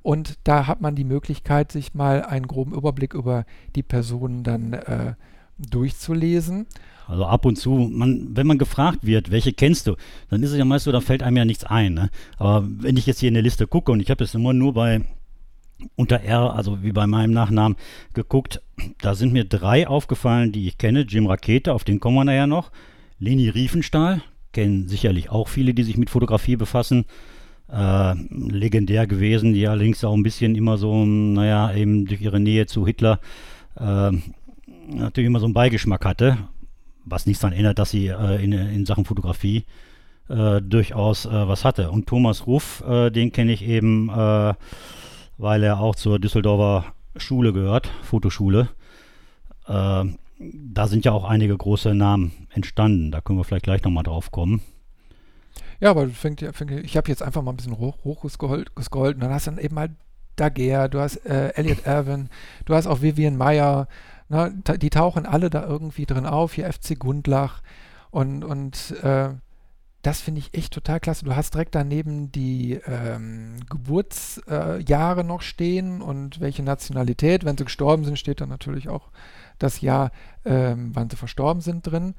Und 0.02 0.36
da 0.44 0.68
hat 0.68 0.82
man 0.82 0.96
die 0.96 1.04
Möglichkeit, 1.04 1.72
sich 1.72 1.96
mal 1.96 2.24
einen 2.24 2.48
groben 2.48 2.74
Überblick 2.74 3.16
über 3.16 3.46
die 3.76 3.82
Personen 3.82 4.44
dann 4.44 4.74
äh, 4.74 5.14
durchzulesen. 5.58 6.68
Also 7.08 7.26
ab 7.26 7.46
und 7.46 7.56
zu, 7.56 7.72
man, 7.72 8.36
wenn 8.36 8.48
man 8.48 8.58
gefragt 8.58 9.06
wird, 9.06 9.32
welche 9.32 9.54
kennst 9.54 9.88
du, 9.88 9.96
dann 10.30 10.44
ist 10.44 10.52
es 10.52 10.58
ja 10.58 10.66
meist 10.66 10.86
so, 10.86 10.92
da 10.92 11.02
fällt 11.02 11.24
einem 11.24 11.38
ja 11.38 11.46
nichts 11.46 11.64
ein. 11.64 11.94
Ne? 11.94 12.10
Aber 12.38 12.68
wenn 12.68 12.98
ich 12.98 13.06
jetzt 13.06 13.20
hier 13.20 13.28
in 13.28 13.36
der 13.36 13.44
Liste 13.44 13.68
gucke 13.68 13.92
und 13.92 14.00
ich 14.00 14.10
habe 14.10 14.24
es 14.24 14.34
immer 14.34 14.54
nur 14.54 14.74
bei 14.74 15.02
unter 15.96 16.22
R, 16.22 16.56
also 16.56 16.84
wie 16.84 16.92
bei 16.92 17.08
meinem 17.08 17.32
Nachnamen, 17.32 17.78
geguckt. 18.14 18.62
Da 19.02 19.16
sind 19.16 19.34
mir 19.34 19.46
drei 19.46 19.88
aufgefallen, 19.88 20.52
die 20.52 20.68
ich 20.68 20.78
kenne. 20.78 21.02
Jim 21.02 21.28
Rakete, 21.28 21.74
auf 21.74 21.84
den 21.84 22.00
kommen 22.00 22.16
wir 22.16 22.26
nachher 22.26 22.48
noch. 22.48 22.72
Leni 23.20 23.50
Riefenstahl, 23.50 24.22
kennen 24.52 24.88
sicherlich 24.88 25.30
auch 25.30 25.48
viele, 25.48 25.74
die 25.74 25.84
sich 25.84 25.98
mit 25.98 26.10
Fotografie 26.10 26.56
befassen. 26.56 27.06
Äh, 27.72 28.14
legendär 28.30 29.08
gewesen, 29.08 29.54
die 29.54 29.68
allerdings 29.68 30.04
auch 30.04 30.14
ein 30.14 30.24
bisschen 30.24 30.56
immer 30.56 30.78
so, 30.78 31.04
naja, 31.04 31.74
eben 31.74 32.06
durch 32.06 32.22
ihre 32.22 32.40
Nähe 32.40 32.68
zu 32.68 32.86
Hitler 32.86 33.20
äh, 33.76 34.12
natürlich 34.88 35.28
immer 35.28 35.40
so 35.40 35.46
einen 35.46 35.56
Beigeschmack 35.56 36.06
hatte. 36.06 36.38
Was 37.06 37.26
nichts 37.26 37.42
daran 37.42 37.58
ändert, 37.58 37.80
dass 37.80 37.92
sie 37.92 38.08
äh, 38.08 38.44
in, 38.44 38.52
in, 38.52 38.86
Sachen 38.86 39.06
Fotografie 39.06 39.66
äh, 40.30 40.62
durchaus 40.62 41.26
äh, 41.26 41.48
was 41.48 41.66
hatte. 41.66 41.90
Und 41.92 42.08
Thomas 42.08 42.46
Ruff, 42.46 42.84
äh, 42.88 43.10
den 43.10 43.32
kenne 43.32 43.52
ich 43.52 43.64
eben 43.64 44.10
weil 45.38 45.64
er 45.64 45.80
auch 45.80 45.96
zur 45.96 46.20
Düsseldorfer 46.20 46.86
Schule 47.18 47.54
gehört, 47.54 47.90
Fotoschule. 48.04 48.70
Äh, 49.68 50.06
da 50.38 50.88
sind 50.88 51.06
ja 51.06 51.12
auch 51.12 51.24
einige 51.24 51.56
große 51.56 51.96
Namen 51.96 52.48
entstanden. 52.54 53.12
Da 53.12 53.22
können 53.22 53.40
wir 53.40 53.44
vielleicht 53.44 53.64
gleich 53.64 53.84
nochmal 53.84 54.04
drauf 54.04 54.32
kommen. 54.32 54.62
Ja, 55.80 55.92
aber 55.92 56.08
fängt, 56.10 56.42
fängt, 56.54 56.72
ich 56.72 56.98
habe 56.98 57.10
jetzt 57.10 57.22
einfach 57.22 57.42
mal 57.42 57.52
ein 57.52 57.58
bisschen 57.58 57.78
hoch, 57.78 57.98
hochgescrollt 58.04 58.70
und 59.16 59.20
dann 59.20 59.34
hast 59.34 59.48
du 59.48 59.52
dann 59.52 59.60
eben 59.60 59.78
halt 59.78 59.92
Daguerre, 60.36 60.90
du 60.90 61.00
hast 61.00 61.18
äh, 61.26 61.50
Elliot 61.56 61.86
Irvin, 61.86 62.30
du 62.66 62.76
hast 62.76 62.88
auch 62.88 63.02
Vivian 63.02 63.38
Meyer, 63.38 63.88
ne, 64.30 64.54
die 64.78 64.90
tauchen 64.90 65.26
alle 65.26 65.50
da 65.50 65.66
irgendwie 65.66 66.06
drin 66.06 66.26
auf, 66.26 66.54
hier 66.54 66.72
FC 66.72 66.98
Gundlach 66.98 67.62
und, 68.12 68.44
und 68.44 68.92
äh, 69.04 69.30
das 70.06 70.22
finde 70.22 70.40
ich 70.40 70.54
echt 70.54 70.72
total 70.72 71.00
klasse. 71.00 71.26
Du 71.26 71.36
hast 71.36 71.56
direkt 71.56 71.74
daneben 71.74 72.32
die 72.32 72.74
ähm, 72.86 73.56
Geburtsjahre 73.68 75.22
äh, 75.22 75.24
noch 75.24 75.42
stehen 75.42 76.02
und 76.04 76.40
welche 76.40 76.62
Nationalität. 76.62 77.44
Wenn 77.44 77.58
sie 77.58 77.66
gestorben 77.66 78.06
sind, 78.06 78.20
steht 78.20 78.40
dann 78.40 78.50
natürlich 78.50 78.88
auch 78.88 79.10
das 79.58 79.82
Jahr, 79.82 80.12
ähm, 80.46 80.92
wann 80.94 81.10
sie 81.10 81.16
verstorben 81.16 81.62
sind 81.62 81.88
drin. 81.88 82.14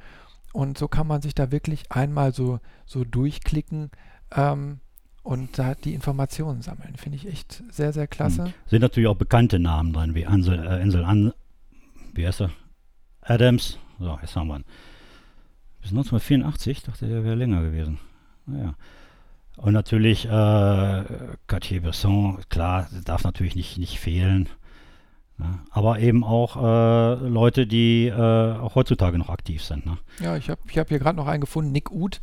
Und 0.52 0.78
so 0.78 0.88
kann 0.88 1.06
man 1.06 1.22
sich 1.22 1.36
da 1.36 1.52
wirklich 1.52 1.92
einmal 1.92 2.34
so, 2.34 2.58
so 2.86 3.04
durchklicken 3.04 3.92
ähm, 4.34 4.80
und 5.22 5.56
da 5.56 5.76
die 5.76 5.94
Informationen 5.94 6.62
sammeln. 6.62 6.96
Finde 6.96 7.18
ich 7.18 7.28
echt 7.28 7.62
sehr, 7.70 7.92
sehr 7.92 8.08
klasse. 8.08 8.46
Hm. 8.46 8.52
Sind 8.66 8.82
natürlich 8.82 9.08
auch 9.08 9.16
bekannte 9.16 9.60
Namen 9.60 9.92
drin, 9.92 10.16
wie 10.16 10.26
Ansel, 10.26 10.58
äh, 10.58 10.82
Ansel 10.82 11.04
An, 11.04 11.32
wie 12.14 12.26
heißt 12.26 12.40
er? 12.40 12.50
Adams. 13.20 13.78
So, 14.00 14.18
jetzt 14.20 14.34
haben 14.34 14.48
wir 14.48 14.56
ihn. 14.56 14.64
Bis 15.86 15.92
1984, 15.92 16.82
dachte 16.82 17.06
der 17.06 17.22
wäre 17.22 17.36
länger 17.36 17.62
gewesen. 17.62 18.00
Naja. 18.46 18.74
Und 19.56 19.72
natürlich 19.72 20.24
äh, 20.24 21.04
Cartier-Bresson, 21.46 22.40
klar, 22.48 22.88
darf 23.04 23.22
natürlich 23.22 23.54
nicht, 23.54 23.78
nicht 23.78 24.00
fehlen. 24.00 24.48
Ja, 25.38 25.60
aber 25.70 26.00
eben 26.00 26.24
auch 26.24 26.56
äh, 26.56 27.28
Leute, 27.28 27.68
die 27.68 28.08
äh, 28.08 28.12
auch 28.12 28.74
heutzutage 28.74 29.16
noch 29.16 29.28
aktiv 29.28 29.62
sind. 29.62 29.86
Ne? 29.86 29.98
Ja, 30.18 30.36
ich 30.36 30.50
habe 30.50 30.60
ich 30.68 30.76
hab 30.76 30.88
hier 30.88 30.98
gerade 30.98 31.16
noch 31.16 31.28
einen 31.28 31.42
gefunden, 31.42 31.70
Nick 31.70 31.92
Uth, 31.92 32.20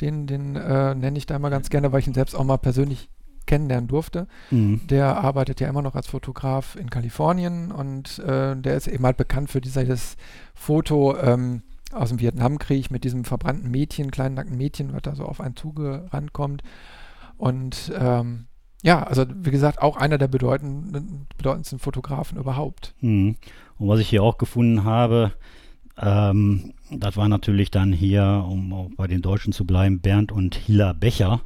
den, 0.00 0.26
den 0.26 0.56
äh, 0.56 0.96
nenne 0.96 1.16
ich 1.16 1.26
da 1.26 1.36
immer 1.36 1.50
ganz 1.50 1.70
gerne, 1.70 1.92
weil 1.92 2.00
ich 2.00 2.08
ihn 2.08 2.14
selbst 2.14 2.34
auch 2.34 2.42
mal 2.42 2.56
persönlich 2.56 3.08
kennenlernen 3.46 3.86
durfte. 3.86 4.26
Mhm. 4.50 4.88
Der 4.88 5.18
arbeitet 5.18 5.60
ja 5.60 5.68
immer 5.68 5.82
noch 5.82 5.94
als 5.94 6.08
Fotograf 6.08 6.74
in 6.74 6.90
Kalifornien 6.90 7.70
und 7.70 8.18
äh, 8.18 8.56
der 8.56 8.76
ist 8.76 8.88
eben 8.88 9.04
halt 9.04 9.18
bekannt 9.18 9.50
für 9.50 9.60
dieses 9.60 10.16
Foto. 10.52 11.16
Ähm, 11.16 11.62
aus 11.94 12.10
dem 12.10 12.20
Vietnamkrieg 12.20 12.90
mit 12.90 13.04
diesem 13.04 13.24
verbrannten 13.24 13.70
Mädchen, 13.70 14.10
kleinen 14.10 14.34
nackten 14.34 14.56
Mädchen, 14.56 14.92
was 14.92 15.02
da 15.02 15.14
so 15.14 15.24
auf 15.24 15.40
einen 15.40 15.56
zugerannt 15.56 16.32
kommt. 16.32 16.62
Und 17.36 17.92
ähm, 17.98 18.46
ja, 18.82 19.02
also 19.02 19.24
wie 19.28 19.50
gesagt, 19.50 19.80
auch 19.80 19.96
einer 19.96 20.18
der 20.18 20.28
bedeutenden, 20.28 21.26
bedeutendsten 21.36 21.78
Fotografen 21.78 22.38
überhaupt. 22.38 22.94
Mhm. 23.00 23.36
Und 23.78 23.88
was 23.88 24.00
ich 24.00 24.08
hier 24.08 24.22
auch 24.22 24.38
gefunden 24.38 24.84
habe, 24.84 25.32
ähm, 25.96 26.74
das 26.90 27.16
war 27.16 27.28
natürlich 27.28 27.70
dann 27.70 27.92
hier, 27.92 28.44
um 28.48 28.72
auch 28.72 28.90
bei 28.96 29.06
den 29.06 29.22
Deutschen 29.22 29.52
zu 29.52 29.64
bleiben, 29.64 30.00
Bernd 30.00 30.32
und 30.32 30.54
Hilla 30.54 30.92
Becher. 30.92 31.40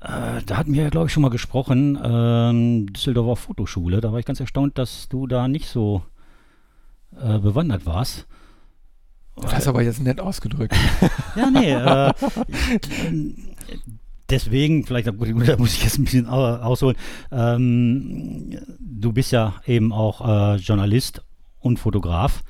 Äh, 0.00 0.42
da 0.46 0.56
hatten 0.56 0.74
wir, 0.74 0.90
glaube 0.90 1.06
ich, 1.06 1.12
schon 1.12 1.22
mal 1.22 1.30
gesprochen, 1.30 1.98
ähm, 2.02 2.92
Düsseldorfer 2.92 3.36
Fotoschule. 3.36 4.00
Da 4.00 4.12
war 4.12 4.18
ich 4.18 4.26
ganz 4.26 4.40
erstaunt, 4.40 4.78
dass 4.78 5.08
du 5.08 5.26
da 5.26 5.48
nicht 5.48 5.68
so 5.68 6.02
äh, 7.20 7.38
bewandert 7.38 7.86
warst. 7.86 8.26
Das 9.36 9.54
hast 9.54 9.68
aber 9.68 9.82
jetzt 9.82 10.02
nett 10.02 10.20
ausgedrückt. 10.20 10.74
ja, 11.36 11.50
nee. 11.50 11.72
Äh, 11.72 12.12
deswegen, 14.30 14.84
vielleicht 14.86 15.08
da 15.08 15.12
muss 15.12 15.74
ich 15.74 15.82
jetzt 15.82 15.98
ein 15.98 16.04
bisschen 16.04 16.26
ausholen. 16.26 16.96
Ähm, 17.32 18.58
du 18.78 19.12
bist 19.12 19.32
ja 19.32 19.54
eben 19.66 19.92
auch 19.92 20.54
äh, 20.54 20.56
Journalist 20.56 21.22
und 21.60 21.78
Fotograf. 21.78 22.42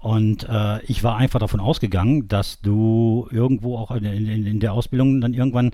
Und 0.00 0.46
äh, 0.48 0.82
ich 0.84 1.02
war 1.02 1.16
einfach 1.16 1.40
davon 1.40 1.60
ausgegangen, 1.60 2.28
dass 2.28 2.60
du 2.60 3.26
irgendwo 3.30 3.78
auch 3.78 3.90
in, 3.90 4.04
in, 4.04 4.46
in 4.46 4.60
der 4.60 4.74
Ausbildung 4.74 5.20
dann 5.20 5.32
irgendwann 5.32 5.72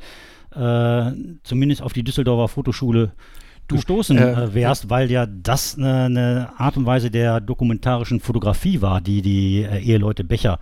äh, 0.55 1.13
zumindest 1.43 1.83
auf 1.83 1.93
die 1.93 2.05
Düsseldorfer 2.05 2.49
Fotoschule 2.49 3.13
gestoßen 3.71 4.19
äh, 4.19 4.33
äh 4.33 4.55
wärst, 4.55 4.91
weil 4.91 5.11
ja 5.11 5.27
das 5.27 5.77
eine, 5.77 6.05
eine, 6.05 6.53
Art 6.59 6.77
und 6.77 6.87
Weise 6.87 7.11
der 7.11 7.41
dokumentarischen 7.41 8.21
Fotografie 8.21 8.83
war, 8.83 9.01
die 9.01 9.23
die 9.23 9.63
äh, 9.63 9.79
Eheleute 9.79 10.25
Becher 10.25 10.59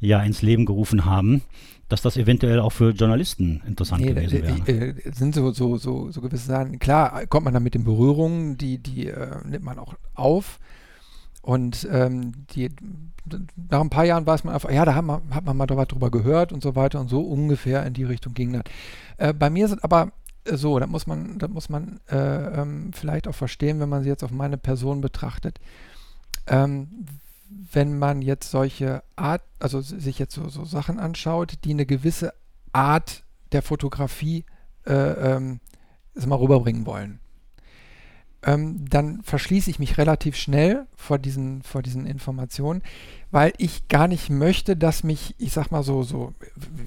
ja 0.00 0.22
ins 0.22 0.42
Leben 0.42 0.66
gerufen 0.66 1.04
haben 1.04 1.42
dass 1.88 2.02
das 2.02 2.16
eventuell 2.16 2.58
auch 2.58 2.72
für 2.72 2.90
Journalisten 2.90 3.62
interessant 3.64 4.02
nee, 4.02 4.08
gewesen 4.08 4.42
wäre. 4.42 4.88
Äh, 4.88 5.12
sind 5.12 5.36
so, 5.36 5.52
so, 5.52 5.76
so, 5.76 6.10
so 6.10 6.20
gewisse 6.20 6.48
Sachen. 6.48 6.80
Klar, 6.80 7.26
kommt 7.26 7.44
man 7.44 7.54
dann 7.54 7.62
mit 7.62 7.74
den 7.74 7.84
Berührungen, 7.84 8.58
die, 8.58 8.78
die 8.78 9.12
nimmt 9.44 9.62
man 9.62 9.78
auch 9.78 9.94
auf. 10.16 10.58
Und 11.42 11.86
ähm, 11.92 12.32
die, 12.56 12.70
nach 13.70 13.80
ein 13.80 13.88
paar 13.88 14.04
Jahren 14.04 14.26
weiß 14.26 14.42
man 14.42 14.54
einfach, 14.54 14.72
ja, 14.72 14.84
da 14.84 14.96
hat 14.96 15.04
man, 15.04 15.22
hat 15.30 15.44
man 15.44 15.56
mal 15.56 15.66
drüber 15.66 16.10
gehört 16.10 16.52
und 16.52 16.60
so 16.60 16.74
weiter 16.74 16.98
und 16.98 17.08
so 17.08 17.20
ungefähr 17.20 17.86
in 17.86 17.94
die 17.94 18.02
Richtung 18.02 18.34
ging 18.34 18.52
das. 18.52 19.34
Bei 19.38 19.48
mir 19.48 19.68
sind 19.68 19.84
aber 19.84 20.10
so, 20.52 20.78
da 20.78 20.86
muss 20.86 21.06
man, 21.06 21.38
da 21.38 21.48
muss 21.48 21.68
man 21.68 22.00
äh, 22.08 22.60
ähm, 22.60 22.92
vielleicht 22.92 23.28
auch 23.28 23.34
verstehen, 23.34 23.80
wenn 23.80 23.88
man 23.88 24.02
sie 24.02 24.08
jetzt 24.08 24.24
auf 24.24 24.30
meine 24.30 24.58
Person 24.58 25.00
betrachtet. 25.00 25.58
Ähm, 26.46 27.06
wenn 27.48 27.98
man 27.98 28.22
jetzt 28.22 28.50
solche 28.50 29.02
Art, 29.14 29.42
also 29.58 29.80
sich 29.80 30.18
jetzt 30.18 30.34
so, 30.34 30.48
so 30.48 30.64
Sachen 30.64 30.98
anschaut, 30.98 31.58
die 31.64 31.70
eine 31.70 31.86
gewisse 31.86 32.32
Art 32.72 33.24
der 33.52 33.62
Fotografie 33.62 34.44
äh, 34.86 34.92
ähm, 34.92 35.60
mal 36.26 36.36
rüberbringen 36.36 36.86
wollen, 36.86 37.20
ähm, 38.42 38.88
dann 38.88 39.22
verschließe 39.22 39.70
ich 39.70 39.78
mich 39.78 39.98
relativ 39.98 40.36
schnell 40.36 40.86
vor 40.96 41.18
diesen, 41.18 41.62
vor 41.62 41.82
diesen 41.82 42.06
Informationen, 42.06 42.82
weil 43.30 43.52
ich 43.58 43.88
gar 43.88 44.08
nicht 44.08 44.30
möchte, 44.30 44.76
dass 44.76 45.02
mich, 45.02 45.34
ich 45.38 45.52
sag 45.52 45.70
mal 45.70 45.82
so, 45.82 46.02
so 46.02 46.32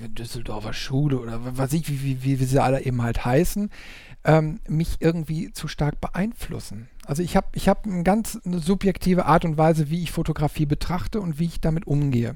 Düsseldorfer 0.10 0.74
Schule 0.74 1.20
oder 1.20 1.40
was 1.58 1.74
ich, 1.74 1.90
wie, 1.90 2.02
wie, 2.04 2.24
wie, 2.24 2.40
wie 2.40 2.46
sie 2.46 2.62
alle 2.62 2.84
eben 2.84 3.02
halt 3.02 3.26
heißen, 3.26 3.70
ähm, 4.24 4.60
mich 4.68 4.98
irgendwie 5.00 5.52
zu 5.52 5.68
stark 5.68 6.00
beeinflussen. 6.02 6.88
Also 7.06 7.24
ich 7.24 7.36
habe 7.36 7.48
ich 7.54 7.68
hab 7.68 7.86
eine 7.86 8.04
ganz 8.04 8.40
subjektive 8.44 9.26
Art 9.26 9.46
und 9.46 9.58
Weise, 9.58 9.90
wie 9.90 10.04
ich 10.04 10.12
Fotografie 10.12 10.66
betrachte 10.66 11.20
und 11.22 11.40
wie 11.40 11.46
ich 11.46 11.60
damit 11.60 11.88
umgehe 11.88 12.36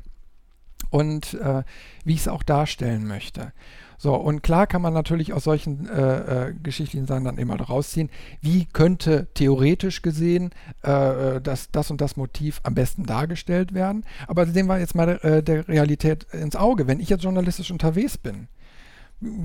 und 0.90 1.36
äh, 1.36 1.64
wie 2.04 2.14
ich 2.14 2.22
es 2.22 2.28
auch 2.28 2.44
darstellen 2.44 3.08
möchte. 3.08 3.54
So, 3.98 4.16
und 4.16 4.44
klar 4.44 4.68
kann 4.68 4.82
man 4.82 4.94
natürlich 4.94 5.34
aus 5.34 5.44
solchen 5.44 5.90
äh, 5.90 6.50
äh, 6.50 6.54
geschichtlichen 6.62 7.08
Sachen 7.08 7.26
dann 7.26 7.38
immer 7.38 7.60
rausziehen, 7.60 8.10
wie 8.42 8.66
könnte 8.66 9.28
theoretisch 9.34 10.02
gesehen 10.02 10.52
äh, 10.84 11.36
äh, 11.38 11.42
das, 11.42 11.72
das 11.72 11.92
und 11.92 12.02
das 12.02 12.18
Motiv 12.18 12.60
am 12.64 12.76
besten 12.76 13.06
dargestellt 13.06 13.74
werden. 13.74 14.06
Aber 14.28 14.46
sehen 14.46 14.68
wir 14.68 14.80
jetzt 14.80 14.96
mal 14.96 15.20
äh, 15.22 15.44
der 15.44 15.68
Realität 15.68 16.26
ins 16.32 16.56
Auge. 16.56 16.88
Wenn 16.88 17.00
ich 17.00 17.10
jetzt 17.10 17.24
journalistisch 17.24 17.72
unterwegs 17.72 18.18
bin, 18.18 18.48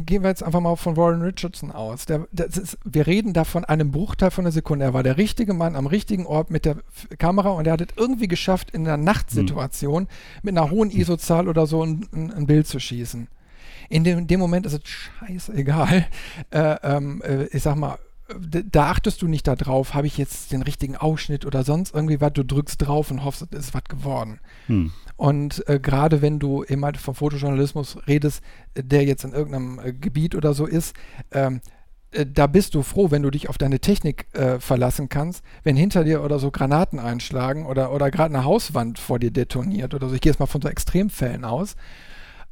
gehen 0.06 0.22
wir 0.22 0.30
jetzt 0.30 0.42
einfach 0.42 0.60
mal 0.60 0.76
von 0.76 0.96
Warren 0.96 1.22
Richardson 1.22 1.70
aus. 1.70 2.06
Der, 2.06 2.26
ist, 2.32 2.78
wir 2.84 3.06
reden 3.06 3.32
da 3.32 3.44
von 3.44 3.64
einem 3.64 3.90
Bruchteil 3.90 4.30
von 4.30 4.44
einer 4.44 4.52
Sekunde. 4.52 4.84
Er 4.84 4.94
war 4.94 5.02
der 5.02 5.16
richtige 5.16 5.54
Mann 5.54 5.76
am 5.76 5.86
richtigen 5.86 6.26
Ort 6.26 6.50
mit 6.50 6.64
der 6.64 6.78
Kamera 7.18 7.50
und 7.50 7.66
er 7.66 7.74
hat 7.74 7.80
es 7.80 7.96
irgendwie 7.96 8.28
geschafft, 8.28 8.70
in 8.70 8.86
einer 8.86 8.96
Nachtsituation 8.96 10.02
hm. 10.02 10.08
mit 10.42 10.58
einer 10.58 10.70
hohen 10.70 10.90
ISO-Zahl 10.90 11.48
oder 11.48 11.66
so 11.66 11.84
ein, 11.84 12.08
ein, 12.12 12.46
Bild 12.46 12.66
zu 12.66 12.80
schießen. 12.80 13.28
In 13.88 14.04
dem, 14.04 14.18
in 14.18 14.26
dem 14.26 14.40
Moment 14.40 14.66
ist 14.66 14.74
es 14.74 14.80
scheißegal. 14.84 16.06
Äh, 16.50 16.76
ähm, 16.82 17.22
äh, 17.22 17.44
ich 17.46 17.62
sag 17.62 17.76
mal, 17.76 17.98
da 18.28 18.90
achtest 18.90 19.22
du 19.22 19.26
nicht 19.26 19.46
darauf, 19.46 19.94
habe 19.94 20.06
ich 20.06 20.18
jetzt 20.18 20.52
den 20.52 20.62
richtigen 20.62 20.96
Ausschnitt 20.96 21.46
oder 21.46 21.64
sonst 21.64 21.94
irgendwie 21.94 22.20
was, 22.20 22.32
du 22.34 22.44
drückst 22.44 22.86
drauf 22.86 23.10
und 23.10 23.24
hoffst, 23.24 23.46
es 23.50 23.58
ist 23.58 23.74
was 23.74 23.84
geworden. 23.84 24.40
Hm. 24.66 24.92
Und 25.16 25.66
äh, 25.68 25.80
gerade 25.80 26.20
wenn 26.20 26.38
du 26.38 26.62
eben 26.64 26.84
halt 26.84 26.98
vom 26.98 27.14
Fotojournalismus 27.14 27.98
redest, 28.06 28.42
der 28.76 29.04
jetzt 29.04 29.24
in 29.24 29.32
irgendeinem 29.32 29.80
äh, 29.82 29.92
Gebiet 29.92 30.34
oder 30.34 30.52
so 30.52 30.66
ist, 30.66 30.94
ähm, 31.32 31.60
äh, 32.10 32.26
da 32.26 32.46
bist 32.46 32.74
du 32.74 32.82
froh, 32.82 33.10
wenn 33.10 33.22
du 33.22 33.30
dich 33.30 33.48
auf 33.48 33.58
deine 33.58 33.80
Technik 33.80 34.26
äh, 34.34 34.60
verlassen 34.60 35.08
kannst, 35.08 35.42
wenn 35.62 35.76
hinter 35.76 36.04
dir 36.04 36.22
oder 36.22 36.38
so 36.38 36.50
Granaten 36.50 36.98
einschlagen 36.98 37.66
oder, 37.66 37.92
oder 37.92 38.10
gerade 38.10 38.34
eine 38.34 38.44
Hauswand 38.44 38.98
vor 38.98 39.18
dir 39.18 39.30
detoniert 39.30 39.94
oder 39.94 40.08
so. 40.08 40.14
Ich 40.14 40.20
gehe 40.20 40.32
jetzt 40.32 40.38
mal 40.38 40.46
von 40.46 40.62
so 40.62 40.68
Extremfällen 40.68 41.44
aus. 41.44 41.76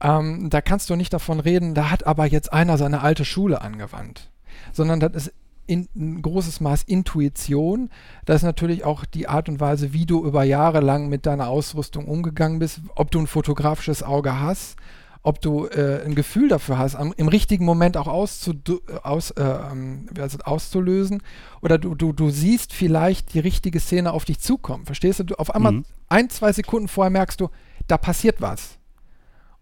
Ähm, 0.00 0.50
da 0.50 0.60
kannst 0.60 0.90
du 0.90 0.96
nicht 0.96 1.12
davon 1.12 1.40
reden, 1.40 1.74
da 1.74 1.90
hat 1.90 2.06
aber 2.06 2.26
jetzt 2.26 2.52
einer 2.52 2.76
seine 2.78 3.00
alte 3.00 3.24
Schule 3.24 3.60
angewandt. 3.60 4.30
Sondern 4.72 5.00
das 5.00 5.14
ist 5.14 5.32
in, 5.66 5.88
ein 5.96 6.22
großes 6.22 6.60
Maß 6.60 6.84
Intuition. 6.84 7.90
Das 8.24 8.36
ist 8.36 8.42
natürlich 8.42 8.84
auch 8.84 9.04
die 9.04 9.28
Art 9.28 9.48
und 9.48 9.60
Weise, 9.60 9.92
wie 9.92 10.06
du 10.06 10.24
über 10.24 10.44
Jahre 10.44 10.80
lang 10.80 11.08
mit 11.08 11.26
deiner 11.26 11.48
Ausrüstung 11.48 12.06
umgegangen 12.06 12.58
bist, 12.58 12.80
ob 12.94 13.10
du 13.10 13.20
ein 13.20 13.26
fotografisches 13.26 14.02
Auge 14.02 14.38
hast, 14.38 14.76
ob 15.22 15.40
du 15.40 15.66
äh, 15.66 16.04
ein 16.04 16.14
Gefühl 16.14 16.48
dafür 16.48 16.78
hast, 16.78 16.94
am, 16.94 17.12
im 17.16 17.28
richtigen 17.28 17.64
Moment 17.64 17.96
auch 17.96 18.06
auszu, 18.06 18.54
aus, 19.02 19.32
äh, 19.32 19.42
ähm, 19.42 20.06
auszulösen. 20.44 21.22
Oder 21.62 21.78
du, 21.78 21.94
du, 21.94 22.12
du 22.12 22.30
siehst 22.30 22.72
vielleicht 22.72 23.34
die 23.34 23.40
richtige 23.40 23.80
Szene 23.80 24.12
auf 24.12 24.24
dich 24.24 24.38
zukommen. 24.38 24.86
Verstehst 24.86 25.20
du? 25.20 25.24
du 25.24 25.34
auf 25.36 25.54
einmal 25.54 25.72
mhm. 25.72 25.84
ein, 26.08 26.30
zwei 26.30 26.52
Sekunden 26.52 26.86
vorher 26.86 27.10
merkst 27.10 27.40
du, 27.40 27.48
da 27.88 27.98
passiert 27.98 28.40
was 28.40 28.78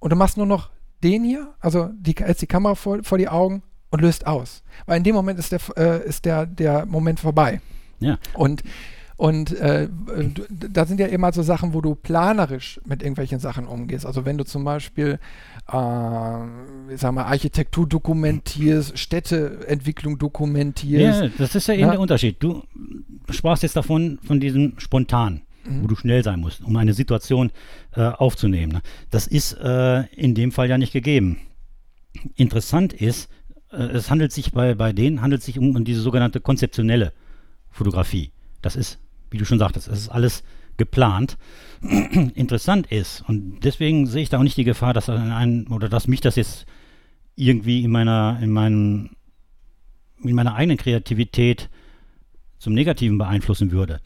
und 0.04 0.10
du 0.10 0.16
machst 0.16 0.36
nur 0.36 0.44
noch 0.44 0.68
den 1.02 1.24
hier, 1.24 1.54
also 1.60 1.88
die, 1.98 2.12
hältst 2.12 2.42
die 2.42 2.46
Kamera 2.46 2.74
vor, 2.74 3.02
vor 3.02 3.16
die 3.16 3.26
Augen 3.26 3.62
und 3.88 4.02
löst 4.02 4.26
aus. 4.26 4.62
Weil 4.84 4.98
in 4.98 5.02
dem 5.02 5.14
Moment 5.14 5.38
ist 5.38 5.50
der, 5.50 5.60
äh, 5.78 6.06
ist 6.06 6.26
der, 6.26 6.44
der 6.44 6.84
Moment 6.84 7.20
vorbei. 7.20 7.62
Ja. 8.00 8.18
Und 8.34 8.62
und 9.16 9.56
äh, 9.58 9.88
da 10.50 10.84
sind 10.84 11.00
ja 11.00 11.06
immer 11.06 11.32
so 11.32 11.42
Sachen, 11.42 11.72
wo 11.72 11.80
du 11.80 11.94
planerisch 11.94 12.80
mit 12.84 13.00
irgendwelchen 13.00 13.38
Sachen 13.38 13.66
umgehst. 13.66 14.04
Also 14.04 14.26
wenn 14.26 14.36
du 14.36 14.44
zum 14.44 14.64
Beispiel, 14.64 15.20
äh, 15.72 16.92
ich 16.92 17.00
sag 17.00 17.12
mal, 17.12 17.22
Architektur 17.24 17.88
dokumentierst, 17.88 18.98
Städteentwicklung 18.98 20.18
dokumentierst. 20.18 21.22
Ja, 21.22 21.30
das 21.38 21.54
ist 21.54 21.68
ja 21.68 21.74
eben 21.74 21.90
der 21.90 22.00
Unterschied. 22.00 22.42
Du 22.42 22.62
sprachst 23.30 23.62
jetzt 23.62 23.76
davon, 23.76 24.18
von 24.26 24.38
diesem 24.38 24.74
spontan 24.78 25.40
mhm. 25.64 25.82
wo 25.82 25.86
du 25.86 25.96
schnell 25.96 26.22
sein 26.22 26.40
musst, 26.40 26.62
um 26.62 26.76
eine 26.76 26.94
Situation 26.94 27.50
äh, 27.94 28.02
aufzunehmen. 28.02 28.72
Ne? 28.72 28.82
Das 29.10 29.26
ist 29.26 29.52
äh, 29.54 30.04
in 30.14 30.34
dem 30.34 30.52
Fall 30.52 30.68
ja 30.68 30.78
nicht 30.78 30.92
gegeben. 30.92 31.38
Interessant 32.36 32.92
ist, 32.92 33.30
äh, 33.70 33.76
es 33.76 34.10
handelt 34.10 34.32
sich 34.32 34.52
bei, 34.52 34.74
bei 34.74 34.92
denen 34.92 35.20
handelt 35.20 35.42
sich 35.42 35.58
um, 35.58 35.74
um 35.74 35.84
diese 35.84 36.00
sogenannte 36.00 36.40
konzeptionelle 36.40 37.12
Fotografie. 37.70 38.30
Das 38.62 38.76
ist, 38.76 38.98
wie 39.30 39.38
du 39.38 39.44
schon 39.44 39.58
sagtest, 39.58 39.88
das 39.88 39.98
ist 39.98 40.08
alles 40.08 40.42
geplant. 40.76 41.36
Interessant 42.34 42.86
ist, 42.90 43.24
und 43.28 43.60
deswegen 43.60 44.06
sehe 44.06 44.22
ich 44.22 44.28
da 44.28 44.38
auch 44.38 44.42
nicht 44.42 44.56
die 44.56 44.64
Gefahr, 44.64 44.94
dass 44.94 45.08
ein, 45.08 45.66
oder 45.68 45.88
dass 45.88 46.08
mich 46.08 46.20
das 46.20 46.36
jetzt 46.36 46.66
irgendwie 47.36 47.84
in 47.84 47.90
meiner, 47.90 48.38
in 48.40 48.50
meinem, 48.50 49.10
in 50.22 50.34
meiner 50.34 50.54
eigenen 50.54 50.78
Kreativität 50.78 51.68
zum 52.58 52.74
Negativen 52.74 53.18
beeinflussen 53.18 53.72
würde. 53.72 54.00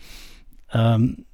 Ähm, 0.73 1.27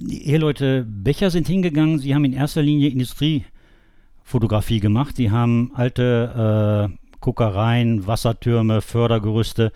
die 0.00 0.28
Eheleute 0.28 0.84
Becher 0.88 1.30
sind 1.30 1.48
hingegangen, 1.48 1.98
sie 1.98 2.14
haben 2.14 2.24
in 2.24 2.32
erster 2.32 2.62
Linie 2.62 2.88
Industriefotografie 2.90 4.78
gemacht. 4.80 5.16
Sie 5.16 5.30
haben 5.30 5.72
alte 5.74 6.90
äh, 6.92 7.08
Kokereien, 7.20 8.06
Wassertürme, 8.06 8.80
Fördergerüste 8.80 9.72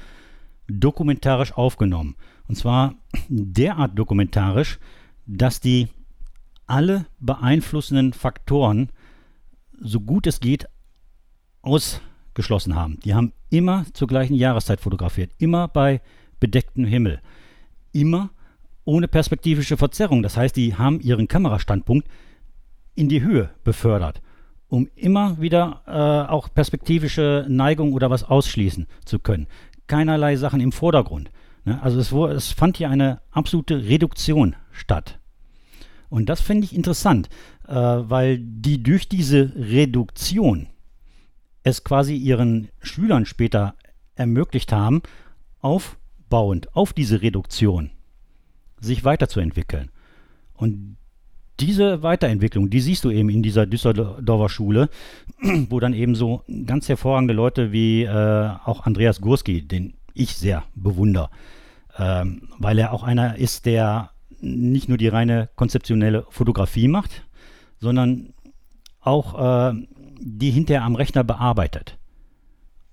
dokumentarisch 0.69 1.53
aufgenommen. 1.53 2.15
Und 2.47 2.55
zwar 2.55 2.95
derart 3.29 3.99
dokumentarisch, 3.99 4.79
dass 5.27 5.61
die 5.61 5.89
alle 6.67 7.07
beeinflussenden 7.19 8.13
Faktoren 8.13 8.91
so 9.81 10.01
gut 10.01 10.29
es 10.29 10.39
geht 10.39 10.67
ausgeschlossen 11.63 12.77
haben. 12.77 13.01
Die 13.01 13.15
haben 13.15 13.33
immer 13.51 13.87
zur 13.93 14.07
gleichen 14.07 14.35
Jahreszeit 14.35 14.81
fotografiert, 14.81 15.33
immer 15.39 15.67
bei 15.67 16.01
bedecktem 16.39 16.85
Himmel, 16.85 17.21
immer 17.93 18.31
ohne 18.85 19.09
perspektivische 19.09 19.77
Verzerrung. 19.77 20.23
Das 20.23 20.37
heißt, 20.37 20.57
die 20.57 20.75
haben 20.75 21.01
ihren 21.01 21.29
Kamerastandpunkt 21.29 22.09
in 22.95 23.09
die 23.09 23.23
Höhe 23.23 23.51
befördert, 23.65 24.21
um 24.69 24.89
immer 24.95 25.41
wieder 25.41 25.83
äh, 25.87 26.31
auch 26.31 26.53
perspektivische 26.53 27.47
Neigung 27.49 27.93
oder 27.93 28.11
was 28.11 28.25
ausschließen 28.25 28.87
zu 29.05 29.19
können. 29.19 29.47
Keinerlei 29.87 30.37
Sachen 30.37 30.61
im 30.61 30.73
Vordergrund. 30.73 31.31
Ne? 31.65 31.81
Also 31.83 32.01
es, 32.01 32.13
es 32.37 32.53
fand 32.53 32.77
hier 32.77 32.91
eine 32.91 33.21
absolute 33.31 33.85
Reduktion 33.85 34.57
statt. 34.73 35.19
Und 36.09 36.29
das 36.29 36.41
finde 36.41 36.65
ich 36.65 36.75
interessant, 36.75 37.29
äh, 37.67 37.75
weil 37.75 38.39
die 38.39 38.83
durch 38.83 39.09
diese 39.09 39.53
Reduktion 39.57 40.69
es 41.63 41.85
quasi 41.85 42.17
ihren 42.17 42.69
Schülern 42.81 43.25
später 43.25 43.77
ermöglicht 44.15 44.73
haben, 44.73 45.03
aufbauend 45.61 46.75
auf 46.75 46.93
diese 46.93 47.23
Reduktion 47.23 47.91
sich 48.83 49.05
weiterzuentwickeln. 49.05 49.91
Und 50.55 50.97
diese 51.61 52.03
Weiterentwicklung, 52.03 52.71
die 52.71 52.81
siehst 52.81 53.05
du 53.05 53.11
eben 53.11 53.29
in 53.29 53.43
dieser 53.43 53.67
Düsseldorfer 53.67 54.49
Schule, 54.49 54.89
wo 55.69 55.81
dann 55.81 55.95
eben 55.95 56.15
so 56.15 56.43
ganz 56.67 56.89
hervorragende 56.89 57.35
Leute 57.35 57.73
wie 57.73 58.03
äh, 58.03 58.51
auch 58.65 58.85
Andreas 58.85 59.21
Gurski, 59.21 59.67
den 59.67 59.95
ich 60.15 60.37
sehr 60.37 60.65
bewundere, 60.75 61.31
ähm, 61.99 62.49
weil 62.59 62.79
er 62.79 62.93
auch 62.93 63.03
einer 63.03 63.37
ist, 63.37 63.67
der 63.67 64.11
nicht 64.41 64.89
nur 64.89 64.99
die 64.99 65.09
reine 65.09 65.49
konzeptionelle 65.55 66.27
Fotografie 66.31 66.89
macht, 66.89 67.25
sondern 67.79 68.35
auch 69.01 69.73
äh, 69.73 69.87
die 70.21 70.51
hinterher 70.51 70.85
am 70.85 70.97
Rechner 70.97 71.25
bearbeitet 71.25 71.99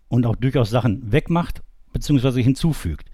und 0.08 0.26
auch 0.26 0.36
durchaus 0.36 0.70
Sachen 0.70 1.12
wegmacht 1.12 1.64
bzw. 1.94 2.44
hinzufügt. 2.44 3.10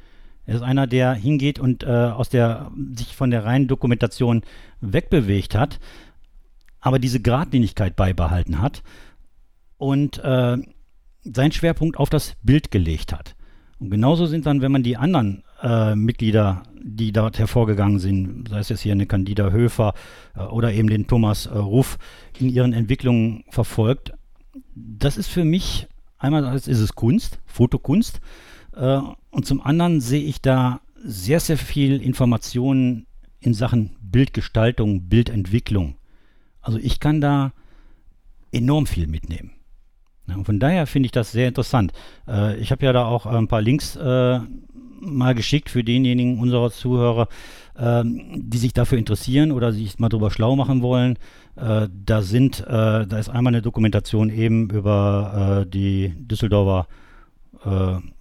Er 0.46 0.56
ist 0.56 0.62
einer, 0.62 0.88
der 0.88 1.14
hingeht 1.14 1.60
und 1.60 1.84
äh, 1.84 1.88
aus 1.88 2.30
der, 2.30 2.72
sich 2.96 3.16
von 3.16 3.32
der 3.32 3.46
reinen 3.46 3.68
Dokumentation 3.68 4.42
wegbewegt 4.82 5.56
hat, 5.56 5.80
aber 6.80 7.00
diese 7.00 7.20
Gradlinigkeit 7.20 7.96
beibehalten 7.96 8.62
hat 8.62 8.84
und 9.78 10.20
äh, 10.20 10.58
seinen 11.24 11.52
Schwerpunkt 11.52 11.98
auf 11.98 12.10
das 12.10 12.36
Bild 12.44 12.70
gelegt 12.72 13.12
hat. 13.12 13.36
Und 13.80 13.90
genauso 13.90 14.26
sind 14.26 14.46
dann, 14.46 14.62
wenn 14.62 14.72
man 14.72 14.84
die 14.84 14.98
anderen 14.98 15.44
äh, 15.62 15.96
Mitglieder, 15.96 16.64
die 16.82 17.12
dort 17.12 17.40
hervorgegangen 17.40 18.00
sind, 18.00 18.48
sei 18.50 18.60
es 18.60 18.70
jetzt 18.70 18.82
hier 18.82 18.94
eine 18.94 19.08
Candida 19.08 19.50
Höfer 19.50 19.94
äh, 20.36 20.42
oder 20.42 20.72
eben 20.72 20.90
den 20.90 21.08
Thomas 21.08 21.48
äh, 21.48 21.58
Ruff, 21.58 21.98
in 22.40 22.50
ihren 22.50 22.74
Entwicklungen 22.74 23.44
verfolgt, 23.50 24.14
das 24.76 25.18
ist 25.18 25.28
für 25.28 25.44
mich 25.44 25.88
einmal 26.18 26.56
ist 26.56 26.68
es 26.68 26.96
Kunst, 26.96 27.40
Fotokunst, 27.46 28.20
und 28.76 29.46
zum 29.46 29.62
anderen 29.62 30.02
sehe 30.02 30.24
ich 30.24 30.42
da 30.42 30.82
sehr, 30.98 31.40
sehr 31.40 31.58
viel 31.58 32.02
Informationen 32.02 33.06
in 33.40 33.54
Sachen 33.54 33.96
Bildgestaltung, 34.02 35.08
Bildentwicklung. 35.08 35.96
Also 36.62 36.80
ich 36.80 37.00
kann 37.00 37.22
da 37.22 37.54
enorm 38.52 38.88
viel 38.88 39.08
mitnehmen. 39.08 39.52
Und 40.28 40.46
von 40.46 40.60
daher 40.60 40.88
finde 40.88 41.06
ich 41.06 41.12
das 41.12 41.32
sehr 41.32 41.48
interessant. 41.48 41.94
Äh, 42.28 42.58
ich 42.58 42.72
habe 42.72 42.86
ja 42.86 42.94
da 42.94 43.06
auch 43.06 43.26
ein 43.28 43.48
paar 43.48 43.62
Links 43.62 43.96
äh, 43.96 44.40
mal 45.00 45.36
geschickt 45.36 45.70
für 45.70 45.84
denjenigen 45.84 46.40
unserer 46.40 46.72
Zuhörer, 46.72 47.28
äh, 47.78 48.04
die 48.04 48.58
sich 48.58 48.74
dafür 48.74 48.98
interessieren 48.98 49.52
oder 49.52 49.72
sich 49.72 50.00
mal 50.00 50.10
drüber 50.10 50.32
schlau 50.32 50.56
machen 50.56 50.82
wollen. 50.82 51.18
Äh, 51.56 51.88
da 51.94 52.24
sind, 52.24 52.62
äh, 52.62 53.06
da 53.06 53.20
ist 53.20 53.30
einmal 53.30 53.52
eine 53.54 53.62
Dokumentation 53.62 54.32
eben 54.32 54.70
über 54.72 55.62
äh, 55.64 55.70
die 55.70 56.14
Düsseldorfer 56.18 56.88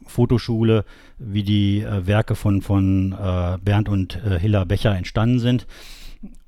Fotoschule, 0.07 0.85
wie 1.19 1.43
die 1.43 1.85
Werke 1.87 2.35
von, 2.35 2.63
von 2.63 3.15
Bernd 3.63 3.89
und 3.89 4.15
Hilla 4.41 4.65
Becher 4.65 4.97
entstanden 4.97 5.39
sind 5.39 5.67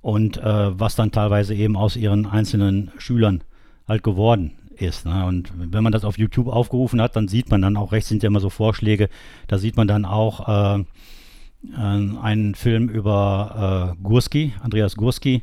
und 0.00 0.40
was 0.42 0.96
dann 0.96 1.12
teilweise 1.12 1.54
eben 1.54 1.76
aus 1.76 1.96
ihren 1.96 2.26
einzelnen 2.26 2.90
Schülern 2.98 3.44
halt 3.86 4.02
geworden 4.02 4.52
ist. 4.76 5.06
Ne? 5.06 5.24
Und 5.24 5.52
wenn 5.56 5.82
man 5.82 5.92
das 5.92 6.04
auf 6.04 6.18
YouTube 6.18 6.48
aufgerufen 6.48 7.00
hat, 7.00 7.16
dann 7.16 7.28
sieht 7.28 7.50
man 7.50 7.62
dann 7.62 7.76
auch, 7.76 7.92
rechts 7.92 8.08
sind 8.08 8.22
ja 8.22 8.28
immer 8.28 8.40
so 8.40 8.50
Vorschläge, 8.50 9.08
da 9.48 9.58
sieht 9.58 9.76
man 9.76 9.88
dann 9.88 10.04
auch 10.04 10.76
äh, 10.76 10.80
äh, 10.80 11.76
einen 11.76 12.54
Film 12.54 12.88
über 12.88 13.94
äh, 13.98 14.02
Gurski, 14.02 14.52
Andreas 14.62 14.96
Gurski, 14.96 15.42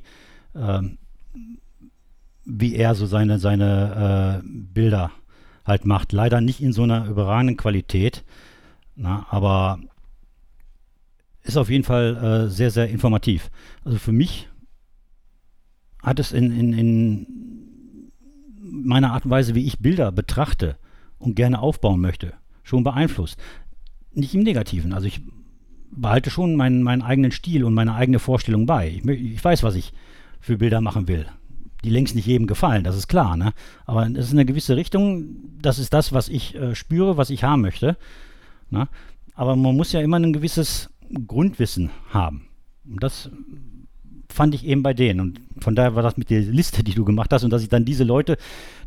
wie 2.46 2.76
er 2.76 2.94
so 2.94 3.08
seine, 3.08 3.40
seine 3.40 4.44
äh, 4.44 4.48
Bilder 4.48 5.10
halt 5.66 5.86
macht. 5.86 6.12
Leider 6.12 6.42
nicht 6.42 6.62
in 6.62 6.74
so 6.74 6.84
einer 6.84 7.08
überragenden 7.08 7.58
Qualität, 7.58 8.24
na, 8.96 9.26
aber 9.30 9.80
ist 11.44 11.58
auf 11.58 11.70
jeden 11.70 11.84
Fall 11.84 12.46
äh, 12.46 12.50
sehr, 12.50 12.72
sehr 12.72 12.90
informativ. 12.90 13.52
Also 13.84 13.98
für 13.98 14.12
mich 14.12 14.50
hat 16.02 16.20
es 16.20 16.32
in, 16.32 16.52
in, 16.52 16.74
in 16.74 17.28
meine 18.62 19.12
Art 19.12 19.26
und 19.26 19.32
Weise, 19.32 19.56
wie 19.56 19.66
ich 19.66 19.80
Bilder 19.80 20.12
betrachte 20.12 20.78
und 21.18 21.36
gerne 21.36 21.60
aufbauen 21.60 22.02
möchte, 22.02 22.34
schon 22.64 22.84
beeinflusst. 22.84 23.38
Nicht 24.14 24.36
im 24.36 24.44
Negativen. 24.44 24.94
Also 24.94 25.08
ich 25.08 25.22
behalte 25.92 26.30
schon 26.30 26.56
meinen, 26.56 26.84
meinen 26.84 27.02
eigenen 27.02 27.32
Stil 27.32 27.64
und 27.64 27.74
meine 27.74 27.96
eigene 27.96 28.20
Vorstellung 28.20 28.66
bei. 28.66 28.90
Ich, 28.90 29.06
ich 29.06 29.44
weiß, 29.44 29.64
was 29.64 29.76
ich 29.76 29.94
für 30.40 30.58
Bilder 30.58 30.82
machen 30.82 31.08
will. 31.08 31.26
Die 31.84 31.90
längst 31.90 32.16
nicht 32.16 32.28
jedem 32.28 32.48
gefallen, 32.48 32.84
das 32.84 32.96
ist 32.96 33.08
klar. 33.08 33.36
Ne? 33.36 33.54
Aber 33.86 34.08
es 34.08 34.28
ist 34.28 34.32
eine 34.32 34.46
gewisse 34.46 34.76
Richtung. 34.76 35.36
Das 35.62 35.80
ist 35.80 35.94
das, 35.94 36.14
was 36.14 36.30
ich 36.30 36.56
äh, 36.56 36.76
spüre, 36.76 37.18
was 37.18 37.30
ich 37.30 37.44
haben 37.44 37.62
möchte. 37.62 37.98
Ne? 38.70 38.88
Aber 39.36 39.56
man 39.56 39.76
muss 39.76 39.92
ja 39.92 40.02
immer 40.02 40.18
ein 40.18 40.34
gewisses 40.34 40.90
Grundwissen 41.28 41.90
haben. 42.10 42.48
Und 42.86 43.04
das 43.04 43.30
fand 44.30 44.56
ich 44.56 44.66
eben 44.66 44.84
bei 44.84 44.94
denen. 44.94 45.20
Und 45.20 45.42
von 45.60 45.76
daher 45.76 45.96
war 45.96 46.04
das 46.04 46.18
mit 46.18 46.30
der 46.30 46.42
Liste, 46.42 46.84
die 46.84 46.94
du 46.94 47.06
gemacht 47.06 47.32
hast 47.32 47.44
und 47.44 47.52
dass 47.52 47.64
ich 47.64 47.70
dann 47.70 47.86
diese 47.86 48.04
Leute 48.04 48.38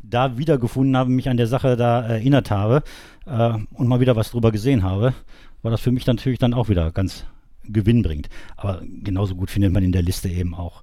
da 0.02 0.36
wiedergefunden 0.38 0.96
habe, 0.96 1.10
mich 1.10 1.28
an 1.28 1.36
der 1.36 1.46
Sache 1.46 1.76
da 1.76 2.02
erinnert 2.02 2.50
habe 2.50 2.82
äh, 3.26 3.54
und 3.72 3.88
mal 3.88 4.00
wieder 4.00 4.16
was 4.16 4.30
drüber 4.30 4.52
gesehen 4.52 4.82
habe, 4.82 5.14
war 5.62 5.70
das 5.70 5.80
für 5.80 5.92
mich 5.92 6.06
natürlich 6.06 6.38
dann 6.38 6.54
auch 6.54 6.68
wieder 6.68 6.90
ganz 6.90 7.24
gewinnbringend. 7.64 8.28
Aber 8.56 8.82
genauso 9.02 9.34
gut 9.34 9.50
findet 9.50 9.72
man 9.72 9.84
in 9.84 9.92
der 9.92 10.02
Liste 10.02 10.28
eben 10.28 10.54
auch 10.54 10.82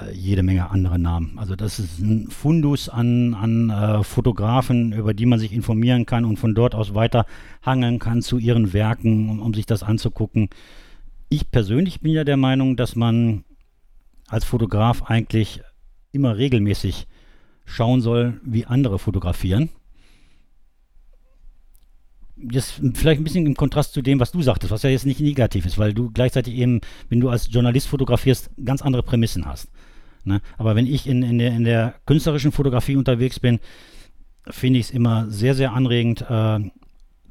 äh, 0.00 0.12
jede 0.12 0.42
Menge 0.42 0.70
andere 0.70 0.98
Namen. 0.98 1.38
Also 1.38 1.56
das 1.56 1.78
ist 1.78 1.98
ein 1.98 2.28
Fundus 2.28 2.88
an, 2.88 3.34
an 3.34 3.70
äh, 3.70 4.04
Fotografen, 4.04 4.92
über 4.92 5.14
die 5.14 5.26
man 5.26 5.38
sich 5.38 5.52
informieren 5.52 6.06
kann 6.06 6.24
und 6.24 6.38
von 6.38 6.54
dort 6.54 6.74
aus 6.74 6.94
weiter 6.94 7.26
hangeln 7.62 7.98
kann 7.98 8.22
zu 8.22 8.38
ihren 8.38 8.72
Werken, 8.72 9.28
um, 9.28 9.40
um 9.40 9.54
sich 9.54 9.66
das 9.66 9.82
anzugucken. 9.82 10.48
Ich 11.28 11.50
persönlich 11.50 12.00
bin 12.00 12.12
ja 12.12 12.24
der 12.24 12.36
Meinung, 12.36 12.76
dass 12.76 12.96
man 12.96 13.44
als 14.28 14.44
Fotograf 14.44 15.04
eigentlich 15.04 15.62
immer 16.12 16.36
regelmäßig 16.36 17.06
schauen 17.64 18.00
soll, 18.00 18.40
wie 18.44 18.66
andere 18.66 18.98
fotografieren. 18.98 19.70
Das 22.42 22.72
vielleicht 22.94 23.20
ein 23.20 23.24
bisschen 23.24 23.46
im 23.46 23.54
Kontrast 23.54 23.92
zu 23.92 24.02
dem, 24.02 24.20
was 24.20 24.32
du 24.32 24.42
sagtest, 24.42 24.70
was 24.70 24.82
ja 24.82 24.90
jetzt 24.90 25.06
nicht 25.06 25.20
negativ 25.20 25.66
ist, 25.66 25.78
weil 25.78 25.92
du 25.92 26.10
gleichzeitig 26.10 26.54
eben, 26.54 26.80
wenn 27.08 27.20
du 27.20 27.28
als 27.28 27.52
Journalist 27.52 27.88
fotografierst, 27.88 28.50
ganz 28.64 28.82
andere 28.82 29.02
Prämissen 29.02 29.46
hast. 29.46 29.68
Ne? 30.24 30.40
Aber 30.58 30.74
wenn 30.74 30.86
ich 30.86 31.06
in, 31.06 31.22
in, 31.22 31.38
der, 31.38 31.52
in 31.52 31.64
der 31.64 31.94
künstlerischen 32.06 32.52
Fotografie 32.52 32.96
unterwegs 32.96 33.40
bin, 33.40 33.60
finde 34.48 34.78
ich 34.78 34.86
es 34.86 34.90
immer 34.90 35.30
sehr, 35.30 35.54
sehr 35.54 35.72
anregend 35.72 36.22
äh, 36.28 36.60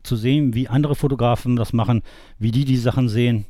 zu 0.04 0.16
sehen, 0.16 0.54
wie 0.54 0.68
andere 0.68 0.96
Fotografen 0.96 1.56
das 1.56 1.74
machen, 1.74 2.04
wie 2.38 2.52
die 2.52 2.66
die 2.66 2.78
Sachen 2.78 3.10
sehen 3.10 3.46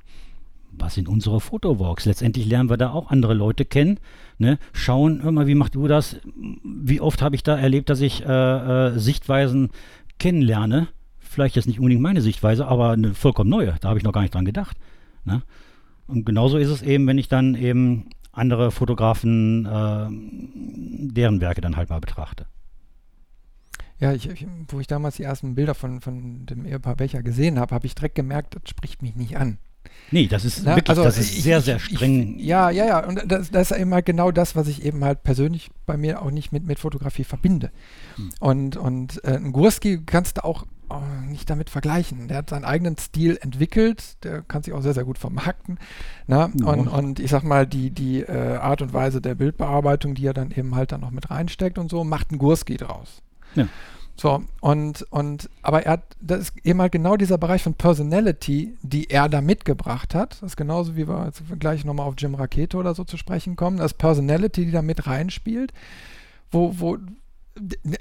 was 0.72 0.96
sind 0.96 1.08
unsere 1.08 1.40
Fotowalks? 1.40 2.06
Letztendlich 2.06 2.46
lernen 2.46 2.70
wir 2.70 2.78
da 2.78 2.92
auch 2.92 3.10
andere 3.10 3.34
Leute 3.34 3.66
kennen. 3.66 4.00
Ne? 4.38 4.58
Schauen, 4.74 5.24
hör 5.24 5.32
mal, 5.32 5.48
wie 5.48 5.56
machst 5.56 5.76
du 5.76 5.88
das? 5.88 6.18
Wie 6.64 7.02
oft 7.02 7.22
habe 7.22 7.36
ich 7.36 7.44
da 7.44 7.58
erlebt, 7.58 7.90
dass 7.90 8.02
ich 8.02 8.26
äh, 8.26 8.88
äh, 8.88 9.00
Sichtweisen 9.00 9.70
kennenlerne? 10.20 10.88
Vielleicht 11.30 11.56
jetzt 11.56 11.68
nicht 11.68 11.78
unbedingt 11.78 12.02
meine 12.02 12.24
Sichtweise, 12.24 12.68
aber 12.68 12.90
eine 12.90 13.14
vollkommen 13.14 13.52
neue. 13.52 13.76
Da 13.82 13.90
habe 13.90 14.00
ich 14.00 14.04
noch 14.04 14.14
gar 14.14 14.22
nicht 14.22 14.34
dran 14.34 14.46
gedacht. 14.46 14.78
Ne? 15.26 15.44
Und 16.08 16.26
genauso 16.26 16.58
ist 16.58 16.70
es 16.70 16.82
eben, 16.82 17.06
wenn 17.06 17.20
ich 17.20 17.28
dann 17.28 17.54
eben 17.54 18.10
andere 18.32 18.72
Fotografen, 18.72 19.64
äh, 19.68 20.08
deren 21.14 21.40
Werke 21.40 21.62
dann 21.62 21.76
halt 21.76 21.92
mal 21.92 22.00
betrachte. 22.00 22.48
Ja, 24.00 24.12
ich, 24.12 24.28
ich, 24.28 24.48
wo 24.70 24.80
ich 24.80 24.88
damals 24.88 25.18
die 25.18 25.24
ersten 25.24 25.54
Bilder 25.54 25.76
von, 25.76 26.02
von 26.02 26.48
dem 26.48 26.66
Ehepaar 26.66 26.96
Becher 26.96 27.22
gesehen 27.22 27.60
habe, 27.60 27.76
habe 27.76 27.86
ich 27.86 27.94
direkt 27.94 28.16
gemerkt, 28.16 28.56
das 28.56 28.68
spricht 28.68 29.04
mich 29.04 29.16
nicht 29.16 29.38
an. 29.38 29.60
Nee, 30.10 30.26
das 30.26 30.46
ist 30.46 30.64
Na, 30.64 30.78
wirklich, 30.78 30.90
also 30.90 31.04
das 31.04 31.20
ist 31.20 31.38
ich, 31.38 31.44
sehr, 31.44 31.62
sehr 31.62 31.78
streng. 31.78 32.40
Ich, 32.40 32.46
ja, 32.46 32.72
ja, 32.72 32.88
ja. 32.88 33.06
Und 33.06 33.22
das, 33.32 33.52
das, 33.52 33.70
ist 33.70 33.78
eben 33.78 33.94
halt 33.94 34.08
genau 34.08 34.32
das, 34.32 34.56
was 34.56 34.68
ich 34.68 34.84
eben 34.84 35.04
halt 35.04 35.22
persönlich 35.22 35.70
bei 35.86 35.96
mir 35.96 36.24
auch 36.24 36.32
nicht 36.32 36.52
mit, 36.52 36.66
mit 36.66 36.80
Fotografie 36.80 37.24
verbinde. 37.24 37.70
Hm. 38.16 38.30
Und, 38.40 38.78
und 38.78 39.24
äh, 39.24 39.36
ein 39.36 39.52
Gurski 39.52 40.02
kannst 40.04 40.38
du 40.38 40.44
auch 40.44 40.66
nicht 41.28 41.50
damit 41.50 41.70
vergleichen. 41.70 42.28
Der 42.28 42.38
hat 42.38 42.50
seinen 42.50 42.66
eigenen 42.66 42.98
Stil 42.98 43.38
entwickelt, 43.42 44.24
der 44.24 44.42
kann 44.42 44.64
sich 44.64 44.74
auch 44.74 44.82
sehr, 44.82 44.94
sehr 44.94 45.06
gut 45.06 45.18
vermarkten. 45.18 45.80
Na? 46.28 46.50
Ja. 46.60 46.66
Und, 46.66 46.88
und 46.88 47.20
ich 47.20 47.32
sag 47.32 47.44
mal, 47.44 47.68
die, 47.68 47.92
die 47.92 48.22
äh, 48.22 48.58
Art 48.58 48.82
und 48.82 48.94
Weise 48.94 49.22
der 49.22 49.36
Bildbearbeitung, 49.36 50.16
die 50.16 50.26
er 50.26 50.34
dann 50.34 50.52
eben 50.52 50.76
halt 50.76 50.92
dann 50.92 51.02
noch 51.02 51.12
mit 51.12 51.30
reinsteckt 51.30 51.78
und 51.78 51.90
so, 51.90 52.04
macht 52.04 52.32
ein 52.32 52.38
Gurski 52.38 52.78
draus. 52.78 53.22
Ja. 53.56 53.68
So, 54.20 54.44
und, 54.60 55.04
und, 55.12 55.50
aber 55.62 55.86
er 55.86 55.94
hat, 55.94 56.18
das 56.20 56.40
ist 56.42 56.66
eben 56.66 56.82
halt 56.82 56.92
genau 56.92 57.16
dieser 57.16 57.38
Bereich 57.38 57.64
von 57.64 57.76
Personality, 57.76 58.76
die 58.82 59.10
er 59.10 59.30
da 59.30 59.40
mitgebracht 59.40 60.14
hat. 60.14 60.34
Das 60.34 60.52
ist 60.52 60.58
genauso, 60.58 60.98
wie 60.98 61.08
wir 61.08 61.26
jetzt 61.26 61.42
gleich 61.58 61.86
nochmal 61.86 62.06
auf 62.06 62.16
Jim 62.18 62.36
Rakete 62.36 62.76
oder 62.76 62.94
so 62.94 63.06
zu 63.06 63.16
sprechen 63.16 63.56
kommen. 63.56 63.78
Das 63.78 63.94
Personality, 63.94 64.66
die 64.66 64.72
da 64.72 64.82
mit 64.82 65.08
reinspielt, 65.08 65.72
wo, 66.52 66.78
wo, 66.80 66.98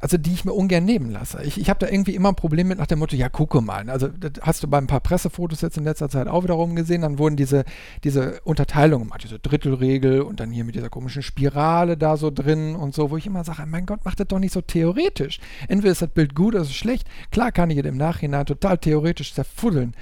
also 0.00 0.16
die 0.16 0.32
ich 0.32 0.44
mir 0.44 0.52
ungern 0.52 0.84
nehmen 0.84 1.10
lasse. 1.10 1.42
Ich, 1.42 1.60
ich 1.60 1.70
habe 1.70 1.78
da 1.78 1.90
irgendwie 1.90 2.14
immer 2.14 2.30
ein 2.30 2.34
Problem 2.34 2.68
mit 2.68 2.78
nach 2.78 2.86
dem 2.86 2.98
Motto, 2.98 3.16
ja, 3.16 3.28
gucke 3.28 3.60
mal. 3.60 3.88
Also 3.90 4.08
das 4.08 4.32
hast 4.40 4.62
du 4.62 4.68
bei 4.68 4.78
ein 4.78 4.86
paar 4.86 5.00
Pressefotos 5.00 5.60
jetzt 5.60 5.76
in 5.76 5.84
letzter 5.84 6.08
Zeit 6.08 6.28
auch 6.28 6.44
wiederum 6.44 6.76
gesehen, 6.76 7.02
dann 7.02 7.18
wurden 7.18 7.36
diese, 7.36 7.64
diese 8.04 8.40
Unterteilungen 8.42 9.08
gemacht, 9.08 9.24
diese 9.24 9.38
Drittelregel 9.38 10.22
und 10.22 10.40
dann 10.40 10.50
hier 10.50 10.64
mit 10.64 10.74
dieser 10.74 10.90
komischen 10.90 11.22
Spirale 11.22 11.96
da 11.96 12.16
so 12.16 12.30
drin 12.30 12.76
und 12.76 12.94
so, 12.94 13.10
wo 13.10 13.16
ich 13.16 13.26
immer 13.26 13.44
sage, 13.44 13.64
mein 13.66 13.86
Gott, 13.86 14.00
mach 14.04 14.14
das 14.14 14.28
doch 14.28 14.38
nicht 14.38 14.52
so 14.52 14.60
theoretisch. 14.60 15.40
Entweder 15.68 15.92
ist 15.92 16.02
das 16.02 16.10
Bild 16.10 16.34
gut 16.34 16.54
oder 16.54 16.62
ist 16.62 16.70
es 16.70 16.76
schlecht. 16.76 17.08
Klar 17.30 17.52
kann 17.52 17.70
ich 17.70 17.78
es 17.78 17.86
im 17.86 17.96
Nachhinein 17.96 18.46
total 18.46 18.78
theoretisch 18.78 19.34
zerfuddeln. 19.34 19.94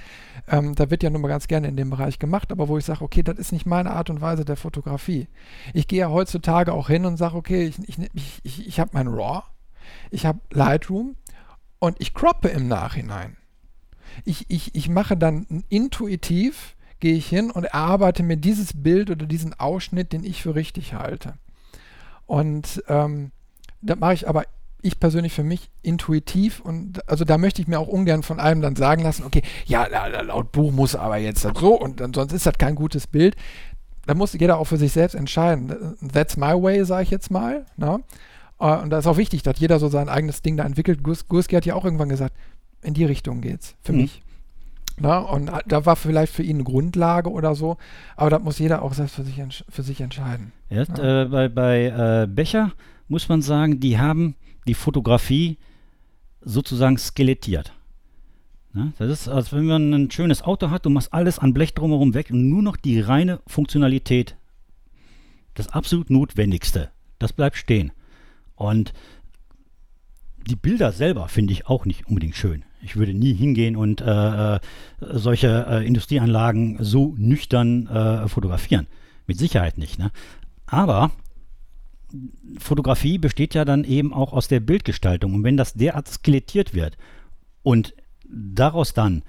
Ähm, 0.47 0.75
da 0.75 0.89
wird 0.89 1.03
ja 1.03 1.09
nun 1.09 1.21
mal 1.21 1.27
ganz 1.27 1.47
gerne 1.47 1.67
in 1.67 1.77
dem 1.77 1.89
Bereich 1.89 2.19
gemacht, 2.19 2.51
aber 2.51 2.67
wo 2.67 2.77
ich 2.77 2.85
sage, 2.85 3.03
okay, 3.03 3.23
das 3.23 3.37
ist 3.37 3.51
nicht 3.51 3.65
meine 3.65 3.91
Art 3.91 4.09
und 4.09 4.21
Weise 4.21 4.45
der 4.45 4.55
Fotografie. 4.55 5.27
Ich 5.73 5.87
gehe 5.87 5.99
ja 5.99 6.09
heutzutage 6.09 6.73
auch 6.73 6.87
hin 6.87 7.05
und 7.05 7.17
sage, 7.17 7.35
okay, 7.35 7.65
ich, 7.65 7.77
ich, 7.87 7.97
ich, 8.13 8.39
ich, 8.43 8.67
ich 8.67 8.79
habe 8.79 8.91
mein 8.93 9.07
RAW, 9.07 9.43
ich 10.11 10.25
habe 10.25 10.39
Lightroom 10.51 11.15
und 11.79 11.97
ich 11.99 12.13
croppe 12.13 12.49
im 12.49 12.67
Nachhinein. 12.67 13.37
Ich, 14.25 14.49
ich, 14.49 14.73
ich 14.75 14.89
mache 14.89 15.17
dann 15.17 15.63
intuitiv, 15.69 16.75
gehe 16.99 17.15
ich 17.15 17.27
hin 17.27 17.51
und 17.51 17.65
erarbeite 17.65 18.23
mir 18.23 18.37
dieses 18.37 18.81
Bild 18.81 19.09
oder 19.09 19.25
diesen 19.25 19.53
Ausschnitt, 19.53 20.13
den 20.13 20.23
ich 20.23 20.41
für 20.41 20.55
richtig 20.55 20.93
halte. 20.93 21.35
Und 22.25 22.83
ähm, 22.87 23.31
das 23.81 23.99
mache 23.99 24.13
ich 24.13 24.27
aber 24.27 24.43
ich 24.81 24.99
persönlich 24.99 25.33
für 25.33 25.43
mich 25.43 25.69
intuitiv 25.81 26.59
und 26.59 27.07
also 27.09 27.25
da 27.25 27.37
möchte 27.37 27.61
ich 27.61 27.67
mir 27.67 27.79
auch 27.79 27.87
ungern 27.87 28.23
von 28.23 28.39
einem 28.39 28.61
dann 28.61 28.75
sagen 28.75 29.03
lassen, 29.03 29.23
okay, 29.23 29.41
ja, 29.65 29.85
laut 29.87 30.51
Buch 30.51 30.71
muss 30.71 30.95
aber 30.95 31.17
jetzt 31.17 31.41
so 31.41 31.79
und 31.79 31.99
dann, 31.99 32.13
sonst 32.13 32.33
ist 32.33 32.45
das 32.45 32.57
kein 32.57 32.75
gutes 32.75 33.07
Bild. 33.07 33.35
Da 34.05 34.13
muss 34.13 34.33
jeder 34.33 34.57
auch 34.57 34.65
für 34.65 34.77
sich 34.77 34.93
selbst 34.93 35.15
entscheiden. 35.15 35.97
That's 36.13 36.37
my 36.37 36.53
way, 36.53 36.85
sage 36.85 37.03
ich 37.03 37.09
jetzt 37.09 37.29
mal. 37.29 37.65
Ne? 37.75 38.01
Äh, 38.59 38.77
und 38.77 38.89
da 38.89 38.99
ist 38.99 39.07
auch 39.07 39.17
wichtig, 39.17 39.43
dass 39.43 39.59
jeder 39.59 39.79
so 39.79 39.89
sein 39.89 40.07
eigenes 40.07 40.41
Ding 40.41 40.55
da 40.55 40.63
entwickelt. 40.63 41.03
Gus, 41.03 41.27
Gurski 41.27 41.55
hat 41.55 41.65
ja 41.65 41.75
auch 41.75 41.83
irgendwann 41.83 42.07
gesagt, 42.07 42.33
in 42.81 42.93
die 42.93 43.03
Richtung 43.03 43.41
geht's 43.41 43.75
für 43.81 43.91
mhm. 43.91 44.01
mich. 44.01 44.21
Na, 44.99 45.19
ne? 45.19 45.27
und 45.27 45.51
da 45.67 45.85
war 45.85 45.95
vielleicht 45.95 46.33
für 46.33 46.41
ihn 46.41 46.55
eine 46.55 46.63
Grundlage 46.63 47.29
oder 47.29 47.53
so, 47.53 47.77
aber 48.15 48.31
das 48.31 48.41
muss 48.41 48.57
jeder 48.57 48.81
auch 48.81 48.93
selbst 48.93 49.15
für 49.15 49.23
sich, 49.23 49.43
für 49.69 49.83
sich 49.83 50.01
entscheiden. 50.01 50.53
Ja, 50.69 50.83
ja. 50.83 51.23
Äh, 51.23 51.25
bei 51.25 51.49
bei 51.49 51.85
äh, 51.85 52.27
Becher 52.27 52.71
muss 53.07 53.29
man 53.29 53.43
sagen, 53.43 53.79
die 53.79 53.99
haben 53.99 54.35
die 54.67 54.73
Fotografie 54.73 55.57
sozusagen 56.41 56.97
skelettiert. 56.97 57.73
Ja, 58.73 58.91
das 58.99 59.21
ist, 59.21 59.27
als 59.27 59.53
wenn 59.53 59.65
man 59.65 59.93
ein 59.93 60.11
schönes 60.11 60.43
Auto 60.43 60.69
hat, 60.69 60.85
du 60.85 60.89
machst 60.89 61.13
alles 61.13 61.39
an 61.39 61.53
Blech 61.53 61.73
drumherum 61.73 62.13
weg 62.13 62.29
und 62.29 62.49
nur 62.49 62.61
noch 62.61 62.77
die 62.77 62.99
reine 62.99 63.39
Funktionalität, 63.47 64.35
das 65.55 65.69
absolut 65.69 66.09
Notwendigste, 66.09 66.91
das 67.17 67.33
bleibt 67.33 67.57
stehen. 67.57 67.91
Und 68.55 68.93
die 70.47 70.55
Bilder 70.55 70.91
selber 70.91 71.27
finde 71.27 71.53
ich 71.53 71.67
auch 71.67 71.85
nicht 71.85 72.07
unbedingt 72.07 72.35
schön. 72.35 72.63
Ich 72.81 72.95
würde 72.95 73.13
nie 73.13 73.33
hingehen 73.33 73.75
und 73.75 74.01
äh, 74.01 74.55
äh 74.55 74.59
solche 74.99 75.65
äh, 75.67 75.85
Industrieanlagen 75.85 76.77
so 76.79 77.15
nüchtern 77.17 77.87
äh, 77.87 78.27
fotografieren. 78.27 78.87
Mit 79.25 79.37
Sicherheit 79.37 79.77
nicht. 79.77 79.99
Ne? 79.99 80.11
Aber 80.65 81.11
Fotografie 82.59 83.17
besteht 83.17 83.53
ja 83.53 83.65
dann 83.65 83.83
eben 83.83 84.13
auch 84.13 84.33
aus 84.33 84.47
der 84.47 84.59
Bildgestaltung. 84.59 85.33
Und 85.33 85.43
wenn 85.43 85.57
das 85.57 85.73
derart 85.73 86.07
skelettiert 86.07 86.73
wird 86.73 86.97
und 87.63 87.93
daraus 88.27 88.93
dann 88.93 89.23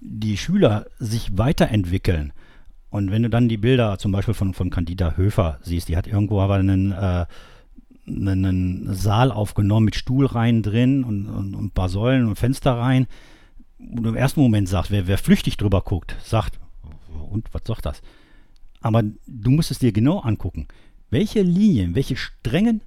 die 0.00 0.36
Schüler 0.36 0.86
sich 0.98 1.36
weiterentwickeln, 1.36 2.32
und 2.90 3.10
wenn 3.10 3.22
du 3.22 3.30
dann 3.30 3.48
die 3.48 3.58
Bilder 3.58 3.98
zum 3.98 4.12
Beispiel 4.12 4.34
von, 4.34 4.54
von 4.54 4.70
Candida 4.70 5.16
Höfer 5.16 5.58
siehst, 5.62 5.88
die 5.88 5.96
hat 5.96 6.06
irgendwo 6.06 6.40
aber 6.40 6.54
einen, 6.54 6.92
äh, 6.92 7.26
einen 8.06 8.94
Saal 8.94 9.30
aufgenommen 9.30 9.84
mit 9.84 9.94
Stuhlreihen 9.94 10.62
drin 10.62 11.04
und, 11.04 11.26
und, 11.26 11.54
und, 11.54 11.64
ein 11.66 11.70
paar 11.70 11.90
Säulen 11.90 12.26
und 12.26 12.36
Fensterreihen, 12.36 13.06
du 13.78 14.08
im 14.08 14.16
ersten 14.16 14.40
Moment 14.40 14.68
sagst, 14.68 14.90
wer, 14.90 15.06
wer 15.06 15.18
flüchtig 15.18 15.58
drüber 15.58 15.82
guckt, 15.82 16.16
sagt, 16.24 16.58
und 17.30 17.52
was 17.52 17.62
sagt 17.66 17.84
das? 17.84 18.00
Aber 18.80 19.02
du 19.26 19.50
musst 19.50 19.70
es 19.70 19.80
dir 19.80 19.92
genau 19.92 20.20
angucken 20.20 20.66
welche 21.10 21.42
Linien, 21.42 21.94
welche 21.94 22.16
strengen 22.16 22.82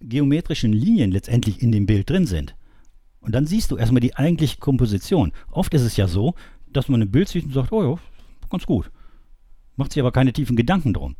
geometrischen 0.00 0.72
Linien 0.72 1.12
letztendlich 1.12 1.62
in 1.62 1.72
dem 1.72 1.86
Bild 1.86 2.10
drin 2.10 2.26
sind. 2.26 2.56
Und 3.20 3.34
dann 3.34 3.46
siehst 3.46 3.70
du 3.70 3.76
erstmal 3.76 4.00
die 4.00 4.16
eigentliche 4.16 4.58
Komposition. 4.58 5.32
Oft 5.50 5.72
ist 5.74 5.82
es 5.82 5.96
ja 5.96 6.08
so, 6.08 6.34
dass 6.72 6.88
man 6.88 7.02
ein 7.02 7.10
Bild 7.10 7.28
sieht 7.28 7.44
und 7.44 7.52
sagt, 7.52 7.72
oh 7.72 7.82
ja, 7.82 7.98
ganz 8.50 8.66
gut. 8.66 8.90
Macht 9.76 9.92
sich 9.92 10.00
aber 10.00 10.12
keine 10.12 10.32
tiefen 10.32 10.56
Gedanken 10.56 10.92
drum. 10.92 11.16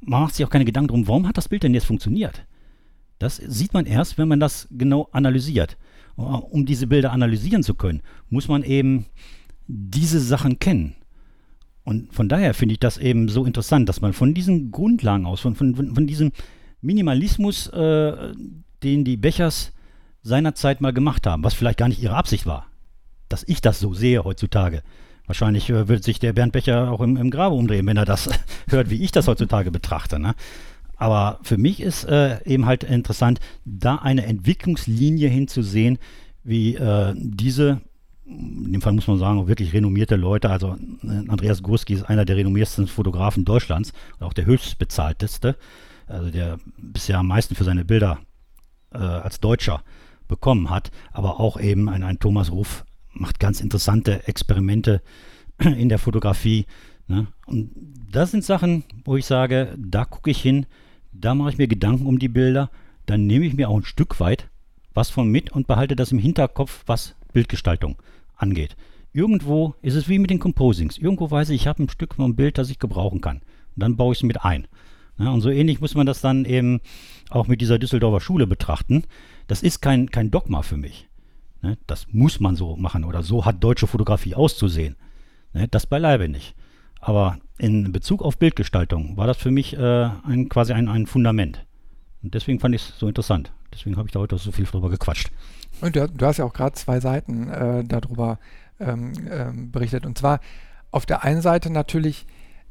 Man 0.00 0.22
macht 0.22 0.34
sich 0.34 0.44
auch 0.44 0.50
keine 0.50 0.64
Gedanken 0.64 0.88
drum, 0.88 1.06
warum 1.06 1.28
hat 1.28 1.36
das 1.36 1.48
Bild 1.48 1.62
denn 1.62 1.74
jetzt 1.74 1.86
funktioniert? 1.86 2.44
Das 3.18 3.36
sieht 3.36 3.72
man 3.72 3.86
erst, 3.86 4.18
wenn 4.18 4.26
man 4.26 4.40
das 4.40 4.66
genau 4.72 5.08
analysiert. 5.12 5.76
Um 6.16 6.66
diese 6.66 6.88
Bilder 6.88 7.12
analysieren 7.12 7.62
zu 7.62 7.74
können, 7.74 8.02
muss 8.28 8.48
man 8.48 8.64
eben 8.64 9.06
diese 9.68 10.18
Sachen 10.18 10.58
kennen. 10.58 10.96
Und 11.84 12.12
von 12.12 12.28
daher 12.28 12.54
finde 12.54 12.74
ich 12.74 12.80
das 12.80 12.98
eben 12.98 13.28
so 13.28 13.44
interessant, 13.44 13.88
dass 13.88 14.00
man 14.00 14.12
von 14.12 14.34
diesen 14.34 14.70
Grundlagen 14.70 15.26
aus, 15.26 15.40
von, 15.40 15.54
von, 15.56 15.74
von 15.74 16.06
diesem 16.06 16.32
Minimalismus, 16.80 17.68
äh, 17.68 18.34
den 18.82 19.04
die 19.04 19.16
Bechers 19.16 19.72
seinerzeit 20.22 20.80
mal 20.80 20.92
gemacht 20.92 21.26
haben, 21.26 21.42
was 21.42 21.54
vielleicht 21.54 21.78
gar 21.78 21.88
nicht 21.88 22.02
ihre 22.02 22.14
Absicht 22.14 22.46
war, 22.46 22.66
dass 23.28 23.44
ich 23.44 23.60
das 23.60 23.80
so 23.80 23.94
sehe 23.94 24.24
heutzutage. 24.24 24.82
Wahrscheinlich 25.26 25.70
äh, 25.70 25.88
wird 25.88 26.04
sich 26.04 26.18
der 26.18 26.32
Bernd 26.32 26.52
Becher 26.52 26.90
auch 26.90 27.00
im, 27.00 27.16
im 27.16 27.30
Grabe 27.30 27.54
umdrehen, 27.54 27.86
wenn 27.86 27.96
er 27.96 28.04
das 28.04 28.28
hört, 28.68 28.90
wie 28.90 29.02
ich 29.02 29.12
das 29.12 29.28
heutzutage 29.28 29.70
betrachte. 29.70 30.18
Ne? 30.18 30.34
Aber 30.96 31.40
für 31.42 31.58
mich 31.58 31.80
ist 31.80 32.04
äh, 32.04 32.42
eben 32.44 32.66
halt 32.66 32.84
interessant, 32.84 33.40
da 33.64 33.96
eine 33.96 34.26
Entwicklungslinie 34.26 35.28
hinzusehen, 35.28 35.98
wie 36.44 36.76
äh, 36.76 37.14
diese 37.16 37.80
in 38.32 38.72
dem 38.72 38.80
Fall 38.80 38.92
muss 38.92 39.06
man 39.06 39.18
sagen, 39.18 39.46
wirklich 39.46 39.72
renommierte 39.72 40.16
Leute. 40.16 40.50
Also 40.50 40.76
äh, 41.02 41.28
Andreas 41.28 41.62
Gurski 41.62 41.94
ist 41.94 42.04
einer 42.04 42.24
der 42.24 42.36
renommiertesten 42.36 42.86
Fotografen 42.86 43.44
Deutschlands 43.44 43.92
und 44.18 44.26
auch 44.26 44.32
der 44.32 44.46
höchstbezahlteste, 44.46 45.56
also 46.06 46.30
der 46.30 46.58
bisher 46.78 47.18
am 47.18 47.28
meisten 47.28 47.54
für 47.54 47.64
seine 47.64 47.84
Bilder 47.84 48.18
äh, 48.92 48.98
als 48.98 49.40
Deutscher 49.40 49.82
bekommen 50.28 50.70
hat. 50.70 50.90
Aber 51.12 51.40
auch 51.40 51.60
eben 51.60 51.88
ein, 51.88 52.02
ein 52.02 52.18
Thomas 52.18 52.50
Ruf 52.50 52.84
macht 53.12 53.40
ganz 53.40 53.60
interessante 53.60 54.26
Experimente 54.26 55.02
in 55.58 55.88
der 55.88 55.98
Fotografie. 55.98 56.66
Ne? 57.08 57.26
Und 57.46 57.70
das 58.10 58.30
sind 58.30 58.44
Sachen, 58.44 58.84
wo 59.04 59.16
ich 59.16 59.26
sage, 59.26 59.74
da 59.78 60.04
gucke 60.04 60.30
ich 60.30 60.40
hin, 60.40 60.66
da 61.12 61.34
mache 61.34 61.50
ich 61.50 61.58
mir 61.58 61.68
Gedanken 61.68 62.06
um 62.06 62.18
die 62.18 62.28
Bilder, 62.28 62.70
dann 63.06 63.26
nehme 63.26 63.44
ich 63.44 63.54
mir 63.54 63.68
auch 63.68 63.76
ein 63.76 63.84
Stück 63.84 64.20
weit 64.20 64.48
was 64.94 65.10
von 65.10 65.28
mit 65.28 65.52
und 65.52 65.66
behalte 65.66 65.96
das 65.96 66.12
im 66.12 66.18
Hinterkopf, 66.18 66.82
was 66.86 67.14
Bildgestaltung 67.32 67.96
angeht. 68.42 68.76
Irgendwo 69.12 69.74
ist 69.82 69.94
es 69.94 70.08
wie 70.08 70.18
mit 70.18 70.30
den 70.30 70.38
Composings. 70.38 70.98
Irgendwo 70.98 71.30
weiß 71.30 71.50
ich, 71.50 71.62
ich 71.62 71.66
habe 71.66 71.82
ein 71.82 71.88
Stück 71.88 72.14
vom 72.14 72.34
Bild, 72.34 72.58
das 72.58 72.70
ich 72.70 72.78
gebrauchen 72.78 73.20
kann. 73.20 73.38
Und 73.38 73.82
dann 73.82 73.96
baue 73.96 74.12
ich 74.12 74.18
es 74.18 74.22
mit 74.22 74.44
ein. 74.44 74.66
Ja, 75.18 75.30
und 75.30 75.42
so 75.42 75.50
ähnlich 75.50 75.80
muss 75.80 75.94
man 75.94 76.06
das 76.06 76.20
dann 76.20 76.44
eben 76.44 76.80
auch 77.30 77.46
mit 77.46 77.60
dieser 77.60 77.78
Düsseldorfer 77.78 78.20
Schule 78.20 78.46
betrachten. 78.46 79.04
Das 79.46 79.62
ist 79.62 79.80
kein, 79.80 80.10
kein 80.10 80.30
Dogma 80.30 80.62
für 80.62 80.76
mich. 80.76 81.08
Ne? 81.60 81.78
Das 81.86 82.06
muss 82.10 82.40
man 82.40 82.56
so 82.56 82.76
machen 82.76 83.04
oder 83.04 83.22
so 83.22 83.44
hat 83.44 83.62
deutsche 83.62 83.86
Fotografie 83.86 84.34
auszusehen. 84.34 84.96
Ne? 85.52 85.68
Das 85.68 85.86
beileibe 85.86 86.28
nicht. 86.28 86.54
Aber 87.00 87.38
in 87.58 87.92
Bezug 87.92 88.22
auf 88.22 88.38
Bildgestaltung 88.38 89.16
war 89.16 89.26
das 89.26 89.36
für 89.36 89.50
mich 89.50 89.76
äh, 89.76 90.10
ein, 90.24 90.48
quasi 90.48 90.72
ein, 90.72 90.88
ein 90.88 91.06
Fundament. 91.06 91.66
Und 92.22 92.34
deswegen 92.34 92.60
fand 92.60 92.74
ich 92.74 92.82
es 92.82 92.98
so 92.98 93.08
interessant. 93.08 93.52
Deswegen 93.72 93.96
habe 93.96 94.08
ich 94.08 94.12
da 94.12 94.20
heute 94.20 94.36
so 94.38 94.52
viel 94.52 94.64
drüber 94.64 94.90
gequatscht. 94.90 95.30
Und 95.80 95.96
du, 95.96 96.08
du 96.08 96.26
hast 96.26 96.36
ja 96.36 96.44
auch 96.44 96.52
gerade 96.52 96.74
zwei 96.74 97.00
Seiten 97.00 97.48
äh, 97.48 97.84
darüber 97.84 98.38
ähm, 98.78 99.12
ähm, 99.30 99.70
berichtet. 99.70 100.06
Und 100.06 100.18
zwar 100.18 100.40
auf 100.90 101.06
der 101.06 101.24
einen 101.24 101.42
Seite 101.42 101.70
natürlich 101.70 102.26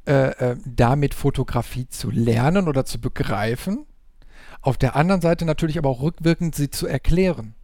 äh, 0.05 0.29
äh, 0.31 0.57
damit 0.65 1.13
Fotografie 1.13 1.87
zu 1.87 2.09
lernen 2.09 2.67
oder 2.67 2.85
zu 2.85 2.99
begreifen. 2.99 3.85
Auf 4.61 4.77
der 4.77 4.95
anderen 4.95 5.21
Seite 5.21 5.45
natürlich 5.45 5.77
aber 5.77 5.89
auch 5.89 6.01
rückwirkend 6.01 6.55
sie 6.55 6.69
zu 6.69 6.87
erklären. 6.87 7.55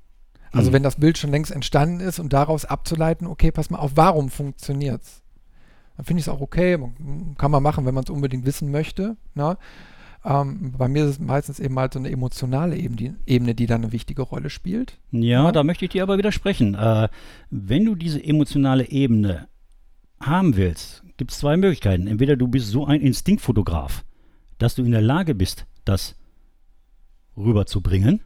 Also 0.52 0.70
mhm. 0.70 0.76
wenn 0.76 0.84
das 0.84 0.98
Bild 0.98 1.18
schon 1.18 1.32
längst 1.32 1.52
entstanden 1.52 2.00
ist 2.00 2.20
und 2.20 2.34
daraus 2.34 2.66
abzuleiten, 2.66 3.28
okay, 3.28 3.52
pass 3.52 3.70
mal 3.70 3.80
auf, 3.80 3.92
warum 3.96 4.30
funktioniert 4.30 5.04
es? 5.04 5.22
Dann 5.96 6.06
finde 6.06 6.20
ich 6.20 6.28
es 6.28 6.34
auch 6.34 6.42
okay, 6.42 6.78
kann 7.38 7.52
man 7.52 7.64
machen, 7.64 7.86
wenn 7.86 7.96
man 7.96 8.04
es 8.04 8.10
unbedingt 8.10 8.46
wissen 8.46 8.72
möchte. 8.72 9.18
Ne? 9.34 9.58
Ähm, 10.28 10.74
bei 10.78 10.90
mir 10.90 11.06
ist 11.06 11.12
es 11.12 11.20
meistens 11.20 11.60
eben 11.60 11.80
halt 11.80 11.94
so 11.94 12.00
eine 12.00 12.12
emotionale 12.12 12.76
Ebene, 12.76 13.56
die 13.56 13.66
dann 13.66 13.84
eine 13.84 13.94
wichtige 13.94 14.24
Rolle 14.24 14.50
spielt. 14.50 15.00
Ja, 15.12 15.46
ja. 15.46 15.52
da 15.54 15.64
möchte 15.64 15.86
ich 15.86 15.92
dir 15.92 16.04
aber 16.04 16.18
widersprechen. 16.18 16.76
Äh, 16.76 17.08
wenn 17.50 17.86
du 17.86 17.96
diese 17.96 18.22
emotionale 18.22 18.90
Ebene 18.90 19.48
haben 20.20 20.58
willst, 20.58 21.04
gibt 21.16 21.32
es 21.32 21.40
zwei 21.40 21.56
Möglichkeiten. 21.56 22.08
Entweder 22.08 22.36
du 22.36 22.50
bist 22.50 22.68
so 22.68 22.86
ein 22.86 23.00
Instinktfotograf, 23.00 24.04
dass 24.58 24.76
du 24.76 24.84
in 24.84 24.92
der 24.92 25.02
Lage 25.02 25.34
bist, 25.34 25.66
das 25.86 26.16
rüberzubringen, 27.38 28.20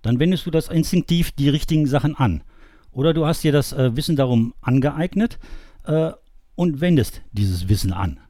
dann 0.00 0.18
wendest 0.18 0.46
du 0.46 0.50
das 0.50 0.68
instinktiv 0.68 1.32
die 1.32 1.50
richtigen 1.50 1.86
Sachen 1.86 2.16
an. 2.16 2.42
Oder 2.92 3.12
du 3.12 3.26
hast 3.26 3.44
dir 3.44 3.52
das 3.52 3.74
äh, 3.74 3.94
Wissen 3.94 4.16
darum 4.16 4.54
angeeignet 4.62 5.38
äh, 5.84 6.12
und 6.54 6.80
wendest 6.80 7.20
dieses 7.32 7.68
Wissen 7.68 7.92
an. 7.92 8.20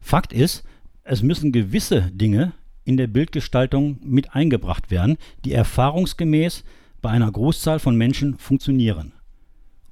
Fakt 0.00 0.32
ist, 0.32 0.64
es 1.04 1.22
müssen 1.22 1.52
gewisse 1.52 2.10
Dinge 2.12 2.52
in 2.84 2.96
der 2.96 3.06
Bildgestaltung 3.06 3.98
mit 4.02 4.34
eingebracht 4.34 4.90
werden, 4.90 5.16
die 5.44 5.52
erfahrungsgemäß 5.52 6.64
bei 7.00 7.10
einer 7.10 7.30
Großzahl 7.30 7.78
von 7.78 7.96
Menschen 7.96 8.38
funktionieren. 8.38 9.12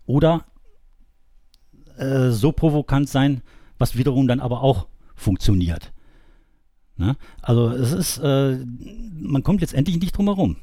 Oder 0.07 0.45
äh, 1.97 2.31
so 2.31 2.53
provokant 2.53 3.09
sein, 3.09 3.43
was 3.79 3.97
wiederum 3.97 4.27
dann 4.27 4.41
aber 4.41 4.63
auch 4.63 4.89
funktioniert. 5.15 5.93
Ne? 6.97 7.17
Also 7.43 7.71
es 7.71 7.93
ist, 7.93 8.19
äh, 8.19 8.59
man 9.21 9.43
kommt 9.43 9.61
letztendlich 9.61 10.01
nicht 10.01 10.17
drum 10.17 10.27
herum. 10.27 10.57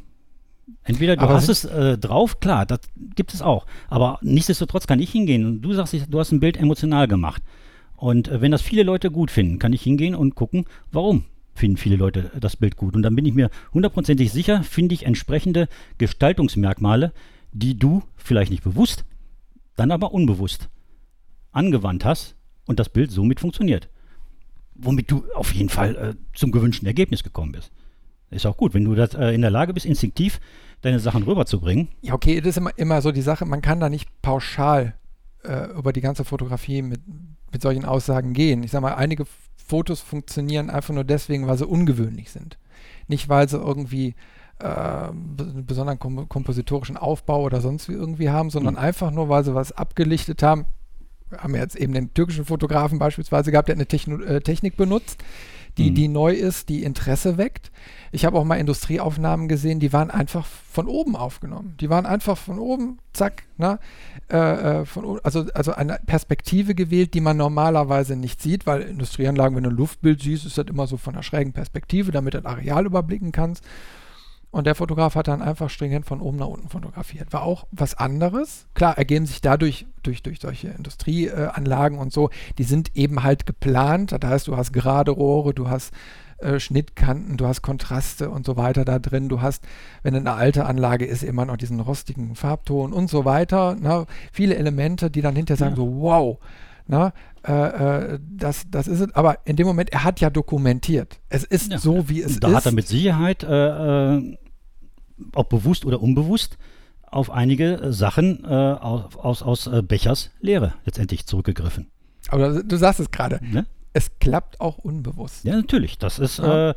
Entweder 0.84 1.16
du 1.16 1.22
aber 1.24 1.34
hast 1.34 1.50
es 1.50 1.66
äh, 1.66 1.98
drauf, 1.98 2.40
klar, 2.40 2.66
das 2.66 2.82
gibt 3.16 3.34
es 3.34 3.42
auch. 3.42 3.66
Aber 3.90 4.20
nichtsdestotrotz 4.22 4.88
kann 4.88 5.00
ich 5.00 5.12
hingehen 5.12 5.46
und 5.46 5.62
du 5.62 5.74
sagst, 5.74 5.96
du 6.10 6.20
hast 6.20 6.32
ein 6.32 6.40
Bild 6.40 6.58
emotional 6.58 7.08
gemacht. 7.08 7.42
Und 7.98 8.30
äh, 8.30 8.42
wenn 8.42 8.52
das 8.52 8.62
viele 8.62 8.84
Leute 8.84 9.12
gut 9.12 9.30
finden, 9.32 9.60
kann 9.60 9.74
ich 9.74 9.82
hingehen 9.82 10.16
und 10.16 10.36
gucken, 10.36 10.66
warum 10.92 11.26
finden 11.54 11.78
viele 11.78 11.96
Leute 11.98 12.32
das 12.40 12.56
Bild 12.56 12.78
gut. 12.78 12.96
Und 12.96 13.02
dann 13.02 13.16
bin 13.16 13.26
ich 13.26 13.34
mir 13.34 13.50
hundertprozentig 13.74 14.32
sicher, 14.32 14.64
finde 14.64 14.96
ich 14.96 15.06
entsprechende 15.06 15.68
Gestaltungsmerkmale, 15.98 17.12
die 17.52 17.78
du 17.78 18.04
vielleicht 18.16 18.52
nicht 18.52 18.64
bewusst, 18.64 19.04
dann 19.76 19.92
aber 19.92 20.14
unbewusst 20.14 20.70
angewandt 21.52 22.06
hast 22.06 22.36
und 22.68 22.80
das 22.80 22.90
Bild 22.90 23.12
somit 23.12 23.40
funktioniert. 23.40 23.90
Womit 24.76 25.10
du 25.10 25.24
auf 25.34 25.54
jeden 25.54 25.70
Fall 25.70 25.96
äh, 25.96 26.14
zum 26.36 26.52
gewünschten 26.52 26.88
Ergebnis 26.88 27.24
gekommen 27.24 27.52
bist. 27.52 27.72
Ist 28.30 28.46
auch 28.46 28.58
gut, 28.58 28.76
wenn 28.76 28.86
du 28.86 28.94
das, 28.94 29.16
äh, 29.16 29.34
in 29.34 29.42
der 29.42 29.50
Lage 29.50 29.74
bist, 29.74 29.88
instinktiv 29.88 30.40
deine 30.82 31.00
Sachen 31.00 31.24
rüberzubringen. 31.24 31.88
Ja, 32.02 32.14
okay, 32.14 32.40
das 32.40 32.50
ist 32.50 32.58
immer, 32.58 32.78
immer 32.78 33.02
so 33.02 33.12
die 33.12 33.22
Sache, 33.22 33.46
man 33.46 33.64
kann 33.64 33.80
da 33.80 33.90
nicht 33.90 34.22
pauschal 34.22 34.94
äh, 35.44 35.72
über 35.72 35.94
die 35.94 36.02
ganze 36.02 36.24
Fotografie 36.26 36.84
mit, 36.84 37.02
mit 37.52 37.62
solchen 37.62 37.86
Aussagen 37.86 38.34
gehen. 38.34 38.64
Ich 38.64 38.72
sag 38.72 38.82
mal, 38.82 38.96
einige 38.96 39.26
Fotos 39.56 40.02
funktionieren 40.02 40.70
einfach 40.70 40.94
nur 40.94 41.04
deswegen, 41.04 41.48
weil 41.48 41.58
sie 41.58 41.66
ungewöhnlich 41.66 42.32
sind. 42.32 42.58
Nicht, 43.08 43.30
weil 43.30 43.48
sie 43.50 43.58
irgendwie 43.58 44.16
äh, 44.60 44.66
einen 44.68 45.66
besonderen 45.66 46.00
kom 46.00 46.30
kompositorischen 46.30 46.98
Aufbau 46.98 47.44
oder 47.44 47.62
sonst 47.62 47.90
wie 47.90 47.94
irgendwie 47.94 48.30
haben, 48.30 48.50
sondern 48.50 48.76
mhm. 48.76 48.80
einfach 48.80 49.12
nur, 49.12 49.30
weil 49.30 49.44
sie 49.44 49.56
was 49.56 49.72
abgelichtet 49.72 50.42
haben. 50.44 50.66
Wir 51.30 51.40
haben 51.40 51.56
jetzt 51.56 51.76
eben 51.76 51.94
den 51.94 52.14
türkischen 52.14 52.46
Fotografen 52.46 53.00
beispielsweise 53.00 53.52
gehabt, 53.52 53.68
der 53.68 53.76
eine 53.76 53.86
Techno 53.86 54.22
äh, 54.22 54.42
Technik 54.42 54.78
benutzt, 54.78 55.24
die, 55.78 55.92
mhm. 55.92 55.96
die 55.96 56.08
neu 56.08 56.34
ist, 56.34 56.70
die 56.70 56.84
Interesse 56.84 57.38
weckt. 57.38 57.72
Ich 58.12 58.26
habe 58.26 58.38
auch 58.38 58.44
mal 58.44 58.56
Industrieaufnahmen 58.56 59.48
gesehen, 59.48 59.80
die 59.80 59.94
waren 59.94 60.10
einfach 60.10 60.46
von 60.46 60.88
oben 60.88 61.16
aufgenommen. 61.16 61.76
Die 61.80 61.90
waren 61.90 62.06
einfach 62.06 62.38
von 62.38 62.60
oben, 62.60 63.00
zack, 63.14 63.44
ne? 63.58 63.80
Äh, 64.32 64.38
äh 64.82 64.86
von, 64.86 65.20
also, 65.24 65.46
also 65.54 65.74
eine 65.74 66.00
Perspektive 66.06 66.74
gewählt, 66.74 67.14
die 67.14 67.22
man 67.22 67.38
normalerweise 67.38 68.16
nicht 68.16 68.42
sieht, 68.42 68.66
weil 68.66 68.82
Industrieanlagen, 68.82 69.56
wenn 69.56 69.64
du 69.64 69.70
ein 69.70 69.76
Luftbild 69.76 70.22
siehst, 70.22 70.46
ist 70.46 70.58
das 70.58 70.68
immer 70.68 70.88
so 70.88 70.98
von 70.98 71.14
einer 71.14 71.24
schrägen 71.24 71.54
Perspektive, 71.54 72.12
damit 72.12 72.34
du 72.34 72.42
das 72.42 72.52
Areal 72.52 72.86
überblicken 72.86 73.32
kannst. 73.32 73.64
Und 74.50 74.66
der 74.66 74.76
Fotograf 74.76 75.16
hat 75.16 75.28
dann 75.28 75.42
einfach 75.42 75.70
stringent 75.70 76.06
von 76.06 76.22
oben 76.22 76.38
nach 76.38 76.48
unten 76.48 76.70
fotografiert. 76.70 77.34
War 77.34 77.44
auch 77.44 77.68
was 77.72 77.96
anderes. 77.96 78.66
Klar, 78.74 78.98
ergeben 78.98 79.26
sich 79.26 79.42
dadurch 79.42 79.86
durch, 80.04 80.24
durch 80.24 80.40
solche 80.40 80.70
Industrieanlagen 80.70 82.00
und 82.00 82.14
so, 82.14 82.30
die 82.58 82.64
sind 82.64 82.96
eben 82.96 83.24
halt 83.24 83.46
geplant. 83.46 84.14
Das 84.14 84.30
heißt, 84.30 84.48
du 84.48 84.56
hast 84.56 84.72
gerade 84.72 85.12
Rohre, 85.12 85.54
du 85.54 85.70
hast 85.70 85.94
äh, 86.38 86.60
Schnittkanten, 86.60 87.36
du 87.38 87.46
hast 87.46 87.62
Kontraste 87.62 88.30
und 88.30 88.46
so 88.46 88.56
weiter 88.58 88.86
da 88.86 89.00
drin. 89.00 89.28
Du 89.28 89.42
hast, 89.42 89.64
wenn 90.04 90.16
eine 90.16 90.34
alte 90.34 90.66
Anlage 90.66 91.06
ist, 91.06 91.24
immer 91.24 91.46
noch 91.46 91.58
diesen 91.58 91.80
rostigen 91.80 92.36
Farbton 92.36 92.94
und 92.94 93.10
so 93.10 93.26
weiter. 93.26 93.76
Ne? 93.76 94.06
Viele 94.32 94.56
Elemente, 94.56 95.12
die 95.12 95.22
dann 95.22 95.36
hinterher 95.36 95.58
sagen, 95.58 95.76
ja. 95.76 95.78
so 95.78 96.02
wow, 96.02 96.38
na, 96.88 97.12
äh, 97.48 98.14
äh, 98.14 98.20
das, 98.30 98.66
das 98.70 98.88
ist 98.88 99.00
es. 99.00 99.14
Aber 99.16 99.40
in 99.46 99.56
dem 99.56 99.68
Moment, 99.68 99.92
er 99.92 100.04
hat 100.04 100.20
ja 100.20 100.30
dokumentiert. 100.30 101.20
Es 101.30 101.44
ist 101.44 101.72
ja. 101.72 101.78
so, 101.78 102.10
wie 102.10 102.22
es 102.22 102.40
da 102.40 102.48
ist. 102.48 102.54
Da 102.54 102.58
hat 102.58 102.66
er 102.66 102.72
mit 102.74 102.88
Sicherheit, 102.88 103.44
äh, 103.44 104.16
äh, 104.18 104.38
ob 105.34 105.50
bewusst 105.50 105.86
oder 105.86 106.02
unbewusst, 106.02 106.58
auf 107.04 107.32
einige 107.32 107.94
Sachen 107.94 108.44
äh, 108.44 108.48
aus, 108.48 109.16
aus, 109.16 109.44
aus 109.44 109.68
äh, 109.68 109.82
Bechers 109.82 110.32
Lehre 110.42 110.74
letztendlich 110.84 111.26
zurückgegriffen. 111.26 111.90
Aber 112.28 112.64
du 112.64 112.76
sagst 112.76 113.00
es 113.00 113.12
gerade. 113.12 113.40
Ne? 113.42 113.66
Es 113.94 114.20
klappt 114.20 114.60
auch 114.60 114.78
unbewusst. 114.78 115.46
Ja, 115.46 115.56
natürlich. 115.56 115.98
Das 115.98 116.20
ist. 116.20 116.40
Ja. 116.40 116.76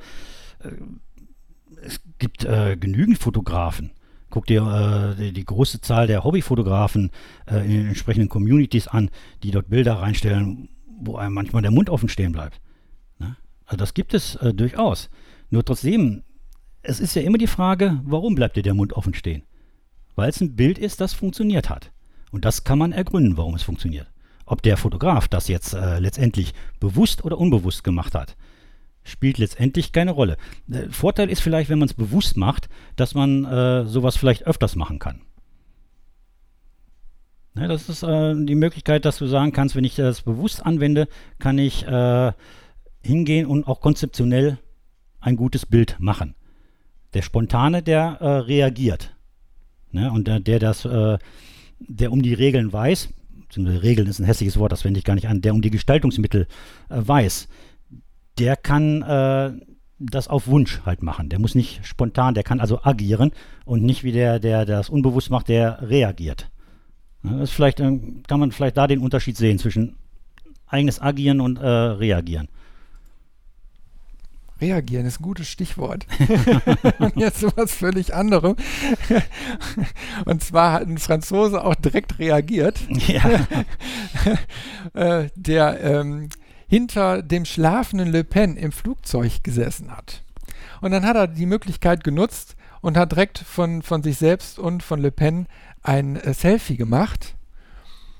es 1.82 2.00
gibt 2.18 2.46
genügend 2.80 3.18
Fotografen, 3.18 3.90
Guck 4.30 4.46
dir 4.46 4.62
äh, 4.62 5.20
die, 5.20 5.32
die, 5.32 5.44
große 5.44 5.80
Zahl 5.80 6.06
der 6.06 6.24
Hobbyfotografen 6.24 7.10
äh, 7.46 7.64
in 7.64 7.70
den 7.70 7.88
entsprechenden 7.88 8.28
Communities 8.28 8.88
an, 8.88 9.10
die 9.42 9.50
dort 9.50 9.68
Bilder 9.68 9.94
reinstellen, 9.94 10.68
wo 10.86 11.16
einem 11.16 11.34
manchmal 11.34 11.62
der 11.62 11.70
Mund 11.70 11.90
offen 11.90 12.08
stehen 12.08 12.32
bleibt. 12.32 12.60
Ne? 13.18 13.36
Also 13.66 13.76
das 13.76 13.94
gibt 13.94 14.14
es 14.14 14.36
äh, 14.36 14.54
durchaus. 14.54 15.10
Nur 15.50 15.64
trotzdem, 15.64 16.22
es 16.82 17.00
ist 17.00 17.14
ja 17.14 17.22
immer 17.22 17.38
die 17.38 17.48
Frage, 17.48 18.00
warum 18.04 18.34
bleibt 18.34 18.56
dir 18.56 18.62
der 18.62 18.74
Mund 18.74 18.92
offen 18.92 19.14
stehen? 19.14 19.42
Weil 20.14 20.30
es 20.30 20.40
ein 20.40 20.54
Bild 20.54 20.78
ist, 20.78 21.00
das 21.00 21.12
funktioniert 21.12 21.68
hat. 21.68 21.90
Und 22.30 22.44
das 22.44 22.64
kann 22.64 22.78
man 22.78 22.92
ergründen, 22.92 23.36
warum 23.36 23.54
es 23.54 23.62
funktioniert. 23.62 24.06
Ob 24.46 24.62
der 24.62 24.76
Fotograf 24.76 25.28
das 25.28 25.48
jetzt 25.48 25.74
äh, 25.74 25.98
letztendlich 25.98 26.54
bewusst 26.78 27.24
oder 27.24 27.38
unbewusst 27.38 27.84
gemacht 27.84 28.14
hat, 28.14 28.36
spielt 29.02 29.38
letztendlich 29.38 29.92
keine 29.92 30.12
Rolle. 30.12 30.36
Der 30.66 30.90
Vorteil 30.90 31.30
ist 31.30 31.40
vielleicht, 31.40 31.70
wenn 31.70 31.78
man 31.78 31.88
es 31.88 31.94
bewusst 31.94 32.36
macht, 32.36 32.68
dass 32.96 33.14
man 33.14 33.44
äh, 33.44 33.86
sowas 33.86 34.16
vielleicht 34.16 34.46
öfters 34.46 34.76
machen 34.76 34.98
kann. 34.98 35.22
Ja, 37.56 37.66
das 37.66 37.88
ist 37.88 38.02
äh, 38.02 38.34
die 38.44 38.54
Möglichkeit, 38.54 39.04
dass 39.04 39.18
du 39.18 39.26
sagen 39.26 39.52
kannst, 39.52 39.74
wenn 39.74 39.84
ich 39.84 39.96
das 39.96 40.22
bewusst 40.22 40.64
anwende, 40.64 41.08
kann 41.38 41.58
ich 41.58 41.86
äh, 41.86 42.32
hingehen 43.02 43.46
und 43.46 43.66
auch 43.66 43.80
konzeptionell 43.80 44.58
ein 45.20 45.36
gutes 45.36 45.66
Bild 45.66 45.96
machen. 45.98 46.34
Der 47.14 47.22
Spontane, 47.22 47.82
der 47.82 48.18
äh, 48.20 48.26
reagiert. 48.26 49.16
Ne? 49.90 50.12
Und 50.12 50.28
der, 50.28 50.40
der 50.40 50.58
das, 50.58 50.84
äh, 50.84 51.18
der 51.80 52.12
um 52.12 52.22
die 52.22 52.34
Regeln 52.34 52.72
weiß, 52.72 53.08
Regeln 53.56 54.06
ist 54.06 54.20
ein 54.20 54.26
hässliches 54.26 54.58
Wort, 54.58 54.70
das 54.70 54.84
wende 54.84 54.98
ich 54.98 55.04
gar 55.04 55.14
nicht 55.14 55.26
an, 55.26 55.40
der 55.40 55.52
um 55.52 55.60
die 55.60 55.70
Gestaltungsmittel 55.70 56.46
äh, 56.88 56.94
weiß, 57.00 57.48
der 58.40 58.56
kann 58.56 59.02
äh, 59.02 59.52
das 59.98 60.28
auf 60.28 60.46
Wunsch 60.46 60.80
halt 60.84 61.02
machen. 61.02 61.28
Der 61.28 61.38
muss 61.38 61.54
nicht 61.54 61.86
spontan, 61.86 62.34
der 62.34 62.42
kann 62.42 62.60
also 62.60 62.82
agieren 62.82 63.32
und 63.64 63.82
nicht 63.82 64.02
wie 64.02 64.12
der, 64.12 64.40
der, 64.40 64.64
der 64.64 64.78
das 64.78 64.88
unbewusst 64.88 65.30
macht, 65.30 65.48
der 65.48 65.82
reagiert. 65.82 66.50
Das 67.22 67.50
vielleicht, 67.50 67.80
äh, 67.80 67.98
kann 68.26 68.40
man 68.40 68.50
vielleicht 68.50 68.78
da 68.78 68.86
den 68.86 69.00
Unterschied 69.00 69.36
sehen 69.36 69.58
zwischen 69.58 69.96
eigenes 70.66 71.00
Agieren 71.00 71.40
und 71.40 71.58
äh, 71.58 71.66
Reagieren. 71.66 72.48
Reagieren 74.60 75.06
ist 75.06 75.20
ein 75.20 75.24
gutes 75.24 75.48
Stichwort. 75.48 76.06
und 76.98 77.16
jetzt 77.16 77.44
was 77.56 77.74
völlig 77.74 78.14
anderem. 78.14 78.56
und 80.26 80.42
zwar 80.42 80.72
hat 80.72 80.86
ein 80.86 80.98
Franzose 80.98 81.64
auch 81.64 81.74
direkt 81.74 82.18
reagiert. 82.18 82.78
Ja. 83.06 83.46
äh, 85.22 85.28
der 85.34 85.80
ähm, 85.82 86.28
hinter 86.70 87.20
dem 87.20 87.44
schlafenden 87.44 88.12
Le 88.12 88.22
Pen 88.22 88.56
im 88.56 88.70
Flugzeug 88.70 89.42
gesessen 89.42 89.90
hat. 89.90 90.22
Und 90.80 90.92
dann 90.92 91.04
hat 91.04 91.16
er 91.16 91.26
die 91.26 91.44
Möglichkeit 91.44 92.04
genutzt 92.04 92.54
und 92.80 92.96
hat 92.96 93.10
direkt 93.10 93.38
von, 93.38 93.82
von 93.82 94.04
sich 94.04 94.18
selbst 94.18 94.56
und 94.60 94.84
von 94.84 95.00
Le 95.00 95.10
Pen 95.10 95.48
ein 95.82 96.14
äh, 96.14 96.32
Selfie 96.32 96.76
gemacht. 96.76 97.34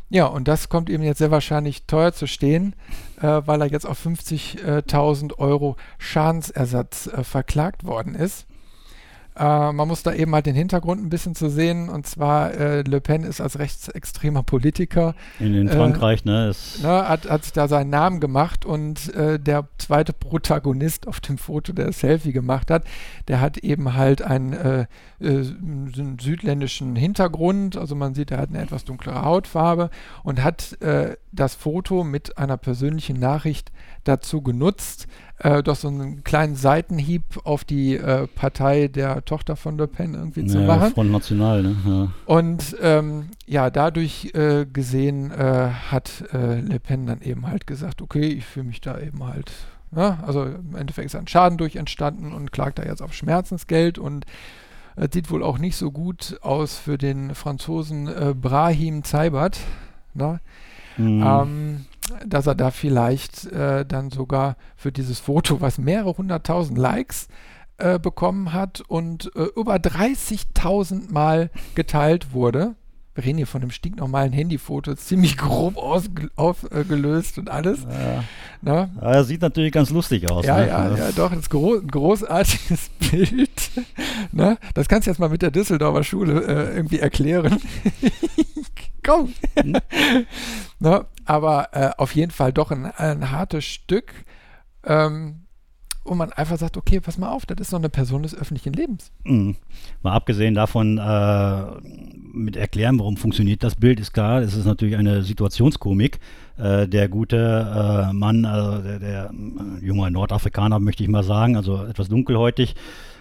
Ja, 0.09 0.27
und 0.27 0.49
das 0.49 0.69
kommt 0.69 0.89
ihm 0.91 1.01
jetzt 1.01 1.19
sehr 1.19 1.31
wahrscheinlich 1.31 1.87
teuer 1.87 2.13
zu 2.13 2.27
stehen, 2.27 2.75
äh, 3.21 3.41
weil 3.45 3.61
er 3.61 3.71
jetzt 3.71 3.87
auf 3.87 4.05
50.000 4.05 5.39
Euro 5.39 5.77
Schadensersatz 5.99 7.07
äh, 7.07 7.23
verklagt 7.23 7.85
worden 7.85 8.17
ist. 8.17 8.49
Äh, 9.37 9.73
man 9.73 9.89
muss 9.89 10.03
da 10.03 10.13
eben 10.13 10.35
halt 10.35 10.47
den 10.47 10.55
Hintergrund 10.55 11.03
ein 11.03 11.09
bisschen 11.09 11.35
zu 11.35 11.49
sehen. 11.49 11.89
Und 11.89 12.07
zwar, 12.07 12.53
äh, 12.53 12.83
Le 12.83 13.01
Pen 13.01 13.25
ist 13.25 13.41
als 13.41 13.59
rechtsextremer 13.59 14.43
Politiker. 14.43 15.15
In, 15.39 15.55
in 15.55 15.69
Frankreich, 15.69 16.23
äh, 16.27 16.29
ne, 16.29 16.53
ne? 16.83 17.09
Hat, 17.09 17.29
hat 17.29 17.45
sich 17.45 17.53
da 17.53 17.69
seinen 17.69 17.91
Namen 17.91 18.21
gemacht. 18.21 18.65
Und 18.65 19.15
äh, 19.15 19.39
der 19.39 19.69
zweite 19.79 20.13
Protagonist 20.13 21.07
auf 21.07 21.21
dem 21.21 21.39
Foto, 21.39 21.73
der 21.73 21.87
das 21.87 22.01
Selfie 22.01 22.33
gemacht 22.33 22.71
hat, 22.71 22.85
der 23.29 23.41
hat 23.41 23.59
eben 23.59 23.95
halt 23.95 24.23
einen, 24.23 24.53
äh, 24.53 24.87
äh, 25.21 25.27
einen 25.29 26.19
südländischen 26.21 26.97
Hintergrund. 26.97 27.77
Also 27.77 27.95
man 27.95 28.15
sieht, 28.15 28.31
er 28.31 28.39
hat 28.39 28.51
eine 28.51 28.61
etwas 28.61 28.85
dunklere 28.85 29.23
Hautfarbe 29.23 29.91
und 30.23 30.43
hat 30.43 30.77
das 31.33 31.55
Foto 31.55 32.05
mit 32.05 32.39
einer 32.39 32.57
persönlichen 32.57 33.19
Nachricht 33.19 33.71
dazu 34.05 34.43
genutzt, 34.43 35.07
äh, 35.43 35.63
doch 35.63 35.77
so 35.77 35.89
einen 35.89 36.23
kleinen 36.23 36.55
Seitenhieb 36.55 37.23
auf 37.45 37.65
die 37.65 37.97
äh, 37.97 38.27
Partei 38.27 38.89
der 38.89 39.25
Tochter 39.25 39.57
von 39.57 39.79
Le 39.79 39.87
Pen 39.87 40.15
irgendwie 40.15 40.43
ja, 40.43 40.49
zu 40.49 40.59
machen. 40.59 40.93
Front 40.93 41.11
National, 41.11 41.63
ne? 41.63 41.77
Ja. 41.87 42.09
Und 42.27 42.77
ähm, 42.83 43.31
ja, 43.47 43.71
dadurch 43.71 44.33
äh, 44.35 44.67
gesehen 44.71 45.31
äh, 45.31 45.71
hat 45.91 46.25
äh, 46.35 46.61
Le 46.61 46.79
Pen 46.79 47.07
dann 47.07 47.23
eben 47.23 47.47
halt 47.47 47.67
gesagt, 47.67 48.03
okay, 48.03 48.27
ich 48.27 48.45
fühle 48.45 48.67
mich 48.67 48.83
da 48.83 49.01
eben 49.01 49.25
halt, 49.25 49.51
ja, 49.97 50.11
ne? 50.11 50.19
also 50.27 50.45
im 50.45 50.77
Endeffekt 50.77 51.07
ist 51.07 51.17
ein 51.17 51.27
Schaden 51.27 51.57
durch 51.57 51.77
entstanden 51.77 52.35
und 52.35 52.53
klagt 52.53 52.79
da 52.79 52.83
jetzt 52.83 53.01
auf 53.01 53.15
Schmerzensgeld 53.15 53.99
und 53.99 54.27
äh, 54.97 55.09
sieht 55.11 55.31
wohl 55.31 55.43
auch 55.43 55.57
nicht 55.57 55.77
so 55.77 55.91
gut 55.91 56.39
aus 56.43 56.77
für 56.77 56.99
den 56.99 57.35
Franzosen 57.35 58.11
Brahim 58.43 59.05
Zeibert. 59.05 59.59
Ne? 60.13 60.41
Mhm. 60.99 61.25
Ähm, 61.25 61.87
dass 62.27 62.47
er 62.47 62.55
da 62.55 62.71
vielleicht 62.71 63.47
äh, 63.47 63.85
dann 63.85 64.11
sogar 64.11 64.57
für 64.77 64.93
dieses 64.93 65.21
Foto, 65.21 65.61
was 65.61 65.79
mehrere 65.79 66.17
hunderttausend 66.17 66.79
Likes 66.79 67.29
äh, 67.79 67.99
bekommen 67.99 68.53
hat 68.53 68.83
und 68.89 69.31
äh, 69.37 69.45
über 69.57 69.77
30.000 69.77 71.13
Mal 71.13 71.51
geteilt 71.75 72.33
wurde, 72.33 72.75
reden 73.17 73.39
hier 73.39 73.47
von 73.47 73.63
einem 73.63 73.71
stinknormalen 73.71 74.33
Handyfoto, 74.33 74.95
ziemlich 74.95 75.37
grob 75.37 75.77
aufgelöst 75.77 77.39
und 77.39 77.51
alles. 77.51 77.81
Ja. 77.83 78.25
Ne? 78.63 78.91
Ja, 79.01 79.25
sieht 79.25 79.43
natürlich 79.43 79.73
ganz 79.73 79.91
lustig 79.91 80.31
aus. 80.31 80.45
Ja, 80.45 80.59
ne? 80.59 80.67
ja, 80.69 80.97
ja, 80.97 81.13
doch, 81.13 81.31
das 81.31 81.41
ist 81.41 81.51
gro 81.51 81.77
ein 81.77 81.89
großartiges 81.89 82.91
Bild. 83.11 83.71
ne? 84.33 84.59
Das 84.75 84.89
kannst 84.89 85.07
du 85.07 85.11
jetzt 85.11 85.19
mal 85.19 85.29
mit 85.31 85.43
der 85.43 85.51
Düsseldorfer 85.51 86.05
Schule 86.05 86.43
äh, 86.45 86.77
irgendwie 86.77 86.99
erklären. 86.99 87.61
Komm. 89.05 89.33
Ne? 90.83 91.05
Aber 91.27 91.69
äh, 91.73 91.91
auf 91.99 92.15
jeden 92.15 92.31
Fall 92.31 92.55
doch 92.55 92.71
ein, 92.71 92.87
ein 92.87 93.31
hartes 93.31 93.67
Stück. 93.67 94.15
Ähm, 94.83 95.43
wo 96.05 96.15
man 96.15 96.33
einfach 96.33 96.57
sagt, 96.57 96.77
okay, 96.77 96.99
pass 97.01 97.19
mal 97.19 97.31
auf, 97.31 97.45
das 97.47 97.59
ist 97.61 97.73
doch 97.73 97.79
eine 97.79 97.91
Person 97.91 98.23
des 98.23 98.35
öffentlichen 98.35 98.73
Lebens. 98.73 99.13
Mhm. 99.25 99.57
Mal 100.03 100.13
abgesehen 100.13 100.55
davon, 100.55 100.99
äh, 100.99 101.65
mit 102.33 102.57
erklären, 102.57 102.99
warum 102.99 103.17
funktioniert 103.17 103.63
das 103.63 103.75
Bild, 103.75 104.01
ist 104.01 104.13
klar, 104.13 104.41
es 104.41 104.55
ist 104.55 104.65
natürlich 104.65 104.97
eine 104.97 105.23
Situationskomik. 105.23 106.19
Äh, 106.57 106.89
der 106.89 107.09
gute 107.09 107.37
äh, 107.37 108.13
Mann, 108.13 108.45
also 108.45 108.83
der, 108.83 108.99
der 108.99 109.31
äh, 109.31 109.85
junge 109.85 110.11
Nordafrikaner, 110.11 110.81
möchte 110.81 111.03
ich 111.03 111.09
mal 111.09 111.23
sagen, 111.23 111.57
also 111.57 111.85
etwas 111.85 112.09
dunkelhäutig, 112.09 112.75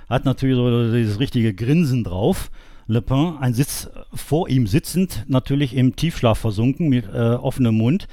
hat 0.10 0.26
natürlich 0.26 0.56
so 0.56 0.92
dieses 0.92 1.20
richtige 1.20 1.54
Grinsen 1.54 2.04
drauf. 2.04 2.50
Le 2.90 3.04
Pen, 3.04 3.38
ein 3.40 3.54
Sitz 3.54 3.88
vor 4.16 4.50
ihm 4.50 4.66
sitzend, 4.66 5.24
natürlich 5.28 5.76
im 5.76 5.96
Tiefschlaf 5.96 6.40
versunken, 6.40 6.90
mit 6.90 7.06
äh, 7.06 7.36
offenem 7.36 7.76
Mund. 7.76 8.08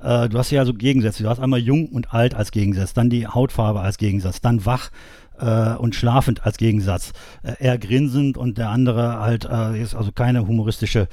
Äh, 0.00 0.28
du 0.28 0.36
hast 0.36 0.50
ja 0.50 0.66
so 0.66 0.74
Gegensätze. 0.74 1.22
Du 1.22 1.30
hast 1.30 1.40
einmal 1.40 1.60
jung 1.60 1.88
und 1.88 2.12
alt 2.12 2.34
als 2.34 2.50
Gegensatz, 2.50 2.92
dann 2.92 3.08
die 3.08 3.26
Hautfarbe 3.26 3.80
als 3.80 3.96
Gegensatz, 3.96 4.42
dann 4.42 4.66
wach 4.66 4.90
äh, 5.38 5.74
und 5.76 5.94
schlafend 5.94 6.44
als 6.44 6.58
Gegensatz. 6.58 7.14
Äh, 7.42 7.54
er 7.58 7.78
grinsend 7.78 8.36
und 8.36 8.58
der 8.58 8.68
andere 8.68 9.18
halt 9.18 9.46
äh, 9.46 9.80
ist 9.80 9.94
also 9.94 10.12
keine 10.12 10.46
humoristische 10.46 11.08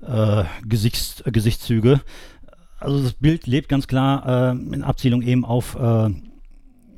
äh, 0.00 0.44
Gesichts, 0.66 1.22
Gesichtszüge. 1.26 2.00
Also 2.80 3.02
das 3.02 3.12
Bild 3.12 3.46
lebt 3.46 3.68
ganz 3.68 3.86
klar 3.86 4.52
in 4.52 4.82
Abzielung 4.82 5.22
eben 5.22 5.44
auf 5.46 5.78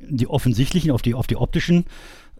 die 0.09 0.27
offensichtlichen, 0.27 0.91
auf 0.91 1.01
die, 1.01 1.13
auf 1.13 1.27
die 1.27 1.37
optischen 1.37 1.85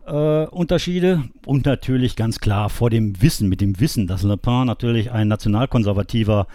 äh, 0.08 0.46
Unterschiede 0.48 1.24
und 1.46 1.66
natürlich 1.66 2.16
ganz 2.16 2.40
klar 2.40 2.70
vor 2.70 2.90
dem 2.90 3.22
Wissen, 3.22 3.50
mit 3.50 3.62
dem 3.62 3.80
Wissen, 3.80 4.08
dass 4.08 4.24
Le 4.24 4.38
Pen 4.38 4.66
natürlich 4.66 5.12
ein 5.12 5.28
nationalkonservativer 5.28 6.48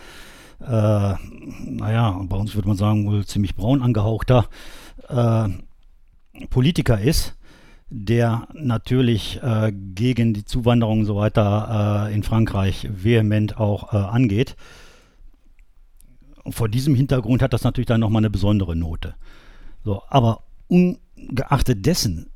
äh, 0.67 1.15
naja, 1.65 2.21
bei 2.29 2.37
uns 2.37 2.55
würde 2.55 2.69
man 2.69 2.77
sagen, 2.77 3.07
wohl 3.07 3.27
ziemlich 3.27 3.55
braun 3.55 3.83
angehauchter 3.83 4.49
äh, 5.09 5.49
Politiker 6.51 7.01
ist, 7.01 7.37
der 7.91 8.49
natürlich 8.55 9.41
äh, 9.43 9.73
gegen 9.73 10.35
die 10.35 10.45
Zuwanderung 10.45 11.01
und 11.01 11.07
so 11.07 11.17
weiter 11.17 12.09
äh, 12.09 12.15
in 12.15 12.23
Frankreich 12.23 12.89
vehement 12.91 13.59
auch 13.59 13.93
äh, 13.93 13.97
angeht. 13.97 14.57
Und 16.45 16.55
vor 16.55 16.69
diesem 16.69 16.95
Hintergrund 16.95 17.43
hat 17.43 17.53
das 17.53 17.65
natürlich 17.65 17.87
dann 17.87 18.01
nochmal 18.01 18.21
eine 18.21 18.31
besondere 18.31 18.75
Note. 18.75 19.15
So, 19.85 20.03
aber 20.09 20.43
ungeachtet 20.69 21.85
dessen 21.85 22.32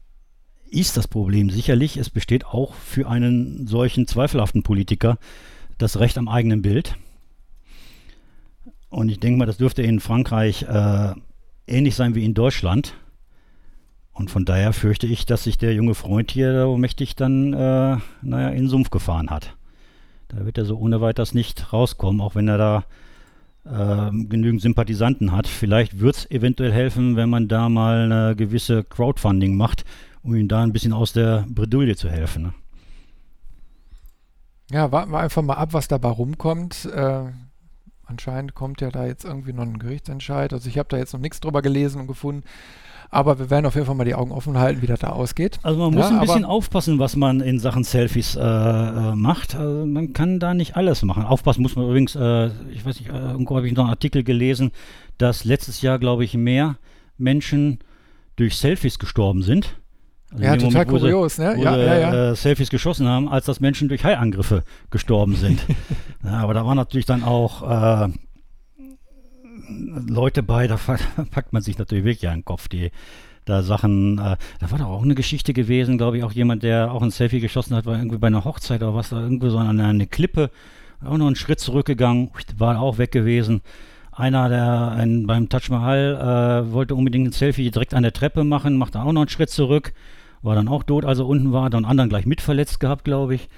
ist 0.71 0.97
das 0.97 1.09
Problem 1.09 1.51
sicherlich, 1.51 1.97
es 1.97 2.11
besteht 2.11 2.47
auch 2.47 2.75
für 2.75 3.09
einen 3.09 3.67
solchen 3.67 4.07
zweifelhaften 4.07 4.63
Politiker 4.63 5.19
das 5.79 5.99
Recht 5.99 6.19
am 6.19 6.29
eigenen 6.29 6.63
Bild. 6.63 6.97
Und 8.89 9.09
ich 9.09 9.21
denke 9.21 9.39
mal, 9.39 9.47
das 9.47 9.59
dürfte 9.59 9.83
in 9.83 10.01
Frankreich 10.01 10.63
äh, 10.63 11.15
ähnlich 11.67 11.95
sein 11.95 12.15
wie 12.15 12.25
in 12.25 12.35
Deutschland. 12.35 12.95
Und 14.13 14.31
von 14.31 14.45
daher 14.45 14.73
fürchte 14.73 15.07
ich, 15.07 15.27
dass 15.27 15.45
sich 15.45 15.59
der 15.59 15.75
junge 15.75 15.95
Freund 15.95 16.31
hier 16.31 16.67
mächtig 16.79 17.17
dann, 17.17 17.53
äh, 17.53 17.99
naja, 18.23 18.49
in 18.49 18.65
den 18.65 18.69
Sumpf 18.69 18.91
gefahren 18.91 19.29
hat. 19.29 19.55
Da 20.29 20.45
wird 20.45 20.59
er 20.59 20.65
so 20.65 20.79
ohne 20.79 21.01
weiteres 21.01 21.35
nicht 21.35 21.73
rauskommen, 21.73 22.21
auch 22.21 22.35
wenn 22.35 22.49
er 22.49 22.59
da 22.59 22.85
äh, 23.67 24.11
genügend 24.27 24.63
Sympathisanten 24.63 25.33
hat. 25.33 25.47
Vielleicht 25.47 26.01
wird 26.01 26.17
es 26.17 26.31
eventuell 26.31 26.73
helfen, 26.73 27.17
wenn 27.17 27.29
man 27.29 27.49
da 27.49 27.69
mal 27.69 28.11
eine 28.11 28.37
gewisse 28.37 28.85
Crowdfunding 28.85 29.57
macht, 29.57 29.85
um 30.27 30.35
ihm 30.35 30.49
da 30.49 30.63
ein 30.63 30.73
bisschen 30.73 30.93
aus 30.93 31.13
der 31.13 31.47
Bredouille 31.49 31.97
zu 31.97 32.11
helfen. 32.11 32.43
Ne? 32.43 32.53
Ja, 34.71 34.93
warten 34.93 35.13
wir 35.13 35.21
einfach 35.21 35.43
mal 35.43 35.55
ab, 35.55 35.73
was 35.73 35.89
dabei 35.89 36.09
rumkommt. 36.09 36.87
Äh, 36.87 37.27
Anscheinend 38.07 38.55
kommt 38.55 38.81
ja 38.81 38.91
da 38.91 39.05
jetzt 39.05 39.25
irgendwie 39.25 39.53
noch 39.53 39.65
ein 39.65 39.81
Gerichtsentscheid. 39.81 40.53
Also 40.53 40.69
ich 40.69 40.79
habe 40.79 40.89
da 40.89 40.97
jetzt 40.97 41.13
noch 41.13 41.21
nichts 41.21 41.41
drüber 41.41 41.61
gelesen 41.61 42.01
und 42.01 42.07
gefunden. 42.07 42.45
Aber 43.11 43.39
wir 43.39 43.51
werden 43.51 43.67
auf 43.67 43.75
jeden 43.75 43.87
Fall 43.87 43.95
mal 43.97 44.05
die 44.05 44.15
Augen 44.15 44.33
offen 44.33 44.59
halten, 44.59 44.83
wie 44.83 44.87
das 44.87 45.01
da 45.01 45.09
ausgeht. 45.11 45.59
Also 45.63 45.79
man 45.79 45.95
muss 45.95 46.11
ja, 46.11 46.17
ein 46.17 46.21
bisschen 46.21 46.45
aufpassen, 46.45 46.99
was 46.99 47.17
man 47.17 47.41
in 47.41 47.59
Sachen 47.59 47.85
Selfies 47.85 48.37
äh, 48.37 48.41
äh, 48.41 49.15
macht. 49.15 49.57
Also 49.57 49.87
man 49.87 50.13
kann 50.13 50.39
da 50.39 50.55
nicht 50.55 50.77
alles 50.77 51.03
machen. 51.03 51.25
Aufpassen 51.25 51.63
muss 51.63 51.75
man 51.75 51.87
übrigens, 51.87 52.15
äh, 52.15 52.51
ich 52.73 52.85
weiß 52.85 53.01
nicht, 53.01 53.11
äh, 53.11 53.13
irgendwo 53.13 53.57
habe 53.57 53.67
ich 53.67 53.75
noch 53.75 53.85
einen 53.85 53.91
Artikel 53.91 54.23
gelesen, 54.23 54.71
dass 55.19 55.45
letztes 55.45 55.83
Jahr, 55.83 55.99
glaube 55.99 56.25
ich, 56.25 56.35
mehr 56.35 56.79
Menschen 57.19 57.81
durch 58.37 58.57
Selfies 58.57 58.99
gestorben 58.99 59.43
sind 59.43 59.79
also 60.33 60.45
ja, 60.45 60.57
total 60.57 60.87
Moment, 60.87 60.89
kurios, 60.89 61.39
ne? 61.39 61.57
Ja, 61.59 61.77
ja, 61.77 61.99
ja. 61.99 62.31
Äh, 62.31 62.37
Selfies 62.37 62.71
geschossen 62.71 63.07
haben, 63.07 63.29
als 63.29 63.47
dass 63.47 63.61
Menschen 63.61 63.89
durch 63.89 64.05
Haiangriffe 64.05 64.65
gestorben 64.91 65.37
sind. 65.37 65.61
ja, 66.25 66.39
aber 66.39 66.55
da 66.55 66.67
waren 66.67 66.77
natürlich 66.77 67.07
dann 67.07 67.23
auch 67.23 67.63
äh, 67.63 68.09
Leute 70.09 70.43
bei, 70.43 70.67
da 70.67 70.79
packt 71.31 71.53
man 71.53 71.63
sich 71.63 71.79
natürlich 71.79 72.05
wirklich 72.05 72.29
an 72.29 72.41
den 72.41 72.45
Kopf, 72.45 72.69
die 72.69 72.91
da 73.45 73.63
Sachen, 73.63 74.19
äh, 74.19 74.37
da 74.59 74.71
war 74.71 74.79
doch 74.79 74.89
auch 74.89 75.03
eine 75.03 75.15
Geschichte 75.15 75.53
gewesen, 75.53 75.99
glaube 75.99 76.19
ich, 76.19 76.25
auch 76.25 76.33
jemand, 76.33 76.65
der 76.65 76.93
auch 76.93 77.03
ein 77.03 77.13
Selfie 77.13 77.41
geschossen 77.41 77.77
hat, 77.77 77.87
war 77.87 77.97
irgendwie 77.97 78.19
bei 78.19 78.27
einer 78.27 78.45
Hochzeit 78.45 78.83
oder 78.83 78.95
was, 78.95 79.11
da 79.11 79.21
irgendwie 79.21 79.51
so 79.51 79.59
an 79.59 79.81
eine 79.81 80.07
Klippe, 80.07 80.51
auch 81.05 81.17
noch 81.17 81.29
einen 81.29 81.37
Schritt 81.37 81.61
zurückgegangen, 81.61 82.31
war 82.59 82.81
auch 82.81 82.99
weg 82.99 83.13
gewesen. 83.13 83.63
Einer, 84.11 84.49
der 84.49 84.91
ein, 84.93 85.27
beim 85.27 85.49
Taj 85.49 85.69
Mahal 85.71 86.65
äh, 86.67 86.73
wollte 86.73 86.95
unbedingt 86.95 87.29
ein 87.29 87.33
Selfie 87.33 87.71
direkt 87.71 87.95
an 87.95 88.03
der 88.03 88.13
Treppe 88.13 88.45
machen, 88.45 88.79
machte 88.79 89.01
auch 89.01 89.13
noch 89.13 89.21
einen 89.21 89.29
Schritt 89.29 89.51
zurück, 89.51 89.93
war 90.43 90.55
dann 90.55 90.69
auch 90.69 90.83
tot, 90.83 91.05
als 91.05 91.19
er 91.19 91.27
unten 91.27 91.53
war, 91.53 91.71
dann 91.71 91.85
anderen 91.85 92.09
gleich 92.09 92.27
mitverletzt 92.27 92.81
gehabt, 92.81 93.05
glaube 93.05 93.35
ich. 93.35 93.49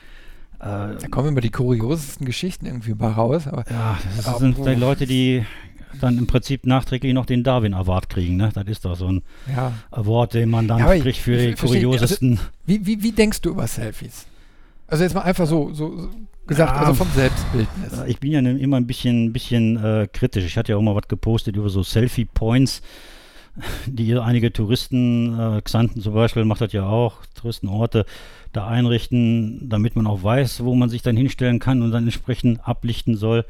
Äh, 0.60 0.97
da 1.00 1.08
kommen 1.10 1.28
immer 1.28 1.40
die 1.40 1.50
kuriosesten 1.50 2.26
Geschichten 2.26 2.66
irgendwie 2.66 2.94
mal 2.94 3.12
raus. 3.12 3.47
Aber, 3.47 3.65
ja, 3.70 3.98
das 4.16 4.26
aber, 4.26 4.39
sind 4.39 4.58
die 4.58 4.74
Leute, 4.74 5.07
die 5.07 5.44
dann 6.00 6.18
im 6.18 6.26
Prinzip 6.26 6.66
nachträglich 6.66 7.15
noch 7.15 7.26
den 7.26 7.44
Darwin 7.44 7.74
Award 7.74 8.08
kriegen. 8.08 8.36
Ne? 8.36 8.50
Das 8.52 8.66
ist 8.66 8.84
doch 8.84 8.97
so 8.97 9.07
ein 9.07 9.23
ja. 9.55 9.73
Award, 9.90 10.34
den 10.34 10.50
man 10.50 10.68
dann 10.68 10.78
ja, 10.78 10.98
kriegt 10.98 11.18
für 11.18 11.36
die 11.36 11.55
kuriosesten. 11.55 12.32
Also, 12.32 12.42
wie, 12.66 12.86
wie, 12.86 13.02
wie 13.02 13.12
denkst 13.12 13.40
du 13.40 13.50
über 13.50 13.66
Selfies? 13.66 14.26
Also 14.86 15.05
jetzt 15.05 15.15
mal 15.15 15.23
einfach 15.23 15.47
so, 15.47 15.73
so 15.73 16.08
gesagt, 16.47 16.73
ja, 16.73 16.81
also 16.81 16.94
vom 16.94 17.08
Selbstbildnis. 17.15 17.92
Ich 18.07 18.20
bin 18.20 18.32
ja 18.32 18.40
immer 18.40 18.78
ein 18.78 18.86
bisschen, 18.86 19.32
bisschen 19.32 19.76
äh, 19.82 20.08
kritisch. 20.12 20.44
Ich 20.44 20.57
hatte 20.57 20.73
ja 20.73 20.78
auch 20.78 20.82
mal 20.82 20.97
was 20.97 21.08
gepostet 21.08 21.57
über 21.57 21.68
so 21.68 21.82
Selfie-Points, 21.82 22.82
die 23.87 24.17
einige 24.17 24.53
Touristen, 24.53 25.39
äh, 25.39 25.62
Xanten 25.62 26.01
zum 26.01 26.15
Beispiel 26.15 26.45
macht 26.45 26.61
das 26.61 26.73
ja 26.73 26.87
auch, 26.87 27.25
Touristenorte 27.35 28.05
da 28.53 28.67
einrichten, 28.67 29.69
damit 29.69 29.97
man 29.97 30.07
auch 30.07 30.23
weiß, 30.23 30.65
wo 30.65 30.75
man 30.75 30.89
sich 30.89 31.03
dann 31.03 31.17
hinstellen 31.17 31.59
kann 31.59 31.83
und 31.83 31.91
dann 31.91 32.05
entsprechend 32.05 32.67
ablichten 32.67 33.17
soll. 33.17 33.45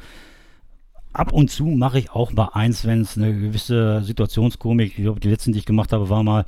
Ab 1.12 1.32
und 1.32 1.50
zu 1.50 1.66
mache 1.66 1.98
ich 1.98 2.10
auch 2.10 2.32
mal 2.32 2.50
eins, 2.52 2.84
wenn 2.84 3.00
es 3.00 3.16
eine 3.16 3.32
gewisse 3.32 4.02
Situationskomik, 4.02 4.98
ich 4.98 5.04
glaube, 5.04 5.20
die 5.20 5.30
letzten, 5.30 5.52
die 5.52 5.58
ich 5.58 5.66
gemacht 5.66 5.92
habe, 5.92 6.10
war 6.10 6.22
mal, 6.22 6.44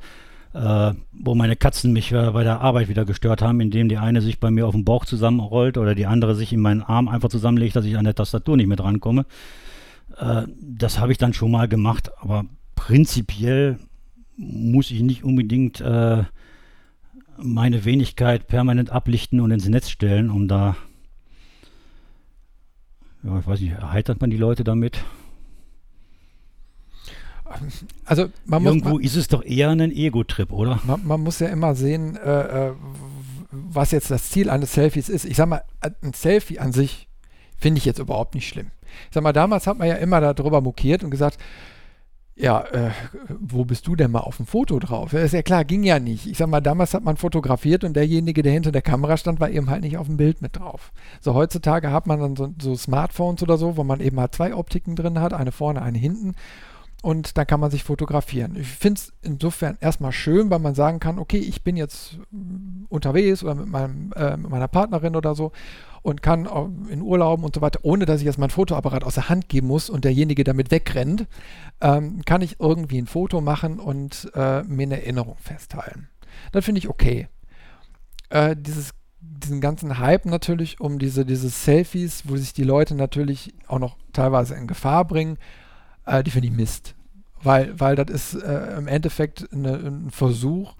äh, 0.53 0.93
wo 1.11 1.33
meine 1.33 1.55
Katzen 1.55 1.93
mich 1.93 2.11
äh, 2.11 2.31
bei 2.31 2.43
der 2.43 2.61
Arbeit 2.61 2.89
wieder 2.89 3.05
gestört 3.05 3.41
haben, 3.41 3.61
indem 3.61 3.89
die 3.89 3.97
eine 3.97 4.21
sich 4.21 4.39
bei 4.39 4.51
mir 4.51 4.67
auf 4.67 4.73
den 4.73 4.85
Bauch 4.85 5.05
zusammenrollt 5.05 5.77
oder 5.77 5.95
die 5.95 6.05
andere 6.05 6.35
sich 6.35 6.53
in 6.53 6.59
meinen 6.59 6.81
Arm 6.81 7.07
einfach 7.07 7.29
zusammenlegt, 7.29 7.75
dass 7.75 7.85
ich 7.85 7.97
an 7.97 8.05
der 8.05 8.15
Tastatur 8.15 8.57
nicht 8.57 8.67
mehr 8.67 8.77
drankomme. 8.77 9.25
Äh, 10.17 10.43
das 10.61 10.99
habe 10.99 11.11
ich 11.11 11.17
dann 11.17 11.33
schon 11.33 11.51
mal 11.51 11.67
gemacht, 11.67 12.11
aber 12.19 12.45
prinzipiell 12.81 13.77
muss 14.37 14.89
ich 14.89 15.01
nicht 15.01 15.23
unbedingt 15.23 15.81
äh, 15.81 16.23
meine 17.37 17.85
Wenigkeit 17.85 18.47
permanent 18.47 18.89
ablichten 18.89 19.39
und 19.39 19.51
ins 19.51 19.67
Netz 19.67 19.91
stellen, 19.91 20.31
um 20.31 20.47
da, 20.47 20.75
ja, 23.23 23.37
ich 23.37 23.45
weiß 23.45 23.59
nicht, 23.59 23.73
erheitert 23.73 24.19
man 24.19 24.31
die 24.31 24.37
Leute 24.37 24.63
damit? 24.63 25.03
Also 28.05 28.29
man 28.45 28.65
Irgendwo 28.65 28.89
muss, 28.91 29.03
ist 29.03 29.15
es 29.15 29.27
doch 29.27 29.43
eher 29.43 29.69
ein 29.69 29.91
Ego-Trip, 29.91 30.51
oder? 30.51 30.79
Man, 30.83 31.05
man, 31.05 31.21
muss 31.21 31.39
ja 31.39 31.49
immer 31.49 31.75
sehen, 31.75 32.15
äh, 32.15 32.69
äh, 32.69 32.73
was 33.51 33.91
jetzt 33.91 34.09
das 34.09 34.31
Ziel 34.31 34.49
eines 34.49 34.73
Selfies 34.73 35.07
ist. 35.07 35.25
Ich 35.25 35.37
sag 35.37 35.47
mal, 35.47 35.61
ein 35.81 36.13
Selfie 36.13 36.57
an 36.57 36.71
sich 36.71 37.07
finde 37.57 37.77
ich 37.77 37.85
jetzt 37.85 37.99
überhaupt 37.99 38.33
nicht 38.33 38.47
schlimm. 38.47 38.71
Ich 39.09 39.13
sag 39.13 39.21
mal, 39.21 39.33
damals 39.33 39.67
hat 39.67 39.77
man 39.77 39.87
ja 39.87 39.95
immer 39.95 40.19
darüber 40.33 40.61
mokiert 40.61 41.03
und 41.03 41.11
gesagt, 41.11 41.37
ja, 42.35 42.61
äh, 42.71 42.91
wo 43.39 43.65
bist 43.65 43.85
du 43.87 43.95
denn 43.95 44.11
mal 44.11 44.19
auf 44.19 44.37
dem 44.37 44.45
Foto 44.45 44.79
drauf? 44.79 45.13
Ja, 45.13 45.19
ist 45.19 45.33
ja 45.33 45.41
klar, 45.41 45.65
ging 45.65 45.83
ja 45.83 45.99
nicht. 45.99 46.27
Ich 46.27 46.37
sag 46.37 46.47
mal, 46.47 46.61
damals 46.61 46.93
hat 46.93 47.03
man 47.03 47.17
fotografiert 47.17 47.83
und 47.83 47.93
derjenige, 47.93 48.41
der 48.41 48.53
hinter 48.53 48.71
der 48.71 48.81
Kamera 48.81 49.17
stand, 49.17 49.39
war 49.39 49.49
eben 49.49 49.69
halt 49.69 49.81
nicht 49.81 49.97
auf 49.97 50.07
dem 50.07 50.17
Bild 50.17 50.41
mit 50.41 50.57
drauf. 50.57 50.91
So 51.19 51.33
heutzutage 51.33 51.91
hat 51.91 52.07
man 52.07 52.19
dann 52.19 52.35
so, 52.35 52.53
so 52.59 52.75
Smartphones 52.75 53.43
oder 53.43 53.57
so, 53.57 53.77
wo 53.77 53.83
man 53.83 53.99
eben 53.99 54.19
halt 54.19 54.33
zwei 54.33 54.55
Optiken 54.55 54.95
drin 54.95 55.19
hat, 55.19 55.33
eine 55.33 55.51
vorne, 55.51 55.81
eine 55.81 55.97
hinten 55.97 56.35
und 57.01 57.37
dann 57.37 57.47
kann 57.47 57.59
man 57.59 57.71
sich 57.71 57.83
fotografieren. 57.83 58.55
Ich 58.55 58.67
finde 58.67 58.99
es 58.99 59.13
insofern 59.21 59.77
erstmal 59.81 60.11
schön, 60.11 60.49
weil 60.49 60.59
man 60.59 60.75
sagen 60.75 60.99
kann, 60.99 61.19
okay, 61.19 61.39
ich 61.39 61.63
bin 61.63 61.75
jetzt 61.75 62.19
unterwegs 62.89 63.43
oder 63.43 63.55
mit, 63.55 63.67
meinem, 63.67 64.13
äh, 64.15 64.37
mit 64.37 64.51
meiner 64.51 64.67
Partnerin 64.67 65.15
oder 65.15 65.33
so 65.33 65.51
und 66.01 66.23
kann 66.23 66.47
in 66.89 67.01
Urlauben 67.01 67.45
und 67.45 67.55
so 67.55 67.61
weiter, 67.61 67.79
ohne 67.83 68.05
dass 68.05 68.21
ich 68.21 68.25
jetzt 68.25 68.39
mein 68.39 68.49
Fotoapparat 68.49 69.03
aus 69.03 69.15
der 69.15 69.29
Hand 69.29 69.49
geben 69.49 69.67
muss 69.67 69.89
und 69.89 70.03
derjenige 70.03 70.43
damit 70.43 70.71
wegrennt, 70.71 71.27
ähm, 71.79 72.23
kann 72.25 72.41
ich 72.41 72.59
irgendwie 72.59 72.99
ein 72.99 73.07
Foto 73.07 73.41
machen 73.41 73.79
und 73.79 74.31
äh, 74.33 74.63
mir 74.63 74.83
eine 74.83 75.01
Erinnerung 75.01 75.37
festhalten. 75.39 76.09
Das 76.51 76.65
finde 76.65 76.79
ich 76.79 76.89
okay. 76.89 77.27
Äh, 78.29 78.55
dieses, 78.57 78.91
diesen 79.19 79.61
ganzen 79.61 79.99
Hype 79.99 80.25
natürlich 80.25 80.79
um 80.79 80.97
diese, 80.97 81.25
diese 81.25 81.49
Selfies, 81.49 82.23
wo 82.27 82.35
sich 82.37 82.53
die 82.53 82.63
Leute 82.63 82.95
natürlich 82.95 83.53
auch 83.67 83.79
noch 83.79 83.97
teilweise 84.13 84.55
in 84.55 84.67
Gefahr 84.67 85.05
bringen, 85.05 85.37
äh, 86.05 86.23
die 86.23 86.31
finde 86.31 86.47
ich 86.47 86.53
Mist. 86.53 86.95
Weil, 87.43 87.79
weil 87.79 87.95
das 87.95 88.09
ist 88.09 88.43
äh, 88.43 88.77
im 88.77 88.87
Endeffekt 88.87 89.51
eine, 89.51 89.75
ein 89.75 90.11
Versuch, 90.11 90.75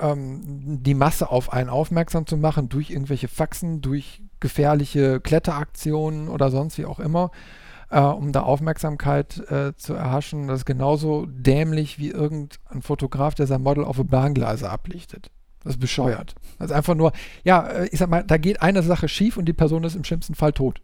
ähm, 0.00 0.82
die 0.82 0.94
Masse 0.94 1.30
auf 1.30 1.52
einen 1.52 1.68
aufmerksam 1.68 2.26
zu 2.26 2.36
machen 2.36 2.68
durch 2.68 2.90
irgendwelche 2.90 3.28
Faxen, 3.28 3.80
durch 3.80 4.22
gefährliche 4.40 5.20
Kletteraktionen 5.20 6.28
oder 6.28 6.50
sonst 6.50 6.78
wie 6.78 6.86
auch 6.86 7.00
immer, 7.00 7.30
äh, 7.90 8.00
um 8.00 8.32
da 8.32 8.42
Aufmerksamkeit 8.42 9.38
äh, 9.50 9.74
zu 9.76 9.94
erhaschen. 9.94 10.48
Das 10.48 10.60
ist 10.60 10.66
genauso 10.66 11.26
dämlich 11.26 11.98
wie 11.98 12.10
irgendein 12.10 12.82
Fotograf, 12.82 13.34
der 13.34 13.46
sein 13.46 13.62
Model 13.62 13.84
auf 13.84 13.96
Bahngleise 14.04 14.70
ablichtet. 14.70 15.30
Das 15.64 15.74
ist 15.74 15.80
bescheuert. 15.80 16.34
Das 16.58 16.70
ist 16.70 16.76
einfach 16.76 16.94
nur, 16.94 17.12
ja, 17.44 17.66
äh, 17.66 17.88
ich 17.88 17.98
sag 17.98 18.08
mal, 18.08 18.24
da 18.24 18.36
geht 18.36 18.62
eine 18.62 18.82
Sache 18.82 19.08
schief 19.08 19.36
und 19.36 19.46
die 19.46 19.52
Person 19.52 19.84
ist 19.84 19.96
im 19.96 20.04
schlimmsten 20.04 20.34
Fall 20.34 20.52
tot. 20.52 20.80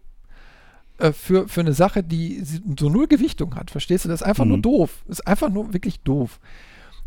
Äh, 0.97 1.11
für, 1.11 1.47
für 1.47 1.61
eine 1.61 1.73
Sache, 1.73 2.03
die 2.03 2.41
so 2.43 2.89
null 2.89 3.07
Gewichtung 3.07 3.55
hat, 3.55 3.71
verstehst 3.71 4.05
du? 4.05 4.09
Das 4.09 4.21
ist 4.21 4.27
einfach 4.27 4.45
mhm. 4.45 4.51
nur 4.51 4.61
doof. 4.61 5.03
Das 5.07 5.19
ist 5.19 5.27
einfach 5.27 5.49
nur 5.49 5.73
wirklich 5.73 6.01
doof. 6.01 6.39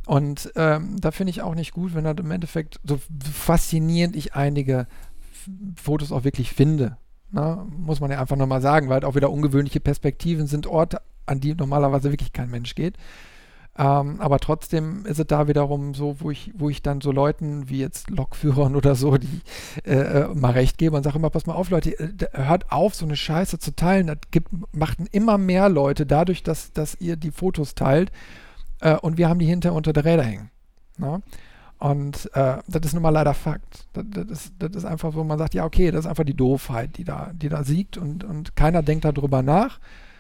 Und 0.06 0.52
ähm, 0.56 0.98
da 1.00 1.10
finde 1.10 1.30
ich 1.30 1.42
auch 1.42 1.54
nicht 1.54 1.72
gut, 1.72 1.94
wenn 1.94 2.06
halt 2.06 2.20
im 2.20 2.30
Endeffekt, 2.30 2.80
so 2.82 2.98
faszinierend 3.30 4.16
ich 4.16 4.34
einige 4.34 4.86
Fotos 5.76 6.12
auch 6.12 6.24
wirklich 6.24 6.52
finde. 6.52 6.96
Na, 7.30 7.56
ne? 7.56 7.66
muss 7.76 8.00
man 8.00 8.10
ja 8.10 8.20
einfach 8.20 8.36
nochmal 8.36 8.62
sagen, 8.62 8.88
weil 8.88 8.94
halt 8.94 9.04
auch 9.04 9.14
wieder 9.14 9.30
ungewöhnliche 9.30 9.80
Perspektiven 9.80 10.46
sind 10.46 10.66
Orte, 10.66 11.00
an 11.26 11.40
die 11.40 11.54
normalerweise 11.54 12.10
wirklich 12.10 12.32
kein 12.32 12.50
Mensch 12.50 12.74
geht. 12.74 12.96
Ähm, 13.78 14.20
aber 14.20 14.40
trotzdem 14.40 15.06
ist 15.06 15.20
es 15.20 15.26
da 15.28 15.46
wiederum 15.46 15.94
so, 15.94 16.16
wo 16.18 16.32
ich, 16.32 16.52
wo 16.56 16.68
ich 16.68 16.82
dann 16.82 17.00
so 17.00 17.12
Leuten 17.12 17.68
wie 17.68 17.78
jetzt 17.78 18.10
Lokführern 18.10 18.74
oder 18.76 18.96
so, 18.96 19.18
die 19.18 19.40
äh, 19.84 19.94
äh 19.94 20.34
mal 20.34 20.50
recht 20.50 20.78
gebe 20.78 20.96
und 20.96 21.04
sage 21.04 21.16
immer, 21.16 21.30
pass 21.30 21.46
mal 21.46 21.54
auf, 21.54 21.70
Leute, 21.70 21.94
hört 22.32 22.72
auf, 22.72 22.96
so 22.96 23.06
eine 23.06 23.14
Scheiße 23.14 23.60
zu 23.60 23.76
teilen. 23.76 24.08
Das 24.08 24.18
gibt, 24.32 24.50
machten 24.74 25.06
immer 25.12 25.38
mehr 25.38 25.68
Leute 25.68 26.06
dadurch, 26.06 26.42
dass, 26.42 26.72
dass 26.72 27.00
ihr 27.00 27.16
die 27.16 27.30
Fotos 27.30 27.76
teilt 27.76 28.10
äh, 28.80 28.96
und 28.96 29.16
wir 29.16 29.28
haben 29.28 29.38
die 29.38 29.46
hinter 29.46 29.72
unter 29.72 29.92
der 29.92 30.04
Räder 30.04 30.24
hängen. 30.24 30.50
Na? 30.96 31.20
Und 31.78 32.28
äh, 32.34 32.56
das 32.66 32.86
ist 32.86 32.94
nun 32.94 33.02
mal 33.02 33.10
leider 33.10 33.34
Fakt. 33.34 33.86
Das, 33.92 34.04
das, 34.08 34.26
ist, 34.26 34.52
das 34.58 34.74
ist 34.74 34.84
einfach 34.84 35.12
so, 35.12 35.22
man 35.22 35.38
sagt, 35.38 35.54
ja, 35.54 35.64
okay, 35.64 35.90
das 35.90 36.00
ist 36.00 36.06
einfach 36.06 36.24
die 36.24 36.34
Doofheit, 36.34 36.96
die 36.98 37.04
da, 37.04 37.30
die 37.32 37.48
da 37.48 37.62
siegt 37.62 37.96
und, 37.96 38.24
und 38.24 38.56
keiner 38.56 38.82
denkt 38.82 39.04
darüber 39.04 39.42
nach. 39.42 39.78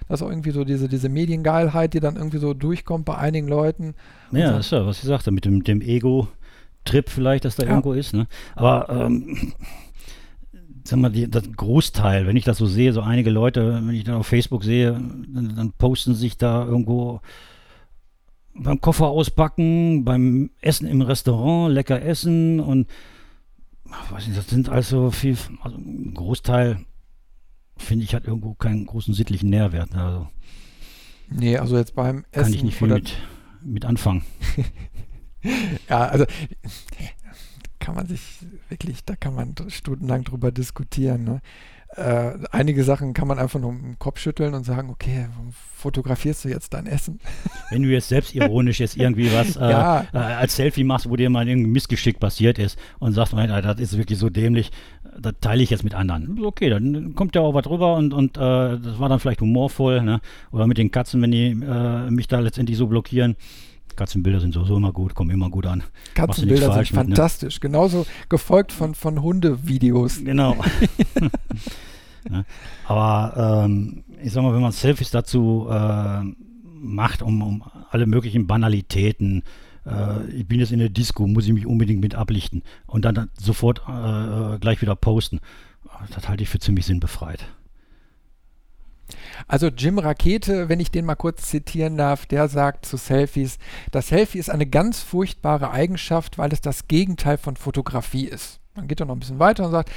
Das 0.08 0.20
ist 0.20 0.26
auch 0.26 0.30
irgendwie 0.30 0.52
so 0.52 0.64
diese, 0.64 0.88
diese 0.88 1.08
Mediengeilheit, 1.08 1.94
die 1.94 2.00
dann 2.00 2.16
irgendwie 2.16 2.38
so 2.38 2.54
durchkommt 2.54 3.04
bei 3.04 3.18
einigen 3.18 3.48
Leuten. 3.48 3.94
Ja, 4.30 4.52
das 4.52 4.66
ist 4.66 4.72
ja, 4.72 4.86
was 4.86 4.98
ich 4.98 5.04
sagte, 5.04 5.30
mit 5.32 5.44
dem, 5.44 5.64
dem 5.64 5.82
Ego-Trip 5.82 7.10
vielleicht, 7.10 7.44
dass 7.44 7.56
da 7.56 7.64
ja. 7.64 7.70
irgendwo 7.70 7.92
ist. 7.92 8.14
Ne? 8.14 8.26
Aber 8.54 8.88
ähm, 8.88 9.52
sag 10.84 10.98
mal, 10.98 11.10
die, 11.10 11.28
das 11.28 11.44
Großteil, 11.54 12.26
wenn 12.26 12.36
ich 12.36 12.44
das 12.44 12.58
so 12.58 12.66
sehe, 12.66 12.92
so 12.92 13.02
einige 13.02 13.30
Leute, 13.30 13.82
wenn 13.84 13.94
ich 13.94 14.04
dann 14.04 14.14
auf 14.14 14.26
Facebook 14.26 14.64
sehe, 14.64 14.92
dann, 14.92 15.54
dann 15.56 15.72
posten 15.72 16.14
sich 16.14 16.38
da 16.38 16.64
irgendwo 16.64 17.20
beim 18.58 18.80
Koffer 18.80 19.06
auspacken, 19.06 20.04
beim 20.04 20.50
Essen 20.60 20.86
im 20.86 21.00
Restaurant, 21.00 21.72
lecker 21.72 22.02
essen 22.02 22.60
und 22.60 22.88
weiß 24.10 24.26
nicht, 24.26 24.38
das 24.38 24.48
sind 24.48 24.68
also 24.68 25.10
viel, 25.10 25.36
also 25.62 25.76
ein 25.76 26.14
Großteil 26.14 26.84
finde 27.76 28.04
ich 28.04 28.14
hat 28.14 28.26
irgendwo 28.26 28.54
keinen 28.54 28.86
großen 28.86 29.14
sittlichen 29.14 29.50
Nährwert. 29.50 29.94
Also 29.94 30.28
nee, 31.30 31.56
also 31.56 31.76
jetzt 31.76 31.94
beim 31.94 32.24
Essen 32.32 32.44
kann 32.44 32.54
ich 32.54 32.62
nicht 32.62 32.78
viel 32.78 32.88
mit, 32.88 33.16
mit 33.62 33.84
anfangen. 33.84 34.22
ja, 35.88 36.06
also 36.06 36.26
kann 37.78 37.94
man 37.94 38.06
sich 38.06 38.20
wirklich, 38.68 39.04
da 39.04 39.16
kann 39.16 39.34
man 39.34 39.54
stundenlang 39.68 40.24
drüber 40.24 40.52
diskutieren. 40.52 41.24
Ne? 41.24 41.40
Äh, 41.96 42.32
einige 42.50 42.84
Sachen 42.84 43.14
kann 43.14 43.26
man 43.26 43.38
einfach 43.38 43.58
nur 43.58 43.70
im 43.70 43.98
Kopf 43.98 44.18
schütteln 44.18 44.52
und 44.52 44.64
sagen, 44.64 44.90
okay, 44.90 45.26
fotografierst 45.74 46.44
du 46.44 46.48
jetzt 46.50 46.74
dein 46.74 46.86
Essen? 46.86 47.18
Wenn 47.70 47.82
du 47.82 47.88
jetzt 47.88 48.08
selbstironisch 48.08 48.78
jetzt 48.80 48.96
irgendwie 48.96 49.32
was 49.32 49.56
äh, 49.56 49.60
ja. 49.70 50.06
äh, 50.12 50.18
als 50.18 50.56
Selfie 50.56 50.84
machst, 50.84 51.08
wo 51.08 51.16
dir 51.16 51.30
mal 51.30 51.48
ein 51.48 51.62
Missgeschick 51.62 52.20
passiert 52.20 52.58
ist 52.58 52.78
und 52.98 53.14
sagst, 53.14 53.32
das 53.32 53.80
ist 53.80 53.96
wirklich 53.96 54.18
so 54.18 54.28
dämlich, 54.28 54.70
das 55.18 55.34
teile 55.40 55.62
ich 55.62 55.70
jetzt 55.70 55.82
mit 55.82 55.94
anderen. 55.94 56.38
Okay, 56.44 56.68
dann 56.68 57.14
kommt 57.14 57.34
ja 57.34 57.40
auch 57.40 57.54
was 57.54 57.64
drüber 57.64 57.94
und, 57.96 58.12
und 58.12 58.36
äh, 58.36 58.40
das 58.40 58.98
war 58.98 59.08
dann 59.08 59.18
vielleicht 59.18 59.40
humorvoll, 59.40 60.02
ne? 60.02 60.20
Oder 60.52 60.66
mit 60.66 60.78
den 60.78 60.90
Katzen, 60.90 61.22
wenn 61.22 61.30
die 61.30 61.50
äh, 61.50 62.10
mich 62.10 62.28
da 62.28 62.40
letztendlich 62.40 62.76
so 62.76 62.86
blockieren. 62.86 63.36
Katzenbilder 63.98 64.38
sind 64.38 64.54
sowieso 64.54 64.76
immer 64.76 64.92
gut, 64.92 65.14
kommen 65.14 65.30
immer 65.30 65.50
gut 65.50 65.66
an. 65.66 65.82
Katzenbilder 66.14 66.72
sind 66.72 66.88
fantastisch. 66.88 67.56
Mit, 67.56 67.64
ne? 67.64 67.68
Genauso 67.70 68.06
gefolgt 68.28 68.70
von, 68.72 68.94
von 68.94 69.20
Hundevideos. 69.20 70.24
Genau. 70.24 70.56
ja. 72.30 72.44
Aber 72.86 73.64
ähm, 73.64 74.04
ich 74.22 74.32
sag 74.32 74.42
mal, 74.42 74.54
wenn 74.54 74.62
man 74.62 74.72
Selfies 74.72 75.10
dazu 75.10 75.66
äh, 75.68 76.22
macht, 76.80 77.22
um, 77.22 77.42
um 77.42 77.64
alle 77.90 78.06
möglichen 78.06 78.46
Banalitäten, 78.46 79.42
äh, 79.84 80.24
ich 80.30 80.46
bin 80.46 80.60
jetzt 80.60 80.70
in 80.70 80.78
der 80.78 80.90
Disco, 80.90 81.26
muss 81.26 81.46
ich 81.46 81.52
mich 81.52 81.66
unbedingt 81.66 82.00
mit 82.00 82.14
ablichten 82.14 82.62
und 82.86 83.04
dann, 83.04 83.16
dann 83.16 83.30
sofort 83.36 83.80
äh, 83.88 84.58
gleich 84.60 84.80
wieder 84.80 84.94
posten, 84.94 85.40
das 86.14 86.28
halte 86.28 86.44
ich 86.44 86.48
für 86.48 86.60
ziemlich 86.60 86.86
sinnbefreit. 86.86 87.44
Also 89.46 89.68
Jim 89.68 89.98
Rakete, 89.98 90.68
wenn 90.68 90.80
ich 90.80 90.90
den 90.90 91.04
mal 91.04 91.14
kurz 91.14 91.48
zitieren 91.48 91.96
darf, 91.96 92.26
der 92.26 92.48
sagt 92.48 92.86
zu 92.86 92.96
Selfies, 92.96 93.58
das 93.90 94.08
Selfie 94.08 94.38
ist 94.38 94.50
eine 94.50 94.66
ganz 94.66 95.00
furchtbare 95.00 95.70
Eigenschaft, 95.70 96.38
weil 96.38 96.52
es 96.52 96.60
das 96.60 96.88
Gegenteil 96.88 97.38
von 97.38 97.56
Fotografie 97.56 98.26
ist. 98.26 98.60
Dann 98.74 98.88
geht 98.88 99.00
er 99.00 99.06
noch 99.06 99.16
ein 99.16 99.20
bisschen 99.20 99.38
weiter 99.38 99.64
und 99.64 99.72
sagt, 99.72 99.90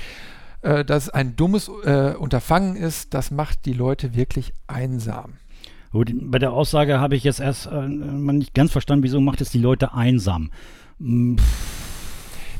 äh, 0.62 0.86
dass 0.86 1.04
es 1.04 1.10
ein 1.10 1.36
dummes 1.36 1.70
äh, 1.84 2.14
Unterfangen 2.16 2.76
ist, 2.76 3.14
das 3.14 3.32
macht 3.32 3.66
die 3.66 3.74
Leute 3.74 4.16
wirklich 4.16 4.54
einsam. 4.68 5.34
Bei 5.94 6.40
der 6.40 6.54
Aussage 6.54 7.00
habe 7.00 7.16
ich 7.16 7.24
jetzt 7.26 7.42
erst 7.42 7.66
äh, 7.66 7.88
nicht 7.88 8.54
ganz 8.54 8.72
verstanden, 8.72 9.04
wieso 9.04 9.20
macht 9.20 9.42
es 9.42 9.50
die 9.50 9.60
Leute 9.60 9.94
einsam. 9.94 10.50
Hm, 11.00 11.38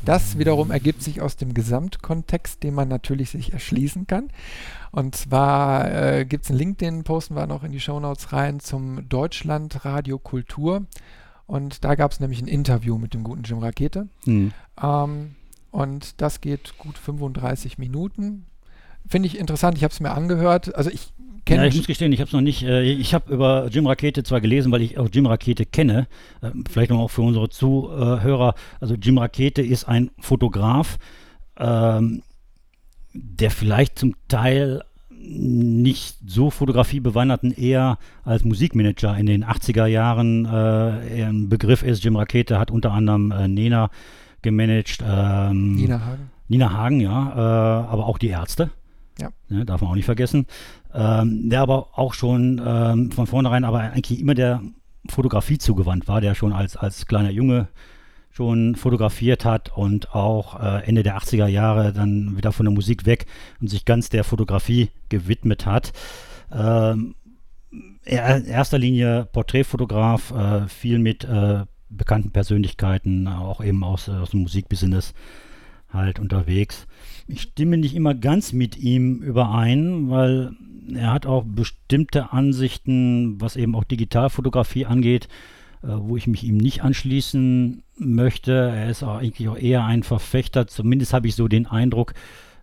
das 0.04 0.38
wiederum 0.38 0.70
ergibt 0.70 1.02
sich 1.02 1.20
aus 1.20 1.36
dem 1.36 1.54
Gesamtkontext, 1.54 2.62
den 2.62 2.74
man 2.74 2.88
natürlich 2.88 3.30
sich 3.30 3.52
erschließen 3.52 4.06
kann. 4.06 4.30
Und 4.90 5.14
zwar 5.16 5.90
äh, 5.90 6.24
gibt 6.24 6.44
es 6.44 6.50
einen 6.50 6.58
Link, 6.58 6.78
den 6.78 7.04
posten 7.04 7.34
wir 7.34 7.46
noch 7.46 7.64
in 7.64 7.72
die 7.72 7.80
Shownotes 7.80 8.32
rein 8.32 8.60
zum 8.60 9.08
Deutschland 9.08 9.84
Radio 9.84 10.18
Kultur. 10.18 10.86
Und 11.46 11.84
da 11.84 11.94
gab 11.94 12.12
es 12.12 12.20
nämlich 12.20 12.40
ein 12.40 12.48
Interview 12.48 12.98
mit 12.98 13.14
dem 13.14 13.24
guten 13.24 13.42
Jim 13.42 13.58
Rakete. 13.58 14.08
Mhm. 14.26 14.52
Ähm, 14.82 15.34
und 15.70 16.20
das 16.20 16.40
geht 16.40 16.76
gut 16.78 16.98
35 16.98 17.78
Minuten. 17.78 18.46
Finde 19.06 19.26
ich 19.26 19.38
interessant, 19.38 19.76
ich 19.76 19.84
habe 19.84 19.92
es 19.92 20.00
mir 20.00 20.12
angehört. 20.12 20.74
Also 20.74 20.90
ich 20.90 21.12
kenne. 21.44 21.62
Ja, 21.62 21.68
ich 21.68 21.76
muss 21.76 21.86
gestehen, 21.86 22.12
ich 22.12 22.20
habe 22.20 22.28
es 22.28 22.32
noch 22.32 22.40
nicht. 22.40 22.62
Äh, 22.62 22.82
ich 22.82 23.14
habe 23.14 23.32
über 23.32 23.68
Jim 23.70 23.86
Rakete 23.86 24.22
zwar 24.22 24.40
gelesen, 24.40 24.72
weil 24.72 24.82
ich 24.82 24.98
auch 24.98 25.08
Jim 25.12 25.26
Rakete 25.26 25.66
kenne. 25.66 26.06
Äh, 26.40 26.50
vielleicht 26.70 26.90
noch 26.90 27.00
auch 27.00 27.10
für 27.10 27.22
unsere 27.22 27.48
Zuhörer. 27.48 28.54
Also 28.80 28.94
Jim 28.94 29.18
Rakete 29.18 29.62
ist 29.62 29.84
ein 29.84 30.10
Fotograf. 30.18 30.98
Ähm, 31.58 32.22
der 33.14 33.50
vielleicht 33.50 33.98
zum 33.98 34.14
Teil 34.28 34.82
nicht 35.24 36.16
so 36.26 36.50
fotografiebewanderten 36.50 37.52
eher 37.52 37.98
als 38.24 38.44
Musikmanager 38.44 39.16
in 39.16 39.26
den 39.26 39.44
80er 39.44 39.86
Jahren 39.86 40.46
äh, 40.46 41.24
ein 41.24 41.48
Begriff 41.48 41.82
ist. 41.82 42.02
Jim 42.02 42.16
Rakete 42.16 42.58
hat 42.58 42.70
unter 42.70 42.92
anderem 42.92 43.30
äh, 43.30 43.46
Nena 43.46 43.90
gemanagt. 44.42 45.02
Ähm, 45.06 45.76
Nina 45.76 46.04
Hagen. 46.04 46.30
Nina 46.48 46.72
Hagen, 46.72 47.00
ja, 47.00 47.32
äh, 47.34 47.86
aber 47.86 48.06
auch 48.06 48.18
die 48.18 48.28
Ärzte. 48.28 48.70
Ja. 49.20 49.30
Ne, 49.48 49.64
darf 49.64 49.80
man 49.80 49.90
auch 49.90 49.94
nicht 49.94 50.06
vergessen. 50.06 50.46
Ähm, 50.94 51.50
der 51.50 51.60
aber 51.60 51.98
auch 51.98 52.14
schon 52.14 52.60
ähm, 52.64 53.10
von 53.10 53.26
vornherein 53.26 53.64
aber 53.64 53.80
eigentlich 53.80 54.20
immer 54.20 54.34
der 54.34 54.62
Fotografie 55.08 55.58
zugewandt 55.58 56.08
war, 56.08 56.20
der 56.20 56.34
schon 56.34 56.52
als, 56.52 56.76
als 56.76 57.06
kleiner 57.06 57.30
Junge 57.30 57.68
schon 58.30 58.76
fotografiert 58.76 59.44
hat 59.44 59.76
und 59.76 60.14
auch 60.14 60.58
äh, 60.60 60.86
Ende 60.86 61.02
der 61.02 61.18
80er 61.18 61.46
Jahre 61.46 61.92
dann 61.92 62.36
wieder 62.36 62.52
von 62.52 62.64
der 62.64 62.72
Musik 62.72 63.04
weg 63.04 63.26
und 63.60 63.68
sich 63.68 63.84
ganz 63.84 64.08
der 64.08 64.24
Fotografie 64.24 64.88
gewidmet 65.10 65.66
hat. 65.66 65.92
Ähm, 66.50 67.14
er, 68.04 68.36
in 68.38 68.46
erster 68.46 68.78
Linie 68.78 69.28
Porträtfotograf, 69.32 70.30
äh, 70.32 70.68
viel 70.68 70.98
mit 70.98 71.24
äh, 71.24 71.64
bekannten 71.90 72.30
Persönlichkeiten, 72.30 73.28
auch 73.28 73.62
eben 73.62 73.84
aus, 73.84 74.08
aus 74.08 74.30
dem 74.30 74.40
Musikbusiness 74.40 75.12
halt 75.92 76.18
unterwegs. 76.18 76.86
Ich 77.32 77.40
stimme 77.40 77.78
nicht 77.78 77.96
immer 77.96 78.14
ganz 78.14 78.52
mit 78.52 78.76
ihm 78.76 79.22
überein, 79.22 80.10
weil 80.10 80.52
er 80.94 81.14
hat 81.14 81.24
auch 81.24 81.44
bestimmte 81.46 82.30
Ansichten, 82.30 83.40
was 83.40 83.56
eben 83.56 83.74
auch 83.74 83.84
Digitalfotografie 83.84 84.84
angeht, 84.84 85.28
äh, 85.82 85.86
wo 85.88 86.18
ich 86.18 86.26
mich 86.26 86.44
ihm 86.44 86.58
nicht 86.58 86.82
anschließen 86.82 87.84
möchte. 87.96 88.52
Er 88.52 88.90
ist 88.90 89.02
auch 89.02 89.16
eigentlich 89.16 89.48
auch 89.48 89.56
eher 89.56 89.82
ein 89.86 90.02
Verfechter, 90.02 90.66
zumindest 90.66 91.14
habe 91.14 91.26
ich 91.26 91.34
so 91.34 91.48
den 91.48 91.66
Eindruck, 91.66 92.12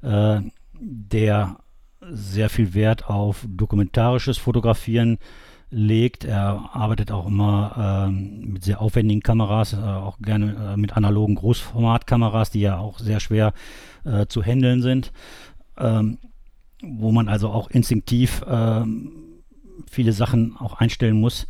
äh, 0.03 0.41
der 0.79 1.57
sehr 1.99 2.51
viel 2.51 2.75
Wert 2.75 3.09
auf 3.09 3.47
dokumentarisches 3.49 4.37
Fotografieren 4.37 5.17
legt. 5.71 6.25
Er 6.25 6.69
arbeitet 6.73 7.11
auch 7.11 7.25
immer 7.25 8.05
ähm, 8.07 8.51
mit 8.53 8.63
sehr 8.63 8.81
aufwendigen 8.81 9.23
Kameras, 9.23 9.73
äh, 9.73 9.77
auch 9.77 10.19
gerne 10.19 10.75
mit 10.77 10.95
analogen 10.95 11.33
Großformatkameras, 11.33 12.51
die 12.51 12.61
ja 12.61 12.77
auch 12.77 12.99
sehr 12.99 13.19
schwer 13.19 13.47
äh, 13.47 13.88
zu 14.27 14.43
handeln 14.43 14.81
sind, 14.81 15.11
ähm, 15.77 16.17
wo 16.81 17.11
man 17.11 17.27
also 17.27 17.49
auch 17.49 17.69
instinktiv 17.69 18.43
ähm, 18.47 19.11
viele 19.89 20.13
Sachen 20.13 20.55
auch 20.57 20.79
einstellen 20.79 21.19
muss. 21.19 21.47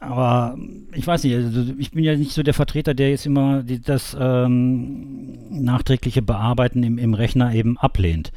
Aber 0.00 0.58
ich 0.92 1.06
weiß 1.06 1.24
nicht, 1.24 1.34
also 1.34 1.72
ich 1.78 1.90
bin 1.90 2.04
ja 2.04 2.14
nicht 2.16 2.32
so 2.32 2.42
der 2.42 2.54
Vertreter, 2.54 2.92
der 2.92 3.10
jetzt 3.10 3.24
immer 3.24 3.62
die, 3.62 3.80
das 3.80 4.16
ähm, 4.18 5.38
nachträgliche 5.50 6.20
Bearbeiten 6.20 6.82
im, 6.82 6.98
im 6.98 7.14
Rechner 7.14 7.54
eben 7.54 7.78
ablehnt. 7.78 8.30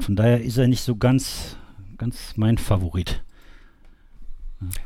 Von 0.00 0.16
daher 0.16 0.40
ist 0.42 0.56
er 0.56 0.68
nicht 0.68 0.82
so 0.82 0.96
ganz, 0.96 1.56
ganz 1.98 2.34
mein 2.36 2.56
Favorit. 2.56 3.22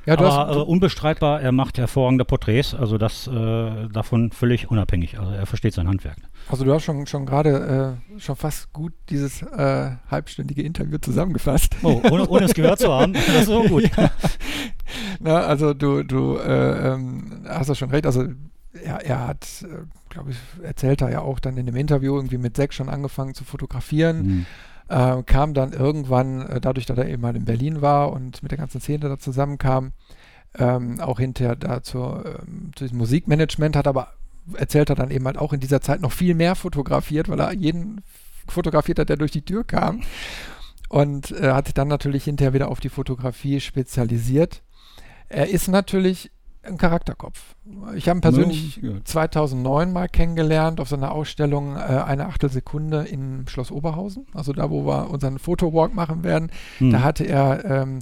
Ja, 0.04 0.14
Aber 0.18 0.48
hast, 0.48 0.56
äh, 0.56 0.58
unbestreitbar, 0.58 1.40
er 1.40 1.52
macht 1.52 1.78
hervorragende 1.78 2.24
Porträts, 2.24 2.74
also 2.74 2.98
das 2.98 3.28
äh, 3.28 3.88
davon 3.88 4.32
völlig 4.32 4.70
unabhängig. 4.70 5.18
Also 5.18 5.32
er 5.32 5.46
versteht 5.46 5.74
sein 5.74 5.86
Handwerk. 5.86 6.16
Also 6.48 6.64
du 6.64 6.74
hast 6.74 6.82
schon, 6.82 7.06
schon 7.06 7.24
gerade 7.24 7.96
äh, 8.16 8.20
schon 8.20 8.34
fast 8.34 8.72
gut 8.72 8.92
dieses 9.08 9.42
äh, 9.42 9.92
halbstündige 10.10 10.62
Interview 10.62 10.98
zusammengefasst. 10.98 11.76
Oh, 11.82 12.00
ohne, 12.10 12.28
ohne 12.28 12.46
es 12.46 12.54
gehört 12.54 12.80
zu 12.80 12.92
haben, 12.92 13.12
das 13.26 13.28
ist 13.28 13.46
so 13.46 13.62
gut. 13.62 13.88
ja. 13.96 14.10
Na, 15.20 15.40
also 15.42 15.72
du, 15.72 16.02
du 16.02 16.36
äh, 16.38 16.92
ähm, 16.92 17.44
hast 17.48 17.68
ja 17.68 17.74
schon 17.76 17.90
recht, 17.90 18.06
also 18.06 18.24
er, 18.72 19.04
er 19.04 19.28
hat, 19.28 19.46
äh, 19.62 19.84
glaube 20.08 20.32
ich, 20.32 20.36
erzählt 20.64 21.00
er 21.00 21.10
ja 21.10 21.20
auch 21.20 21.38
dann 21.38 21.56
in 21.56 21.66
dem 21.66 21.76
Interview 21.76 22.16
irgendwie 22.16 22.38
mit 22.38 22.56
sechs 22.56 22.74
schon 22.74 22.88
angefangen 22.88 23.34
zu 23.34 23.44
fotografieren. 23.44 24.26
Mhm 24.26 24.46
äh, 24.90 25.22
kam 25.22 25.54
dann 25.54 25.72
irgendwann, 25.72 26.46
äh, 26.46 26.60
dadurch, 26.60 26.84
dass 26.84 26.98
er 26.98 27.08
eben 27.08 27.22
mal 27.22 27.36
in 27.36 27.44
Berlin 27.44 27.80
war 27.80 28.12
und 28.12 28.42
mit 28.42 28.50
der 28.50 28.58
ganzen 28.58 28.80
Szene 28.80 29.08
da 29.08 29.18
zusammenkam, 29.18 29.92
ähm, 30.58 31.00
auch 31.00 31.20
hinterher 31.20 31.56
da 31.56 31.82
zur, 31.82 32.24
ähm, 32.26 32.72
zu 32.74 32.84
diesem 32.84 32.98
Musikmanagement, 32.98 33.76
hat 33.76 33.86
aber 33.86 34.08
erzählt 34.54 34.90
er 34.90 34.96
dann 34.96 35.12
eben 35.12 35.26
halt 35.26 35.38
auch 35.38 35.52
in 35.52 35.60
dieser 35.60 35.80
Zeit 35.80 36.00
noch 36.00 36.10
viel 36.10 36.34
mehr 36.34 36.56
fotografiert, 36.56 37.28
weil 37.28 37.40
er 37.40 37.52
jeden 37.52 38.02
fotografiert 38.48 38.98
hat, 38.98 39.08
der 39.08 39.16
durch 39.16 39.30
die 39.30 39.44
Tür 39.44 39.62
kam. 39.64 40.02
Und 40.88 41.30
äh, 41.30 41.52
hat 41.52 41.66
sich 41.66 41.74
dann 41.74 41.86
natürlich 41.86 42.24
hinterher 42.24 42.52
wieder 42.52 42.68
auf 42.68 42.80
die 42.80 42.88
Fotografie 42.88 43.60
spezialisiert. 43.60 44.62
Er 45.28 45.48
ist 45.48 45.68
natürlich 45.68 46.32
ein 46.62 46.76
Charakterkopf. 46.76 47.56
Ich 47.94 48.08
habe 48.08 48.18
ihn 48.18 48.22
persönlich 48.22 48.76
ja. 48.76 49.02
2009 49.04 49.92
mal 49.92 50.08
kennengelernt 50.08 50.80
auf 50.80 50.88
seiner 50.88 51.12
Ausstellung 51.12 51.76
äh, 51.76 51.78
eine 51.78 52.26
Achtelsekunde 52.26 53.02
in 53.04 53.46
Schloss 53.48 53.70
Oberhausen, 53.70 54.26
also 54.34 54.52
da, 54.52 54.70
wo 54.70 54.86
wir 54.86 55.10
unseren 55.10 55.38
Fotowalk 55.38 55.94
machen 55.94 56.22
werden. 56.22 56.50
Hm. 56.78 56.90
Da 56.90 57.02
hatte 57.02 57.24
er 57.24 57.64
ähm, 57.64 58.00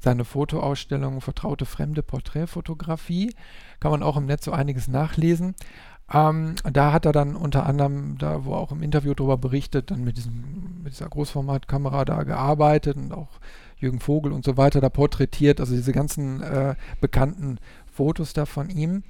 seine 0.00 0.24
Fotoausstellung 0.24 1.20
Vertraute 1.20 1.66
Fremde 1.66 2.02
Porträtfotografie. 2.02 3.34
Kann 3.78 3.90
man 3.92 4.02
auch 4.02 4.16
im 4.16 4.26
Netz 4.26 4.46
so 4.46 4.52
einiges 4.52 4.88
nachlesen. 4.88 5.54
Ähm, 6.12 6.56
da 6.64 6.92
hat 6.92 7.06
er 7.06 7.12
dann 7.12 7.36
unter 7.36 7.66
anderem, 7.66 8.18
da 8.18 8.44
wo 8.44 8.54
er 8.54 8.58
auch 8.58 8.72
im 8.72 8.82
Interview 8.82 9.14
darüber 9.14 9.38
berichtet, 9.38 9.90
dann 9.90 10.02
mit, 10.02 10.16
diesem, 10.16 10.82
mit 10.82 10.92
dieser 10.92 11.08
Großformatkamera 11.08 12.04
da 12.04 12.24
gearbeitet 12.24 12.96
und 12.96 13.12
auch 13.12 13.28
Jürgen 13.80 14.00
Vogel 14.00 14.32
und 14.32 14.44
so 14.44 14.56
weiter 14.56 14.80
da 14.80 14.88
porträtiert, 14.88 15.60
also 15.60 15.74
diese 15.74 15.92
ganzen 15.92 16.42
äh, 16.42 16.74
bekannten 17.00 17.58
Fotos 17.90 18.32
da 18.32 18.46
von 18.46 18.70
ihm. 18.70 19.02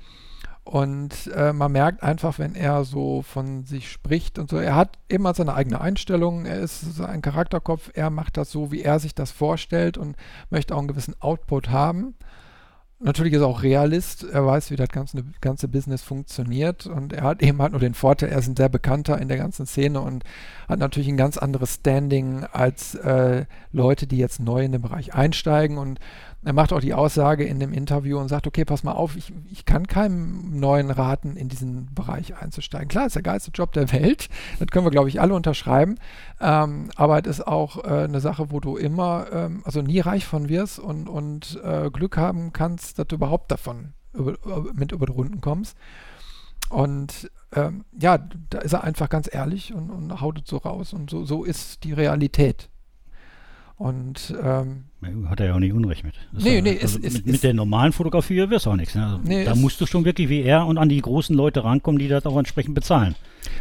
Und 0.65 1.29
äh, 1.35 1.53
man 1.53 1.73
merkt 1.73 2.03
einfach, 2.03 2.39
wenn 2.39 2.55
er 2.55 2.85
so 2.85 3.23
von 3.23 3.65
sich 3.65 3.91
spricht 3.91 4.39
und 4.39 4.51
so, 4.51 4.57
er 4.59 4.77
hat 4.77 4.99
immer 5.09 5.35
seine 5.35 5.55
eigene 5.55 5.81
Einstellung, 5.81 6.45
er 6.45 6.61
ist 6.61 7.01
ein 7.01 7.23
Charakterkopf, 7.23 7.91
er 7.95 8.11
macht 8.11 8.37
das 8.37 8.53
so, 8.53 8.71
wie 8.71 8.83
er 8.83 9.01
sich 9.01 9.15
das 9.15 9.31
vorstellt 9.33 9.99
und 9.99 10.17
möchte 10.51 10.75
auch 10.75 10.79
einen 10.79 10.89
gewissen 10.89 11.21
Output 11.21 11.71
haben. 11.71 12.15
Natürlich 13.03 13.33
ist 13.33 13.41
er 13.41 13.47
auch 13.47 13.63
Realist, 13.63 14.25
er 14.25 14.45
weiß, 14.45 14.71
wie 14.71 14.77
das 14.77 14.91
ganze, 14.91 15.25
ganze 15.41 15.69
Business 15.69 16.03
funktioniert 16.03 16.87
und 16.87 17.15
er 17.15 17.23
hat 17.23 17.43
eben 17.43 17.61
halt 17.63 17.73
nur 17.73 17.81
den 17.81 17.95
Vorteil, 17.95 18.29
er 18.29 18.39
ist 18.39 18.47
ein 18.47 18.57
sehr 18.57 18.69
bekannter 18.69 19.19
in 19.19 19.29
der 19.29 19.39
ganzen 19.39 19.65
Szene 19.65 20.03
und 20.03 20.23
hat 20.69 20.79
natürlich 20.79 21.09
ein 21.09 21.17
ganz 21.17 21.39
anderes 21.39 21.77
Standing 21.77 22.45
als 22.45 22.95
äh, 22.97 23.47
Leute, 23.73 24.07
die 24.07 24.19
jetzt 24.19 24.39
neu 24.39 24.63
in 24.63 24.73
den 24.73 24.83
Bereich 24.83 25.15
einsteigen 25.15 25.79
und 25.79 25.99
er 26.43 26.53
macht 26.55 26.73
auch 26.73 26.81
die 26.81 26.95
Aussage 26.95 27.45
in 27.45 27.61
dem 27.61 27.73
Interview 27.73 28.19
und 28.19 28.29
sagt, 28.29 28.47
okay, 28.47 28.65
pass 28.65 28.83
mal 28.83 28.93
auf, 28.93 29.17
ich, 29.17 29.33
ich 29.51 29.65
kann 29.67 29.87
keinem 29.87 30.59
Neuen 30.59 30.91
raten, 30.91 31.37
in 31.37 31.49
diesen 31.49 31.95
Bereich 31.95 32.37
einzusteigen. 32.37 32.89
Klar, 32.89 33.07
ist 33.07 33.17
der 33.17 33.23
geilste 33.23 33.51
Job 33.51 33.73
der 33.73 33.93
Welt, 33.93 34.29
das 34.59 34.69
können 34.69 34.87
wir, 34.87 34.91
glaube 34.91 35.09
ich, 35.09 35.21
alle 35.21 35.35
unterschreiben, 35.35 35.97
ähm, 36.41 36.91
aber 36.97 37.21
es 37.21 37.39
ist 37.39 37.47
auch 37.47 37.85
äh, 37.85 38.05
eine 38.05 38.21
Sache, 38.21 38.51
wo 38.51 38.61
du 38.61 38.77
immer, 38.77 39.27
ähm, 39.33 39.63
also 39.65 39.83
nie 39.83 40.01
reich 40.01 40.25
von 40.25 40.49
wirst 40.49 40.79
und, 40.79 41.09
und 41.09 41.61
äh, 41.63 41.91
Glück 41.91 42.17
haben 42.17 42.53
kannst, 42.53 42.99
dass 42.99 43.07
du 43.07 43.17
überhaupt 43.17 43.51
davon 43.51 43.93
über, 44.15 44.37
mit 44.73 44.93
über 44.93 45.07
die 45.07 45.13
Runden 45.13 45.41
kommst. 45.41 45.77
Und 46.71 47.31
ähm, 47.53 47.85
ja, 48.01 48.19
da 48.19 48.59
ist 48.59 48.73
er 48.73 48.85
einfach 48.85 49.09
ganz 49.09 49.29
ehrlich 49.31 49.75
und, 49.75 49.91
und 49.91 50.21
haut 50.21 50.41
es 50.43 50.49
so 50.49 50.57
raus. 50.57 50.93
Und 50.93 51.11
so, 51.11 51.25
so 51.25 51.45
ist 51.45 51.83
die 51.83 51.93
Realität. 51.93 52.71
Und 53.81 54.37
ähm, 54.43 54.85
hat 55.31 55.41
er 55.41 55.47
ja 55.47 55.55
auch 55.55 55.59
nicht 55.59 55.73
Unrecht 55.73 56.05
mit. 56.05 56.15
Das 56.35 56.45
nee, 56.45 56.61
nee, 56.61 56.79
also 56.83 56.99
ist, 56.99 57.15
mit, 57.15 57.15
ist, 57.15 57.27
mit 57.27 57.43
der 57.43 57.55
normalen 57.55 57.93
Fotografie 57.93 58.51
wirst 58.51 58.67
du 58.67 58.71
auch 58.73 58.77
nichts. 58.77 58.95
Ne? 58.95 59.07
Also 59.07 59.21
nee, 59.25 59.43
da 59.43 59.55
musst 59.55 59.81
du 59.81 59.87
schon 59.87 60.05
wirklich 60.05 60.29
wie 60.29 60.43
er 60.43 60.67
und 60.67 60.77
an 60.77 60.91
die 60.91 61.01
großen 61.01 61.35
Leute 61.35 61.65
rankommen, 61.65 61.99
die 61.99 62.07
das 62.07 62.27
auch 62.27 62.37
entsprechend 62.37 62.75
bezahlen. 62.75 63.15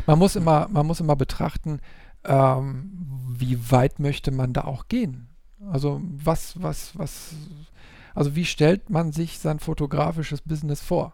Man 0.08 0.20
muss 0.20 0.36
immer, 0.36 0.68
man 0.70 0.86
muss 0.86 1.00
immer 1.00 1.16
betrachten, 1.16 1.80
ähm, 2.26 2.92
wie 3.30 3.72
weit 3.72 4.00
möchte 4.00 4.32
man 4.32 4.52
da 4.52 4.66
auch 4.66 4.90
gehen. 4.90 5.30
Also 5.72 6.02
was, 6.04 6.62
was, 6.62 7.00
was, 7.00 7.34
also 8.14 8.36
wie 8.36 8.44
stellt 8.44 8.90
man 8.90 9.14
sich 9.14 9.40
sein 9.40 9.60
fotografisches 9.60 10.42
Business 10.42 10.82
vor? 10.82 11.14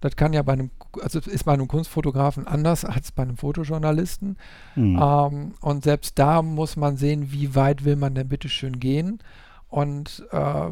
Das 0.00 0.16
kann 0.16 0.32
ja 0.32 0.42
bei 0.42 0.54
einem, 0.54 0.70
also 1.02 1.18
ist 1.18 1.44
bei 1.44 1.52
einem 1.52 1.68
Kunstfotografen 1.68 2.46
anders 2.46 2.84
als 2.84 3.12
bei 3.12 3.22
einem 3.22 3.36
Fotojournalisten. 3.36 4.36
Mhm. 4.74 4.98
Ähm, 5.00 5.54
und 5.60 5.84
selbst 5.84 6.18
da 6.18 6.42
muss 6.42 6.76
man 6.76 6.96
sehen, 6.96 7.32
wie 7.32 7.54
weit 7.54 7.84
will 7.84 7.96
man 7.96 8.14
denn 8.14 8.28
bitte 8.28 8.48
schön 8.48 8.80
gehen. 8.80 9.18
Und 9.68 10.26
äh, 10.32 10.70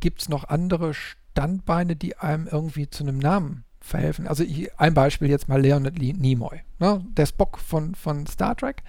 gibt 0.00 0.22
es 0.22 0.28
noch 0.28 0.44
andere 0.48 0.94
Standbeine, 0.94 1.96
die 1.96 2.16
einem 2.16 2.48
irgendwie 2.50 2.88
zu 2.88 3.04
einem 3.04 3.18
Namen 3.18 3.64
verhelfen? 3.80 4.26
Also 4.26 4.42
ich, 4.42 4.78
ein 4.78 4.94
Beispiel 4.94 5.28
jetzt 5.28 5.48
mal 5.48 5.60
Leonard 5.60 5.98
Nimoy, 5.98 6.60
ne? 6.78 7.04
der 7.16 7.26
Spock 7.26 7.58
von, 7.58 7.94
von 7.94 8.26
Star 8.26 8.56
Trek. 8.56 8.82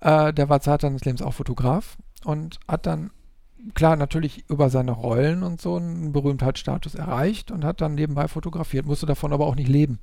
Äh, 0.00 0.32
der 0.34 0.48
war 0.48 0.60
Zeit 0.60 0.82
seines 0.82 1.04
Lebens 1.04 1.22
auch 1.22 1.34
Fotograf 1.34 1.96
und 2.24 2.58
hat 2.68 2.86
dann 2.86 3.10
klar, 3.74 3.96
natürlich 3.96 4.44
über 4.48 4.70
seine 4.70 4.92
Rollen 4.92 5.42
und 5.42 5.60
so 5.60 5.76
einen 5.76 6.12
Berühmtheitsstatus 6.12 6.94
erreicht 6.94 7.50
und 7.50 7.64
hat 7.64 7.80
dann 7.80 7.94
nebenbei 7.94 8.28
fotografiert, 8.28 8.86
musste 8.86 9.06
davon 9.06 9.32
aber 9.32 9.46
auch 9.46 9.54
nicht 9.54 9.68
leben. 9.68 9.98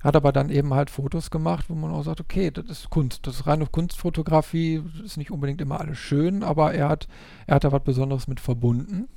Hat 0.00 0.16
aber 0.16 0.32
dann 0.32 0.50
eben 0.50 0.74
halt 0.74 0.90
Fotos 0.90 1.30
gemacht, 1.30 1.66
wo 1.68 1.74
man 1.74 1.90
auch 1.90 2.02
sagt, 2.02 2.20
okay, 2.20 2.50
das 2.50 2.66
ist 2.66 2.90
Kunst, 2.90 3.26
das 3.26 3.36
ist 3.36 3.46
reine 3.46 3.66
Kunstfotografie, 3.66 4.82
ist 5.02 5.16
nicht 5.16 5.30
unbedingt 5.30 5.62
immer 5.62 5.80
alles 5.80 5.98
schön, 5.98 6.42
aber 6.42 6.74
er 6.74 6.90
hat, 6.90 7.08
er 7.46 7.56
hat 7.56 7.64
da 7.64 7.72
was 7.72 7.82
Besonderes 7.82 8.28
mit 8.28 8.40
verbunden 8.40 9.08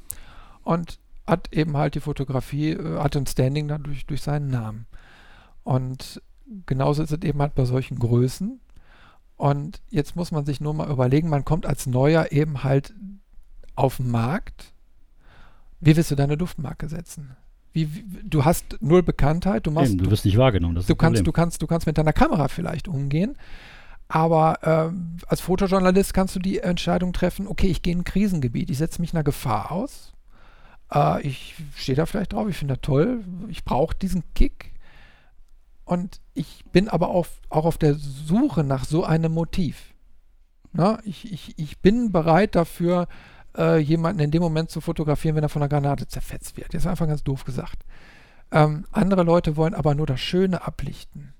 und 0.63 0.99
hat 1.25 1.53
eben 1.53 1.75
halt 1.75 1.95
die 1.95 1.99
Fotografie, 1.99 2.71
äh, 2.71 2.99
hat 2.99 3.17
ein 3.17 3.27
Standing 3.27 3.67
dadurch 3.67 4.05
durch 4.05 4.21
seinen 4.21 4.49
Namen. 4.49 4.85
Und 5.63 6.21
genauso 6.65 7.03
ist 7.03 7.11
es 7.11 7.21
eben 7.21 7.41
halt 7.41 7.53
bei 7.53 7.65
solchen 7.65 7.99
Größen. 7.99 8.61
Und 9.35 9.81
jetzt 9.89 10.15
muss 10.15 10.31
man 10.31 10.45
sich 10.45 10.61
nur 10.61 10.73
mal 10.73 10.89
überlegen, 10.89 11.29
man 11.29 11.43
kommt 11.43 11.65
als 11.65 11.85
Neuer 11.85 12.31
eben 12.31 12.63
halt 12.63 12.93
auf 13.77 13.97
dem 13.97 14.11
Markt, 14.11 14.73
wie 15.79 15.95
willst 15.95 16.11
du 16.11 16.15
deine 16.15 16.37
Duftmarke 16.37 16.89
setzen? 16.89 17.35
Wie, 17.71 17.93
wie, 17.93 18.05
du 18.23 18.43
hast 18.43 18.77
null 18.81 19.03
Bekanntheit, 19.03 19.67
du 19.67 19.71
machst. 19.71 19.91
Eben, 19.91 20.03
du 20.03 20.11
wirst 20.11 20.25
nicht 20.25 20.37
wahrgenommen. 20.37 20.83
du 20.85 20.95
kannst, 20.95 21.25
du 21.25 21.31
kannst, 21.31 21.61
du 21.61 21.67
kannst 21.67 21.85
mit 21.85 21.97
deiner 21.97 22.13
Kamera 22.13 22.47
vielleicht 22.47 22.87
umgehen, 22.87 23.37
aber 24.07 24.91
äh, 24.91 25.25
als 25.27 25.41
Fotojournalist 25.41 26.13
kannst 26.13 26.35
du 26.35 26.39
die 26.39 26.59
Entscheidung 26.59 27.13
treffen: 27.13 27.47
Okay, 27.47 27.67
ich 27.67 27.83
gehe 27.83 27.93
in 27.93 27.99
ein 27.99 28.03
Krisengebiet, 28.03 28.69
ich 28.69 28.79
setze 28.79 28.99
mich 28.99 29.13
einer 29.13 29.23
Gefahr 29.23 29.71
aus. 29.71 30.13
Äh, 30.91 31.21
ich 31.21 31.55
stehe 31.75 31.95
da 31.95 32.07
vielleicht 32.07 32.33
drauf, 32.33 32.49
ich 32.49 32.57
finde 32.57 32.75
das 32.75 32.81
toll, 32.81 33.23
ich 33.47 33.63
brauche 33.63 33.95
diesen 33.95 34.23
Kick. 34.33 34.73
Und 35.85 36.19
ich 36.33 36.65
bin 36.73 36.89
aber 36.89 37.09
auch, 37.09 37.27
auch 37.49 37.65
auf 37.65 37.77
der 37.77 37.93
Suche 37.93 38.63
nach 38.63 38.83
so 38.83 39.05
einem 39.05 39.31
Motiv. 39.31 39.93
Na, 40.73 40.99
ich, 41.05 41.31
ich, 41.31 41.53
ich 41.57 41.79
bin 41.79 42.11
bereit 42.11 42.55
dafür, 42.55 43.07
äh, 43.57 43.77
jemanden 43.77 44.21
in 44.21 44.31
dem 44.31 44.41
Moment 44.41 44.69
zu 44.69 44.81
fotografieren, 44.81 45.35
wenn 45.35 45.43
er 45.43 45.49
von 45.49 45.61
einer 45.61 45.69
Granate 45.69 46.07
zerfetzt 46.07 46.57
wird. 46.57 46.73
Das 46.73 46.83
ist 46.83 46.87
einfach 46.87 47.07
ganz 47.07 47.23
doof 47.23 47.43
gesagt. 47.43 47.85
Ähm, 48.51 48.85
andere 48.91 49.23
Leute 49.23 49.57
wollen 49.57 49.73
aber 49.73 49.95
nur 49.95 50.05
das 50.05 50.21
Schöne 50.21 50.65
ablichten. 50.65 51.33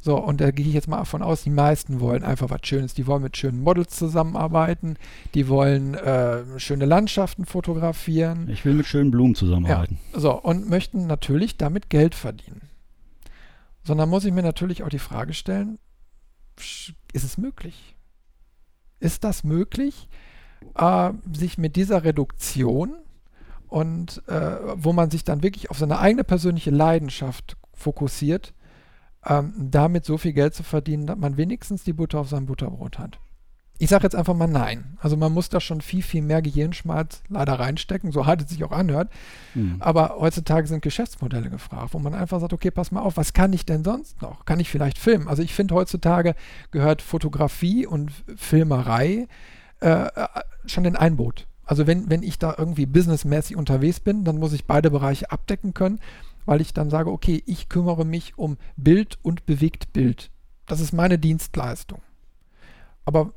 So, 0.00 0.16
und 0.16 0.40
da 0.40 0.52
gehe 0.52 0.66
ich 0.66 0.74
jetzt 0.74 0.86
mal 0.86 0.98
davon 0.98 1.22
aus, 1.22 1.42
die 1.42 1.50
meisten 1.50 1.98
wollen 1.98 2.22
einfach 2.22 2.50
was 2.50 2.60
Schönes. 2.62 2.94
Die 2.94 3.06
wollen 3.06 3.22
mit 3.22 3.36
schönen 3.36 3.60
Models 3.60 3.96
zusammenarbeiten, 3.96 4.96
die 5.34 5.48
wollen 5.48 5.94
äh, 5.94 6.44
schöne 6.60 6.84
Landschaften 6.84 7.46
fotografieren. 7.46 8.48
Ich 8.48 8.64
will 8.64 8.74
mit 8.74 8.86
schönen 8.86 9.10
Blumen 9.10 9.34
zusammenarbeiten. 9.34 9.98
Ja, 10.12 10.20
so, 10.20 10.40
und 10.40 10.68
möchten 10.68 11.06
natürlich 11.08 11.56
damit 11.56 11.90
Geld 11.90 12.14
verdienen. 12.14 12.62
Sondern 13.82 14.08
muss 14.08 14.24
ich 14.24 14.32
mir 14.32 14.42
natürlich 14.42 14.84
auch 14.84 14.88
die 14.88 14.98
Frage 14.98 15.34
stellen, 15.34 15.78
ist 17.12 17.24
es 17.24 17.36
möglich? 17.36 17.96
Ist 19.00 19.24
das 19.24 19.44
möglich, 19.44 20.08
äh, 20.76 21.10
sich 21.32 21.58
mit 21.58 21.76
dieser 21.76 22.04
Reduktion 22.04 22.94
und 23.68 24.22
äh, 24.28 24.56
wo 24.76 24.92
man 24.92 25.10
sich 25.10 25.24
dann 25.24 25.42
wirklich 25.42 25.70
auf 25.70 25.78
seine 25.78 25.98
eigene 25.98 26.24
persönliche 26.24 26.70
Leidenschaft 26.70 27.56
fokussiert, 27.74 28.54
ähm, 29.26 29.52
damit 29.56 30.04
so 30.04 30.18
viel 30.18 30.32
Geld 30.32 30.54
zu 30.54 30.62
verdienen, 30.62 31.06
dass 31.06 31.18
man 31.18 31.36
wenigstens 31.36 31.84
die 31.84 31.92
Butter 31.92 32.20
auf 32.20 32.28
seinem 32.28 32.46
Butterbrot 32.46 32.98
hat. 32.98 33.18
Ich 33.80 33.90
sage 33.90 34.02
jetzt 34.02 34.16
einfach 34.16 34.34
mal 34.34 34.48
nein. 34.48 34.96
Also 35.00 35.16
man 35.16 35.32
muss 35.32 35.50
da 35.50 35.60
schon 35.60 35.80
viel, 35.80 36.02
viel 36.02 36.22
mehr 36.22 36.42
Gehirnschmalz 36.42 37.22
leider 37.28 37.60
reinstecken, 37.60 38.10
so 38.10 38.26
hart 38.26 38.42
es 38.42 38.48
sich 38.48 38.64
auch 38.64 38.72
anhört. 38.72 39.12
Mhm. 39.54 39.76
Aber 39.78 40.16
heutzutage 40.18 40.66
sind 40.66 40.82
Geschäftsmodelle 40.82 41.48
gefragt, 41.48 41.94
wo 41.94 42.00
man 42.00 42.12
einfach 42.12 42.40
sagt, 42.40 42.52
okay, 42.52 42.72
pass 42.72 42.90
mal 42.90 43.02
auf, 43.02 43.16
was 43.16 43.34
kann 43.34 43.52
ich 43.52 43.66
denn 43.66 43.84
sonst 43.84 44.20
noch? 44.20 44.44
Kann 44.46 44.58
ich 44.58 44.68
vielleicht 44.68 44.98
filmen? 44.98 45.28
Also 45.28 45.42
ich 45.42 45.54
finde 45.54 45.76
heutzutage 45.76 46.34
gehört 46.72 47.02
Fotografie 47.02 47.86
und 47.86 48.10
Filmerei 48.34 49.28
äh, 49.80 50.06
äh 50.06 50.28
schon 50.66 50.84
in 50.84 50.96
ein 50.96 51.16
Boot. 51.16 51.46
Also 51.64 51.86
wenn, 51.86 52.10
wenn 52.10 52.22
ich 52.22 52.38
da 52.38 52.54
irgendwie 52.56 52.86
businessmäßig 52.86 53.56
unterwegs 53.56 54.00
bin, 54.00 54.24
dann 54.24 54.38
muss 54.38 54.52
ich 54.52 54.66
beide 54.66 54.90
Bereiche 54.90 55.30
abdecken 55.30 55.74
können 55.74 56.00
weil 56.48 56.62
ich 56.62 56.72
dann 56.72 56.88
sage, 56.88 57.12
okay, 57.12 57.42
ich 57.44 57.68
kümmere 57.68 58.06
mich 58.06 58.38
um 58.38 58.56
Bild 58.78 59.18
und 59.20 59.44
bewegt 59.44 59.92
Bild. 59.92 60.30
Das 60.64 60.80
ist 60.80 60.92
meine 60.94 61.18
Dienstleistung. 61.18 62.00
Aber 63.04 63.34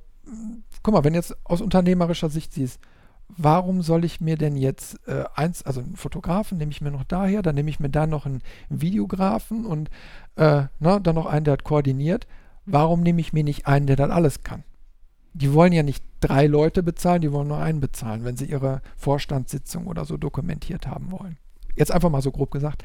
guck 0.82 0.94
mal, 0.94 1.04
wenn 1.04 1.14
jetzt 1.14 1.36
aus 1.44 1.60
unternehmerischer 1.60 2.30
Sicht 2.30 2.54
siehst, 2.54 2.80
warum 3.28 3.82
soll 3.82 4.06
ich 4.06 4.22
mir 4.22 4.38
denn 4.38 4.56
jetzt 4.56 4.98
äh, 5.10 5.26
eins, 5.36 5.62
also 5.64 5.82
einen 5.82 5.98
Fotografen 5.98 6.58
nehme 6.58 6.72
ich 6.72 6.80
mir 6.80 6.92
noch 6.92 7.04
daher, 7.04 7.42
dann 7.42 7.56
nehme 7.56 7.70
ich 7.70 7.82
mir 7.82 7.90
da 7.90 8.08
noch 8.08 8.26
einen 8.26 8.42
Videografen 8.70 9.66
und 9.66 9.90
äh, 10.38 10.68
na, 10.80 11.00
dann 11.00 11.16
noch 11.16 11.26
einen, 11.26 11.44
der 11.44 11.54
hat 11.54 11.66
koordiniert. 11.66 12.28
Warum 12.66 13.02
nehme 13.02 13.20
ich 13.20 13.34
mir 13.34 13.44
nicht 13.44 13.68
einen, 13.68 13.88
der 13.88 13.98
das 13.98 14.10
alles 14.10 14.44
kann? 14.44 14.64
Die 15.34 15.54
wollen 15.54 15.74
ja 15.74 15.84
nicht 15.84 16.04
drei 16.20 16.48
Leute 16.48 16.84
bezahlen, 16.84 17.22
die 17.22 17.32
wollen 17.32 17.48
nur 17.48 17.58
einen 17.58 17.80
bezahlen, 17.80 18.26
wenn 18.26 18.38
sie 18.38 18.46
ihre 18.46 18.82
Vorstandssitzung 18.98 19.88
oder 19.88 20.06
so 20.06 20.18
dokumentiert 20.18 20.88
haben 20.88 21.12
wollen. 21.12 21.38
Jetzt 21.76 21.92
einfach 21.92 22.10
mal 22.10 22.22
so 22.22 22.32
grob 22.32 22.52
gesagt. 22.52 22.84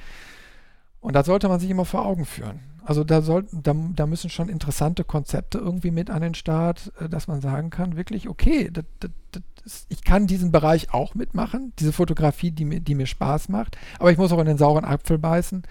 Und 1.00 1.14
das 1.14 1.26
sollte 1.26 1.48
man 1.48 1.60
sich 1.60 1.70
immer 1.70 1.84
vor 1.84 2.04
Augen 2.04 2.24
führen. 2.24 2.60
Also 2.84 3.02
da, 3.02 3.20
soll, 3.20 3.46
da, 3.50 3.74
da 3.94 4.06
müssen 4.06 4.30
schon 4.30 4.48
interessante 4.48 5.02
Konzepte 5.02 5.58
irgendwie 5.58 5.90
mit 5.90 6.08
an 6.08 6.22
den 6.22 6.34
Start, 6.34 6.92
äh, 7.00 7.08
dass 7.08 7.26
man 7.26 7.40
sagen 7.40 7.70
kann, 7.70 7.96
wirklich, 7.96 8.28
okay, 8.28 8.70
das, 8.72 8.84
das, 9.00 9.10
das 9.32 9.86
ich 9.88 10.04
kann 10.04 10.28
diesen 10.28 10.52
Bereich 10.52 10.94
auch 10.94 11.16
mitmachen, 11.16 11.72
diese 11.80 11.92
Fotografie, 11.92 12.52
die 12.52 12.64
mir, 12.64 12.80
die 12.80 12.94
mir 12.94 13.06
Spaß 13.06 13.48
macht, 13.48 13.76
aber 13.98 14.12
ich 14.12 14.18
muss 14.18 14.30
auch 14.30 14.38
in 14.38 14.46
den 14.46 14.56
sauren 14.56 14.84
Apfel 14.84 15.18
beißen 15.18 15.64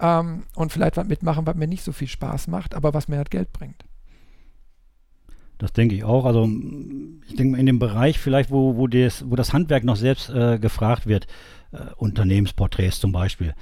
ähm, 0.00 0.44
und 0.54 0.72
vielleicht 0.72 0.96
was 0.96 1.06
mitmachen, 1.06 1.46
was 1.46 1.56
mir 1.56 1.66
nicht 1.66 1.84
so 1.84 1.92
viel 1.92 2.08
Spaß 2.08 2.48
macht, 2.48 2.74
aber 2.74 2.94
was 2.94 3.08
mir 3.08 3.18
halt 3.18 3.30
Geld 3.30 3.52
bringt. 3.52 3.84
Das 5.58 5.72
denke 5.72 5.94
ich 5.94 6.04
auch. 6.04 6.26
Also 6.26 6.48
ich 7.28 7.34
denke 7.34 7.58
in 7.58 7.66
dem 7.66 7.78
Bereich 7.78 8.18
vielleicht, 8.18 8.50
wo, 8.50 8.76
wo, 8.76 8.86
des, 8.86 9.28
wo 9.28 9.36
das 9.36 9.52
Handwerk 9.52 9.84
noch 9.84 9.96
selbst 9.96 10.28
äh, 10.28 10.58
gefragt 10.58 11.06
wird, 11.06 11.26
äh, 11.72 11.78
Unternehmensporträts 11.96 13.00
zum 13.00 13.12
Beispiel, 13.12 13.54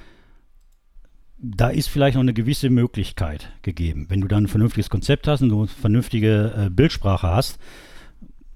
da 1.38 1.68
ist 1.68 1.88
vielleicht 1.88 2.14
noch 2.14 2.22
eine 2.22 2.34
gewisse 2.34 2.70
Möglichkeit 2.70 3.50
gegeben, 3.62 4.06
wenn 4.08 4.20
du 4.20 4.28
dann 4.28 4.44
ein 4.44 4.48
vernünftiges 4.48 4.90
Konzept 4.90 5.28
hast 5.28 5.42
und 5.42 5.50
du 5.50 5.58
eine 5.60 5.68
vernünftige 5.68 6.66
äh, 6.66 6.70
Bildsprache 6.70 7.28
hast. 7.28 7.58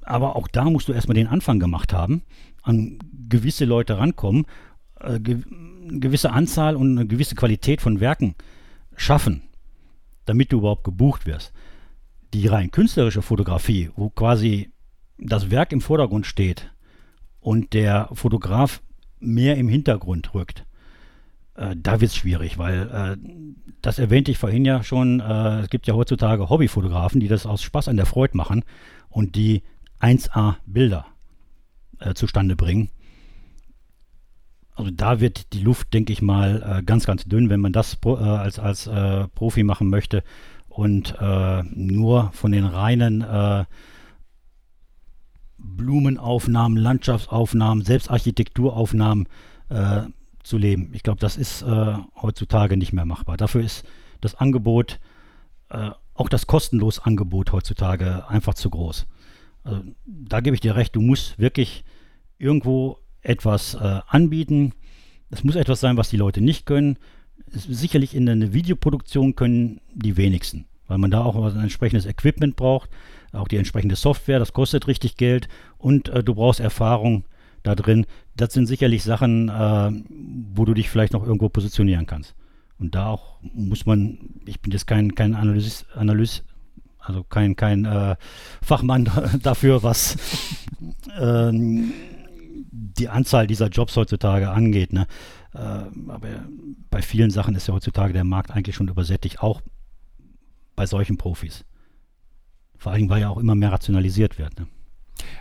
Aber 0.02 0.36
auch 0.36 0.48
da 0.48 0.64
musst 0.64 0.88
du 0.88 0.92
erstmal 0.92 1.14
den 1.14 1.26
Anfang 1.26 1.60
gemacht 1.60 1.92
haben, 1.92 2.22
an 2.62 2.98
gewisse 3.28 3.66
Leute 3.66 3.98
rankommen, 3.98 4.46
äh, 5.00 5.20
ge 5.20 5.42
eine 5.88 6.00
gewisse 6.00 6.32
Anzahl 6.32 6.76
und 6.76 6.98
eine 6.98 7.06
gewisse 7.06 7.34
Qualität 7.34 7.80
von 7.80 8.00
Werken 8.00 8.34
schaffen, 8.96 9.42
damit 10.24 10.52
du 10.52 10.58
überhaupt 10.58 10.84
gebucht 10.84 11.24
wirst 11.24 11.52
die 12.34 12.46
rein 12.46 12.70
künstlerische 12.70 13.22
Fotografie, 13.22 13.90
wo 13.96 14.10
quasi 14.10 14.70
das 15.18 15.50
Werk 15.50 15.72
im 15.72 15.80
Vordergrund 15.80 16.26
steht 16.26 16.70
und 17.40 17.72
der 17.72 18.08
Fotograf 18.12 18.82
mehr 19.20 19.56
im 19.56 19.68
Hintergrund 19.68 20.34
rückt, 20.34 20.64
äh, 21.54 21.74
da 21.76 22.00
wird 22.00 22.10
es 22.10 22.16
schwierig, 22.16 22.58
weil 22.58 22.88
äh, 22.90 23.16
das 23.82 23.98
erwähnte 23.98 24.30
ich 24.30 24.38
vorhin 24.38 24.64
ja 24.64 24.82
schon, 24.82 25.20
äh, 25.20 25.60
es 25.60 25.70
gibt 25.70 25.86
ja 25.86 25.94
heutzutage 25.94 26.48
Hobbyfotografen, 26.48 27.20
die 27.20 27.28
das 27.28 27.46
aus 27.46 27.62
Spaß 27.62 27.88
an 27.88 27.96
der 27.96 28.06
Freude 28.06 28.36
machen 28.36 28.64
und 29.08 29.34
die 29.34 29.62
1A 30.00 30.56
Bilder 30.66 31.06
äh, 31.98 32.14
zustande 32.14 32.54
bringen. 32.54 32.90
Also 34.74 34.92
da 34.92 35.18
wird 35.18 35.52
die 35.52 35.62
Luft, 35.62 35.92
denke 35.92 36.12
ich 36.12 36.22
mal, 36.22 36.78
äh, 36.78 36.82
ganz, 36.84 37.04
ganz 37.04 37.24
dünn, 37.24 37.50
wenn 37.50 37.60
man 37.60 37.72
das 37.72 37.98
äh, 38.04 38.08
als, 38.10 38.60
als 38.60 38.88
Profi 39.34 39.64
machen 39.64 39.90
möchte 39.90 40.22
und 40.78 41.16
äh, 41.20 41.64
nur 41.74 42.30
von 42.30 42.52
den 42.52 42.64
reinen 42.64 43.22
äh, 43.22 43.64
Blumenaufnahmen, 45.58 46.78
Landschaftsaufnahmen, 46.78 47.84
selbst 47.84 48.08
Architekturaufnahmen 48.12 49.26
äh, 49.70 50.02
zu 50.44 50.56
leben. 50.56 50.90
Ich 50.92 51.02
glaube, 51.02 51.18
das 51.18 51.36
ist 51.36 51.62
äh, 51.62 51.94
heutzutage 52.22 52.76
nicht 52.76 52.92
mehr 52.92 53.06
machbar. 53.06 53.36
Dafür 53.36 53.62
ist 53.62 53.84
das 54.20 54.36
Angebot, 54.36 55.00
äh, 55.70 55.90
auch 56.14 56.28
das 56.28 56.46
kostenlose 56.46 57.04
Angebot 57.04 57.50
heutzutage 57.50 58.28
einfach 58.28 58.54
zu 58.54 58.70
groß. 58.70 59.08
Also, 59.64 59.82
da 60.06 60.38
gebe 60.38 60.54
ich 60.54 60.60
dir 60.60 60.76
recht, 60.76 60.94
du 60.94 61.00
musst 61.00 61.40
wirklich 61.40 61.82
irgendwo 62.38 62.98
etwas 63.20 63.74
äh, 63.74 63.98
anbieten. 64.06 64.74
Es 65.30 65.42
muss 65.42 65.56
etwas 65.56 65.80
sein, 65.80 65.96
was 65.96 66.08
die 66.08 66.16
Leute 66.16 66.40
nicht 66.40 66.66
können 66.66 66.98
sicherlich 67.46 68.14
in 68.14 68.28
eine 68.28 68.52
Videoproduktion 68.52 69.34
können 69.34 69.80
die 69.94 70.16
wenigsten, 70.16 70.66
weil 70.86 70.98
man 70.98 71.10
da 71.10 71.22
auch 71.22 71.36
ein 71.36 71.60
entsprechendes 71.60 72.06
Equipment 72.06 72.56
braucht, 72.56 72.90
auch 73.32 73.48
die 73.48 73.56
entsprechende 73.56 73.96
Software, 73.96 74.38
das 74.38 74.52
kostet 74.52 74.86
richtig 74.86 75.16
Geld 75.16 75.48
und 75.78 76.08
äh, 76.08 76.22
du 76.22 76.34
brauchst 76.34 76.60
Erfahrung 76.60 77.24
da 77.62 77.74
drin. 77.74 78.06
Das 78.36 78.52
sind 78.52 78.66
sicherlich 78.66 79.02
Sachen, 79.02 79.48
äh, 79.48 79.90
wo 80.54 80.64
du 80.64 80.74
dich 80.74 80.90
vielleicht 80.90 81.12
noch 81.12 81.26
irgendwo 81.26 81.48
positionieren 81.48 82.06
kannst. 82.06 82.34
Und 82.78 82.94
da 82.94 83.08
auch 83.08 83.38
muss 83.42 83.86
man, 83.86 84.18
ich 84.46 84.60
bin 84.60 84.72
jetzt 84.72 84.86
kein, 84.86 85.14
kein 85.14 85.34
Analyst, 85.34 85.86
Analyst 85.94 86.44
also 87.08 87.24
kein, 87.24 87.56
kein 87.56 87.84
äh, 87.84 88.16
Fachmann 88.62 89.10
dafür, 89.42 89.82
was 89.82 90.16
ähm, 91.18 91.92
die 92.70 93.08
Anzahl 93.08 93.46
dieser 93.46 93.68
Jobs 93.68 93.96
heutzutage 93.96 94.50
angeht. 94.50 94.92
Ne? 94.92 95.06
Äh, 95.58 96.10
aber 96.10 96.28
bei 96.90 97.02
vielen 97.02 97.30
Sachen 97.30 97.54
ist 97.54 97.66
ja 97.66 97.74
heutzutage 97.74 98.12
der 98.12 98.24
Markt 98.24 98.52
eigentlich 98.52 98.76
schon 98.76 98.88
übersättigt, 98.88 99.42
auch 99.42 99.60
bei 100.76 100.86
solchen 100.86 101.18
Profis. 101.18 101.64
Vor 102.76 102.92
allem, 102.92 103.10
weil 103.10 103.20
ja 103.20 103.28
auch 103.28 103.38
immer 103.38 103.56
mehr 103.56 103.72
rationalisiert 103.72 104.38
wird. 104.38 104.58
Ne? 104.58 104.68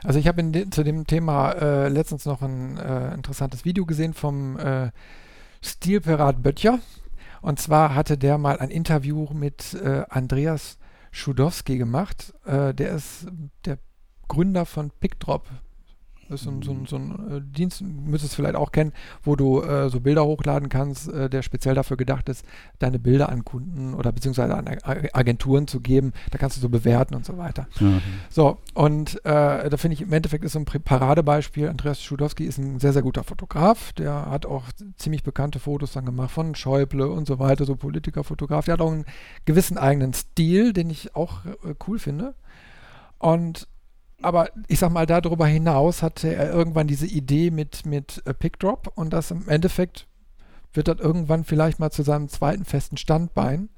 Also 0.04 0.18
ich 0.18 0.28
habe 0.28 0.44
de 0.44 0.70
zu 0.72 0.84
dem 0.84 1.06
Thema 1.06 1.52
äh, 1.52 1.88
letztens 1.90 2.26
noch 2.26 2.42
ein 2.42 2.78
äh, 2.78 3.14
interessantes 3.14 3.64
Video 3.64 3.86
gesehen 3.86 4.14
vom 4.16 4.58
äh, 4.58 4.90
Stilpirat 5.62 6.42
Böttcher. 6.42 6.80
Und 7.42 7.60
zwar 7.60 7.94
hatte 7.94 8.18
der 8.18 8.40
mal 8.40 8.58
ein 8.58 8.72
Interview 8.72 9.28
mit 9.34 9.76
äh, 9.76 10.04
Andreas 10.10 10.80
Schudowski 11.12 11.78
gemacht. 11.78 12.34
Äh, 12.46 12.74
der 12.74 12.96
ist 12.96 13.28
der 13.66 13.78
Gründer 14.28 14.66
von 14.66 14.90
PickDrop. 15.00 15.48
Das 16.30 16.42
ist 16.42 16.46
so 16.46 16.52
ein, 16.52 16.62
so 16.62 16.78
so 16.86 16.96
ein 16.98 17.38
äh, 17.38 17.42
Dienst, 17.42 17.82
müsstest 17.82 18.34
du 18.34 18.36
vielleicht 18.38 18.56
auch 18.56 18.72
kennen, 18.72 18.94
wo 19.24 19.36
du 19.36 19.62
äh, 19.62 19.90
so 19.90 20.00
Bilder 20.00 20.26
hochladen 20.26 20.70
kannst, 20.70 21.12
äh, 21.12 21.30
der 21.30 21.42
speziell 21.42 21.76
dafür 21.76 21.98
gedacht 21.98 22.30
ist, 22.30 22.46
deine 22.80 23.00
Bilder 23.00 23.30
an 23.30 23.46
Kunden 23.46 23.94
oder 23.94 24.12
beziehungsweise 24.12 24.56
an 24.56 24.68
Agenturen 25.14 25.68
zu 25.68 25.80
geben. 25.80 26.14
Da 26.32 26.38
kannst 26.38 26.58
du 26.58 26.62
so 26.62 26.70
bewerten 26.70 27.16
und 27.16 27.26
so 27.26 27.38
weiter. 27.38 27.68
Mhm. 27.80 28.02
So, 28.30 28.58
und 28.74 29.24
äh, 29.26 29.70
da 29.70 29.78
finde 29.78 29.96
ich 29.96 30.02
im 30.02 30.14
Endeffekt 30.14 30.44
ist 30.44 30.54
so 30.54 30.60
ein 30.60 30.66
Paradebeispiel. 30.66 31.70
Andreas 31.70 32.02
Schudowski 32.02 32.46
ist 32.46 32.58
ein 32.58 32.80
sehr, 32.80 32.94
sehr 32.94 33.02
guter 33.02 33.24
Fotograf. 33.24 33.94
Der 33.94 34.30
hat 34.30 34.46
auch 34.46 34.66
ziemlich 34.98 35.24
bekannte 35.24 35.60
Fotos 35.60 35.94
dann 35.94 36.06
gemacht 36.06 36.32
von 36.32 36.56
Schäuble 36.56 37.10
und 37.10 37.28
so 37.28 37.40
weiter, 37.40 37.66
so 37.66 37.76
Politikerfotograf. 37.76 38.66
Der 38.66 38.74
hat 38.74 38.82
auch 38.82 38.92
einen 38.92 39.06
gewissen 39.46 39.78
eigenen 39.78 40.14
Stil, 40.14 40.74
den 40.74 40.90
ich 40.90 41.16
auch 41.16 41.46
äh, 41.46 41.76
cool 41.88 42.00
finde. 42.00 42.34
Und 43.20 43.68
aber 44.22 44.50
ich 44.68 44.80
sag 44.80 44.92
mal, 44.92 45.06
darüber 45.06 45.46
hinaus 45.46 46.02
hatte 46.02 46.34
er 46.34 46.52
irgendwann 46.52 46.88
diese 46.88 47.06
Idee 47.06 47.52
mit, 47.52 47.86
mit 47.86 48.22
äh, 48.26 48.34
Pickdrop 48.34 48.92
und 48.96 49.14
das 49.14 49.32
im 49.32 49.48
Endeffekt 49.48 50.08
wird 50.74 50.88
das 50.88 51.00
irgendwann 51.00 51.44
vielleicht 51.44 51.80
mal 51.80 51.92
zu 51.92 52.04
seinem 52.04 52.28
zweiten 52.28 52.66
festen 52.66 52.98
Standbein, 52.98 53.70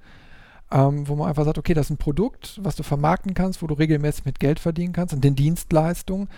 ähm, 0.72 1.08
wo 1.08 1.16
man 1.16 1.30
einfach 1.30 1.46
sagt, 1.46 1.58
okay, 1.58 1.74
das 1.74 1.88
ist 1.88 1.92
ein 1.92 1.98
Produkt, 1.98 2.60
was 2.64 2.76
du 2.76 2.84
vermarkten 2.84 3.34
kannst, 3.34 3.62
wo 3.62 3.68
du 3.68 3.74
regelmäßig 3.74 4.26
mit 4.26 4.40
Geld 4.40 4.60
verdienen 4.60 4.94
kannst 4.94 5.14
und 5.14 5.24
den 5.24 5.36
Dienstleistungen, 5.36 6.30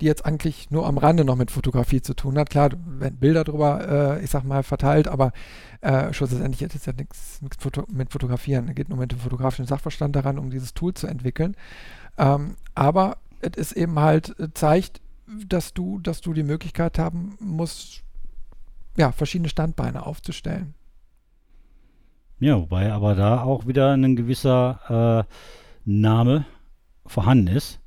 die 0.00 0.06
jetzt 0.06 0.24
eigentlich 0.24 0.70
nur 0.70 0.86
am 0.86 0.98
Rande 0.98 1.24
noch 1.24 1.34
mit 1.34 1.50
Fotografie 1.50 2.00
zu 2.00 2.14
tun 2.14 2.38
hat. 2.38 2.50
Klar, 2.50 2.70
werden 2.86 3.18
Bilder 3.18 3.42
drüber, 3.42 4.18
äh, 4.18 4.24
ich 4.24 4.30
sag 4.30 4.44
mal, 4.44 4.62
verteilt, 4.62 5.08
aber 5.08 5.32
äh, 5.80 6.12
schlussendlich 6.12 6.62
hat 6.62 6.74
es 6.74 6.86
ja 6.86 6.92
nichts 6.92 7.40
Foto 7.58 7.84
mit 7.90 8.12
Fotografieren. 8.12 8.68
Es 8.68 8.76
geht 8.76 8.88
nur 8.88 8.98
mit 8.98 9.10
dem 9.10 9.18
fotografischen 9.18 9.66
Sachverstand 9.66 10.14
daran, 10.14 10.38
um 10.38 10.50
dieses 10.50 10.74
Tool 10.74 10.94
zu 10.94 11.08
entwickeln. 11.08 11.56
Ähm, 12.16 12.54
aber 12.76 13.16
es 13.40 13.56
ist 13.56 13.72
eben 13.72 13.98
halt, 13.98 14.38
äh, 14.38 14.48
zeigt, 14.52 15.00
dass 15.46 15.74
du, 15.74 15.98
dass 15.98 16.20
du 16.20 16.32
die 16.32 16.42
Möglichkeit 16.42 16.98
haben 16.98 17.36
musst, 17.40 18.02
ja, 18.96 19.12
verschiedene 19.12 19.48
Standbeine 19.48 20.06
aufzustellen. 20.06 20.74
Ja, 22.40 22.56
wobei 22.56 22.92
aber 22.92 23.14
da 23.14 23.42
auch 23.42 23.66
wieder 23.66 23.92
ein 23.92 24.16
gewisser 24.16 25.26
äh, 25.28 25.34
Name 25.84 26.46
vorhanden 27.06 27.48
ist, 27.48 27.80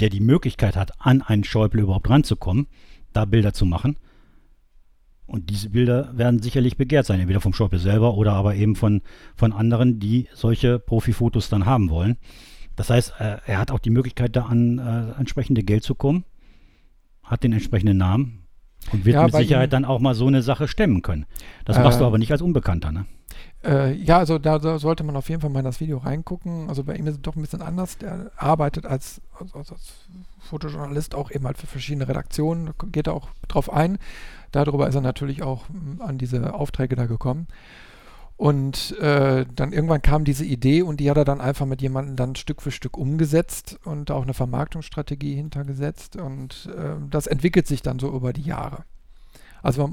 der 0.00 0.10
die 0.10 0.20
Möglichkeit 0.20 0.76
hat, 0.76 0.92
an 0.98 1.22
einen 1.22 1.44
Schäuble 1.44 1.82
überhaupt 1.82 2.10
ranzukommen, 2.10 2.66
da 3.12 3.24
Bilder 3.24 3.54
zu 3.54 3.64
machen. 3.64 3.96
Und 5.26 5.50
diese 5.50 5.70
Bilder 5.70 6.16
werden 6.16 6.40
sicherlich 6.40 6.76
begehrt 6.76 7.06
sein, 7.06 7.18
entweder 7.18 7.40
vom 7.40 7.52
Schäuble 7.52 7.78
selber 7.78 8.14
oder 8.14 8.34
aber 8.34 8.54
eben 8.54 8.76
von, 8.76 9.02
von 9.34 9.52
anderen, 9.52 9.98
die 9.98 10.28
solche 10.34 10.78
Profifotos 10.78 11.48
dann 11.48 11.66
haben 11.66 11.90
wollen. 11.90 12.16
Das 12.76 12.90
heißt, 12.90 13.14
äh, 13.18 13.38
er 13.46 13.58
hat 13.58 13.70
auch 13.70 13.78
die 13.78 13.90
Möglichkeit, 13.90 14.36
da 14.36 14.46
an 14.46 14.78
äh, 14.78 15.18
entsprechende 15.18 15.62
Geld 15.62 15.82
zu 15.82 15.94
kommen, 15.94 16.24
hat 17.22 17.42
den 17.42 17.52
entsprechenden 17.52 17.96
Namen 17.96 18.46
und 18.92 19.04
wird 19.04 19.14
ja, 19.14 19.24
mit 19.24 19.34
Sicherheit 19.34 19.72
dann 19.72 19.84
auch 19.84 19.98
mal 19.98 20.14
so 20.14 20.26
eine 20.26 20.42
Sache 20.42 20.68
stemmen 20.68 21.02
können. 21.02 21.26
Das 21.64 21.78
äh, 21.78 21.82
machst 21.82 22.00
du 22.00 22.04
aber 22.04 22.18
nicht 22.18 22.32
als 22.32 22.42
Unbekannter, 22.42 22.92
ne? 22.92 23.06
Äh, 23.64 23.94
ja, 23.94 24.18
also 24.18 24.38
da, 24.38 24.58
da, 24.58 24.78
sollte 24.78 25.02
man 25.02 25.16
auf 25.16 25.28
jeden 25.28 25.40
Fall 25.40 25.50
mal 25.50 25.58
in 25.58 25.64
das 25.64 25.80
Video 25.80 25.98
reingucken. 25.98 26.68
Also 26.68 26.84
bei 26.84 26.94
ihm 26.94 27.06
ist 27.06 27.14
es 27.16 27.22
doch 27.22 27.34
ein 27.34 27.42
bisschen 27.42 27.62
anders. 27.62 27.98
Der 27.98 28.30
arbeitet 28.36 28.86
als, 28.86 29.20
als, 29.38 29.54
als 29.54 29.94
Fotojournalist 30.38 31.14
auch 31.14 31.30
eben 31.30 31.46
halt 31.46 31.58
für 31.58 31.66
verschiedene 31.66 32.06
Redaktionen, 32.06 32.70
geht 32.92 33.08
da 33.08 33.12
auch 33.12 33.28
drauf 33.48 33.72
ein. 33.72 33.98
Darüber 34.52 34.88
ist 34.88 34.94
er 34.94 35.00
natürlich 35.00 35.42
auch 35.42 35.64
an 35.98 36.18
diese 36.18 36.54
Aufträge 36.54 36.96
da 36.96 37.06
gekommen. 37.06 37.48
Und 38.36 38.98
äh, 38.98 39.46
dann 39.54 39.72
irgendwann 39.72 40.02
kam 40.02 40.24
diese 40.24 40.44
Idee 40.44 40.82
und 40.82 41.00
die 41.00 41.10
hat 41.10 41.16
er 41.16 41.24
dann 41.24 41.40
einfach 41.40 41.64
mit 41.64 41.80
jemandem 41.80 42.16
dann 42.16 42.36
Stück 42.36 42.60
für 42.60 42.70
Stück 42.70 42.98
umgesetzt 42.98 43.78
und 43.84 44.10
auch 44.10 44.24
eine 44.24 44.34
Vermarktungsstrategie 44.34 45.34
hintergesetzt. 45.34 46.16
Und 46.16 46.68
äh, 46.76 46.96
das 47.10 47.26
entwickelt 47.26 47.66
sich 47.66 47.80
dann 47.80 47.98
so 47.98 48.14
über 48.14 48.34
die 48.34 48.42
Jahre. 48.42 48.84
Also 49.62 49.90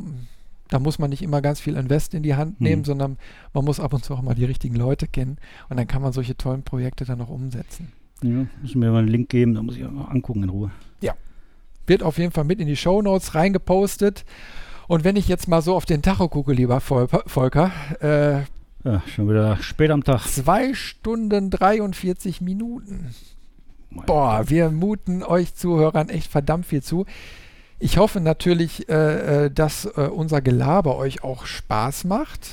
da 0.69 0.79
muss 0.79 0.99
man 0.99 1.09
nicht 1.09 1.21
immer 1.21 1.41
ganz 1.41 1.59
viel 1.59 1.75
Invest 1.75 2.13
in 2.13 2.23
die 2.23 2.35
Hand 2.35 2.59
nehmen, 2.59 2.81
mhm. 2.81 2.85
sondern 2.85 3.17
man 3.53 3.63
muss 3.63 3.79
ab 3.79 3.93
und 3.93 4.03
zu 4.03 4.13
auch 4.13 4.21
mal 4.21 4.35
die 4.35 4.45
richtigen 4.45 4.75
Leute 4.75 5.07
kennen 5.07 5.37
und 5.69 5.77
dann 5.77 5.87
kann 5.87 6.01
man 6.01 6.13
solche 6.13 6.35
tollen 6.35 6.63
Projekte 6.63 7.05
dann 7.05 7.21
auch 7.21 7.29
umsetzen. 7.29 7.93
Ja, 8.21 8.45
müssen 8.61 8.81
wir 8.81 8.91
mal 8.91 8.99
einen 8.99 9.07
Link 9.07 9.29
geben, 9.29 9.53
da 9.53 9.61
muss 9.61 9.77
ich 9.77 9.83
mal 9.83 10.05
angucken 10.05 10.43
in 10.43 10.49
Ruhe. 10.49 10.71
Ja. 11.01 11.13
Wird 11.85 12.01
auf 12.01 12.17
jeden 12.17 12.31
Fall 12.31 12.45
mit 12.45 12.59
in 12.59 12.67
die 12.67 12.75
Show 12.75 13.01
Notes 13.01 13.35
reingepostet. 13.35 14.25
Und 14.93 15.03
wenn 15.03 15.15
ich 15.15 15.27
jetzt 15.27 15.47
mal 15.47 15.63
so 15.63 15.75
auf 15.75 15.87
den 15.87 16.03
Tacho 16.03 16.29
gucke, 16.29 16.53
lieber 16.53 16.79
Volker, 16.79 17.71
äh, 17.99 18.41
ja, 18.87 19.01
schon 19.07 19.27
wieder 19.27 19.57
spät 19.57 19.89
am 19.89 20.03
Tag. 20.03 20.21
Zwei 20.27 20.75
Stunden 20.75 21.49
43 21.49 22.41
Minuten. 22.41 23.09
Boah, 23.89 24.51
wir 24.51 24.69
muten 24.69 25.23
euch 25.23 25.55
Zuhörern 25.55 26.09
echt 26.09 26.29
verdammt 26.29 26.67
viel 26.67 26.83
zu. 26.83 27.07
Ich 27.79 27.97
hoffe 27.97 28.19
natürlich, 28.19 28.87
äh, 28.87 29.45
äh, 29.45 29.49
dass 29.49 29.85
äh, 29.85 30.09
unser 30.13 30.41
Gelaber 30.41 30.95
euch 30.95 31.23
auch 31.23 31.47
Spaß 31.47 32.03
macht. 32.03 32.51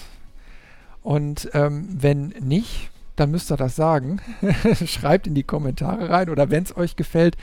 Und 1.02 1.50
ähm, 1.52 1.88
wenn 1.90 2.28
nicht, 2.40 2.88
dann 3.16 3.32
müsst 3.32 3.52
ihr 3.52 3.58
das 3.58 3.76
sagen. 3.76 4.22
Schreibt 4.86 5.26
in 5.26 5.34
die 5.34 5.42
Kommentare 5.42 6.08
rein 6.08 6.30
oder 6.30 6.48
wenn 6.48 6.62
es 6.62 6.74
euch 6.74 6.96
gefällt, 6.96 7.36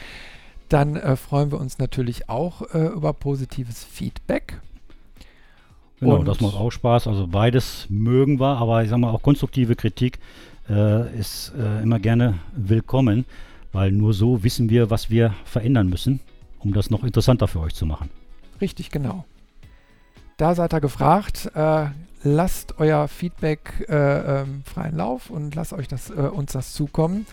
dann 0.69 0.95
äh, 0.95 1.15
freuen 1.15 1.51
wir 1.51 1.59
uns 1.59 1.77
natürlich 1.77 2.29
auch 2.29 2.63
äh, 2.73 2.87
über 2.87 3.13
positives 3.13 3.83
Feedback. 3.83 4.59
Genau, 5.99 6.17
und 6.17 6.27
das 6.27 6.41
macht 6.41 6.55
auch 6.55 6.71
Spaß. 6.71 7.07
Also 7.07 7.27
beides 7.27 7.87
mögen 7.89 8.39
wir, 8.39 8.57
aber 8.57 8.83
ich 8.83 8.89
sag 8.89 8.99
mal, 8.99 9.11
auch 9.11 9.21
konstruktive 9.21 9.75
Kritik 9.75 10.19
äh, 10.69 11.17
ist 11.17 11.53
äh, 11.57 11.81
immer 11.81 11.99
gerne 11.99 12.35
willkommen, 12.55 13.25
weil 13.71 13.91
nur 13.91 14.13
so 14.13 14.43
wissen 14.43 14.69
wir, 14.69 14.89
was 14.89 15.09
wir 15.09 15.33
verändern 15.45 15.89
müssen, 15.89 16.19
um 16.59 16.73
das 16.73 16.89
noch 16.89 17.03
interessanter 17.03 17.47
für 17.47 17.61
euch 17.61 17.73
zu 17.73 17.85
machen. 17.85 18.09
Richtig, 18.61 18.91
genau. 18.91 19.25
Da 20.37 20.53
seid 20.53 20.73
ihr 20.73 20.81
gefragt. 20.81 21.51
Äh, 21.55 21.87
lasst 22.23 22.79
euer 22.79 23.07
Feedback 23.07 23.85
äh, 23.89 24.41
ähm, 24.41 24.63
freien 24.65 24.95
Lauf 24.95 25.29
und 25.29 25.55
lasst 25.55 25.73
euch 25.73 25.87
das, 25.87 26.09
äh, 26.09 26.13
uns 26.13 26.51
das 26.53 26.73
zukommen. 26.73 27.25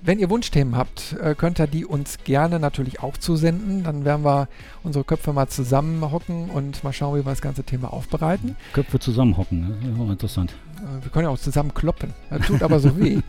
Wenn 0.00 0.20
ihr 0.20 0.30
Wunschthemen 0.30 0.76
habt, 0.76 1.16
äh, 1.20 1.34
könnt 1.34 1.58
ihr 1.58 1.66
die 1.66 1.84
uns 1.84 2.18
gerne 2.22 2.60
natürlich 2.60 3.02
auch 3.02 3.16
zusenden. 3.16 3.82
Dann 3.82 4.04
werden 4.04 4.24
wir 4.24 4.48
unsere 4.84 5.04
Köpfe 5.04 5.32
mal 5.32 5.48
zusammenhocken 5.48 6.50
und 6.50 6.84
mal 6.84 6.92
schauen, 6.92 7.18
wie 7.18 7.26
wir 7.26 7.30
das 7.30 7.40
ganze 7.40 7.64
Thema 7.64 7.92
aufbereiten. 7.92 8.56
Köpfe 8.72 9.00
zusammenhocken, 9.00 9.60
ne? 9.60 10.04
auch 10.04 10.10
interessant. 10.10 10.54
Äh, 10.76 11.04
wir 11.04 11.10
können 11.10 11.24
ja 11.24 11.30
auch 11.30 11.38
zusammen 11.38 11.74
kloppen. 11.74 12.14
Das 12.30 12.46
tut 12.46 12.62
aber 12.62 12.78
so 12.78 12.96
weh. 12.98 13.18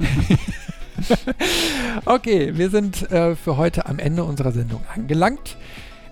okay, 2.06 2.56
wir 2.56 2.70
sind 2.70 3.12
äh, 3.12 3.36
für 3.36 3.58
heute 3.58 3.88
am 3.88 3.98
Ende 3.98 4.24
unserer 4.24 4.52
Sendung 4.52 4.82
angelangt. 4.94 5.58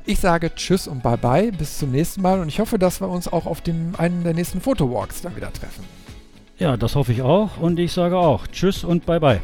Ich 0.05 0.19
sage 0.19 0.55
Tschüss 0.55 0.87
und 0.87 1.03
Bye 1.03 1.17
Bye, 1.17 1.51
bis 1.51 1.77
zum 1.77 1.91
nächsten 1.91 2.21
Mal 2.21 2.39
und 2.39 2.47
ich 2.47 2.59
hoffe, 2.59 2.79
dass 2.79 3.01
wir 3.01 3.09
uns 3.09 3.27
auch 3.27 3.45
auf 3.45 3.61
dem, 3.61 3.93
einen 3.97 4.23
der 4.23 4.33
nächsten 4.33 4.61
Fotowalks 4.61 5.21
dann 5.21 5.35
wieder 5.35 5.51
treffen. 5.51 5.83
Ja, 6.57 6.77
das 6.77 6.95
hoffe 6.95 7.11
ich 7.11 7.21
auch 7.21 7.57
und 7.57 7.77
ich 7.77 7.91
sage 7.91 8.17
auch 8.17 8.47
Tschüss 8.47 8.83
und 8.83 9.05
Bye 9.05 9.19
Bye. 9.19 9.41